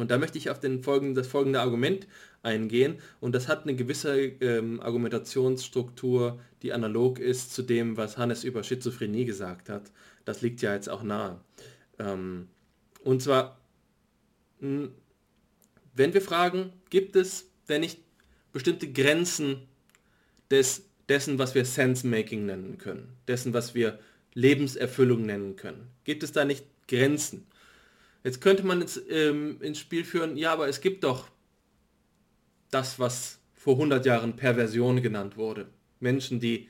Und 0.00 0.10
da 0.10 0.18
möchte 0.18 0.38
ich 0.38 0.50
auf 0.50 0.58
den 0.58 0.82
folgenden, 0.82 1.14
das 1.14 1.26
folgende 1.26 1.60
Argument 1.60 2.06
eingehen 2.42 2.98
und 3.20 3.34
das 3.34 3.48
hat 3.48 3.64
eine 3.64 3.76
gewisse 3.76 4.18
ähm, 4.18 4.80
Argumentationsstruktur, 4.80 6.40
die 6.62 6.72
analog 6.72 7.18
ist 7.18 7.52
zu 7.52 7.62
dem, 7.62 7.96
was 7.96 8.16
Hannes 8.16 8.44
über 8.44 8.62
Schizophrenie 8.62 9.24
gesagt 9.24 9.68
hat. 9.68 9.92
Das 10.24 10.40
liegt 10.40 10.62
ja 10.62 10.74
jetzt 10.74 10.88
auch 10.88 11.02
nahe. 11.02 11.40
Ähm, 11.98 12.48
und 13.04 13.22
zwar, 13.22 13.58
mh, 14.60 14.88
wenn 15.94 16.14
wir 16.14 16.22
fragen, 16.22 16.72
gibt 16.88 17.16
es 17.16 17.50
denn 17.68 17.82
nicht 17.82 17.98
bestimmte 18.52 18.90
Grenzen 18.90 19.68
des, 20.50 20.86
dessen, 21.08 21.38
was 21.38 21.54
wir 21.54 21.64
Sense-Making 21.64 22.46
nennen 22.46 22.78
können, 22.78 23.16
dessen, 23.28 23.52
was 23.52 23.74
wir 23.74 23.98
Lebenserfüllung 24.34 25.26
nennen 25.26 25.56
können? 25.56 25.88
Gibt 26.04 26.22
es 26.22 26.32
da 26.32 26.44
nicht 26.44 26.64
Grenzen? 26.88 27.46
Jetzt 28.22 28.40
könnte 28.40 28.64
man 28.64 28.80
jetzt 28.80 29.00
ähm, 29.08 29.60
ins 29.60 29.78
Spiel 29.78 30.04
führen, 30.04 30.36
ja, 30.36 30.52
aber 30.52 30.68
es 30.68 30.80
gibt 30.80 31.04
doch 31.04 31.28
das, 32.70 32.98
was 32.98 33.40
vor 33.54 33.74
100 33.74 34.04
Jahren 34.06 34.36
Perversion 34.36 35.02
genannt 35.02 35.36
wurde. 35.36 35.68
Menschen, 36.00 36.40
die 36.40 36.68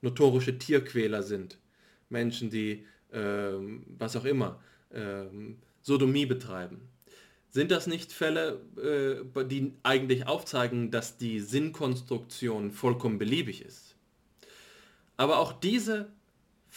notorische 0.00 0.58
Tierquäler 0.58 1.22
sind. 1.22 1.58
Menschen, 2.08 2.50
die, 2.50 2.86
ähm, 3.12 3.84
was 3.98 4.16
auch 4.16 4.24
immer, 4.24 4.60
ähm, 4.92 5.58
Sodomie 5.82 6.26
betreiben. 6.26 6.88
Sind 7.48 7.70
das 7.70 7.86
nicht 7.86 8.12
Fälle, 8.12 8.60
äh, 8.76 9.44
die 9.44 9.72
eigentlich 9.82 10.26
aufzeigen, 10.26 10.90
dass 10.90 11.16
die 11.16 11.40
Sinnkonstruktion 11.40 12.70
vollkommen 12.70 13.18
beliebig 13.18 13.64
ist? 13.64 13.96
Aber 15.16 15.38
auch 15.38 15.52
diese 15.52 16.12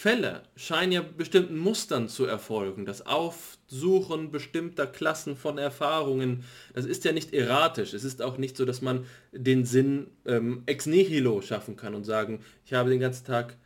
Fälle 0.02 0.44
scheinen 0.56 0.94
ja 0.94 1.02
bestimmten 1.02 1.58
Mustern 1.58 2.08
zu 2.08 2.24
erfolgen. 2.24 2.86
Das 2.86 3.06
Aufsuchen 3.06 4.32
bestimmter 4.32 4.88
Klassen 4.88 5.36
von 5.36 5.58
Erfahrungen, 5.58 6.46
das 6.74 6.86
ist 6.86 7.04
ja 7.04 7.12
nicht 7.12 7.34
erratisch. 7.34 7.94
Es 7.94 8.06
ist 8.06 8.22
auch 8.22 8.38
nicht 8.38 8.56
so, 8.56 8.64
dass 8.64 8.82
man 8.82 9.06
den 9.34 9.66
Sinn 9.66 10.08
ähm, 10.26 10.64
ex 10.68 10.86
nihilo 10.86 11.42
schaffen 11.42 11.76
kann 11.76 11.96
und 11.96 12.06
sagen, 12.06 12.40
ich 12.66 12.72
habe 12.72 12.92
den 12.92 13.02
ganzen 13.02 13.26
Tag 13.26 13.58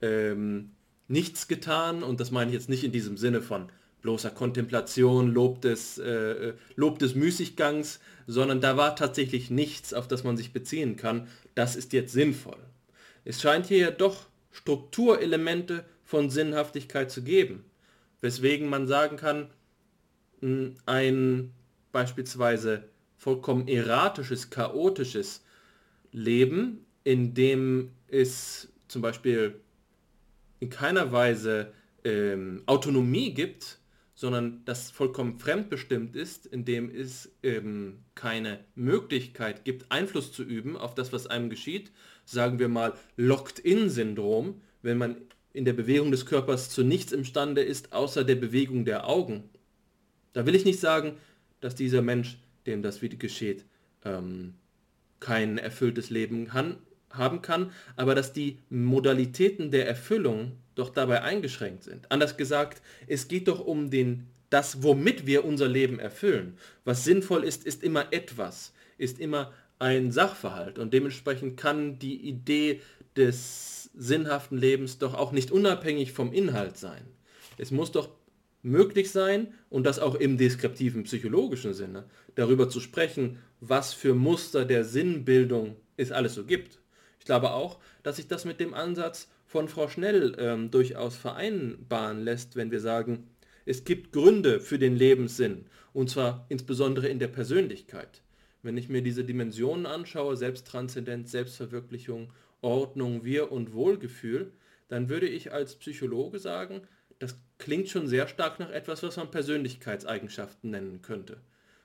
ähm, 0.00 0.70
nichts 1.08 1.48
getan 1.48 2.04
und 2.04 2.20
das 2.20 2.30
meine 2.30 2.52
ich 2.52 2.54
jetzt 2.54 2.68
nicht 2.68 2.84
in 2.84 2.92
diesem 2.92 3.16
Sinne 3.16 3.42
von 3.42 3.68
bloßer 4.02 4.30
Kontemplation, 4.30 5.32
Lob 5.32 5.60
des, 5.60 5.98
äh, 5.98 6.52
Lob 6.76 7.00
des 7.00 7.16
Müßiggangs, 7.16 7.98
sondern 8.28 8.60
da 8.60 8.76
war 8.76 8.94
tatsächlich 8.94 9.50
nichts, 9.50 9.92
auf 9.92 10.06
das 10.06 10.22
man 10.22 10.36
sich 10.36 10.52
beziehen 10.52 10.94
kann. 10.94 11.26
Das 11.56 11.74
ist 11.74 11.92
jetzt 11.92 12.12
sinnvoll. 12.12 12.60
Es 13.24 13.42
scheint 13.42 13.66
hier 13.66 13.78
ja 13.78 13.90
doch 13.90 14.29
Strukturelemente 14.50 15.84
von 16.04 16.30
Sinnhaftigkeit 16.30 17.10
zu 17.10 17.22
geben. 17.22 17.64
Weswegen 18.20 18.68
man 18.68 18.86
sagen 18.86 19.16
kann, 19.16 19.50
ein 20.86 21.52
beispielsweise 21.92 22.84
vollkommen 23.16 23.68
erratisches, 23.68 24.50
chaotisches 24.50 25.44
Leben, 26.12 26.86
in 27.04 27.34
dem 27.34 27.90
es 28.08 28.68
zum 28.88 29.02
Beispiel 29.02 29.60
in 30.58 30.70
keiner 30.70 31.12
Weise 31.12 31.72
ähm, 32.04 32.62
Autonomie 32.66 33.34
gibt, 33.34 33.78
sondern 34.14 34.62
das 34.66 34.90
vollkommen 34.90 35.38
fremdbestimmt 35.38 36.14
ist, 36.14 36.44
in 36.44 36.64
dem 36.64 36.90
es 36.90 37.32
ähm, 37.42 38.00
keine 38.14 38.64
Möglichkeit 38.74 39.64
gibt, 39.64 39.90
Einfluss 39.90 40.32
zu 40.32 40.42
üben 40.42 40.76
auf 40.76 40.94
das, 40.94 41.12
was 41.12 41.26
einem 41.26 41.48
geschieht, 41.48 41.90
sagen 42.30 42.58
wir 42.58 42.68
mal, 42.68 42.94
Locked-in-Syndrom, 43.16 44.60
wenn 44.82 44.98
man 44.98 45.16
in 45.52 45.64
der 45.64 45.72
Bewegung 45.72 46.10
des 46.10 46.26
Körpers 46.26 46.70
zu 46.70 46.84
nichts 46.84 47.12
imstande 47.12 47.62
ist, 47.62 47.92
außer 47.92 48.24
der 48.24 48.36
Bewegung 48.36 48.84
der 48.84 49.08
Augen. 49.08 49.50
Da 50.32 50.46
will 50.46 50.54
ich 50.54 50.64
nicht 50.64 50.80
sagen, 50.80 51.16
dass 51.60 51.74
dieser 51.74 52.02
Mensch, 52.02 52.38
dem 52.66 52.82
das 52.82 53.02
wieder 53.02 53.16
geschieht, 53.16 53.64
ähm, 54.04 54.54
kein 55.18 55.58
erfülltes 55.58 56.10
Leben 56.10 56.48
kann, 56.48 56.78
haben 57.10 57.42
kann, 57.42 57.72
aber 57.96 58.14
dass 58.14 58.32
die 58.32 58.58
Modalitäten 58.70 59.70
der 59.70 59.88
Erfüllung 59.88 60.52
doch 60.76 60.90
dabei 60.90 61.22
eingeschränkt 61.22 61.82
sind. 61.82 62.10
Anders 62.10 62.36
gesagt, 62.36 62.80
es 63.08 63.28
geht 63.28 63.48
doch 63.48 63.60
um 63.60 63.90
den, 63.90 64.28
das, 64.48 64.82
womit 64.82 65.26
wir 65.26 65.44
unser 65.44 65.68
Leben 65.68 65.98
erfüllen. 65.98 66.56
Was 66.84 67.04
sinnvoll 67.04 67.44
ist, 67.44 67.64
ist 67.66 67.82
immer 67.82 68.12
etwas, 68.12 68.72
ist 68.96 69.18
immer 69.18 69.52
ein 69.80 70.12
Sachverhalt 70.12 70.78
und 70.78 70.94
dementsprechend 70.94 71.56
kann 71.56 71.98
die 71.98 72.20
Idee 72.28 72.80
des 73.16 73.90
sinnhaften 73.94 74.56
Lebens 74.56 74.98
doch 74.98 75.14
auch 75.14 75.32
nicht 75.32 75.50
unabhängig 75.50 76.12
vom 76.12 76.32
Inhalt 76.32 76.76
sein. 76.76 77.02
Es 77.58 77.70
muss 77.70 77.90
doch 77.90 78.10
möglich 78.62 79.10
sein 79.10 79.54
und 79.70 79.84
das 79.84 79.98
auch 79.98 80.14
im 80.14 80.36
deskriptiven 80.36 81.04
psychologischen 81.04 81.72
Sinne, 81.72 82.04
darüber 82.34 82.68
zu 82.68 82.78
sprechen, 82.78 83.38
was 83.60 83.94
für 83.94 84.14
Muster 84.14 84.66
der 84.66 84.84
Sinnbildung 84.84 85.76
es 85.96 86.12
alles 86.12 86.34
so 86.34 86.44
gibt. 86.44 86.78
Ich 87.18 87.24
glaube 87.24 87.52
auch, 87.52 87.78
dass 88.02 88.16
sich 88.16 88.28
das 88.28 88.44
mit 88.44 88.60
dem 88.60 88.74
Ansatz 88.74 89.28
von 89.46 89.68
Frau 89.68 89.88
Schnell 89.88 90.36
ähm, 90.38 90.70
durchaus 90.70 91.16
vereinbaren 91.16 92.22
lässt, 92.22 92.54
wenn 92.54 92.70
wir 92.70 92.80
sagen, 92.80 93.28
es 93.64 93.84
gibt 93.84 94.12
Gründe 94.12 94.60
für 94.60 94.78
den 94.78 94.94
Lebenssinn 94.94 95.64
und 95.94 96.10
zwar 96.10 96.44
insbesondere 96.50 97.08
in 97.08 97.18
der 97.18 97.28
Persönlichkeit. 97.28 98.22
Wenn 98.62 98.76
ich 98.76 98.88
mir 98.88 99.02
diese 99.02 99.24
Dimensionen 99.24 99.86
anschaue, 99.86 100.36
Selbsttranszendenz, 100.36 101.30
Selbstverwirklichung, 101.30 102.32
Ordnung, 102.60 103.24
Wir 103.24 103.50
und 103.52 103.72
Wohlgefühl, 103.72 104.52
dann 104.88 105.08
würde 105.08 105.28
ich 105.28 105.52
als 105.52 105.76
Psychologe 105.76 106.38
sagen, 106.38 106.82
das 107.18 107.36
klingt 107.58 107.88
schon 107.88 108.08
sehr 108.08 108.28
stark 108.28 108.58
nach 108.58 108.70
etwas, 108.70 109.02
was 109.02 109.16
man 109.16 109.30
Persönlichkeitseigenschaften 109.30 110.70
nennen 110.70 111.00
könnte. 111.02 111.38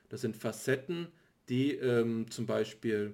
Das 0.09 0.21
sind 0.21 0.35
Facetten, 0.35 1.07
die 1.49 1.73
ähm, 1.73 2.29
zum 2.31 2.45
Beispiel, 2.45 3.13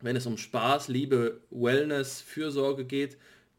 wenn 0.00 0.16
es 0.16 0.26
um 0.26 0.38
Spaß, 0.38 0.88
Liebe, 0.88 1.40
Wellness, 1.50 2.20
Fürsorge 2.20 2.84
geht, 2.84 3.16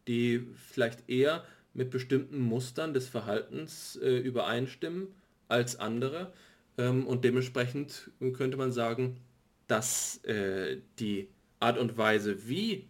die 0.08 0.48
vielleicht 0.56 1.10
eher 1.10 1.44
mit 1.74 1.90
bestimmten 1.90 2.40
Mustern 2.40 2.94
des 2.94 3.08
Verhaltens 3.08 3.96
äh, 3.96 4.18
übereinstimmen 4.18 5.08
als 5.48 5.80
andere. 5.80 6.34
Ähm, 6.78 7.06
und 7.08 7.24
dementsprechend 7.24 8.12
könnte 8.34 8.58
man 8.58 8.72
sagen, 8.72 9.20
dass 9.68 10.24
äh, 10.26 10.82
die 11.00 11.30
Art 11.60 11.78
und 11.78 11.98
Weise, 11.98 12.48
wie 12.48 12.90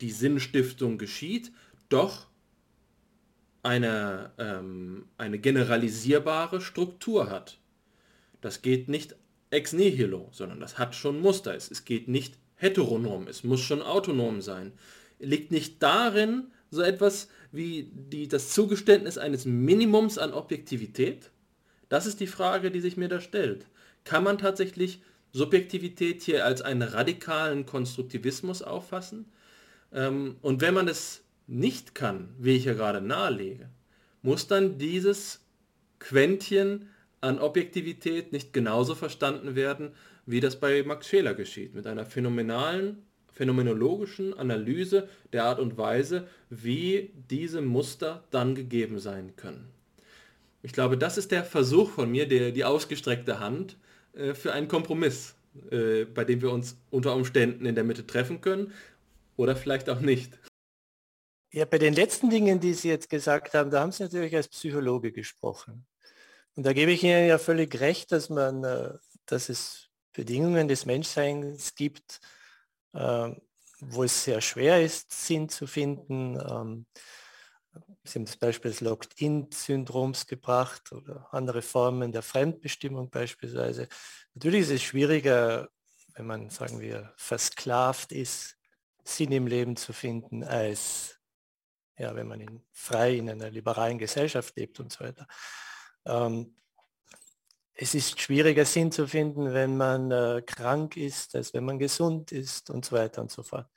die 0.00 0.10
Sinnstiftung 0.10 0.98
geschieht, 0.98 1.52
doch 1.88 2.28
eine, 3.62 4.32
ähm, 4.38 5.06
eine 5.16 5.38
generalisierbare 5.38 6.60
Struktur 6.60 7.30
hat. 7.30 7.58
Das 8.40 8.62
geht 8.62 8.88
nicht 8.88 9.16
ex 9.50 9.72
nihilo, 9.72 10.28
sondern 10.32 10.60
das 10.60 10.78
hat 10.78 10.94
schon 10.94 11.20
Muster. 11.20 11.54
Es, 11.54 11.70
es 11.70 11.84
geht 11.84 12.08
nicht 12.08 12.36
heteronom, 12.56 13.26
es 13.26 13.42
muss 13.42 13.60
schon 13.60 13.82
autonom 13.82 14.42
sein. 14.42 14.72
Liegt 15.18 15.50
nicht 15.50 15.82
darin 15.82 16.48
so 16.70 16.82
etwas 16.82 17.28
wie 17.52 17.90
die, 17.94 18.28
das 18.28 18.50
Zugeständnis 18.50 19.16
eines 19.16 19.44
Minimums 19.46 20.18
an 20.18 20.32
Objektivität? 20.32 21.30
Das 21.88 22.06
ist 22.06 22.20
die 22.20 22.26
Frage, 22.26 22.70
die 22.70 22.80
sich 22.80 22.96
mir 22.96 23.08
da 23.08 23.20
stellt. 23.20 23.66
Kann 24.04 24.24
man 24.24 24.38
tatsächlich 24.38 25.00
Subjektivität 25.32 26.22
hier 26.22 26.44
als 26.44 26.62
einen 26.62 26.82
radikalen 26.82 27.66
Konstruktivismus 27.66 28.62
auffassen? 28.62 29.26
Ähm, 29.92 30.36
und 30.42 30.60
wenn 30.60 30.74
man 30.74 30.88
es 30.88 31.22
nicht 31.46 31.94
kann, 31.94 32.28
wie 32.38 32.56
ich 32.56 32.64
ja 32.64 32.74
gerade 32.74 33.00
nahelege, 33.00 33.68
muss 34.22 34.46
dann 34.46 34.78
dieses 34.78 35.40
Quäntchen 35.98 36.88
an 37.20 37.38
Objektivität 37.38 38.32
nicht 38.32 38.52
genauso 38.52 38.94
verstanden 38.94 39.54
werden, 39.54 39.92
wie 40.26 40.40
das 40.40 40.60
bei 40.60 40.82
Max 40.82 41.08
Scheler 41.08 41.34
geschieht, 41.34 41.74
mit 41.74 41.86
einer 41.86 42.06
phänomenalen, 42.06 43.02
phänomenologischen 43.32 44.34
Analyse 44.34 45.08
der 45.32 45.44
Art 45.44 45.58
und 45.58 45.76
Weise, 45.76 46.28
wie 46.50 47.12
diese 47.30 47.60
Muster 47.60 48.24
dann 48.30 48.54
gegeben 48.54 48.98
sein 48.98 49.36
können. 49.36 49.73
Ich 50.64 50.72
glaube, 50.72 50.96
das 50.96 51.18
ist 51.18 51.30
der 51.30 51.44
Versuch 51.44 51.90
von 51.90 52.10
mir, 52.10 52.26
der, 52.26 52.50
die 52.50 52.64
ausgestreckte 52.64 53.38
Hand 53.38 53.76
äh, 54.14 54.32
für 54.32 54.54
einen 54.54 54.66
Kompromiss, 54.66 55.34
äh, 55.70 56.06
bei 56.06 56.24
dem 56.24 56.40
wir 56.40 56.50
uns 56.50 56.78
unter 56.90 57.14
Umständen 57.14 57.66
in 57.66 57.74
der 57.74 57.84
Mitte 57.84 58.06
treffen 58.06 58.40
können 58.40 58.72
oder 59.36 59.56
vielleicht 59.56 59.90
auch 59.90 60.00
nicht. 60.00 60.38
Ja, 61.52 61.66
bei 61.66 61.76
den 61.76 61.92
letzten 61.92 62.30
Dingen, 62.30 62.60
die 62.60 62.72
Sie 62.72 62.88
jetzt 62.88 63.10
gesagt 63.10 63.52
haben, 63.52 63.70
da 63.70 63.80
haben 63.80 63.92
Sie 63.92 64.04
natürlich 64.04 64.34
als 64.34 64.48
Psychologe 64.48 65.12
gesprochen. 65.12 65.84
Und 66.56 66.64
da 66.64 66.72
gebe 66.72 66.92
ich 66.92 67.04
Ihnen 67.04 67.28
ja 67.28 67.36
völlig 67.36 67.78
recht, 67.80 68.10
dass 68.10 68.30
man, 68.30 68.64
äh, 68.64 68.94
dass 69.26 69.50
es 69.50 69.90
Bedingungen 70.14 70.66
des 70.66 70.86
Menschseins 70.86 71.74
gibt, 71.74 72.20
ähm, 72.94 73.42
wo 73.80 74.04
es 74.04 74.24
sehr 74.24 74.40
schwer 74.40 74.82
ist, 74.82 75.12
Sinn 75.12 75.50
zu 75.50 75.66
finden. 75.66 76.40
Ähm, 76.40 76.86
Sie 78.06 78.18
haben 78.18 78.26
das 78.26 78.36
Beispiel 78.36 78.70
des 78.70 78.82
Locked-in-Syndroms 78.82 80.26
gebracht 80.26 80.92
oder 80.92 81.26
andere 81.32 81.62
Formen 81.62 82.12
der 82.12 82.22
Fremdbestimmung 82.22 83.08
beispielsweise. 83.08 83.88
Natürlich 84.34 84.62
ist 84.62 84.70
es 84.70 84.82
schwieriger, 84.82 85.70
wenn 86.14 86.26
man, 86.26 86.50
sagen 86.50 86.80
wir, 86.80 87.12
versklavt 87.16 88.12
ist, 88.12 88.56
Sinn 89.04 89.32
im 89.32 89.46
Leben 89.46 89.76
zu 89.76 89.92
finden, 89.92 90.44
als 90.44 91.18
ja, 91.96 92.14
wenn 92.14 92.28
man 92.28 92.40
in, 92.40 92.62
frei 92.72 93.16
in 93.16 93.30
einer 93.30 93.50
liberalen 93.50 93.98
Gesellschaft 93.98 94.56
lebt 94.56 94.80
und 94.80 94.92
so 94.92 95.04
weiter. 95.04 95.26
Ähm, 96.04 96.56
es 97.74 97.94
ist 97.94 98.20
schwieriger 98.20 98.64
Sinn 98.64 98.92
zu 98.92 99.06
finden, 99.06 99.52
wenn 99.52 99.76
man 99.76 100.10
äh, 100.10 100.42
krank 100.42 100.96
ist, 100.96 101.34
als 101.34 101.54
wenn 101.54 101.64
man 101.64 101.78
gesund 101.78 102.32
ist 102.32 102.70
und 102.70 102.84
so 102.84 102.96
weiter 102.96 103.22
und 103.22 103.30
so 103.30 103.42
fort. 103.42 103.68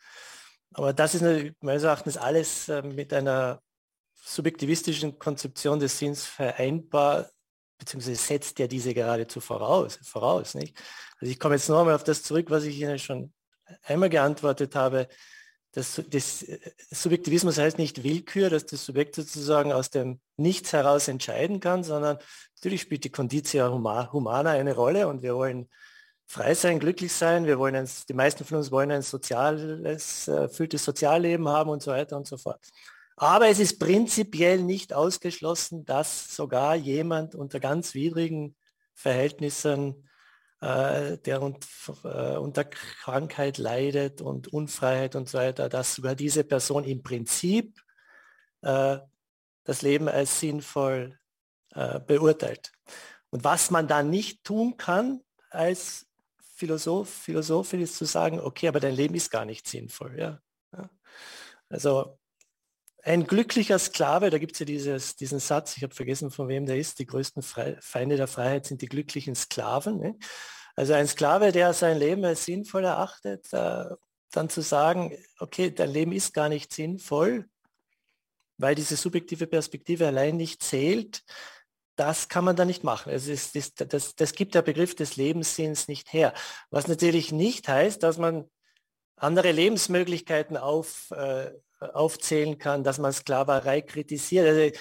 Aber 0.73 0.93
das 0.93 1.15
ist 1.15 1.23
meines 1.61 1.83
Erachtens 1.83 2.17
alles 2.17 2.69
äh, 2.69 2.81
mit 2.81 3.13
einer 3.13 3.61
subjektivistischen 4.33 5.17
Konzeption 5.19 5.79
des 5.79 5.97
Sinns 5.97 6.25
vereinbar, 6.25 7.29
beziehungsweise 7.77 8.15
setzt 8.15 8.59
ja 8.59 8.67
diese 8.67 8.93
geradezu 8.93 9.39
voraus. 9.39 9.99
voraus 10.03 10.55
nicht? 10.55 10.77
Also 11.19 11.31
ich 11.31 11.39
komme 11.39 11.55
jetzt 11.55 11.69
noch 11.69 11.79
einmal 11.79 11.95
auf 11.95 12.03
das 12.03 12.23
zurück, 12.23 12.49
was 12.49 12.63
ich 12.63 12.79
Ihnen 12.79 12.99
schon 12.99 13.33
einmal 13.83 14.09
geantwortet 14.09 14.75
habe 14.75 15.07
das, 15.77 16.01
das 16.09 16.41
äh, 16.43 16.59
Subjektivismus 16.89 17.57
heißt 17.57 17.77
nicht 17.77 18.03
Willkür, 18.03 18.49
dass 18.49 18.65
das 18.65 18.83
Subjekt 18.83 19.15
sozusagen 19.15 19.71
aus 19.71 19.91
dem 19.91 20.19
Nichts 20.35 20.73
heraus 20.73 21.07
entscheiden 21.07 21.59
kann, 21.59 21.83
sondern 21.83 22.17
natürlich 22.55 22.81
spielt 22.81 23.03
die 23.03 23.11
Conditio 23.11 23.71
Humana 24.11 24.51
eine 24.51 24.75
Rolle 24.75 25.07
und 25.07 25.21
wir 25.21 25.35
wollen 25.35 25.69
frei 26.25 26.55
sein, 26.55 26.79
glücklich 26.79 27.13
sein, 27.13 27.45
wir 27.45 27.59
wollen 27.59 27.75
ein, 27.75 27.89
die 28.09 28.13
meisten 28.13 28.43
von 28.43 28.57
uns 28.57 28.71
wollen 28.71 28.91
ein 28.91 29.03
soziales, 29.03 30.27
erfülltes 30.27 30.83
Sozialleben 30.83 31.47
haben 31.47 31.69
und 31.69 31.81
so 31.81 31.91
weiter 31.91 32.17
und 32.17 32.27
so 32.27 32.37
fort. 32.37 32.59
Aber 33.19 33.49
es 33.49 33.57
ist 33.57 33.79
prinzipiell 33.79 34.61
nicht 34.61 34.93
ausgeschlossen, 34.93 35.85
dass 35.85 36.35
sogar 36.35 36.75
jemand 36.75 37.33
unter 37.33 37.59
ganz 37.59 37.95
widrigen 37.95 38.55
Verhältnissen 38.93 40.07
äh, 40.61 41.17
der 41.17 41.41
und, 41.41 41.67
äh, 42.03 42.37
unter 42.37 42.63
Krankheit 42.65 43.57
leidet 43.57 44.21
und 44.21 44.53
Unfreiheit 44.53 45.15
und 45.15 45.27
so 45.27 45.39
weiter, 45.39 45.67
dass 45.67 45.95
sogar 45.95 46.13
diese 46.13 46.43
Person 46.43 46.83
im 46.83 47.01
Prinzip 47.01 47.79
äh, 48.61 48.99
das 49.63 49.81
Leben 49.81 50.07
als 50.07 50.39
sinnvoll 50.39 51.17
äh, 51.73 51.99
beurteilt. 51.99 52.71
Und 53.31 53.43
was 53.43 53.71
man 53.71 53.87
dann 53.87 54.11
nicht 54.11 54.43
tun 54.43 54.77
kann 54.77 55.21
als 55.49 56.05
Philosoph, 56.55 57.09
Philosophin 57.09 57.81
ist 57.81 57.95
zu 57.95 58.05
sagen, 58.05 58.39
okay, 58.39 58.67
aber 58.67 58.79
dein 58.79 58.95
Leben 58.95 59.15
ist 59.15 59.31
gar 59.31 59.45
nicht 59.45 59.67
sinnvoll. 59.67 60.19
Ja? 60.19 60.39
ja. 60.71 60.89
Also 61.67 62.19
ein 63.07 63.25
glücklicher 63.25 63.79
Sklave, 63.79 64.29
da 64.29 64.37
gibt 64.37 64.53
es 64.53 64.59
ja 64.59 64.65
dieses, 64.65 65.15
diesen 65.15 65.39
Satz, 65.39 65.77
ich 65.77 65.83
habe 65.83 65.95
vergessen, 65.95 66.29
von 66.29 66.49
wem 66.49 66.65
der 66.65 66.77
ist, 66.77 66.99
die 66.99 67.05
größten 67.05 67.41
Fre 67.41 67.77
Feinde 67.79 68.17
der 68.17 68.27
Freiheit 68.27 68.65
sind 68.65 68.81
die 68.81 68.89
glücklichen 68.89 69.33
Sklaven. 69.33 69.97
Ne? 69.97 70.17
Also 70.75 70.93
ein 70.93 71.07
Sklave, 71.07 71.53
der 71.53 71.73
sein 71.73 71.97
Leben 71.97 72.25
als 72.25 72.43
sinnvoll 72.43 72.83
erachtet, 72.83 73.51
äh, 73.53 73.85
dann 74.31 74.49
zu 74.49 74.61
sagen, 74.61 75.17
okay, 75.39 75.71
dein 75.71 75.89
Leben 75.89 76.11
ist 76.11 76.33
gar 76.33 76.49
nicht 76.49 76.73
sinnvoll, 76.73 77.47
weil 78.57 78.75
diese 78.75 78.97
subjektive 78.97 79.47
Perspektive 79.47 80.05
allein 80.05 80.35
nicht 80.35 80.61
zählt, 80.61 81.23
das 81.95 82.27
kann 82.27 82.43
man 82.43 82.57
da 82.57 82.65
nicht 82.65 82.83
machen. 82.83 83.13
Es 83.13 83.27
ist, 83.27 83.55
das, 83.55 83.73
das, 83.73 84.15
das 84.15 84.33
gibt 84.33 84.53
der 84.53 84.61
Begriff 84.63 84.95
des 84.95 85.15
Lebenssinns 85.15 85.87
nicht 85.87 86.11
her. 86.11 86.33
Was 86.71 86.89
natürlich 86.89 87.31
nicht 87.31 87.69
heißt, 87.69 88.03
dass 88.03 88.17
man 88.17 88.49
andere 89.15 89.51
Lebensmöglichkeiten 89.53 90.57
auf, 90.57 91.09
äh, 91.11 91.51
aufzählen 91.79 92.57
kann, 92.57 92.83
dass 92.83 92.97
man 92.99 93.13
Sklaverei 93.13 93.81
kritisiert. 93.81 94.47
Also 94.47 94.61
ich, 94.61 94.79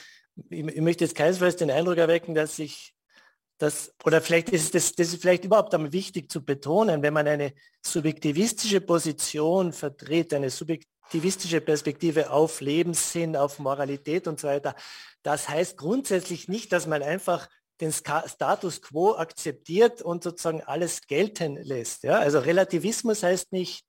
ich 0.50 0.80
möchte 0.80 1.04
jetzt 1.04 1.14
keinesfalls 1.16 1.56
den 1.56 1.70
Eindruck 1.70 1.98
erwecken, 1.98 2.34
dass 2.34 2.58
ich 2.58 2.94
das, 3.58 3.94
oder 4.04 4.20
vielleicht 4.20 4.50
ist 4.50 4.74
das, 4.74 4.94
das 4.94 5.08
ist 5.08 5.22
vielleicht 5.22 5.44
überhaupt 5.44 5.74
einmal 5.74 5.92
wichtig 5.92 6.30
zu 6.30 6.44
betonen, 6.44 7.02
wenn 7.02 7.14
man 7.14 7.26
eine 7.26 7.54
subjektivistische 7.84 8.82
Position 8.82 9.72
vertritt, 9.72 10.34
eine 10.34 10.50
subjektivistische 10.50 11.62
Perspektive 11.62 12.30
auf 12.30 12.60
Lebenssinn, 12.60 13.34
auf 13.34 13.58
Moralität 13.58 14.28
und 14.28 14.38
so 14.40 14.48
weiter, 14.48 14.74
das 15.22 15.48
heißt 15.48 15.78
grundsätzlich 15.78 16.48
nicht, 16.48 16.70
dass 16.72 16.86
man 16.86 17.02
einfach 17.02 17.48
den 17.80 17.92
Status 17.92 18.80
quo 18.82 19.14
akzeptiert 19.14 20.02
und 20.02 20.22
sozusagen 20.22 20.62
alles 20.62 21.06
gelten 21.06 21.56
lässt. 21.56 22.04
Ja? 22.04 22.18
Also 22.18 22.38
Relativismus 22.38 23.22
heißt 23.22 23.52
nicht, 23.52 23.84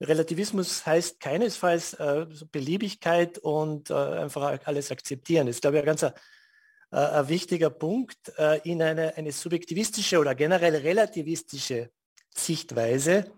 Relativismus 0.00 0.84
heißt 0.84 1.20
keinesfalls 1.20 1.94
äh, 1.94 2.26
Beliebigkeit 2.52 3.38
und 3.38 3.90
äh, 3.90 3.94
einfach 3.94 4.60
alles 4.64 4.90
akzeptieren. 4.90 5.46
Das 5.46 5.56
ist, 5.56 5.62
glaube 5.62 5.76
ich, 5.76 5.82
ein 5.82 5.86
ganz 5.86 6.02
äh, 6.02 6.12
ein 6.90 7.28
wichtiger 7.28 7.70
Punkt 7.70 8.32
äh, 8.38 8.60
in 8.68 8.82
eine, 8.82 9.16
eine 9.16 9.32
subjektivistische 9.32 10.18
oder 10.18 10.34
generell 10.34 10.76
relativistische 10.76 11.90
Sichtweise 12.34 13.32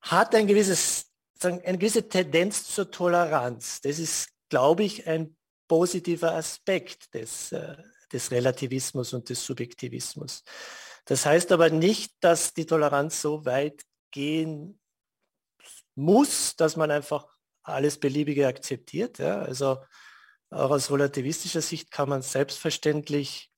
hat 0.00 0.34
ein 0.34 0.46
gewisses, 0.46 1.06
eine 1.40 1.78
gewisse 1.78 2.08
Tendenz 2.08 2.64
zur 2.64 2.90
Toleranz. 2.90 3.80
Das 3.80 3.98
ist, 3.98 4.28
glaube 4.48 4.84
ich, 4.84 5.06
ein 5.06 5.36
positiver 5.68 6.34
Aspekt 6.34 7.14
des, 7.14 7.52
äh, 7.52 7.76
des 8.12 8.30
Relativismus 8.30 9.12
und 9.12 9.28
des 9.28 9.44
Subjektivismus. 9.44 10.42
Das 11.04 11.26
heißt 11.26 11.52
aber 11.52 11.70
nicht, 11.70 12.14
dass 12.20 12.54
die 12.54 12.66
Toleranz 12.66 13.20
so 13.20 13.44
weit 13.44 13.82
gehen 14.10 14.78
muss, 15.94 16.56
dass 16.56 16.76
man 16.76 16.90
einfach 16.90 17.26
alles 17.62 17.98
Beliebige 17.98 18.46
akzeptiert. 18.46 19.18
Ja? 19.18 19.40
Also 19.40 19.78
auch 20.50 20.70
aus 20.70 20.90
relativistischer 20.90 21.62
Sicht 21.62 21.90
kann 21.90 22.08
man 22.08 22.22
selbstverständlich 22.22 23.50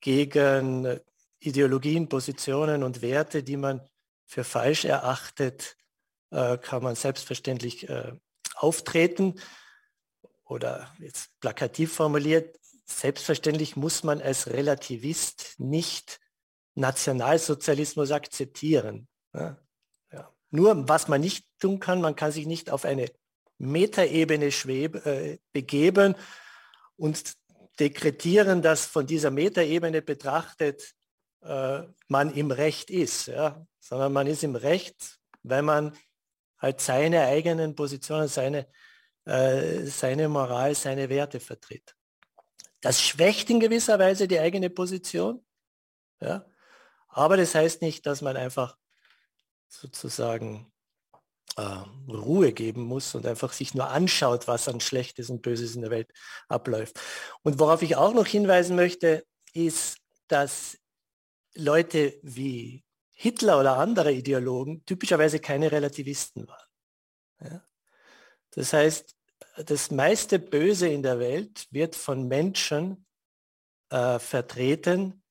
gegen 0.00 1.00
Ideologien, 1.40 2.08
Positionen 2.08 2.82
und 2.82 3.02
Werte, 3.02 3.42
die 3.42 3.56
man 3.56 3.80
für 4.26 4.44
falsch 4.44 4.84
erachtet, 4.84 5.76
äh, 6.30 6.58
kann 6.58 6.82
man 6.82 6.94
selbstverständlich 6.94 7.88
äh, 7.88 8.12
auftreten. 8.54 9.40
Oder 10.44 10.94
jetzt 10.98 11.38
plakativ 11.40 11.92
formuliert, 11.94 12.58
selbstverständlich 12.84 13.76
muss 13.76 14.02
man 14.02 14.20
als 14.20 14.48
Relativist 14.48 15.54
nicht 15.58 16.20
Nationalsozialismus 16.74 18.10
akzeptieren. 18.10 19.08
Ja, 19.34 19.58
nur 20.50 20.88
was 20.88 21.08
man 21.08 21.20
nicht 21.20 21.46
tun 21.58 21.80
kann, 21.80 22.00
man 22.00 22.16
kann 22.16 22.32
sich 22.32 22.46
nicht 22.46 22.70
auf 22.70 22.84
eine 22.84 23.10
Metaebene 23.58 24.46
äh, 24.46 25.38
begeben 25.52 26.14
und 26.96 27.34
dekretieren, 27.78 28.62
dass 28.62 28.86
von 28.86 29.06
dieser 29.06 29.30
Metaebene 29.30 30.02
betrachtet 30.02 30.94
äh, 31.42 31.82
man 32.08 32.32
im 32.34 32.50
Recht 32.50 32.90
ist, 32.90 33.26
ja? 33.26 33.64
sondern 33.80 34.12
man 34.12 34.26
ist 34.26 34.42
im 34.42 34.56
Recht, 34.56 35.18
wenn 35.42 35.64
man 35.64 35.96
halt 36.58 36.80
seine 36.80 37.22
eigenen 37.22 37.74
Positionen, 37.74 38.28
seine, 38.28 38.66
äh, 39.24 39.84
seine 39.84 40.28
Moral, 40.28 40.74
seine 40.74 41.08
Werte 41.08 41.40
vertritt. 41.40 41.94
Das 42.80 43.00
schwächt 43.00 43.50
in 43.50 43.60
gewisser 43.60 43.98
Weise 43.98 44.28
die 44.28 44.38
eigene 44.38 44.70
Position, 44.70 45.44
ja? 46.20 46.44
aber 47.08 47.36
das 47.36 47.54
heißt 47.54 47.82
nicht, 47.82 48.06
dass 48.06 48.22
man 48.22 48.36
einfach 48.36 48.76
sozusagen 49.68 50.72
äh, 51.56 51.62
Ruhe 52.08 52.52
geben 52.52 52.82
muss 52.82 53.14
und 53.14 53.26
einfach 53.26 53.52
sich 53.52 53.74
nur 53.74 53.88
anschaut, 53.88 54.48
was 54.48 54.68
an 54.68 54.80
Schlechtes 54.80 55.30
und 55.30 55.42
Böses 55.42 55.74
in 55.74 55.82
der 55.82 55.90
Welt 55.90 56.10
abläuft. 56.48 57.00
Und 57.42 57.58
worauf 57.58 57.82
ich 57.82 57.96
auch 57.96 58.14
noch 58.14 58.26
hinweisen 58.26 58.76
möchte, 58.76 59.24
ist, 59.52 59.98
dass 60.28 60.78
Leute 61.54 62.18
wie 62.22 62.84
Hitler 63.10 63.58
oder 63.58 63.78
andere 63.78 64.12
Ideologen 64.12 64.84
typischerweise 64.84 65.40
keine 65.40 65.72
Relativisten 65.72 66.46
waren. 66.46 66.68
Ja? 67.42 67.64
Das 68.50 68.72
heißt, 68.72 69.16
das 69.66 69.90
meiste 69.90 70.38
Böse 70.38 70.88
in 70.88 71.02
der 71.02 71.18
Welt 71.18 71.66
wird 71.70 71.96
von 71.96 72.28
Menschen 72.28 73.06
äh, 73.90 74.18
vertreten 74.18 75.22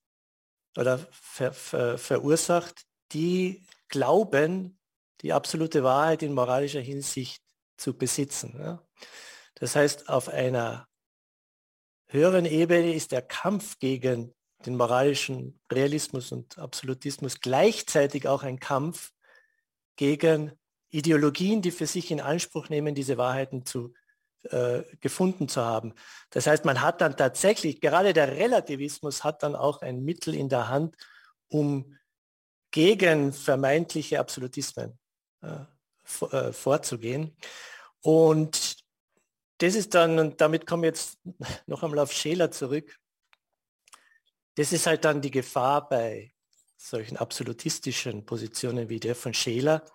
oder 0.77 0.99
ver, 1.11 1.53
ver, 1.53 1.97
verursacht, 1.97 2.85
die 3.13 3.65
glauben, 3.89 4.79
die 5.21 5.33
absolute 5.33 5.83
Wahrheit 5.83 6.23
in 6.23 6.33
moralischer 6.33 6.81
Hinsicht 6.81 7.43
zu 7.77 7.97
besitzen. 7.97 8.55
Ja. 8.59 8.83
Das 9.55 9.75
heißt, 9.75 10.09
auf 10.09 10.29
einer 10.29 10.87
höheren 12.07 12.45
Ebene 12.45 12.93
ist 12.93 13.11
der 13.11 13.21
Kampf 13.21 13.79
gegen 13.79 14.33
den 14.65 14.75
moralischen 14.75 15.59
Realismus 15.71 16.31
und 16.31 16.57
Absolutismus 16.57 17.41
gleichzeitig 17.41 18.27
auch 18.27 18.43
ein 18.43 18.59
Kampf 18.59 19.11
gegen 19.95 20.51
Ideologien, 20.89 21.61
die 21.61 21.71
für 21.71 21.87
sich 21.87 22.11
in 22.11 22.21
Anspruch 22.21 22.69
nehmen, 22.69 22.95
diese 22.95 23.17
Wahrheiten 23.17 23.65
zu 23.65 23.93
äh, 24.43 24.83
gefunden 25.01 25.49
zu 25.49 25.61
haben. 25.61 25.93
Das 26.29 26.47
heißt, 26.47 26.63
man 26.65 26.81
hat 26.81 27.01
dann 27.01 27.17
tatsächlich, 27.17 27.81
gerade 27.81 28.13
der 28.13 28.35
Relativismus 28.37 29.23
hat 29.23 29.43
dann 29.43 29.55
auch 29.55 29.81
ein 29.81 30.03
Mittel 30.03 30.33
in 30.33 30.49
der 30.49 30.69
Hand, 30.69 30.95
um 31.49 31.97
gegen 32.71 33.33
vermeintliche 33.33 34.19
Absolutismen 34.19 34.97
äh, 35.41 35.65
äh, 36.31 36.53
vorzugehen. 36.53 37.35
Und 38.01 38.77
das 39.59 39.75
ist 39.75 39.93
dann, 39.95 40.19
und 40.19 40.41
damit 40.41 40.65
komme 40.65 40.87
ich 40.87 40.93
jetzt 40.93 41.19
noch 41.67 41.83
einmal 41.83 41.99
auf 41.99 42.11
Scheler 42.11 42.51
zurück, 42.51 42.97
das 44.55 44.71
ist 44.73 44.87
halt 44.87 45.05
dann 45.05 45.21
die 45.21 45.31
Gefahr 45.31 45.87
bei 45.87 46.33
solchen 46.77 47.17
absolutistischen 47.17 48.25
Positionen 48.25 48.89
wie 48.89 48.99
der 48.99 49.15
von 49.15 49.33
Scheler, 49.33 49.85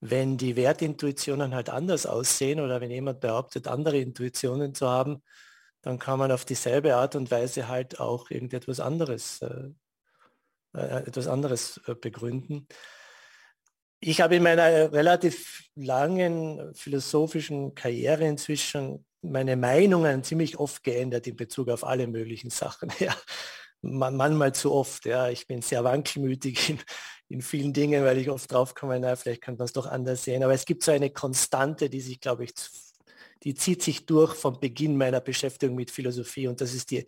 wenn 0.00 0.38
die 0.38 0.56
Wertintuitionen 0.56 1.54
halt 1.54 1.68
anders 1.68 2.06
aussehen 2.06 2.60
oder 2.60 2.80
wenn 2.80 2.90
jemand 2.90 3.20
behauptet, 3.20 3.68
andere 3.68 3.98
Intuitionen 3.98 4.74
zu 4.74 4.88
haben, 4.88 5.22
dann 5.82 5.98
kann 5.98 6.18
man 6.18 6.32
auf 6.32 6.44
dieselbe 6.44 6.96
Art 6.96 7.16
und 7.16 7.30
Weise 7.30 7.68
halt 7.68 8.00
auch 8.00 8.30
irgendetwas 8.30 8.80
anderes, 8.80 9.42
äh, 9.42 9.70
etwas 10.72 11.26
anderes 11.26 11.80
äh, 11.86 11.94
begründen. 11.94 12.66
Ich 14.00 14.20
habe 14.20 14.36
in 14.36 14.42
meiner 14.42 14.92
relativ 14.92 15.68
langen 15.74 16.74
philosophischen 16.74 17.74
Karriere 17.74 18.26
inzwischen 18.26 19.04
meine 19.22 19.56
Meinungen 19.56 20.24
ziemlich 20.24 20.58
oft 20.58 20.82
geändert 20.82 21.26
in 21.26 21.36
Bezug 21.36 21.68
auf 21.68 21.84
alle 21.84 22.06
möglichen 22.06 22.50
Sachen. 22.50 22.90
Ja, 22.98 23.14
manchmal 23.82 24.54
zu 24.54 24.72
oft. 24.72 25.06
Ja, 25.06 25.28
ich 25.30 25.46
bin 25.46 25.62
sehr 25.62 25.84
wankelmütig 25.84 26.70
in, 26.70 26.78
in 27.28 27.42
vielen 27.42 27.72
Dingen, 27.72 28.04
weil 28.04 28.18
ich 28.18 28.28
oft 28.28 28.50
draufkomme, 28.52 29.00
na, 29.00 29.16
vielleicht 29.16 29.42
könnte 29.42 29.58
man 29.58 29.66
es 29.66 29.72
doch 29.72 29.86
anders 29.86 30.24
sehen. 30.24 30.42
Aber 30.42 30.52
es 30.52 30.66
gibt 30.66 30.82
so 30.82 30.92
eine 30.92 31.10
Konstante, 31.10 31.88
die 31.88 32.00
sich, 32.00 32.20
glaube 32.20 32.44
ich, 32.44 32.52
die 33.42 33.54
zieht 33.54 33.82
sich 33.82 34.04
durch 34.06 34.34
vom 34.34 34.60
Beginn 34.60 34.96
meiner 34.96 35.20
Beschäftigung 35.20 35.76
mit 35.76 35.90
Philosophie 35.90 36.46
und 36.46 36.60
das 36.60 36.74
ist 36.74 36.90
die 36.90 37.06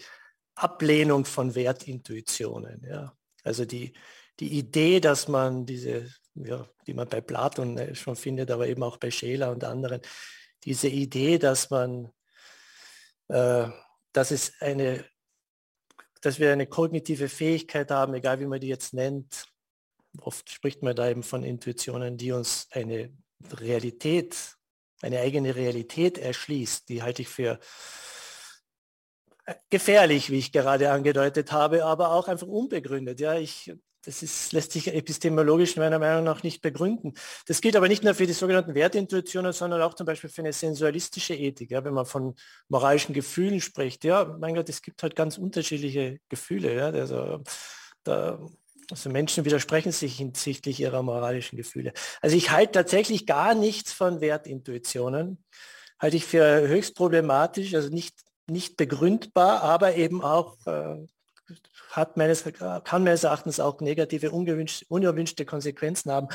Ablehnung 0.55 1.25
von 1.25 1.55
Wertintuitionen. 1.55 2.87
Ja. 2.89 3.15
Also 3.43 3.65
die, 3.65 3.93
die 4.41 4.59
Idee, 4.59 5.01
dass 5.01 5.29
man 5.29 5.67
diese, 5.67 6.09
ja, 6.35 6.69
die 6.87 6.95
man 6.95 7.09
bei 7.09 7.21
Platon 7.21 7.79
äh, 7.79 7.95
schon 7.95 8.17
findet, 8.17 8.51
aber 8.51 8.69
eben 8.69 8.83
auch 8.83 8.97
bei 8.97 9.11
Scheler 9.11 9.51
und 9.51 9.65
anderen, 9.65 10.01
diese 10.65 10.89
Idee, 10.89 11.39
dass 11.39 11.71
man, 11.71 12.13
äh, 13.29 13.69
dass 14.13 14.31
es 14.31 14.53
eine, 14.61 15.05
dass 16.21 16.39
wir 16.39 16.53
eine 16.53 16.67
kognitive 16.67 17.29
Fähigkeit 17.29 17.91
haben, 17.91 18.15
egal 18.15 18.41
wie 18.41 18.47
man 18.47 18.61
die 18.61 18.69
jetzt 18.69 18.95
nennt, 18.95 19.47
oft 20.21 20.51
spricht 20.51 20.83
man 20.83 20.95
da 20.95 21.09
eben 21.09 21.23
von 21.23 21.43
Intuitionen, 21.43 22.17
die 22.17 22.33
uns 22.33 22.69
eine 22.71 23.13
Realität, 23.53 24.57
eine 25.01 25.21
eigene 25.21 25.57
Realität 25.57 26.19
erschließt. 26.19 26.89
Die 26.89 27.03
halte 27.03 27.23
ich 27.23 27.29
für 27.29 27.59
gefährlich, 29.71 30.31
wie 30.31 30.39
ich 30.39 30.53
gerade 30.53 30.91
angedeutet 30.91 31.53
habe, 31.53 31.85
aber 31.85 32.13
auch 32.13 32.29
einfach 32.29 32.47
unbegründet. 32.47 33.21
Ja, 33.21 33.35
ich, 33.35 33.75
das 34.05 34.23
ist, 34.23 34.53
lässt 34.53 34.73
sich 34.73 34.93
epistemologisch 34.93 35.77
meiner 35.77 35.99
Meinung 35.99 36.25
nach 36.25 36.43
nicht 36.43 36.63
begründen. 36.63 37.15
Das 37.47 37.61
gilt 37.61 37.77
aber 37.77 37.89
nicht 37.89 38.05
nur 38.05 38.15
für 38.15 38.27
die 38.27 38.33
sogenannten 38.33 38.75
Wertintuitionen, 38.75 39.53
sondern 39.53 39.83
auch 39.83 39.95
zum 39.95 40.07
Beispiel 40.07 40.31
für 40.31 40.43
eine 40.43 40.53
sensualistische 40.53 41.35
Ethik. 41.35 41.71
Ja, 41.71 41.85
wenn 41.85 41.95
man 41.95 42.07
von 42.07 42.35
moralischen 42.69 43.15
Gefühlen 43.15 43.61
spricht, 43.61 44.05
ja, 44.05 44.37
mein 44.39 44.55
Gott, 44.55 44.69
es 44.69 44.83
gibt 44.83 45.03
halt 45.03 45.17
ganz 45.17 45.39
unterschiedliche 45.39 46.19
Gefühle. 46.29 46.75
Ja, 46.75 46.87
also, 46.87 47.43
da 48.05 48.39
also 48.91 49.09
Menschen 49.09 49.45
widersprechen 49.45 49.93
sich 49.93 50.17
hinsichtlich 50.17 50.81
ihrer 50.81 51.03
moralischen 51.03 51.57
Gefühle. 51.57 51.93
Also 52.21 52.37
ich 52.37 52.51
halte 52.51 52.73
tatsächlich 52.73 53.27
gar 53.27 53.55
nichts 53.55 53.93
von 53.93 54.21
Wertintuitionen. 54.21 55.43
Halte 55.99 56.17
ich 56.17 56.25
für 56.25 56.67
höchst 56.69 56.97
problematisch, 56.97 57.75
also 57.75 57.89
nicht, 57.89 58.15
nicht 58.47 58.77
begründbar, 58.77 59.63
aber 59.63 59.95
eben 59.95 60.23
auch 60.23 60.57
äh, 60.67 61.07
hat 61.91 62.17
meines, 62.17 62.45
kann 62.85 63.05
meines 63.05 63.25
Erachtens 63.25 63.61
auch 63.61 63.81
negative, 63.81 64.31
unerwünschte 64.31 65.45
Konsequenzen 65.45 66.11
haben. 66.11 66.29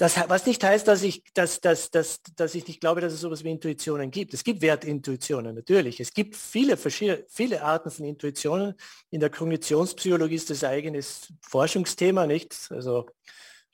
Das, 0.00 0.16
was 0.28 0.46
nicht 0.46 0.64
heißt, 0.64 0.88
dass 0.88 1.02
ich, 1.02 1.22
dass, 1.34 1.60
dass, 1.60 1.90
dass, 1.90 2.22
dass 2.34 2.54
ich 2.54 2.66
nicht 2.66 2.80
glaube, 2.80 3.02
dass 3.02 3.12
es 3.12 3.20
sowas 3.20 3.44
wie 3.44 3.50
Intuitionen 3.50 4.10
gibt. 4.10 4.32
Es 4.32 4.42
gibt 4.42 4.62
Wertintuitionen, 4.62 5.54
natürlich. 5.54 6.00
Es 6.00 6.14
gibt 6.14 6.36
viele, 6.36 6.78
verschiedene, 6.78 7.26
viele 7.28 7.62
Arten 7.62 7.90
von 7.90 8.06
Intuitionen. 8.06 8.74
In 9.10 9.20
der 9.20 9.28
Kognitionspsychologie 9.28 10.36
ist 10.36 10.48
das 10.48 10.64
eigenes 10.64 11.30
Forschungsthema, 11.42 12.26
nicht? 12.26 12.56
Also 12.70 13.10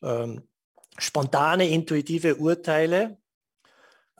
ähm, 0.02 0.42
spontane, 0.98 1.68
intuitive 1.68 2.34
Urteile 2.34 3.18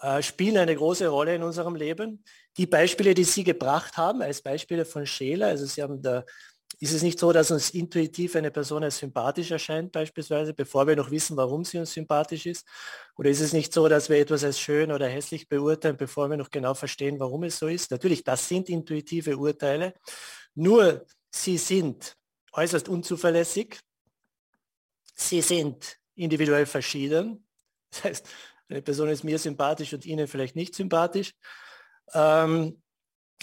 äh, 0.00 0.22
spielen 0.22 0.58
eine 0.58 0.76
große 0.76 1.08
Rolle 1.08 1.34
in 1.34 1.42
unserem 1.42 1.74
Leben. 1.74 2.22
Die 2.56 2.66
Beispiele, 2.66 3.14
die 3.14 3.24
Sie 3.24 3.44
gebracht 3.44 3.96
haben, 3.96 4.22
als 4.22 4.42
Beispiele 4.42 4.84
von 4.84 5.06
Scheler, 5.06 5.48
also 5.48 5.66
Sie 5.66 5.82
haben 5.82 6.00
da 6.00 6.24
ist 6.78 6.92
es 6.92 7.02
nicht 7.02 7.18
so, 7.18 7.32
dass 7.32 7.50
uns 7.50 7.70
intuitiv 7.70 8.36
eine 8.36 8.50
Person 8.50 8.84
als 8.84 8.98
sympathisch 8.98 9.50
erscheint 9.50 9.92
beispielsweise, 9.92 10.52
bevor 10.52 10.86
wir 10.86 10.94
noch 10.94 11.10
wissen, 11.10 11.36
warum 11.36 11.64
sie 11.64 11.78
uns 11.78 11.92
sympathisch 11.92 12.44
ist? 12.44 12.66
Oder 13.16 13.30
ist 13.30 13.40
es 13.40 13.52
nicht 13.54 13.72
so, 13.72 13.88
dass 13.88 14.10
wir 14.10 14.18
etwas 14.18 14.44
als 14.44 14.60
schön 14.60 14.92
oder 14.92 15.08
hässlich 15.08 15.48
beurteilen, 15.48 15.96
bevor 15.96 16.28
wir 16.28 16.36
noch 16.36 16.50
genau 16.50 16.74
verstehen, 16.74 17.18
warum 17.18 17.44
es 17.44 17.58
so 17.58 17.68
ist? 17.68 17.90
Natürlich, 17.90 18.24
das 18.24 18.46
sind 18.46 18.68
intuitive 18.68 19.38
Urteile. 19.38 19.94
Nur 20.54 21.06
sie 21.30 21.56
sind 21.56 22.14
äußerst 22.52 22.88
unzuverlässig. 22.88 23.78
Sie 25.14 25.40
sind 25.40 25.98
individuell 26.14 26.66
verschieden. 26.66 27.46
Das 27.90 28.04
heißt, 28.04 28.28
eine 28.68 28.82
Person 28.82 29.08
ist 29.08 29.24
mir 29.24 29.38
sympathisch 29.38 29.94
und 29.94 30.04
Ihnen 30.04 30.26
vielleicht 30.26 30.56
nicht 30.56 30.74
sympathisch. 30.74 31.32
Ähm, 32.12 32.82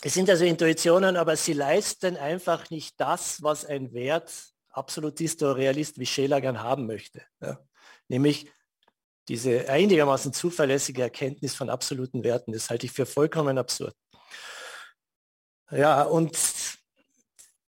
es 0.02 0.14
sind 0.14 0.30
also 0.30 0.45
Intuitionen, 0.45 1.15
aber 1.18 1.35
sie 1.35 1.53
leisten 1.53 2.18
einfach 2.18 2.69
nicht 2.69 2.99
das, 2.99 3.41
was 3.41 3.65
ein 3.65 3.94
Wert, 3.94 4.31
Absolutist 4.69 5.41
oder 5.44 5.56
Realist 5.56 5.99
wie 5.99 6.06
Scheler 6.06 6.41
gern 6.41 6.61
haben 6.61 6.88
möchte. 6.88 7.22
Ja. 7.41 7.60
Nämlich 8.07 8.52
diese 9.27 9.69
einigermaßen 9.69 10.34
zuverlässige 10.34 11.03
Erkenntnis 11.03 11.56
von 11.56 11.69
absoluten 11.69 12.23
Werten. 12.23 12.52
Das 12.52 12.69
halte 12.69 12.85
ich 12.85 12.91
für 12.91 13.06
vollkommen 13.06 13.57
absurd. 13.57 13.95
Ja, 15.72 16.03
und 16.03 16.35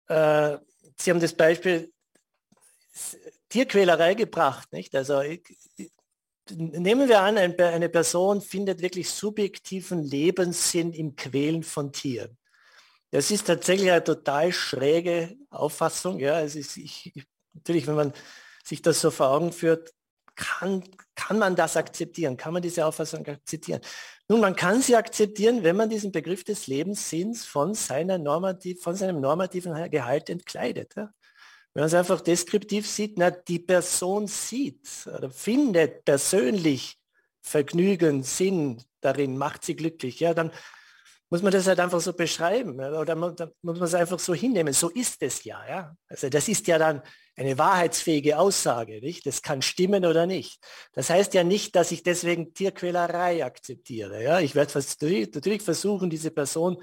äh, 0.07 0.59
Sie 0.97 1.11
haben 1.11 1.21
das 1.21 1.35
Beispiel 1.35 1.93
Tierquälerei 3.49 4.15
gebracht. 4.15 4.73
Nicht? 4.73 4.95
Also 4.95 5.23
nehmen 6.56 7.09
wir 7.09 7.20
an, 7.20 7.39
eine 7.39 7.89
Person 7.89 8.40
findet 8.40 8.82
wirklich 8.82 9.10
subjektiven 9.10 10.02
Lebenssinn 10.02 10.93
im 10.93 11.16
Quälen 11.16 11.62
von 11.62 11.93
Tieren. 11.93 12.36
Das 13.10 13.31
ist 13.31 13.47
tatsächlich 13.47 13.90
eine 13.90 14.05
total 14.05 14.52
schräge 14.52 15.36
Auffassung. 15.51 16.20
Ja, 16.20 16.40
es 16.40 16.55
ist, 16.55 16.77
ich, 16.77 17.12
natürlich, 17.52 17.86
wenn 17.86 17.97
man 17.97 18.12
sich 18.64 18.82
das 18.82 19.01
so 19.01 19.10
vor 19.10 19.31
Augen 19.31 19.52
führt, 19.52 19.93
kann, 20.36 20.85
kann 21.14 21.39
man 21.39 21.56
das 21.56 21.77
akzeptieren? 21.77 22.36
Kann 22.36 22.52
man 22.52 22.62
diese 22.62 22.86
Auffassung 22.86 23.27
akzeptieren? 23.27 23.81
Nun, 24.28 24.40
man 24.40 24.56
kann 24.56 24.81
sie 24.81 24.97
akzeptieren, 24.97 25.64
wenn 25.64 25.77
man 25.77 25.90
diesen 25.90 26.12
Begriff 26.12 26.44
des 26.44 26.66
Lebenssinns 26.66 27.44
von, 27.44 27.74
seiner 27.74 28.16
normativ, 28.16 28.81
von 28.81 28.94
seinem 28.94 29.20
normativen 29.20 29.90
Gehalt 29.90 30.31
entkleidet. 30.31 30.94
Ja? 30.97 31.12
Wenn 31.73 31.83
man 31.83 31.87
es 31.89 31.95
einfach 31.95 32.21
deskriptiv 32.21 32.89
sieht, 32.89 33.17
na, 33.17 33.31
die 33.31 33.61
Person 33.61 34.27
sieht 34.27 34.89
oder 35.07 35.31
findet 35.31 36.05
persönlich 36.05 36.97
Vergnügen, 37.43 38.23
Sinn 38.23 38.83
darin, 39.01 39.39
macht 39.39 39.65
sie 39.65 39.77
glücklich, 39.77 40.21
ja, 40.21 40.35
dann 40.35 40.51
muss 41.31 41.43
man 41.43 41.53
das 41.53 41.69
halt 41.69 41.79
einfach 41.79 42.01
so 42.01 42.13
beschreiben 42.13 42.81
oder 42.81 43.15
muss 43.15 43.39
man 43.63 43.83
es 43.83 43.95
einfach 43.95 44.19
so 44.19 44.35
hinnehmen. 44.35 44.75
So 44.75 44.91
ist 44.91 45.23
es 45.23 45.45
ja, 45.45 45.65
ja. 45.69 45.97
Also 46.09 46.29
das 46.29 46.49
ist 46.49 46.67
ja 46.67 46.77
dann 46.77 47.03
eine 47.37 47.57
wahrheitsfähige 47.57 48.37
Aussage, 48.37 49.01
nicht? 49.01 49.25
Das 49.27 49.41
kann 49.41 49.63
stimmen 49.63 50.05
oder 50.05 50.27
nicht. 50.27 50.61
Das 50.93 51.09
heißt 51.09 51.33
ja 51.35 51.45
nicht, 51.45 51.77
dass 51.77 51.93
ich 51.93 52.03
deswegen 52.03 52.53
Tierquälerei 52.53 53.45
akzeptiere. 53.45 54.23
Ja, 54.23 54.41
ich 54.41 54.57
werde 54.57 54.73
natürlich 54.75 55.63
versuchen, 55.63 56.11
diese 56.11 56.33
Person 56.33 56.83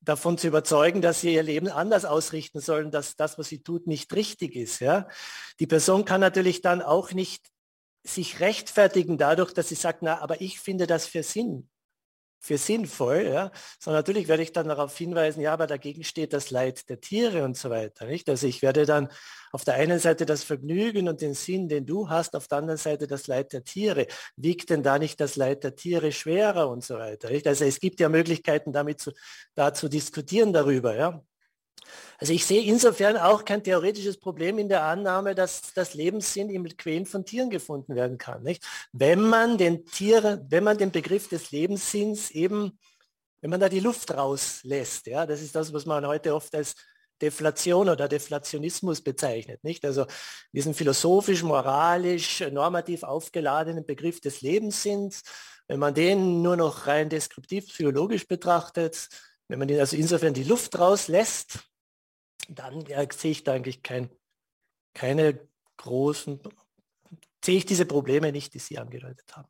davon 0.00 0.38
zu 0.38 0.46
überzeugen, 0.46 1.02
dass 1.02 1.20
sie 1.20 1.34
ihr 1.34 1.42
Leben 1.42 1.68
anders 1.68 2.04
ausrichten 2.04 2.60
sollen, 2.60 2.90
dass 2.90 3.16
das, 3.16 3.38
was 3.38 3.48
sie 3.48 3.62
tut, 3.62 3.86
nicht 3.86 4.12
richtig 4.14 4.54
ist. 4.54 4.80
Ja? 4.80 5.08
Die 5.60 5.66
Person 5.66 6.04
kann 6.04 6.20
natürlich 6.20 6.60
dann 6.62 6.82
auch 6.82 7.12
nicht 7.12 7.48
sich 8.04 8.40
rechtfertigen 8.40 9.18
dadurch, 9.18 9.52
dass 9.52 9.68
sie 9.68 9.74
sagt, 9.74 10.02
na, 10.02 10.20
aber 10.20 10.40
ich 10.40 10.60
finde 10.60 10.86
das 10.86 11.06
für 11.06 11.22
Sinn 11.22 11.68
für 12.38 12.58
sinnvoll, 12.58 13.22
ja, 13.26 13.50
sondern 13.78 14.00
natürlich 14.00 14.28
werde 14.28 14.42
ich 14.42 14.52
dann 14.52 14.68
darauf 14.68 14.96
hinweisen, 14.96 15.40
ja, 15.40 15.52
aber 15.52 15.66
dagegen 15.66 16.04
steht 16.04 16.32
das 16.32 16.50
Leid 16.50 16.88
der 16.88 17.00
Tiere 17.00 17.44
und 17.44 17.56
so 17.56 17.70
weiter. 17.70 18.06
Nicht? 18.06 18.28
Also 18.28 18.46
ich 18.46 18.62
werde 18.62 18.86
dann 18.86 19.08
auf 19.52 19.64
der 19.64 19.74
einen 19.74 19.98
Seite 19.98 20.26
das 20.26 20.44
Vergnügen 20.44 21.08
und 21.08 21.20
den 21.20 21.34
Sinn, 21.34 21.68
den 21.68 21.86
du 21.86 22.08
hast, 22.08 22.36
auf 22.36 22.48
der 22.48 22.58
anderen 22.58 22.78
Seite 22.78 23.06
das 23.06 23.26
Leid 23.26 23.52
der 23.52 23.64
Tiere. 23.64 24.06
Wiegt 24.36 24.70
denn 24.70 24.82
da 24.82 24.98
nicht 24.98 25.20
das 25.20 25.36
Leid 25.36 25.64
der 25.64 25.76
Tiere 25.76 26.12
schwerer 26.12 26.68
und 26.68 26.84
so 26.84 26.96
weiter? 26.98 27.30
Nicht? 27.30 27.46
Also 27.46 27.64
es 27.64 27.80
gibt 27.80 28.00
ja 28.00 28.08
Möglichkeiten, 28.08 28.72
damit 28.72 29.00
zu, 29.00 29.12
da 29.54 29.72
zu 29.72 29.88
diskutieren 29.88 30.52
darüber. 30.52 30.94
Ja? 30.94 31.22
Also 32.18 32.32
ich 32.32 32.46
sehe 32.46 32.62
insofern 32.62 33.16
auch 33.16 33.44
kein 33.44 33.62
theoretisches 33.62 34.18
Problem 34.18 34.58
in 34.58 34.68
der 34.68 34.84
Annahme, 34.84 35.34
dass 35.34 35.72
das 35.74 35.94
Lebenssinn 35.94 36.50
im 36.50 36.64
Quälen 36.76 37.06
von 37.06 37.24
Tieren 37.24 37.50
gefunden 37.50 37.94
werden 37.94 38.18
kann. 38.18 38.42
Nicht? 38.42 38.64
Wenn 38.92 39.20
man 39.20 39.58
den 39.58 39.84
Tieren, 39.84 40.46
wenn 40.48 40.64
man 40.64 40.78
den 40.78 40.92
Begriff 40.92 41.28
des 41.28 41.50
Lebenssinns 41.50 42.30
eben, 42.30 42.78
wenn 43.40 43.50
man 43.50 43.60
da 43.60 43.68
die 43.68 43.80
Luft 43.80 44.14
rauslässt, 44.14 45.06
ja, 45.06 45.26
das 45.26 45.42
ist 45.42 45.54
das, 45.54 45.72
was 45.72 45.84
man 45.84 46.06
heute 46.06 46.34
oft 46.34 46.54
als 46.54 46.74
Deflation 47.20 47.88
oder 47.88 48.08
Deflationismus 48.08 49.02
bezeichnet, 49.02 49.62
nicht? 49.64 49.84
Also 49.84 50.06
diesen 50.52 50.74
philosophisch, 50.74 51.42
moralisch, 51.42 52.40
normativ 52.50 53.02
aufgeladenen 53.02 53.86
Begriff 53.86 54.20
des 54.20 54.42
Lebenssinns, 54.42 55.22
wenn 55.66 55.80
man 55.80 55.94
den 55.94 56.42
nur 56.42 56.56
noch 56.56 56.86
rein 56.86 57.08
deskriptiv 57.08 57.68
psychologisch 57.68 58.26
betrachtet, 58.28 59.08
wenn 59.48 59.58
man 59.58 59.68
den 59.68 59.80
also 59.80 59.96
insofern 59.96 60.34
die 60.34 60.44
Luft 60.44 60.78
rauslässt, 60.78 61.60
dann 62.48 62.84
ja, 62.86 63.04
sehe 63.10 63.32
ich 63.32 63.44
da 63.44 63.54
eigentlich 63.54 63.82
kein, 63.82 64.10
keine 64.94 65.48
großen, 65.76 66.40
sehe 67.44 67.58
ich 67.58 67.66
diese 67.66 67.86
Probleme 67.86 68.32
nicht, 68.32 68.54
die 68.54 68.58
Sie 68.58 68.78
angedeutet 68.78 69.36
haben. 69.36 69.48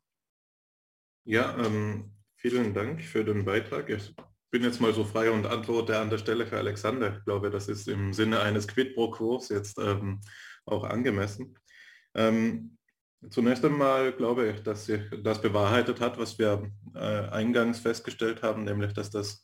Ja, 1.25 1.57
ähm, 1.57 2.11
vielen 2.35 2.73
Dank 2.73 3.03
für 3.03 3.23
den 3.23 3.45
Beitrag. 3.45 3.89
Ich 3.89 4.13
bin 4.49 4.63
jetzt 4.63 4.79
mal 4.79 4.93
so 4.93 5.03
frei 5.03 5.29
und 5.29 5.45
antworte 5.45 5.97
an 5.97 6.09
der 6.09 6.17
Stelle 6.17 6.47
für 6.47 6.57
Alexander. 6.57 7.17
Ich 7.17 7.25
glaube, 7.25 7.49
das 7.49 7.67
ist 7.67 7.87
im 7.87 8.13
Sinne 8.13 8.39
eines 8.39 8.67
Quid 8.67 8.95
pro 8.95 9.11
Kurs 9.11 9.49
jetzt 9.49 9.77
ähm, 9.79 10.21
auch 10.65 10.83
angemessen. 10.83 11.57
Ähm, 12.15 12.77
zunächst 13.29 13.65
einmal 13.65 14.13
glaube 14.13 14.49
ich, 14.49 14.63
dass 14.63 14.85
sich 14.85 15.01
das 15.23 15.41
bewahrheitet 15.41 15.99
hat, 15.99 16.17
was 16.17 16.39
wir 16.39 16.71
äh, 16.95 16.99
eingangs 16.99 17.79
festgestellt 17.79 18.41
haben, 18.41 18.63
nämlich 18.63 18.93
dass 18.93 19.09
das 19.09 19.43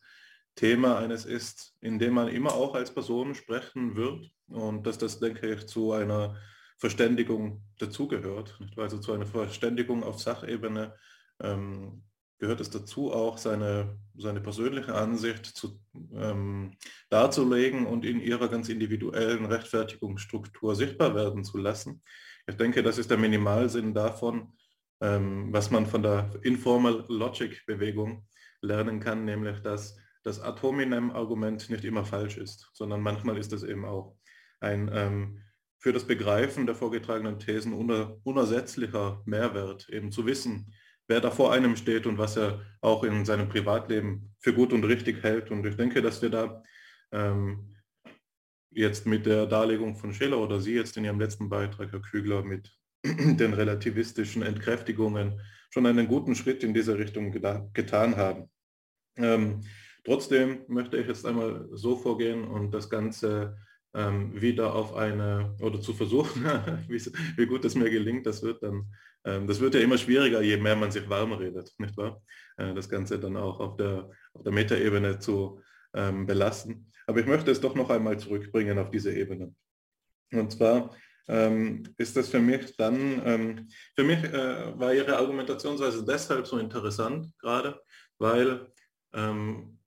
Thema 0.56 0.98
eines 1.00 1.26
ist, 1.26 1.76
in 1.82 2.00
dem 2.00 2.14
man 2.14 2.28
immer 2.28 2.54
auch 2.54 2.76
als 2.76 2.94
Person 2.94 3.34
sprechen 3.36 3.96
wird 3.96 4.30
und 4.48 4.86
dass 4.86 4.98
das, 4.98 5.20
denke 5.20 5.52
ich, 5.54 5.68
zu 5.68 5.94
einer 5.94 6.38
Verständigung 6.78 7.64
dazugehört. 7.80 8.60
Also 8.78 9.00
zu 9.00 9.14
einer 9.14 9.26
Verständigung 9.26 10.04
auf 10.04 10.20
Sachebene 10.20 10.96
ähm, 11.42 12.04
gehört 12.40 12.60
es 12.60 12.70
dazu, 12.70 13.12
auch 13.12 13.38
seine, 13.38 13.98
seine 14.16 14.42
persönliche 14.42 14.94
Ansicht 14.94 15.46
zu, 15.46 15.80
ähm, 16.14 16.76
darzulegen 17.10 17.86
und 17.86 18.06
in 18.06 18.20
ihrer 18.20 18.50
ganz 18.50 18.70
individuellen 18.70 19.46
Rechtfertigungsstruktur 19.46 20.76
sichtbar 20.76 21.16
werden 21.16 21.44
zu 21.44 21.58
lassen. 21.58 22.02
Ich 22.46 22.58
denke, 22.58 22.84
das 22.84 22.98
ist 22.98 23.10
der 23.10 23.18
Minimalsinn 23.18 23.94
davon, 23.94 24.52
ähm, 25.02 25.54
was 25.54 25.72
man 25.72 25.86
von 25.86 26.04
der 26.04 26.32
Informal 26.42 27.06
Logic 27.08 27.66
Bewegung 27.66 28.28
lernen 28.62 29.00
kann, 29.00 29.24
nämlich 29.24 29.62
dass 29.62 29.98
das 30.24 30.40
Ad 30.42 30.62
hominem-Argument 30.62 31.70
nicht 31.70 31.84
immer 31.84 32.06
falsch 32.06 32.38
ist, 32.38 32.70
sondern 32.74 33.02
manchmal 33.02 33.38
ist 33.38 33.54
es 33.54 33.64
eben 33.64 33.86
auch 33.86 34.18
ein 34.60 34.90
ähm, 34.94 35.44
für 35.84 35.92
das 35.92 36.08
Begreifen 36.08 36.66
der 36.66 36.76
vorgetragenen 36.76 37.40
Thesen 37.40 37.74
uner, 37.74 38.18
unersetzlicher 38.24 39.22
Mehrwert, 39.26 39.90
eben 39.90 40.14
zu 40.14 40.26
wissen, 40.26 40.74
wer 41.10 41.20
da 41.20 41.30
vor 41.30 41.52
einem 41.52 41.76
steht 41.76 42.06
und 42.06 42.18
was 42.18 42.38
er 42.38 42.62
auch 42.80 43.04
in 43.04 43.26
seinem 43.26 43.50
Privatleben 43.50 44.34
für 44.40 44.54
gut 44.54 44.72
und 44.72 44.86
richtig 44.86 45.22
hält. 45.24 45.52
Und 45.52 45.66
ich 45.66 45.76
denke, 45.76 46.02
dass 46.02 46.22
wir 46.22 46.30
da 46.30 46.64
ähm, 47.12 47.76
jetzt 48.72 49.06
mit 49.06 49.26
der 49.26 49.46
Darlegung 49.46 49.98
von 49.98 50.14
Schiller 50.14 50.40
oder 50.40 50.62
Sie 50.62 50.74
jetzt 50.74 50.96
in 50.96 51.04
Ihrem 51.04 51.20
letzten 51.20 51.50
Beitrag, 51.50 51.92
Herr 51.92 52.02
Kügler, 52.02 52.44
mit 52.44 52.72
den 53.04 53.54
relativistischen 53.54 54.42
Entkräftigungen 54.42 55.42
schon 55.70 55.86
einen 55.86 56.08
guten 56.08 56.34
Schritt 56.34 56.64
in 56.64 56.74
diese 56.74 56.98
Richtung 56.98 57.32
getan 57.74 58.16
haben. 58.16 58.50
Ähm, 59.18 59.62
Trotzdem 60.06 60.66
möchte 60.68 60.98
ich 60.98 61.08
jetzt 61.08 61.26
einmal 61.26 61.68
so 61.72 61.96
vorgehen 61.96 62.44
und 62.44 62.72
das 62.72 62.90
Ganze 62.90 63.58
ähm, 63.94 64.42
wieder 64.42 64.74
auf 64.74 64.96
eine, 64.96 65.56
oder 65.62 65.80
zu 65.80 65.94
versuchen, 65.94 66.44
wie, 66.88 67.46
gut 67.46 67.64
es 67.64 67.76
mir 67.76 67.90
gelingt, 67.90 68.26
das 68.26 68.44
wird 68.44 68.64
dann, 68.64 68.92
ähm, 69.24 69.48
das 69.48 69.60
wird 69.60 69.76
ja 69.76 69.82
immer 69.82 69.98
schwieriger, 69.98 70.42
je 70.42 70.58
mehr 70.58 70.76
man 70.76 70.92
sich 70.92 71.08
warm 71.10 71.34
redet, 71.34 71.74
nicht 71.78 71.96
wahr? 71.96 72.22
Äh, 72.58 72.74
das 72.74 72.90
Ganze 72.90 73.20
dann 73.20 73.38
auch 73.38 73.60
auf 73.60 73.78
der, 73.78 74.10
auf 74.34 74.44
der 74.44 74.52
Metaebene 74.52 75.20
zu 75.20 75.62
ähm, 75.94 76.26
belassen. 76.26 76.92
Aber 77.06 77.20
ich 77.20 77.26
möchte 77.26 77.52
es 77.52 77.62
doch 77.62 77.76
noch 77.76 77.90
einmal 77.90 78.18
zurückbringen 78.18 78.80
auf 78.80 78.90
diese 78.90 79.14
Ebene. 79.14 79.54
Und 80.32 80.52
zwar 80.52 80.96
ähm, 81.28 81.84
ist 81.98 82.18
das 82.18 82.30
für 82.30 82.40
mich 82.40 82.76
dann, 82.76 83.22
ähm, 83.26 83.70
für 83.96 84.04
mich 84.04 84.24
äh, 84.24 84.78
war 84.78 84.94
Ihre 84.94 85.18
Argumentationsweise 85.18 86.04
deshalb 86.04 86.48
so 86.48 86.58
interessant 86.58 87.32
gerade, 87.40 87.80
weil 88.18 88.68
ähm, 89.14 89.78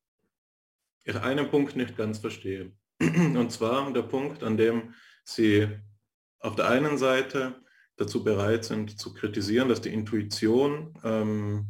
einen 1.14 1.48
Punkt 1.48 1.76
nicht 1.76 1.96
ganz 1.96 2.18
verstehe. 2.18 2.72
Und 3.00 3.52
zwar 3.52 3.92
der 3.92 4.02
Punkt, 4.02 4.42
an 4.42 4.56
dem 4.56 4.94
Sie 5.24 5.68
auf 6.40 6.56
der 6.56 6.68
einen 6.68 6.98
Seite 6.98 7.54
dazu 7.96 8.22
bereit 8.22 8.64
sind 8.64 8.98
zu 8.98 9.14
kritisieren, 9.14 9.68
dass 9.68 9.80
die 9.80 9.92
Intuition 9.92 10.94
ähm, 11.04 11.68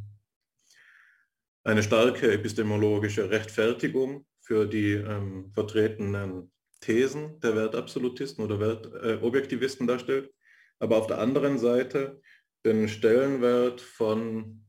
eine 1.65 1.83
starke 1.83 2.33
epistemologische 2.33 3.31
Rechtfertigung 3.31 4.27
für 4.41 4.67
die 4.67 4.93
ähm, 4.93 5.51
vertretenen 5.53 6.53
Thesen 6.81 7.41
der 7.41 7.57
Wertabsolutisten 7.57 8.45
oder 8.45 8.61
Wertobjektivisten 8.61 9.89
äh, 9.89 9.93
darstellt, 9.93 10.33
aber 10.79 10.99
auf 10.99 11.07
der 11.07 11.19
anderen 11.19 11.59
Seite 11.59 12.21
den 12.65 12.89
Stellenwert 12.89 13.81
von 13.81 14.67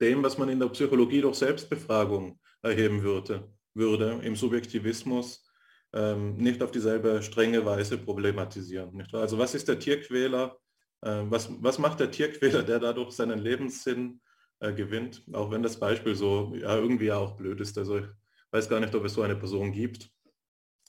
dem, 0.00 0.22
was 0.22 0.36
man 0.36 0.48
in 0.48 0.58
der 0.58 0.68
Psychologie 0.68 1.20
durch 1.20 1.36
Selbstbefragung 1.36 2.40
erheben 2.62 3.02
würde, 3.02 3.51
würde 3.74 4.20
im 4.22 4.36
Subjektivismus 4.36 5.48
ähm, 5.92 6.36
nicht 6.36 6.62
auf 6.62 6.70
dieselbe 6.70 7.22
strenge 7.22 7.64
Weise 7.64 7.98
problematisieren. 7.98 8.94
Nicht 8.96 9.14
Also 9.14 9.38
was 9.38 9.54
ist 9.54 9.68
der 9.68 9.78
Tierquäler? 9.78 10.56
Äh, 11.02 11.22
was, 11.24 11.50
was 11.62 11.78
macht 11.78 12.00
der 12.00 12.10
Tierquäler, 12.10 12.62
der 12.62 12.78
dadurch 12.78 13.12
seinen 13.12 13.38
Lebenssinn 13.38 14.20
äh, 14.60 14.72
gewinnt? 14.72 15.22
Auch 15.32 15.50
wenn 15.50 15.62
das 15.62 15.78
Beispiel 15.78 16.14
so 16.14 16.54
ja, 16.54 16.76
irgendwie 16.76 17.12
auch 17.12 17.36
blöd 17.36 17.60
ist. 17.60 17.76
Also 17.78 17.98
ich 17.98 18.06
weiß 18.50 18.68
gar 18.68 18.80
nicht, 18.80 18.94
ob 18.94 19.04
es 19.04 19.14
so 19.14 19.22
eine 19.22 19.36
Person 19.36 19.72
gibt. 19.72 20.10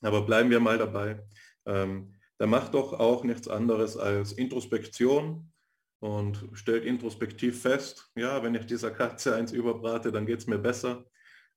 Aber 0.02 0.26
bleiben 0.26 0.50
wir 0.50 0.60
mal 0.60 0.78
dabei. 0.78 1.26
Ähm, 1.66 2.14
der 2.40 2.48
macht 2.48 2.74
doch 2.74 2.94
auch 2.94 3.24
nichts 3.24 3.48
anderes 3.48 3.96
als 3.96 4.34
Introspektion 4.34 5.52
und 6.00 6.50
stellt 6.52 6.84
introspektiv 6.84 7.62
fest, 7.62 8.12
ja, 8.16 8.44
wenn 8.44 8.56
ich 8.56 8.66
dieser 8.66 8.92
Katze 8.92 9.36
eins 9.36 9.54
überbrate, 9.54 10.12
dann 10.12 10.26
geht 10.26 10.40
es 10.40 10.48
mir 10.48 10.58
besser. 10.58 11.06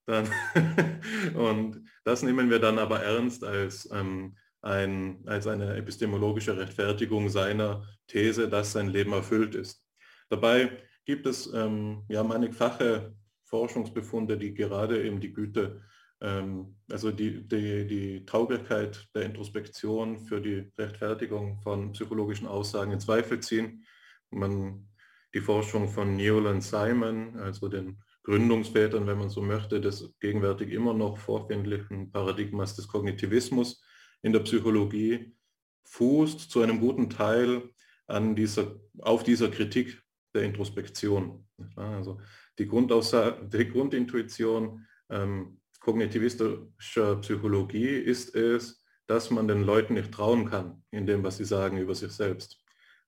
Dann 0.06 0.28
und 1.34 1.84
das 2.04 2.22
nehmen 2.22 2.50
wir 2.50 2.60
dann 2.60 2.78
aber 2.78 3.02
ernst 3.02 3.44
als, 3.44 3.88
ähm, 3.92 4.36
ein, 4.62 5.22
als 5.26 5.46
eine 5.46 5.76
epistemologische 5.76 6.56
Rechtfertigung 6.56 7.28
seiner 7.28 7.86
These, 8.06 8.48
dass 8.48 8.72
sein 8.72 8.88
Leben 8.88 9.12
erfüllt 9.12 9.54
ist. 9.54 9.84
Dabei 10.28 10.70
gibt 11.04 11.26
es 11.26 11.52
ähm, 11.52 12.04
ja 12.08 12.22
mannigfache 12.22 13.14
Forschungsbefunde, 13.44 14.38
die 14.38 14.54
gerade 14.54 15.04
eben 15.04 15.20
die 15.20 15.32
Güte, 15.32 15.82
ähm, 16.20 16.76
also 16.90 17.10
die, 17.10 17.46
die, 17.46 17.86
die 17.86 18.26
Tauglichkeit 18.26 19.08
der 19.14 19.22
Introspektion 19.22 20.18
für 20.18 20.40
die 20.40 20.70
Rechtfertigung 20.78 21.60
von 21.60 21.92
psychologischen 21.92 22.46
Aussagen 22.46 22.92
in 22.92 23.00
Zweifel 23.00 23.40
ziehen. 23.40 23.84
Man, 24.30 24.88
die 25.34 25.40
Forschung 25.40 25.88
von 25.88 26.18
und 26.18 26.60
Simon, 26.62 27.38
also 27.38 27.68
den 27.68 28.02
Gründungsvätern, 28.26 29.06
wenn 29.06 29.18
man 29.18 29.30
so 29.30 29.40
möchte, 29.40 29.80
des 29.80 30.12
gegenwärtig 30.18 30.72
immer 30.72 30.92
noch 30.92 31.16
vorfindlichen 31.16 32.10
Paradigmas 32.10 32.74
des 32.74 32.88
Kognitivismus 32.88 33.84
in 34.20 34.32
der 34.32 34.40
Psychologie 34.40 35.36
fußt 35.84 36.50
zu 36.50 36.60
einem 36.60 36.80
guten 36.80 37.08
Teil 37.08 37.70
an 38.08 38.34
dieser, 38.34 38.80
auf 38.98 39.22
dieser 39.22 39.48
Kritik 39.48 40.02
der 40.34 40.42
Introspektion. 40.42 41.46
Also 41.76 42.20
die, 42.58 42.64
die 42.64 43.68
Grundintuition 43.68 44.84
ähm, 45.08 45.60
kognitivistischer 45.78 47.20
Psychologie 47.20 47.94
ist 47.94 48.34
es, 48.34 48.84
dass 49.06 49.30
man 49.30 49.46
den 49.46 49.62
Leuten 49.62 49.94
nicht 49.94 50.10
trauen 50.10 50.50
kann 50.50 50.82
in 50.90 51.06
dem, 51.06 51.22
was 51.22 51.36
sie 51.36 51.44
sagen 51.44 51.78
über 51.78 51.94
sich 51.94 52.10
selbst. 52.10 52.60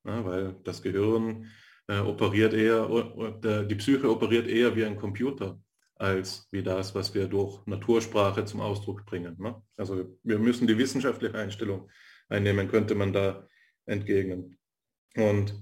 Ja, 0.05 0.24
weil 0.24 0.55
das 0.62 0.81
Gehirn 0.81 1.51
äh, 1.89 1.98
operiert 1.98 2.55
eher, 2.55 2.89
äh, 3.43 3.66
die 3.66 3.74
Psyche 3.74 4.10
operiert 4.10 4.47
eher 4.47 4.74
wie 4.77 4.85
ein 4.85 4.97
Computer 4.97 5.60
als 5.97 6.47
wie 6.52 6.62
das, 6.62 6.94
was 6.94 7.12
wir 7.15 7.27
durch 7.27 7.66
Natursprache 7.66 8.44
zum 8.44 8.60
Ausdruck 8.60 9.05
bringen. 9.05 9.36
Ne? 9.39 9.60
Also 9.77 10.16
wir 10.23 10.39
müssen 10.39 10.66
die 10.69 10.78
wissenschaftliche 10.78 11.36
Einstellung 11.36 11.90
einnehmen, 12.28 12.69
könnte 12.69 12.94
man 12.94 13.12
da 13.12 13.48
entgegnen. 13.86 14.59
Und 15.16 15.60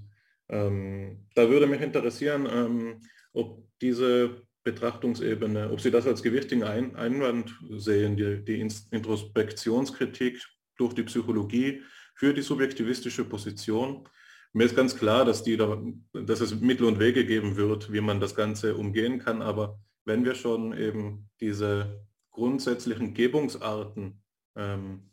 ähm, 0.49 1.27
da 1.33 1.49
würde 1.49 1.65
mich 1.65 1.81
interessieren, 1.81 2.47
ähm, 2.51 3.01
ob 3.33 3.67
diese 3.81 4.43
Betrachtungsebene, 4.63 5.71
ob 5.71 5.79
Sie 5.79 5.91
das 5.91 6.05
als 6.05 6.21
gewichtigen 6.21 6.63
Ein 6.63 6.95
Einwand 6.95 7.57
sehen, 7.77 8.17
die, 8.17 8.43
die 8.43 8.59
Introspektionskritik 8.59 10.43
durch 10.77 10.93
die 10.93 11.03
Psychologie 11.03 11.81
für 12.15 12.33
die 12.33 12.41
subjektivistische 12.41 13.23
Position. 13.23 14.07
Mir 14.53 14.65
ist 14.65 14.75
ganz 14.75 14.95
klar, 14.95 15.25
dass, 15.25 15.43
die 15.43 15.57
da, 15.57 15.81
dass 16.13 16.41
es 16.41 16.59
Mittel 16.59 16.85
und 16.85 16.99
Wege 16.99 17.25
geben 17.25 17.57
wird, 17.57 17.91
wie 17.91 18.01
man 18.01 18.19
das 18.19 18.35
Ganze 18.35 18.75
umgehen 18.75 19.19
kann, 19.19 19.41
aber 19.41 19.79
wenn 20.05 20.23
wir 20.23 20.35
schon 20.35 20.75
eben 20.77 21.29
diese 21.41 22.07
grundsätzlichen 22.31 23.13
Gebungsarten 23.13 24.23
ähm, 24.55 25.11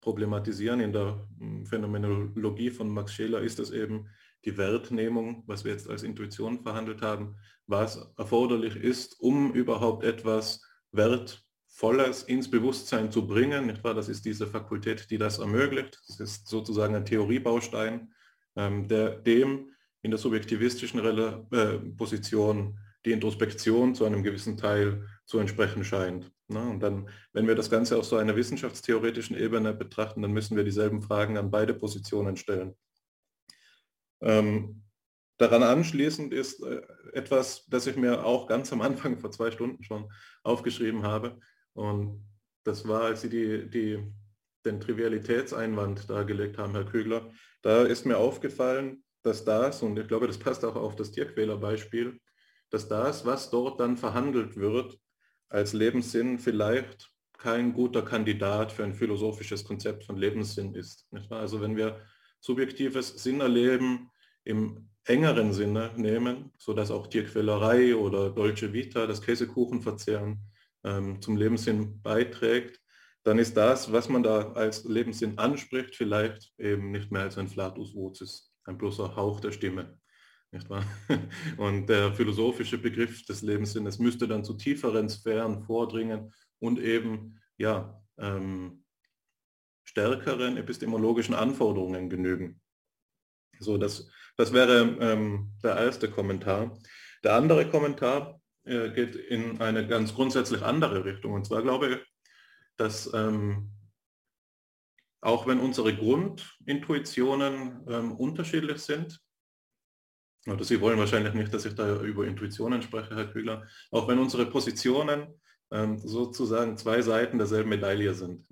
problematisieren 0.00 0.80
in 0.80 0.92
der 0.92 1.26
hm, 1.38 1.66
Phänomenologie 1.66 2.70
von 2.70 2.88
Max 2.88 3.12
Scheler, 3.12 3.40
ist 3.40 3.58
es 3.58 3.70
eben 3.70 4.08
die 4.44 4.56
Wertnehmung, 4.56 5.44
was 5.46 5.64
wir 5.64 5.72
jetzt 5.72 5.88
als 5.88 6.02
Intuition 6.02 6.62
verhandelt 6.62 7.02
haben, 7.02 7.36
was 7.66 8.12
erforderlich 8.16 8.76
ist, 8.76 9.20
um 9.20 9.52
überhaupt 9.52 10.04
etwas 10.04 10.60
Wertvolles 10.90 12.24
ins 12.24 12.50
Bewusstsein 12.50 13.10
zu 13.12 13.26
bringen. 13.26 13.66
Nicht 13.66 13.84
wahr? 13.84 13.94
Das 13.94 14.08
ist 14.08 14.24
diese 14.24 14.46
Fakultät, 14.46 15.10
die 15.10 15.18
das 15.18 15.38
ermöglicht. 15.38 16.00
Das 16.08 16.20
ist 16.20 16.48
sozusagen 16.48 16.94
ein 16.96 17.04
Theoriebaustein, 17.04 18.11
der 18.56 19.10
dem 19.10 19.70
in 20.02 20.10
der 20.10 20.18
subjektivistischen 20.18 21.00
Rel 21.00 21.46
äh, 21.52 21.78
Position 21.96 22.78
die 23.04 23.12
Introspektion 23.12 23.94
zu 23.94 24.04
einem 24.04 24.22
gewissen 24.22 24.56
Teil 24.56 25.06
zu 25.24 25.38
entsprechen 25.38 25.84
scheint. 25.84 26.30
Ne? 26.48 26.60
Und 26.60 26.80
dann, 26.80 27.08
wenn 27.32 27.48
wir 27.48 27.54
das 27.54 27.70
Ganze 27.70 27.96
auf 27.96 28.04
so 28.04 28.16
einer 28.16 28.36
wissenschaftstheoretischen 28.36 29.36
Ebene 29.36 29.72
betrachten, 29.72 30.22
dann 30.22 30.32
müssen 30.32 30.56
wir 30.56 30.64
dieselben 30.64 31.02
Fragen 31.02 31.36
an 31.36 31.50
beide 31.50 31.74
Positionen 31.74 32.36
stellen. 32.36 32.76
Ähm, 34.20 34.84
daran 35.38 35.62
anschließend 35.62 36.32
ist 36.32 36.62
äh, 36.62 36.82
etwas, 37.12 37.66
das 37.66 37.86
ich 37.86 37.96
mir 37.96 38.24
auch 38.24 38.46
ganz 38.46 38.72
am 38.72 38.82
Anfang 38.82 39.18
vor 39.20 39.30
zwei 39.30 39.50
Stunden 39.50 39.82
schon 39.82 40.10
aufgeschrieben 40.44 41.02
habe. 41.02 41.40
Und 41.74 42.24
das 42.64 42.86
war, 42.86 43.02
als 43.02 43.22
Sie 43.22 43.28
die, 43.28 43.68
die, 43.68 44.12
den 44.64 44.80
Trivialitätseinwand 44.80 46.08
dargelegt 46.08 46.58
haben, 46.58 46.72
Herr 46.72 46.84
Kügler. 46.84 47.32
Da 47.62 47.84
ist 47.84 48.06
mir 48.06 48.18
aufgefallen, 48.18 49.04
dass 49.22 49.44
das, 49.44 49.82
und 49.82 49.98
ich 49.98 50.08
glaube, 50.08 50.26
das 50.26 50.38
passt 50.38 50.64
auch 50.64 50.76
auf 50.76 50.96
das 50.96 51.12
Tierquälerbeispiel, 51.12 52.18
dass 52.70 52.88
das, 52.88 53.24
was 53.24 53.50
dort 53.50 53.80
dann 53.80 53.96
verhandelt 53.96 54.56
wird, 54.56 54.98
als 55.48 55.72
Lebenssinn 55.72 56.38
vielleicht 56.38 57.10
kein 57.38 57.72
guter 57.72 58.02
Kandidat 58.02 58.72
für 58.72 58.84
ein 58.84 58.94
philosophisches 58.94 59.64
Konzept 59.64 60.04
von 60.04 60.16
Lebenssinn 60.16 60.74
ist. 60.74 61.06
Also 61.30 61.60
wenn 61.60 61.76
wir 61.76 62.00
subjektives 62.40 63.08
Sinnerleben 63.22 64.10
im 64.44 64.88
engeren 65.04 65.52
Sinne 65.52 65.92
nehmen, 65.96 66.52
sodass 66.56 66.90
auch 66.90 67.08
Tierquälerei 67.08 67.94
oder 67.96 68.30
Dolce 68.30 68.72
Vita, 68.72 69.06
das 69.06 69.22
Käsekuchenverzehren, 69.22 70.40
ähm, 70.84 71.20
zum 71.20 71.36
Lebenssinn 71.36 72.00
beiträgt, 72.00 72.80
dann 73.24 73.38
ist 73.38 73.56
das, 73.56 73.92
was 73.92 74.08
man 74.08 74.22
da 74.22 74.52
als 74.52 74.84
Lebenssinn 74.84 75.38
anspricht, 75.38 75.94
vielleicht 75.94 76.52
eben 76.58 76.90
nicht 76.90 77.12
mehr 77.12 77.22
als 77.22 77.38
ein 77.38 77.48
Flatus 77.48 77.94
vocis, 77.94 78.52
ein 78.64 78.78
bloßer 78.78 79.14
Hauch 79.14 79.40
der 79.40 79.52
Stimme. 79.52 79.98
Nicht 80.50 80.68
wahr? 80.68 80.84
Und 81.56 81.86
der 81.88 82.12
philosophische 82.12 82.78
Begriff 82.78 83.24
des 83.24 83.42
Lebenssinnes 83.42 83.98
müsste 83.98 84.28
dann 84.28 84.44
zu 84.44 84.54
tieferen 84.54 85.08
Sphären 85.08 85.62
vordringen 85.64 86.32
und 86.58 86.78
eben 86.78 87.40
ja, 87.56 88.02
ähm, 88.18 88.84
stärkeren 89.84 90.56
epistemologischen 90.56 91.34
Anforderungen 91.34 92.10
genügen. 92.10 92.60
So, 93.58 93.78
das, 93.78 94.10
das 94.36 94.52
wäre 94.52 94.96
ähm, 95.00 95.52
der 95.62 95.76
erste 95.76 96.10
Kommentar. 96.10 96.78
Der 97.24 97.34
andere 97.34 97.68
Kommentar 97.68 98.40
äh, 98.64 98.90
geht 98.90 99.14
in 99.16 99.60
eine 99.60 99.86
ganz 99.86 100.14
grundsätzlich 100.14 100.62
andere 100.62 101.04
Richtung. 101.04 101.32
Und 101.32 101.46
zwar 101.46 101.62
glaube 101.62 101.88
ich, 101.88 102.11
dass 102.82 103.12
ähm, 103.14 103.70
auch 105.20 105.46
wenn 105.46 105.60
unsere 105.60 105.94
Grundintuitionen 105.94 107.86
ähm, 107.88 108.12
unterschiedlich 108.12 108.78
sind, 108.78 109.20
oder 110.48 110.64
Sie 110.64 110.80
wollen 110.80 110.98
wahrscheinlich 110.98 111.34
nicht, 111.34 111.54
dass 111.54 111.64
ich 111.64 111.76
da 111.76 112.02
über 112.02 112.26
Intuitionen 112.26 112.82
spreche, 112.82 113.14
Herr 113.14 113.30
Kühler, 113.30 113.68
auch 113.92 114.08
wenn 114.08 114.18
unsere 114.18 114.46
Positionen 114.46 115.40
ähm, 115.70 115.98
sozusagen 115.98 116.76
zwei 116.76 117.00
Seiten 117.00 117.38
derselben 117.38 117.70
Medaille 117.70 118.12
sind. 118.14 118.44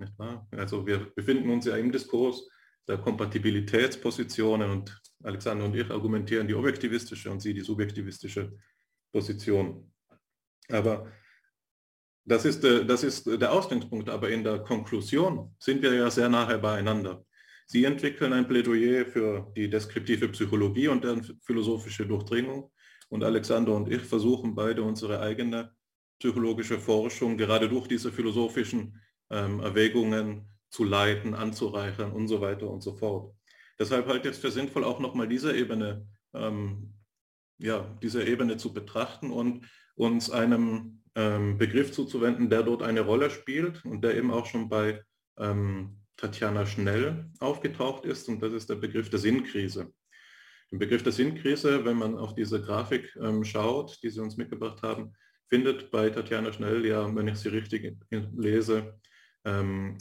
Also 0.51 0.87
wir 0.87 1.11
befinden 1.13 1.49
uns 1.49 1.65
ja 1.65 1.75
im 1.75 1.91
Diskurs 1.91 2.47
der 2.87 2.99
Kompatibilitätspositionen 2.99 4.71
und 4.71 5.01
Alexander 5.23 5.65
und 5.65 5.75
ich 5.75 5.91
argumentieren 5.91 6.47
die 6.47 6.55
objektivistische 6.55 7.29
und 7.29 7.41
Sie 7.41 7.53
die 7.53 7.59
subjektivistische 7.59 8.57
Position. 9.11 9.91
Aber 10.69 11.11
das 12.25 12.45
ist, 12.45 12.63
äh, 12.63 12.85
das 12.85 13.03
ist 13.03 13.25
der 13.25 13.51
Ausgangspunkt, 13.51 14.09
aber 14.09 14.29
in 14.29 14.43
der 14.43 14.59
Konklusion 14.59 15.55
sind 15.59 15.81
wir 15.81 15.93
ja 15.93 16.09
sehr 16.09 16.29
nahe 16.29 16.59
beieinander. 16.59 17.25
Sie 17.65 17.85
entwickeln 17.85 18.33
ein 18.33 18.47
Plädoyer 18.47 19.05
für 19.05 19.51
die 19.55 19.69
deskriptive 19.69 20.27
Psychologie 20.29 20.89
und 20.89 21.03
deren 21.03 21.23
philosophische 21.41 22.05
Durchdringung 22.05 22.69
und 23.09 23.23
Alexander 23.23 23.73
und 23.73 23.91
ich 23.91 24.01
versuchen 24.01 24.55
beide 24.55 24.83
unsere 24.83 25.19
eigene 25.19 25.71
psychologische 26.19 26.79
Forschung 26.79 27.37
gerade 27.37 27.67
durch 27.67 27.87
diese 27.87 28.11
philosophischen 28.11 29.01
ähm, 29.29 29.59
Erwägungen 29.59 30.49
zu 30.69 30.83
leiten, 30.83 31.33
anzureichern 31.33 32.11
und 32.11 32.27
so 32.27 32.41
weiter 32.41 32.69
und 32.69 32.81
so 32.81 32.93
fort. 32.93 33.33
Deshalb 33.79 34.07
halte 34.07 34.29
ich 34.29 34.35
es 34.35 34.41
für 34.41 34.51
sinnvoll, 34.51 34.83
auch 34.83 34.99
nochmal 34.99 35.27
diese 35.27 35.55
Ebene, 35.55 36.07
ähm, 36.33 36.93
ja, 37.57 37.97
diese 38.01 38.23
Ebene 38.23 38.57
zu 38.57 38.73
betrachten 38.73 39.31
und 39.31 39.65
uns 39.95 40.29
einem 40.29 41.00
ähm, 41.15 41.57
Begriff 41.57 41.91
zuzuwenden, 41.91 42.49
der 42.49 42.63
dort 42.63 42.83
eine 42.83 43.01
Rolle 43.01 43.29
spielt 43.29 43.83
und 43.85 44.01
der 44.03 44.15
eben 44.15 44.31
auch 44.31 44.45
schon 44.45 44.69
bei 44.69 45.03
ähm, 45.37 45.97
Tatjana 46.17 46.65
Schnell 46.65 47.29
aufgetaucht 47.39 48.05
ist 48.05 48.29
und 48.29 48.41
das 48.41 48.53
ist 48.53 48.69
der 48.69 48.75
Begriff 48.75 49.09
der 49.09 49.19
Sinnkrise. 49.19 49.91
Im 50.71 50.79
Begriff 50.79 51.03
der 51.03 51.11
Sinnkrise, 51.11 51.83
wenn 51.83 51.97
man 51.97 52.17
auf 52.17 52.33
diese 52.33 52.61
Grafik 52.61 53.13
ähm, 53.21 53.43
schaut, 53.43 53.99
die 54.03 54.09
Sie 54.09 54.21
uns 54.21 54.37
mitgebracht 54.37 54.81
haben, 54.83 55.13
findet 55.49 55.91
bei 55.91 56.09
Tatjana 56.09 56.53
Schnell 56.53 56.85
ja, 56.85 57.13
wenn 57.13 57.27
ich 57.27 57.37
sie 57.37 57.49
richtig 57.49 57.97
lese, 58.09 58.97
ähm, 59.43 59.97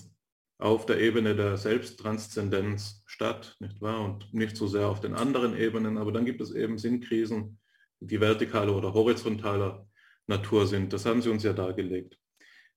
auf 0.58 0.86
der 0.86 1.00
Ebene 1.00 1.34
der 1.34 1.56
Selbsttranszendenz 1.56 3.02
statt, 3.06 3.56
nicht 3.58 3.80
wahr? 3.80 4.04
Und 4.04 4.32
nicht 4.32 4.56
so 4.56 4.68
sehr 4.68 4.86
auf 4.86 5.00
den 5.00 5.14
anderen 5.14 5.56
Ebenen, 5.56 5.98
aber 5.98 6.12
dann 6.12 6.24
gibt 6.24 6.40
es 6.40 6.52
eben 6.52 6.78
Sinnkrisen, 6.78 7.58
die 7.98 8.18
vertikaler 8.18 8.76
oder 8.76 8.92
horizontaler 8.94 9.89
Natur 10.30 10.66
sind. 10.66 10.92
Das 10.92 11.04
haben 11.04 11.20
Sie 11.20 11.28
uns 11.28 11.42
ja 11.42 11.52
dargelegt. 11.52 12.18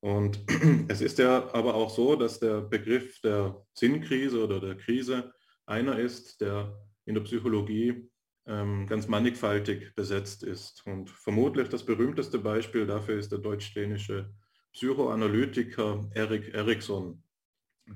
Und 0.01 0.39
es 0.89 0.99
ist 0.99 1.17
ja 1.17 1.53
aber 1.53 1.75
auch 1.75 1.89
so, 1.89 2.17
dass 2.17 2.39
der 2.39 2.59
Begriff 2.61 3.21
der 3.21 3.65
Sinnkrise 3.73 4.43
oder 4.43 4.59
der 4.59 4.75
Krise 4.75 5.31
einer 5.65 5.97
ist, 5.97 6.41
der 6.41 6.77
in 7.05 7.15
der 7.15 7.21
Psychologie 7.21 8.09
ähm, 8.45 8.85
ganz 8.87 9.07
mannigfaltig 9.07 9.95
besetzt 9.95 10.43
ist. 10.43 10.85
Und 10.85 11.09
vermutlich 11.09 11.69
das 11.69 11.85
berühmteste 11.85 12.39
Beispiel 12.39 12.85
dafür 12.85 13.17
ist 13.17 13.31
der 13.31 13.39
deutsch-dänische 13.39 14.29
Psychoanalytiker 14.73 16.09
Erik 16.13 16.53
Erikson, 16.53 17.23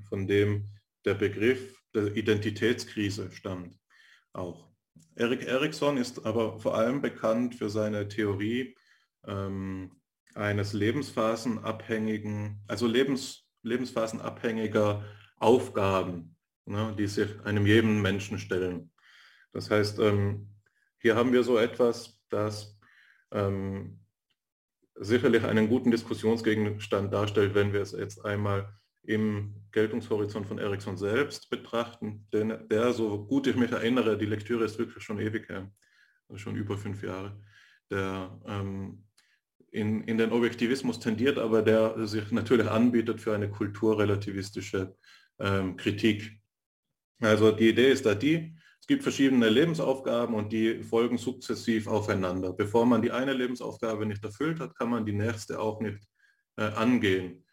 von 0.08 0.26
dem 0.26 0.70
der 1.04 1.14
Begriff 1.14 1.82
der 1.94 2.16
Identitätskrise 2.16 3.30
stammt 3.32 3.78
auch. 4.32 4.68
Erik 5.16 5.42
Erikson 5.42 5.96
ist 5.96 6.24
aber 6.24 6.58
vor 6.58 6.76
allem 6.76 7.02
bekannt 7.02 7.54
für 7.54 7.68
seine 7.68 8.08
Theorie 8.08 8.76
ähm, 9.26 9.92
eines 10.34 10.72
lebensphasenabhängigen, 10.72 12.62
also 12.66 12.86
Lebens, 12.86 13.48
lebensphasenabhängiger 13.62 15.04
Aufgaben, 15.36 16.36
ne, 16.64 16.94
die 16.98 17.06
sich 17.06 17.40
einem 17.44 17.66
jedem 17.66 18.02
Menschen 18.02 18.38
stellen. 18.38 18.90
Das 19.52 19.70
heißt, 19.70 19.98
ähm, 20.00 20.54
hier 21.00 21.16
haben 21.16 21.32
wir 21.32 21.42
so 21.42 21.58
etwas, 21.58 22.20
das 22.28 22.78
ähm, 23.32 24.00
sicherlich 24.94 25.44
einen 25.44 25.68
guten 25.68 25.90
Diskussionsgegenstand 25.90 27.12
darstellt, 27.12 27.54
wenn 27.54 27.72
wir 27.72 27.80
es 27.80 27.92
jetzt 27.92 28.24
einmal 28.24 28.72
im 29.02 29.54
Geltungshorizont 29.72 30.46
von 30.46 30.58
Ericsson 30.58 30.98
selbst 30.98 31.48
betrachten, 31.50 32.26
denn 32.32 32.68
der, 32.68 32.92
so 32.92 33.24
gut 33.26 33.46
ich 33.46 33.56
mich 33.56 33.70
erinnere, 33.70 34.18
die 34.18 34.26
Lektüre 34.26 34.64
ist 34.64 34.78
wirklich 34.78 35.02
schon 35.02 35.20
ewig 35.20 35.48
her, 35.48 35.70
also 36.28 36.38
schon 36.38 36.56
über 36.56 36.76
fünf 36.76 37.02
Jahre, 37.02 37.40
der 37.90 38.38
ähm, 38.46 39.07
in, 39.70 40.02
in 40.04 40.18
den 40.18 40.32
Objektivismus 40.32 40.98
tendiert, 40.98 41.38
aber 41.38 41.62
der 41.62 42.06
sich 42.06 42.30
natürlich 42.30 42.68
anbietet 42.68 43.20
für 43.20 43.34
eine 43.34 43.50
kulturrelativistische 43.50 44.94
ähm, 45.38 45.76
Kritik. 45.76 46.40
Also 47.20 47.52
die 47.52 47.70
Idee 47.70 47.90
ist 47.90 48.06
da 48.06 48.14
die, 48.14 48.56
es 48.80 48.86
gibt 48.86 49.02
verschiedene 49.02 49.48
Lebensaufgaben 49.48 50.34
und 50.34 50.52
die 50.52 50.82
folgen 50.82 51.18
sukzessiv 51.18 51.86
aufeinander. 51.86 52.52
Bevor 52.52 52.86
man 52.86 53.02
die 53.02 53.10
eine 53.10 53.34
Lebensaufgabe 53.34 54.06
nicht 54.06 54.24
erfüllt 54.24 54.60
hat, 54.60 54.74
kann 54.76 54.90
man 54.90 55.04
die 55.04 55.12
nächste 55.12 55.60
auch 55.60 55.80
nicht 55.80 56.02
äh, 56.56 56.62
angehen. 56.62 57.44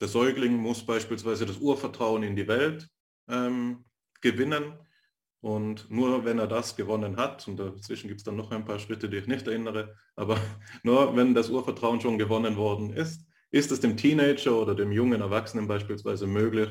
Der 0.00 0.08
Säugling 0.08 0.56
muss 0.56 0.84
beispielsweise 0.84 1.46
das 1.46 1.58
Urvertrauen 1.58 2.22
in 2.22 2.36
die 2.36 2.46
Welt 2.46 2.88
ähm, 3.28 3.84
gewinnen 4.20 4.74
Und 5.44 5.90
nur 5.90 6.24
wenn 6.24 6.38
er 6.38 6.46
das 6.46 6.74
gewonnen 6.74 7.18
hat, 7.18 7.46
und 7.46 7.58
dazwischen 7.58 8.08
gibt 8.08 8.20
es 8.20 8.24
dann 8.24 8.34
noch 8.34 8.50
ein 8.50 8.64
paar 8.64 8.78
Schritte, 8.78 9.10
die 9.10 9.18
ich 9.18 9.26
nicht 9.26 9.46
erinnere, 9.46 9.94
aber 10.16 10.38
nur 10.82 11.14
wenn 11.16 11.34
das 11.34 11.50
Urvertrauen 11.50 12.00
schon 12.00 12.16
gewonnen 12.16 12.56
worden 12.56 12.94
ist, 12.94 13.26
ist 13.50 13.70
es 13.70 13.78
dem 13.78 13.98
Teenager 13.98 14.56
oder 14.56 14.74
dem 14.74 14.90
jungen 14.90 15.20
Erwachsenen 15.20 15.68
beispielsweise 15.68 16.26
möglich, 16.26 16.70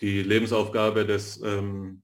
die 0.00 0.22
Lebensaufgabe 0.22 1.04
des, 1.04 1.42
ähm, 1.42 2.02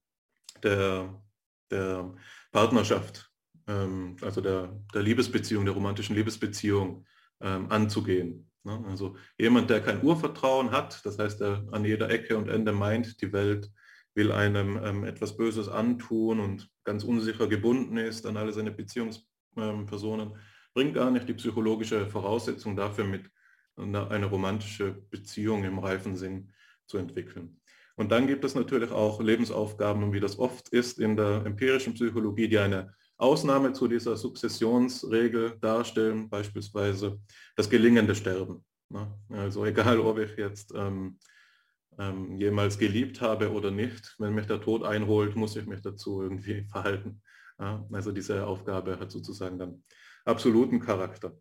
der, 0.65 1.23
der 1.71 2.13
Partnerschaft, 2.51 3.31
ähm, 3.69 4.17
also 4.21 4.41
der, 4.41 4.83
der 4.93 5.05
Liebesbeziehung, 5.05 5.65
der 5.65 5.75
romantischen 5.75 6.17
Liebesbeziehung 6.17 7.07
ähm, 7.41 7.71
anzugehen. 7.71 8.51
Ne? 8.65 8.85
Also 8.89 9.17
jemand, 9.39 9.71
der 9.71 9.81
kein 9.81 10.03
Urvertrauen 10.03 10.73
hat, 10.73 11.07
das 11.07 11.21
heißt, 11.21 11.41
der 11.41 11.69
an 11.71 11.85
jeder 11.85 12.11
Ecke 12.11 12.37
und 12.37 12.49
Ende 12.49 12.73
meint, 12.73 13.23
die 13.23 13.33
Welt 13.33 13.71
will 14.15 14.33
einem 14.33 14.79
ähm, 14.83 15.05
etwas 15.05 15.37
Böses 15.37 15.69
antun 15.69 16.41
und 16.41 16.69
ganz 16.85 17.05
unsicher 17.05 17.47
gebunden 17.47 17.97
ist 17.97 18.27
an 18.27 18.37
alle 18.37 18.53
seine 18.53 18.71
Beziehungspersonen, 18.73 20.37
bringt 20.75 20.95
gar 20.95 21.11
nicht 21.11 21.29
die 21.29 21.35
psychologische 21.35 22.07
Voraussetzung 22.07 22.77
dafür 22.77 23.05
mit, 23.05 23.31
eine, 23.77 24.27
romantische 24.27 24.93
Beziehung 25.11 25.65
im 25.65 25.79
reifen 25.79 26.17
Sinn 26.17 26.53
zu 26.87 26.99
entwickeln. 26.99 27.61
Und 27.97 28.13
dann 28.13 28.27
gibt 28.27 28.45
es 28.45 28.55
natürlich 28.55 28.91
auch 28.91 29.21
Lebensaufgaben, 29.21 30.13
wie 30.13 30.21
das 30.21 30.39
oft 30.39 30.69
ist 30.71 30.99
in 30.99 31.17
der 31.17 31.45
empirischen 31.45 31.95
Psychologie, 31.95 32.49
die 32.49 32.59
eine 32.59 32.95
Ausnahme 33.17 33.73
zu 33.73 33.89
dieser 33.89 34.17
Sukzessionsregel 34.17 35.59
darstellen, 35.61 36.29
beispielsweise 36.29 37.21
das 37.57 37.69
gelingende 37.69 38.15
Sterben. 38.15 38.65
Ne? 38.89 39.13
Also 39.29 39.65
egal, 39.67 40.01
ob 40.01 40.19
ich 40.19 40.37
jetzt 40.37 40.73
ähm, 40.75 41.19
ähm, 42.01 42.39
jemals 42.39 42.79
geliebt 42.79 43.21
habe 43.21 43.53
oder 43.53 43.71
nicht, 43.71 44.17
wenn 44.19 44.35
mich 44.35 44.47
der 44.47 44.61
Tod 44.61 44.85
einholt, 44.85 45.37
muss 45.37 45.55
ich 45.57 45.67
mich 45.67 45.83
dazu 45.83 46.23
irgendwie 46.23 46.63
verhalten. 46.71 47.21
Ja? 47.59 47.87
Also 47.93 48.11
diese 48.11 48.47
Aufgabe 48.47 48.99
hat 48.99 49.11
sozusagen 49.11 49.59
dann 49.59 49.85
absoluten 50.25 50.81
Charakter. 50.81 51.37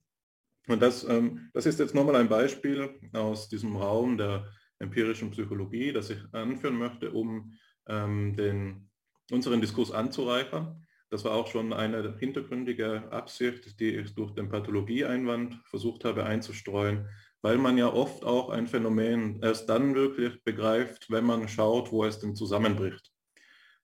Und 0.67 0.81
das, 0.81 1.03
ähm, 1.05 1.49
das 1.53 1.65
ist 1.65 1.79
jetzt 1.79 1.95
nochmal 1.95 2.17
ein 2.17 2.29
Beispiel 2.29 2.99
aus 3.13 3.47
diesem 3.47 3.75
Raum 3.77 4.17
der 4.17 4.47
empirischen 4.79 5.31
Psychologie, 5.31 5.93
das 5.93 6.09
ich 6.09 6.19
anführen 6.33 6.77
möchte, 6.77 7.11
um 7.11 7.53
ähm, 7.87 8.35
den, 8.35 8.89
unseren 9.31 9.61
Diskurs 9.61 9.91
anzureichern. 9.91 10.85
Das 11.09 11.23
war 11.23 11.31
auch 11.31 11.47
schon 11.47 11.73
eine 11.73 12.17
hintergründige 12.19 13.11
Absicht, 13.11 13.79
die 13.79 13.95
ich 13.95 14.13
durch 14.13 14.31
den 14.35 14.49
Pathologieeinwand 14.49 15.59
versucht 15.65 16.05
habe 16.05 16.25
einzustreuen, 16.25 17.07
weil 17.41 17.57
man 17.57 17.77
ja 17.77 17.91
oft 17.91 18.23
auch 18.25 18.49
ein 18.49 18.67
Phänomen 18.67 19.41
erst 19.41 19.69
dann 19.69 19.95
wirklich 19.95 20.43
begreift, 20.43 21.09
wenn 21.09 21.25
man 21.25 21.47
schaut, 21.47 21.91
wo 21.91 22.03
es 22.03 22.19
denn 22.19 22.35
zusammenbricht. 22.35 23.11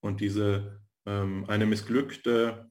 Und 0.01 0.19
diese 0.21 0.81
ähm, 1.05 1.45
eine 1.47 1.65
missglückte, 1.65 2.69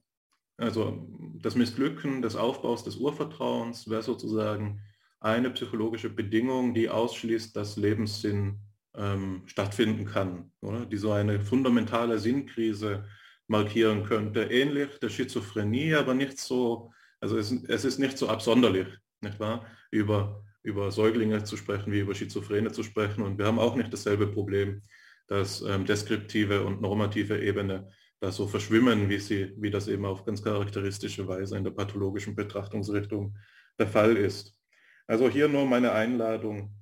also 0.57 1.07
das 1.41 1.55
Missglücken 1.55 2.21
des 2.21 2.35
Aufbaus 2.35 2.83
des 2.83 2.97
Urvertrauens 2.97 3.89
wäre 3.89 4.03
sozusagen 4.03 4.81
eine 5.19 5.49
psychologische 5.49 6.09
Bedingung, 6.09 6.73
die 6.73 6.89
ausschließt, 6.89 7.55
dass 7.55 7.77
Lebenssinn 7.77 8.59
ähm, 8.95 9.43
stattfinden 9.47 10.05
kann, 10.05 10.51
oder? 10.61 10.85
die 10.85 10.97
so 10.97 11.11
eine 11.11 11.39
fundamentale 11.39 12.19
Sinnkrise 12.19 13.05
markieren 13.47 14.03
könnte. 14.03 14.43
Ähnlich 14.43 14.99
der 14.99 15.09
Schizophrenie, 15.09 15.95
aber 15.95 16.13
nicht 16.13 16.37
so, 16.39 16.91
also 17.19 17.37
es, 17.37 17.51
es 17.51 17.85
ist 17.85 17.99
nicht 17.99 18.17
so 18.17 18.29
absonderlich, 18.29 18.87
nicht 19.21 19.39
wahr? 19.39 19.65
Über, 19.91 20.44
über 20.65 20.91
Säuglinge 20.91 21.43
zu 21.43 21.57
sprechen, 21.57 21.93
wie 21.93 21.99
über 21.99 22.15
Schizophrene 22.15 22.71
zu 22.71 22.83
sprechen. 22.83 23.21
Und 23.21 23.37
wir 23.37 23.45
haben 23.45 23.59
auch 23.59 23.75
nicht 23.75 23.93
dasselbe 23.93 24.27
Problem, 24.27 24.81
dass 25.27 25.61
ähm, 25.61 25.85
deskriptive 25.85 26.65
und 26.65 26.81
normative 26.81 27.39
Ebene 27.39 27.89
da 28.19 28.31
so 28.31 28.47
verschwimmen, 28.47 29.07
wie, 29.07 29.19
sie, 29.19 29.53
wie 29.57 29.69
das 29.69 29.87
eben 29.87 30.05
auf 30.05 30.25
ganz 30.25 30.41
charakteristische 30.41 31.27
Weise 31.27 31.55
in 31.57 31.63
der 31.63 31.71
pathologischen 31.71 32.35
Betrachtungsrichtung 32.35 33.37
der 33.77 33.87
Fall 33.87 34.17
ist. 34.17 34.57
Also 35.05 35.29
hier 35.29 35.47
nur 35.47 35.67
meine 35.67 35.91
Einladung, 35.91 36.73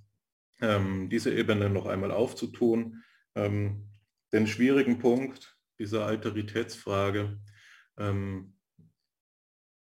ähm, 0.62 1.10
diese 1.10 1.34
Ebene 1.34 1.70
noch 1.70 1.86
einmal 1.86 2.12
aufzutun. 2.12 3.04
Ähm, 3.36 3.90
den 4.32 4.48
schwierigen 4.48 5.00
Punkt 5.00 5.58
dieser 5.78 6.06
Alteritätsfrage, 6.06 7.38
ähm, 7.98 8.53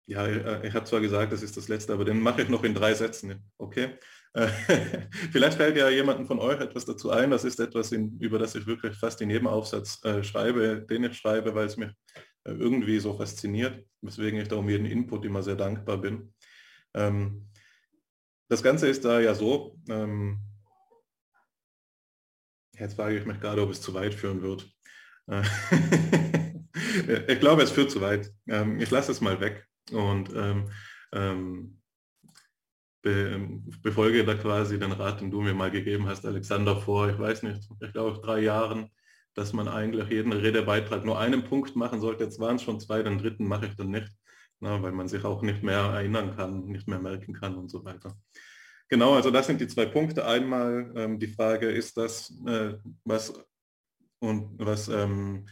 ja, 0.09 0.27
äh, 0.27 0.67
ich 0.67 0.75
habe 0.75 0.87
zwar 0.87 1.01
gesagt, 1.01 1.33
das 1.33 1.43
ist 1.43 1.57
das 1.57 1.69
letzte, 1.69 1.93
aber 1.93 2.05
den 2.07 2.21
mache 2.21 2.41
ich 2.41 2.49
noch 2.49 2.65
in 2.65 2.75
drei 2.75 2.95
Sätzen. 2.95 3.45
Okay? 3.59 3.99
Äh, 4.33 4.49
vielleicht 5.33 5.59
fällt 5.59 5.77
ja 5.77 5.91
jemandem 5.91 6.27
von 6.27 6.39
euch 6.39 6.59
etwas 6.61 6.87
dazu 6.87 7.11
ein. 7.11 7.31
Das 7.31 7.45
ist 7.45 7.61
etwas, 7.61 7.93
in, 7.93 8.19
über 8.19 8.39
das 8.39 8.55
ich 8.55 8.67
wirklich 8.67 8.97
fast 8.97 9.21
in 9.21 9.29
jedem 9.29 9.47
Aufsatz 9.47 10.03
äh, 10.05 10.25
schreibe, 10.25 10.87
den 10.89 11.05
ich 11.05 11.19
schreibe, 11.19 11.55
weil 11.55 11.67
es 11.67 11.77
mich 11.77 11.91
äh, 12.45 12.53
irgendwie 12.53 12.99
so 13.01 13.13
fasziniert, 13.13 13.85
weswegen 14.01 14.41
ich 14.41 14.49
da 14.49 14.57
um 14.57 14.71
jeden 14.71 14.87
Input 14.87 15.27
immer 15.27 15.43
sehr 15.43 15.57
dankbar 15.57 15.99
bin. 15.99 16.33
Ähm, 16.95 17.47
das 18.49 18.63
Ganze 18.63 18.89
ist 18.89 19.05
da 19.05 19.21
ja 19.21 19.35
so, 19.35 19.77
ähm, 19.91 20.41
jetzt 22.79 22.95
frage 22.95 23.19
ich 23.19 23.27
mich 23.27 23.41
gerade, 23.41 23.61
ob 23.61 23.71
es 23.71 23.83
zu 23.83 23.93
weit 23.93 24.15
führen 24.15 24.41
wird. 24.43 24.67
Ich 27.29 27.41
glaube, 27.41 27.63
es 27.63 27.71
führt 27.71 27.91
zu 27.91 28.01
weit. 28.01 28.33
Ähm, 28.49 28.81
ich 28.81 28.91
lasse 28.91 29.13
es 29.13 29.21
mal 29.21 29.41
weg 29.41 29.68
und 29.93 30.31
ähm, 30.35 30.71
ähm, 31.13 31.81
be, 33.03 33.61
befolge 33.83 34.25
da 34.25 34.35
quasi 34.35 34.79
den 34.79 34.93
Rat, 34.93 35.21
den 35.21 35.31
du 35.31 35.41
mir 35.41 35.55
mal 35.55 35.71
gegeben 35.71 36.07
hast, 36.07 36.27
Alexander, 36.27 36.77
vor, 36.77 37.09
ich 37.11 37.19
weiß 37.19 37.43
nicht, 37.43 37.69
ich 37.81 37.93
glaube 37.93 38.21
drei 38.21 38.41
Jahren, 38.41 38.91
dass 39.35 39.53
man 39.53 39.69
eigentlich 39.69 40.11
jeden 40.11 40.33
Redebeitrag 40.33 41.05
nur 41.05 41.19
einen 41.19 41.45
Punkt 41.45 41.77
machen 41.77 42.01
sollte. 42.01 42.25
Jetzt 42.25 42.41
waren 42.41 42.57
es 42.57 42.63
schon 42.63 42.81
zwei, 42.81 43.03
den 43.03 43.19
dritten 43.19 43.47
mache 43.47 43.67
ich 43.67 43.77
dann 43.77 43.91
nicht 43.91 44.11
na, 44.61 44.83
weil 44.83 44.93
man 44.93 45.09
sich 45.09 45.25
auch 45.25 45.43
nicht 45.43 45.63
mehr 45.63 45.79
erinnern 45.79 46.37
kann, 46.37 46.67
nicht 46.67 46.89
mehr 46.89 46.99
merken 46.99 47.33
kann 47.33 47.57
und 47.57 47.71
so 47.71 47.85
weiter. 47.85 48.17
Genau, 48.89 49.15
also 49.15 49.31
das 49.31 49.47
sind 49.47 49.61
die 49.61 49.69
zwei 49.69 49.87
Punkte. 49.87 50.27
Einmal 50.27 50.93
ähm, 50.97 51.19
die 51.19 51.29
Frage, 51.29 51.71
ist 51.71 51.97
das, 51.97 52.33
äh, 52.47 52.75
was 53.05 53.33
und 54.21 54.59
was 54.59 54.89
ähm, 54.89 55.47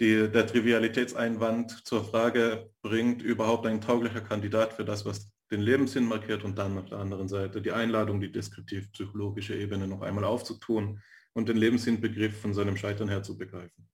die, 0.00 0.30
der 0.30 0.46
Trivialitätseinwand 0.46 1.86
zur 1.86 2.04
Frage 2.04 2.70
bringt, 2.82 3.22
überhaupt 3.22 3.66
ein 3.66 3.80
tauglicher 3.80 4.22
Kandidat 4.22 4.72
für 4.72 4.84
das, 4.84 5.04
was 5.04 5.30
den 5.50 5.60
Lebenssinn 5.60 6.06
markiert 6.06 6.42
und 6.44 6.56
dann 6.56 6.78
auf 6.78 6.88
der 6.88 6.98
anderen 6.98 7.28
Seite 7.28 7.60
die 7.60 7.72
Einladung, 7.72 8.20
die 8.20 8.32
deskriptiv-psychologische 8.32 9.54
Ebene 9.54 9.86
noch 9.86 10.00
einmal 10.00 10.24
aufzutun 10.24 11.02
und 11.34 11.48
den 11.48 11.56
Lebenssinnbegriff 11.56 12.40
von 12.40 12.54
seinem 12.54 12.76
Scheitern 12.76 13.08
her 13.08 13.22
zu 13.22 13.36
begreifen. 13.36 13.88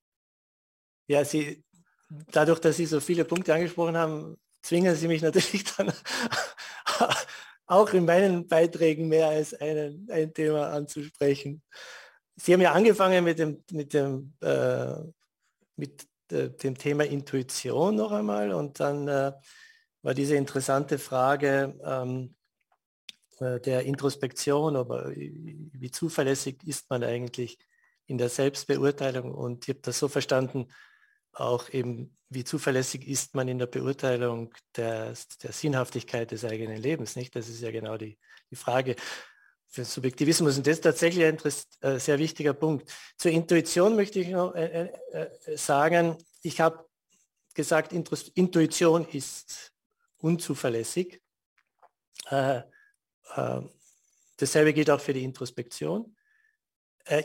Ja, 1.08 1.24
Sie, 1.24 1.64
dadurch, 2.30 2.60
dass 2.60 2.76
Sie 2.76 2.86
so 2.86 3.00
viele 3.00 3.24
Punkte 3.24 3.54
angesprochen 3.54 3.96
haben, 3.96 4.36
zwingen 4.62 4.94
Sie 4.94 5.08
mich 5.08 5.22
natürlich 5.22 5.64
dann 5.76 5.92
auch 7.66 7.92
in 7.92 8.04
meinen 8.04 8.46
Beiträgen 8.46 9.08
mehr 9.08 9.28
als 9.28 9.54
einen, 9.54 10.08
ein 10.10 10.32
Thema 10.32 10.70
anzusprechen. 10.70 11.62
Sie 12.36 12.52
haben 12.52 12.60
ja 12.60 12.72
angefangen 12.72 13.24
mit 13.24 13.38
dem, 13.38 13.64
mit 13.72 13.92
dem, 13.92 14.34
äh, 14.40 14.94
mit, 15.76 16.06
äh, 16.30 16.50
dem 16.50 16.76
Thema 16.76 17.04
Intuition 17.04 17.94
noch 17.94 18.12
einmal 18.12 18.52
und 18.52 18.80
dann 18.80 19.08
äh, 19.08 19.32
war 20.02 20.14
diese 20.14 20.36
interessante 20.36 20.98
Frage 20.98 21.78
ähm, 21.84 22.34
äh, 23.38 23.60
der 23.60 23.82
Introspektion, 23.82 24.76
aber 24.76 25.12
wie 25.14 25.90
zuverlässig 25.90 26.62
ist 26.64 26.90
man 26.90 27.04
eigentlich 27.04 27.58
in 28.06 28.18
der 28.18 28.28
Selbstbeurteilung 28.28 29.32
und 29.32 29.64
ich 29.64 29.70
habe 29.70 29.80
das 29.82 29.98
so 29.98 30.08
verstanden, 30.08 30.68
auch 31.32 31.68
eben, 31.70 32.16
wie 32.28 32.44
zuverlässig 32.44 33.06
ist 33.06 33.34
man 33.34 33.48
in 33.48 33.58
der 33.58 33.66
Beurteilung 33.66 34.54
der, 34.74 35.12
der 35.42 35.52
Sinnhaftigkeit 35.52 36.30
des 36.30 36.44
eigenen 36.44 36.78
Lebens. 36.78 37.14
Nicht? 37.14 37.36
Das 37.36 37.48
ist 37.48 37.60
ja 37.60 37.70
genau 37.70 37.98
die, 37.98 38.18
die 38.50 38.56
Frage 38.56 38.96
für 39.68 39.84
Subjektivismus. 39.84 40.56
Und 40.56 40.66
das 40.66 40.78
ist 40.78 40.82
tatsächlich 40.82 41.24
ein 41.24 41.38
äh, 41.80 41.98
sehr 41.98 42.18
wichtiger 42.18 42.54
Punkt. 42.54 42.90
Zur 43.16 43.30
Intuition 43.30 43.96
möchte 43.96 44.20
ich 44.20 44.28
noch 44.28 44.54
äh, 44.54 44.90
äh, 45.12 45.56
sagen, 45.56 46.16
ich 46.42 46.60
habe 46.60 46.86
gesagt, 47.54 47.92
Intuition 47.92 49.06
ist 49.08 49.72
unzuverlässig. 50.18 51.20
Äh, 52.30 52.62
äh, 53.34 53.60
dasselbe 54.36 54.72
gilt 54.72 54.90
auch 54.90 55.00
für 55.00 55.14
die 55.14 55.24
Introspektion. 55.24 56.14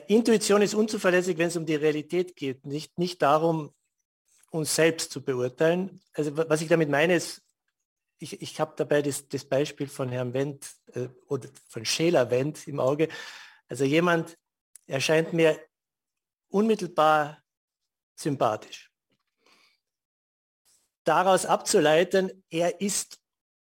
Intuition 0.07 0.61
ist 0.61 0.75
unzuverlässig, 0.75 1.39
wenn 1.39 1.47
es 1.47 1.57
um 1.57 1.65
die 1.65 1.73
Realität 1.73 2.35
geht, 2.35 2.67
nicht, 2.67 2.99
nicht 2.99 3.19
darum, 3.23 3.73
uns 4.51 4.75
selbst 4.75 5.11
zu 5.11 5.23
beurteilen. 5.23 6.01
Also 6.13 6.37
was 6.37 6.61
ich 6.61 6.67
damit 6.67 6.87
meine 6.89 7.15
ist, 7.15 7.41
ich, 8.21 8.41
ich 8.41 8.59
habe 8.59 8.73
dabei 8.77 9.01
das, 9.01 9.27
das, 9.27 9.43
Beispiel 9.43 9.87
von 9.87 10.09
Herrn 10.09 10.33
Wendt 10.33 10.71
äh, 10.93 11.07
oder 11.27 11.49
von 11.67 11.83
Scheler 11.85 12.29
Wendt 12.29 12.67
im 12.67 12.79
Auge. 12.79 13.09
Also 13.67 13.83
jemand 13.83 14.37
erscheint 14.85 15.33
mir 15.33 15.59
unmittelbar 16.49 17.41
sympathisch. 18.15 18.91
Daraus 21.03 21.45
abzuleiten, 21.45 22.43
er 22.49 22.79
ist 22.79 23.19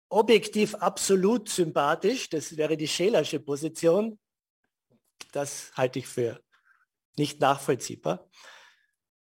objektiv 0.10 0.74
absolut 0.76 1.50
sympathisch, 1.50 2.30
das 2.30 2.58
wäre 2.58 2.78
die 2.78 2.88
Schelersche 2.88 3.40
Position, 3.40 4.18
das 5.34 5.72
halte 5.76 6.00
ich 6.00 6.08
für 6.08 6.42
nicht 7.16 7.40
nachvollziehbar. 7.40 8.28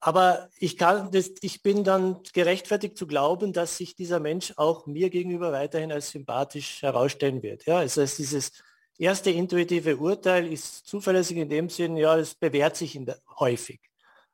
Aber 0.05 0.49
ich, 0.59 0.77
kann 0.77 1.11
das, 1.11 1.31
ich 1.39 1.63
bin 1.63 1.85
dann 1.85 2.21
gerechtfertigt 2.33 2.97
zu 2.97 3.07
glauben, 3.07 3.53
dass 3.53 3.77
sich 3.77 3.95
dieser 3.95 4.19
Mensch 4.19 4.51
auch 4.57 4.85
mir 4.85 5.09
gegenüber 5.09 5.53
weiterhin 5.53 5.93
als 5.93 6.09
sympathisch 6.09 6.81
herausstellen 6.81 7.41
wird. 7.41 7.65
Ja, 7.65 7.77
also 7.77 8.01
dieses 8.01 8.51
erste 8.97 9.31
intuitive 9.31 9.95
Urteil 9.95 10.51
ist 10.51 10.87
zuverlässig 10.87 11.37
in 11.37 11.47
dem 11.47 11.69
Sinn, 11.69 11.95
ja, 11.95 12.17
es 12.17 12.35
bewährt 12.35 12.75
sich 12.75 12.99
der, 12.99 13.17
häufig. 13.39 13.79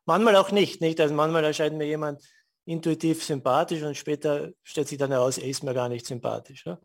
Manchmal 0.05 0.37
auch 0.37 0.49
nicht, 0.49 0.81
nicht? 0.81 0.99
Also 0.99 1.13
manchmal 1.13 1.43
erscheint 1.43 1.77
mir 1.77 1.85
jemand 1.85 2.23
intuitiv 2.65 3.23
sympathisch 3.23 3.83
und 3.83 3.95
später 3.95 4.51
stellt 4.63 4.87
sich 4.87 4.97
dann 4.97 5.11
heraus, 5.11 5.37
er 5.37 5.49
ist 5.49 5.61
mir 5.61 5.75
gar 5.75 5.87
nicht 5.87 6.07
sympathisch. 6.07 6.65
Ja? 6.65 6.79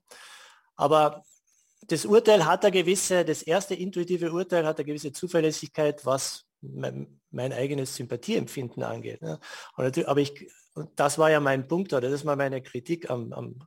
Aber 0.76 1.24
das 1.86 2.04
Urteil 2.04 2.44
hat 2.44 2.66
eine 2.66 2.72
gewisse, 2.72 3.24
das 3.24 3.40
erste 3.40 3.74
intuitive 3.74 4.30
Urteil 4.30 4.66
hat 4.66 4.76
eine 4.76 4.84
gewisse 4.84 5.12
Zuverlässigkeit, 5.12 6.04
was 6.04 6.44
mein, 7.34 7.52
eigenes 7.52 7.96
Sympathieempfinden 7.96 8.82
angeht. 8.82 9.22
Ne? 9.22 9.38
aber 9.76 10.20
ich, 10.20 10.50
das 10.96 11.18
war 11.18 11.30
ja 11.30 11.40
mein 11.40 11.68
Punkt 11.68 11.92
oder 11.92 12.10
das 12.10 12.24
war 12.24 12.36
meine 12.36 12.62
Kritik 12.62 13.10
am, 13.10 13.32
am, 13.32 13.66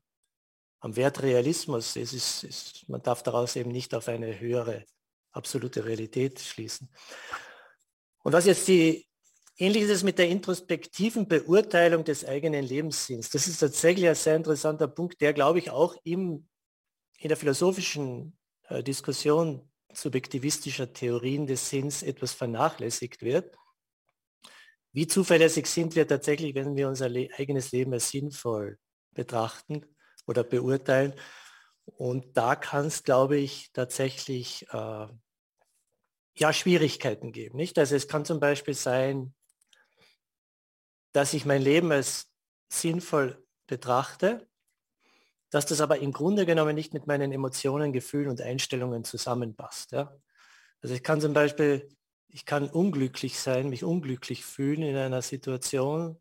am 0.79 0.95
Wert 0.95 1.21
Realismus. 1.21 1.95
Es 1.95 2.13
ist, 2.13 2.43
es, 2.43 2.85
man 2.87 3.01
darf 3.01 3.23
daraus 3.23 3.55
eben 3.55 3.71
nicht 3.71 3.93
auf 3.93 4.07
eine 4.07 4.39
höhere 4.39 4.85
absolute 5.31 5.85
Realität 5.85 6.39
schließen. 6.39 6.89
Und 8.23 8.33
was 8.33 8.45
jetzt 8.45 8.67
die 8.67 9.07
Ähnlich 9.59 9.83
ist 9.83 9.89
es 9.89 10.03
mit 10.03 10.19
der 10.19 10.29
introspektiven 10.29 11.27
Beurteilung 11.27 12.03
des 12.03 12.23
eigenen 12.23 12.63
Lebenssinns. 12.63 13.31
Das 13.31 13.47
ist 13.47 13.57
tatsächlich 13.57 14.07
ein 14.07 14.13
sehr 14.13 14.35
interessanter 14.35 14.87
Punkt, 14.87 15.19
der, 15.19 15.33
glaube 15.33 15.57
ich, 15.57 15.71
auch 15.71 15.95
im, 16.03 16.47
in 17.17 17.29
der 17.29 17.37
philosophischen 17.37 18.37
äh, 18.69 18.83
Diskussion 18.83 19.67
subjektivistischer 19.97 20.93
Theorien 20.93 21.47
des 21.47 21.69
Sinns 21.69 22.03
etwas 22.03 22.33
vernachlässigt 22.33 23.23
wird. 23.23 23.57
Wie 24.91 25.07
zuverlässig 25.07 25.67
sind 25.67 25.95
wir 25.95 26.07
tatsächlich, 26.07 26.53
wenn 26.55 26.75
wir 26.75 26.87
unser 26.87 27.09
Le 27.09 27.29
eigenes 27.37 27.71
Leben 27.71 27.93
als 27.93 28.09
sinnvoll 28.09 28.77
betrachten 29.13 29.85
oder 30.27 30.43
beurteilen? 30.43 31.13
Und 31.85 32.37
da 32.37 32.55
kann 32.55 32.85
es, 32.85 33.03
glaube 33.03 33.37
ich, 33.37 33.71
tatsächlich 33.71 34.67
äh, 34.71 35.07
ja, 36.35 36.53
Schwierigkeiten 36.53 37.31
geben. 37.31 37.57
Nicht? 37.57 37.79
Also 37.79 37.95
es 37.95 38.07
kann 38.07 38.23
zum 38.23 38.39
Beispiel 38.39 38.75
sein, 38.75 39.33
dass 41.11 41.33
ich 41.33 41.45
mein 41.45 41.61
Leben 41.61 41.91
als 41.91 42.29
sinnvoll 42.69 43.43
betrachte 43.65 44.47
dass 45.49 45.65
das 45.65 45.81
aber 45.81 45.99
im 45.99 46.11
Grunde 46.11 46.45
genommen 46.45 46.75
nicht 46.75 46.93
mit 46.93 47.07
meinen 47.07 47.31
Emotionen, 47.31 47.93
Gefühlen 47.93 48.29
und 48.29 48.41
Einstellungen 48.41 49.03
zusammenpasst. 49.03 49.91
Ja? 49.91 50.13
Also 50.81 50.95
ich 50.95 51.03
kann 51.03 51.21
zum 51.21 51.33
Beispiel, 51.33 51.89
ich 52.27 52.45
kann 52.45 52.69
unglücklich 52.69 53.39
sein, 53.39 53.69
mich 53.69 53.83
unglücklich 53.83 54.43
fühlen 54.43 54.83
in 54.83 54.97
einer 54.97 55.21
Situation, 55.21 56.19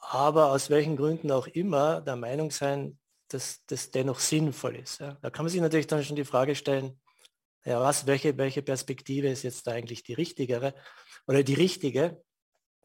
aber 0.00 0.50
aus 0.52 0.70
welchen 0.70 0.96
Gründen 0.96 1.30
auch 1.30 1.46
immer 1.46 2.00
der 2.00 2.16
Meinung 2.16 2.50
sein, 2.50 2.98
dass 3.28 3.64
das 3.66 3.90
dennoch 3.90 4.20
sinnvoll 4.20 4.76
ist. 4.76 5.00
Ja? 5.00 5.18
Da 5.20 5.30
kann 5.30 5.44
man 5.44 5.50
sich 5.50 5.60
natürlich 5.60 5.86
dann 5.86 6.04
schon 6.04 6.16
die 6.16 6.24
Frage 6.24 6.54
stellen, 6.54 7.00
ja, 7.64 7.80
was, 7.80 8.06
welche, 8.06 8.36
welche 8.36 8.62
Perspektive 8.62 9.28
ist 9.28 9.42
jetzt 9.42 9.66
da 9.66 9.72
eigentlich 9.72 10.02
die 10.02 10.12
richtigere 10.12 10.74
oder 11.26 11.42
die 11.42 11.54
richtige, 11.54 12.22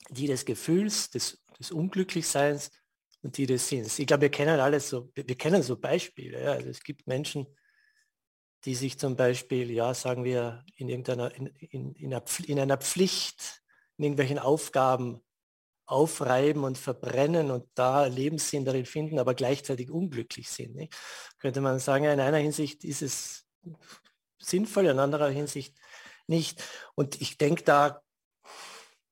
die 0.09 0.27
des 0.27 0.45
Gefühls, 0.45 1.09
des, 1.09 1.43
des 1.59 1.71
Unglücklichseins 1.71 2.71
und 3.21 3.37
die 3.37 3.45
das 3.45 3.67
sind. 3.67 3.99
Ich 3.99 4.07
glaube, 4.07 4.21
wir 4.21 4.31
kennen 4.31 4.59
alles 4.59 4.89
so, 4.89 5.11
wir 5.13 5.37
kennen 5.37 5.61
so 5.61 5.77
Beispiele. 5.77 6.43
Ja. 6.43 6.51
Also 6.53 6.69
es 6.69 6.81
gibt 6.81 7.07
Menschen, 7.07 7.47
die 8.65 8.75
sich 8.75 8.99
zum 8.99 9.15
Beispiel, 9.15 9.71
ja, 9.71 9.93
sagen 9.93 10.23
wir, 10.23 10.65
in 10.75 10.89
irgendeiner, 10.89 11.33
in, 11.35 11.47
in, 11.47 11.93
in, 11.93 12.13
einer, 12.13 12.23
in 12.45 12.59
einer 12.59 12.77
Pflicht, 12.77 13.61
in 13.97 14.05
irgendwelchen 14.05 14.39
Aufgaben 14.39 15.21
aufreiben 15.85 16.63
und 16.63 16.77
verbrennen 16.77 17.51
und 17.51 17.67
da 17.73 18.05
Lebenssinn 18.05 18.63
darin 18.63 18.85
finden, 18.85 19.17
aber 19.17 19.33
gleichzeitig 19.33 19.89
unglücklich 19.89 20.49
sind. 20.49 20.75
Nicht? 20.75 20.95
Könnte 21.39 21.61
man 21.61 21.79
sagen, 21.79 22.05
in 22.05 22.19
einer 22.19 22.37
Hinsicht 22.37 22.83
ist 22.83 23.01
es 23.01 23.47
sinnvoll, 24.37 24.85
in 24.85 24.99
anderer 24.99 25.29
Hinsicht 25.29 25.75
nicht. 26.27 26.63
Und 26.95 27.19
ich 27.21 27.37
denke, 27.37 27.63
da, 27.63 28.01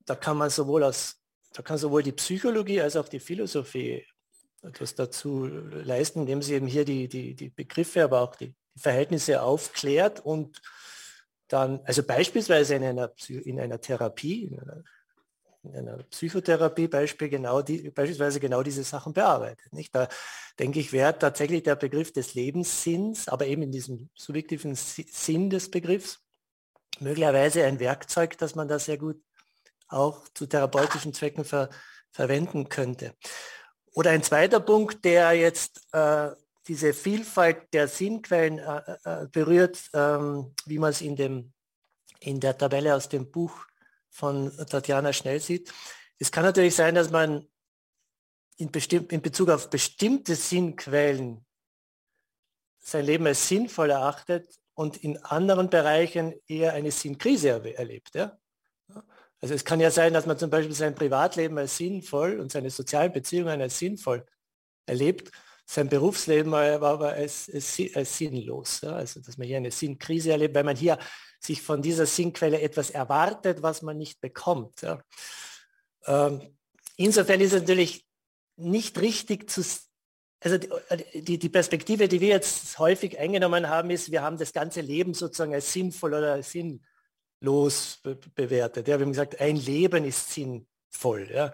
da 0.06 0.16
kann 0.16 0.38
man 0.38 0.50
sowohl 0.50 0.84
aus 0.84 1.20
da 1.58 1.64
kann 1.64 1.80
sowohl 1.80 2.04
die 2.04 2.12
Psychologie 2.12 2.82
als 2.82 2.96
auch 2.96 3.10
die 3.10 3.20
Philosophie 3.20 4.06
etwas 4.62 4.94
dazu 4.94 5.48
leisten, 5.48 6.20
indem 6.20 6.44
sie 6.44 6.54
eben 6.54 6.68
hier 6.68 6.86
die, 6.86 7.08
die, 7.08 7.34
die 7.34 7.50
Begriffe, 7.50 8.04
aber 8.04 8.22
auch 8.22 8.36
die 8.36 8.54
Verhältnisse 8.76 9.42
aufklärt 9.42 10.20
und 10.20 10.62
dann, 11.48 11.80
also 11.84 12.04
beispielsweise 12.04 12.76
in 12.76 12.84
einer, 12.84 13.12
in 13.28 13.60
einer 13.60 13.82
Therapie, 13.82 14.44
in 14.44 14.60
einer, 14.60 14.84
in 15.64 15.76
einer 15.76 16.04
Psychotherapie 16.04 16.88
Beispiel 16.88 17.30
genau 17.30 17.64
die, 17.64 17.90
beispielsweise 17.90 18.40
genau 18.40 18.62
diese 18.62 18.84
Sachen 18.84 19.14
bearbeitet. 19.14 19.74
Nicht? 19.74 19.96
Da 19.96 20.10
denke 20.60 20.80
ich, 20.80 20.94
wäre 20.94 21.18
tatsächlich 21.18 21.64
der 21.64 21.76
Begriff 21.76 22.14
des 22.14 22.36
Lebenssinns, 22.36 23.28
aber 23.28 23.48
eben 23.48 23.64
in 23.64 23.72
diesem 23.72 24.12
subjektiven 24.14 24.76
Sinn 24.76 25.50
des 25.50 25.72
Begriffs, 25.72 26.20
möglicherweise 27.00 27.64
ein 27.64 27.80
Werkzeug, 27.80 28.38
das 28.38 28.54
man 28.54 28.68
da 28.68 28.78
sehr 28.78 29.00
gut 29.00 29.20
auch 29.88 30.28
zu 30.34 30.46
therapeutischen 30.46 31.14
Zwecken 31.14 31.46
ver 31.46 31.70
verwenden 32.12 32.68
könnte. 32.68 33.14
Oder 33.94 34.12
ein 34.12 34.24
zweiter 34.24 34.60
Punkt, 34.60 35.06
der 35.06 35.34
jetzt 35.34 35.82
äh, 35.92 36.30
diese 36.68 36.94
Vielfalt 36.94 37.74
der 37.74 37.88
Sinnquellen 37.88 38.60
äh, 38.60 38.98
äh, 39.04 39.28
berührt, 39.28 39.90
ähm, 39.94 40.54
wie 40.66 40.80
man 40.80 40.92
es 40.92 41.02
in, 41.02 41.54
in 42.20 42.40
der 42.40 42.58
Tabelle 42.58 42.96
aus 42.96 43.08
dem 43.10 43.30
Buch 43.32 43.66
von 44.10 44.52
Tatjana 44.70 45.14
Schnell 45.14 45.40
sieht. 45.40 45.72
Es 46.18 46.32
kann 46.32 46.44
natürlich 46.44 46.76
sein, 46.76 46.96
dass 46.96 47.12
man 47.12 47.48
in, 48.58 48.70
in 48.70 49.22
Bezug 49.22 49.50
auf 49.50 49.70
bestimmte 49.70 50.36
Sinnquellen 50.36 51.46
sein 52.80 53.06
Leben 53.06 53.28
als 53.28 53.48
sinnvoll 53.48 53.92
erachtet 53.92 54.60
und 54.74 54.98
in 54.98 55.18
anderen 55.24 55.70
Bereichen 55.70 56.34
eher 56.48 56.74
eine 56.74 56.92
Sinnkrise 56.92 57.50
erlebt. 57.76 58.16
Ja? 58.16 58.38
Also 59.42 59.54
es 59.54 59.66
kann 59.66 59.80
ja 59.80 59.92
sein, 59.92 60.14
dass 60.14 60.26
man 60.26 60.38
zum 60.38 60.50
Beispiel 60.50 60.74
sein 60.74 60.96
Privatleben 60.96 61.58
als 61.58 61.78
sinnvoll 61.78 62.40
und 62.40 62.52
seine 62.52 62.70
sozialen 62.70 63.12
Beziehungen 63.12 63.62
als 63.62 63.78
sinnvoll 63.78 64.26
erlebt, 64.86 65.32
sein 65.70 65.90
Berufsleben 65.90 66.52
war 66.52 66.82
aber 66.82 67.10
als, 67.10 67.52
als, 67.54 67.80
als 67.94 68.18
sinnlos. 68.18 68.82
Ja? 68.82 68.94
Also 68.94 69.20
dass 69.20 69.38
man 69.38 69.48
hier 69.48 69.58
eine 69.58 69.72
Sinnkrise 69.72 70.32
erlebt, 70.32 70.56
weil 70.56 70.64
man 70.64 70.78
hier 70.78 70.98
sich 71.40 71.62
von 71.62 71.82
dieser 71.82 72.06
Sinnquelle 72.06 72.62
etwas 72.62 72.90
erwartet, 72.90 73.62
was 73.62 73.82
man 73.82 73.98
nicht 73.98 74.22
bekommt. 74.22 74.82
Ja? 74.82 75.02
Ähm, 76.06 76.58
insofern 76.96 77.42
ist 77.42 77.54
es 77.54 77.62
natürlich 77.62 78.06
nicht 78.56 79.00
richtig 79.00 79.50
zu, 79.50 79.62
also 80.40 80.58
die, 81.14 81.38
die, 81.38 81.50
Perspektive, 81.50 82.08
die 82.08 82.22
wir 82.22 82.30
jetzt 82.30 82.80
häufig 82.80 83.20
eingenommen 83.20 83.68
haben, 83.68 83.90
ist, 83.90 84.10
wir 84.10 84.22
haben 84.22 84.38
das 84.38 84.54
ganze 84.54 84.82
Leben 84.82 85.14
sozusagen 85.14 85.54
als 85.54 85.74
sinnvoll 85.74 86.14
oder 86.14 86.34
als 86.34 86.52
sinnlos 86.52 86.82
los 87.40 88.00
bewertet. 88.36 88.88
Ja, 88.88 88.98
wir 88.98 89.06
haben 89.06 89.12
gesagt, 89.12 89.40
ein 89.40 89.56
Leben 89.56 90.06
ist 90.06 90.32
sinnvoll. 90.32 91.30
Ja. 91.32 91.54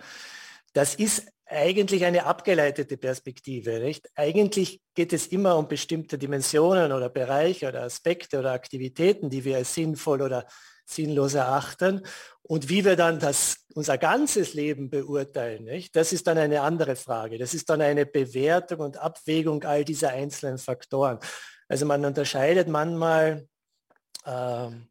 Das 0.74 0.96
ist 0.96 1.28
eigentlich 1.46 2.06
eine 2.06 2.26
abgeleitete 2.26 2.98
Perspektive. 2.98 3.80
Nicht? 3.80 4.10
Eigentlich 4.16 4.82
geht 4.96 5.14
es 5.14 5.28
immer 5.28 5.58
um 5.58 5.68
bestimmte 5.68 6.18
Dimensionen 6.18 6.92
oder 6.92 7.10
Bereiche 7.10 7.68
oder 7.68 7.84
Aspekte 7.84 8.40
oder 8.40 8.54
Aktivitäten, 8.54 9.30
die 9.30 9.44
wir 9.44 9.58
als 9.58 9.74
sinnvoll 9.74 10.22
oder 10.22 10.46
sinnlos 10.86 11.34
erachten. 11.34 12.02
Und 12.42 12.70
wie 12.70 12.84
wir 12.84 12.96
dann 12.96 13.20
das, 13.20 13.66
unser 13.74 13.98
ganzes 13.98 14.54
Leben 14.54 14.90
beurteilen, 14.90 15.64
nicht? 15.64 15.96
das 15.96 16.12
ist 16.12 16.28
dann 16.28 16.38
eine 16.38 16.62
andere 16.62 16.96
Frage. 16.96 17.38
Das 17.38 17.54
ist 17.54 17.70
dann 17.70 17.82
eine 17.82 18.06
Bewertung 18.06 18.80
und 18.80 18.98
Abwägung 18.98 19.64
all 19.64 19.86
dieser 19.86 20.10
einzelnen 20.10 20.58
Faktoren. 20.58 21.20
Also 21.70 21.86
man 21.86 22.04
unterscheidet 22.04 22.68
manchmal 22.68 23.48
ähm, 24.26 24.88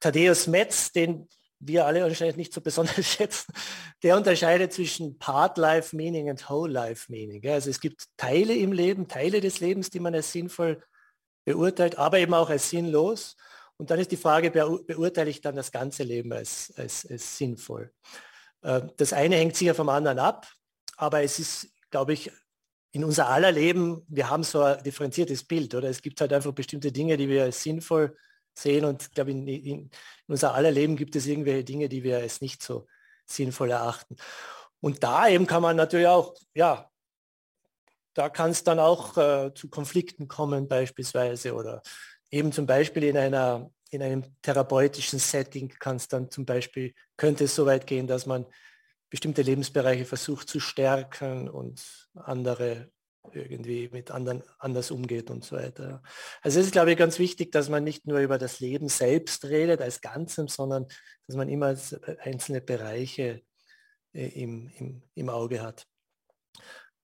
Thaddeus 0.00 0.46
Metz, 0.46 0.92
den 0.92 1.28
wir 1.60 1.86
alle 1.86 2.02
wahrscheinlich 2.02 2.36
nicht 2.36 2.52
so 2.52 2.60
besonders 2.60 3.04
schätzen, 3.06 3.52
der 4.02 4.16
unterscheidet 4.16 4.72
zwischen 4.72 5.18
Part-Life 5.18 5.94
Meaning 5.94 6.30
und 6.30 6.48
Whole-Life 6.48 7.10
Meaning. 7.10 7.46
Also 7.48 7.70
es 7.70 7.80
gibt 7.80 8.04
Teile 8.16 8.54
im 8.54 8.72
Leben, 8.72 9.08
Teile 9.08 9.40
des 9.40 9.60
Lebens, 9.60 9.90
die 9.90 10.00
man 10.00 10.14
als 10.14 10.32
sinnvoll 10.32 10.82
beurteilt, 11.44 11.98
aber 11.98 12.18
eben 12.18 12.34
auch 12.34 12.50
als 12.50 12.70
sinnlos. 12.70 13.36
Und 13.76 13.90
dann 13.90 13.98
ist 13.98 14.10
die 14.10 14.16
Frage, 14.16 14.50
beurteile 14.50 15.30
ich 15.30 15.40
dann 15.40 15.56
das 15.56 15.72
ganze 15.72 16.02
Leben 16.02 16.32
als, 16.32 16.72
als, 16.76 17.06
als 17.10 17.38
sinnvoll? 17.38 17.92
Ähm, 18.62 18.90
das 18.96 19.12
eine 19.12 19.36
hängt 19.36 19.56
sicher 19.56 19.74
vom 19.74 19.88
anderen 19.88 20.18
ab, 20.18 20.48
aber 20.96 21.22
es 21.22 21.38
ist, 21.38 21.68
glaube 21.90 22.12
ich, 22.12 22.30
in 22.90 23.04
unser 23.04 23.28
aller 23.28 23.52
Leben, 23.52 24.04
wir 24.08 24.30
haben 24.30 24.42
so 24.42 24.62
ein 24.62 24.82
differenziertes 24.82 25.44
Bild, 25.44 25.74
oder? 25.74 25.88
Es 25.88 26.02
gibt 26.02 26.20
halt 26.20 26.32
einfach 26.32 26.52
bestimmte 26.52 26.90
Dinge, 26.90 27.16
die 27.16 27.28
wir 27.28 27.44
als 27.44 27.62
sinnvoll 27.62 28.16
sehen. 28.58 28.84
Und 28.84 29.02
ich 29.02 29.10
glaube, 29.12 29.30
in, 29.30 29.46
in, 29.46 29.90
unser 30.26 30.54
aller 30.54 30.70
Leben 30.70 30.96
gibt 30.96 31.16
es 31.16 31.26
irgendwelche 31.26 31.64
Dinge, 31.64 31.88
die 31.88 32.02
wir 32.02 32.18
als 32.18 32.40
nicht 32.40 32.62
so 32.62 32.86
sinnvoll 33.26 33.70
erachten. 33.70 34.16
Und 34.80 35.02
da 35.02 35.28
eben 35.28 35.46
kann 35.46 35.62
man 35.62 35.76
natürlich 35.76 36.06
auch, 36.06 36.34
ja, 36.54 36.90
da 38.14 38.28
kann 38.28 38.50
es 38.50 38.64
dann 38.64 38.78
auch 38.78 39.16
äh, 39.16 39.52
zu 39.54 39.68
Konflikten 39.68 40.28
kommen 40.28 40.68
beispielsweise 40.68 41.54
oder 41.54 41.82
eben 42.30 42.52
zum 42.52 42.66
Beispiel 42.66 43.04
in 43.04 43.16
einer, 43.16 43.70
in 43.90 44.02
einem 44.02 44.24
therapeutischen 44.42 45.18
Setting 45.18 45.68
kann 45.68 45.96
es 45.96 46.08
dann 46.08 46.30
zum 46.30 46.44
Beispiel, 46.44 46.94
könnte 47.16 47.44
es 47.44 47.54
so 47.54 47.66
weit 47.66 47.86
gehen, 47.86 48.06
dass 48.06 48.26
man 48.26 48.46
bestimmte 49.10 49.42
Lebensbereiche 49.42 50.04
versucht 50.04 50.48
zu 50.48 50.60
stärken 50.60 51.48
und 51.48 52.08
andere 52.14 52.90
irgendwie 53.32 53.88
mit 53.90 54.10
anderen 54.10 54.42
anders 54.58 54.90
umgeht 54.90 55.30
und 55.30 55.44
so 55.44 55.56
weiter. 55.56 56.02
Also 56.42 56.60
es 56.60 56.66
ist, 56.66 56.72
glaube 56.72 56.92
ich, 56.92 56.98
ganz 56.98 57.18
wichtig, 57.18 57.52
dass 57.52 57.68
man 57.68 57.84
nicht 57.84 58.06
nur 58.06 58.18
über 58.18 58.38
das 58.38 58.60
Leben 58.60 58.88
selbst 58.88 59.44
redet 59.44 59.80
als 59.80 60.00
Ganzem, 60.00 60.48
sondern 60.48 60.86
dass 61.26 61.36
man 61.36 61.48
immer 61.48 61.74
einzelne 62.20 62.60
Bereiche 62.60 63.42
äh, 64.12 64.28
im, 64.28 64.70
im, 64.78 65.02
im 65.14 65.28
Auge 65.28 65.62
hat. 65.62 65.86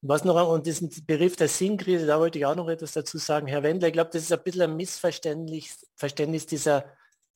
Was 0.01 0.23
noch 0.23 0.49
und 0.49 0.67
diesen 0.67 0.91
Begriff 1.07 1.35
der 1.35 1.47
Sinnkrise, 1.47 2.05
da 2.05 2.19
wollte 2.19 2.37
ich 2.37 2.45
auch 2.45 2.55
noch 2.55 2.69
etwas 2.69 2.91
dazu 2.91 3.17
sagen. 3.17 3.47
Herr 3.47 3.63
Wendler, 3.63 3.87
ich 3.87 3.93
glaube, 3.93 4.11
das 4.13 4.23
ist 4.23 4.31
ein 4.31 4.43
bisschen 4.43 4.61
ein 4.63 4.75
Missverständnis 4.75 5.87
Verständnis 5.95 6.45
dieser, 6.45 6.85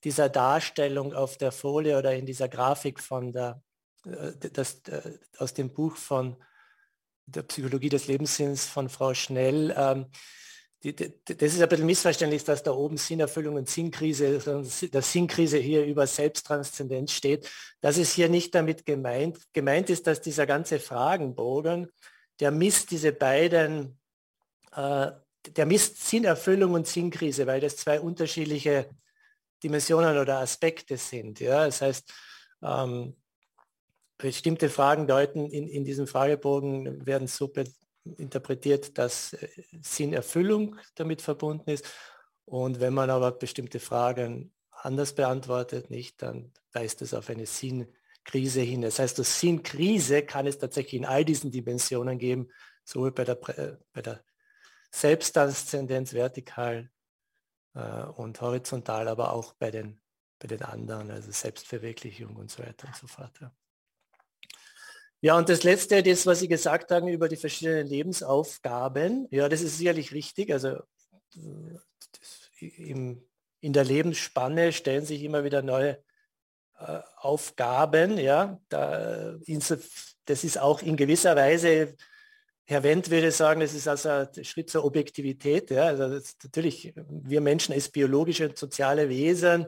dieser 0.04 0.30
Darstellung 0.30 1.14
auf 1.14 1.38
der 1.38 1.52
Folie 1.52 1.98
oder 1.98 2.14
in 2.14 2.26
dieser 2.28 2.48
Grafik 2.48 3.00
von 3.00 3.32
der, 3.32 3.64
äh, 4.06 4.34
das, 4.52 4.82
äh, 4.88 5.18
aus 5.38 5.54
dem 5.56 5.74
Buch 5.74 5.96
von 5.96 6.38
der 7.32 7.44
Psychologie 7.44 7.90
des 7.90 8.08
Lebenssinns 8.08 8.66
von 8.66 8.90
Frau 8.90 9.14
Schnell. 9.14 9.74
Ähm, 9.78 10.06
die, 10.84 10.96
die, 10.96 11.12
das 11.26 11.54
ist 11.54 11.62
ein 11.62 11.68
bisschen 11.68 11.86
missverständlich, 11.86 12.44
dass 12.46 12.64
da 12.64 12.72
oben 12.72 12.96
Sinnerfüllung 12.96 13.56
und 13.56 13.70
Sinnkrise, 13.70 14.40
der 14.94 15.02
Sinnkrise 15.02 15.58
hier 15.58 15.86
über 15.86 16.08
Selbsttranszendenz 16.08 17.12
steht. 17.12 17.50
Das 17.82 17.98
ist 17.98 18.14
hier 18.14 18.30
nicht 18.30 18.56
damit 18.56 18.86
gemeint. 18.86 19.40
Gemeint 19.52 19.90
ist, 19.90 20.08
dass 20.08 20.22
dieser 20.22 20.46
ganze 20.46 20.80
Fragenbogen, 20.80 21.90
der 22.40 22.52
misst 22.52 22.92
diese 22.92 23.12
beiden, 23.12 24.00
äh, 24.74 25.12
der 25.48 25.66
misst 25.66 26.08
Sinnerfüllung 26.08 26.74
und 26.74 26.88
Sinnkrise, 26.88 27.46
weil 27.46 27.60
das 27.60 27.76
zwei 27.76 28.00
unterschiedliche 28.00 28.90
Dimensionen 29.62 30.18
oder 30.18 30.40
Aspekte 30.40 30.96
sind. 30.96 31.42
Ja? 31.42 31.66
Das 31.66 31.82
heißt, 31.82 32.14
ähm, 32.64 33.16
bestimmte 34.20 34.70
Fragen 34.70 35.08
deuten 35.08 35.50
in, 35.50 35.68
in 35.68 35.84
diesem 35.84 36.06
Fragebogen 36.06 37.06
werden 37.08 37.28
so 37.28 37.52
interpretiert, 38.18 38.98
dass 38.98 39.34
äh, 39.34 39.50
Sinnerfüllung 39.82 40.76
damit 40.96 41.24
verbunden 41.24 41.72
ist. 41.72 41.86
Und 42.46 42.80
wenn 42.80 42.94
man 42.94 43.10
aber 43.10 43.32
bestimmte 43.32 43.80
Fragen 43.80 44.54
anders 44.72 45.16
beantwortet, 45.16 45.90
nicht, 45.90 46.22
dann 46.22 46.52
weist 46.74 47.02
es 47.02 47.14
auf 47.14 47.30
eine 47.30 47.46
Sinnkrise 47.46 48.62
hin. 48.62 48.82
Das 48.82 49.00
heißt, 49.00 49.18
das 49.18 49.40
Sinnkrise 49.40 50.24
kann 50.24 50.48
es 50.48 50.58
tatsächlich 50.58 50.96
in 50.96 51.06
all 51.06 51.24
diesen 51.24 51.52
Dimensionen 51.52 52.20
geben, 52.20 52.50
sowohl 52.84 53.12
bei 53.12 53.24
der, 53.24 53.36
bei 53.94 54.02
der 54.02 54.24
Selbsttranszendenz 54.92 56.14
vertikal 56.14 56.90
äh, 57.74 58.04
und 58.04 58.42
horizontal, 58.42 59.08
aber 59.08 59.32
auch 59.32 59.54
bei 59.54 59.72
den, 59.72 60.02
bei 60.40 60.48
den 60.48 60.64
anderen, 60.64 61.10
also 61.12 61.32
Selbstverwirklichung 61.32 62.36
und 62.36 62.52
so 62.52 62.64
weiter 62.64 62.88
und 62.88 62.96
so 62.96 63.08
fort. 63.08 63.40
Ja. 63.40 63.52
Ja, 65.22 65.38
und 65.38 65.50
das 65.50 65.64
Letzte, 65.64 66.02
das, 66.02 66.26
was 66.26 66.40
Sie 66.40 66.48
gesagt 66.48 66.92
haben 66.92 67.08
über 67.08 67.28
die 67.28 67.36
verschiedenen 67.36 67.88
Lebensaufgaben, 67.88 69.28
ja, 69.32 69.50
das 69.50 69.62
ist 69.62 69.78
sicherlich 69.78 70.14
richtig. 70.14 70.52
Also 70.52 70.78
im, 72.60 73.22
in 73.60 73.74
der 73.74 73.84
Lebensspanne 73.84 74.72
stellen 74.72 75.06
sich 75.06 75.24
immer 75.24 75.44
wieder 75.44 75.62
neue 75.62 76.02
äh, 76.80 77.00
Aufgaben. 77.18 78.18
Ja, 78.18 78.60
da, 78.70 79.36
das 80.26 80.44
ist 80.44 80.58
auch 80.58 80.82
in 80.82 80.96
gewisser 80.96 81.36
Weise, 81.36 81.96
Herr 82.70 82.84
Wendt 82.84 83.10
würde 83.10 83.32
sagen, 83.32 83.62
das 83.62 83.74
ist 83.74 83.88
also 83.88 84.10
ein 84.10 84.46
Schritt 84.46 84.70
zur 84.70 84.86
Objektivität. 84.86 85.72
Ja, 85.72 85.86
also 85.86 86.08
natürlich, 86.44 86.94
wir 86.96 87.42
Menschen 87.42 87.74
als 87.74 87.90
biologische 87.90 88.48
und 88.48 88.58
soziale 88.58 89.10
Wesen 89.10 89.66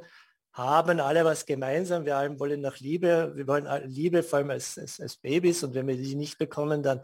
haben 0.53 0.99
alle 0.99 1.23
was 1.23 1.45
gemeinsam. 1.45 2.05
Wir 2.05 2.17
alle 2.17 2.39
wollen 2.39 2.61
nach 2.61 2.79
Liebe. 2.79 3.31
Wir 3.35 3.47
wollen 3.47 3.67
Liebe, 3.85 4.23
vor 4.23 4.39
allem 4.39 4.49
als, 4.49 4.77
als, 4.77 4.99
als 4.99 5.17
Babys. 5.17 5.63
Und 5.63 5.73
wenn 5.73 5.87
wir 5.87 5.95
die 5.95 6.15
nicht 6.15 6.37
bekommen, 6.37 6.83
dann 6.83 7.01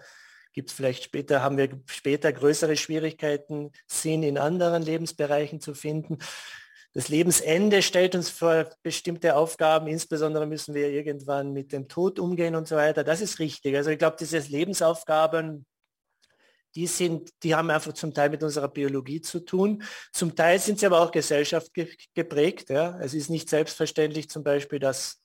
gibt 0.54 0.70
es 0.70 0.76
vielleicht 0.76 1.04
später, 1.04 1.42
haben 1.44 1.58
wir 1.58 1.70
später 1.86 2.34
größere 2.34 2.76
Schwierigkeiten, 2.76 3.72
Sinn 3.86 4.24
in 4.24 4.38
anderen 4.38 4.82
Lebensbereichen 4.82 5.62
zu 5.62 5.74
finden. 5.74 6.18
Das 6.94 7.10
Lebensende 7.10 7.84
stellt 7.84 8.16
uns 8.16 8.32
vor 8.32 8.68
bestimmte 8.82 9.36
Aufgaben, 9.36 9.86
insbesondere 9.86 10.48
müssen 10.48 10.74
wir 10.74 10.90
irgendwann 10.90 11.54
mit 11.54 11.72
dem 11.72 11.88
Tod 11.88 12.18
umgehen 12.18 12.56
und 12.56 12.68
so 12.68 12.76
weiter. 12.76 13.04
Das 13.04 13.22
ist 13.22 13.38
richtig. 13.38 13.76
Also 13.76 13.92
ich 13.92 14.00
glaube, 14.00 14.18
diese 14.20 14.40
Lebensaufgaben 14.40 15.68
die 16.78 16.86
sind, 16.86 17.32
die 17.42 17.56
haben 17.56 17.72
einfach 17.72 17.94
zum 17.94 18.14
Teil 18.14 18.30
mit 18.30 18.44
unserer 18.44 18.68
Biologie 18.68 19.20
zu 19.20 19.40
tun. 19.40 19.82
Zum 20.14 20.36
Teil 20.36 20.60
sind 20.60 20.80
sie 20.80 20.86
aber 20.86 21.02
auch 21.02 21.10
Gesellschaft 21.10 21.72
geprägt. 22.14 22.70
Ja. 22.70 23.00
Es 23.02 23.16
ist 23.16 23.32
nicht 23.32 23.50
selbstverständlich 23.50 24.30
zum 24.30 24.44
Beispiel, 24.44 24.78
dass 24.78 25.20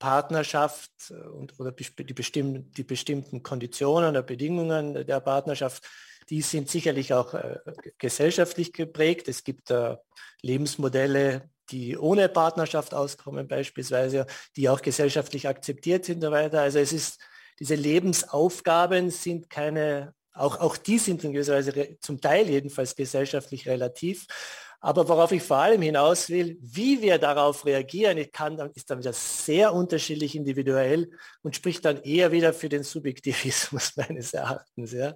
Partnerschaft 0.00 0.90
äh, 1.10 1.14
und, 1.14 1.60
oder 1.60 1.70
die, 1.70 2.14
bestimm 2.14 2.72
die 2.72 2.82
bestimmten 2.82 3.44
Konditionen 3.44 4.10
oder 4.10 4.24
Bedingungen 4.24 5.06
der 5.06 5.20
Partnerschaft, 5.20 5.88
die 6.30 6.42
sind 6.42 6.68
sicherlich 6.68 7.14
auch 7.14 7.34
äh, 7.34 7.60
gesellschaftlich 7.98 8.72
geprägt. 8.72 9.28
Es 9.28 9.44
gibt 9.44 9.70
äh, 9.70 9.96
Lebensmodelle, 10.42 11.48
die 11.70 11.96
ohne 11.96 12.28
Partnerschaft 12.28 12.92
auskommen 12.92 13.46
beispielsweise, 13.46 14.26
die 14.56 14.68
auch 14.68 14.82
gesellschaftlich 14.82 15.46
akzeptiert 15.46 16.04
sind 16.04 16.24
und 16.24 16.32
weiter. 16.32 16.60
Also 16.60 16.80
es 16.80 16.92
ist, 16.92 17.20
diese 17.60 17.76
Lebensaufgaben 17.76 19.10
sind 19.10 19.48
keine 19.48 20.12
auch, 20.34 20.60
auch 20.60 20.76
die 20.76 20.98
sind 20.98 21.22
in 21.24 21.32
gewisser 21.32 21.54
Weise 21.54 21.96
zum 22.00 22.20
Teil 22.20 22.50
jedenfalls 22.50 22.94
gesellschaftlich 22.96 23.68
relativ. 23.68 24.26
Aber 24.80 25.08
worauf 25.08 25.32
ich 25.32 25.42
vor 25.42 25.56
allem 25.56 25.80
hinaus 25.80 26.28
will, 26.28 26.58
wie 26.60 27.00
wir 27.00 27.16
darauf 27.16 27.64
reagieren, 27.64 28.22
kann, 28.32 28.58
ist 28.74 28.90
dann 28.90 28.98
wieder 28.98 29.14
sehr 29.14 29.72
unterschiedlich 29.72 30.34
individuell 30.34 31.10
und 31.40 31.56
spricht 31.56 31.86
dann 31.86 32.02
eher 32.02 32.32
wieder 32.32 32.52
für 32.52 32.68
den 32.68 32.82
Subjektivismus 32.82 33.92
meines 33.96 34.34
Erachtens. 34.34 34.92
Ja. 34.92 35.14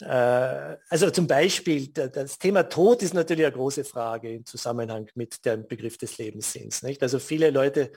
Äh, 0.00 0.76
also 0.88 1.10
zum 1.10 1.26
Beispiel, 1.26 1.88
das 1.88 2.38
Thema 2.38 2.64
Tod 2.64 3.02
ist 3.02 3.14
natürlich 3.14 3.44
eine 3.44 3.54
große 3.54 3.84
Frage 3.84 4.34
im 4.34 4.44
Zusammenhang 4.44 5.08
mit 5.14 5.44
dem 5.44 5.68
Begriff 5.68 5.96
des 5.96 6.18
Lebenssinns. 6.18 6.82
Nicht? 6.82 7.02
Also 7.02 7.20
viele 7.20 7.50
Leute, 7.50 7.92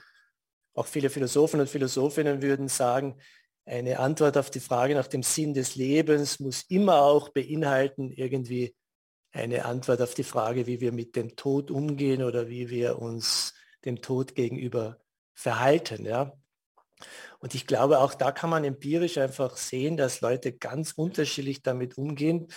auch 0.74 0.86
viele 0.86 1.10
Philosophen 1.10 1.58
und 1.58 1.68
Philosophinnen 1.68 2.40
würden 2.40 2.68
sagen, 2.68 3.18
eine 3.66 3.98
Antwort 3.98 4.36
auf 4.36 4.50
die 4.50 4.60
Frage 4.60 4.94
nach 4.94 5.06
dem 5.06 5.22
Sinn 5.22 5.54
des 5.54 5.74
Lebens 5.74 6.38
muss 6.40 6.62
immer 6.68 7.02
auch 7.02 7.30
beinhalten, 7.30 8.10
irgendwie 8.10 8.74
eine 9.32 9.64
Antwort 9.64 10.00
auf 10.00 10.14
die 10.14 10.24
Frage, 10.24 10.66
wie 10.66 10.80
wir 10.80 10.92
mit 10.92 11.16
dem 11.16 11.34
Tod 11.34 11.70
umgehen 11.70 12.22
oder 12.22 12.48
wie 12.48 12.70
wir 12.70 12.98
uns 12.98 13.54
dem 13.84 14.00
Tod 14.00 14.34
gegenüber 14.34 14.98
verhalten. 15.34 16.04
Ja? 16.04 16.32
Und 17.40 17.54
ich 17.54 17.66
glaube, 17.66 17.98
auch 17.98 18.14
da 18.14 18.32
kann 18.32 18.50
man 18.50 18.64
empirisch 18.64 19.18
einfach 19.18 19.56
sehen, 19.56 19.96
dass 19.96 20.20
Leute 20.20 20.52
ganz 20.52 20.92
unterschiedlich 20.92 21.62
damit 21.62 21.98
umgehen, 21.98 22.48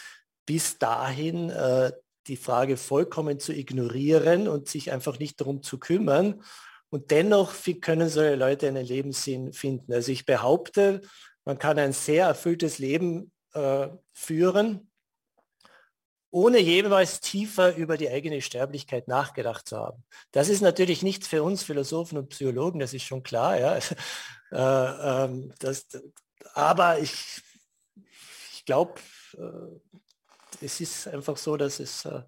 bis 0.46 0.78
dahin 0.78 1.50
äh, 1.50 1.92
die 2.28 2.38
Frage 2.38 2.78
vollkommen 2.78 3.40
zu 3.40 3.54
ignorieren 3.54 4.48
und 4.48 4.68
sich 4.68 4.92
einfach 4.92 5.20
nicht 5.20 5.40
darum 5.40 5.64
zu 5.64 5.80
kümmern 5.80 6.44
und 6.90 7.12
dennoch 7.12 7.54
können 7.82 8.10
solche 8.10 8.36
Leute 8.36 8.68
einen 8.68 8.86
Lebenssinn 8.86 9.54
finden. 9.54 9.94
Also 9.94 10.12
ich 10.12 10.26
behaupte, 10.26 11.02
man 11.46 11.60
kann 11.60 11.80
ein 11.80 11.94
sehr 11.94 12.26
erfülltes 12.28 12.80
Leben 12.80 13.32
äh, 13.54 13.88
führen, 14.14 14.90
ohne 16.30 16.60
jemals 16.60 17.22
tiefer 17.22 17.76
über 17.76 17.98
die 17.98 18.10
eigene 18.10 18.42
Sterblichkeit 18.42 19.08
nachgedacht 19.08 19.68
zu 19.68 19.78
haben. 19.78 20.04
Das 20.32 20.50
ist 20.50 20.62
natürlich 20.62 21.02
nichts 21.02 21.28
für 21.28 21.44
uns 21.44 21.64
Philosophen 21.64 22.18
und 22.18 22.30
Psychologen, 22.30 22.80
das 22.80 22.94
ist 22.94 23.04
schon 23.04 23.24
klar. 23.24 23.60
Ja. 23.60 23.80
Äh, 24.50 24.56
ähm, 24.56 25.54
das, 25.60 25.88
aber 26.54 27.00
ich, 27.00 27.42
ich 28.54 28.64
glaube, 28.64 28.94
äh, 29.38 30.62
es 30.62 30.80
ist 30.80 31.06
einfach 31.10 31.36
so, 31.36 31.58
dass 31.58 31.82
es 31.82 32.06
äh, 32.06 32.22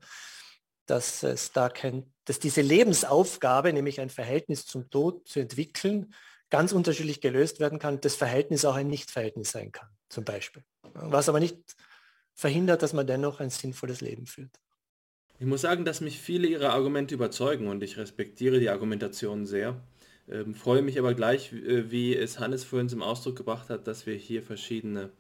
dass 0.90 1.24
es 1.24 1.52
da 1.52 1.70
kein, 1.70 2.12
dass 2.26 2.40
diese 2.40 2.62
Lebensaufgabe, 2.62 3.72
nämlich 3.74 4.02
ein 4.02 4.10
Verhältnis 4.10 4.66
zum 4.66 4.90
Tod 4.90 5.28
zu 5.28 5.40
entwickeln, 5.40 6.14
ganz 6.50 6.72
unterschiedlich 6.72 7.22
gelöst 7.22 7.60
werden 7.60 7.80
kann, 7.80 8.02
das 8.02 8.16
Verhältnis 8.16 8.66
auch 8.66 8.76
ein 8.76 8.88
Nichtverhältnis 8.88 9.52
sein 9.52 9.72
kann, 9.72 9.88
zum 10.10 10.26
Beispiel. 10.26 10.64
Was 10.94 11.30
aber 11.30 11.40
nicht 11.40 11.58
verhindert, 12.34 12.82
dass 12.82 12.94
man 12.94 13.06
dennoch 13.06 13.40
ein 13.40 13.50
sinnvolles 13.50 14.02
Leben 14.02 14.26
führt. 14.26 14.52
Ich 15.40 15.46
muss 15.46 15.62
sagen, 15.62 15.86
dass 15.86 16.02
mich 16.02 16.20
viele 16.20 16.48
Ihrer 16.48 16.72
Argumente 16.72 17.14
überzeugen 17.14 17.68
und 17.68 17.84
ich 17.84 17.98
respektiere 17.98 18.60
die 18.60 18.70
Argumentation 18.70 19.46
sehr. 19.46 19.82
Ähm, 20.28 20.54
freue 20.54 20.82
mich 20.82 21.00
aber 21.00 21.14
gleich, 21.14 21.54
äh, 21.54 21.92
wie 21.92 22.16
es 22.16 22.40
Hannes 22.40 22.64
vorhin 22.64 22.90
zum 22.90 23.02
Ausdruck 23.02 23.36
gebracht 23.36 23.70
hat, 23.70 23.88
dass 23.88 24.06
wir 24.06 24.16
hier 24.16 24.44
verschiedene 24.44 25.12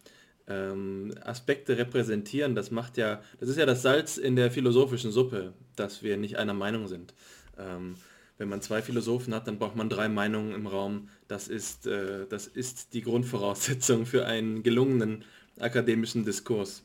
ähm, 0.50 1.14
Aspekte 1.24 1.78
repräsentieren, 1.78 2.56
das 2.56 2.72
macht 2.72 2.98
ja, 2.98 3.22
das 3.40 3.50
ist 3.50 3.58
ja 3.58 3.66
das 3.66 3.82
Salz 3.82 4.18
in 4.18 4.36
der 4.36 4.52
philosophischen 4.52 5.12
Suppe, 5.12 5.54
dass 5.76 6.04
wir 6.04 6.18
nicht 6.18 6.38
einer 6.38 6.54
Meinung 6.54 6.88
sind. 6.88 7.14
Ähm, 7.58 7.96
wenn 8.40 8.50
man 8.50 8.62
zwei 8.62 8.82
Philosophen 8.82 9.36
hat, 9.36 9.48
dann 9.48 9.60
braucht 9.60 9.76
man 9.76 9.90
drei 9.90 10.10
Meinungen 10.10 10.56
im 10.56 10.66
Raum. 10.66 11.10
Das 11.28 11.48
ist, 11.48 11.88
äh, 11.88 12.26
das 12.28 12.48
ist 12.48 12.94
die 12.94 13.02
Grundvoraussetzung 13.02 14.06
für 14.06 14.26
einen 14.26 14.64
gelungenen 14.64 15.24
akademischen 15.60 16.26
Diskurs. 16.26 16.84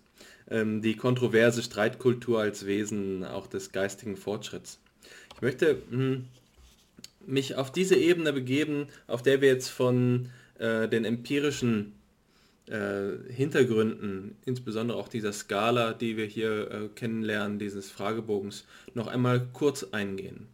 Ähm, 0.51 0.83
die 0.83 0.97
kontroverse 0.97 1.63
Streitkultur 1.63 2.41
als 2.41 2.67
Wesen 2.67 3.25
auch 3.25 3.47
des 3.47 3.73
geistigen 3.73 4.17
Fortschritts. 4.17 4.79
Ich 5.37 5.43
möchte 5.43 5.79
mh, 5.91 5.97
hm, 5.97 6.25
mich 7.27 7.55
auf 7.55 7.73
diese 7.73 7.97
Ebene 7.97 8.33
begeben, 8.33 8.89
auf 9.07 9.23
der 9.23 9.41
wir 9.41 9.49
jetzt 9.49 9.69
von 9.69 10.29
äh, 10.59 10.89
den 10.89 11.05
empirischen 11.05 11.93
äh, 12.69 13.33
Hintergründen, 13.33 14.37
insbesondere 14.45 14.99
auch 14.99 15.09
dieser 15.09 15.33
Skala, 15.33 15.93
die 15.93 16.17
wir 16.17 16.27
hier 16.27 16.71
äh, 16.71 16.89
kennenlernen, 16.95 17.59
dieses 17.59 17.91
Fragebogens, 17.91 18.67
noch 18.95 19.07
einmal 19.07 19.47
kurz 19.53 19.85
eingehen. 19.93 20.49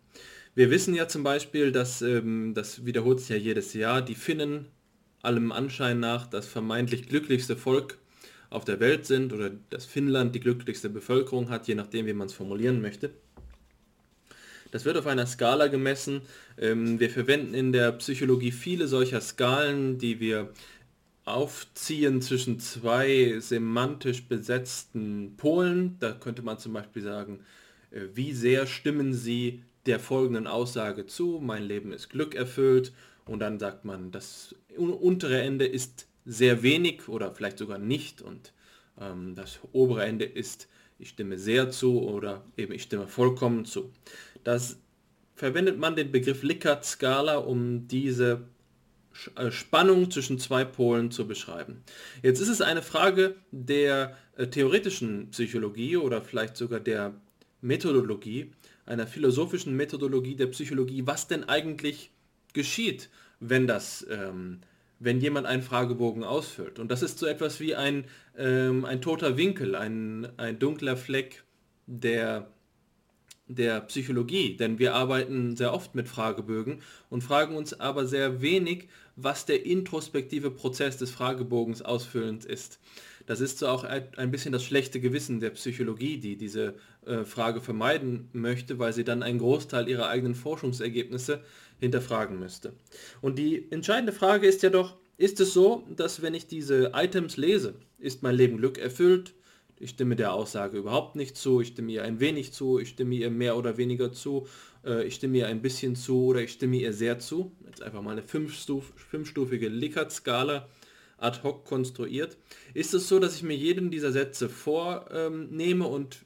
Wir 0.55 0.71
wissen 0.71 0.95
ja 0.95 1.07
zum 1.07 1.23
Beispiel, 1.23 1.73
dass, 1.73 2.03
ähm, 2.03 2.55
das 2.55 2.85
wiederholt 2.85 3.21
sich 3.21 3.29
ja 3.29 3.37
jedes 3.37 3.75
Jahr, 3.75 4.03
die 4.03 4.17
Finnen 4.17 4.67
allem 5.23 5.53
Anschein 5.53 6.01
nach 6.01 6.27
das 6.27 6.47
vermeintlich 6.47 7.09
glücklichste 7.09 7.57
Volk 7.57 7.99
auf 8.49 8.65
der 8.65 8.81
Welt 8.81 9.07
sind 9.07 9.33
oder 9.33 9.51
dass 9.71 9.87
Finnland 9.87 10.35
die 10.35 10.41
glücklichste 10.41 10.89
Bevölkerung 10.89 11.51
hat, 11.51 11.69
je 11.69 11.75
nachdem, 11.75 12.07
wie 12.07 12.13
man 12.13 12.27
es 12.27 12.33
formulieren 12.33 12.81
möchte. 12.81 13.11
Das 14.73 14.85
wird 14.85 14.97
auf 14.97 15.07
einer 15.07 15.27
Skala 15.27 15.67
gemessen. 15.67 16.23
Ähm, 16.59 17.01
wir 17.01 17.11
verwenden 17.11 17.55
in 17.55 17.73
der 17.73 17.93
Psychologie 17.93 18.53
viele 18.53 18.87
solcher 18.87 19.21
Skalen, 19.21 19.99
die 19.99 20.21
wir 20.21 20.53
aufziehen 21.35 22.23
zwischen 22.23 22.59
zwei 22.59 23.37
semantisch 23.39 24.27
besetzten 24.29 25.35
Polen. 25.37 25.97
Da 26.01 26.13
könnte 26.13 26.43
man 26.43 26.59
zum 26.59 26.73
Beispiel 26.73 27.03
sagen, 27.03 27.41
äh, 27.91 28.03
wie 28.15 28.33
sehr 28.33 28.67
stimmen 28.67 29.13
Sie 29.13 29.63
der 29.87 29.99
folgenden 29.99 30.47
Aussage 30.47 31.07
zu, 31.07 31.41
mein 31.43 31.65
Leben 31.65 31.93
ist 31.93 32.11
Glück 32.11 32.35
erfüllt 32.35 32.93
und 33.25 33.41
dann 33.41 33.59
sagt 33.59 33.85
man, 33.85 34.11
das 34.11 34.55
untere 34.77 35.41
Ende 35.41 35.65
ist 35.65 36.07
sehr 36.27 36.63
wenig 36.63 37.09
oder 37.09 37.35
vielleicht 37.35 37.59
sogar 37.59 37.79
nicht 37.79 38.21
und 38.23 38.53
ähm, 39.01 39.35
das 39.35 39.59
obere 39.73 40.05
Ende 40.05 40.27
ist, 40.27 40.69
ich 40.99 41.11
stimme 41.11 41.39
sehr 41.39 41.71
zu 41.71 42.03
oder 42.03 42.45
eben 42.57 42.73
ich 42.73 42.83
stimme 42.83 43.09
vollkommen 43.09 43.65
zu. 43.65 43.91
Das 44.45 44.79
verwendet 45.35 45.79
man 45.79 45.97
den 45.97 46.13
Begriff 46.13 46.43
Likert-Skala, 46.43 47.39
um 47.39 47.89
diese 47.89 48.43
Spannung 49.51 50.11
zwischen 50.11 50.39
zwei 50.39 50.65
Polen 50.65 51.11
zu 51.11 51.27
beschreiben. 51.27 51.83
Jetzt 52.23 52.41
ist 52.41 52.49
es 52.49 52.61
eine 52.61 52.83
Frage 52.83 53.37
der 53.51 54.17
äh, 54.37 54.47
theoretischen 54.47 55.31
Psychologie 55.31 55.97
oder 55.97 56.23
vielleicht 56.23 56.57
sogar 56.57 56.81
der 56.81 57.15
Methodologie, 57.61 58.53
einer 58.87 59.07
philosophischen 59.07 59.77
Methodologie 59.77 60.37
der 60.37 60.47
Psychologie, 60.47 61.07
was 61.07 61.29
denn 61.29 61.49
eigentlich 61.49 62.11
geschieht, 62.53 63.11
wenn 63.39 63.67
das, 63.67 64.07
ähm, 64.11 64.61
wenn 64.99 65.21
jemand 65.21 65.47
einen 65.47 65.63
Fragebogen 65.63 66.25
ausfüllt. 66.25 66.79
Und 66.79 66.91
das 66.91 67.03
ist 67.03 67.19
so 67.19 67.27
etwas 67.27 67.61
wie 67.61 67.75
ein, 67.75 68.05
ähm, 68.37 68.85
ein 68.85 69.01
toter 69.01 69.37
Winkel, 69.37 69.75
ein, 69.75 70.29
ein 70.37 70.59
dunkler 70.59 70.97
Fleck 70.97 71.45
der 71.87 72.49
der 73.51 73.81
Psychologie, 73.81 74.57
denn 74.57 74.79
wir 74.79 74.95
arbeiten 74.95 75.57
sehr 75.57 75.75
oft 75.75 75.97
mit 75.97 76.09
Fragebögen 76.09 76.83
und 77.09 77.23
fragen 77.23 77.57
uns 77.57 77.79
aber 77.79 78.07
sehr 78.07 78.41
wenig, 78.43 78.89
was 79.23 79.47
der 79.47 79.65
introspektive 79.67 80.51
Prozess 80.51 80.97
des 80.97 81.11
Fragebogens 81.11 81.83
ausfüllend 81.83 82.45
ist. 82.45 82.79
Das 83.27 83.41
ist 83.41 83.59
so 83.59 83.69
auch 83.69 83.85
ein 83.85 84.31
bisschen 84.31 84.53
das 84.53 84.65
schlechte 84.65 85.01
Gewissen 85.01 85.41
der 85.41 85.51
Psychologie, 85.51 86.19
die 86.19 86.37
diese 86.37 86.75
äh, 87.07 87.25
Frage 87.25 87.61
vermeiden 87.61 88.29
möchte, 88.33 88.79
weil 88.79 88.93
sie 88.93 89.05
dann 89.05 89.23
einen 89.23 89.39
Großteil 89.39 89.89
ihrer 89.89 90.09
eigenen 90.09 90.35
Forschungsergebnisse 90.35 91.41
hinterfragen 91.79 92.39
müsste. 92.39 92.73
Und 93.21 93.39
die 93.39 93.71
entscheidende 93.71 94.13
Frage 94.13 94.47
ist 94.47 94.63
ja 94.63 94.71
doch, 94.71 94.97
ist 95.17 95.39
es 95.39 95.53
so, 95.53 95.87
dass 95.95 96.23
wenn 96.23 96.35
ich 96.35 96.47
diese 96.47 96.93
Items 96.95 97.37
lese, 97.37 97.75
ist 97.99 98.23
mein 98.23 98.35
Leben 98.35 98.57
Glück 98.57 98.79
erfüllt, 98.79 99.35
ich 99.79 99.91
stimme 99.91 100.15
der 100.15 100.35
Aussage 100.35 100.77
überhaupt 100.77 101.17
nicht 101.17 101.37
zu, 101.37 101.61
ich 101.61 101.69
stimme 101.69 101.93
ihr 101.93 102.05
ein 102.05 102.21
wenig 102.21 102.53
zu, 102.53 102.79
ich 102.79 102.91
stimme 102.91 103.15
ihr 103.15 103.31
mehr 103.31 103.57
oder 103.57 103.79
weniger 103.79 104.13
zu, 104.13 104.47
äh, 104.85 105.05
ich 105.05 105.15
stimme 105.17 105.39
ihr 105.39 105.47
ein 105.47 105.63
bisschen 105.63 105.97
zu 105.97 106.27
oder 106.27 106.43
ich 106.43 106.53
stimme 106.53 106.77
ihr 106.77 106.93
sehr 106.93 107.19
zu. 107.19 107.53
Jetzt 107.67 107.83
einfach 107.83 108.03
mal 108.03 108.13
eine 108.13 108.23
fünfstuf 108.23 108.93
fünfstufige 108.97 109.69
Likert-Skala 109.69 110.69
ad 111.19 111.43
hoc 111.43 111.65
konstruiert. 111.65 112.37
Ist 112.75 112.95
es 112.95 113.09
so, 113.09 113.19
dass 113.19 113.37
ich 113.37 113.43
mir 113.43 113.57
jeden 113.57 113.91
dieser 113.91 114.13
Sätze 114.13 114.49
vornehme 114.49 115.85
ähm, 115.85 115.91
und 115.91 116.19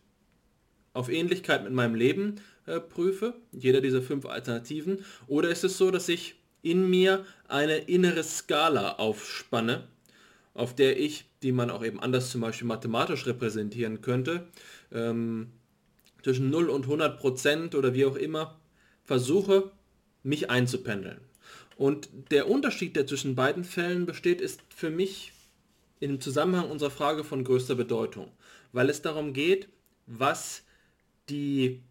auf 0.93 1.09
Ähnlichkeit 1.09 1.65
mit 1.65 1.73
meinem 1.73 1.95
Leben 1.95 2.37
äh, 2.67 2.81
prüfe, 2.81 3.35
jeder 3.53 3.81
dieser 3.81 4.01
fünf 4.01 4.27
Alternativen, 4.27 5.05
oder 5.27 5.51
ist 5.51 5.65
es 5.65 5.77
so, 5.77 5.91
dass 5.91 6.09
ich 6.09 6.37
in 6.63 6.89
mir 6.89 7.27
eine 7.49 7.77
innere 7.79 8.23
Skala 8.25 8.93
aufspanne, 8.93 9.89
auf 10.55 10.75
der 10.75 10.99
ich, 10.99 11.27
die 11.43 11.53
man 11.53 11.71
auch 11.71 11.85
eben 11.85 12.01
anders 12.01 12.31
zum 12.31 12.41
Beispiel 12.41 12.69
mathematisch 12.69 13.27
repräsentieren 13.27 14.01
könnte, 14.01 14.47
ähm, 14.93 15.49
zwischen 16.25 16.51
0 16.51 16.71
und 16.71 16.85
100 16.85 17.21
Prozent 17.21 17.75
oder 17.75 17.95
wie 17.95 18.07
auch 18.07 18.17
immer, 18.17 18.59
versuche, 19.05 19.71
mich 20.23 20.51
einzupendeln. 20.51 21.21
Und 21.77 22.09
der 22.31 22.49
Unterschied, 22.49 22.97
der 22.97 23.07
zwischen 23.07 23.35
beiden 23.35 23.63
Fällen 23.63 24.07
besteht, 24.07 24.41
ist 24.41 24.63
für 24.75 24.91
mich 24.91 25.33
im 26.01 26.21
Zusammenhang 26.21 26.71
unserer 26.71 26.91
Frage 26.91 27.25
von 27.25 27.45
größter 27.45 27.75
Bedeutung, 27.75 28.33
weil 28.73 28.89
es 28.89 29.03
darum 29.03 29.35
geht, 29.35 29.69
was 30.07 30.63
die 31.29 31.83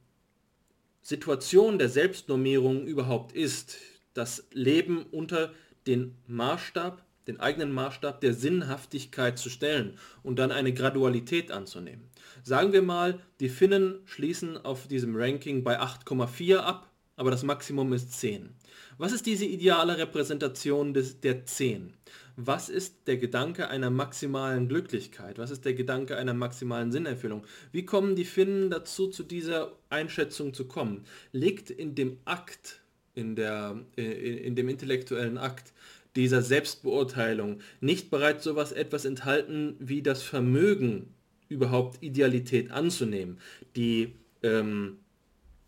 Situation 1.01 1.77
der 1.77 1.89
Selbstnormierung 1.89 2.87
überhaupt 2.87 3.33
ist. 3.33 3.77
Das 4.13 4.47
Leben 4.51 5.05
unter 5.11 5.53
den 5.85 6.15
Maßstab 6.27 7.03
den 7.27 7.39
eigenen 7.39 7.71
Maßstab 7.71 8.21
der 8.21 8.33
Sinnhaftigkeit 8.33 9.37
zu 9.39 9.49
stellen 9.49 9.97
und 10.23 10.39
dann 10.39 10.51
eine 10.51 10.73
Gradualität 10.73 11.51
anzunehmen. 11.51 12.09
Sagen 12.43 12.73
wir 12.73 12.81
mal, 12.81 13.19
die 13.39 13.49
Finnen 13.49 13.99
schließen 14.05 14.57
auf 14.57 14.87
diesem 14.87 15.15
Ranking 15.15 15.63
bei 15.63 15.79
8,4 15.79 16.57
ab, 16.57 16.89
aber 17.15 17.31
das 17.31 17.43
Maximum 17.43 17.93
ist 17.93 18.19
10. 18.19 18.49
Was 18.97 19.11
ist 19.11 19.25
diese 19.25 19.45
ideale 19.45 19.97
Repräsentation 19.97 20.93
des, 20.93 21.19
der 21.19 21.45
10? 21.45 21.93
Was 22.35 22.69
ist 22.69 23.07
der 23.07 23.17
Gedanke 23.17 23.67
einer 23.67 23.89
maximalen 23.89 24.67
Glücklichkeit? 24.67 25.37
Was 25.37 25.51
ist 25.51 25.65
der 25.65 25.73
Gedanke 25.73 26.17
einer 26.17 26.33
maximalen 26.33 26.91
Sinnerfüllung? 26.91 27.45
Wie 27.71 27.85
kommen 27.85 28.15
die 28.15 28.25
Finnen 28.25 28.69
dazu, 28.69 29.07
zu 29.07 29.23
dieser 29.23 29.73
Einschätzung 29.89 30.53
zu 30.53 30.67
kommen? 30.67 31.05
Liegt 31.31 31.69
in 31.69 31.93
dem 31.95 32.17
Akt, 32.25 32.81
in, 33.13 33.35
der, 33.35 33.79
in, 33.95 34.11
in 34.11 34.55
dem 34.55 34.69
intellektuellen 34.69 35.37
Akt, 35.37 35.73
dieser 36.15 36.41
Selbstbeurteilung 36.41 37.59
nicht 37.81 38.11
bereits 38.11 38.43
sowas 38.43 38.71
etwas 38.71 39.05
enthalten 39.05 39.75
wie 39.79 40.01
das 40.01 40.21
Vermögen, 40.21 41.13
überhaupt 41.49 42.01
Idealität 42.01 42.71
anzunehmen, 42.71 43.37
die 43.75 44.13
ähm, 44.41 44.97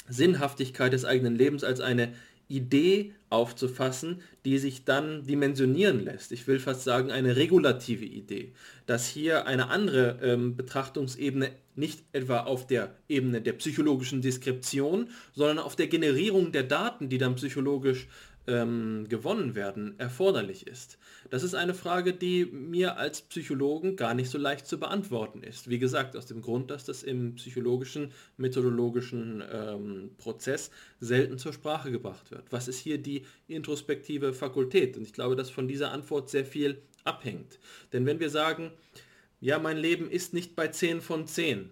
Sinnhaftigkeit 0.08 0.94
des 0.94 1.06
eigenen 1.06 1.36
Lebens 1.36 1.64
als 1.64 1.80
eine 1.80 2.14
Idee 2.48 3.14
aufzufassen, 3.30 4.22
die 4.46 4.60
sich 4.60 4.86
dann 4.86 5.26
dimensionieren 5.26 6.04
lässt. 6.06 6.32
Ich 6.32 6.48
will 6.48 6.60
fast 6.60 6.84
sagen, 6.84 7.12
eine 7.12 7.36
regulative 7.36 8.06
Idee, 8.06 8.54
dass 8.86 9.08
hier 9.08 9.48
eine 9.48 9.70
andere 9.70 10.20
ähm, 10.22 10.56
Betrachtungsebene 10.56 11.52
nicht 11.76 12.04
etwa 12.14 12.42
auf 12.42 12.68
der 12.68 12.96
Ebene 13.10 13.42
der 13.42 13.54
psychologischen 13.54 14.22
Deskription, 14.22 15.10
sondern 15.34 15.60
auf 15.60 15.76
der 15.76 15.88
Generierung 15.88 16.52
der 16.52 16.64
Daten, 16.64 17.10
die 17.10 17.18
dann 17.18 17.36
psychologisch 17.36 18.08
ähm, 18.48 19.08
gewonnen 19.10 19.56
werden, 19.56 19.96
erforderlich 19.98 20.68
ist. 20.68 20.98
Das 21.30 21.44
ist 21.44 21.56
eine 21.56 21.74
Frage, 21.74 22.14
die 22.14 22.46
mir 22.46 22.98
als 22.98 23.22
Psychologen 23.22 23.96
gar 23.96 24.14
nicht 24.14 24.30
so 24.30 24.38
leicht 24.38 24.68
zu 24.68 24.80
beantworten 24.80 25.42
ist. 25.44 25.70
Wie 25.70 25.80
gesagt, 25.80 26.16
aus 26.16 26.26
dem 26.26 26.42
Grund, 26.42 26.70
dass 26.72 26.86
das 26.86 27.04
im 27.04 27.36
psychologischen, 27.36 28.12
methodologischen 28.38 29.44
ähm, 29.52 30.12
Prozess 30.18 30.72
selten 31.00 31.38
zur 31.38 31.54
Sprache 31.54 31.92
gebracht 31.92 32.32
wird. 32.32 32.52
Was 32.52 32.68
ist 32.68 32.80
hier 32.80 32.98
die 32.98 33.26
introspektive 33.48 34.34
Fakultät? 34.34 34.98
Und 34.98 35.04
ich 35.04 35.14
glaube, 35.14 35.36
dass 35.36 35.50
von 35.50 35.68
dieser 35.68 35.92
Antwort 35.92 36.30
sehr 36.30 36.46
viel 36.46 36.82
abhängt. 37.04 37.60
Denn 37.94 38.06
wenn 38.06 38.20
wir 38.20 38.30
sagen, 38.30 38.72
ja, 39.42 39.60
mein 39.60 39.78
Leben 39.78 40.10
ist 40.10 40.34
nicht 40.34 40.56
bei 40.56 40.68
10 40.68 41.02
von 41.02 41.28
10, 41.28 41.70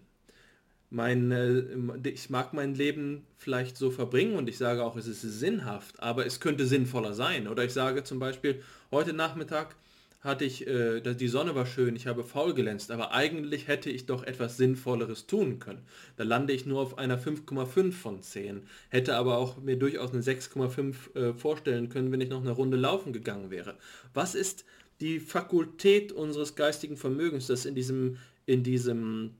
mein, 0.94 1.32
äh, 1.32 1.64
ich 2.08 2.30
mag 2.30 2.54
mein 2.54 2.76
Leben 2.76 3.26
vielleicht 3.38 3.78
so 3.78 3.90
verbringen 3.90 4.36
und 4.36 4.48
ich 4.48 4.58
sage 4.58 4.84
auch, 4.84 4.96
es 4.96 5.08
ist 5.08 5.22
sinnhaft, 5.22 6.00
aber 6.02 6.26
es 6.26 6.40
könnte 6.40 6.68
sinnvoller 6.68 7.14
sein. 7.14 7.48
Oder 7.48 7.66
ich 7.66 7.74
sage 7.74 8.04
zum 8.04 8.20
Beispiel, 8.20 8.62
heute 8.92 9.12
Nachmittag 9.12 9.76
hatte 10.22 10.46
ich, 10.46 10.68
äh, 10.68 11.02
die 11.02 11.28
Sonne 11.28 11.56
war 11.56 11.66
schön, 11.66 11.96
ich 11.96 12.06
habe 12.06 12.24
faul 12.24 12.54
glänzt, 12.54 12.92
aber 12.92 13.12
eigentlich 13.12 13.68
hätte 13.68 13.90
ich 13.90 14.06
doch 14.06 14.24
etwas 14.24 14.56
Sinnvolleres 14.56 15.26
tun 15.26 15.60
können. 15.60 15.82
Da 16.16 16.24
lande 16.24 16.54
ich 16.54 16.66
nur 16.66 16.80
auf 16.80 16.98
einer 17.00 17.20
5,5 17.20 17.92
von 17.92 18.22
10, 18.22 18.62
hätte 18.90 19.16
aber 19.16 19.38
auch 19.38 19.58
mir 19.58 19.78
durchaus 19.78 20.14
eine 20.14 20.22
6,5 20.22 21.16
äh, 21.16 21.34
vorstellen 21.34 21.90
können, 21.90 22.12
wenn 22.12 22.22
ich 22.22 22.30
noch 22.30 22.42
eine 22.42 22.52
Runde 22.52 22.78
laufen 22.78 23.14
gegangen 23.14 23.50
wäre. 23.50 23.76
Was 24.14 24.36
ist 24.36 24.64
die 25.02 25.20
Fakultät 25.20 26.12
unseres 26.12 26.56
geistigen 26.56 26.98
Vermögens, 26.98 27.48
das 27.48 27.66
in 27.66 27.74
diesem, 27.74 28.18
in 28.46 28.64
diesem 28.64 29.32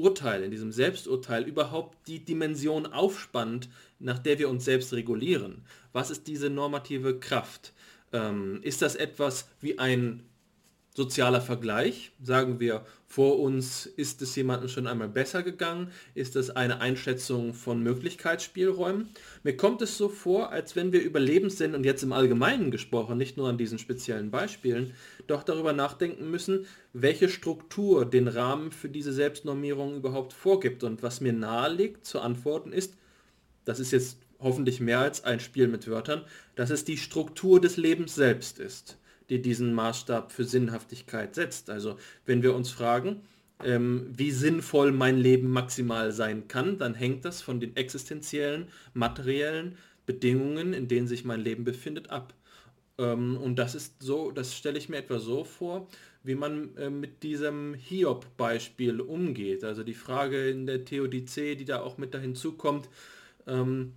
Urteil, 0.00 0.42
in 0.42 0.50
diesem 0.50 0.72
Selbsturteil 0.72 1.44
überhaupt 1.44 1.96
die 2.08 2.24
Dimension 2.24 2.86
aufspannt, 2.86 3.68
nach 3.98 4.18
der 4.18 4.38
wir 4.38 4.48
uns 4.48 4.64
selbst 4.64 4.92
regulieren? 4.92 5.62
Was 5.92 6.10
ist 6.10 6.26
diese 6.26 6.50
normative 6.50 7.18
Kraft? 7.18 7.72
Ähm, 8.12 8.60
ist 8.62 8.82
das 8.82 8.96
etwas 8.96 9.48
wie 9.60 9.78
ein 9.78 10.24
sozialer 10.94 11.40
Vergleich. 11.40 12.12
Sagen 12.22 12.60
wir, 12.60 12.84
vor 13.06 13.38
uns 13.38 13.86
ist 13.86 14.22
es 14.22 14.34
jemandem 14.36 14.68
schon 14.68 14.86
einmal 14.86 15.08
besser 15.08 15.42
gegangen? 15.42 15.90
Ist 16.14 16.36
es 16.36 16.50
eine 16.50 16.80
Einschätzung 16.80 17.54
von 17.54 17.82
Möglichkeitsspielräumen? 17.82 19.08
Mir 19.42 19.56
kommt 19.56 19.82
es 19.82 19.96
so 19.96 20.08
vor, 20.08 20.50
als 20.50 20.76
wenn 20.76 20.92
wir 20.92 21.02
über 21.02 21.20
Lebenssinn 21.20 21.74
und 21.74 21.84
jetzt 21.84 22.02
im 22.02 22.12
Allgemeinen 22.12 22.70
gesprochen, 22.70 23.18
nicht 23.18 23.36
nur 23.36 23.48
an 23.48 23.58
diesen 23.58 23.78
speziellen 23.78 24.30
Beispielen, 24.30 24.94
doch 25.26 25.42
darüber 25.42 25.72
nachdenken 25.72 26.30
müssen, 26.30 26.66
welche 26.92 27.28
Struktur 27.28 28.04
den 28.04 28.28
Rahmen 28.28 28.72
für 28.72 28.88
diese 28.88 29.12
Selbstnormierung 29.12 29.96
überhaupt 29.96 30.32
vorgibt. 30.32 30.82
Und 30.84 31.02
was 31.02 31.20
mir 31.20 31.32
nahe 31.32 31.72
liegt 31.72 32.04
zu 32.04 32.20
antworten 32.20 32.72
ist, 32.72 32.94
das 33.64 33.78
ist 33.78 33.92
jetzt 33.92 34.18
hoffentlich 34.40 34.80
mehr 34.80 35.00
als 35.00 35.22
ein 35.22 35.38
Spiel 35.38 35.68
mit 35.68 35.86
Wörtern, 35.86 36.24
dass 36.56 36.70
es 36.70 36.84
die 36.84 36.96
Struktur 36.96 37.60
des 37.60 37.76
Lebens 37.76 38.14
selbst 38.14 38.58
ist 38.58 38.96
die 39.30 39.40
diesen 39.40 39.72
Maßstab 39.72 40.32
für 40.32 40.44
Sinnhaftigkeit 40.44 41.34
setzt. 41.34 41.70
Also 41.70 41.96
wenn 42.26 42.42
wir 42.42 42.54
uns 42.54 42.70
fragen, 42.70 43.22
ähm, 43.64 44.06
wie 44.10 44.30
sinnvoll 44.30 44.92
mein 44.92 45.18
Leben 45.18 45.50
maximal 45.50 46.12
sein 46.12 46.48
kann, 46.48 46.78
dann 46.78 46.94
hängt 46.94 47.24
das 47.24 47.42
von 47.42 47.60
den 47.60 47.76
existenziellen, 47.76 48.68
materiellen 48.94 49.76
Bedingungen, 50.06 50.72
in 50.72 50.88
denen 50.88 51.06
sich 51.06 51.24
mein 51.24 51.40
Leben 51.40 51.64
befindet, 51.64 52.10
ab. 52.10 52.34
Ähm, 52.98 53.36
und 53.36 53.56
das 53.58 53.74
ist 53.74 54.02
so, 54.02 54.30
das 54.30 54.56
stelle 54.56 54.78
ich 54.78 54.88
mir 54.88 54.98
etwa 54.98 55.18
so 55.18 55.44
vor, 55.44 55.88
wie 56.22 56.34
man 56.34 56.76
äh, 56.76 56.90
mit 56.90 57.22
diesem 57.22 57.74
Hiob-Beispiel 57.74 59.00
umgeht. 59.00 59.64
Also 59.64 59.84
die 59.84 59.94
Frage 59.94 60.50
in 60.50 60.66
der 60.66 60.84
Theodizee, 60.84 61.54
die 61.54 61.64
da 61.64 61.80
auch 61.80 61.98
mit 61.98 62.14
dahin 62.14 62.34
zukommt, 62.34 62.88
ähm, 63.46 63.94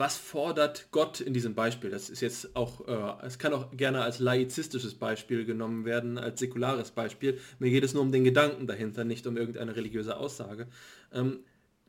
was 0.00 0.16
fordert 0.16 0.88
Gott 0.92 1.20
in 1.20 1.34
diesem 1.34 1.54
Beispiel? 1.54 1.90
Das 1.90 2.08
ist 2.08 2.22
jetzt 2.22 2.56
auch, 2.56 2.88
äh, 2.88 3.26
es 3.26 3.38
kann 3.38 3.52
auch 3.52 3.70
gerne 3.76 4.00
als 4.00 4.18
laizistisches 4.18 4.94
Beispiel 4.94 5.44
genommen 5.44 5.84
werden, 5.84 6.16
als 6.16 6.40
säkulares 6.40 6.90
Beispiel. 6.90 7.38
Mir 7.58 7.70
geht 7.70 7.84
es 7.84 7.92
nur 7.92 8.02
um 8.02 8.10
den 8.10 8.24
Gedanken 8.24 8.66
dahinter, 8.66 9.04
nicht 9.04 9.26
um 9.26 9.36
irgendeine 9.36 9.76
religiöse 9.76 10.16
Aussage. 10.16 10.68
Ähm, 11.12 11.40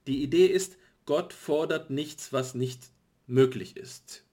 die 0.07 0.21
Idee 0.23 0.47
ist, 0.47 0.77
Gott 1.05 1.31
fordert 1.31 1.89
nichts, 1.89 2.33
was 2.33 2.53
nicht 2.53 2.81
möglich 3.27 3.77
ist, 3.77 4.25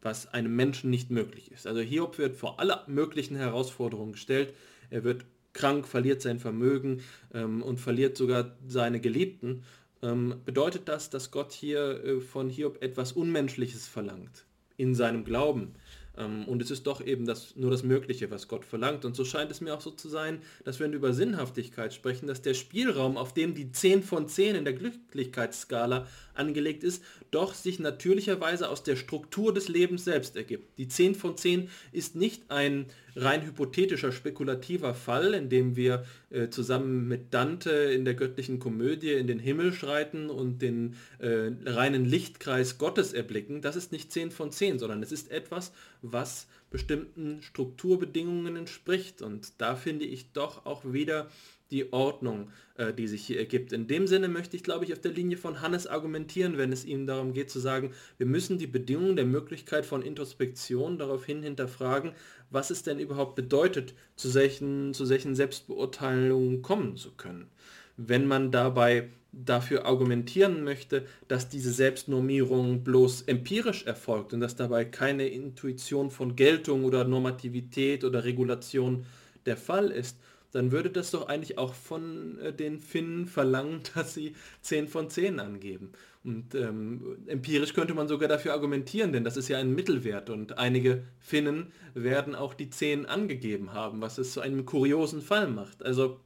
was 0.00 0.32
einem 0.32 0.56
Menschen 0.56 0.88
nicht 0.88 1.10
möglich 1.10 1.52
ist. 1.52 1.66
Also 1.66 1.80
Hiob 1.80 2.16
wird 2.16 2.34
vor 2.34 2.58
alle 2.58 2.80
möglichen 2.86 3.36
Herausforderungen 3.36 4.12
gestellt. 4.12 4.54
Er 4.88 5.04
wird 5.04 5.26
krank, 5.52 5.86
verliert 5.86 6.22
sein 6.22 6.40
Vermögen 6.40 7.02
ähm, 7.34 7.62
und 7.62 7.78
verliert 7.78 8.16
sogar 8.16 8.56
seine 8.66 9.00
Geliebten 9.00 9.64
ähm, 10.02 10.36
bedeutet 10.44 10.88
das, 10.88 11.10
dass 11.10 11.30
Gott 11.30 11.52
hier 11.52 12.04
äh, 12.04 12.20
von 12.20 12.48
Hiob 12.48 12.82
etwas 12.82 13.12
Unmenschliches 13.12 13.88
verlangt 13.88 14.44
in 14.76 14.94
seinem 14.94 15.24
Glauben. 15.24 15.74
Ähm, 16.16 16.44
und 16.46 16.62
es 16.62 16.70
ist 16.70 16.86
doch 16.86 17.00
eben 17.04 17.26
das, 17.26 17.56
nur 17.56 17.70
das 17.70 17.82
Mögliche, 17.82 18.30
was 18.30 18.48
Gott 18.48 18.64
verlangt. 18.64 19.04
Und 19.04 19.16
so 19.16 19.24
scheint 19.24 19.50
es 19.50 19.60
mir 19.60 19.74
auch 19.74 19.80
so 19.80 19.90
zu 19.90 20.08
sein, 20.08 20.40
dass 20.64 20.80
wenn 20.80 20.90
wir 20.90 20.98
über 20.98 21.12
Sinnhaftigkeit 21.12 21.94
sprechen, 21.94 22.26
dass 22.26 22.42
der 22.42 22.54
Spielraum, 22.54 23.16
auf 23.16 23.34
dem 23.34 23.54
die 23.54 23.72
10 23.72 24.02
von 24.02 24.28
10 24.28 24.56
in 24.56 24.64
der 24.64 24.74
Glücklichkeitsskala 24.74 26.06
angelegt 26.38 26.84
ist, 26.84 27.02
doch 27.30 27.54
sich 27.54 27.78
natürlicherweise 27.78 28.68
aus 28.68 28.82
der 28.82 28.96
Struktur 28.96 29.52
des 29.52 29.68
Lebens 29.68 30.04
selbst 30.04 30.36
ergibt. 30.36 30.78
Die 30.78 30.88
10 30.88 31.14
von 31.14 31.36
10 31.36 31.68
ist 31.92 32.16
nicht 32.16 32.50
ein 32.50 32.86
rein 33.16 33.44
hypothetischer, 33.44 34.12
spekulativer 34.12 34.94
Fall, 34.94 35.34
in 35.34 35.48
dem 35.48 35.76
wir 35.76 36.04
äh, 36.30 36.48
zusammen 36.48 37.08
mit 37.08 37.34
Dante 37.34 37.70
in 37.70 38.04
der 38.04 38.14
göttlichen 38.14 38.58
Komödie 38.58 39.12
in 39.12 39.26
den 39.26 39.38
Himmel 39.38 39.72
schreiten 39.72 40.30
und 40.30 40.62
den 40.62 40.96
äh, 41.18 41.50
reinen 41.64 42.04
Lichtkreis 42.04 42.78
Gottes 42.78 43.12
erblicken. 43.12 43.60
Das 43.60 43.76
ist 43.76 43.92
nicht 43.92 44.12
10 44.12 44.30
von 44.30 44.52
10, 44.52 44.78
sondern 44.78 45.02
es 45.02 45.12
ist 45.12 45.30
etwas, 45.30 45.72
was 46.02 46.46
bestimmten 46.70 47.42
Strukturbedingungen 47.42 48.56
entspricht. 48.56 49.22
Und 49.22 49.52
da 49.58 49.74
finde 49.74 50.04
ich 50.04 50.32
doch 50.32 50.66
auch 50.66 50.84
wieder 50.84 51.28
die 51.70 51.92
Ordnung, 51.92 52.50
äh, 52.76 52.92
die 52.92 53.06
sich 53.06 53.24
hier 53.24 53.38
ergibt. 53.38 53.72
In 53.72 53.86
dem 53.86 54.06
Sinne 54.06 54.28
möchte 54.28 54.56
ich, 54.56 54.62
glaube 54.62 54.84
ich, 54.84 54.92
auf 54.92 55.00
der 55.00 55.12
Linie 55.12 55.36
von 55.36 55.60
Hannes 55.60 55.86
argumentieren, 55.86 56.58
wenn 56.58 56.72
es 56.72 56.84
ihm 56.84 57.06
darum 57.06 57.32
geht 57.32 57.50
zu 57.50 57.60
sagen, 57.60 57.92
wir 58.16 58.26
müssen 58.26 58.58
die 58.58 58.66
Bedingungen 58.66 59.16
der 59.16 59.26
Möglichkeit 59.26 59.86
von 59.86 60.02
Introspektion 60.02 60.98
daraufhin 60.98 61.42
hinterfragen, 61.42 62.12
was 62.50 62.70
es 62.70 62.82
denn 62.82 62.98
überhaupt 62.98 63.34
bedeutet, 63.34 63.94
zu 64.16 64.28
solchen, 64.28 64.94
zu 64.94 65.04
solchen 65.04 65.34
Selbstbeurteilungen 65.34 66.62
kommen 66.62 66.96
zu 66.96 67.12
können. 67.12 67.48
Wenn 67.96 68.26
man 68.26 68.50
dabei 68.50 69.08
dafür 69.32 69.84
argumentieren 69.84 70.64
möchte, 70.64 71.04
dass 71.28 71.48
diese 71.48 71.72
Selbstnormierung 71.72 72.82
bloß 72.82 73.22
empirisch 73.22 73.84
erfolgt 73.84 74.32
und 74.32 74.40
dass 74.40 74.56
dabei 74.56 74.84
keine 74.84 75.28
Intuition 75.28 76.10
von 76.10 76.34
Geltung 76.34 76.84
oder 76.84 77.04
Normativität 77.04 78.04
oder 78.04 78.24
Regulation 78.24 79.04
der 79.46 79.56
Fall 79.56 79.90
ist, 79.90 80.16
dann 80.52 80.72
würde 80.72 80.90
das 80.90 81.10
doch 81.10 81.28
eigentlich 81.28 81.58
auch 81.58 81.74
von 81.74 82.38
äh, 82.40 82.52
den 82.52 82.80
Finnen 82.80 83.26
verlangen, 83.26 83.82
dass 83.94 84.14
sie 84.14 84.34
10 84.62 84.88
von 84.88 85.10
10 85.10 85.40
angeben. 85.40 85.92
Und 86.24 86.54
ähm, 86.54 87.18
empirisch 87.26 87.74
könnte 87.74 87.94
man 87.94 88.08
sogar 88.08 88.28
dafür 88.28 88.52
argumentieren, 88.52 89.12
denn 89.12 89.24
das 89.24 89.36
ist 89.36 89.48
ja 89.48 89.58
ein 89.58 89.74
Mittelwert 89.74 90.30
und 90.30 90.58
einige 90.58 91.04
Finnen 91.20 91.72
werden 91.94 92.34
auch 92.34 92.54
die 92.54 92.70
10 92.70 93.06
angegeben 93.06 93.72
haben, 93.72 94.00
was 94.00 94.18
es 94.18 94.32
zu 94.32 94.40
einem 94.40 94.66
kuriosen 94.66 95.22
Fall 95.22 95.48
macht. 95.48 95.82
Also 95.82 96.20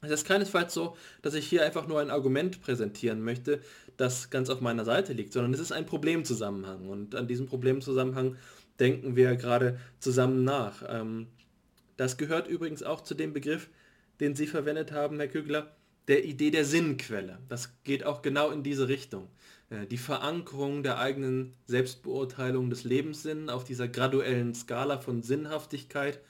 es 0.00 0.10
ist 0.10 0.26
keinesfalls 0.26 0.74
so, 0.74 0.96
dass 1.22 1.34
ich 1.34 1.46
hier 1.46 1.64
einfach 1.64 1.86
nur 1.86 2.00
ein 2.00 2.10
Argument 2.10 2.60
präsentieren 2.60 3.22
möchte, 3.22 3.60
das 3.96 4.30
ganz 4.30 4.50
auf 4.50 4.60
meiner 4.60 4.84
Seite 4.84 5.12
liegt, 5.12 5.32
sondern 5.32 5.54
es 5.54 5.60
ist 5.60 5.72
ein 5.72 5.86
Problemzusammenhang 5.86 6.88
und 6.88 7.14
an 7.14 7.28
diesem 7.28 7.46
Problemzusammenhang 7.46 8.36
denken 8.78 9.16
wir 9.16 9.36
gerade 9.36 9.78
zusammen 10.00 10.44
nach. 10.44 10.82
Ähm, 10.88 11.28
das 11.96 12.16
gehört 12.16 12.48
übrigens 12.48 12.82
auch 12.82 13.00
zu 13.02 13.14
dem 13.14 13.32
Begriff, 13.32 13.68
den 14.20 14.34
Sie 14.34 14.46
verwendet 14.46 14.92
haben, 14.92 15.18
Herr 15.18 15.28
Kügler, 15.28 15.74
der 16.08 16.24
Idee 16.24 16.50
der 16.50 16.64
Sinnquelle. 16.64 17.38
Das 17.48 17.82
geht 17.84 18.04
auch 18.04 18.22
genau 18.22 18.50
in 18.50 18.62
diese 18.62 18.88
Richtung. 18.88 19.28
Äh, 19.70 19.86
die 19.86 19.98
Verankerung 19.98 20.82
der 20.82 20.98
eigenen 20.98 21.54
Selbstbeurteilung 21.66 22.70
des 22.70 22.84
Lebenssinn 22.84 23.50
auf 23.50 23.64
dieser 23.64 23.88
graduellen 23.88 24.54
Skala 24.54 24.98
von 24.98 25.22
Sinnhaftigkeit, 25.22 26.20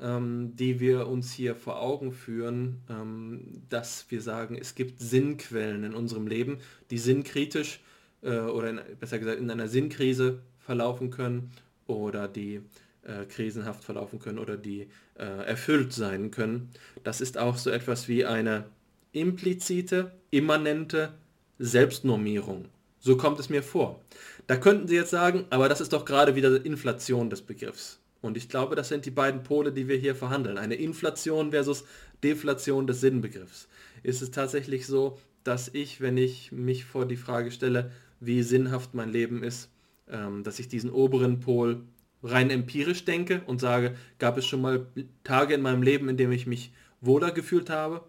ähm, 0.00 0.54
die 0.56 0.80
wir 0.80 1.06
uns 1.06 1.32
hier 1.32 1.56
vor 1.56 1.80
Augen 1.80 2.12
führen, 2.12 2.82
ähm, 2.90 3.62
dass 3.68 4.10
wir 4.10 4.20
sagen, 4.20 4.56
es 4.56 4.74
gibt 4.74 5.00
Sinnquellen 5.00 5.84
in 5.84 5.94
unserem 5.94 6.26
Leben, 6.26 6.58
die 6.90 6.98
sinnkritisch 6.98 7.80
äh, 8.22 8.38
oder 8.38 8.72
besser 9.00 9.18
gesagt 9.18 9.38
in 9.38 9.50
einer 9.50 9.68
Sinnkrise 9.68 10.42
verlaufen 10.58 11.10
können 11.10 11.50
oder 11.86 12.28
die 12.28 12.60
äh, 13.06 13.24
krisenhaft 13.24 13.84
verlaufen 13.84 14.18
können 14.18 14.38
oder 14.38 14.56
die 14.56 14.88
äh, 15.18 15.24
erfüllt 15.46 15.92
sein 15.92 16.30
können. 16.30 16.70
Das 17.04 17.20
ist 17.20 17.38
auch 17.38 17.56
so 17.56 17.70
etwas 17.70 18.08
wie 18.08 18.24
eine 18.24 18.64
implizite, 19.12 20.12
immanente 20.30 21.14
Selbstnormierung. 21.58 22.66
So 22.98 23.16
kommt 23.16 23.38
es 23.40 23.48
mir 23.48 23.62
vor. 23.62 24.00
Da 24.46 24.56
könnten 24.56 24.88
Sie 24.88 24.96
jetzt 24.96 25.10
sagen, 25.10 25.44
aber 25.50 25.68
das 25.68 25.80
ist 25.80 25.92
doch 25.92 26.04
gerade 26.04 26.34
wieder 26.34 26.64
Inflation 26.64 27.30
des 27.30 27.42
Begriffs. 27.42 28.00
Und 28.20 28.36
ich 28.36 28.48
glaube, 28.48 28.74
das 28.76 28.88
sind 28.88 29.06
die 29.06 29.10
beiden 29.10 29.42
Pole, 29.42 29.72
die 29.72 29.88
wir 29.88 29.96
hier 29.96 30.14
verhandeln. 30.14 30.58
Eine 30.58 30.74
Inflation 30.74 31.52
versus 31.52 31.84
Deflation 32.24 32.86
des 32.86 33.00
Sinnbegriffs. 33.00 33.68
Ist 34.02 34.22
es 34.22 34.30
tatsächlich 34.30 34.86
so, 34.86 35.18
dass 35.44 35.68
ich, 35.72 36.00
wenn 36.00 36.16
ich 36.16 36.50
mich 36.50 36.84
vor 36.84 37.06
die 37.06 37.16
Frage 37.16 37.52
stelle, 37.52 37.92
wie 38.18 38.42
sinnhaft 38.42 38.94
mein 38.94 39.10
Leben 39.10 39.42
ist, 39.42 39.68
ähm, 40.10 40.42
dass 40.42 40.58
ich 40.58 40.68
diesen 40.68 40.90
oberen 40.90 41.40
Pol 41.40 41.82
rein 42.30 42.50
empirisch 42.50 43.04
denke 43.04 43.42
und 43.46 43.60
sage, 43.60 43.96
gab 44.18 44.36
es 44.36 44.46
schon 44.46 44.60
mal 44.60 44.86
Tage 45.24 45.54
in 45.54 45.62
meinem 45.62 45.82
Leben, 45.82 46.08
in 46.08 46.16
denen 46.16 46.32
ich 46.32 46.46
mich 46.46 46.72
wohler 47.00 47.30
gefühlt 47.30 47.70
habe? 47.70 48.04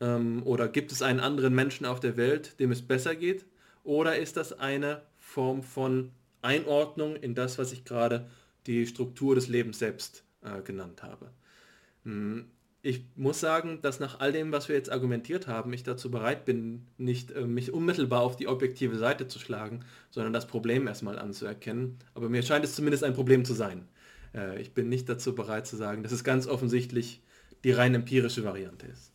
Ähm, 0.00 0.42
oder 0.44 0.68
gibt 0.68 0.92
es 0.92 1.02
einen 1.02 1.20
anderen 1.20 1.54
Menschen 1.54 1.86
auf 1.86 2.00
der 2.00 2.16
Welt, 2.16 2.58
dem 2.60 2.72
es 2.72 2.82
besser 2.82 3.14
geht? 3.14 3.44
Oder 3.84 4.16
ist 4.18 4.36
das 4.36 4.52
eine 4.52 5.02
Form 5.18 5.62
von 5.62 6.10
Einordnung 6.42 7.16
in 7.16 7.34
das, 7.34 7.58
was 7.58 7.72
ich 7.72 7.84
gerade 7.84 8.28
die 8.66 8.86
Struktur 8.86 9.34
des 9.34 9.48
Lebens 9.48 9.78
selbst 9.78 10.24
äh, 10.42 10.62
genannt 10.62 11.02
habe? 11.02 11.30
Ich 12.84 13.04
muss 13.14 13.38
sagen, 13.38 13.80
dass 13.80 14.00
nach 14.00 14.18
all 14.18 14.32
dem, 14.32 14.50
was 14.50 14.68
wir 14.68 14.74
jetzt 14.74 14.90
argumentiert 14.90 15.46
haben, 15.46 15.72
ich 15.72 15.84
dazu 15.84 16.10
bereit 16.10 16.44
bin, 16.44 16.88
nicht 16.96 17.30
äh, 17.30 17.46
mich 17.46 17.72
unmittelbar 17.72 18.22
auf 18.22 18.34
die 18.34 18.48
objektive 18.48 18.98
Seite 18.98 19.28
zu 19.28 19.38
schlagen, 19.38 19.84
sondern 20.10 20.32
das 20.32 20.48
Problem 20.48 20.88
erstmal 20.88 21.16
anzuerkennen. 21.16 22.00
Aber 22.14 22.28
mir 22.28 22.42
scheint 22.42 22.64
es 22.64 22.74
zumindest 22.74 23.04
ein 23.04 23.14
Problem 23.14 23.44
zu 23.44 23.54
sein. 23.54 23.88
Äh, 24.34 24.60
ich 24.60 24.74
bin 24.74 24.88
nicht 24.88 25.08
dazu 25.08 25.32
bereit 25.32 25.68
zu 25.68 25.76
sagen, 25.76 26.02
dass 26.02 26.10
es 26.10 26.24
ganz 26.24 26.48
offensichtlich 26.48 27.22
die 27.62 27.70
rein 27.70 27.94
empirische 27.94 28.42
Variante 28.42 28.86
ist. 28.86 29.12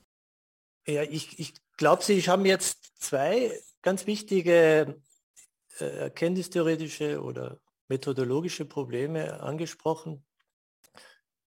Ja, 0.87 1.03
ich, 1.03 1.37
ich 1.37 1.53
glaube, 1.75 2.03
Sie 2.05 2.21
haben 2.21 2.45
jetzt 2.45 3.01
zwei 3.01 3.51
ganz 3.81 4.07
wichtige 4.07 4.95
äh, 5.79 5.85
erkenntnistheoretische 5.85 7.21
oder 7.21 7.59
methodologische 7.89 8.63
Probleme 8.63 9.41
angesprochen 9.41 10.23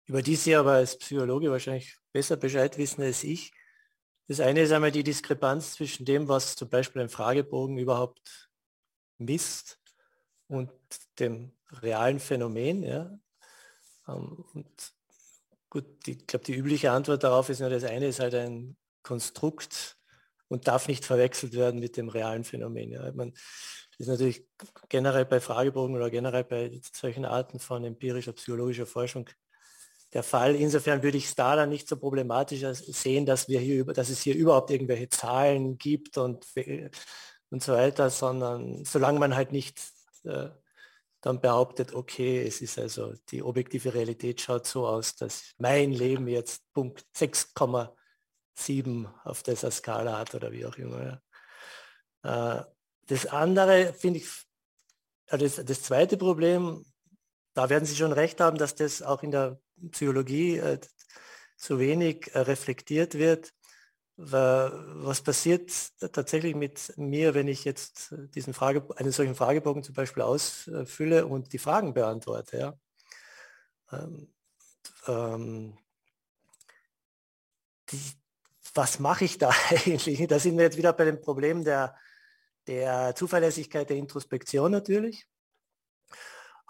über 0.09 0.23
die 0.23 0.37
Sie 0.37 0.57
aber 0.57 0.73
als 0.73 0.99
Psychologe 0.99 1.51
wahrscheinlich 1.51 1.97
besser 2.13 2.37
Bescheid 2.37 2.79
wissen 2.79 3.03
als 3.03 3.23
ich. 3.25 3.53
Das 4.27 4.41
eine 4.41 4.63
ist 4.63 4.73
einmal 4.73 4.91
die 4.91 5.05
Diskrepanz 5.05 5.75
zwischen 5.75 6.07
dem, 6.07 6.29
was 6.29 6.57
zum 6.57 6.69
Beispiel 6.69 7.03
ein 7.03 7.11
Fragebogen 7.11 7.79
überhaupt 7.79 8.51
misst 9.19 9.79
und 10.49 10.71
dem 11.19 11.53
realen 11.71 12.21
Phänomen. 12.21 12.83
Ja. 12.83 13.19
Ähm, 14.09 14.45
und 14.55 14.93
gut, 15.69 15.87
ich 16.07 16.27
glaube, 16.27 16.45
die 16.45 16.55
übliche 16.55 16.91
Antwort 16.91 17.23
darauf 17.23 17.51
ist 17.51 17.61
nur, 17.61 17.71
das 17.71 17.85
eine 17.85 18.09
ist 18.09 18.21
halt 18.21 18.35
ein 18.35 18.79
Konstrukt 19.03 19.99
und 20.49 20.69
darf 20.69 20.89
nicht 20.89 21.05
verwechselt 21.05 21.53
werden 21.53 21.81
mit 21.81 21.99
dem 21.99 22.09
realen 22.09 22.45
Phänomen. 22.45 22.93
Ja. 22.93 23.13
Man, 23.13 23.33
das 23.33 23.99
ist 23.99 24.09
natürlich 24.09 24.47
generell 24.89 25.27
bei 25.27 25.41
Fragebogen 25.41 25.95
oder 25.95 26.09
generell 26.09 26.45
bei 26.45 26.81
solchen 26.95 27.27
Arten 27.27 27.59
von 27.59 27.85
empirischer 27.85 28.33
psychologischer 28.33 28.87
Forschung 28.87 29.29
der 30.13 30.23
Fall. 30.23 30.57
Insofern 30.57 31.03
würde 31.03 31.19
ich 31.19 31.27
es 31.27 31.35
da 31.35 31.57
dann 31.57 31.69
nicht 31.69 31.89
so 31.89 31.97
problematisch 31.97 32.65
sehen, 32.73 33.27
dass 33.27 33.49
wir 33.49 33.61
hier 33.61 33.85
dass 33.85 34.09
es 34.09 34.23
hier 34.23 34.35
überhaupt 34.35 34.71
irgendwelche 34.71 35.09
Zahlen 35.09 35.79
gibt 35.79 36.17
und, 36.19 36.47
und 37.51 37.63
so 37.63 37.73
weiter, 37.73 38.11
sondern 38.11 38.85
solange 38.85 39.19
man 39.19 39.35
halt 39.35 39.53
nicht 39.53 39.81
äh, 40.25 40.49
dann 41.21 41.41
behauptet, 41.41 41.95
okay, 41.95 42.47
es 42.47 42.61
ist 42.61 42.79
also 42.79 43.13
die 43.31 43.43
objektive 43.43 43.93
Realität 43.93 44.41
schaut 44.41 44.67
so 44.67 44.87
aus, 44.87 45.17
dass 45.17 45.55
mein 45.59 45.93
Leben 45.93 46.29
jetzt 46.29 46.73
Punkt 46.73 47.05
6,7 47.17 49.09
auf 49.25 49.43
dieser 49.43 49.71
Skala 49.71 50.19
hat 50.19 50.35
oder 50.35 50.53
wie 50.53 50.65
auch 50.65 50.77
immer. 50.77 51.21
Ja. 52.25 52.61
Äh, 52.61 52.65
das 53.07 53.27
andere 53.27 53.93
finde 53.95 54.21
ich, 54.21 54.29
also 55.29 55.45
das, 55.45 55.65
das 55.65 55.83
zweite 55.83 56.17
Problem, 56.17 56.85
da 57.55 57.69
werden 57.69 57.85
Sie 57.85 57.97
schon 57.97 58.13
recht 58.13 58.41
haben, 58.41 58.57
dass 58.57 58.77
das 58.77 59.03
auch 59.03 59.23
in 59.23 59.33
der 59.33 59.59
Psychologie 59.91 60.59
äh, 60.59 60.79
zu 61.57 61.79
wenig 61.79 62.31
äh, 62.35 62.41
reflektiert 62.41 63.15
wird. 63.15 63.53
Was 64.21 65.23
passiert 65.23 65.71
tatsächlich 66.13 66.57
mit 66.57 66.93
mir, 66.97 67.35
wenn 67.35 67.47
ich 67.47 67.65
jetzt 67.65 68.13
diesen 68.35 68.53
Frage, 68.53 68.85
einen 68.97 69.13
solchen 69.13 69.37
Fragebogen 69.37 69.85
zum 69.85 69.95
Beispiel 69.95 70.25
ausfülle 70.25 71.25
und 71.25 71.53
die 71.53 71.59
Fragen 71.59 71.95
beantworte? 71.95 72.59
Ja? 72.59 72.79
Ähm, 73.93 74.35
ähm, 75.07 75.79
die, 77.91 78.01
was 78.75 78.99
mache 78.99 79.25
ich 79.25 79.39
da 79.39 79.51
eigentlich? 79.71 80.27
Da 80.27 80.39
sind 80.39 80.57
wir 80.57 80.65
jetzt 80.65 80.79
wieder 80.79 80.93
bei 80.93 81.05
dem 81.05 81.21
Problem 81.21 81.63
der, 81.65 81.97
der 82.67 83.15
Zuverlässigkeit 83.15 83.89
der 83.89 83.99
Introspektion 83.99 84.73
natürlich. 84.73 85.27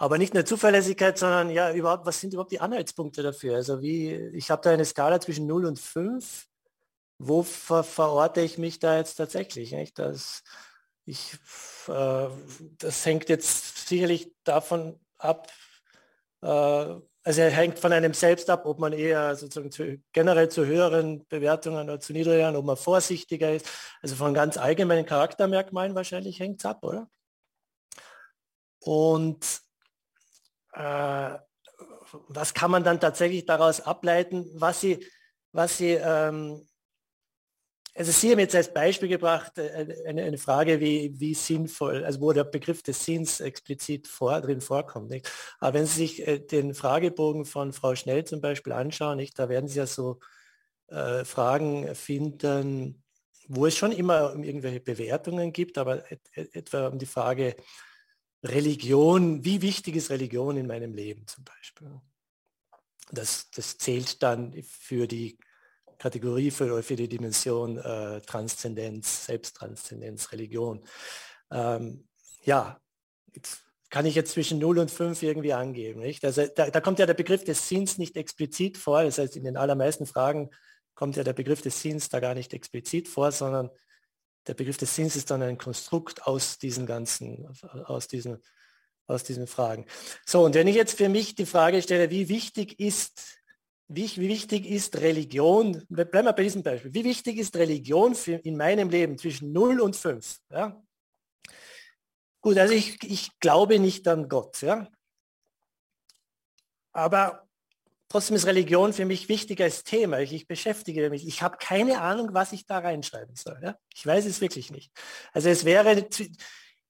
Aber 0.00 0.16
nicht 0.16 0.32
nur 0.32 0.44
Zuverlässigkeit, 0.44 1.18
sondern 1.18 1.50
ja, 1.50 1.72
überhaupt, 1.72 2.06
was 2.06 2.20
sind 2.20 2.32
überhaupt 2.32 2.52
die 2.52 2.60
Anhaltspunkte 2.60 3.20
dafür? 3.22 3.56
Also 3.56 3.82
wie, 3.82 4.14
ich 4.14 4.48
habe 4.48 4.62
da 4.62 4.70
eine 4.70 4.84
Skala 4.84 5.20
zwischen 5.20 5.48
0 5.48 5.66
und 5.66 5.78
5. 5.80 6.46
Wo 7.18 7.42
ver 7.42 7.82
verorte 7.82 8.40
ich 8.40 8.58
mich 8.58 8.78
da 8.78 8.96
jetzt 8.96 9.16
tatsächlich? 9.16 9.72
Nicht? 9.72 9.98
Das, 9.98 10.44
ich, 11.04 11.34
äh, 11.88 12.28
das 12.78 13.04
hängt 13.06 13.28
jetzt 13.28 13.88
sicherlich 13.88 14.32
davon 14.44 15.00
ab, 15.18 15.48
äh, 16.42 16.46
also 16.46 17.42
hängt 17.42 17.80
von 17.80 17.92
einem 17.92 18.14
selbst 18.14 18.48
ab, 18.50 18.66
ob 18.66 18.78
man 18.78 18.92
eher 18.92 19.34
sozusagen 19.34 19.72
zu, 19.72 20.00
generell 20.12 20.48
zu 20.48 20.64
höheren 20.64 21.26
Bewertungen 21.26 21.88
oder 21.88 21.98
zu 21.98 22.12
niedrigeren, 22.12 22.54
ob 22.54 22.64
man 22.64 22.76
vorsichtiger 22.76 23.52
ist. 23.52 23.66
Also 24.00 24.14
von 24.14 24.32
ganz 24.32 24.58
allgemeinen 24.58 25.06
Charaktermerkmalen 25.06 25.96
wahrscheinlich 25.96 26.38
hängt 26.38 26.60
es 26.60 26.66
ab, 26.66 26.84
oder? 26.84 27.10
Und 28.80 29.67
was 32.28 32.54
kann 32.54 32.70
man 32.70 32.84
dann 32.84 33.00
tatsächlich 33.00 33.44
daraus 33.46 33.80
ableiten, 33.80 34.48
was 34.54 34.80
sie, 34.80 35.04
was 35.52 35.78
sie 35.78 35.92
ähm, 35.92 36.68
also 37.98 38.12
Sie 38.12 38.30
haben 38.30 38.38
jetzt 38.38 38.54
als 38.54 38.72
Beispiel 38.72 39.08
gebracht 39.08 39.58
äh, 39.58 40.04
eine, 40.06 40.22
eine, 40.22 40.38
Frage, 40.38 40.78
wie, 40.78 41.12
wie 41.18 41.34
sinnvoll, 41.34 42.04
also 42.04 42.20
wo 42.20 42.32
der 42.32 42.44
Begriff 42.44 42.80
des 42.80 43.04
Sinns 43.04 43.40
explizit 43.40 44.06
vor, 44.06 44.40
drin 44.40 44.60
vorkommt. 44.60 45.10
Nicht? 45.10 45.28
Aber 45.58 45.74
wenn 45.74 45.86
Sie 45.86 46.06
sich 46.06 46.26
äh, 46.26 46.38
den 46.38 46.74
Fragebogen 46.74 47.44
von 47.44 47.72
Frau 47.72 47.96
Schnell 47.96 48.24
zum 48.24 48.40
Beispiel 48.40 48.72
anschauen, 48.72 49.16
nicht, 49.16 49.36
da 49.36 49.48
werden 49.48 49.68
Sie 49.68 49.78
ja 49.78 49.86
so 49.86 50.20
äh, 50.86 51.24
Fragen 51.24 51.92
finden, 51.96 53.02
wo 53.48 53.66
es 53.66 53.76
schon 53.76 53.90
immer 53.90 54.32
um 54.32 54.44
irgendwelche 54.44 54.80
Bewertungen 54.80 55.52
gibt, 55.52 55.76
aber 55.76 56.10
et, 56.12 56.20
et, 56.34 56.54
etwa 56.54 56.86
um 56.86 56.98
die 56.98 57.06
Frage, 57.06 57.56
Religion, 58.44 59.44
wie 59.44 59.62
wichtig 59.62 59.96
ist 59.96 60.10
Religion 60.10 60.56
in 60.56 60.66
meinem 60.66 60.94
Leben 60.94 61.26
zum 61.26 61.44
Beispiel. 61.44 62.00
Das, 63.10 63.50
das 63.50 63.78
zählt 63.78 64.22
dann 64.22 64.54
für 64.62 65.06
die 65.06 65.38
Kategorie, 65.98 66.50
für, 66.50 66.82
für 66.82 66.96
die 66.96 67.08
Dimension 67.08 67.78
äh, 67.78 68.20
Transzendenz, 68.20 69.26
Selbsttranszendenz, 69.26 70.30
Religion. 70.32 70.84
Ähm, 71.50 72.06
ja, 72.44 72.80
jetzt 73.34 73.64
kann 73.90 74.06
ich 74.06 74.14
jetzt 74.14 74.32
zwischen 74.32 74.58
0 74.58 74.78
und 74.78 74.90
5 74.90 75.22
irgendwie 75.22 75.54
angeben. 75.54 76.00
Nicht? 76.00 76.24
Also 76.24 76.46
da, 76.54 76.70
da 76.70 76.80
kommt 76.80 76.98
ja 76.98 77.06
der 77.06 77.14
Begriff 77.14 77.44
des 77.44 77.68
Sinns 77.68 77.98
nicht 77.98 78.16
explizit 78.16 78.76
vor. 78.76 79.02
Das 79.02 79.18
heißt, 79.18 79.36
in 79.36 79.44
den 79.44 79.56
allermeisten 79.56 80.06
Fragen 80.06 80.50
kommt 80.94 81.16
ja 81.16 81.24
der 81.24 81.32
Begriff 81.32 81.62
des 81.62 81.80
Sinns 81.80 82.08
da 82.08 82.20
gar 82.20 82.34
nicht 82.34 82.52
explizit 82.52 83.08
vor, 83.08 83.32
sondern 83.32 83.70
der 84.48 84.54
Begriff 84.54 84.78
des 84.78 84.94
Sinns 84.94 85.14
ist 85.14 85.30
dann 85.30 85.42
ein 85.42 85.58
Konstrukt 85.58 86.26
aus 86.26 86.58
diesen 86.58 86.86
ganzen, 86.86 87.46
aus 87.84 88.08
diesen, 88.08 88.42
aus 89.06 89.22
diesen 89.22 89.46
Fragen. 89.46 89.86
So, 90.24 90.44
und 90.44 90.54
wenn 90.54 90.66
ich 90.66 90.74
jetzt 90.74 90.96
für 90.96 91.08
mich 91.08 91.34
die 91.34 91.46
Frage 91.46 91.82
stelle, 91.82 92.10
wie 92.10 92.28
wichtig 92.28 92.80
ist, 92.80 93.38
wie, 93.88 94.06
wie 94.16 94.28
wichtig 94.28 94.66
ist 94.66 94.96
Religion, 94.96 95.84
bleiben 95.88 96.26
wir 96.26 96.32
bei 96.32 96.42
diesem 96.42 96.62
Beispiel, 96.62 96.92
wie 96.92 97.04
wichtig 97.04 97.38
ist 97.38 97.56
Religion 97.56 98.14
für, 98.14 98.36
in 98.36 98.56
meinem 98.56 98.88
Leben 98.88 99.18
zwischen 99.18 99.52
0 99.52 99.80
und 99.80 99.96
5? 99.96 100.38
Ja? 100.50 100.82
Gut, 102.40 102.58
also 102.58 102.72
ich, 102.72 103.02
ich 103.04 103.38
glaube 103.40 103.78
nicht 103.78 104.08
an 104.08 104.28
Gott. 104.28 104.62
Ja? 104.62 104.88
Aber 106.92 107.47
Trotzdem 108.08 108.36
ist 108.36 108.46
Religion 108.46 108.94
für 108.94 109.04
mich 109.04 109.28
wichtiger 109.28 109.64
als 109.64 109.84
Thema. 109.84 110.20
Ich, 110.20 110.32
ich 110.32 110.46
beschäftige 110.46 111.10
mich. 111.10 111.26
Ich 111.26 111.42
habe 111.42 111.58
keine 111.58 112.00
Ahnung, 112.00 112.30
was 112.32 112.52
ich 112.52 112.64
da 112.64 112.78
reinschreiben 112.78 113.36
soll. 113.36 113.60
Ja? 113.62 113.78
Ich 113.94 114.06
weiß 114.06 114.24
es 114.24 114.40
wirklich 114.40 114.70
nicht. 114.70 114.90
Also 115.32 115.50
es 115.50 115.66
wäre, 115.66 116.08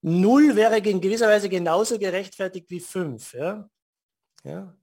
null 0.01 0.55
wäre 0.55 0.77
in 0.77 1.01
gewisser 1.01 1.27
Weise 1.27 1.49
genauso 1.49 1.99
gerechtfertigt 1.99 2.69
wie 2.69 2.79
fünf. 2.79 3.33
Ja? 3.33 3.69
Ja? 4.45 4.73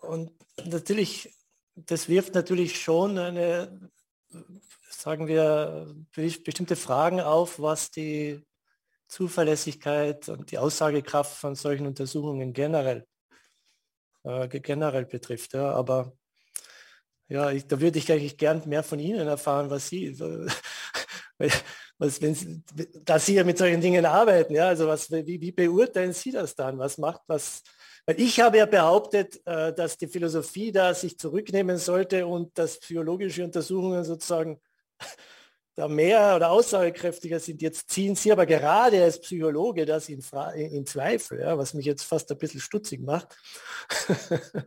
Und 0.00 0.32
natürlich, 0.64 1.36
das 1.76 2.08
wirft 2.08 2.34
natürlich 2.34 2.82
schon 2.82 3.16
eine, 3.16 3.90
sagen 4.90 5.28
wir, 5.28 5.94
bestimmte 6.12 6.74
Fragen 6.74 7.20
auf, 7.20 7.60
was 7.60 7.92
die 7.92 8.44
Zuverlässigkeit 9.06 10.28
und 10.28 10.50
die 10.50 10.58
Aussagekraft 10.58 11.36
von 11.36 11.54
solchen 11.54 11.86
Untersuchungen 11.86 12.52
generell 12.52 13.06
äh, 14.24 14.48
generell 14.48 15.06
betrifft. 15.06 15.54
Ja. 15.54 15.72
Aber 15.72 16.12
ja, 17.28 17.50
ich, 17.50 17.66
da 17.66 17.80
würde 17.80 17.98
ich 17.98 18.10
eigentlich 18.10 18.36
gern 18.36 18.62
mehr 18.68 18.82
von 18.82 18.98
Ihnen 18.98 19.28
erfahren, 19.28 19.70
was 19.70 19.88
Sie, 19.88 20.18
was, 21.98 22.20
wenn 22.20 22.34
Sie, 22.34 22.62
da 23.04 23.18
Sie 23.18 23.34
ja 23.34 23.44
mit 23.44 23.58
solchen 23.58 23.80
Dingen 23.80 24.04
arbeiten, 24.04 24.54
ja, 24.54 24.68
also 24.68 24.88
was, 24.88 25.10
wie, 25.10 25.40
wie 25.40 25.52
beurteilen 25.52 26.12
Sie 26.12 26.32
das 26.32 26.54
dann? 26.54 26.78
Was 26.78 26.98
macht 26.98 27.22
was? 27.26 27.62
Ich 28.16 28.40
habe 28.40 28.58
ja 28.58 28.66
behauptet, 28.66 29.40
äh, 29.46 29.72
dass 29.72 29.96
die 29.96 30.08
Philosophie 30.08 30.72
da 30.72 30.92
sich 30.94 31.18
zurücknehmen 31.18 31.76
sollte 31.76 32.26
und 32.26 32.58
dass 32.58 32.80
psychologische 32.80 33.44
Untersuchungen 33.44 34.02
sozusagen 34.04 34.60
da 35.80 35.88
mehr 35.88 36.36
oder 36.36 36.50
aussagekräftiger 36.50 37.40
sind. 37.40 37.62
Jetzt 37.62 37.88
ziehen 37.90 38.14
Sie 38.14 38.30
aber 38.30 38.44
gerade 38.44 39.02
als 39.02 39.18
Psychologe 39.20 39.86
das 39.86 40.08
in, 40.10 40.20
in 40.54 40.84
Zweifel, 40.84 41.40
ja, 41.40 41.56
was 41.56 41.72
mich 41.72 41.86
jetzt 41.86 42.02
fast 42.02 42.30
ein 42.30 42.38
bisschen 42.38 42.60
stutzig 42.60 43.00
macht. 43.00 43.34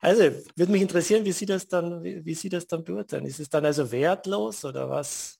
also 0.00 0.22
würde 0.56 0.72
mich 0.72 0.82
interessieren, 0.82 1.24
wie 1.24 1.32
Sie 1.32 1.46
das 1.46 1.68
dann, 1.68 2.02
wie, 2.02 2.24
wie, 2.24 2.34
Sie 2.34 2.48
das 2.48 2.66
dann 2.66 2.82
beurteilen. 2.82 3.26
Ist 3.26 3.38
es 3.38 3.48
dann 3.48 3.64
also 3.64 3.90
wertlos 3.92 4.64
oder 4.64 4.90
was, 4.90 5.38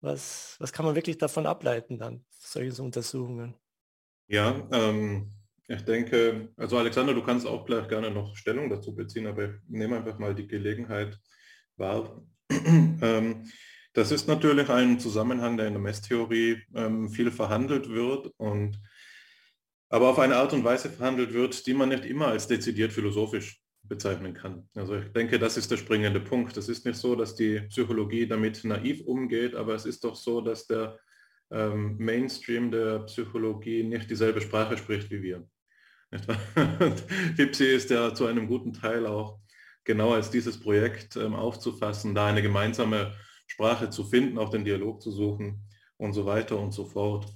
was, 0.00 0.54
was 0.60 0.72
kann 0.72 0.86
man 0.86 0.94
wirklich 0.94 1.18
davon 1.18 1.46
ableiten 1.46 1.98
dann, 1.98 2.24
solche 2.30 2.80
Untersuchungen? 2.80 3.56
Ja, 4.28 4.68
ähm, 4.72 5.32
ich 5.66 5.82
denke, 5.84 6.48
also 6.56 6.78
Alexander, 6.78 7.12
du 7.12 7.24
kannst 7.24 7.44
auch 7.44 7.66
gleich 7.66 7.88
gerne 7.88 8.12
noch 8.12 8.36
Stellung 8.36 8.70
dazu 8.70 8.94
beziehen, 8.94 9.26
aber 9.26 9.46
ich 9.46 9.50
nehme 9.66 9.96
einfach 9.96 10.18
mal 10.18 10.34
die 10.34 10.46
Gelegenheit 10.46 11.18
wahr. 11.76 12.24
ähm, 12.50 13.50
das 13.96 14.12
ist 14.12 14.28
natürlich 14.28 14.68
ein 14.68 15.00
Zusammenhang, 15.00 15.56
der 15.56 15.68
in 15.68 15.72
der 15.72 15.80
Messtheorie 15.80 16.62
ähm, 16.74 17.08
viel 17.08 17.30
verhandelt 17.30 17.88
wird 17.88 18.30
und 18.36 18.78
aber 19.88 20.10
auf 20.10 20.18
eine 20.18 20.36
Art 20.36 20.52
und 20.52 20.64
Weise 20.64 20.90
verhandelt 20.90 21.32
wird, 21.32 21.66
die 21.66 21.72
man 21.72 21.88
nicht 21.88 22.04
immer 22.04 22.26
als 22.26 22.46
dezidiert 22.46 22.92
philosophisch 22.92 23.62
bezeichnen 23.84 24.34
kann. 24.34 24.68
Also 24.74 24.96
ich 24.96 25.12
denke, 25.12 25.38
das 25.38 25.56
ist 25.56 25.70
der 25.70 25.78
springende 25.78 26.20
Punkt. 26.20 26.58
Es 26.58 26.68
ist 26.68 26.84
nicht 26.84 26.98
so, 26.98 27.14
dass 27.16 27.36
die 27.36 27.60
Psychologie 27.68 28.26
damit 28.26 28.64
naiv 28.64 29.00
umgeht, 29.06 29.54
aber 29.54 29.74
es 29.74 29.86
ist 29.86 30.04
doch 30.04 30.14
so, 30.14 30.42
dass 30.42 30.66
der 30.66 30.98
ähm, 31.50 31.96
Mainstream 31.96 32.70
der 32.70 32.98
Psychologie 33.00 33.82
nicht 33.82 34.10
dieselbe 34.10 34.42
Sprache 34.42 34.76
spricht 34.76 35.10
wie 35.10 35.22
wir. 35.22 35.48
Hipsi 37.36 37.64
ist 37.64 37.88
ja 37.88 38.12
zu 38.12 38.26
einem 38.26 38.46
guten 38.46 38.74
Teil 38.74 39.06
auch 39.06 39.38
genau 39.84 40.12
als 40.12 40.30
dieses 40.30 40.60
Projekt 40.60 41.16
ähm, 41.16 41.34
aufzufassen, 41.34 42.14
da 42.14 42.26
eine 42.26 42.42
gemeinsame 42.42 43.14
Sprache 43.46 43.90
zu 43.90 44.04
finden, 44.04 44.38
auch 44.38 44.50
den 44.50 44.64
Dialog 44.64 45.00
zu 45.00 45.10
suchen 45.10 45.62
und 45.96 46.12
so 46.12 46.26
weiter 46.26 46.58
und 46.58 46.72
so 46.72 46.84
fort. 46.84 47.32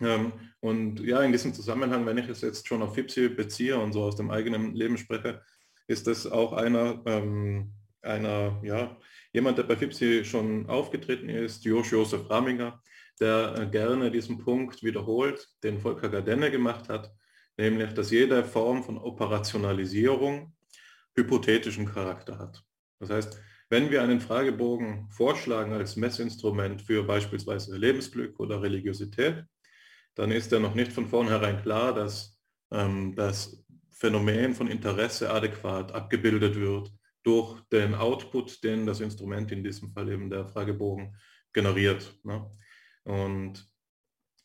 Ähm, 0.00 0.32
und 0.60 1.00
ja, 1.00 1.22
in 1.22 1.32
diesem 1.32 1.54
Zusammenhang, 1.54 2.06
wenn 2.06 2.18
ich 2.18 2.28
es 2.28 2.40
jetzt 2.40 2.66
schon 2.68 2.82
auf 2.82 2.94
FIPSI 2.94 3.30
beziehe 3.30 3.78
und 3.78 3.92
so 3.92 4.02
aus 4.02 4.16
dem 4.16 4.30
eigenen 4.30 4.74
Leben 4.74 4.96
spreche, 4.96 5.42
ist 5.86 6.06
das 6.06 6.26
auch 6.26 6.52
einer, 6.52 7.02
ähm, 7.06 7.72
einer 8.02 8.60
ja, 8.62 8.96
jemand, 9.32 9.58
der 9.58 9.64
bei 9.64 9.76
FIPSI 9.76 10.24
schon 10.24 10.68
aufgetreten 10.68 11.28
ist, 11.28 11.64
Josh 11.64 11.92
Josef 11.92 12.28
Raminger, 12.30 12.80
der 13.20 13.54
äh, 13.58 13.66
gerne 13.66 14.10
diesen 14.10 14.38
Punkt 14.38 14.82
wiederholt, 14.82 15.48
den 15.62 15.80
Volker 15.80 16.08
Gardenne 16.08 16.50
gemacht 16.50 16.88
hat, 16.88 17.12
nämlich, 17.56 17.92
dass 17.94 18.10
jede 18.10 18.44
Form 18.44 18.84
von 18.84 18.98
Operationalisierung 18.98 20.54
hypothetischen 21.16 21.86
Charakter 21.86 22.38
hat. 22.38 22.62
Das 23.00 23.10
heißt, 23.10 23.40
wenn 23.70 23.90
wir 23.90 24.02
einen 24.02 24.20
Fragebogen 24.20 25.08
vorschlagen 25.10 25.72
als 25.72 25.96
Messinstrument 25.96 26.82
für 26.82 27.02
beispielsweise 27.02 27.76
Lebensglück 27.76 28.40
oder 28.40 28.62
Religiosität, 28.62 29.44
dann 30.14 30.30
ist 30.30 30.50
ja 30.50 30.58
noch 30.58 30.74
nicht 30.74 30.92
von 30.92 31.06
vornherein 31.06 31.62
klar, 31.62 31.94
dass 31.94 32.38
ähm, 32.72 33.14
das 33.14 33.64
Phänomen 33.90 34.54
von 34.54 34.68
Interesse 34.68 35.30
adäquat 35.30 35.92
abgebildet 35.92 36.56
wird 36.56 36.92
durch 37.22 37.60
den 37.72 37.94
Output, 37.94 38.62
den 38.64 38.86
das 38.86 39.00
Instrument, 39.00 39.52
in 39.52 39.62
diesem 39.62 39.90
Fall 39.90 40.08
eben 40.10 40.30
der 40.30 40.46
Fragebogen, 40.46 41.14
generiert. 41.52 42.14
Ne? 42.24 42.50
Und 43.04 43.68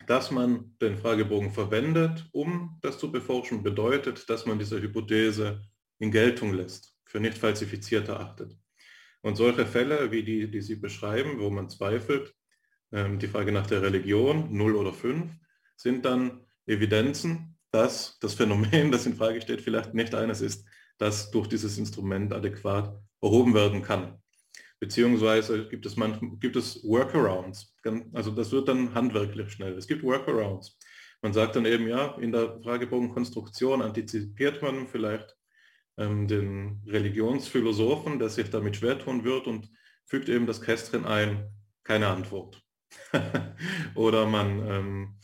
dass 0.07 0.31
man 0.31 0.75
den 0.81 0.97
Fragebogen 0.97 1.51
verwendet, 1.51 2.27
um 2.33 2.77
das 2.81 2.97
zu 2.97 3.11
beforschen, 3.11 3.63
bedeutet, 3.63 4.29
dass 4.29 4.45
man 4.45 4.59
diese 4.59 4.81
Hypothese 4.81 5.61
in 5.99 6.11
Geltung 6.11 6.53
lässt, 6.53 6.97
für 7.05 7.19
nicht 7.19 7.37
falsifiziert 7.37 8.09
erachtet. 8.09 8.57
Und 9.23 9.37
solche 9.37 9.65
Fälle, 9.65 10.11
wie 10.11 10.23
die, 10.23 10.51
die 10.51 10.61
Sie 10.61 10.75
beschreiben, 10.75 11.39
wo 11.39 11.49
man 11.49 11.69
zweifelt, 11.69 12.35
ähm, 12.91 13.19
die 13.19 13.27
Frage 13.27 13.51
nach 13.51 13.65
der 13.65 13.81
Religion, 13.81 14.55
0 14.55 14.75
oder 14.75 14.93
5, 14.93 15.31
sind 15.77 16.05
dann 16.05 16.45
Evidenzen, 16.65 17.57
dass 17.71 18.19
das 18.19 18.33
Phänomen, 18.33 18.91
das 18.91 19.05
in 19.05 19.15
Frage 19.15 19.41
steht, 19.41 19.61
vielleicht 19.61 19.93
nicht 19.93 20.13
eines 20.13 20.41
ist, 20.41 20.67
das 20.97 21.31
durch 21.31 21.47
dieses 21.47 21.77
Instrument 21.77 22.33
adäquat 22.33 23.01
erhoben 23.21 23.53
werden 23.53 23.81
kann. 23.81 24.21
Beziehungsweise 24.79 25.69
gibt 25.69 25.85
es, 25.85 25.95
manchmal, 25.95 26.31
gibt 26.37 26.57
es 26.57 26.83
Workarounds. 26.83 27.73
Also 28.11 28.31
das 28.31 28.51
wird 28.51 28.67
dann 28.67 28.93
handwerklich 28.93 29.51
schnell. 29.51 29.77
Es 29.77 29.87
gibt 29.87 30.03
Workarounds. 30.03 30.77
Man 31.21 31.31
sagt 31.31 31.55
dann 31.55 31.65
eben, 31.65 31.87
ja, 31.87 32.17
in 32.19 32.33
der 32.33 32.61
Fragebogenkonstruktion 32.61 33.81
antizipiert 33.81 34.61
man 34.61 34.87
vielleicht 34.87 35.37
ähm, 35.97 36.27
den 36.27 36.83
Religionsphilosophen, 36.87 38.19
der 38.19 38.29
sich 38.29 38.49
damit 38.49 38.77
schwer 38.77 38.99
tun 38.99 39.23
wird 39.23 39.47
und 39.47 39.69
fügt 40.05 40.29
eben 40.29 40.45
das 40.45 40.61
Kästchen 40.61 41.05
ein, 41.05 41.49
keine 41.83 42.07
Antwort. 42.07 42.61
Oder 43.95 44.27
man 44.27 44.67
ähm, 44.67 45.19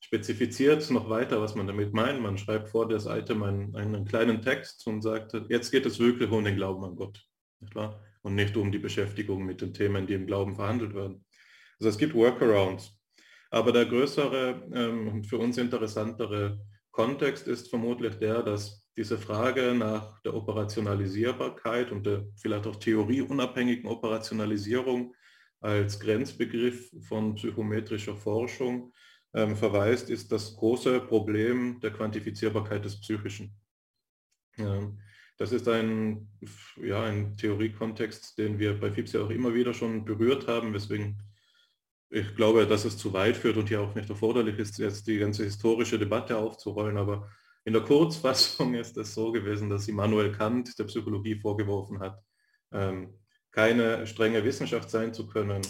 spezifiziert 0.00 0.90
noch 0.90 1.10
weiter, 1.10 1.40
was 1.40 1.54
man 1.54 1.66
damit 1.66 1.92
meint. 1.92 2.20
Man 2.20 2.38
schreibt 2.38 2.68
vor 2.68 2.88
das 2.88 3.06
Item 3.06 3.42
einen, 3.42 3.76
einen 3.76 4.04
kleinen 4.04 4.42
Text 4.42 4.86
und 4.86 5.02
sagt, 5.02 5.34
jetzt 5.48 5.70
geht 5.70 5.86
es 5.86 5.98
wirklich 5.98 6.30
um 6.30 6.44
den 6.44 6.56
Glauben 6.56 6.84
an 6.84 6.96
Gott. 6.96 7.22
Nicht 7.60 7.74
wahr? 7.74 8.02
und 8.22 8.34
nicht 8.34 8.56
um 8.56 8.70
die 8.70 8.78
Beschäftigung 8.78 9.44
mit 9.44 9.60
den 9.60 9.72
Themen, 9.72 10.06
die 10.06 10.14
im 10.14 10.26
Glauben 10.26 10.54
verhandelt 10.54 10.94
werden. 10.94 11.24
Also 11.78 11.88
es 11.88 11.98
gibt 11.98 12.14
Workarounds. 12.14 12.96
Aber 13.50 13.72
der 13.72 13.86
größere 13.86 14.68
ähm, 14.72 15.08
und 15.08 15.26
für 15.26 15.38
uns 15.38 15.58
interessantere 15.58 16.60
Kontext 16.90 17.48
ist 17.48 17.68
vermutlich 17.68 18.16
der, 18.16 18.42
dass 18.42 18.79
diese 18.96 19.18
Frage 19.18 19.74
nach 19.74 20.20
der 20.22 20.34
Operationalisierbarkeit 20.34 21.92
und 21.92 22.06
der 22.06 22.26
vielleicht 22.36 22.66
auch 22.66 22.76
theorieunabhängigen 22.76 23.88
Operationalisierung 23.88 25.14
als 25.60 26.00
Grenzbegriff 26.00 26.90
von 27.02 27.34
psychometrischer 27.34 28.16
Forschung 28.16 28.92
ähm, 29.34 29.56
verweist, 29.56 30.10
ist 30.10 30.32
das 30.32 30.56
große 30.56 31.00
Problem 31.00 31.78
der 31.80 31.92
Quantifizierbarkeit 31.92 32.84
des 32.84 33.00
Psychischen. 33.00 33.54
Ja. 34.56 34.90
Das 35.36 35.52
ist 35.52 35.68
ein, 35.68 36.28
ja, 36.82 37.02
ein 37.04 37.36
Theoriekontext, 37.36 38.36
den 38.36 38.58
wir 38.58 38.78
bei 38.78 38.90
FIPS 38.90 39.12
ja 39.12 39.22
auch 39.22 39.30
immer 39.30 39.54
wieder 39.54 39.72
schon 39.72 40.04
berührt 40.04 40.46
haben, 40.46 40.74
weswegen 40.74 41.22
ich 42.10 42.34
glaube, 42.34 42.66
dass 42.66 42.84
es 42.84 42.98
zu 42.98 43.12
weit 43.12 43.36
führt 43.36 43.56
und 43.56 43.68
hier 43.68 43.80
auch 43.80 43.94
nicht 43.94 44.10
erforderlich 44.10 44.58
ist, 44.58 44.78
jetzt 44.78 45.06
die 45.06 45.18
ganze 45.18 45.44
historische 45.44 45.98
Debatte 45.98 46.36
aufzurollen. 46.36 46.98
Aber 46.98 47.30
in 47.64 47.72
der 47.72 47.82
Kurzfassung 47.82 48.74
ist 48.82 48.96
es 48.96 49.14
so 49.14 49.32
gewesen, 49.32 49.68
dass 49.70 49.88
Immanuel 49.88 50.32
Kant 50.32 50.78
der 50.78 50.84
Psychologie 50.84 51.36
vorgeworfen 51.36 52.00
hat, 52.00 52.22
ähm, 52.72 53.18
keine 53.50 54.06
strenge 54.06 54.44
Wissenschaft 54.44 54.90
sein 54.90 55.12
zu 55.12 55.26
können, 55.26 55.62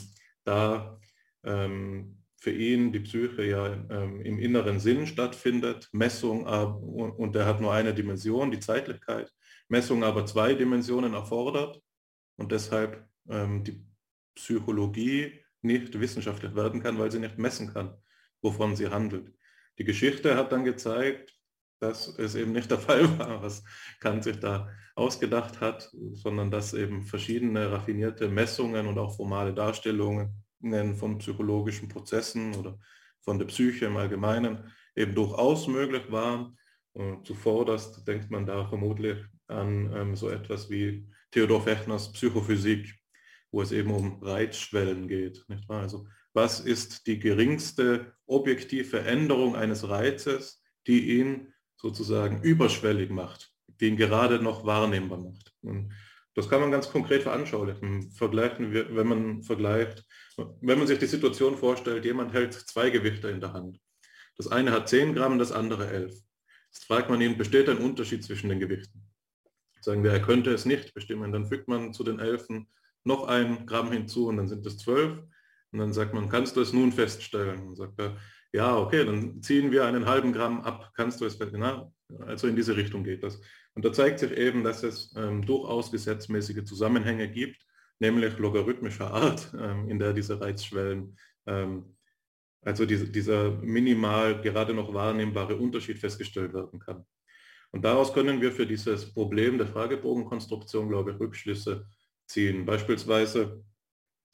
da 0.45 0.99
ähm, 1.45 2.19
für 2.37 2.53
ihn 2.53 2.93
die 2.93 3.01
Psyche 3.01 3.45
ja 3.45 3.67
ähm, 3.91 4.21
im 4.23 4.39
inneren 4.39 4.81
Sinn 4.81 5.07
stattfindet, 5.07 5.89
Messung 5.93 6.47
und 6.47 7.37
er 7.37 7.45
hat 7.45 7.61
nur 7.61 7.73
eine 7.73 7.93
Dimension, 7.93 8.51
die 8.51 8.61
Zeitlichkeit. 8.61 9.31
Messung 9.69 10.05
aber 10.05 10.25
zwei 10.25 10.55
Dimensionen 10.55 11.15
erfordert 11.15 11.81
und 12.37 12.51
deshalb 12.51 13.07
die 13.27 13.85
Psychologie 14.35 15.45
nicht 15.63 16.01
wissenschaftlich 16.01 16.55
werden 16.55 16.83
kann, 16.83 16.99
weil 16.99 17.11
sie 17.11 17.19
nicht 17.19 17.39
messen 17.39 17.73
kann, 17.73 17.95
wovon 18.43 18.75
sie 18.75 18.89
handelt. 18.89 19.33
Die 19.79 19.85
Geschichte 19.85 20.37
hat 20.37 20.51
dann 20.53 20.65
gezeigt, 20.65 21.40
dass 21.81 22.09
es 22.19 22.35
eben 22.35 22.53
nicht 22.53 22.71
der 22.71 22.79
Fall 22.87 23.19
war, 23.19 23.43
was 23.43 23.65
Kant 23.99 24.25
sich 24.25 24.39
da 24.39 24.69
ausgedacht 24.95 25.61
hat, 25.61 25.91
sondern 26.13 26.51
dass 26.51 26.75
eben 26.75 27.03
verschiedene 27.03 27.73
raffinierte 27.73 28.29
Messungen 28.29 28.87
und 28.87 28.99
auch 28.99 29.17
formale 29.17 29.55
Darstellungen 29.55 30.45
von 30.95 31.19
psychologischen 31.19 31.89
Prozessen 31.89 32.55
oder 32.55 32.79
von 33.23 33.39
der 33.39 33.47
Psyche 33.47 33.87
im 33.87 33.97
Allgemeinen 33.97 34.71
eben 34.95 35.15
durchaus 35.15 35.67
möglich 35.69 36.11
waren. 36.11 36.59
Und 36.93 37.27
zuvorderst 37.27 38.07
denkt 38.07 38.31
man 38.31 38.45
da 38.45 38.67
vermutlich 38.67 39.17
an 39.47 39.93
ähm, 39.95 40.17
so 40.17 40.29
etwas 40.29 40.69
wie 40.71 41.09
Theodor 41.31 41.63
Fechners 41.63 42.13
Psychophysik, 42.13 42.95
wo 43.53 43.63
es 43.63 43.73
eben 43.73 43.91
um 43.91 44.23
Reizschwellen 44.23 45.09
geht. 45.09 45.45
Nicht 45.49 45.69
wahr? 45.69 45.83
Also 45.83 46.07
was 46.33 46.61
ist 46.61 47.07
die 47.07 47.19
geringste 47.19 48.13
objektive 48.27 49.01
Änderung 49.01 49.57
eines 49.57 49.89
Reizes, 49.89 50.63
die 50.87 51.19
ihn 51.19 51.53
sozusagen 51.81 52.43
überschwellig 52.43 53.11
macht, 53.11 53.51
die 53.81 53.89
ihn 53.89 53.97
gerade 53.97 54.43
noch 54.43 54.67
wahrnehmbar 54.67 55.19
macht. 55.19 55.55
Und 55.63 55.93
das 56.35 56.49
kann 56.49 56.61
man 56.61 56.71
ganz 56.71 56.91
konkret 56.91 57.23
veranschaulichen. 57.23 58.13
Vergleichen 58.13 58.73
wir, 58.73 58.95
wenn 58.95 59.07
man 59.07 59.43
vergleicht, 59.43 60.05
wenn 60.37 60.79
man 60.79 60.87
sich 60.87 60.99
die 60.99 61.07
Situation 61.07 61.57
vorstellt, 61.57 62.05
jemand 62.05 62.33
hält 62.33 62.53
zwei 62.55 62.91
Gewichte 62.91 63.29
in 63.29 63.41
der 63.41 63.53
Hand. 63.53 63.81
Das 64.37 64.49
eine 64.49 64.73
hat 64.73 64.89
10 64.89 65.15
Gramm, 65.15 65.39
das 65.39 65.53
andere 65.53 65.89
11. 65.89 66.15
Jetzt 66.73 66.85
fragt 66.85 67.11
man 67.11 67.21
ihn, 67.21 67.37
besteht 67.37 67.69
ein 67.69 67.79
Unterschied 67.79 68.23
zwischen 68.25 68.49
den 68.49 68.61
Gewichten? 68.61 69.03
Sagen 69.81 70.05
wir, 70.05 70.13
er 70.13 70.23
könnte 70.23 70.53
es 70.53 70.67
nicht 70.67 70.95
bestimmen. 70.95 71.33
Dann 71.33 71.47
fügt 71.47 71.67
man 71.67 71.93
zu 71.93 72.05
den 72.05 72.21
Elfen 72.21 72.69
noch 73.05 73.27
ein 73.27 73.67
Gramm 73.67 73.91
hinzu 73.91 74.29
und 74.29 74.37
dann 74.37 74.49
sind 74.49 74.65
es 74.67 74.79
zwölf. 74.79 75.19
Und 75.73 75.79
dann 75.79 75.93
sagt 75.93 76.15
man, 76.15 76.29
kannst 76.29 76.57
du 76.57 76.61
es 76.61 76.73
nun 76.73 76.93
feststellen? 76.93 77.67
Und 77.67 77.77
sagt 77.77 77.99
er, 77.99 78.17
ja, 78.53 78.77
okay, 78.77 79.05
dann 79.05 79.43
ziehen 79.43 79.71
wir 79.71 79.85
einen 79.87 80.07
halben 80.07 80.33
Gramm 80.33 80.61
ab. 80.63 80.93
Kannst 80.95 81.21
du 81.21 81.25
es 81.25 81.37
feststellen? 81.37 81.93
Also 82.27 82.49
in 82.49 82.57
diese 82.57 82.77
Richtung 82.77 83.05
geht 83.05 83.23
das. 83.23 83.41
Und 83.75 83.85
da 83.85 83.93
zeigt 83.93 84.19
sich 84.19 84.33
eben, 84.33 84.65
dass 84.65 84.83
es 84.83 85.15
ähm, 85.17 85.47
durchaus 85.47 85.93
gesetzmäßige 85.93 86.65
Zusammenhänge 86.65 87.31
gibt, 87.31 87.65
nämlich 88.01 88.37
logarithmischer 88.39 89.13
Art, 89.13 89.53
ähm, 89.59 89.89
in 89.89 89.99
der 89.99 90.13
diese 90.13 90.41
Reizschwellen, 90.41 91.17
ähm, 91.47 91.97
also 92.63 92.85
diese, 92.85 93.09
dieser 93.09 93.53
minimal 93.53 94.41
gerade 94.43 94.75
noch 94.75 94.93
wahrnehmbare 94.93 95.57
Unterschied 95.57 95.99
festgestellt 95.99 96.53
werden 96.53 96.81
kann. 96.81 97.07
Und 97.71 97.85
daraus 97.85 98.13
können 98.13 98.41
wir 98.41 98.53
für 98.53 98.67
dieses 98.67 99.15
Problem 99.15 99.57
der 99.57 99.69
Fragebogenkonstruktion, 99.69 100.89
glaube 100.89 101.13
ich, 101.13 101.21
Rückschlüsse 101.21 101.87
ziehen. 102.27 102.67
Beispielsweise, 102.67 103.65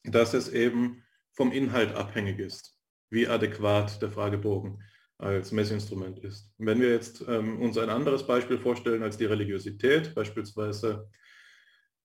dass 0.05 0.33
es 0.33 0.49
eben 0.49 1.05
vom 1.33 1.53
Inhalt 1.53 1.95
abhängig 1.95 2.39
ist, 2.39 2.76
wie 3.11 3.27
adäquat 3.27 4.01
der 4.03 4.11
Fragebogen 4.11 4.83
als 5.19 5.53
Messinstrument 5.53 6.19
ist. 6.21 6.53
Wenn 6.59 6.81
wir 6.81 6.91
jetzt 6.91 7.25
ähm, 7.27 7.61
uns 7.61 7.79
ein 7.79 7.89
anderes 7.89 8.27
Beispiel 8.27 8.59
vorstellen 8.59 9.03
als 9.03 9.17
die 9.17 9.25
Religiosität, 9.25 10.15
beispielsweise 10.15 11.09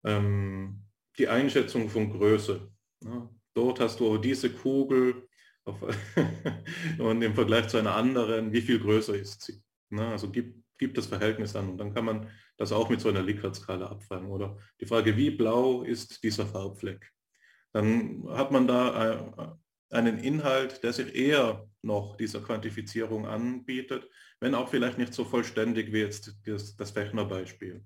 ähm, 0.03 0.83
die 1.17 1.27
Einschätzung 1.27 1.89
von 1.89 2.09
Größe. 2.09 2.69
Ja, 3.03 3.29
dort 3.53 3.79
hast 3.79 3.99
du 3.99 4.17
diese 4.17 4.51
Kugel 4.51 5.27
auf, 5.63 5.81
und 6.99 7.21
im 7.21 7.33
Vergleich 7.33 7.67
zu 7.69 7.77
einer 7.77 7.95
anderen, 7.95 8.51
wie 8.51 8.61
viel 8.61 8.79
größer 8.79 9.15
ist 9.15 9.41
sie? 9.43 9.61
Na, 9.89 10.11
also 10.11 10.29
gibt 10.29 10.67
gibt 10.77 10.97
das 10.97 11.07
Verhältnis 11.07 11.55
an 11.55 11.69
und 11.69 11.77
dann 11.77 11.93
kann 11.93 12.05
man 12.05 12.29
das 12.57 12.71
auch 12.71 12.89
mit 12.89 13.01
so 13.01 13.09
einer 13.09 13.21
Likert-Skala 13.21 13.87
abfragen. 13.87 14.29
Oder 14.29 14.57
die 14.79 14.85
Frage, 14.85 15.15
wie 15.17 15.31
blau 15.31 15.83
ist 15.83 16.23
dieser 16.23 16.45
Farbfleck? 16.45 17.11
Dann 17.73 18.27
hat 18.29 18.51
man 18.51 18.67
da 18.67 19.11
äh, 19.11 19.47
einen 19.89 20.19
Inhalt, 20.19 20.83
der 20.83 20.93
sich 20.93 21.15
eher 21.15 21.67
noch 21.81 22.17
dieser 22.17 22.41
Quantifizierung 22.41 23.25
anbietet, 23.25 24.09
wenn 24.39 24.55
auch 24.55 24.69
vielleicht 24.69 24.97
nicht 24.97 25.13
so 25.13 25.23
vollständig 25.23 25.93
wie 25.93 25.99
jetzt 25.99 26.35
das, 26.45 26.75
das 26.75 26.91
Fechner-Beispiel. 26.91 27.83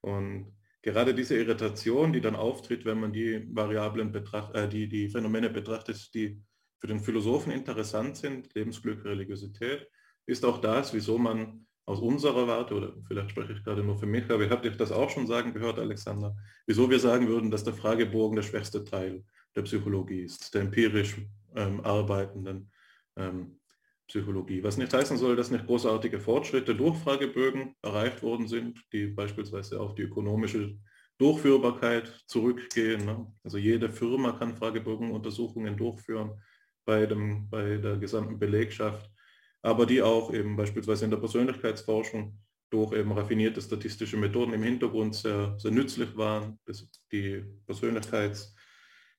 Und 0.00 0.56
gerade 0.82 1.14
diese 1.14 1.36
Irritation, 1.36 2.12
die 2.12 2.20
dann 2.20 2.36
auftritt, 2.36 2.84
wenn 2.84 3.00
man 3.00 3.12
die 3.12 3.46
Variablen 3.54 4.12
betrachtet, 4.12 4.56
äh, 4.56 4.68
die, 4.68 4.88
die 4.88 5.08
Phänomene 5.08 5.50
betrachtet, 5.50 6.12
die 6.14 6.40
für 6.78 6.86
den 6.86 7.00
Philosophen 7.00 7.52
interessant 7.52 8.16
sind, 8.16 8.52
Lebensglück, 8.54 9.04
Religiosität, 9.04 9.88
ist 10.26 10.44
auch 10.44 10.60
das, 10.60 10.92
wieso 10.92 11.18
man 11.18 11.66
aus 11.86 12.00
unserer 12.00 12.48
Warte, 12.48 12.74
oder 12.74 12.94
vielleicht 13.06 13.30
spreche 13.30 13.52
ich 13.52 13.62
gerade 13.62 13.84
nur 13.84 13.96
für 13.96 14.06
mich, 14.06 14.24
aber 14.28 14.42
ihr 14.42 14.50
habt 14.50 14.80
das 14.80 14.90
auch 14.90 15.08
schon 15.08 15.28
sagen 15.28 15.54
gehört, 15.54 15.78
Alexander, 15.78 16.36
wieso 16.66 16.90
wir 16.90 16.98
sagen 16.98 17.28
würden, 17.28 17.50
dass 17.50 17.62
der 17.62 17.74
Fragebogen 17.74 18.34
der 18.34 18.42
schwächste 18.42 18.82
Teil 18.82 19.24
der 19.54 19.62
Psychologie 19.62 20.22
ist, 20.22 20.52
der 20.52 20.62
empirisch 20.62 21.16
ähm, 21.56 21.80
arbeitenden 21.80 22.70
ähm, 23.16 23.58
Psychologie. 24.06 24.62
Was 24.62 24.76
nicht 24.76 24.94
heißen 24.94 25.16
soll, 25.16 25.34
dass 25.34 25.50
nicht 25.50 25.66
großartige 25.66 26.20
Fortschritte 26.20 26.74
durch 26.76 26.96
Fragebögen 26.98 27.74
erreicht 27.82 28.22
worden 28.22 28.46
sind, 28.46 28.80
die 28.92 29.06
beispielsweise 29.08 29.80
auf 29.80 29.94
die 29.94 30.02
ökonomische 30.02 30.78
Durchführbarkeit 31.18 32.24
zurückgehen. 32.26 33.04
Ne? 33.04 33.26
Also 33.42 33.58
jede 33.58 33.88
Firma 33.88 34.32
kann 34.32 34.56
Fragebogenuntersuchungen 34.56 35.76
durchführen 35.76 36.40
bei, 36.84 37.06
dem, 37.06 37.48
bei 37.50 37.78
der 37.78 37.96
gesamten 37.96 38.38
Belegschaft, 38.38 39.10
aber 39.62 39.86
die 39.86 40.02
auch 40.02 40.32
eben 40.32 40.56
beispielsweise 40.56 41.06
in 41.06 41.10
der 41.10 41.18
Persönlichkeitsforschung 41.18 42.38
durch 42.70 42.92
eben 42.92 43.12
raffinierte 43.12 43.60
statistische 43.60 44.16
Methoden 44.16 44.52
im 44.52 44.62
Hintergrund 44.62 45.14
sehr, 45.14 45.56
sehr 45.58 45.70
nützlich 45.70 46.16
waren. 46.16 46.58
Die 47.10 47.44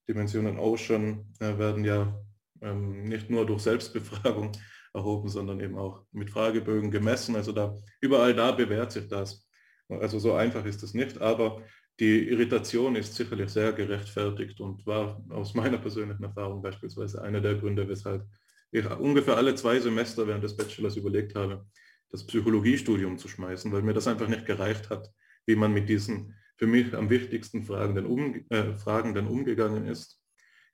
Persönlichkeitsdimensionen 0.08 0.58
Ocean 0.58 1.26
äh, 1.40 1.58
werden 1.58 1.84
ja 1.84 2.19
ähm, 2.61 3.03
nicht 3.03 3.30
nur 3.30 3.45
durch 3.45 3.61
Selbstbefragung 3.61 4.52
erhoben, 4.94 5.30
sondern 5.30 5.60
eben 5.60 5.77
auch 5.77 6.03
mit 6.11 6.30
Fragebögen 6.30 6.92
gemessen. 6.92 7.36
Also 7.36 7.52
da 7.52 7.76
überall 8.02 8.34
da 8.34 8.52
bewährt 8.52 8.92
sich 8.92 9.08
das. 9.08 9.48
Also 9.90 10.19
so 10.19 10.34
einfach 10.34 10.66
ist 10.66 10.84
es 10.84 10.94
nicht, 10.94 11.22
aber 11.22 11.61
die 12.00 12.30
Irritation 12.30 12.95
ist 12.95 13.16
sicherlich 13.16 13.50
sehr 13.50 13.74
gerechtfertigt 13.74 14.60
und 14.60 14.86
war 14.86 15.24
aus 15.30 15.53
meiner 15.53 15.77
persönlichen 15.77 16.24
Erfahrung 16.24 16.61
beispielsweise 16.61 17.22
einer 17.22 17.42
der 17.42 17.56
Gründe, 17.56 17.88
weshalb 17.88 18.26
ich 18.72 18.86
ungefähr 18.90 19.38
alle 19.38 19.56
zwei 19.56 19.80
Semester 19.80 20.27
während 20.27 20.44
des 20.44 20.58
Bachelors 20.58 20.98
überlegt 20.98 21.36
habe, 21.36 21.66
das 22.11 22.26
Psychologiestudium 22.26 23.18
zu 23.18 23.27
schmeißen, 23.27 23.72
weil 23.72 23.82
mir 23.82 23.94
das 23.94 24.08
einfach 24.08 24.27
nicht 24.27 24.45
gereicht 24.45 24.90
hat, 24.90 25.10
wie 25.45 25.56
man 25.56 25.74
mit 25.74 25.90
diesen 25.90 26.36
für 26.58 26.68
mich 26.68 26.94
am 26.95 27.10
wichtigsten 27.10 27.64
Fragen 27.64 28.06
um, 28.06 28.44
äh, 28.50 28.74
Fragen 28.74 29.14
dann 29.14 29.27
umgegangen 29.27 29.88
ist. 29.88 30.22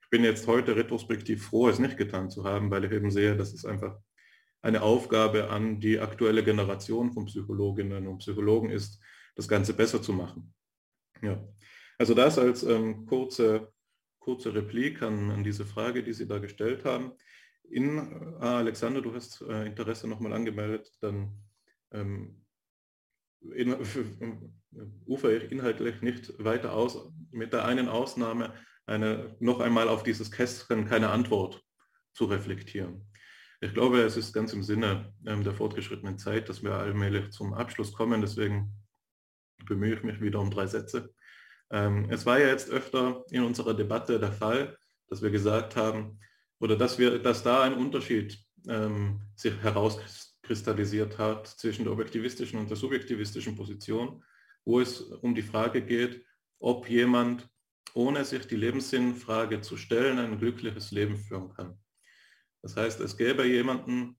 Ich 0.02 0.10
bin 0.10 0.24
jetzt 0.24 0.46
heute 0.46 0.76
retrospektiv 0.76 1.46
froh, 1.46 1.68
es 1.68 1.78
nicht 1.78 1.96
getan 1.96 2.30
zu 2.30 2.44
haben, 2.44 2.70
weil 2.70 2.84
ich 2.84 2.92
eben 2.92 3.10
sehe, 3.10 3.36
dass 3.36 3.52
es 3.52 3.64
einfach 3.64 3.98
eine 4.62 4.82
Aufgabe 4.82 5.50
an 5.50 5.80
die 5.80 6.00
aktuelle 6.00 6.42
Generation 6.42 7.12
von 7.12 7.26
Psychologinnen 7.26 8.06
und 8.06 8.18
Psychologen 8.18 8.70
ist, 8.70 8.98
das 9.34 9.46
Ganze 9.46 9.74
besser 9.74 10.00
zu 10.00 10.12
machen. 10.14 10.54
Ja, 11.20 11.46
also 11.98 12.14
das 12.14 12.38
als 12.38 12.62
ähm, 12.62 13.04
kurze, 13.04 13.72
kurze 14.18 14.54
Replik 14.54 15.02
an, 15.02 15.30
an 15.30 15.44
diese 15.44 15.66
Frage, 15.66 16.02
die 16.02 16.14
Sie 16.14 16.26
da 16.26 16.38
gestellt 16.38 16.84
haben. 16.84 17.12
In, 17.68 17.98
äh, 18.40 18.44
Alexander, 18.44 19.02
du 19.02 19.12
hast 19.12 19.42
äh, 19.42 19.66
Interesse 19.66 20.08
nochmal 20.08 20.32
angemeldet, 20.32 20.90
dann 21.00 21.42
ähm, 21.92 22.44
in, 23.54 23.76
äh, 24.76 25.10
ufer 25.10 25.30
ich 25.30 25.50
inhaltlich 25.50 26.02
nicht 26.02 26.32
weiter 26.42 26.72
aus, 26.72 27.12
mit 27.30 27.52
der 27.52 27.64
einen 27.64 27.88
Ausnahme, 27.88 28.54
eine, 28.86 29.36
noch 29.40 29.60
einmal 29.60 29.88
auf 29.88 30.02
dieses 30.02 30.30
Kästchen 30.30 30.86
keine 30.86 31.10
Antwort 31.10 31.62
zu 32.12 32.26
reflektieren. 32.26 33.06
Ich 33.60 33.72
glaube, 33.72 34.02
es 34.02 34.16
ist 34.16 34.32
ganz 34.32 34.52
im 34.52 34.62
Sinne 34.62 35.14
ähm, 35.26 35.42
der 35.42 35.54
fortgeschrittenen 35.54 36.18
Zeit, 36.18 36.48
dass 36.48 36.62
wir 36.62 36.74
allmählich 36.74 37.30
zum 37.30 37.54
Abschluss 37.54 37.92
kommen. 37.92 38.20
Deswegen 38.20 38.72
bemühe 39.64 39.94
ich 39.94 40.02
mich 40.02 40.20
wieder 40.20 40.40
um 40.40 40.50
drei 40.50 40.66
Sätze. 40.66 41.14
Ähm, 41.70 42.08
es 42.10 42.26
war 42.26 42.38
ja 42.38 42.48
jetzt 42.48 42.70
öfter 42.70 43.24
in 43.30 43.42
unserer 43.42 43.74
Debatte 43.74 44.20
der 44.20 44.32
Fall, 44.32 44.76
dass 45.08 45.22
wir 45.22 45.30
gesagt 45.30 45.76
haben, 45.76 46.18
oder 46.60 46.76
dass, 46.76 46.98
wir, 46.98 47.18
dass 47.18 47.42
da 47.42 47.62
ein 47.62 47.74
Unterschied 47.74 48.38
ähm, 48.68 49.20
sich 49.34 49.54
herauskristallisiert 49.62 51.18
hat 51.18 51.46
zwischen 51.46 51.84
der 51.84 51.92
objektivistischen 51.92 52.58
und 52.58 52.70
der 52.70 52.76
subjektivistischen 52.76 53.56
Position, 53.56 54.22
wo 54.64 54.80
es 54.80 55.00
um 55.00 55.34
die 55.34 55.42
Frage 55.42 55.82
geht, 55.82 56.24
ob 56.58 56.88
jemand, 56.88 57.48
ohne 57.94 58.24
sich 58.24 58.46
die 58.46 58.56
Lebenssinnfrage 58.56 59.60
zu 59.60 59.76
stellen, 59.76 60.18
ein 60.18 60.38
glückliches 60.38 60.90
Leben 60.90 61.16
führen 61.16 61.52
kann. 61.54 61.78
Das 62.62 62.76
heißt, 62.76 63.00
es 63.00 63.16
gäbe 63.16 63.46
jemanden, 63.46 64.18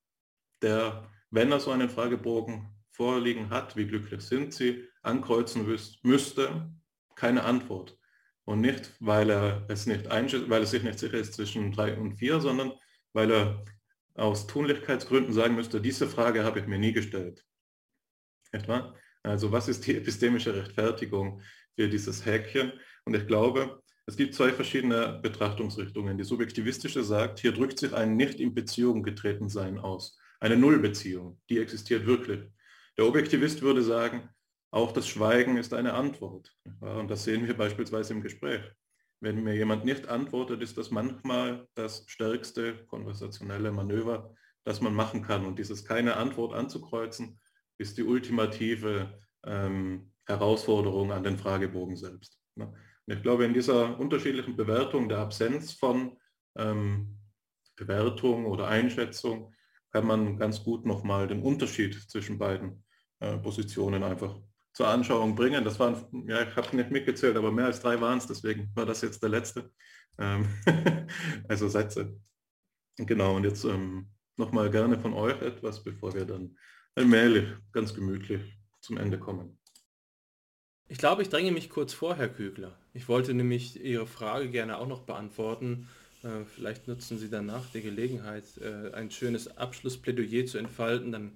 der, 0.62 1.10
wenn 1.32 1.52
er 1.52 1.60
so 1.60 1.72
einen 1.72 1.90
Fragebogen 1.90 2.70
vorliegen 2.92 3.50
hat, 3.50 3.76
wie 3.76 3.88
glücklich 3.88 4.22
sind 4.22 4.54
Sie, 4.54 4.88
ankreuzen 5.02 5.66
müsste, 6.04 6.72
keine 7.16 7.44
Antwort. 7.44 7.98
Und 8.46 8.62
nicht, 8.62 8.94
weil 9.00 9.32
er 9.32 9.66
es 9.70 9.88
nicht 9.88 10.08
weil 10.08 10.62
er 10.62 10.66
sich 10.66 10.84
nicht 10.84 11.00
sicher 11.00 11.18
ist 11.18 11.34
zwischen 11.34 11.72
drei 11.72 11.98
und 11.98 12.14
vier, 12.14 12.40
sondern 12.40 12.74
weil 13.14 13.32
er 13.32 13.66
aus 14.14 14.48
Tunlichkeitsgründen 14.48 15.34
sagen 15.34 15.56
müsste, 15.56 15.82
diese 15.82 16.08
Frage 16.08 16.44
habe 16.44 16.60
ich 16.60 16.68
mir 16.68 16.78
nie 16.78 16.94
gestellt. 16.94 17.46
Etwa? 18.52 18.96
Also 19.26 19.52
was 19.52 19.68
ist 19.68 19.86
die 19.88 19.96
epistemische 19.98 20.56
Rechtfertigung 20.56 21.42
für 21.76 21.90
dieses 21.90 22.26
Häkchen? 22.26 22.74
Und 23.06 23.16
ich 23.16 23.28
glaube, 23.28 23.82
es 24.06 24.18
gibt 24.18 24.36
zwei 24.36 24.52
verschiedene 24.52 25.20
Betrachtungsrichtungen. 25.22 26.18
Die 26.18 26.24
subjektivistische 26.24 27.04
sagt, 27.04 27.40
hier 27.40 27.52
drückt 27.52 27.80
sich 27.80 27.94
ein 27.94 28.16
nicht 28.16 28.40
in 28.40 28.54
Beziehung 28.54 29.02
getreten 29.02 29.50
sein 29.50 29.80
aus. 29.80 30.18
Eine 30.40 30.58
Nullbeziehung, 30.58 31.42
die 31.50 31.60
existiert 31.60 32.06
wirklich. 32.06 32.42
Der 32.98 33.06
Objektivist 33.06 33.62
würde 33.62 33.82
sagen, 33.82 34.30
auch 34.72 34.92
das 34.92 35.08
Schweigen 35.08 35.58
ist 35.58 35.74
eine 35.74 35.94
Antwort. 35.94 36.54
Und 36.82 37.10
das 37.10 37.24
sehen 37.24 37.48
wir 37.48 37.58
beispielsweise 37.58 38.14
im 38.14 38.22
Gespräch. 38.22 38.62
Wenn 39.22 39.44
mir 39.44 39.56
jemand 39.56 39.86
nicht 39.86 40.08
antwortet, 40.08 40.62
ist 40.62 40.78
das 40.78 40.92
manchmal 40.92 41.68
das 41.74 42.04
stärkste 42.08 42.86
konversationelle 42.86 43.72
Manöver, 43.72 44.36
das 44.66 44.82
man 44.82 44.94
machen 44.94 45.24
kann. 45.24 45.46
Und 45.46 45.58
dieses 45.58 45.86
keine 45.86 46.18
Antwort 46.18 46.54
anzukreuzen, 46.54 47.40
ist 47.78 47.98
die 47.98 48.04
ultimative 48.04 49.20
ähm, 49.46 50.12
Herausforderung 50.26 51.12
an 51.12 51.24
den 51.24 51.38
Fragebogen 51.38 51.96
selbst. 51.96 52.40
Ne? 52.56 52.74
Und 53.08 53.14
ich 53.14 53.22
glaube, 53.22 53.46
in 53.46 53.54
dieser 53.54 54.00
unterschiedlichen 54.00 54.56
Bewertung 54.56 55.08
der 55.08 55.20
Absenz 55.20 55.74
von 55.74 56.18
ähm, 56.58 57.20
Bewertung 57.76 58.46
oder 58.46 58.68
Einschätzung 58.68 59.54
kann 59.92 60.08
man 60.08 60.38
ganz 60.38 60.64
gut 60.64 60.86
nochmal 60.86 61.28
den 61.28 61.42
Unterschied 61.42 61.94
zwischen 62.10 62.38
beiden 62.38 62.84
äh, 63.20 63.38
Positionen 63.38 64.04
einfach 64.04 64.40
zur 64.74 64.88
Anschauung 64.88 65.36
bringen. 65.36 65.64
Das 65.64 65.80
waren, 65.80 66.26
ja, 66.28 66.42
ich 66.42 66.56
habe 66.56 66.76
nicht 66.76 66.92
mitgezählt, 66.92 67.38
aber 67.38 67.52
mehr 67.52 67.68
als 67.68 67.80
drei 67.80 68.00
waren 68.02 68.18
es, 68.18 68.28
deswegen 68.28 68.72
war 68.76 68.86
das 68.86 69.02
jetzt 69.02 69.22
der 69.24 69.30
letzte. 69.30 69.72
Ähm, 70.18 70.48
also 71.48 71.68
Sätze. 71.70 72.20
Genau, 72.98 73.36
und 73.36 73.44
jetzt 73.44 73.64
ähm, 73.66 74.10
nochmal 74.38 74.70
gerne 74.70 75.00
von 75.00 75.14
euch 75.14 75.42
etwas, 75.42 75.84
bevor 75.84 76.14
wir 76.14 76.26
dann 76.26 76.58
allmählich 76.96 77.46
ganz 77.72 77.94
gemütlich 77.94 78.42
zum 78.80 78.98
Ende 78.98 79.20
kommen. 79.20 79.58
Ich 80.88 80.98
glaube, 80.98 81.22
ich 81.22 81.30
dränge 81.30 81.52
mich 81.52 81.70
kurz 81.70 81.94
vor, 81.94 82.16
Herr 82.16 82.30
Kügler. 82.30 82.78
Ich 82.94 83.08
wollte 83.08 83.34
nämlich 83.34 83.84
Ihre 83.84 84.08
Frage 84.08 84.50
gerne 84.50 84.78
auch 84.78 84.88
noch 84.88 85.02
beantworten. 85.02 85.88
Äh, 86.24 86.46
vielleicht 86.46 86.88
nutzen 86.88 87.18
Sie 87.18 87.30
danach 87.30 87.66
die 87.74 87.82
Gelegenheit, 87.82 88.46
äh, 88.62 88.94
ein 88.94 89.12
schönes 89.12 89.58
Abschlussplädoyer 89.58 90.46
zu 90.46 90.58
entfalten. 90.58 91.12
Dann 91.12 91.32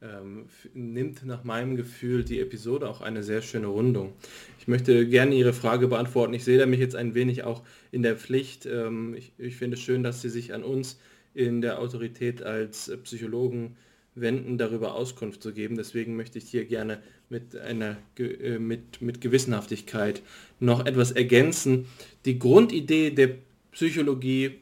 ähm, 0.00 0.48
nimmt 0.74 1.24
nach 1.24 1.44
meinem 1.44 1.76
Gefühl 1.76 2.24
die 2.24 2.40
Episode 2.40 2.88
auch 2.88 3.00
eine 3.00 3.22
sehr 3.22 3.42
schöne 3.42 3.66
Rundung. 3.66 4.12
Ich 4.60 4.68
möchte 4.68 5.08
gerne 5.08 5.34
Ihre 5.34 5.52
Frage 5.52 5.88
beantworten. 5.88 6.34
Ich 6.34 6.44
sehe 6.44 6.58
da 6.58 6.66
mich 6.66 6.80
jetzt 6.80 6.94
ein 6.96 7.14
wenig 7.14 7.42
auch 7.42 7.62
in 7.90 8.02
der 8.02 8.16
Pflicht. 8.16 8.64
Ähm, 8.64 9.14
ich, 9.14 9.32
ich, 9.38 9.56
finde 9.56 9.76
es 9.76 9.82
schön, 9.82 10.02
dass 10.02 10.22
Sie 10.22 10.30
sich 10.30 10.54
an 10.54 10.62
uns 10.62 11.00
in 11.34 11.60
der 11.60 11.80
Autorität 11.80 12.42
als 12.42 12.92
Psychologen 13.02 13.76
wenden, 14.14 14.58
darüber 14.58 14.94
Auskunft 14.94 15.42
zu 15.42 15.52
geben. 15.52 15.76
Deswegen 15.76 16.16
möchte 16.16 16.38
ich 16.38 16.48
hier 16.48 16.64
gerne 16.64 17.02
mit 17.28 17.56
einer 17.56 17.96
äh, 18.18 18.58
mit, 18.58 19.02
mit 19.02 19.20
Gewissenhaftigkeit 19.20 20.22
noch 20.60 20.86
etwas 20.86 21.12
ergänzen. 21.12 21.86
Die 22.24 22.38
Grundidee 22.38 23.10
der 23.10 23.36
Psychologie, 23.72 24.60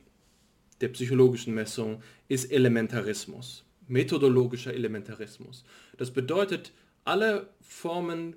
der 0.81 0.89
psychologischen 0.89 1.55
Messung 1.55 2.03
ist 2.29 2.51
Elementarismus 2.51 3.65
methodologischer 3.89 4.73
Elementarismus. 4.73 5.65
Das 5.99 6.11
bedeutet, 6.11 6.73
alle 7.05 7.49
Formen, 7.61 8.37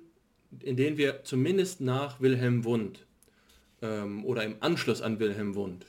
in 0.60 0.76
denen 0.76 0.98
wir 0.98 1.24
zumindest 1.24 1.80
nach 1.80 2.20
Wilhelm 2.20 2.64
Wundt 2.64 3.06
ähm, 3.82 4.24
oder 4.24 4.44
im 4.44 4.56
Anschluss 4.60 5.02
an 5.02 5.18
Wilhelm 5.18 5.54
Wundt 5.54 5.86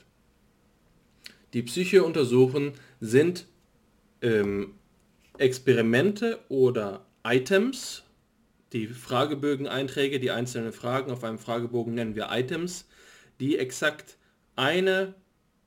die 1.54 1.62
Psyche 1.62 2.04
untersuchen, 2.04 2.72
sind 3.00 3.46
ähm, 4.20 4.74
Experimente 5.38 6.38
oder 6.48 7.06
Items, 7.24 8.02
die 8.72 8.86
Fragebögeneinträge, 8.86 10.20
die 10.20 10.30
einzelnen 10.30 10.72
Fragen 10.72 11.10
auf 11.10 11.24
einem 11.24 11.38
Fragebogen 11.38 11.94
nennen 11.94 12.14
wir 12.14 12.28
Items, 12.30 12.86
die 13.40 13.56
exakt 13.56 14.18
eine 14.56 15.14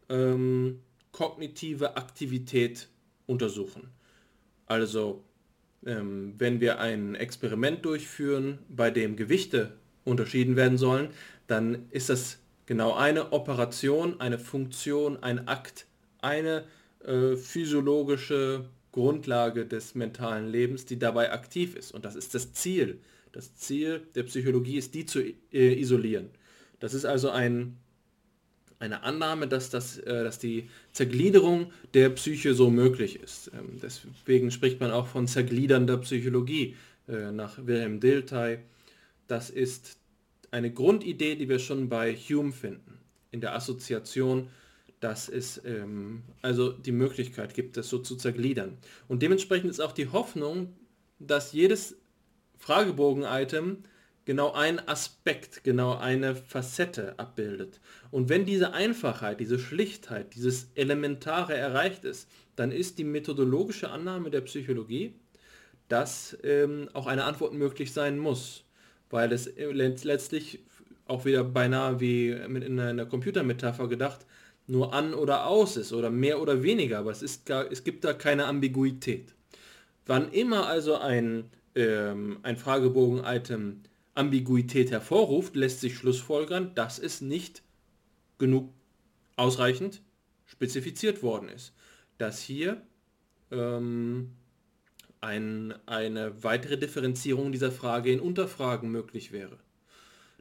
ähm, 0.09 0.82
kognitive 1.11 1.98
Aktivität 1.98 2.90
untersuchen. 3.25 3.90
Also 4.67 5.24
ähm, 5.85 6.35
wenn 6.38 6.59
wir 6.59 6.80
ein 6.80 7.16
Experiment 7.16 7.83
durchführen, 7.85 8.59
bei 8.69 8.91
dem 8.91 9.16
Gewichte 9.16 9.77
unterschieden 10.03 10.56
werden 10.56 10.77
sollen, 10.77 11.09
dann 11.48 11.88
ist 11.90 12.09
das 12.09 12.40
genau 12.66 12.93
eine 12.93 13.32
Operation, 13.33 14.19
eine 14.19 14.38
Funktion, 14.38 15.22
ein 15.24 15.48
Akt, 15.48 15.88
eine 16.22 16.66
äh, 17.03 17.35
physiologische 17.35 18.66
Grundlage 18.92 19.66
des 19.66 19.95
mentalen 19.95 20.48
Lebens, 20.48 20.86
die 20.86 21.00
dabei 21.00 21.32
aktiv 21.32 21.76
ist. 21.76 21.92
Und 21.92 22.06
das 22.06 22.16
ist 22.16 22.36
das 22.36 22.53
Ziel. 22.53 23.00
Das 23.32 23.56
Ziel 23.56 24.02
der 24.16 24.24
Psychologie 24.24 24.78
ist, 24.78 24.94
die 24.94 25.06
zu 25.06 25.22
äh, 25.22 25.80
isolieren. 25.80 26.30
Das 26.80 26.94
ist 26.94 27.06
also 27.06 27.30
ein, 27.30 27.78
eine 28.80 29.03
Annahme, 29.03 29.48
dass, 29.48 29.70
das, 29.70 29.98
äh, 30.00 30.24
dass 30.24 30.40
die 30.40 30.70
Zergliederung 30.92 31.72
der 31.94 32.10
Psyche 32.10 32.53
so 32.53 32.70
möglich 32.70 33.22
ist. 33.22 33.52
Ähm, 33.53 33.80
deswegen 33.82 34.52
spricht 34.52 34.80
man 34.82 34.92
auch 34.92 35.08
von 35.08 35.28
zergliedernder 35.28 35.98
Psychologie 36.00 36.76
äh, 37.08 37.32
nach 37.32 37.66
Wilhelm 37.66 38.00
Dilthey. 38.00 38.60
Das 39.28 39.50
ist 39.50 39.98
eine 40.50 40.72
Grundidee, 40.74 41.36
die 41.36 41.48
wir 41.48 41.60
schon 41.60 41.88
bei 41.88 42.14
Hume 42.14 42.52
finden, 42.52 43.00
in 43.32 43.40
der 43.40 43.56
Assoziation 43.56 44.50
dass 45.01 45.27
es 45.27 45.59
ähm, 45.65 46.21
also 46.41 46.71
die 46.71 46.93
Möglichkeit 46.93 47.53
gibt, 47.53 47.75
das 47.75 47.89
so 47.89 47.99
zu 47.99 48.15
zergliedern. 48.15 48.77
Und 49.07 49.21
dementsprechend 49.21 49.69
ist 49.69 49.81
auch 49.81 49.91
die 49.91 50.07
Hoffnung, 50.07 50.73
dass 51.19 51.51
jedes 51.51 51.97
Fragebogen-Item 52.59 53.83
genau 54.25 54.51
einen 54.51 54.80
Aspekt, 54.88 55.63
genau 55.63 55.97
eine 55.97 56.35
Facette 56.35 57.17
abbildet. 57.17 57.81
Und 58.11 58.30
wenn 58.30 58.45
diese 58.45 58.73
Einfachheit, 58.73 59.39
diese 59.39 59.57
Schlichtheit, 59.57 60.35
dieses 60.35 60.69
Elementare 60.75 61.55
erreicht 61.55 62.05
ist, 62.05 62.30
dann 62.55 62.71
ist 62.71 62.99
die 62.99 63.03
methodologische 63.03 63.89
Annahme 63.89 64.30
der 64.30 64.41
Psychologie, 64.41 65.15
dass 65.88 66.38
ähm, 66.43 66.89
auch 66.93 67.07
eine 67.07 67.23
Antwort 67.23 67.53
möglich 67.53 67.91
sein 67.91 68.19
muss, 68.19 68.63
weil 69.09 69.31
es 69.31 69.47
äh, 69.47 69.65
letztlich 69.71 70.59
auch 71.05 71.25
wieder 71.25 71.43
beinahe 71.43 71.99
wie 71.99 72.30
in 72.30 72.80
einer 72.80 73.05
Computermetapher 73.05 73.88
gedacht, 73.88 74.25
nur 74.72 74.93
an 74.93 75.14
oder 75.14 75.48
aus 75.48 75.75
ist 75.75 75.91
oder 75.91 76.09
mehr 76.09 76.41
oder 76.41 76.64
weniger, 76.64 77.00
aber 77.00 77.11
es, 77.11 77.22
ist 77.22 77.45
gar, 77.45 77.69
es 77.69 77.83
gibt 77.83 78.06
da 78.06 78.14
keine 78.14 78.45
Ambiguität. 78.45 79.35
Wann 80.06 80.32
immer 80.32 80.66
also 80.66 80.95
ein, 80.95 81.50
ähm, 81.75 82.40
ein 82.43 82.56
Fragebogen-Item 82.56 83.82
Ambiguität 84.14 84.90
hervorruft, 84.91 85.56
lässt 85.58 85.82
sich 85.82 85.98
schlussfolgern, 85.98 86.74
dass 86.74 87.00
es 87.00 87.19
nicht 87.19 87.64
genug 88.38 88.74
ausreichend 89.35 90.01
spezifiziert 90.45 91.22
worden 91.22 91.50
ist. 91.50 91.74
Dass 92.17 92.41
hier 92.41 92.82
ähm, 93.51 94.32
ein, 95.19 95.74
eine 95.85 96.43
weitere 96.43 96.77
Differenzierung 96.77 97.51
dieser 97.51 97.72
Frage 97.72 98.11
in 98.11 98.22
Unterfragen 98.22 98.90
möglich 98.90 99.33
wäre. 99.33 99.59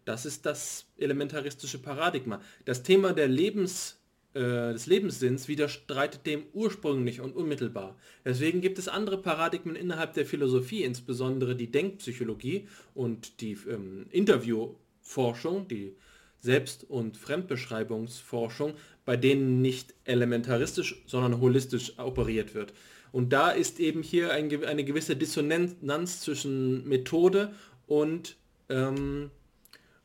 Das 0.04 0.24
ist 0.24 0.46
das 0.46 0.86
elementaristische 0.98 1.78
Paradigma. 1.78 2.40
Das 2.64 2.82
Thema 2.82 3.12
der 3.12 3.28
Lebens 3.28 3.99
des 4.34 4.86
Lebenssinns 4.86 5.48
widerstreitet 5.48 6.24
dem 6.24 6.44
ursprünglich 6.52 7.20
und 7.20 7.34
unmittelbar. 7.34 7.96
Deswegen 8.24 8.60
gibt 8.60 8.78
es 8.78 8.86
andere 8.86 9.18
Paradigmen 9.18 9.74
innerhalb 9.74 10.14
der 10.14 10.24
Philosophie, 10.24 10.84
insbesondere 10.84 11.56
die 11.56 11.70
Denkpsychologie 11.70 12.68
und 12.94 13.40
die 13.40 13.56
ähm, 13.68 14.06
Interviewforschung, 14.10 15.66
die 15.66 15.96
Selbst- 16.38 16.88
und 16.88 17.16
Fremdbeschreibungsforschung, 17.16 18.74
bei 19.04 19.16
denen 19.16 19.60
nicht 19.62 19.94
elementaristisch, 20.04 21.02
sondern 21.06 21.40
holistisch 21.40 21.98
operiert 21.98 22.54
wird. 22.54 22.72
Und 23.12 23.32
da 23.32 23.50
ist 23.50 23.80
eben 23.80 24.02
hier 24.02 24.32
ein, 24.32 24.64
eine 24.64 24.84
gewisse 24.84 25.16
Dissonanz 25.16 26.20
zwischen 26.20 26.88
Methode 26.88 27.52
und, 27.86 28.36
ähm, 28.68 29.30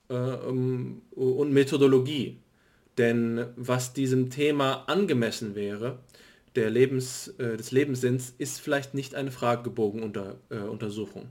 äh, 0.10 0.16
um, 0.16 1.04
und 1.12 1.54
Methodologie. 1.54 2.40
Denn 2.98 3.46
was 3.56 3.94
diesem 3.94 4.30
Thema 4.30 4.86
angemessen 4.88 5.56
wäre, 5.56 6.00
der 6.56 6.70
Lebens, 6.70 7.28
äh, 7.38 7.58
des 7.58 7.72
Lebenssinns, 7.72 8.34
ist 8.38 8.62
vielleicht 8.62 8.94
nicht 8.94 9.16
eine 9.16 9.32
Fragebogenuntersuchung. 9.32 11.24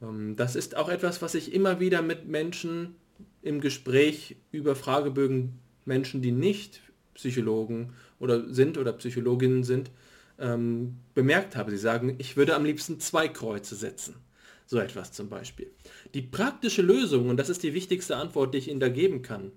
Äh, 0.00 0.04
ähm, 0.04 0.36
das 0.36 0.56
ist 0.56 0.76
auch 0.76 0.88
etwas, 0.88 1.22
was 1.22 1.34
ich 1.34 1.52
immer 1.52 1.80
wieder 1.80 2.02
mit 2.02 2.26
Menschen 2.26 2.96
im 3.42 3.60
Gespräch 3.60 4.36
über 4.50 4.74
Fragebögen, 4.74 5.60
Menschen, 5.84 6.20
die 6.20 6.32
nicht 6.32 6.80
Psychologen 7.14 7.92
oder 8.18 8.52
sind 8.52 8.76
oder 8.76 8.92
Psychologinnen 8.92 9.62
sind, 9.62 9.90
ähm, 10.38 10.96
bemerkt 11.14 11.56
habe. 11.56 11.70
Sie 11.70 11.78
sagen, 11.78 12.16
ich 12.18 12.36
würde 12.36 12.54
am 12.54 12.64
liebsten 12.64 13.00
zwei 13.00 13.28
Kreuze 13.28 13.76
setzen. 13.76 14.16
So 14.66 14.78
etwas 14.78 15.12
zum 15.12 15.28
Beispiel. 15.28 15.70
Die 16.12 16.22
praktische 16.22 16.82
Lösung, 16.82 17.28
und 17.28 17.36
das 17.36 17.48
ist 17.48 17.62
die 17.62 17.72
wichtigste 17.72 18.16
Antwort, 18.16 18.52
die 18.52 18.58
ich 18.58 18.68
Ihnen 18.68 18.80
da 18.80 18.88
geben 18.88 19.22
kann, 19.22 19.52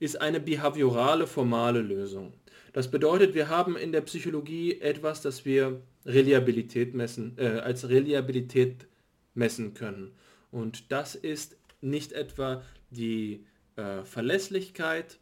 ist 0.00 0.20
eine 0.20 0.40
behaviorale 0.40 1.26
formale 1.26 1.80
Lösung. 1.80 2.32
Das 2.72 2.90
bedeutet, 2.90 3.34
wir 3.34 3.48
haben 3.48 3.76
in 3.76 3.92
der 3.92 4.00
Psychologie 4.00 4.80
etwas, 4.80 5.22
das 5.22 5.44
wir 5.44 5.80
Reliabilität 6.04 6.94
messen, 6.94 7.34
äh, 7.38 7.46
als 7.46 7.88
Reliabilität 7.88 8.86
messen 9.34 9.74
können. 9.74 10.12
Und 10.50 10.90
das 10.90 11.14
ist 11.14 11.56
nicht 11.80 12.12
etwa 12.12 12.62
die 12.90 13.44
äh, 13.76 14.02
Verlässlichkeit 14.04 15.18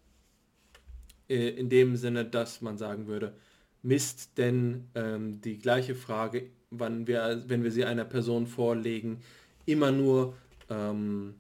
äh, 1.29 1.49
in 1.51 1.69
dem 1.69 1.97
Sinne, 1.97 2.25
dass 2.25 2.63
man 2.63 2.79
sagen 2.79 3.07
würde, 3.07 3.35
misst 3.83 4.39
denn 4.39 4.89
ähm, 4.95 5.41
die 5.41 5.59
gleiche 5.59 5.95
Frage, 5.95 6.51
wann 6.71 7.07
wir, 7.07 7.45
wenn 7.47 7.65
wir 7.65 7.71
sie 7.71 7.85
einer 7.85 8.05
Person 8.05 8.47
vorlegen, 8.47 9.21
immer 9.67 9.93
nur 9.93 10.37
ähm, 10.71 11.35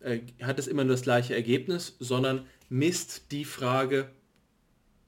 äh, 0.00 0.20
hat 0.42 0.58
es 0.58 0.66
immer 0.66 0.84
nur 0.84 0.94
das 0.94 1.02
gleiche 1.02 1.34
Ergebnis, 1.34 1.96
sondern 1.98 2.46
misst 2.68 3.30
die 3.32 3.44
Frage 3.44 4.10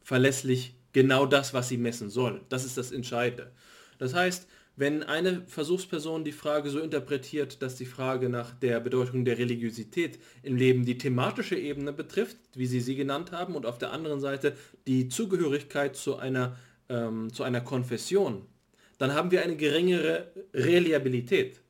verlässlich 0.02 0.74
genau 0.92 1.26
das, 1.26 1.52
was 1.52 1.68
sie 1.68 1.78
messen 1.78 2.10
soll. 2.10 2.40
Das 2.48 2.64
ist 2.64 2.78
das 2.78 2.92
Entscheidende. 2.92 3.52
Das 3.98 4.14
heißt, 4.14 4.48
wenn 4.78 5.02
eine 5.02 5.42
Versuchsperson 5.46 6.22
die 6.22 6.32
Frage 6.32 6.68
so 6.68 6.80
interpretiert, 6.80 7.62
dass 7.62 7.76
die 7.76 7.86
Frage 7.86 8.28
nach 8.28 8.52
der 8.52 8.78
Bedeutung 8.78 9.24
der 9.24 9.38
Religiosität 9.38 10.18
im 10.42 10.56
Leben 10.56 10.84
die 10.84 10.98
thematische 10.98 11.56
Ebene 11.56 11.94
betrifft, 11.94 12.36
wie 12.54 12.66
Sie 12.66 12.80
sie 12.80 12.94
genannt 12.94 13.32
haben, 13.32 13.54
und 13.54 13.64
auf 13.64 13.78
der 13.78 13.92
anderen 13.92 14.20
Seite 14.20 14.54
die 14.86 15.08
Zugehörigkeit 15.08 15.96
zu 15.96 16.16
einer, 16.16 16.56
ähm, 16.90 17.32
zu 17.32 17.42
einer 17.42 17.62
Konfession, 17.62 18.44
dann 18.98 19.14
haben 19.14 19.30
wir 19.30 19.42
eine 19.42 19.56
geringere 19.56 20.30
Reliabilität. 20.52 21.62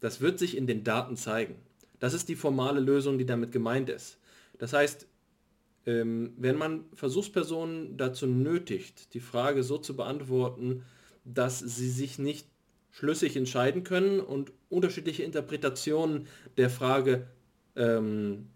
Das 0.00 0.22
wird 0.22 0.38
sich 0.38 0.56
in 0.56 0.66
den 0.66 0.84
Daten 0.84 1.16
zeigen. 1.16 1.56
Das 2.00 2.14
ist 2.14 2.30
die 2.30 2.36
formale 2.36 2.80
Lösung, 2.80 3.18
die 3.18 3.26
damit 3.26 3.52
gemeint 3.52 3.90
ist. 3.90 4.18
Das 4.58 4.72
heißt, 4.72 5.06
wenn 5.86 6.56
man 6.56 6.84
Versuchspersonen 6.94 7.96
dazu 7.96 8.26
nötigt, 8.26 9.12
die 9.14 9.20
Frage 9.20 9.62
so 9.62 9.78
zu 9.78 9.96
beantworten, 9.96 10.82
dass 11.24 11.58
sie 11.58 11.90
sich 11.90 12.18
nicht 12.18 12.48
schlüssig 12.90 13.36
entscheiden 13.36 13.84
können 13.84 14.20
und 14.20 14.52
unterschiedliche 14.68 15.24
Interpretationen 15.24 16.26
der 16.56 16.70
Frage 16.70 17.26
ähm, 17.76 18.46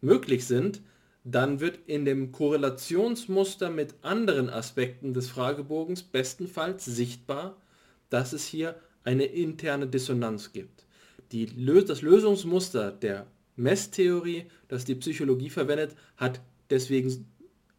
möglich 0.00 0.44
sind, 0.46 0.82
dann 1.24 1.60
wird 1.60 1.78
in 1.86 2.04
dem 2.04 2.30
Korrelationsmuster 2.30 3.70
mit 3.70 3.94
anderen 4.02 4.50
Aspekten 4.50 5.14
des 5.14 5.30
Fragebogens 5.30 6.02
bestenfalls 6.02 6.84
sichtbar, 6.84 7.56
dass 8.10 8.34
es 8.34 8.44
hier 8.44 8.76
eine 9.02 9.24
interne 9.24 9.86
Dissonanz 9.86 10.52
gibt. 10.52 10.84
Die, 11.32 11.46
das 11.86 12.02
Lösungsmuster 12.02 12.92
der 12.92 13.26
Messtheorie, 13.56 14.46
das 14.68 14.84
die 14.84 14.94
Psychologie 14.94 15.50
verwendet, 15.50 15.94
hat 16.16 16.40
deswegen 16.70 17.26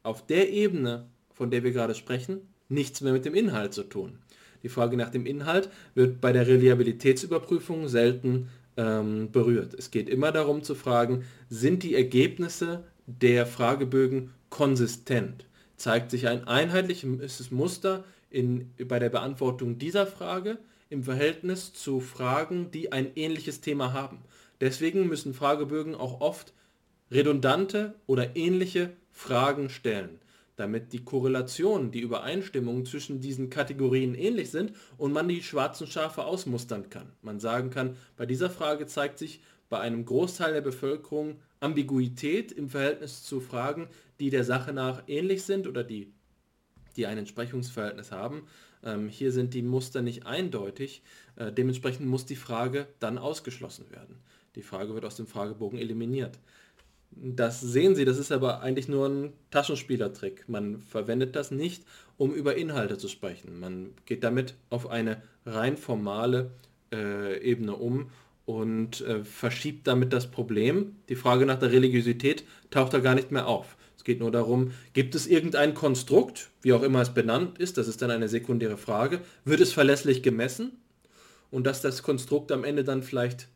auf 0.04 0.26
der 0.26 0.50
Ebene, 0.52 1.08
von 1.34 1.52
der 1.52 1.64
wir 1.64 1.72
gerade 1.72 1.96
sprechen, 1.96 2.42
nichts 2.70 3.02
mehr 3.02 3.14
mit 3.14 3.26
dem 3.26 3.36
Inhalt 3.36 3.74
zu 3.74 3.84
tun. 3.84 4.20
Die 4.64 4.70
Frage 4.70 4.98
nach 4.98 5.10
dem 5.10 5.26
Inhalt 5.26 5.70
wird 5.94 6.22
bei 6.22 6.32
der 6.32 6.48
Reliabilitätsüberprüfung 6.48 7.88
selten 7.88 8.50
ähm, 8.78 9.32
berührt. 9.32 9.74
Es 9.74 9.92
geht 9.92 10.10
immer 10.10 10.32
darum 10.32 10.64
zu 10.64 10.76
fragen, 10.76 11.26
sind 11.50 11.84
die 11.84 11.96
Ergebnisse 11.96 12.84
der 13.06 13.46
Fragebögen 13.46 14.32
konsistent? 14.50 15.46
Zeigt 15.78 16.10
sich 16.10 16.28
ein 16.28 16.48
einheitliches 16.48 17.52
Muster 17.52 18.04
in, 18.30 18.72
bei 18.88 18.98
der 18.98 19.10
Beantwortung 19.10 19.78
dieser 19.78 20.08
Frage? 20.08 20.58
im 20.90 21.04
Verhältnis 21.04 21.74
zu 21.74 22.00
Fragen, 22.00 22.72
die 22.72 22.92
ein 22.92 23.16
ähnliches 23.16 23.62
Thema 23.62 23.94
haben. 23.94 24.20
Deswegen 24.62 25.08
müssen 25.08 25.34
Fragebögen 25.34 25.96
auch 25.96 26.22
oft 26.22 26.54
redundante 27.12 27.96
oder 28.08 28.36
ähnliche 28.36 28.94
Fragen 29.12 29.70
stellen, 29.70 30.20
damit 30.56 30.94
die 30.94 31.04
Korrelation, 31.04 31.92
die 31.92 32.02
Übereinstimmung 32.02 32.86
zwischen 32.86 33.22
diesen 33.22 33.50
Kategorien 33.50 34.16
ähnlich 34.16 34.52
sind 34.52 34.74
und 34.98 35.14
man 35.14 35.28
die 35.28 35.44
schwarzen 35.44 35.88
Schafe 35.88 36.26
ausmustern 36.26 36.90
kann. 36.90 37.12
Man 37.22 37.40
sagen 37.40 37.70
kann, 37.70 37.96
bei 38.18 38.26
dieser 38.26 38.50
Frage 38.50 38.88
zeigt 38.88 39.20
sich 39.20 39.42
bei 39.70 39.80
einem 39.80 40.06
Großteil 40.06 40.54
der 40.54 40.62
Bevölkerung 40.62 41.40
Ambiguität 41.60 42.52
im 42.52 42.70
Verhältnis 42.70 43.24
zu 43.24 43.40
Fragen, 43.40 43.88
die 44.20 44.30
der 44.30 44.44
Sache 44.44 44.74
nach 44.74 45.04
ähnlich 45.08 45.44
sind 45.44 45.68
oder 45.68 45.84
die, 45.84 46.14
die 46.96 47.08
ein 47.08 47.18
Entsprechungsverhältnis 47.18 48.12
haben. 48.12 48.44
Ähm, 48.84 49.10
hier 49.10 49.32
sind 49.32 49.54
die 49.54 49.64
Muster 49.64 50.02
nicht 50.02 50.26
eindeutig. 50.26 51.02
Äh, 51.36 51.52
dementsprechend 51.52 52.08
muss 52.08 52.26
die 52.26 52.36
Frage 52.36 52.88
dann 53.00 53.18
ausgeschlossen 53.18 53.90
werden. 53.90 54.20
Die 54.56 54.62
Frage 54.62 54.94
wird 54.94 55.06
aus 55.06 55.16
dem 55.16 55.28
Fragebogen 55.28 55.78
eliminiert. 55.78 56.40
Das 57.12 57.62
sehen 57.62 57.96
Sie, 57.96 58.04
das 58.04 58.18
ist 58.18 58.32
aber 58.32 58.62
eigentlich 58.62 58.88
nur 58.88 59.08
ein 59.08 59.34
Taschenspielertrick. 59.52 60.50
Man 60.50 60.82
verwendet 60.82 61.36
das 61.36 61.52
nicht, 61.52 61.84
um 62.18 62.34
über 62.34 62.56
Inhalte 62.56 62.98
zu 62.98 63.08
sprechen. 63.08 63.60
Man 63.60 63.92
geht 64.06 64.24
damit 64.24 64.56
auf 64.70 64.90
eine 64.90 65.22
rein 65.46 65.78
formale 65.78 66.52
äh, 66.92 67.40
Ebene 67.40 67.76
um 67.76 68.10
und 68.46 69.02
äh, 69.02 69.24
verschiebt 69.24 69.88
damit 69.88 70.14
das 70.14 70.30
Problem. 70.30 70.98
Die 71.10 71.16
Frage 71.16 71.46
nach 71.46 71.60
der 71.60 71.72
Religiosität 71.72 72.44
taucht 72.70 72.94
da 72.94 73.00
gar 73.00 73.16
nicht 73.16 73.32
mehr 73.32 73.48
auf. 73.48 73.78
Es 73.98 74.04
geht 74.04 74.20
nur 74.20 74.32
darum, 74.32 74.72
gibt 74.94 75.16
es 75.16 75.26
irgendein 75.26 75.74
Konstrukt, 75.74 76.50
wie 76.62 76.74
auch 76.74 76.84
immer 76.84 77.02
es 77.02 77.14
benannt 77.14 77.58
ist, 77.60 77.78
das 77.78 77.88
ist 77.88 78.02
dann 78.02 78.12
eine 78.12 78.28
sekundäre 78.28 78.78
Frage, 78.78 79.22
wird 79.46 79.62
es 79.62 79.74
verlässlich 79.74 80.22
gemessen? 80.22 80.74
Und 81.50 81.66
dass 81.66 81.82
das 81.82 82.04
Konstrukt 82.04 82.52
am 82.52 82.64
Ende 82.64 82.84
dann 82.84 83.02
vielleicht 83.02 83.48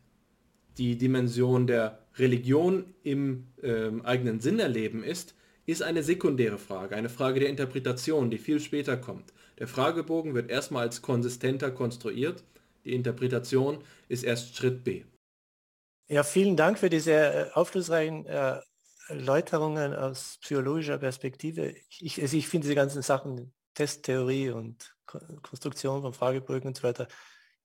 die 0.80 0.98
Dimension 0.98 1.68
der 1.68 2.00
Religion 2.16 2.94
im 3.04 3.48
äh, 3.62 3.92
eigenen 4.04 4.40
Sinn 4.40 4.60
erleben 4.60 5.04
ist, 5.04 5.36
ist 5.66 5.84
eine 5.84 6.02
sekundäre 6.02 6.58
Frage, 6.58 6.96
eine 6.96 7.10
Frage 7.10 7.42
der 7.42 7.50
Interpretation, 7.50 8.32
die 8.32 8.40
viel 8.40 8.60
später 8.60 8.98
kommt. 8.98 9.34
Der 9.60 9.68
Fragebogen 9.68 10.34
wird 10.34 10.50
erstmal 10.50 10.84
als 10.84 11.02
konsistenter 11.02 11.70
konstruiert, 11.70 12.44
die 12.86 12.96
Interpretation 12.96 13.84
ist 14.08 14.24
erst 14.24 14.56
Schritt 14.56 14.84
B. 14.84 15.04
Ja, 16.08 16.24
vielen 16.24 16.56
Dank 16.56 16.80
für 16.80 16.90
diese 16.90 17.12
äh, 17.12 17.52
aufschlussreichen 17.54 18.26
äh, 18.26 18.60
Erläuterungen 19.10 19.94
aus 19.94 20.40
psychologischer 20.42 20.98
Perspektive. 20.98 21.76
Ich, 22.00 22.22
also 22.22 22.38
ich 22.38 22.48
finde 22.48 22.66
diese 22.66 22.76
ganzen 22.76 23.02
Sachen, 23.02 23.54
Testtheorie 23.74 24.50
und 24.50 24.96
Konstruktion 25.06 26.02
von 26.02 26.14
Fragebögen 26.14 26.68
und 26.68 26.78
so 26.78 26.84
weiter, 26.84 27.08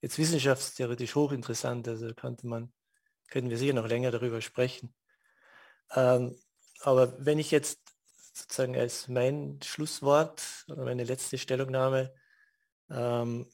jetzt 0.00 0.18
wissenschaftstheoretisch 0.18 1.14
hochinteressant. 1.14 1.88
Also 1.88 2.12
könnte 2.14 2.46
man 2.46 2.72
können 3.28 3.50
wir 3.50 3.58
sicher 3.58 3.74
noch 3.74 3.88
länger 3.88 4.10
darüber 4.10 4.40
sprechen. 4.40 4.94
Ähm, 5.94 6.36
aber 6.80 7.24
wenn 7.24 7.38
ich 7.38 7.50
jetzt 7.50 7.80
sozusagen 8.32 8.76
als 8.76 9.08
mein 9.08 9.60
Schlusswort 9.62 10.42
oder 10.68 10.84
meine 10.84 11.04
letzte 11.04 11.38
Stellungnahme 11.38 12.12
ähm, 12.90 13.48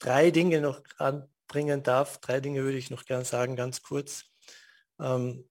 drei 0.00 0.30
Dinge 0.30 0.60
noch 0.60 0.82
anbringen 0.98 1.82
darf, 1.82 2.18
drei 2.18 2.40
Dinge 2.40 2.62
würde 2.62 2.78
ich 2.78 2.90
noch 2.90 3.04
gern 3.04 3.24
sagen, 3.24 3.56
ganz 3.56 3.82
kurz. 3.82 4.24
Ähm, 4.98 5.48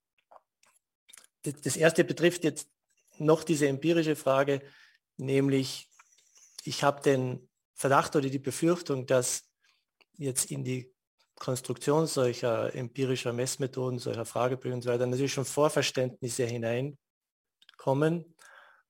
das 1.44 1.78
erste 1.78 2.04
betrifft 2.04 2.44
jetzt 2.44 2.70
noch 3.18 3.44
diese 3.44 3.68
empirische 3.68 4.16
Frage, 4.16 4.62
nämlich 5.18 5.90
ich 6.64 6.84
habe 6.84 7.02
den 7.02 7.50
Verdacht 7.74 8.16
oder 8.16 8.30
die 8.30 8.40
Befürchtung, 8.40 9.06
dass 9.06 9.50
jetzt 10.18 10.52
in 10.52 10.64
die 10.64 10.94
Konstruktion 11.40 12.06
solcher 12.06 12.76
empirischer 12.76 13.34
Messmethoden, 13.34 13.98
solcher 13.98 14.26
Fragebögen 14.26 14.76
und 14.76 14.82
so 14.82 14.90
weiter 14.90 15.08
natürlich 15.08 15.34
schon 15.34 15.46
Vorverständnisse 15.46 16.46
hineinkommen. 16.46 18.36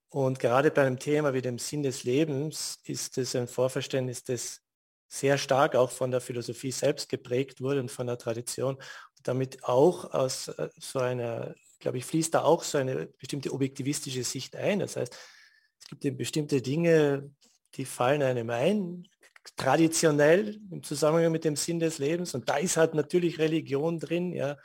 Und 0.09 0.39
gerade 0.39 0.71
bei 0.71 0.85
einem 0.85 0.97
Thema 0.97 1.33
wie 1.33 1.41
dem 1.41 1.59
Sinn 1.59 1.83
des 1.83 2.03
Lebens 2.03 2.79
ist 2.83 3.17
es 3.19 3.35
ein 3.35 3.47
Vorverständnis, 3.47 4.23
das 4.23 4.61
sehr 5.07 5.37
stark 5.37 5.75
auch 5.75 5.91
von 5.91 6.11
der 6.11 6.21
Philosophie 6.21 6.71
selbst 6.71 7.09
geprägt 7.09 7.61
wurde 7.61 7.79
und 7.79 7.91
von 7.91 8.07
der 8.07 8.17
Tradition. 8.17 8.75
Und 8.75 9.27
damit 9.27 9.63
auch 9.63 10.11
aus 10.13 10.47
äh, 10.47 10.69
so 10.77 10.99
einer, 10.99 11.55
glaube 11.79 11.99
ich, 11.99 12.05
fließt 12.05 12.33
da 12.33 12.43
auch 12.43 12.63
so 12.63 12.79
eine 12.79 13.07
bestimmte 13.07 13.53
objektivistische 13.53 14.23
Sicht 14.23 14.55
ein. 14.55 14.79
Das 14.79 14.95
heißt, 14.95 15.15
es 15.79 15.87
gibt 15.87 16.05
eben 16.05 16.17
bestimmte 16.17 16.61
Dinge, 16.61 17.31
die 17.75 17.85
fallen 17.85 18.23
einem 18.23 18.49
ein, 18.49 19.07
traditionell 19.55 20.59
im 20.71 20.83
Zusammenhang 20.83 21.31
mit 21.31 21.43
dem 21.43 21.55
Sinn 21.55 21.79
des 21.79 21.97
Lebens. 21.97 22.33
Und 22.33 22.49
da 22.49 22.57
ist 22.57 22.77
halt 22.77 22.93
natürlich 22.93 23.39
Religion 23.39 23.99
drin, 23.99 24.33
ja. 24.33 24.57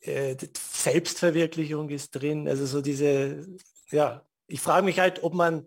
Äh, 0.00 0.36
Selbstverwirklichung 0.56 1.90
ist 1.90 2.10
drin. 2.12 2.48
Also 2.48 2.66
so 2.66 2.80
diese, 2.80 3.46
ja, 3.90 4.24
ich 4.46 4.60
frage 4.60 4.84
mich 4.84 4.98
halt, 4.98 5.22
ob 5.22 5.34
man, 5.34 5.66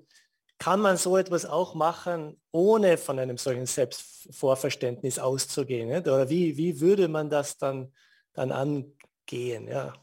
kann 0.58 0.80
man 0.80 0.96
so 0.96 1.18
etwas 1.18 1.46
auch 1.46 1.76
machen, 1.76 2.40
ohne 2.52 2.98
von 2.98 3.20
einem 3.20 3.38
solchen 3.38 3.66
Selbstvorverständnis 3.66 5.20
auszugehen? 5.20 5.90
Nicht? 5.90 6.08
Oder 6.08 6.30
wie, 6.30 6.56
wie 6.56 6.80
würde 6.80 7.08
man 7.08 7.30
das 7.30 7.58
dann, 7.58 7.92
dann 8.34 8.52
angehen? 8.52 9.68
Ja. 9.68 9.94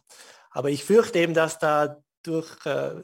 Aber 0.51 0.71
ich 0.71 0.85
fürchte 0.85 1.21
eben, 1.21 1.35
dass 1.35 1.59
da 1.59 2.03
durch 2.23 2.67
äh, 2.67 3.03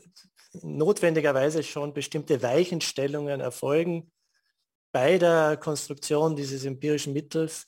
notwendigerweise 0.63 1.63
schon 1.63 1.95
bestimmte 1.95 2.43
Weichenstellungen 2.43 3.41
erfolgen, 3.41 4.11
bei 4.95 5.19
der 5.19 5.57
Konstruktion 5.57 6.37
dieses 6.37 6.65
empirischen 6.65 7.13
Mittels 7.15 7.67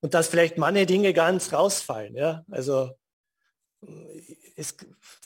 und 0.00 0.14
dass 0.14 0.28
vielleicht 0.28 0.56
manche 0.56 0.86
Dinge 0.86 1.12
ganz 1.12 1.52
rausfallen. 1.52 2.16
Ja? 2.16 2.46
Also 2.50 2.92
es, 4.56 4.74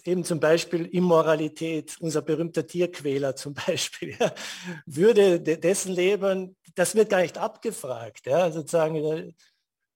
eben 0.05 0.25
zum 0.25 0.41
Beispiel 0.41 0.87
Immoralität, 0.87 1.97
unser 2.01 2.23
berühmter 2.23 2.67
Tierquäler 2.67 3.37
zum 3.37 3.55
Beispiel, 3.67 4.17
ja, 4.19 4.35
würde 4.87 5.39
dessen 5.39 5.93
Leben, 5.93 6.57
das 6.75 6.97
wird 6.97 7.11
gar 7.11 7.23
nicht 7.23 7.39
abgefragt. 7.39 8.27
Ja, 8.27 8.51
sozusagen, 8.51 9.33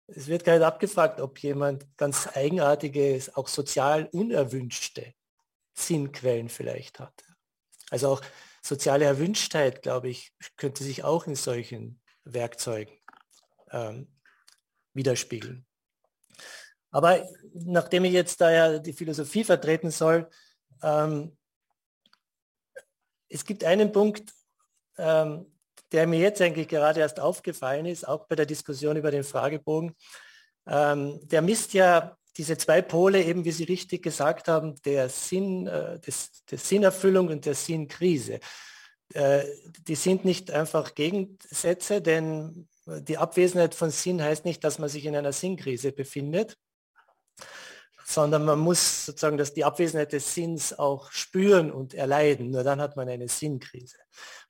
es 0.06 0.28
wird 0.28 0.44
gar 0.44 0.54
nicht 0.54 0.64
abgefragt, 0.64 1.20
ob 1.20 1.40
jemand 1.40 1.84
ganz 1.96 2.28
eigenartige, 2.32 3.20
auch 3.34 3.48
sozial 3.48 4.08
unerwünschte 4.12 5.14
Sinnquellen 5.72 6.48
vielleicht 6.48 7.00
hat. 7.00 7.24
Also 7.90 8.10
auch 8.10 8.22
soziale 8.64 9.04
Erwünschtheit, 9.04 9.82
glaube 9.82 10.08
ich, 10.08 10.32
könnte 10.56 10.82
sich 10.82 11.04
auch 11.04 11.26
in 11.26 11.34
solchen 11.34 12.00
Werkzeugen 12.24 12.94
ähm, 13.70 14.08
widerspiegeln. 14.94 15.66
Aber 16.90 17.26
nachdem 17.52 18.04
ich 18.04 18.12
jetzt 18.12 18.40
da 18.40 18.50
ja 18.50 18.78
die 18.78 18.92
Philosophie 18.92 19.44
vertreten 19.44 19.90
soll, 19.90 20.30
ähm, 20.82 21.36
es 23.28 23.44
gibt 23.44 23.64
einen 23.64 23.92
Punkt, 23.92 24.32
ähm, 24.96 25.52
der 25.92 26.06
mir 26.06 26.20
jetzt 26.20 26.40
eigentlich 26.40 26.68
gerade 26.68 27.00
erst 27.00 27.20
aufgefallen 27.20 27.86
ist, 27.86 28.06
auch 28.06 28.26
bei 28.26 28.36
der 28.36 28.46
Diskussion 28.46 28.96
über 28.96 29.10
den 29.10 29.24
Fragebogen. 29.24 29.94
Ähm, 30.66 31.20
der 31.24 31.42
misst 31.42 31.74
ja 31.74 32.16
diese 32.36 32.58
zwei 32.58 32.82
Pole, 32.82 33.22
eben 33.22 33.44
wie 33.44 33.52
Sie 33.52 33.64
richtig 33.64 34.02
gesagt 34.02 34.48
haben, 34.48 34.74
der 34.82 35.08
Sinn, 35.08 35.66
äh, 35.66 36.00
des, 36.00 36.44
der 36.50 36.58
Sinnerfüllung 36.58 37.28
und 37.28 37.46
der 37.46 37.54
Sinnkrise. 37.54 38.40
Äh, 39.12 39.44
die 39.86 39.94
sind 39.94 40.24
nicht 40.24 40.50
einfach 40.50 40.94
Gegensätze, 40.94 42.02
denn 42.02 42.68
die 42.86 43.18
Abwesenheit 43.18 43.74
von 43.74 43.90
Sinn 43.90 44.22
heißt 44.22 44.44
nicht, 44.44 44.62
dass 44.64 44.78
man 44.78 44.88
sich 44.88 45.06
in 45.06 45.16
einer 45.16 45.32
Sinnkrise 45.32 45.92
befindet, 45.92 46.58
sondern 48.04 48.44
man 48.44 48.58
muss 48.58 49.06
sozusagen 49.06 49.38
dass 49.38 49.54
die 49.54 49.64
Abwesenheit 49.64 50.12
des 50.12 50.34
Sinns 50.34 50.78
auch 50.78 51.10
spüren 51.10 51.72
und 51.72 51.94
erleiden. 51.94 52.50
Nur 52.50 52.62
dann 52.62 52.80
hat 52.80 52.96
man 52.96 53.08
eine 53.08 53.28
Sinnkrise. 53.28 53.96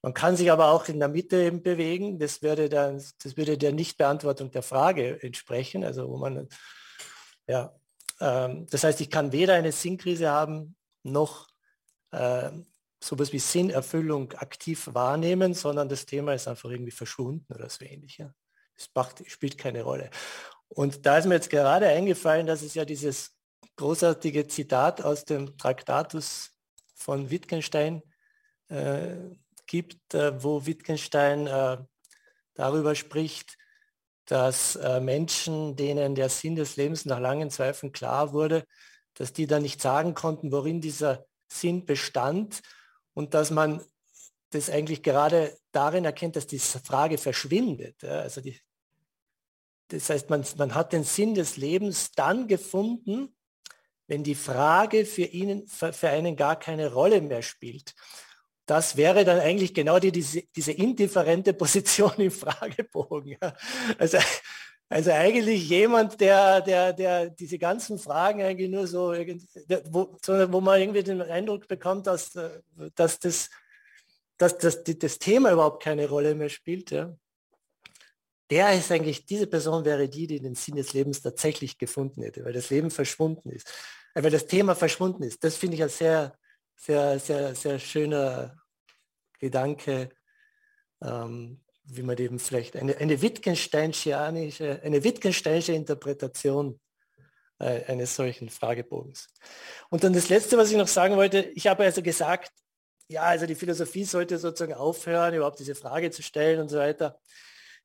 Man 0.03 0.13
kann 0.13 0.37
sich 0.37 0.51
aber 0.51 0.73
auch 0.73 0.89
in 0.89 0.99
der 0.99 1.09
Mitte 1.09 1.37
eben 1.37 1.63
bewegen. 1.63 2.19
Das 2.19 2.43
würde 2.43 2.69
dann, 2.69 3.01
das 3.23 3.37
würde 3.37 3.57
der 3.57 3.73
Nichtbeantwortung 3.73 4.51
der 4.51 4.63
Frage 4.63 5.23
entsprechen. 5.23 5.85
Also 5.85 6.09
wo 6.09 6.17
man 6.17 6.49
ja, 7.47 7.75
ähm, 8.21 8.67
das 8.71 8.85
heißt, 8.85 9.01
ich 9.01 9.11
kann 9.11 9.33
weder 9.33 9.55
eine 9.55 9.73
Sinnkrise 9.73 10.31
haben, 10.31 10.77
noch 11.03 11.49
äh, 12.11 12.51
sowas 13.03 13.33
wie 13.33 13.39
Sinnerfüllung 13.39 14.33
aktiv 14.33 14.89
wahrnehmen, 14.93 15.55
sondern 15.55 15.89
das 15.89 16.07
Thema 16.07 16.35
ist 16.35 16.49
einfach 16.49 16.71
irgendwie 16.71 16.91
verschwunden 16.91 17.53
oder 17.53 17.69
so 17.69 17.85
ähnlich. 17.85 18.23
Es 18.77 18.91
macht, 18.95 19.23
spielt 19.31 19.59
keine 19.59 19.83
Rolle. 19.83 20.11
Und 20.69 21.07
da 21.07 21.19
ist 21.19 21.27
mir 21.27 21.35
jetzt 21.35 21.51
gerade 21.51 21.87
eingefallen, 21.89 22.47
dass 22.47 22.63
es 22.63 22.75
ja 22.75 22.85
dieses 22.85 23.37
großartige 23.77 24.47
Zitat 24.47 25.03
aus 25.03 25.25
dem 25.25 25.57
Traktatus 25.59 26.51
von 26.95 27.31
Wittgenstein 27.31 28.03
äh, 28.69 29.17
gibt, 29.67 30.15
äh, 30.15 30.43
wo 30.43 30.65
Wittgenstein 30.67 31.47
äh, 31.47 31.79
darüber 32.55 32.95
spricht, 32.95 33.57
dass 34.27 34.77
äh, 34.77 35.01
Menschen, 35.01 35.77
denen 35.77 36.15
der 36.15 36.29
Sinn 36.29 36.57
des 36.57 36.77
Lebens 36.77 37.05
nach 37.05 37.21
langen 37.21 37.51
Zweifeln 37.51 37.93
klar 37.93 38.33
wurde, 38.33 38.65
dass 39.15 39.33
die 39.33 39.47
dann 39.47 39.63
nicht 39.63 39.81
sagen 39.81 40.15
konnten, 40.15 40.51
worin 40.51 40.81
dieser 40.81 41.27
Sinn 41.47 41.85
bestand 41.85 42.61
und 43.13 43.35
dass 43.35 43.51
man 43.51 43.83
das 44.51 44.71
eigentlich 44.71 45.03
gerade 45.03 45.57
darin 45.73 46.05
erkennt, 46.05 46.37
dass 46.37 46.47
diese 46.47 46.81
Frage 46.81 47.19
verschwindet. 47.19 48.03
Ja, 48.03 48.21
also 48.21 48.41
die, 48.41 48.59
das 49.89 50.09
heißt, 50.09 50.31
man, 50.31 50.45
man 50.57 50.75
hat 50.75 50.93
den 50.93 51.05
Sinn 51.05 51.35
des 51.35 51.57
Lebens 51.57 52.13
dann 52.13 52.49
gefunden, 52.49 53.37
wenn 54.07 54.23
die 54.23 54.35
Frage 54.35 55.07
für, 55.07 55.25
ihnen, 55.25 55.67
für, 55.67 55.93
für 55.93 56.09
einen 56.09 56.37
gar 56.37 56.59
keine 56.59 56.93
Rolle 56.93 57.21
mehr 57.21 57.43
spielt 57.43 57.95
das 58.67 58.97
wäre 58.97 59.25
dann 59.25 59.41
eigentlich 59.41 59.75
genau 59.75 59.99
die, 59.99 60.13
diese, 60.13 60.43
diese 60.57 60.73
indifferente 60.73 61.53
Position 61.55 62.15
im 62.19 62.31
Fragebogen. 62.31 63.37
Ja. 63.41 63.55
Also, 63.99 64.19
also 64.89 65.11
eigentlich 65.11 65.69
jemand, 65.69 66.21
der, 66.21 66.61
der, 66.61 66.93
der 66.93 67.31
diese 67.31 67.59
ganzen 67.59 67.99
Fragen 67.99 68.43
eigentlich 68.43 68.71
nur 68.71 68.87
so, 68.87 69.13
wo, 69.91 70.17
wo 70.23 70.61
man 70.61 70.81
irgendwie 70.81 71.03
den 71.03 71.23
Eindruck 71.23 71.67
bekommt, 71.69 72.07
dass, 72.07 72.33
dass, 72.95 73.19
das, 73.19 73.51
dass 74.39 74.59
das, 74.59 74.85
das 74.85 75.19
Thema 75.19 75.53
überhaupt 75.53 75.83
keine 75.83 76.09
Rolle 76.09 76.35
mehr 76.35 76.49
spielt. 76.49 76.91
Ja. 76.91 77.17
der 78.51 78.73
ist 78.75 78.93
eigentlich, 78.93 79.27
diese 79.27 79.47
Person 79.47 79.85
wäre 79.85 80.09
die, 80.09 80.27
die 80.27 80.41
den 80.41 80.55
Sinn 80.55 80.77
des 80.77 80.93
Lebens 80.93 81.23
tatsächlich 81.23 81.79
gefunden 81.79 82.23
hätte, 82.23 82.45
weil 82.45 82.53
das 82.53 82.71
Leben 82.71 82.91
verschwunden 82.91 83.51
ist, 83.51 83.69
äh, 84.15 84.23
weil 84.23 84.31
das 84.31 84.47
Thema 84.47 84.75
verschwunden 84.75 85.23
ist. 85.23 85.43
Das 85.43 85.57
finde 85.57 85.77
ich 85.77 85.83
ein 85.83 85.89
sehr, 85.89 86.37
sehr, 86.77 87.19
sehr, 87.19 87.55
sehr 87.55 87.79
schöner 87.79 88.57
Gedanke, 89.39 90.11
ähm, 91.03 91.61
wie 91.85 92.03
man 92.03 92.17
eben 92.17 92.39
vielleicht 92.39 92.77
eine, 92.77 92.97
eine 92.97 93.21
Wittgensteinsche, 93.21 94.17
eine 94.19 95.05
Wittgensteinsche 95.05 95.73
Interpretation 95.73 96.81
äh, 97.59 97.85
eines 97.85 98.17
solchen 98.17 98.49
Fragebogens. 98.49 99.29
Und 99.91 100.03
dann 100.03 100.13
das 100.13 100.29
Letzte, 100.29 100.57
was 100.57 100.71
ich 100.71 100.77
noch 100.77 100.89
sagen 100.89 101.17
wollte, 101.17 101.41
ich 101.55 101.67
habe 101.67 101.85
also 101.85 102.03
gesagt, 102.03 102.53
ja, 103.09 103.23
also 103.23 103.47
die 103.47 103.55
Philosophie 103.55 104.05
sollte 104.05 104.39
sozusagen 104.39 104.75
aufhören, 104.75 105.35
überhaupt 105.35 105.59
diese 105.59 105.75
Frage 105.75 106.11
zu 106.11 106.23
stellen 106.23 106.61
und 106.61 106.69
so 106.69 106.79
weiter. 106.79 107.21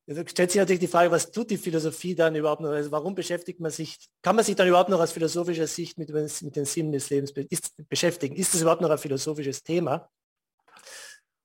Also 0.10 0.24
stellt 0.26 0.50
sich 0.50 0.58
natürlich 0.58 0.80
die 0.80 0.88
Frage, 0.88 1.12
was 1.12 1.30
tut 1.30 1.52
die 1.52 1.58
Philosophie 1.58 2.16
dann 2.16 2.36
überhaupt 2.36 2.62
noch? 2.62 2.72
Also 2.72 2.90
warum 2.90 3.14
beschäftigt 3.14 3.60
man 3.60 3.70
sich, 3.70 4.10
kann 4.24 4.36
man 4.36 4.44
sich 4.44 4.56
dann 4.56 4.68
überhaupt 4.68 4.90
noch 4.90 5.00
aus 5.00 5.12
philosophischer 5.12 5.68
Sicht 5.68 6.00
mit, 6.00 6.10
mit 6.10 6.56
den 6.56 6.66
Sinnen 6.66 6.92
des 6.92 7.12
Lebens 7.12 7.32
ist, 7.52 7.88
beschäftigen? 7.88 8.36
Ist 8.36 8.56
das 8.56 8.62
überhaupt 8.62 8.82
noch 8.82 8.90
ein 8.90 8.98
philosophisches 8.98 9.62
Thema? 9.62 10.10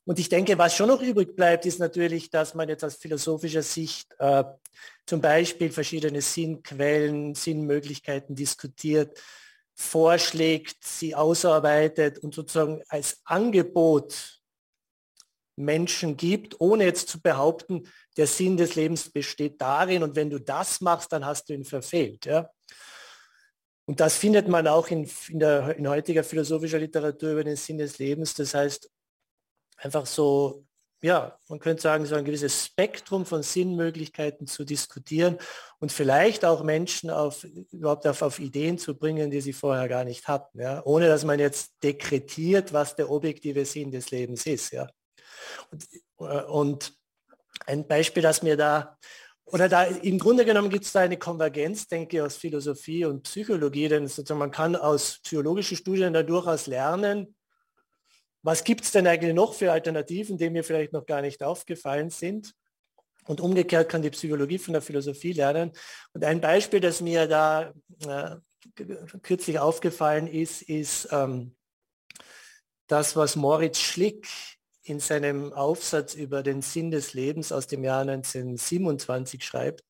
Und 0.07 0.19
ich 0.19 0.31
denke, 0.31 0.57
was 0.57 0.75
schon 0.75 0.89
noch 0.89 1.03
übrig 1.03 1.37
bleibt, 1.37 1.67
ist 1.67 1.79
natürlich, 1.79 2.31
dass 2.31 2.55
man 2.55 2.71
jetzt 2.71 2.85
aus 2.85 2.95
philosophischer 2.95 3.63
Sicht 3.63 4.15
äh, 4.19 4.45
zum 5.05 5.21
Beispiel 5.21 5.71
verschiedene 5.71 6.23
Sinnquellen, 6.23 7.35
Sinnmöglichkeiten 7.35 8.35
diskutiert, 8.35 9.21
vorschlägt, 9.75 10.83
sie 10.85 11.15
ausarbeitet 11.15 12.19
und 12.19 12.35
sozusagen 12.35 12.83
als 12.89 13.21
Angebot 13.25 14.41
Menschen 15.57 16.17
gibt, 16.17 16.61
ohne 16.61 16.85
jetzt 16.85 17.09
zu 17.09 17.21
behaupten, 17.21 17.89
der 18.17 18.27
Sinn 18.27 18.57
des 18.57 18.75
Lebens 18.75 19.11
besteht 19.11 19.61
darin 19.61 20.03
und 20.03 20.17
wenn 20.17 20.31
du 20.31 20.39
das 20.39 20.81
machst, 20.81 21.13
dann 21.13 21.25
hast 21.25 21.49
du 21.49 21.55
ihn 21.55 21.65
verfehlt. 21.65 22.27
Ja? 22.27 22.51
Und 23.87 24.01
das 24.01 24.17
findet 24.17 24.49
man 24.49 24.67
auch 24.67 24.89
in, 24.89 25.09
in, 25.29 25.39
der, 25.39 25.77
in 25.77 25.89
heutiger 25.89 26.25
philosophischer 26.25 26.79
Literatur 26.79 27.33
über 27.33 27.45
den 27.45 27.57
Sinn 27.57 27.79
des 27.79 27.99
Lebens. 27.99 28.35
Das 28.35 28.55
heißt, 28.55 28.91
einfach 29.77 30.07
so, 30.07 30.65
ja, 31.03 31.39
man 31.49 31.59
könnte 31.59 31.83
sagen, 31.83 32.07
so 32.07 32.15
ein 32.15 32.25
gewisses 32.25 32.65
Spektrum 32.65 33.27
von 33.27 33.43
Sinnmöglichkeiten 33.43 34.47
zu 34.47 34.65
diskutieren 34.65 35.37
und 35.81 35.93
vielleicht 35.93 36.47
auch 36.47 36.63
Menschen 36.63 37.11
auf, 37.11 37.45
überhaupt 37.45 38.07
auf, 38.07 38.23
auf 38.23 38.39
Ideen 38.39 38.79
zu 38.79 38.97
bringen, 38.97 39.31
die 39.31 39.43
sie 39.43 39.53
vorher 39.53 39.87
gar 39.87 40.05
nicht 40.05 40.29
hatten, 40.29 40.61
ja, 40.61 40.83
ohne 40.87 41.09
dass 41.09 41.25
man 41.25 41.39
jetzt 41.39 41.75
dekretiert, 41.83 42.73
was 42.73 42.97
der 42.97 43.11
objektive 43.11 43.67
Sinn 43.67 43.91
des 43.91 44.11
Lebens 44.11 44.47
ist. 44.47 44.73
Ja. 44.73 44.89
Und, 45.71 45.87
äh, 46.21 46.43
und 46.45 46.95
ein 47.67 47.87
Beispiel, 47.87 48.23
das 48.23 48.43
mir 48.43 48.57
da 48.57 48.97
oder 49.47 49.69
da 49.69 49.85
im 49.85 50.19
Grunde 50.19 50.45
genommen 50.45 50.71
gibt 50.71 50.85
es 50.85 50.93
da 50.93 51.01
eine 51.01 51.19
Konvergenz, 51.19 51.87
denke 51.87 52.17
ich, 52.17 52.23
aus 52.23 52.37
Philosophie 52.37 53.05
und 53.05 53.25
Psychologie, 53.25 53.89
denn 53.89 54.07
sozusagen 54.07 54.39
man 54.39 54.51
kann 54.51 54.75
aus 54.75 55.21
psychologischen 55.23 55.77
Studien 55.77 56.15
da 56.15 56.23
durchaus 56.23 56.67
lernen, 56.67 57.35
was 58.43 58.63
gibt 58.63 58.85
es 58.85 58.93
denn 58.93 59.07
eigentlich 59.07 59.35
noch 59.35 59.55
für 59.55 59.73
Alternativen, 59.73 60.37
die 60.37 60.51
mir 60.51 60.65
vielleicht 60.65 60.93
noch 60.93 61.07
gar 61.07 61.23
nicht 61.23 61.43
aufgefallen 61.43 62.11
sind? 62.11 62.55
Und 63.27 63.41
umgekehrt 63.41 63.89
kann 63.89 64.03
die 64.03 64.11
Psychologie 64.11 64.59
von 64.59 64.75
der 64.75 64.83
Philosophie 64.83 65.33
lernen. 65.33 65.73
Und 66.13 66.25
ein 66.25 66.43
Beispiel, 66.43 66.81
das 66.81 67.01
mir 67.01 67.27
da 67.27 67.73
äh, 68.07 68.37
kürzlich 69.23 69.59
aufgefallen 69.59 70.27
ist, 70.27 70.61
ist 70.61 71.09
ähm, 71.11 71.57
das, 72.87 73.17
was 73.17 73.35
Moritz 73.35 73.79
Schlick 73.79 74.29
in 74.85 75.01
seinem 75.01 75.53
Aufsatz 75.53 76.15
über 76.15 76.43
den 76.43 76.63
Sinn 76.63 76.91
des 76.91 77.15
Lebens 77.15 77.53
aus 77.53 77.67
dem 77.67 77.83
Jahr 77.85 78.03
1927 78.03 79.45
schreibt. 79.45 79.85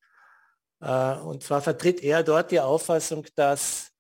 Äh, 0.81 1.17
und 1.19 1.43
zwar 1.43 1.61
vertritt 1.61 2.03
er 2.03 2.23
dort 2.23 2.51
die 2.51 2.61
Auffassung, 2.61 3.27
dass, 3.35 3.91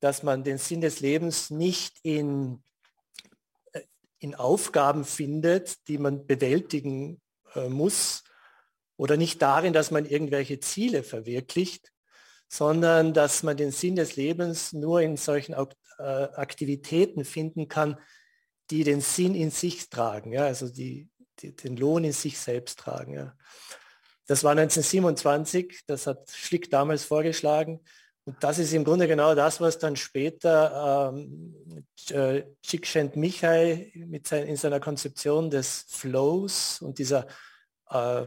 dass 0.00 0.22
man 0.22 0.44
den 0.44 0.58
Sinn 0.58 0.80
des 0.80 1.00
Lebens 1.00 1.50
nicht 1.50 1.98
in 2.02 2.62
in 4.18 4.34
Aufgaben 4.34 5.04
findet, 5.04 5.88
die 5.88 5.98
man 5.98 6.26
bewältigen 6.26 7.20
äh, 7.54 7.68
muss 7.68 8.24
oder 8.96 9.16
nicht 9.16 9.40
darin, 9.42 9.72
dass 9.72 9.90
man 9.90 10.06
irgendwelche 10.06 10.58
Ziele 10.60 11.02
verwirklicht, 11.02 11.92
sondern 12.48 13.14
dass 13.14 13.42
man 13.42 13.56
den 13.56 13.70
Sinn 13.70 13.96
des 13.96 14.16
Lebens 14.16 14.72
nur 14.72 15.00
in 15.02 15.16
solchen 15.16 15.54
äh, 15.54 16.02
Aktivitäten 16.02 17.24
finden 17.24 17.68
kann, 17.68 17.98
die 18.70 18.84
den 18.84 19.00
Sinn 19.00 19.34
in 19.34 19.50
sich 19.50 19.88
tragen, 19.88 20.32
ja, 20.32 20.44
also 20.44 20.68
die, 20.68 21.08
die 21.40 21.54
den 21.54 21.76
Lohn 21.76 22.04
in 22.04 22.12
sich 22.12 22.38
selbst 22.38 22.78
tragen. 22.78 23.14
Ja. 23.14 23.34
Das 24.26 24.44
war 24.44 24.52
1927, 24.52 25.84
das 25.86 26.06
hat 26.06 26.30
Schlick 26.30 26.70
damals 26.70 27.04
vorgeschlagen. 27.04 27.80
Und 28.24 28.36
das 28.44 28.58
ist 28.58 28.74
im 28.74 28.84
Grunde 28.84 29.08
genau 29.08 29.34
das, 29.34 29.58
was 29.58 29.78
dann 29.78 29.96
später 29.96 31.14
ähm, 31.14 31.54
äh, 32.10 32.42
Csikszentmihalyi 32.60 34.04
mit 34.06 34.26
sein, 34.26 34.46
in 34.46 34.56
seiner 34.56 34.80
Konzeption 34.80 35.48
des 35.48 35.86
Flows 35.88 36.82
und 36.82 36.98
dieser 36.98 37.26
äh, 37.90 38.20
äh, 38.20 38.26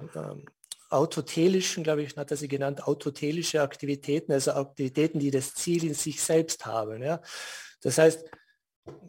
autotelischen, 0.90 1.84
glaube 1.84 2.02
ich, 2.02 2.18
hat 2.18 2.32
er 2.32 2.38
sie 2.38 2.48
genannt, 2.48 2.88
autotelische 2.88 3.62
Aktivitäten, 3.62 4.32
also 4.32 4.54
Aktivitäten, 4.54 5.20
die 5.20 5.30
das 5.30 5.54
Ziel 5.54 5.86
in 5.86 5.94
sich 5.94 6.20
selbst 6.22 6.66
haben. 6.66 7.04
Ja. 7.04 7.22
Das 7.82 8.00
heißt, 8.00 8.26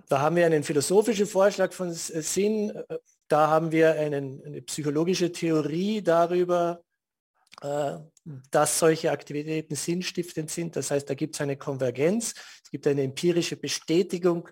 da 0.08 0.20
haben 0.20 0.36
wir 0.36 0.46
einen 0.46 0.62
philosophischen 0.62 1.26
Vorschlag 1.26 1.72
von 1.72 1.92
Sinn, 1.92 2.70
äh, 2.70 2.98
da 3.28 3.48
haben 3.48 3.72
wir 3.72 3.92
einen, 3.92 4.42
eine 4.44 4.62
psychologische 4.62 5.32
Theorie 5.32 6.02
darüber, 6.02 6.82
äh, 7.62 7.98
dass 8.50 8.78
solche 8.78 9.10
Aktivitäten 9.10 9.74
sinnstiftend 9.74 10.50
sind. 10.50 10.76
Das 10.76 10.90
heißt, 10.90 11.08
da 11.08 11.14
gibt 11.14 11.34
es 11.34 11.40
eine 11.40 11.56
Konvergenz, 11.56 12.34
es 12.62 12.70
gibt 12.70 12.86
eine 12.86 13.02
empirische 13.02 13.56
Bestätigung, 13.56 14.48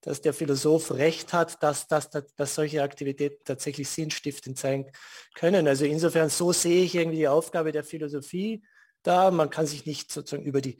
dass 0.00 0.20
der 0.20 0.34
Philosoph 0.34 0.92
recht 0.92 1.32
hat, 1.32 1.62
dass, 1.62 1.86
dass, 1.86 2.10
dass 2.10 2.54
solche 2.54 2.82
Aktivitäten 2.82 3.42
tatsächlich 3.44 3.88
sinnstiftend 3.88 4.58
sein 4.58 4.90
können. 5.34 5.66
Also 5.66 5.86
insofern, 5.86 6.28
so 6.28 6.52
sehe 6.52 6.84
ich 6.84 6.94
irgendwie 6.94 7.18
die 7.18 7.28
Aufgabe 7.28 7.72
der 7.72 7.84
Philosophie 7.84 8.62
da. 9.02 9.30
Man 9.30 9.48
kann 9.48 9.66
sich 9.66 9.86
nicht 9.86 10.12
sozusagen 10.12 10.44
über 10.44 10.60
die 10.60 10.76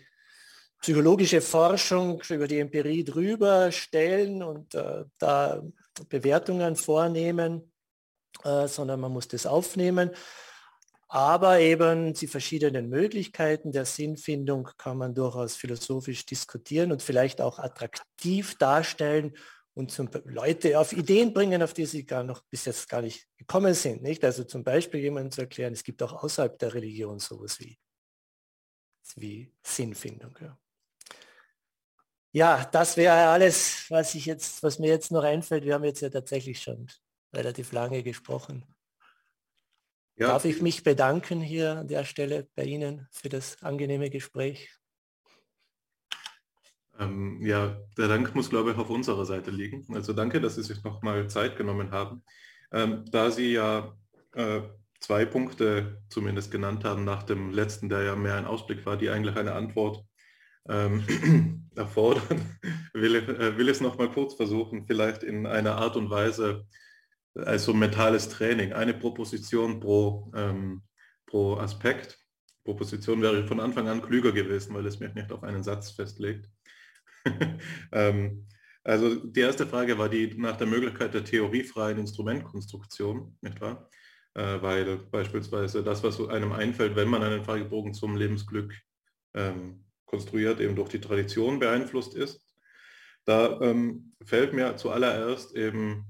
psychologische 0.84 1.40
Forschung, 1.40 2.20
über 2.28 2.46
die 2.46 2.58
Empirie 2.58 3.04
drüber 3.04 3.72
stellen 3.72 4.42
und 4.42 4.74
äh, 4.74 5.06
da 5.16 5.62
Bewertungen 6.10 6.76
vornehmen, 6.76 7.72
äh, 8.42 8.68
sondern 8.68 9.00
man 9.00 9.10
muss 9.10 9.26
das 9.26 9.46
aufnehmen. 9.46 10.10
Aber 11.08 11.58
eben 11.58 12.12
die 12.12 12.26
verschiedenen 12.26 12.90
Möglichkeiten 12.90 13.72
der 13.72 13.86
Sinnfindung 13.86 14.68
kann 14.76 14.98
man 14.98 15.14
durchaus 15.14 15.56
philosophisch 15.56 16.26
diskutieren 16.26 16.92
und 16.92 17.00
vielleicht 17.00 17.40
auch 17.40 17.58
attraktiv 17.58 18.58
darstellen 18.58 19.34
und 19.72 19.90
zum, 19.90 20.10
Leute 20.26 20.78
auf 20.78 20.92
Ideen 20.92 21.32
bringen, 21.32 21.62
auf 21.62 21.72
die 21.72 21.86
sie 21.86 22.04
gar 22.04 22.24
noch 22.24 22.42
bis 22.50 22.66
jetzt 22.66 22.90
gar 22.90 23.00
nicht 23.00 23.26
gekommen 23.38 23.72
sind. 23.72 24.02
Nicht? 24.02 24.22
Also 24.22 24.44
zum 24.44 24.62
Beispiel 24.62 25.00
jemandem 25.00 25.30
zu 25.30 25.40
erklären, 25.40 25.72
es 25.72 25.82
gibt 25.82 26.02
auch 26.02 26.12
außerhalb 26.22 26.58
der 26.58 26.74
Religion 26.74 27.20
sowas 27.20 27.58
wie, 27.58 27.78
wie 29.16 29.50
Sinnfindung. 29.62 30.36
Ja. 30.42 30.58
Ja, 32.34 32.64
das 32.64 32.96
wäre 32.96 33.28
alles, 33.28 33.86
was 33.90 34.16
ich 34.16 34.26
jetzt, 34.26 34.60
was 34.64 34.80
mir 34.80 34.88
jetzt 34.88 35.12
noch 35.12 35.22
einfällt. 35.22 35.64
Wir 35.64 35.74
haben 35.74 35.84
jetzt 35.84 36.00
ja 36.00 36.10
tatsächlich 36.10 36.60
schon 36.60 36.88
relativ 37.32 37.70
lange 37.70 38.02
gesprochen. 38.02 38.64
Ja. 40.16 40.28
Darf 40.28 40.44
ich 40.44 40.60
mich 40.60 40.82
bedanken 40.82 41.40
hier 41.40 41.78
an 41.78 41.86
der 41.86 42.04
Stelle 42.04 42.48
bei 42.56 42.64
Ihnen 42.64 43.06
für 43.12 43.28
das 43.28 43.62
angenehme 43.62 44.10
Gespräch? 44.10 44.68
Ähm, 46.98 47.40
ja, 47.40 47.80
der 47.96 48.08
Dank 48.08 48.34
muss, 48.34 48.50
glaube 48.50 48.72
ich, 48.72 48.78
auf 48.78 48.90
unserer 48.90 49.26
Seite 49.26 49.52
liegen. 49.52 49.86
Also 49.94 50.12
danke, 50.12 50.40
dass 50.40 50.56
Sie 50.56 50.64
sich 50.64 50.82
noch 50.82 51.02
mal 51.02 51.30
Zeit 51.30 51.56
genommen 51.56 51.92
haben. 51.92 52.24
Ähm, 52.72 53.04
da 53.12 53.30
Sie 53.30 53.52
ja 53.52 53.96
äh, 54.32 54.62
zwei 54.98 55.24
Punkte 55.24 56.02
zumindest 56.08 56.50
genannt 56.50 56.84
haben 56.84 57.04
nach 57.04 57.22
dem 57.22 57.52
letzten, 57.52 57.88
der 57.88 58.02
ja 58.02 58.16
mehr 58.16 58.34
ein 58.34 58.46
Ausblick 58.46 58.84
war, 58.86 58.96
die 58.96 59.08
eigentlich 59.08 59.36
eine 59.36 59.52
Antwort 59.52 60.04
ähm, 60.68 61.68
erfordern, 61.76 62.58
will, 62.94 63.16
äh, 63.16 63.56
will 63.56 63.68
es 63.68 63.80
noch 63.80 63.98
mal 63.98 64.10
kurz 64.10 64.34
versuchen, 64.34 64.86
vielleicht 64.86 65.22
in 65.22 65.46
einer 65.46 65.76
Art 65.76 65.96
und 65.96 66.10
Weise 66.10 66.66
also 67.34 67.74
mentales 67.74 68.28
Training, 68.28 68.72
eine 68.72 68.94
Proposition 68.94 69.80
pro, 69.80 70.30
ähm, 70.34 70.82
pro 71.26 71.56
Aspekt. 71.56 72.18
Proposition 72.64 73.20
wäre 73.20 73.46
von 73.46 73.60
Anfang 73.60 73.88
an 73.88 74.02
klüger 74.02 74.32
gewesen, 74.32 74.74
weil 74.74 74.86
es 74.86 75.00
mich 75.00 75.12
nicht 75.14 75.32
auf 75.32 75.42
einen 75.42 75.62
Satz 75.62 75.90
festlegt. 75.90 76.48
ähm, 77.92 78.46
also 78.84 79.14
die 79.16 79.40
erste 79.40 79.66
Frage 79.66 79.98
war 79.98 80.08
die 80.08 80.34
nach 80.38 80.56
der 80.56 80.66
Möglichkeit 80.66 81.14
der 81.14 81.24
theoriefreien 81.24 81.98
Instrumentkonstruktion, 81.98 83.36
nicht 83.40 83.60
wahr? 83.60 83.88
Äh, 84.34 84.62
weil 84.62 84.96
beispielsweise 84.96 85.82
das, 85.82 86.02
was 86.02 86.20
einem 86.28 86.52
einfällt, 86.52 86.96
wenn 86.96 87.08
man 87.08 87.22
einen 87.22 87.44
Fragebogen 87.44 87.94
zum 87.94 88.16
Lebensglück 88.16 88.74
ähm, 89.34 89.83
konstruiert, 90.14 90.60
eben 90.60 90.76
durch 90.76 90.90
die 90.90 91.00
Tradition 91.00 91.58
beeinflusst 91.58 92.14
ist. 92.14 92.40
Da 93.24 93.60
ähm, 93.60 94.12
fällt 94.24 94.52
mir 94.52 94.76
zuallererst 94.76 95.56
eben 95.56 96.06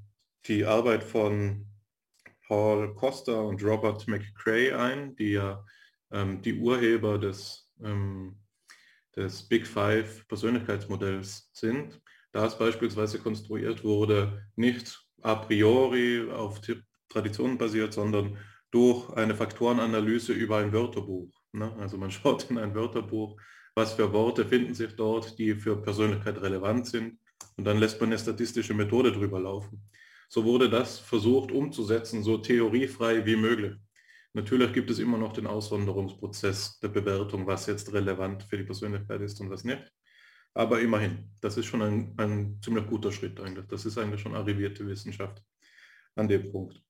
die 0.47 0.66
Arbeit 0.66 1.02
von 1.02 1.66
Paul 2.47 2.94
Costa 2.94 3.41
und 3.41 3.65
Robert 3.65 4.07
McCrae 4.07 4.73
ein, 4.73 5.16
die 5.16 5.33
ja 5.33 5.65
ähm, 6.12 6.42
die 6.42 6.58
Urheber 6.58 7.18
des, 7.18 7.70
ähm, 7.83 8.36
des 9.16 9.49
Big 9.49 9.66
Five 9.66 10.28
Persönlichkeitsmodells 10.28 11.50
sind. 11.55 12.00
Da 12.33 12.44
es 12.44 12.58
beispielsweise 12.58 13.18
konstruiert 13.18 13.84
wurde, 13.84 14.47
nicht 14.57 15.00
a 15.23 15.36
priori 15.36 16.31
auf 16.31 16.60
Traditionen 17.08 17.57
basiert, 17.57 17.94
sondern 17.94 18.36
durch 18.70 19.08
eine 19.15 19.34
Faktorenanalyse 19.34 20.33
über 20.33 20.58
ein 20.58 20.73
Wörterbuch. 20.73 21.31
Ne? 21.52 21.73
Also 21.78 21.97
man 21.97 22.10
schaut 22.10 22.50
in 22.50 22.58
ein 22.58 22.74
Wörterbuch, 22.74 23.41
was 23.75 23.94
für 23.94 24.12
Worte 24.12 24.44
finden 24.44 24.75
sich 24.75 24.94
dort, 24.94 25.39
die 25.39 25.55
für 25.55 25.81
Persönlichkeit 25.81 26.41
relevant 26.41 26.86
sind 26.86 27.19
und 27.57 27.65
dann 27.65 27.78
lässt 27.78 28.01
man 28.01 28.11
eine 28.11 28.19
statistische 28.19 28.75
Methode 28.75 29.12
drüber 29.12 29.41
laufen. 29.41 29.83
So 30.28 30.44
wurde 30.44 30.69
das 30.70 30.99
versucht 30.99 31.53
umzusetzen, 31.53 32.23
so 32.23 32.39
theoriefrei 32.39 33.25
wie 33.27 33.36
möglich. 33.36 33.77
Natürlich 34.33 34.73
gibt 34.73 34.91
es 34.91 34.99
immer 34.99 35.17
noch 35.17 35.33
den 35.33 35.47
Aussonderungsprozess 35.47 36.81
der 36.81 36.89
Bewertung, 36.89 37.47
was 37.47 37.67
jetzt 37.67 37.93
relevant 37.93 38.43
für 38.43 38.59
die 38.59 38.65
Persönlichkeit 38.65 39.20
ist 39.20 39.41
und 39.41 39.51
was 39.51 39.62
nicht. 39.62 39.93
Aber 40.55 40.81
immerhin, 40.81 41.31
das 41.41 41.57
ist 41.57 41.67
schon 41.67 41.83
ein, 41.83 42.15
ein 42.17 42.61
ziemlich 42.62 42.86
guter 42.86 43.12
Schritt 43.12 43.39
eigentlich. 43.41 43.67
Das 43.67 43.85
ist 43.85 43.99
eigentlich 43.99 44.20
schon 44.20 44.35
arrivierte 44.35 44.86
Wissenschaft 44.86 45.43
an 46.17 46.28
dem 46.28 46.51
Punkt. 46.51 46.81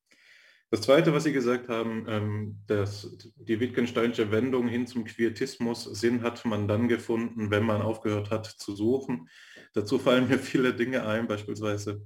Das 0.75 0.81
Zweite, 0.81 1.15
was 1.15 1.23
Sie 1.23 1.33
gesagt 1.33 1.69
haben, 1.69 2.05
ähm, 2.09 2.59
dass 2.67 3.17
die 3.37 3.61
Wittgensteinische 3.61 4.33
Wendung 4.33 4.67
hin 4.67 4.89
zum 4.89 5.05
Quietismus, 5.05 5.85
Sinn 5.85 6.23
hat 6.23 6.45
man 6.47 6.67
dann 6.67 6.89
gefunden, 6.89 7.53
wenn 7.53 7.63
man 7.63 7.81
aufgehört 7.81 8.33
hat 8.33 8.47
zu 8.47 8.75
suchen. 8.75 9.29
Dazu 9.73 10.01
fallen 10.01 10.29
mir 10.29 10.37
viele 10.41 10.75
Dinge 10.75 11.07
ein, 11.07 11.29
beispielsweise, 11.29 12.05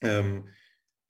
ähm, 0.00 0.48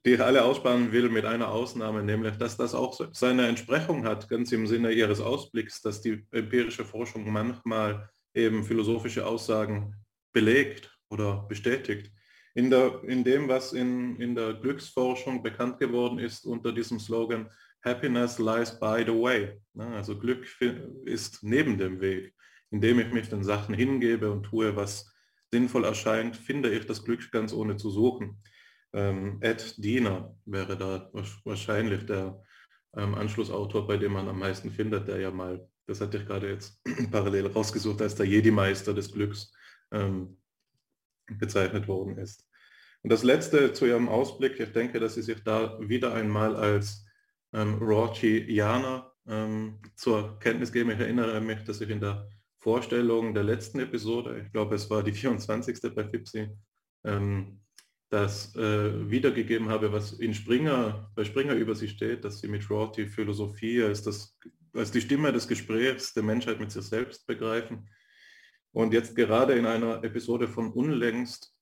die 0.06 0.14
ich 0.14 0.22
alle 0.22 0.46
aussparen 0.46 0.92
will 0.92 1.10
mit 1.10 1.26
einer 1.26 1.48
Ausnahme, 1.48 2.02
nämlich, 2.02 2.38
dass 2.38 2.56
das 2.56 2.74
auch 2.74 2.98
seine 3.12 3.48
Entsprechung 3.48 4.06
hat, 4.06 4.30
ganz 4.30 4.50
im 4.52 4.66
Sinne 4.66 4.92
Ihres 4.92 5.20
Ausblicks, 5.20 5.82
dass 5.82 6.00
die 6.00 6.24
empirische 6.30 6.86
Forschung 6.86 7.30
manchmal 7.30 8.08
eben 8.32 8.64
philosophische 8.64 9.26
Aussagen 9.26 9.94
belegt 10.32 10.98
oder 11.10 11.44
bestätigt 11.46 12.10
in, 12.54 12.70
der, 12.70 13.02
in 13.04 13.24
dem, 13.24 13.48
was 13.48 13.72
in, 13.72 14.16
in 14.16 14.34
der 14.34 14.54
Glücksforschung 14.54 15.42
bekannt 15.42 15.78
geworden 15.78 16.18
ist 16.18 16.44
unter 16.44 16.72
diesem 16.72 16.98
Slogan 16.98 17.48
Happiness 17.84 18.38
lies 18.38 18.78
by 18.78 19.02
the 19.04 19.12
way. 19.12 19.60
Also 19.76 20.16
Glück 20.18 20.46
ist 21.04 21.42
neben 21.42 21.78
dem 21.78 22.00
Weg. 22.00 22.34
Indem 22.70 23.00
ich 23.00 23.12
mich 23.12 23.28
den 23.28 23.44
Sachen 23.44 23.74
hingebe 23.74 24.30
und 24.30 24.44
tue, 24.44 24.74
was 24.76 25.12
sinnvoll 25.50 25.84
erscheint, 25.84 26.36
finde 26.36 26.70
ich 26.70 26.86
das 26.86 27.04
Glück 27.04 27.30
ganz 27.30 27.52
ohne 27.52 27.76
zu 27.76 27.90
suchen. 27.90 28.42
Ähm, 28.94 29.38
Ed 29.40 29.74
Diener 29.78 30.34
wäre 30.44 30.76
da 30.76 31.10
wahrscheinlich 31.44 32.06
der 32.06 32.40
ähm, 32.96 33.14
Anschlussautor, 33.14 33.86
bei 33.86 33.96
dem 33.96 34.12
man 34.12 34.28
am 34.28 34.38
meisten 34.38 34.70
findet, 34.70 35.08
der 35.08 35.20
ja 35.20 35.30
mal, 35.30 35.66
das 35.86 36.00
hatte 36.00 36.18
ich 36.18 36.26
gerade 36.26 36.50
jetzt 36.50 36.80
parallel 37.10 37.48
rausgesucht, 37.48 38.00
als 38.00 38.14
der 38.14 38.26
Jedi-Meister 38.26 38.94
des 38.94 39.12
Glücks 39.12 39.52
ähm, 39.92 40.38
bezeichnet 41.38 41.88
worden 41.88 42.18
ist. 42.18 42.48
Und 43.02 43.10
das 43.10 43.24
letzte 43.24 43.72
zu 43.72 43.86
Ihrem 43.86 44.08
Ausblick, 44.08 44.60
ich 44.60 44.72
denke, 44.72 45.00
dass 45.00 45.14
Sie 45.14 45.22
sich 45.22 45.42
da 45.42 45.78
wieder 45.80 46.14
einmal 46.14 46.54
als 46.56 47.04
ähm, 47.52 47.74
Rorchianer 47.74 49.12
ähm, 49.26 49.80
zur 49.96 50.38
Kenntnis 50.38 50.72
geben. 50.72 50.90
Ich 50.90 51.00
erinnere 51.00 51.40
mich, 51.40 51.64
dass 51.64 51.80
ich 51.80 51.90
in 51.90 52.00
der 52.00 52.28
Vorstellung 52.58 53.34
der 53.34 53.42
letzten 53.42 53.80
Episode, 53.80 54.42
ich 54.44 54.52
glaube 54.52 54.76
es 54.76 54.88
war 54.88 55.02
die 55.02 55.12
24. 55.12 55.94
bei 55.94 56.08
FIPSI, 56.08 56.48
ähm, 57.04 57.60
das 58.08 58.54
äh, 58.56 59.10
wiedergegeben 59.10 59.68
habe, 59.68 59.90
was 59.92 60.12
in 60.12 60.34
Springer, 60.34 61.10
bei 61.16 61.24
Springer 61.24 61.54
über 61.54 61.74
sie 61.74 61.88
steht, 61.88 62.24
dass 62.24 62.40
sie 62.40 62.48
mit 62.48 62.68
Rorty 62.70 63.06
Philosophie 63.06 63.82
als, 63.82 64.02
das, 64.02 64.38
als 64.74 64.90
die 64.90 65.00
Stimme 65.00 65.32
des 65.32 65.48
Gesprächs 65.48 66.12
der 66.12 66.22
Menschheit 66.22 66.60
mit 66.60 66.70
sich 66.70 66.84
selbst 66.84 67.26
begreifen 67.26 67.88
und 68.72 68.92
jetzt 68.92 69.14
gerade 69.14 69.54
in 69.54 69.66
einer 69.66 70.02
Episode 70.02 70.48
von 70.48 70.72
unlängst, 70.72 71.54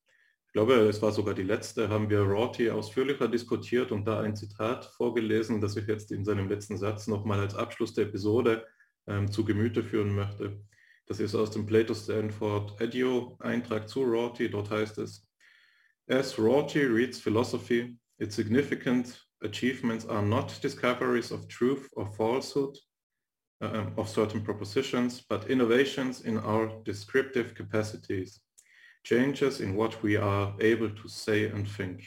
ich 0.46 0.52
glaube, 0.52 0.74
es 0.88 1.00
war 1.00 1.12
sogar 1.12 1.34
die 1.34 1.44
letzte, 1.44 1.88
haben 1.88 2.10
wir 2.10 2.22
Rorty 2.22 2.70
ausführlicher 2.70 3.28
diskutiert 3.28 3.92
und 3.92 4.04
da 4.04 4.20
ein 4.20 4.34
Zitat 4.34 4.84
vorgelesen, 4.84 5.60
das 5.60 5.76
ich 5.76 5.86
jetzt 5.86 6.10
in 6.10 6.24
seinem 6.24 6.48
letzten 6.48 6.76
Satz 6.76 7.06
nochmal 7.06 7.38
als 7.38 7.54
Abschluss 7.54 7.94
der 7.94 8.06
Episode 8.06 8.66
ähm, 9.06 9.30
zu 9.30 9.44
Gemüte 9.44 9.84
führen 9.84 10.12
möchte. 10.12 10.60
Das 11.06 11.20
ist 11.20 11.36
aus 11.36 11.52
dem 11.52 11.66
Plato 11.66 11.94
Stanford 11.94 12.80
Edio 12.80 13.36
Eintrag 13.38 13.88
zu 13.88 14.02
Rorty. 14.02 14.50
Dort 14.50 14.70
heißt 14.70 14.98
es, 14.98 15.28
As 16.08 16.36
Rorty 16.36 16.84
reads 16.84 17.20
philosophy, 17.20 17.96
its 18.18 18.34
significant 18.34 19.24
achievements 19.42 20.04
are 20.06 20.24
not 20.24 20.60
discoveries 20.62 21.30
of 21.30 21.46
truth 21.46 21.88
or 21.94 22.06
falsehood, 22.06 22.76
uh, 23.60 23.86
of 23.96 24.08
certain 24.08 24.42
propositions, 24.42 25.20
but 25.20 25.50
innovations 25.50 26.22
in 26.22 26.38
our 26.38 26.82
descriptive 26.84 27.54
capacities, 27.54 28.40
changes 29.04 29.60
in 29.60 29.74
what 29.74 30.02
we 30.02 30.16
are 30.16 30.54
able 30.60 30.90
to 30.90 31.08
say 31.08 31.46
and 31.48 31.66
think. 31.66 32.02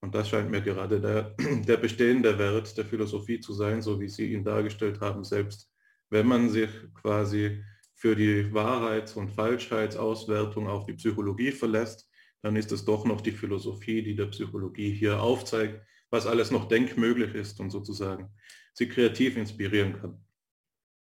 Und 0.00 0.14
das 0.14 0.28
scheint 0.28 0.50
mir 0.50 0.60
gerade 0.60 1.00
der, 1.00 1.34
der 1.66 1.78
bestehende 1.78 2.38
Wert 2.38 2.76
der 2.76 2.84
Philosophie 2.84 3.40
zu 3.40 3.54
sein, 3.54 3.80
so 3.80 3.98
wie 3.98 4.08
Sie 4.08 4.32
ihn 4.32 4.44
dargestellt 4.44 5.00
haben, 5.00 5.24
selbst 5.24 5.70
wenn 6.10 6.26
man 6.26 6.50
sich 6.50 6.70
quasi 6.94 7.64
für 7.94 8.14
die 8.14 8.52
Wahrheits- 8.52 9.16
und 9.16 9.30
Falschheitsauswertung 9.30 10.68
auf 10.68 10.84
die 10.84 10.92
Psychologie 10.92 11.52
verlässt, 11.52 12.10
dann 12.42 12.56
ist 12.56 12.70
es 12.72 12.84
doch 12.84 13.06
noch 13.06 13.22
die 13.22 13.32
Philosophie, 13.32 14.02
die 14.02 14.14
der 14.14 14.26
Psychologie 14.26 14.92
hier 14.92 15.22
aufzeigt, 15.22 15.80
was 16.10 16.26
alles 16.26 16.50
noch 16.50 16.68
denkmöglich 16.68 17.34
ist 17.34 17.58
und 17.60 17.70
sozusagen 17.70 18.28
sie 18.74 18.88
kreativ 18.88 19.38
inspirieren 19.38 19.98
kann. 19.98 20.23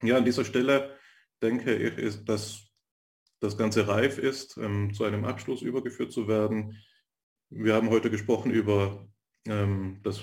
Ja, 0.03 0.17
an 0.17 0.25
dieser 0.25 0.45
Stelle 0.45 0.99
denke 1.43 1.75
ich, 1.75 1.97
ist, 1.99 2.25
dass 2.29 2.65
das 3.41 3.57
Ganze 3.59 3.87
reif 3.87 4.19
ist, 4.19 4.57
ähm, 4.57 4.93
zu 4.95 5.05
einem 5.05 5.25
Abschluss 5.25 5.63
übergeführt 5.63 6.13
zu 6.13 6.29
werden. 6.29 6.79
Wir 7.51 7.75
haben 7.75 7.91
heute 7.91 8.11
gesprochen 8.11 8.51
über 8.51 9.07
ähm, 9.47 10.01
das 10.03 10.23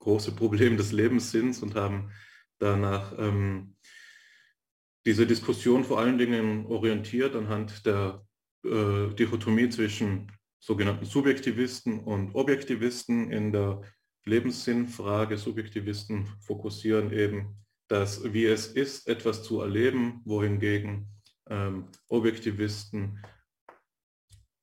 große 0.00 0.32
Problem 0.32 0.76
des 0.76 0.92
Lebenssinns 0.92 1.62
und 1.62 1.74
haben 1.74 2.12
danach 2.58 3.18
ähm, 3.18 3.76
diese 5.06 5.26
Diskussion 5.26 5.84
vor 5.84 5.98
allen 5.98 6.18
Dingen 6.18 6.66
orientiert 6.66 7.34
anhand 7.34 7.86
der 7.86 8.26
äh, 8.64 9.14
Dichotomie 9.14 9.70
zwischen 9.70 10.30
sogenannten 10.58 11.06
Subjektivisten 11.06 12.00
und 12.00 12.34
Objektivisten 12.34 13.32
in 13.32 13.52
der 13.52 13.80
Lebenssinnfrage. 14.26 15.38
Subjektivisten 15.38 16.26
fokussieren 16.40 17.12
eben 17.12 17.56
das, 17.90 18.32
wie 18.32 18.46
es 18.46 18.68
ist, 18.68 19.08
etwas 19.08 19.42
zu 19.42 19.60
erleben, 19.60 20.22
wohingegen 20.24 21.08
ähm, 21.48 21.88
Objektivisten 22.08 23.18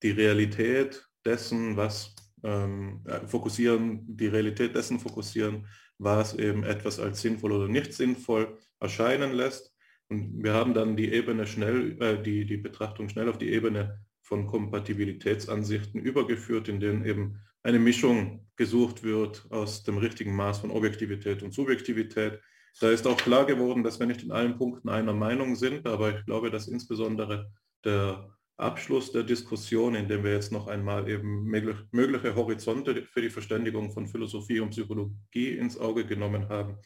die 0.02 0.12
Realität 0.12 1.06
dessen, 1.26 1.76
was 1.76 2.16
ähm, 2.44 3.04
fokussieren, 3.26 4.06
die 4.08 4.28
Realität 4.28 4.76
dessen 4.76 5.00
fokussieren, 5.00 5.68
was 5.98 6.36
eben 6.36 6.64
etwas 6.64 7.00
als 7.00 7.22
sinnvoll 7.22 7.52
oder 7.52 7.68
nicht 7.68 7.94
sinnvoll 7.94 8.58
erscheinen 8.80 9.34
lässt. 9.34 9.74
Und 10.10 10.42
wir 10.42 10.54
haben 10.54 10.74
dann 10.74 10.96
die 10.96 11.12
Ebene 11.12 11.46
schnell, 11.48 12.02
äh, 12.02 12.22
die, 12.22 12.46
die 12.46 12.58
Betrachtung 12.58 13.10
schnell 13.10 13.28
auf 13.28 13.38
die 13.38 13.52
Ebene 13.52 14.00
von 14.22 14.48
Kompatibilitätsansichten 14.48 16.00
übergeführt, 16.00 16.70
in 16.70 16.80
denen 16.80 17.04
eben 17.04 17.42
eine 17.64 17.80
Mischung 17.80 18.48
gesucht 18.56 19.04
wird 19.04 19.46
aus 19.52 19.84
dem 19.84 19.98
richtigen 19.98 20.34
Maß 20.34 20.60
von 20.60 20.72
Objektivität 20.72 21.44
und 21.44 21.54
Subjektivität, 21.54 22.40
da 22.80 22.92
ist 22.92 23.08
auch 23.08 23.18
klar 23.18 23.46
geworden, 23.46 23.84
dass 23.84 24.00
wir 24.00 24.06
nicht 24.08 24.24
in 24.24 24.32
allen 24.32 24.58
Punkten 24.58 24.90
einer 24.90 25.14
Meinung 25.14 25.56
sind, 25.56 25.88
aber 25.88 26.18
ich 26.18 26.26
glaube, 26.26 26.52
dass 26.52 26.68
insbesondere 26.68 27.52
der 27.84 28.30
Abschluss 28.58 29.12
der 29.12 29.24
Diskussion, 29.24 29.94
in 29.96 30.08
dem 30.08 30.24
wir 30.24 30.34
jetzt 30.34 30.52
noch 30.52 30.68
einmal 30.68 31.08
eben 31.10 31.44
mögliche 31.44 32.36
Horizonte 32.36 33.04
für 33.04 33.22
die 33.22 33.30
Verständigung 33.30 33.92
von 33.92 34.08
Philosophie 34.08 34.60
und 34.60 34.72
Psychologie 34.72 35.58
ins 35.58 35.80
Auge 35.80 36.06
genommen 36.06 36.50
haben, 36.50 36.78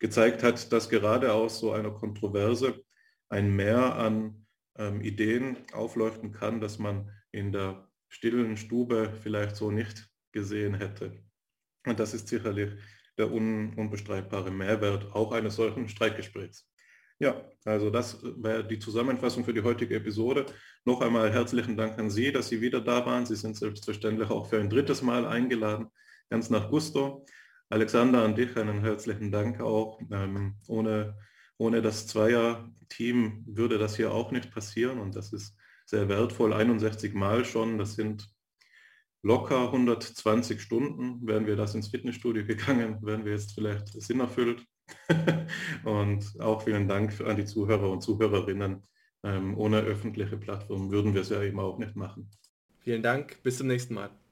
gezeigt 0.00 0.42
hat, 0.42 0.72
dass 0.72 0.88
gerade 0.88 1.32
aus 1.32 1.60
so 1.60 1.72
einer 1.72 1.92
Kontroverse 1.92 2.82
ein 3.28 3.54
Mehr 3.54 3.94
an 3.94 4.46
ähm, 4.76 5.00
Ideen 5.00 5.58
aufleuchten 5.72 6.32
kann, 6.32 6.60
dass 6.60 6.80
man 6.80 7.10
in 7.30 7.52
der 7.52 7.88
stillen 8.08 8.56
Stube 8.56 9.12
vielleicht 9.22 9.56
so 9.56 9.70
nicht 9.70 10.08
gesehen 10.32 10.74
hätte. 10.74 11.22
Und 11.86 12.00
das 12.00 12.14
ist 12.14 12.28
sicherlich 12.28 12.72
der 13.18 13.30
un 13.30 13.74
unbestreitbare 13.76 14.50
Mehrwert 14.50 15.12
auch 15.14 15.32
eines 15.32 15.56
solchen 15.56 15.88
Streitgesprächs. 15.88 16.68
Ja, 17.18 17.40
also 17.64 17.90
das 17.90 18.20
wäre 18.22 18.66
die 18.66 18.80
Zusammenfassung 18.80 19.44
für 19.44 19.54
die 19.54 19.62
heutige 19.62 19.94
Episode. 19.94 20.46
Noch 20.84 21.00
einmal 21.02 21.32
herzlichen 21.32 21.76
Dank 21.76 21.96
an 21.98 22.10
Sie, 22.10 22.32
dass 22.32 22.48
Sie 22.48 22.60
wieder 22.60 22.80
da 22.80 23.06
waren. 23.06 23.26
Sie 23.26 23.36
sind 23.36 23.56
selbstverständlich 23.56 24.28
auch 24.30 24.48
für 24.48 24.58
ein 24.58 24.68
drittes 24.68 25.02
Mal 25.02 25.24
eingeladen, 25.24 25.86
ganz 26.30 26.50
nach 26.50 26.68
Gusto. 26.68 27.24
Alexander, 27.68 28.24
an 28.24 28.34
dich 28.34 28.56
einen 28.56 28.80
herzlichen 28.80 29.30
Dank 29.30 29.60
auch. 29.60 30.00
Ähm, 30.10 30.56
ohne, 30.66 31.16
ohne 31.58 31.80
das 31.80 32.08
Zweier-Team 32.08 33.44
würde 33.46 33.78
das 33.78 33.94
hier 33.94 34.12
auch 34.12 34.32
nicht 34.32 34.50
passieren 34.50 34.98
und 34.98 35.14
das 35.14 35.32
ist 35.32 35.56
sehr 35.86 36.08
wertvoll, 36.08 36.52
61 36.52 37.14
Mal 37.14 37.44
schon. 37.44 37.78
Das 37.78 37.94
sind 37.94 38.31
locker 39.22 39.66
120 39.66 40.60
Stunden, 40.60 41.26
wären 41.26 41.46
wir 41.46 41.56
das 41.56 41.74
ins 41.74 41.88
Fitnessstudio 41.88 42.44
gegangen, 42.44 42.98
wären 43.02 43.24
wir 43.24 43.32
jetzt 43.32 43.54
vielleicht 43.54 43.88
Sinn 43.88 44.20
erfüllt. 44.20 44.64
und 45.84 46.24
auch 46.40 46.62
vielen 46.62 46.88
Dank 46.88 47.20
an 47.20 47.36
die 47.36 47.44
Zuhörer 47.44 47.90
und 47.90 48.02
Zuhörerinnen. 48.02 48.82
Ähm, 49.24 49.56
ohne 49.56 49.78
öffentliche 49.78 50.36
Plattform 50.36 50.90
würden 50.90 51.14
wir 51.14 51.20
es 51.20 51.28
ja 51.28 51.40
eben 51.42 51.60
auch 51.60 51.78
nicht 51.78 51.94
machen. 51.94 52.28
Vielen 52.80 53.02
Dank, 53.02 53.40
bis 53.44 53.58
zum 53.58 53.68
nächsten 53.68 53.94
Mal. 53.94 54.10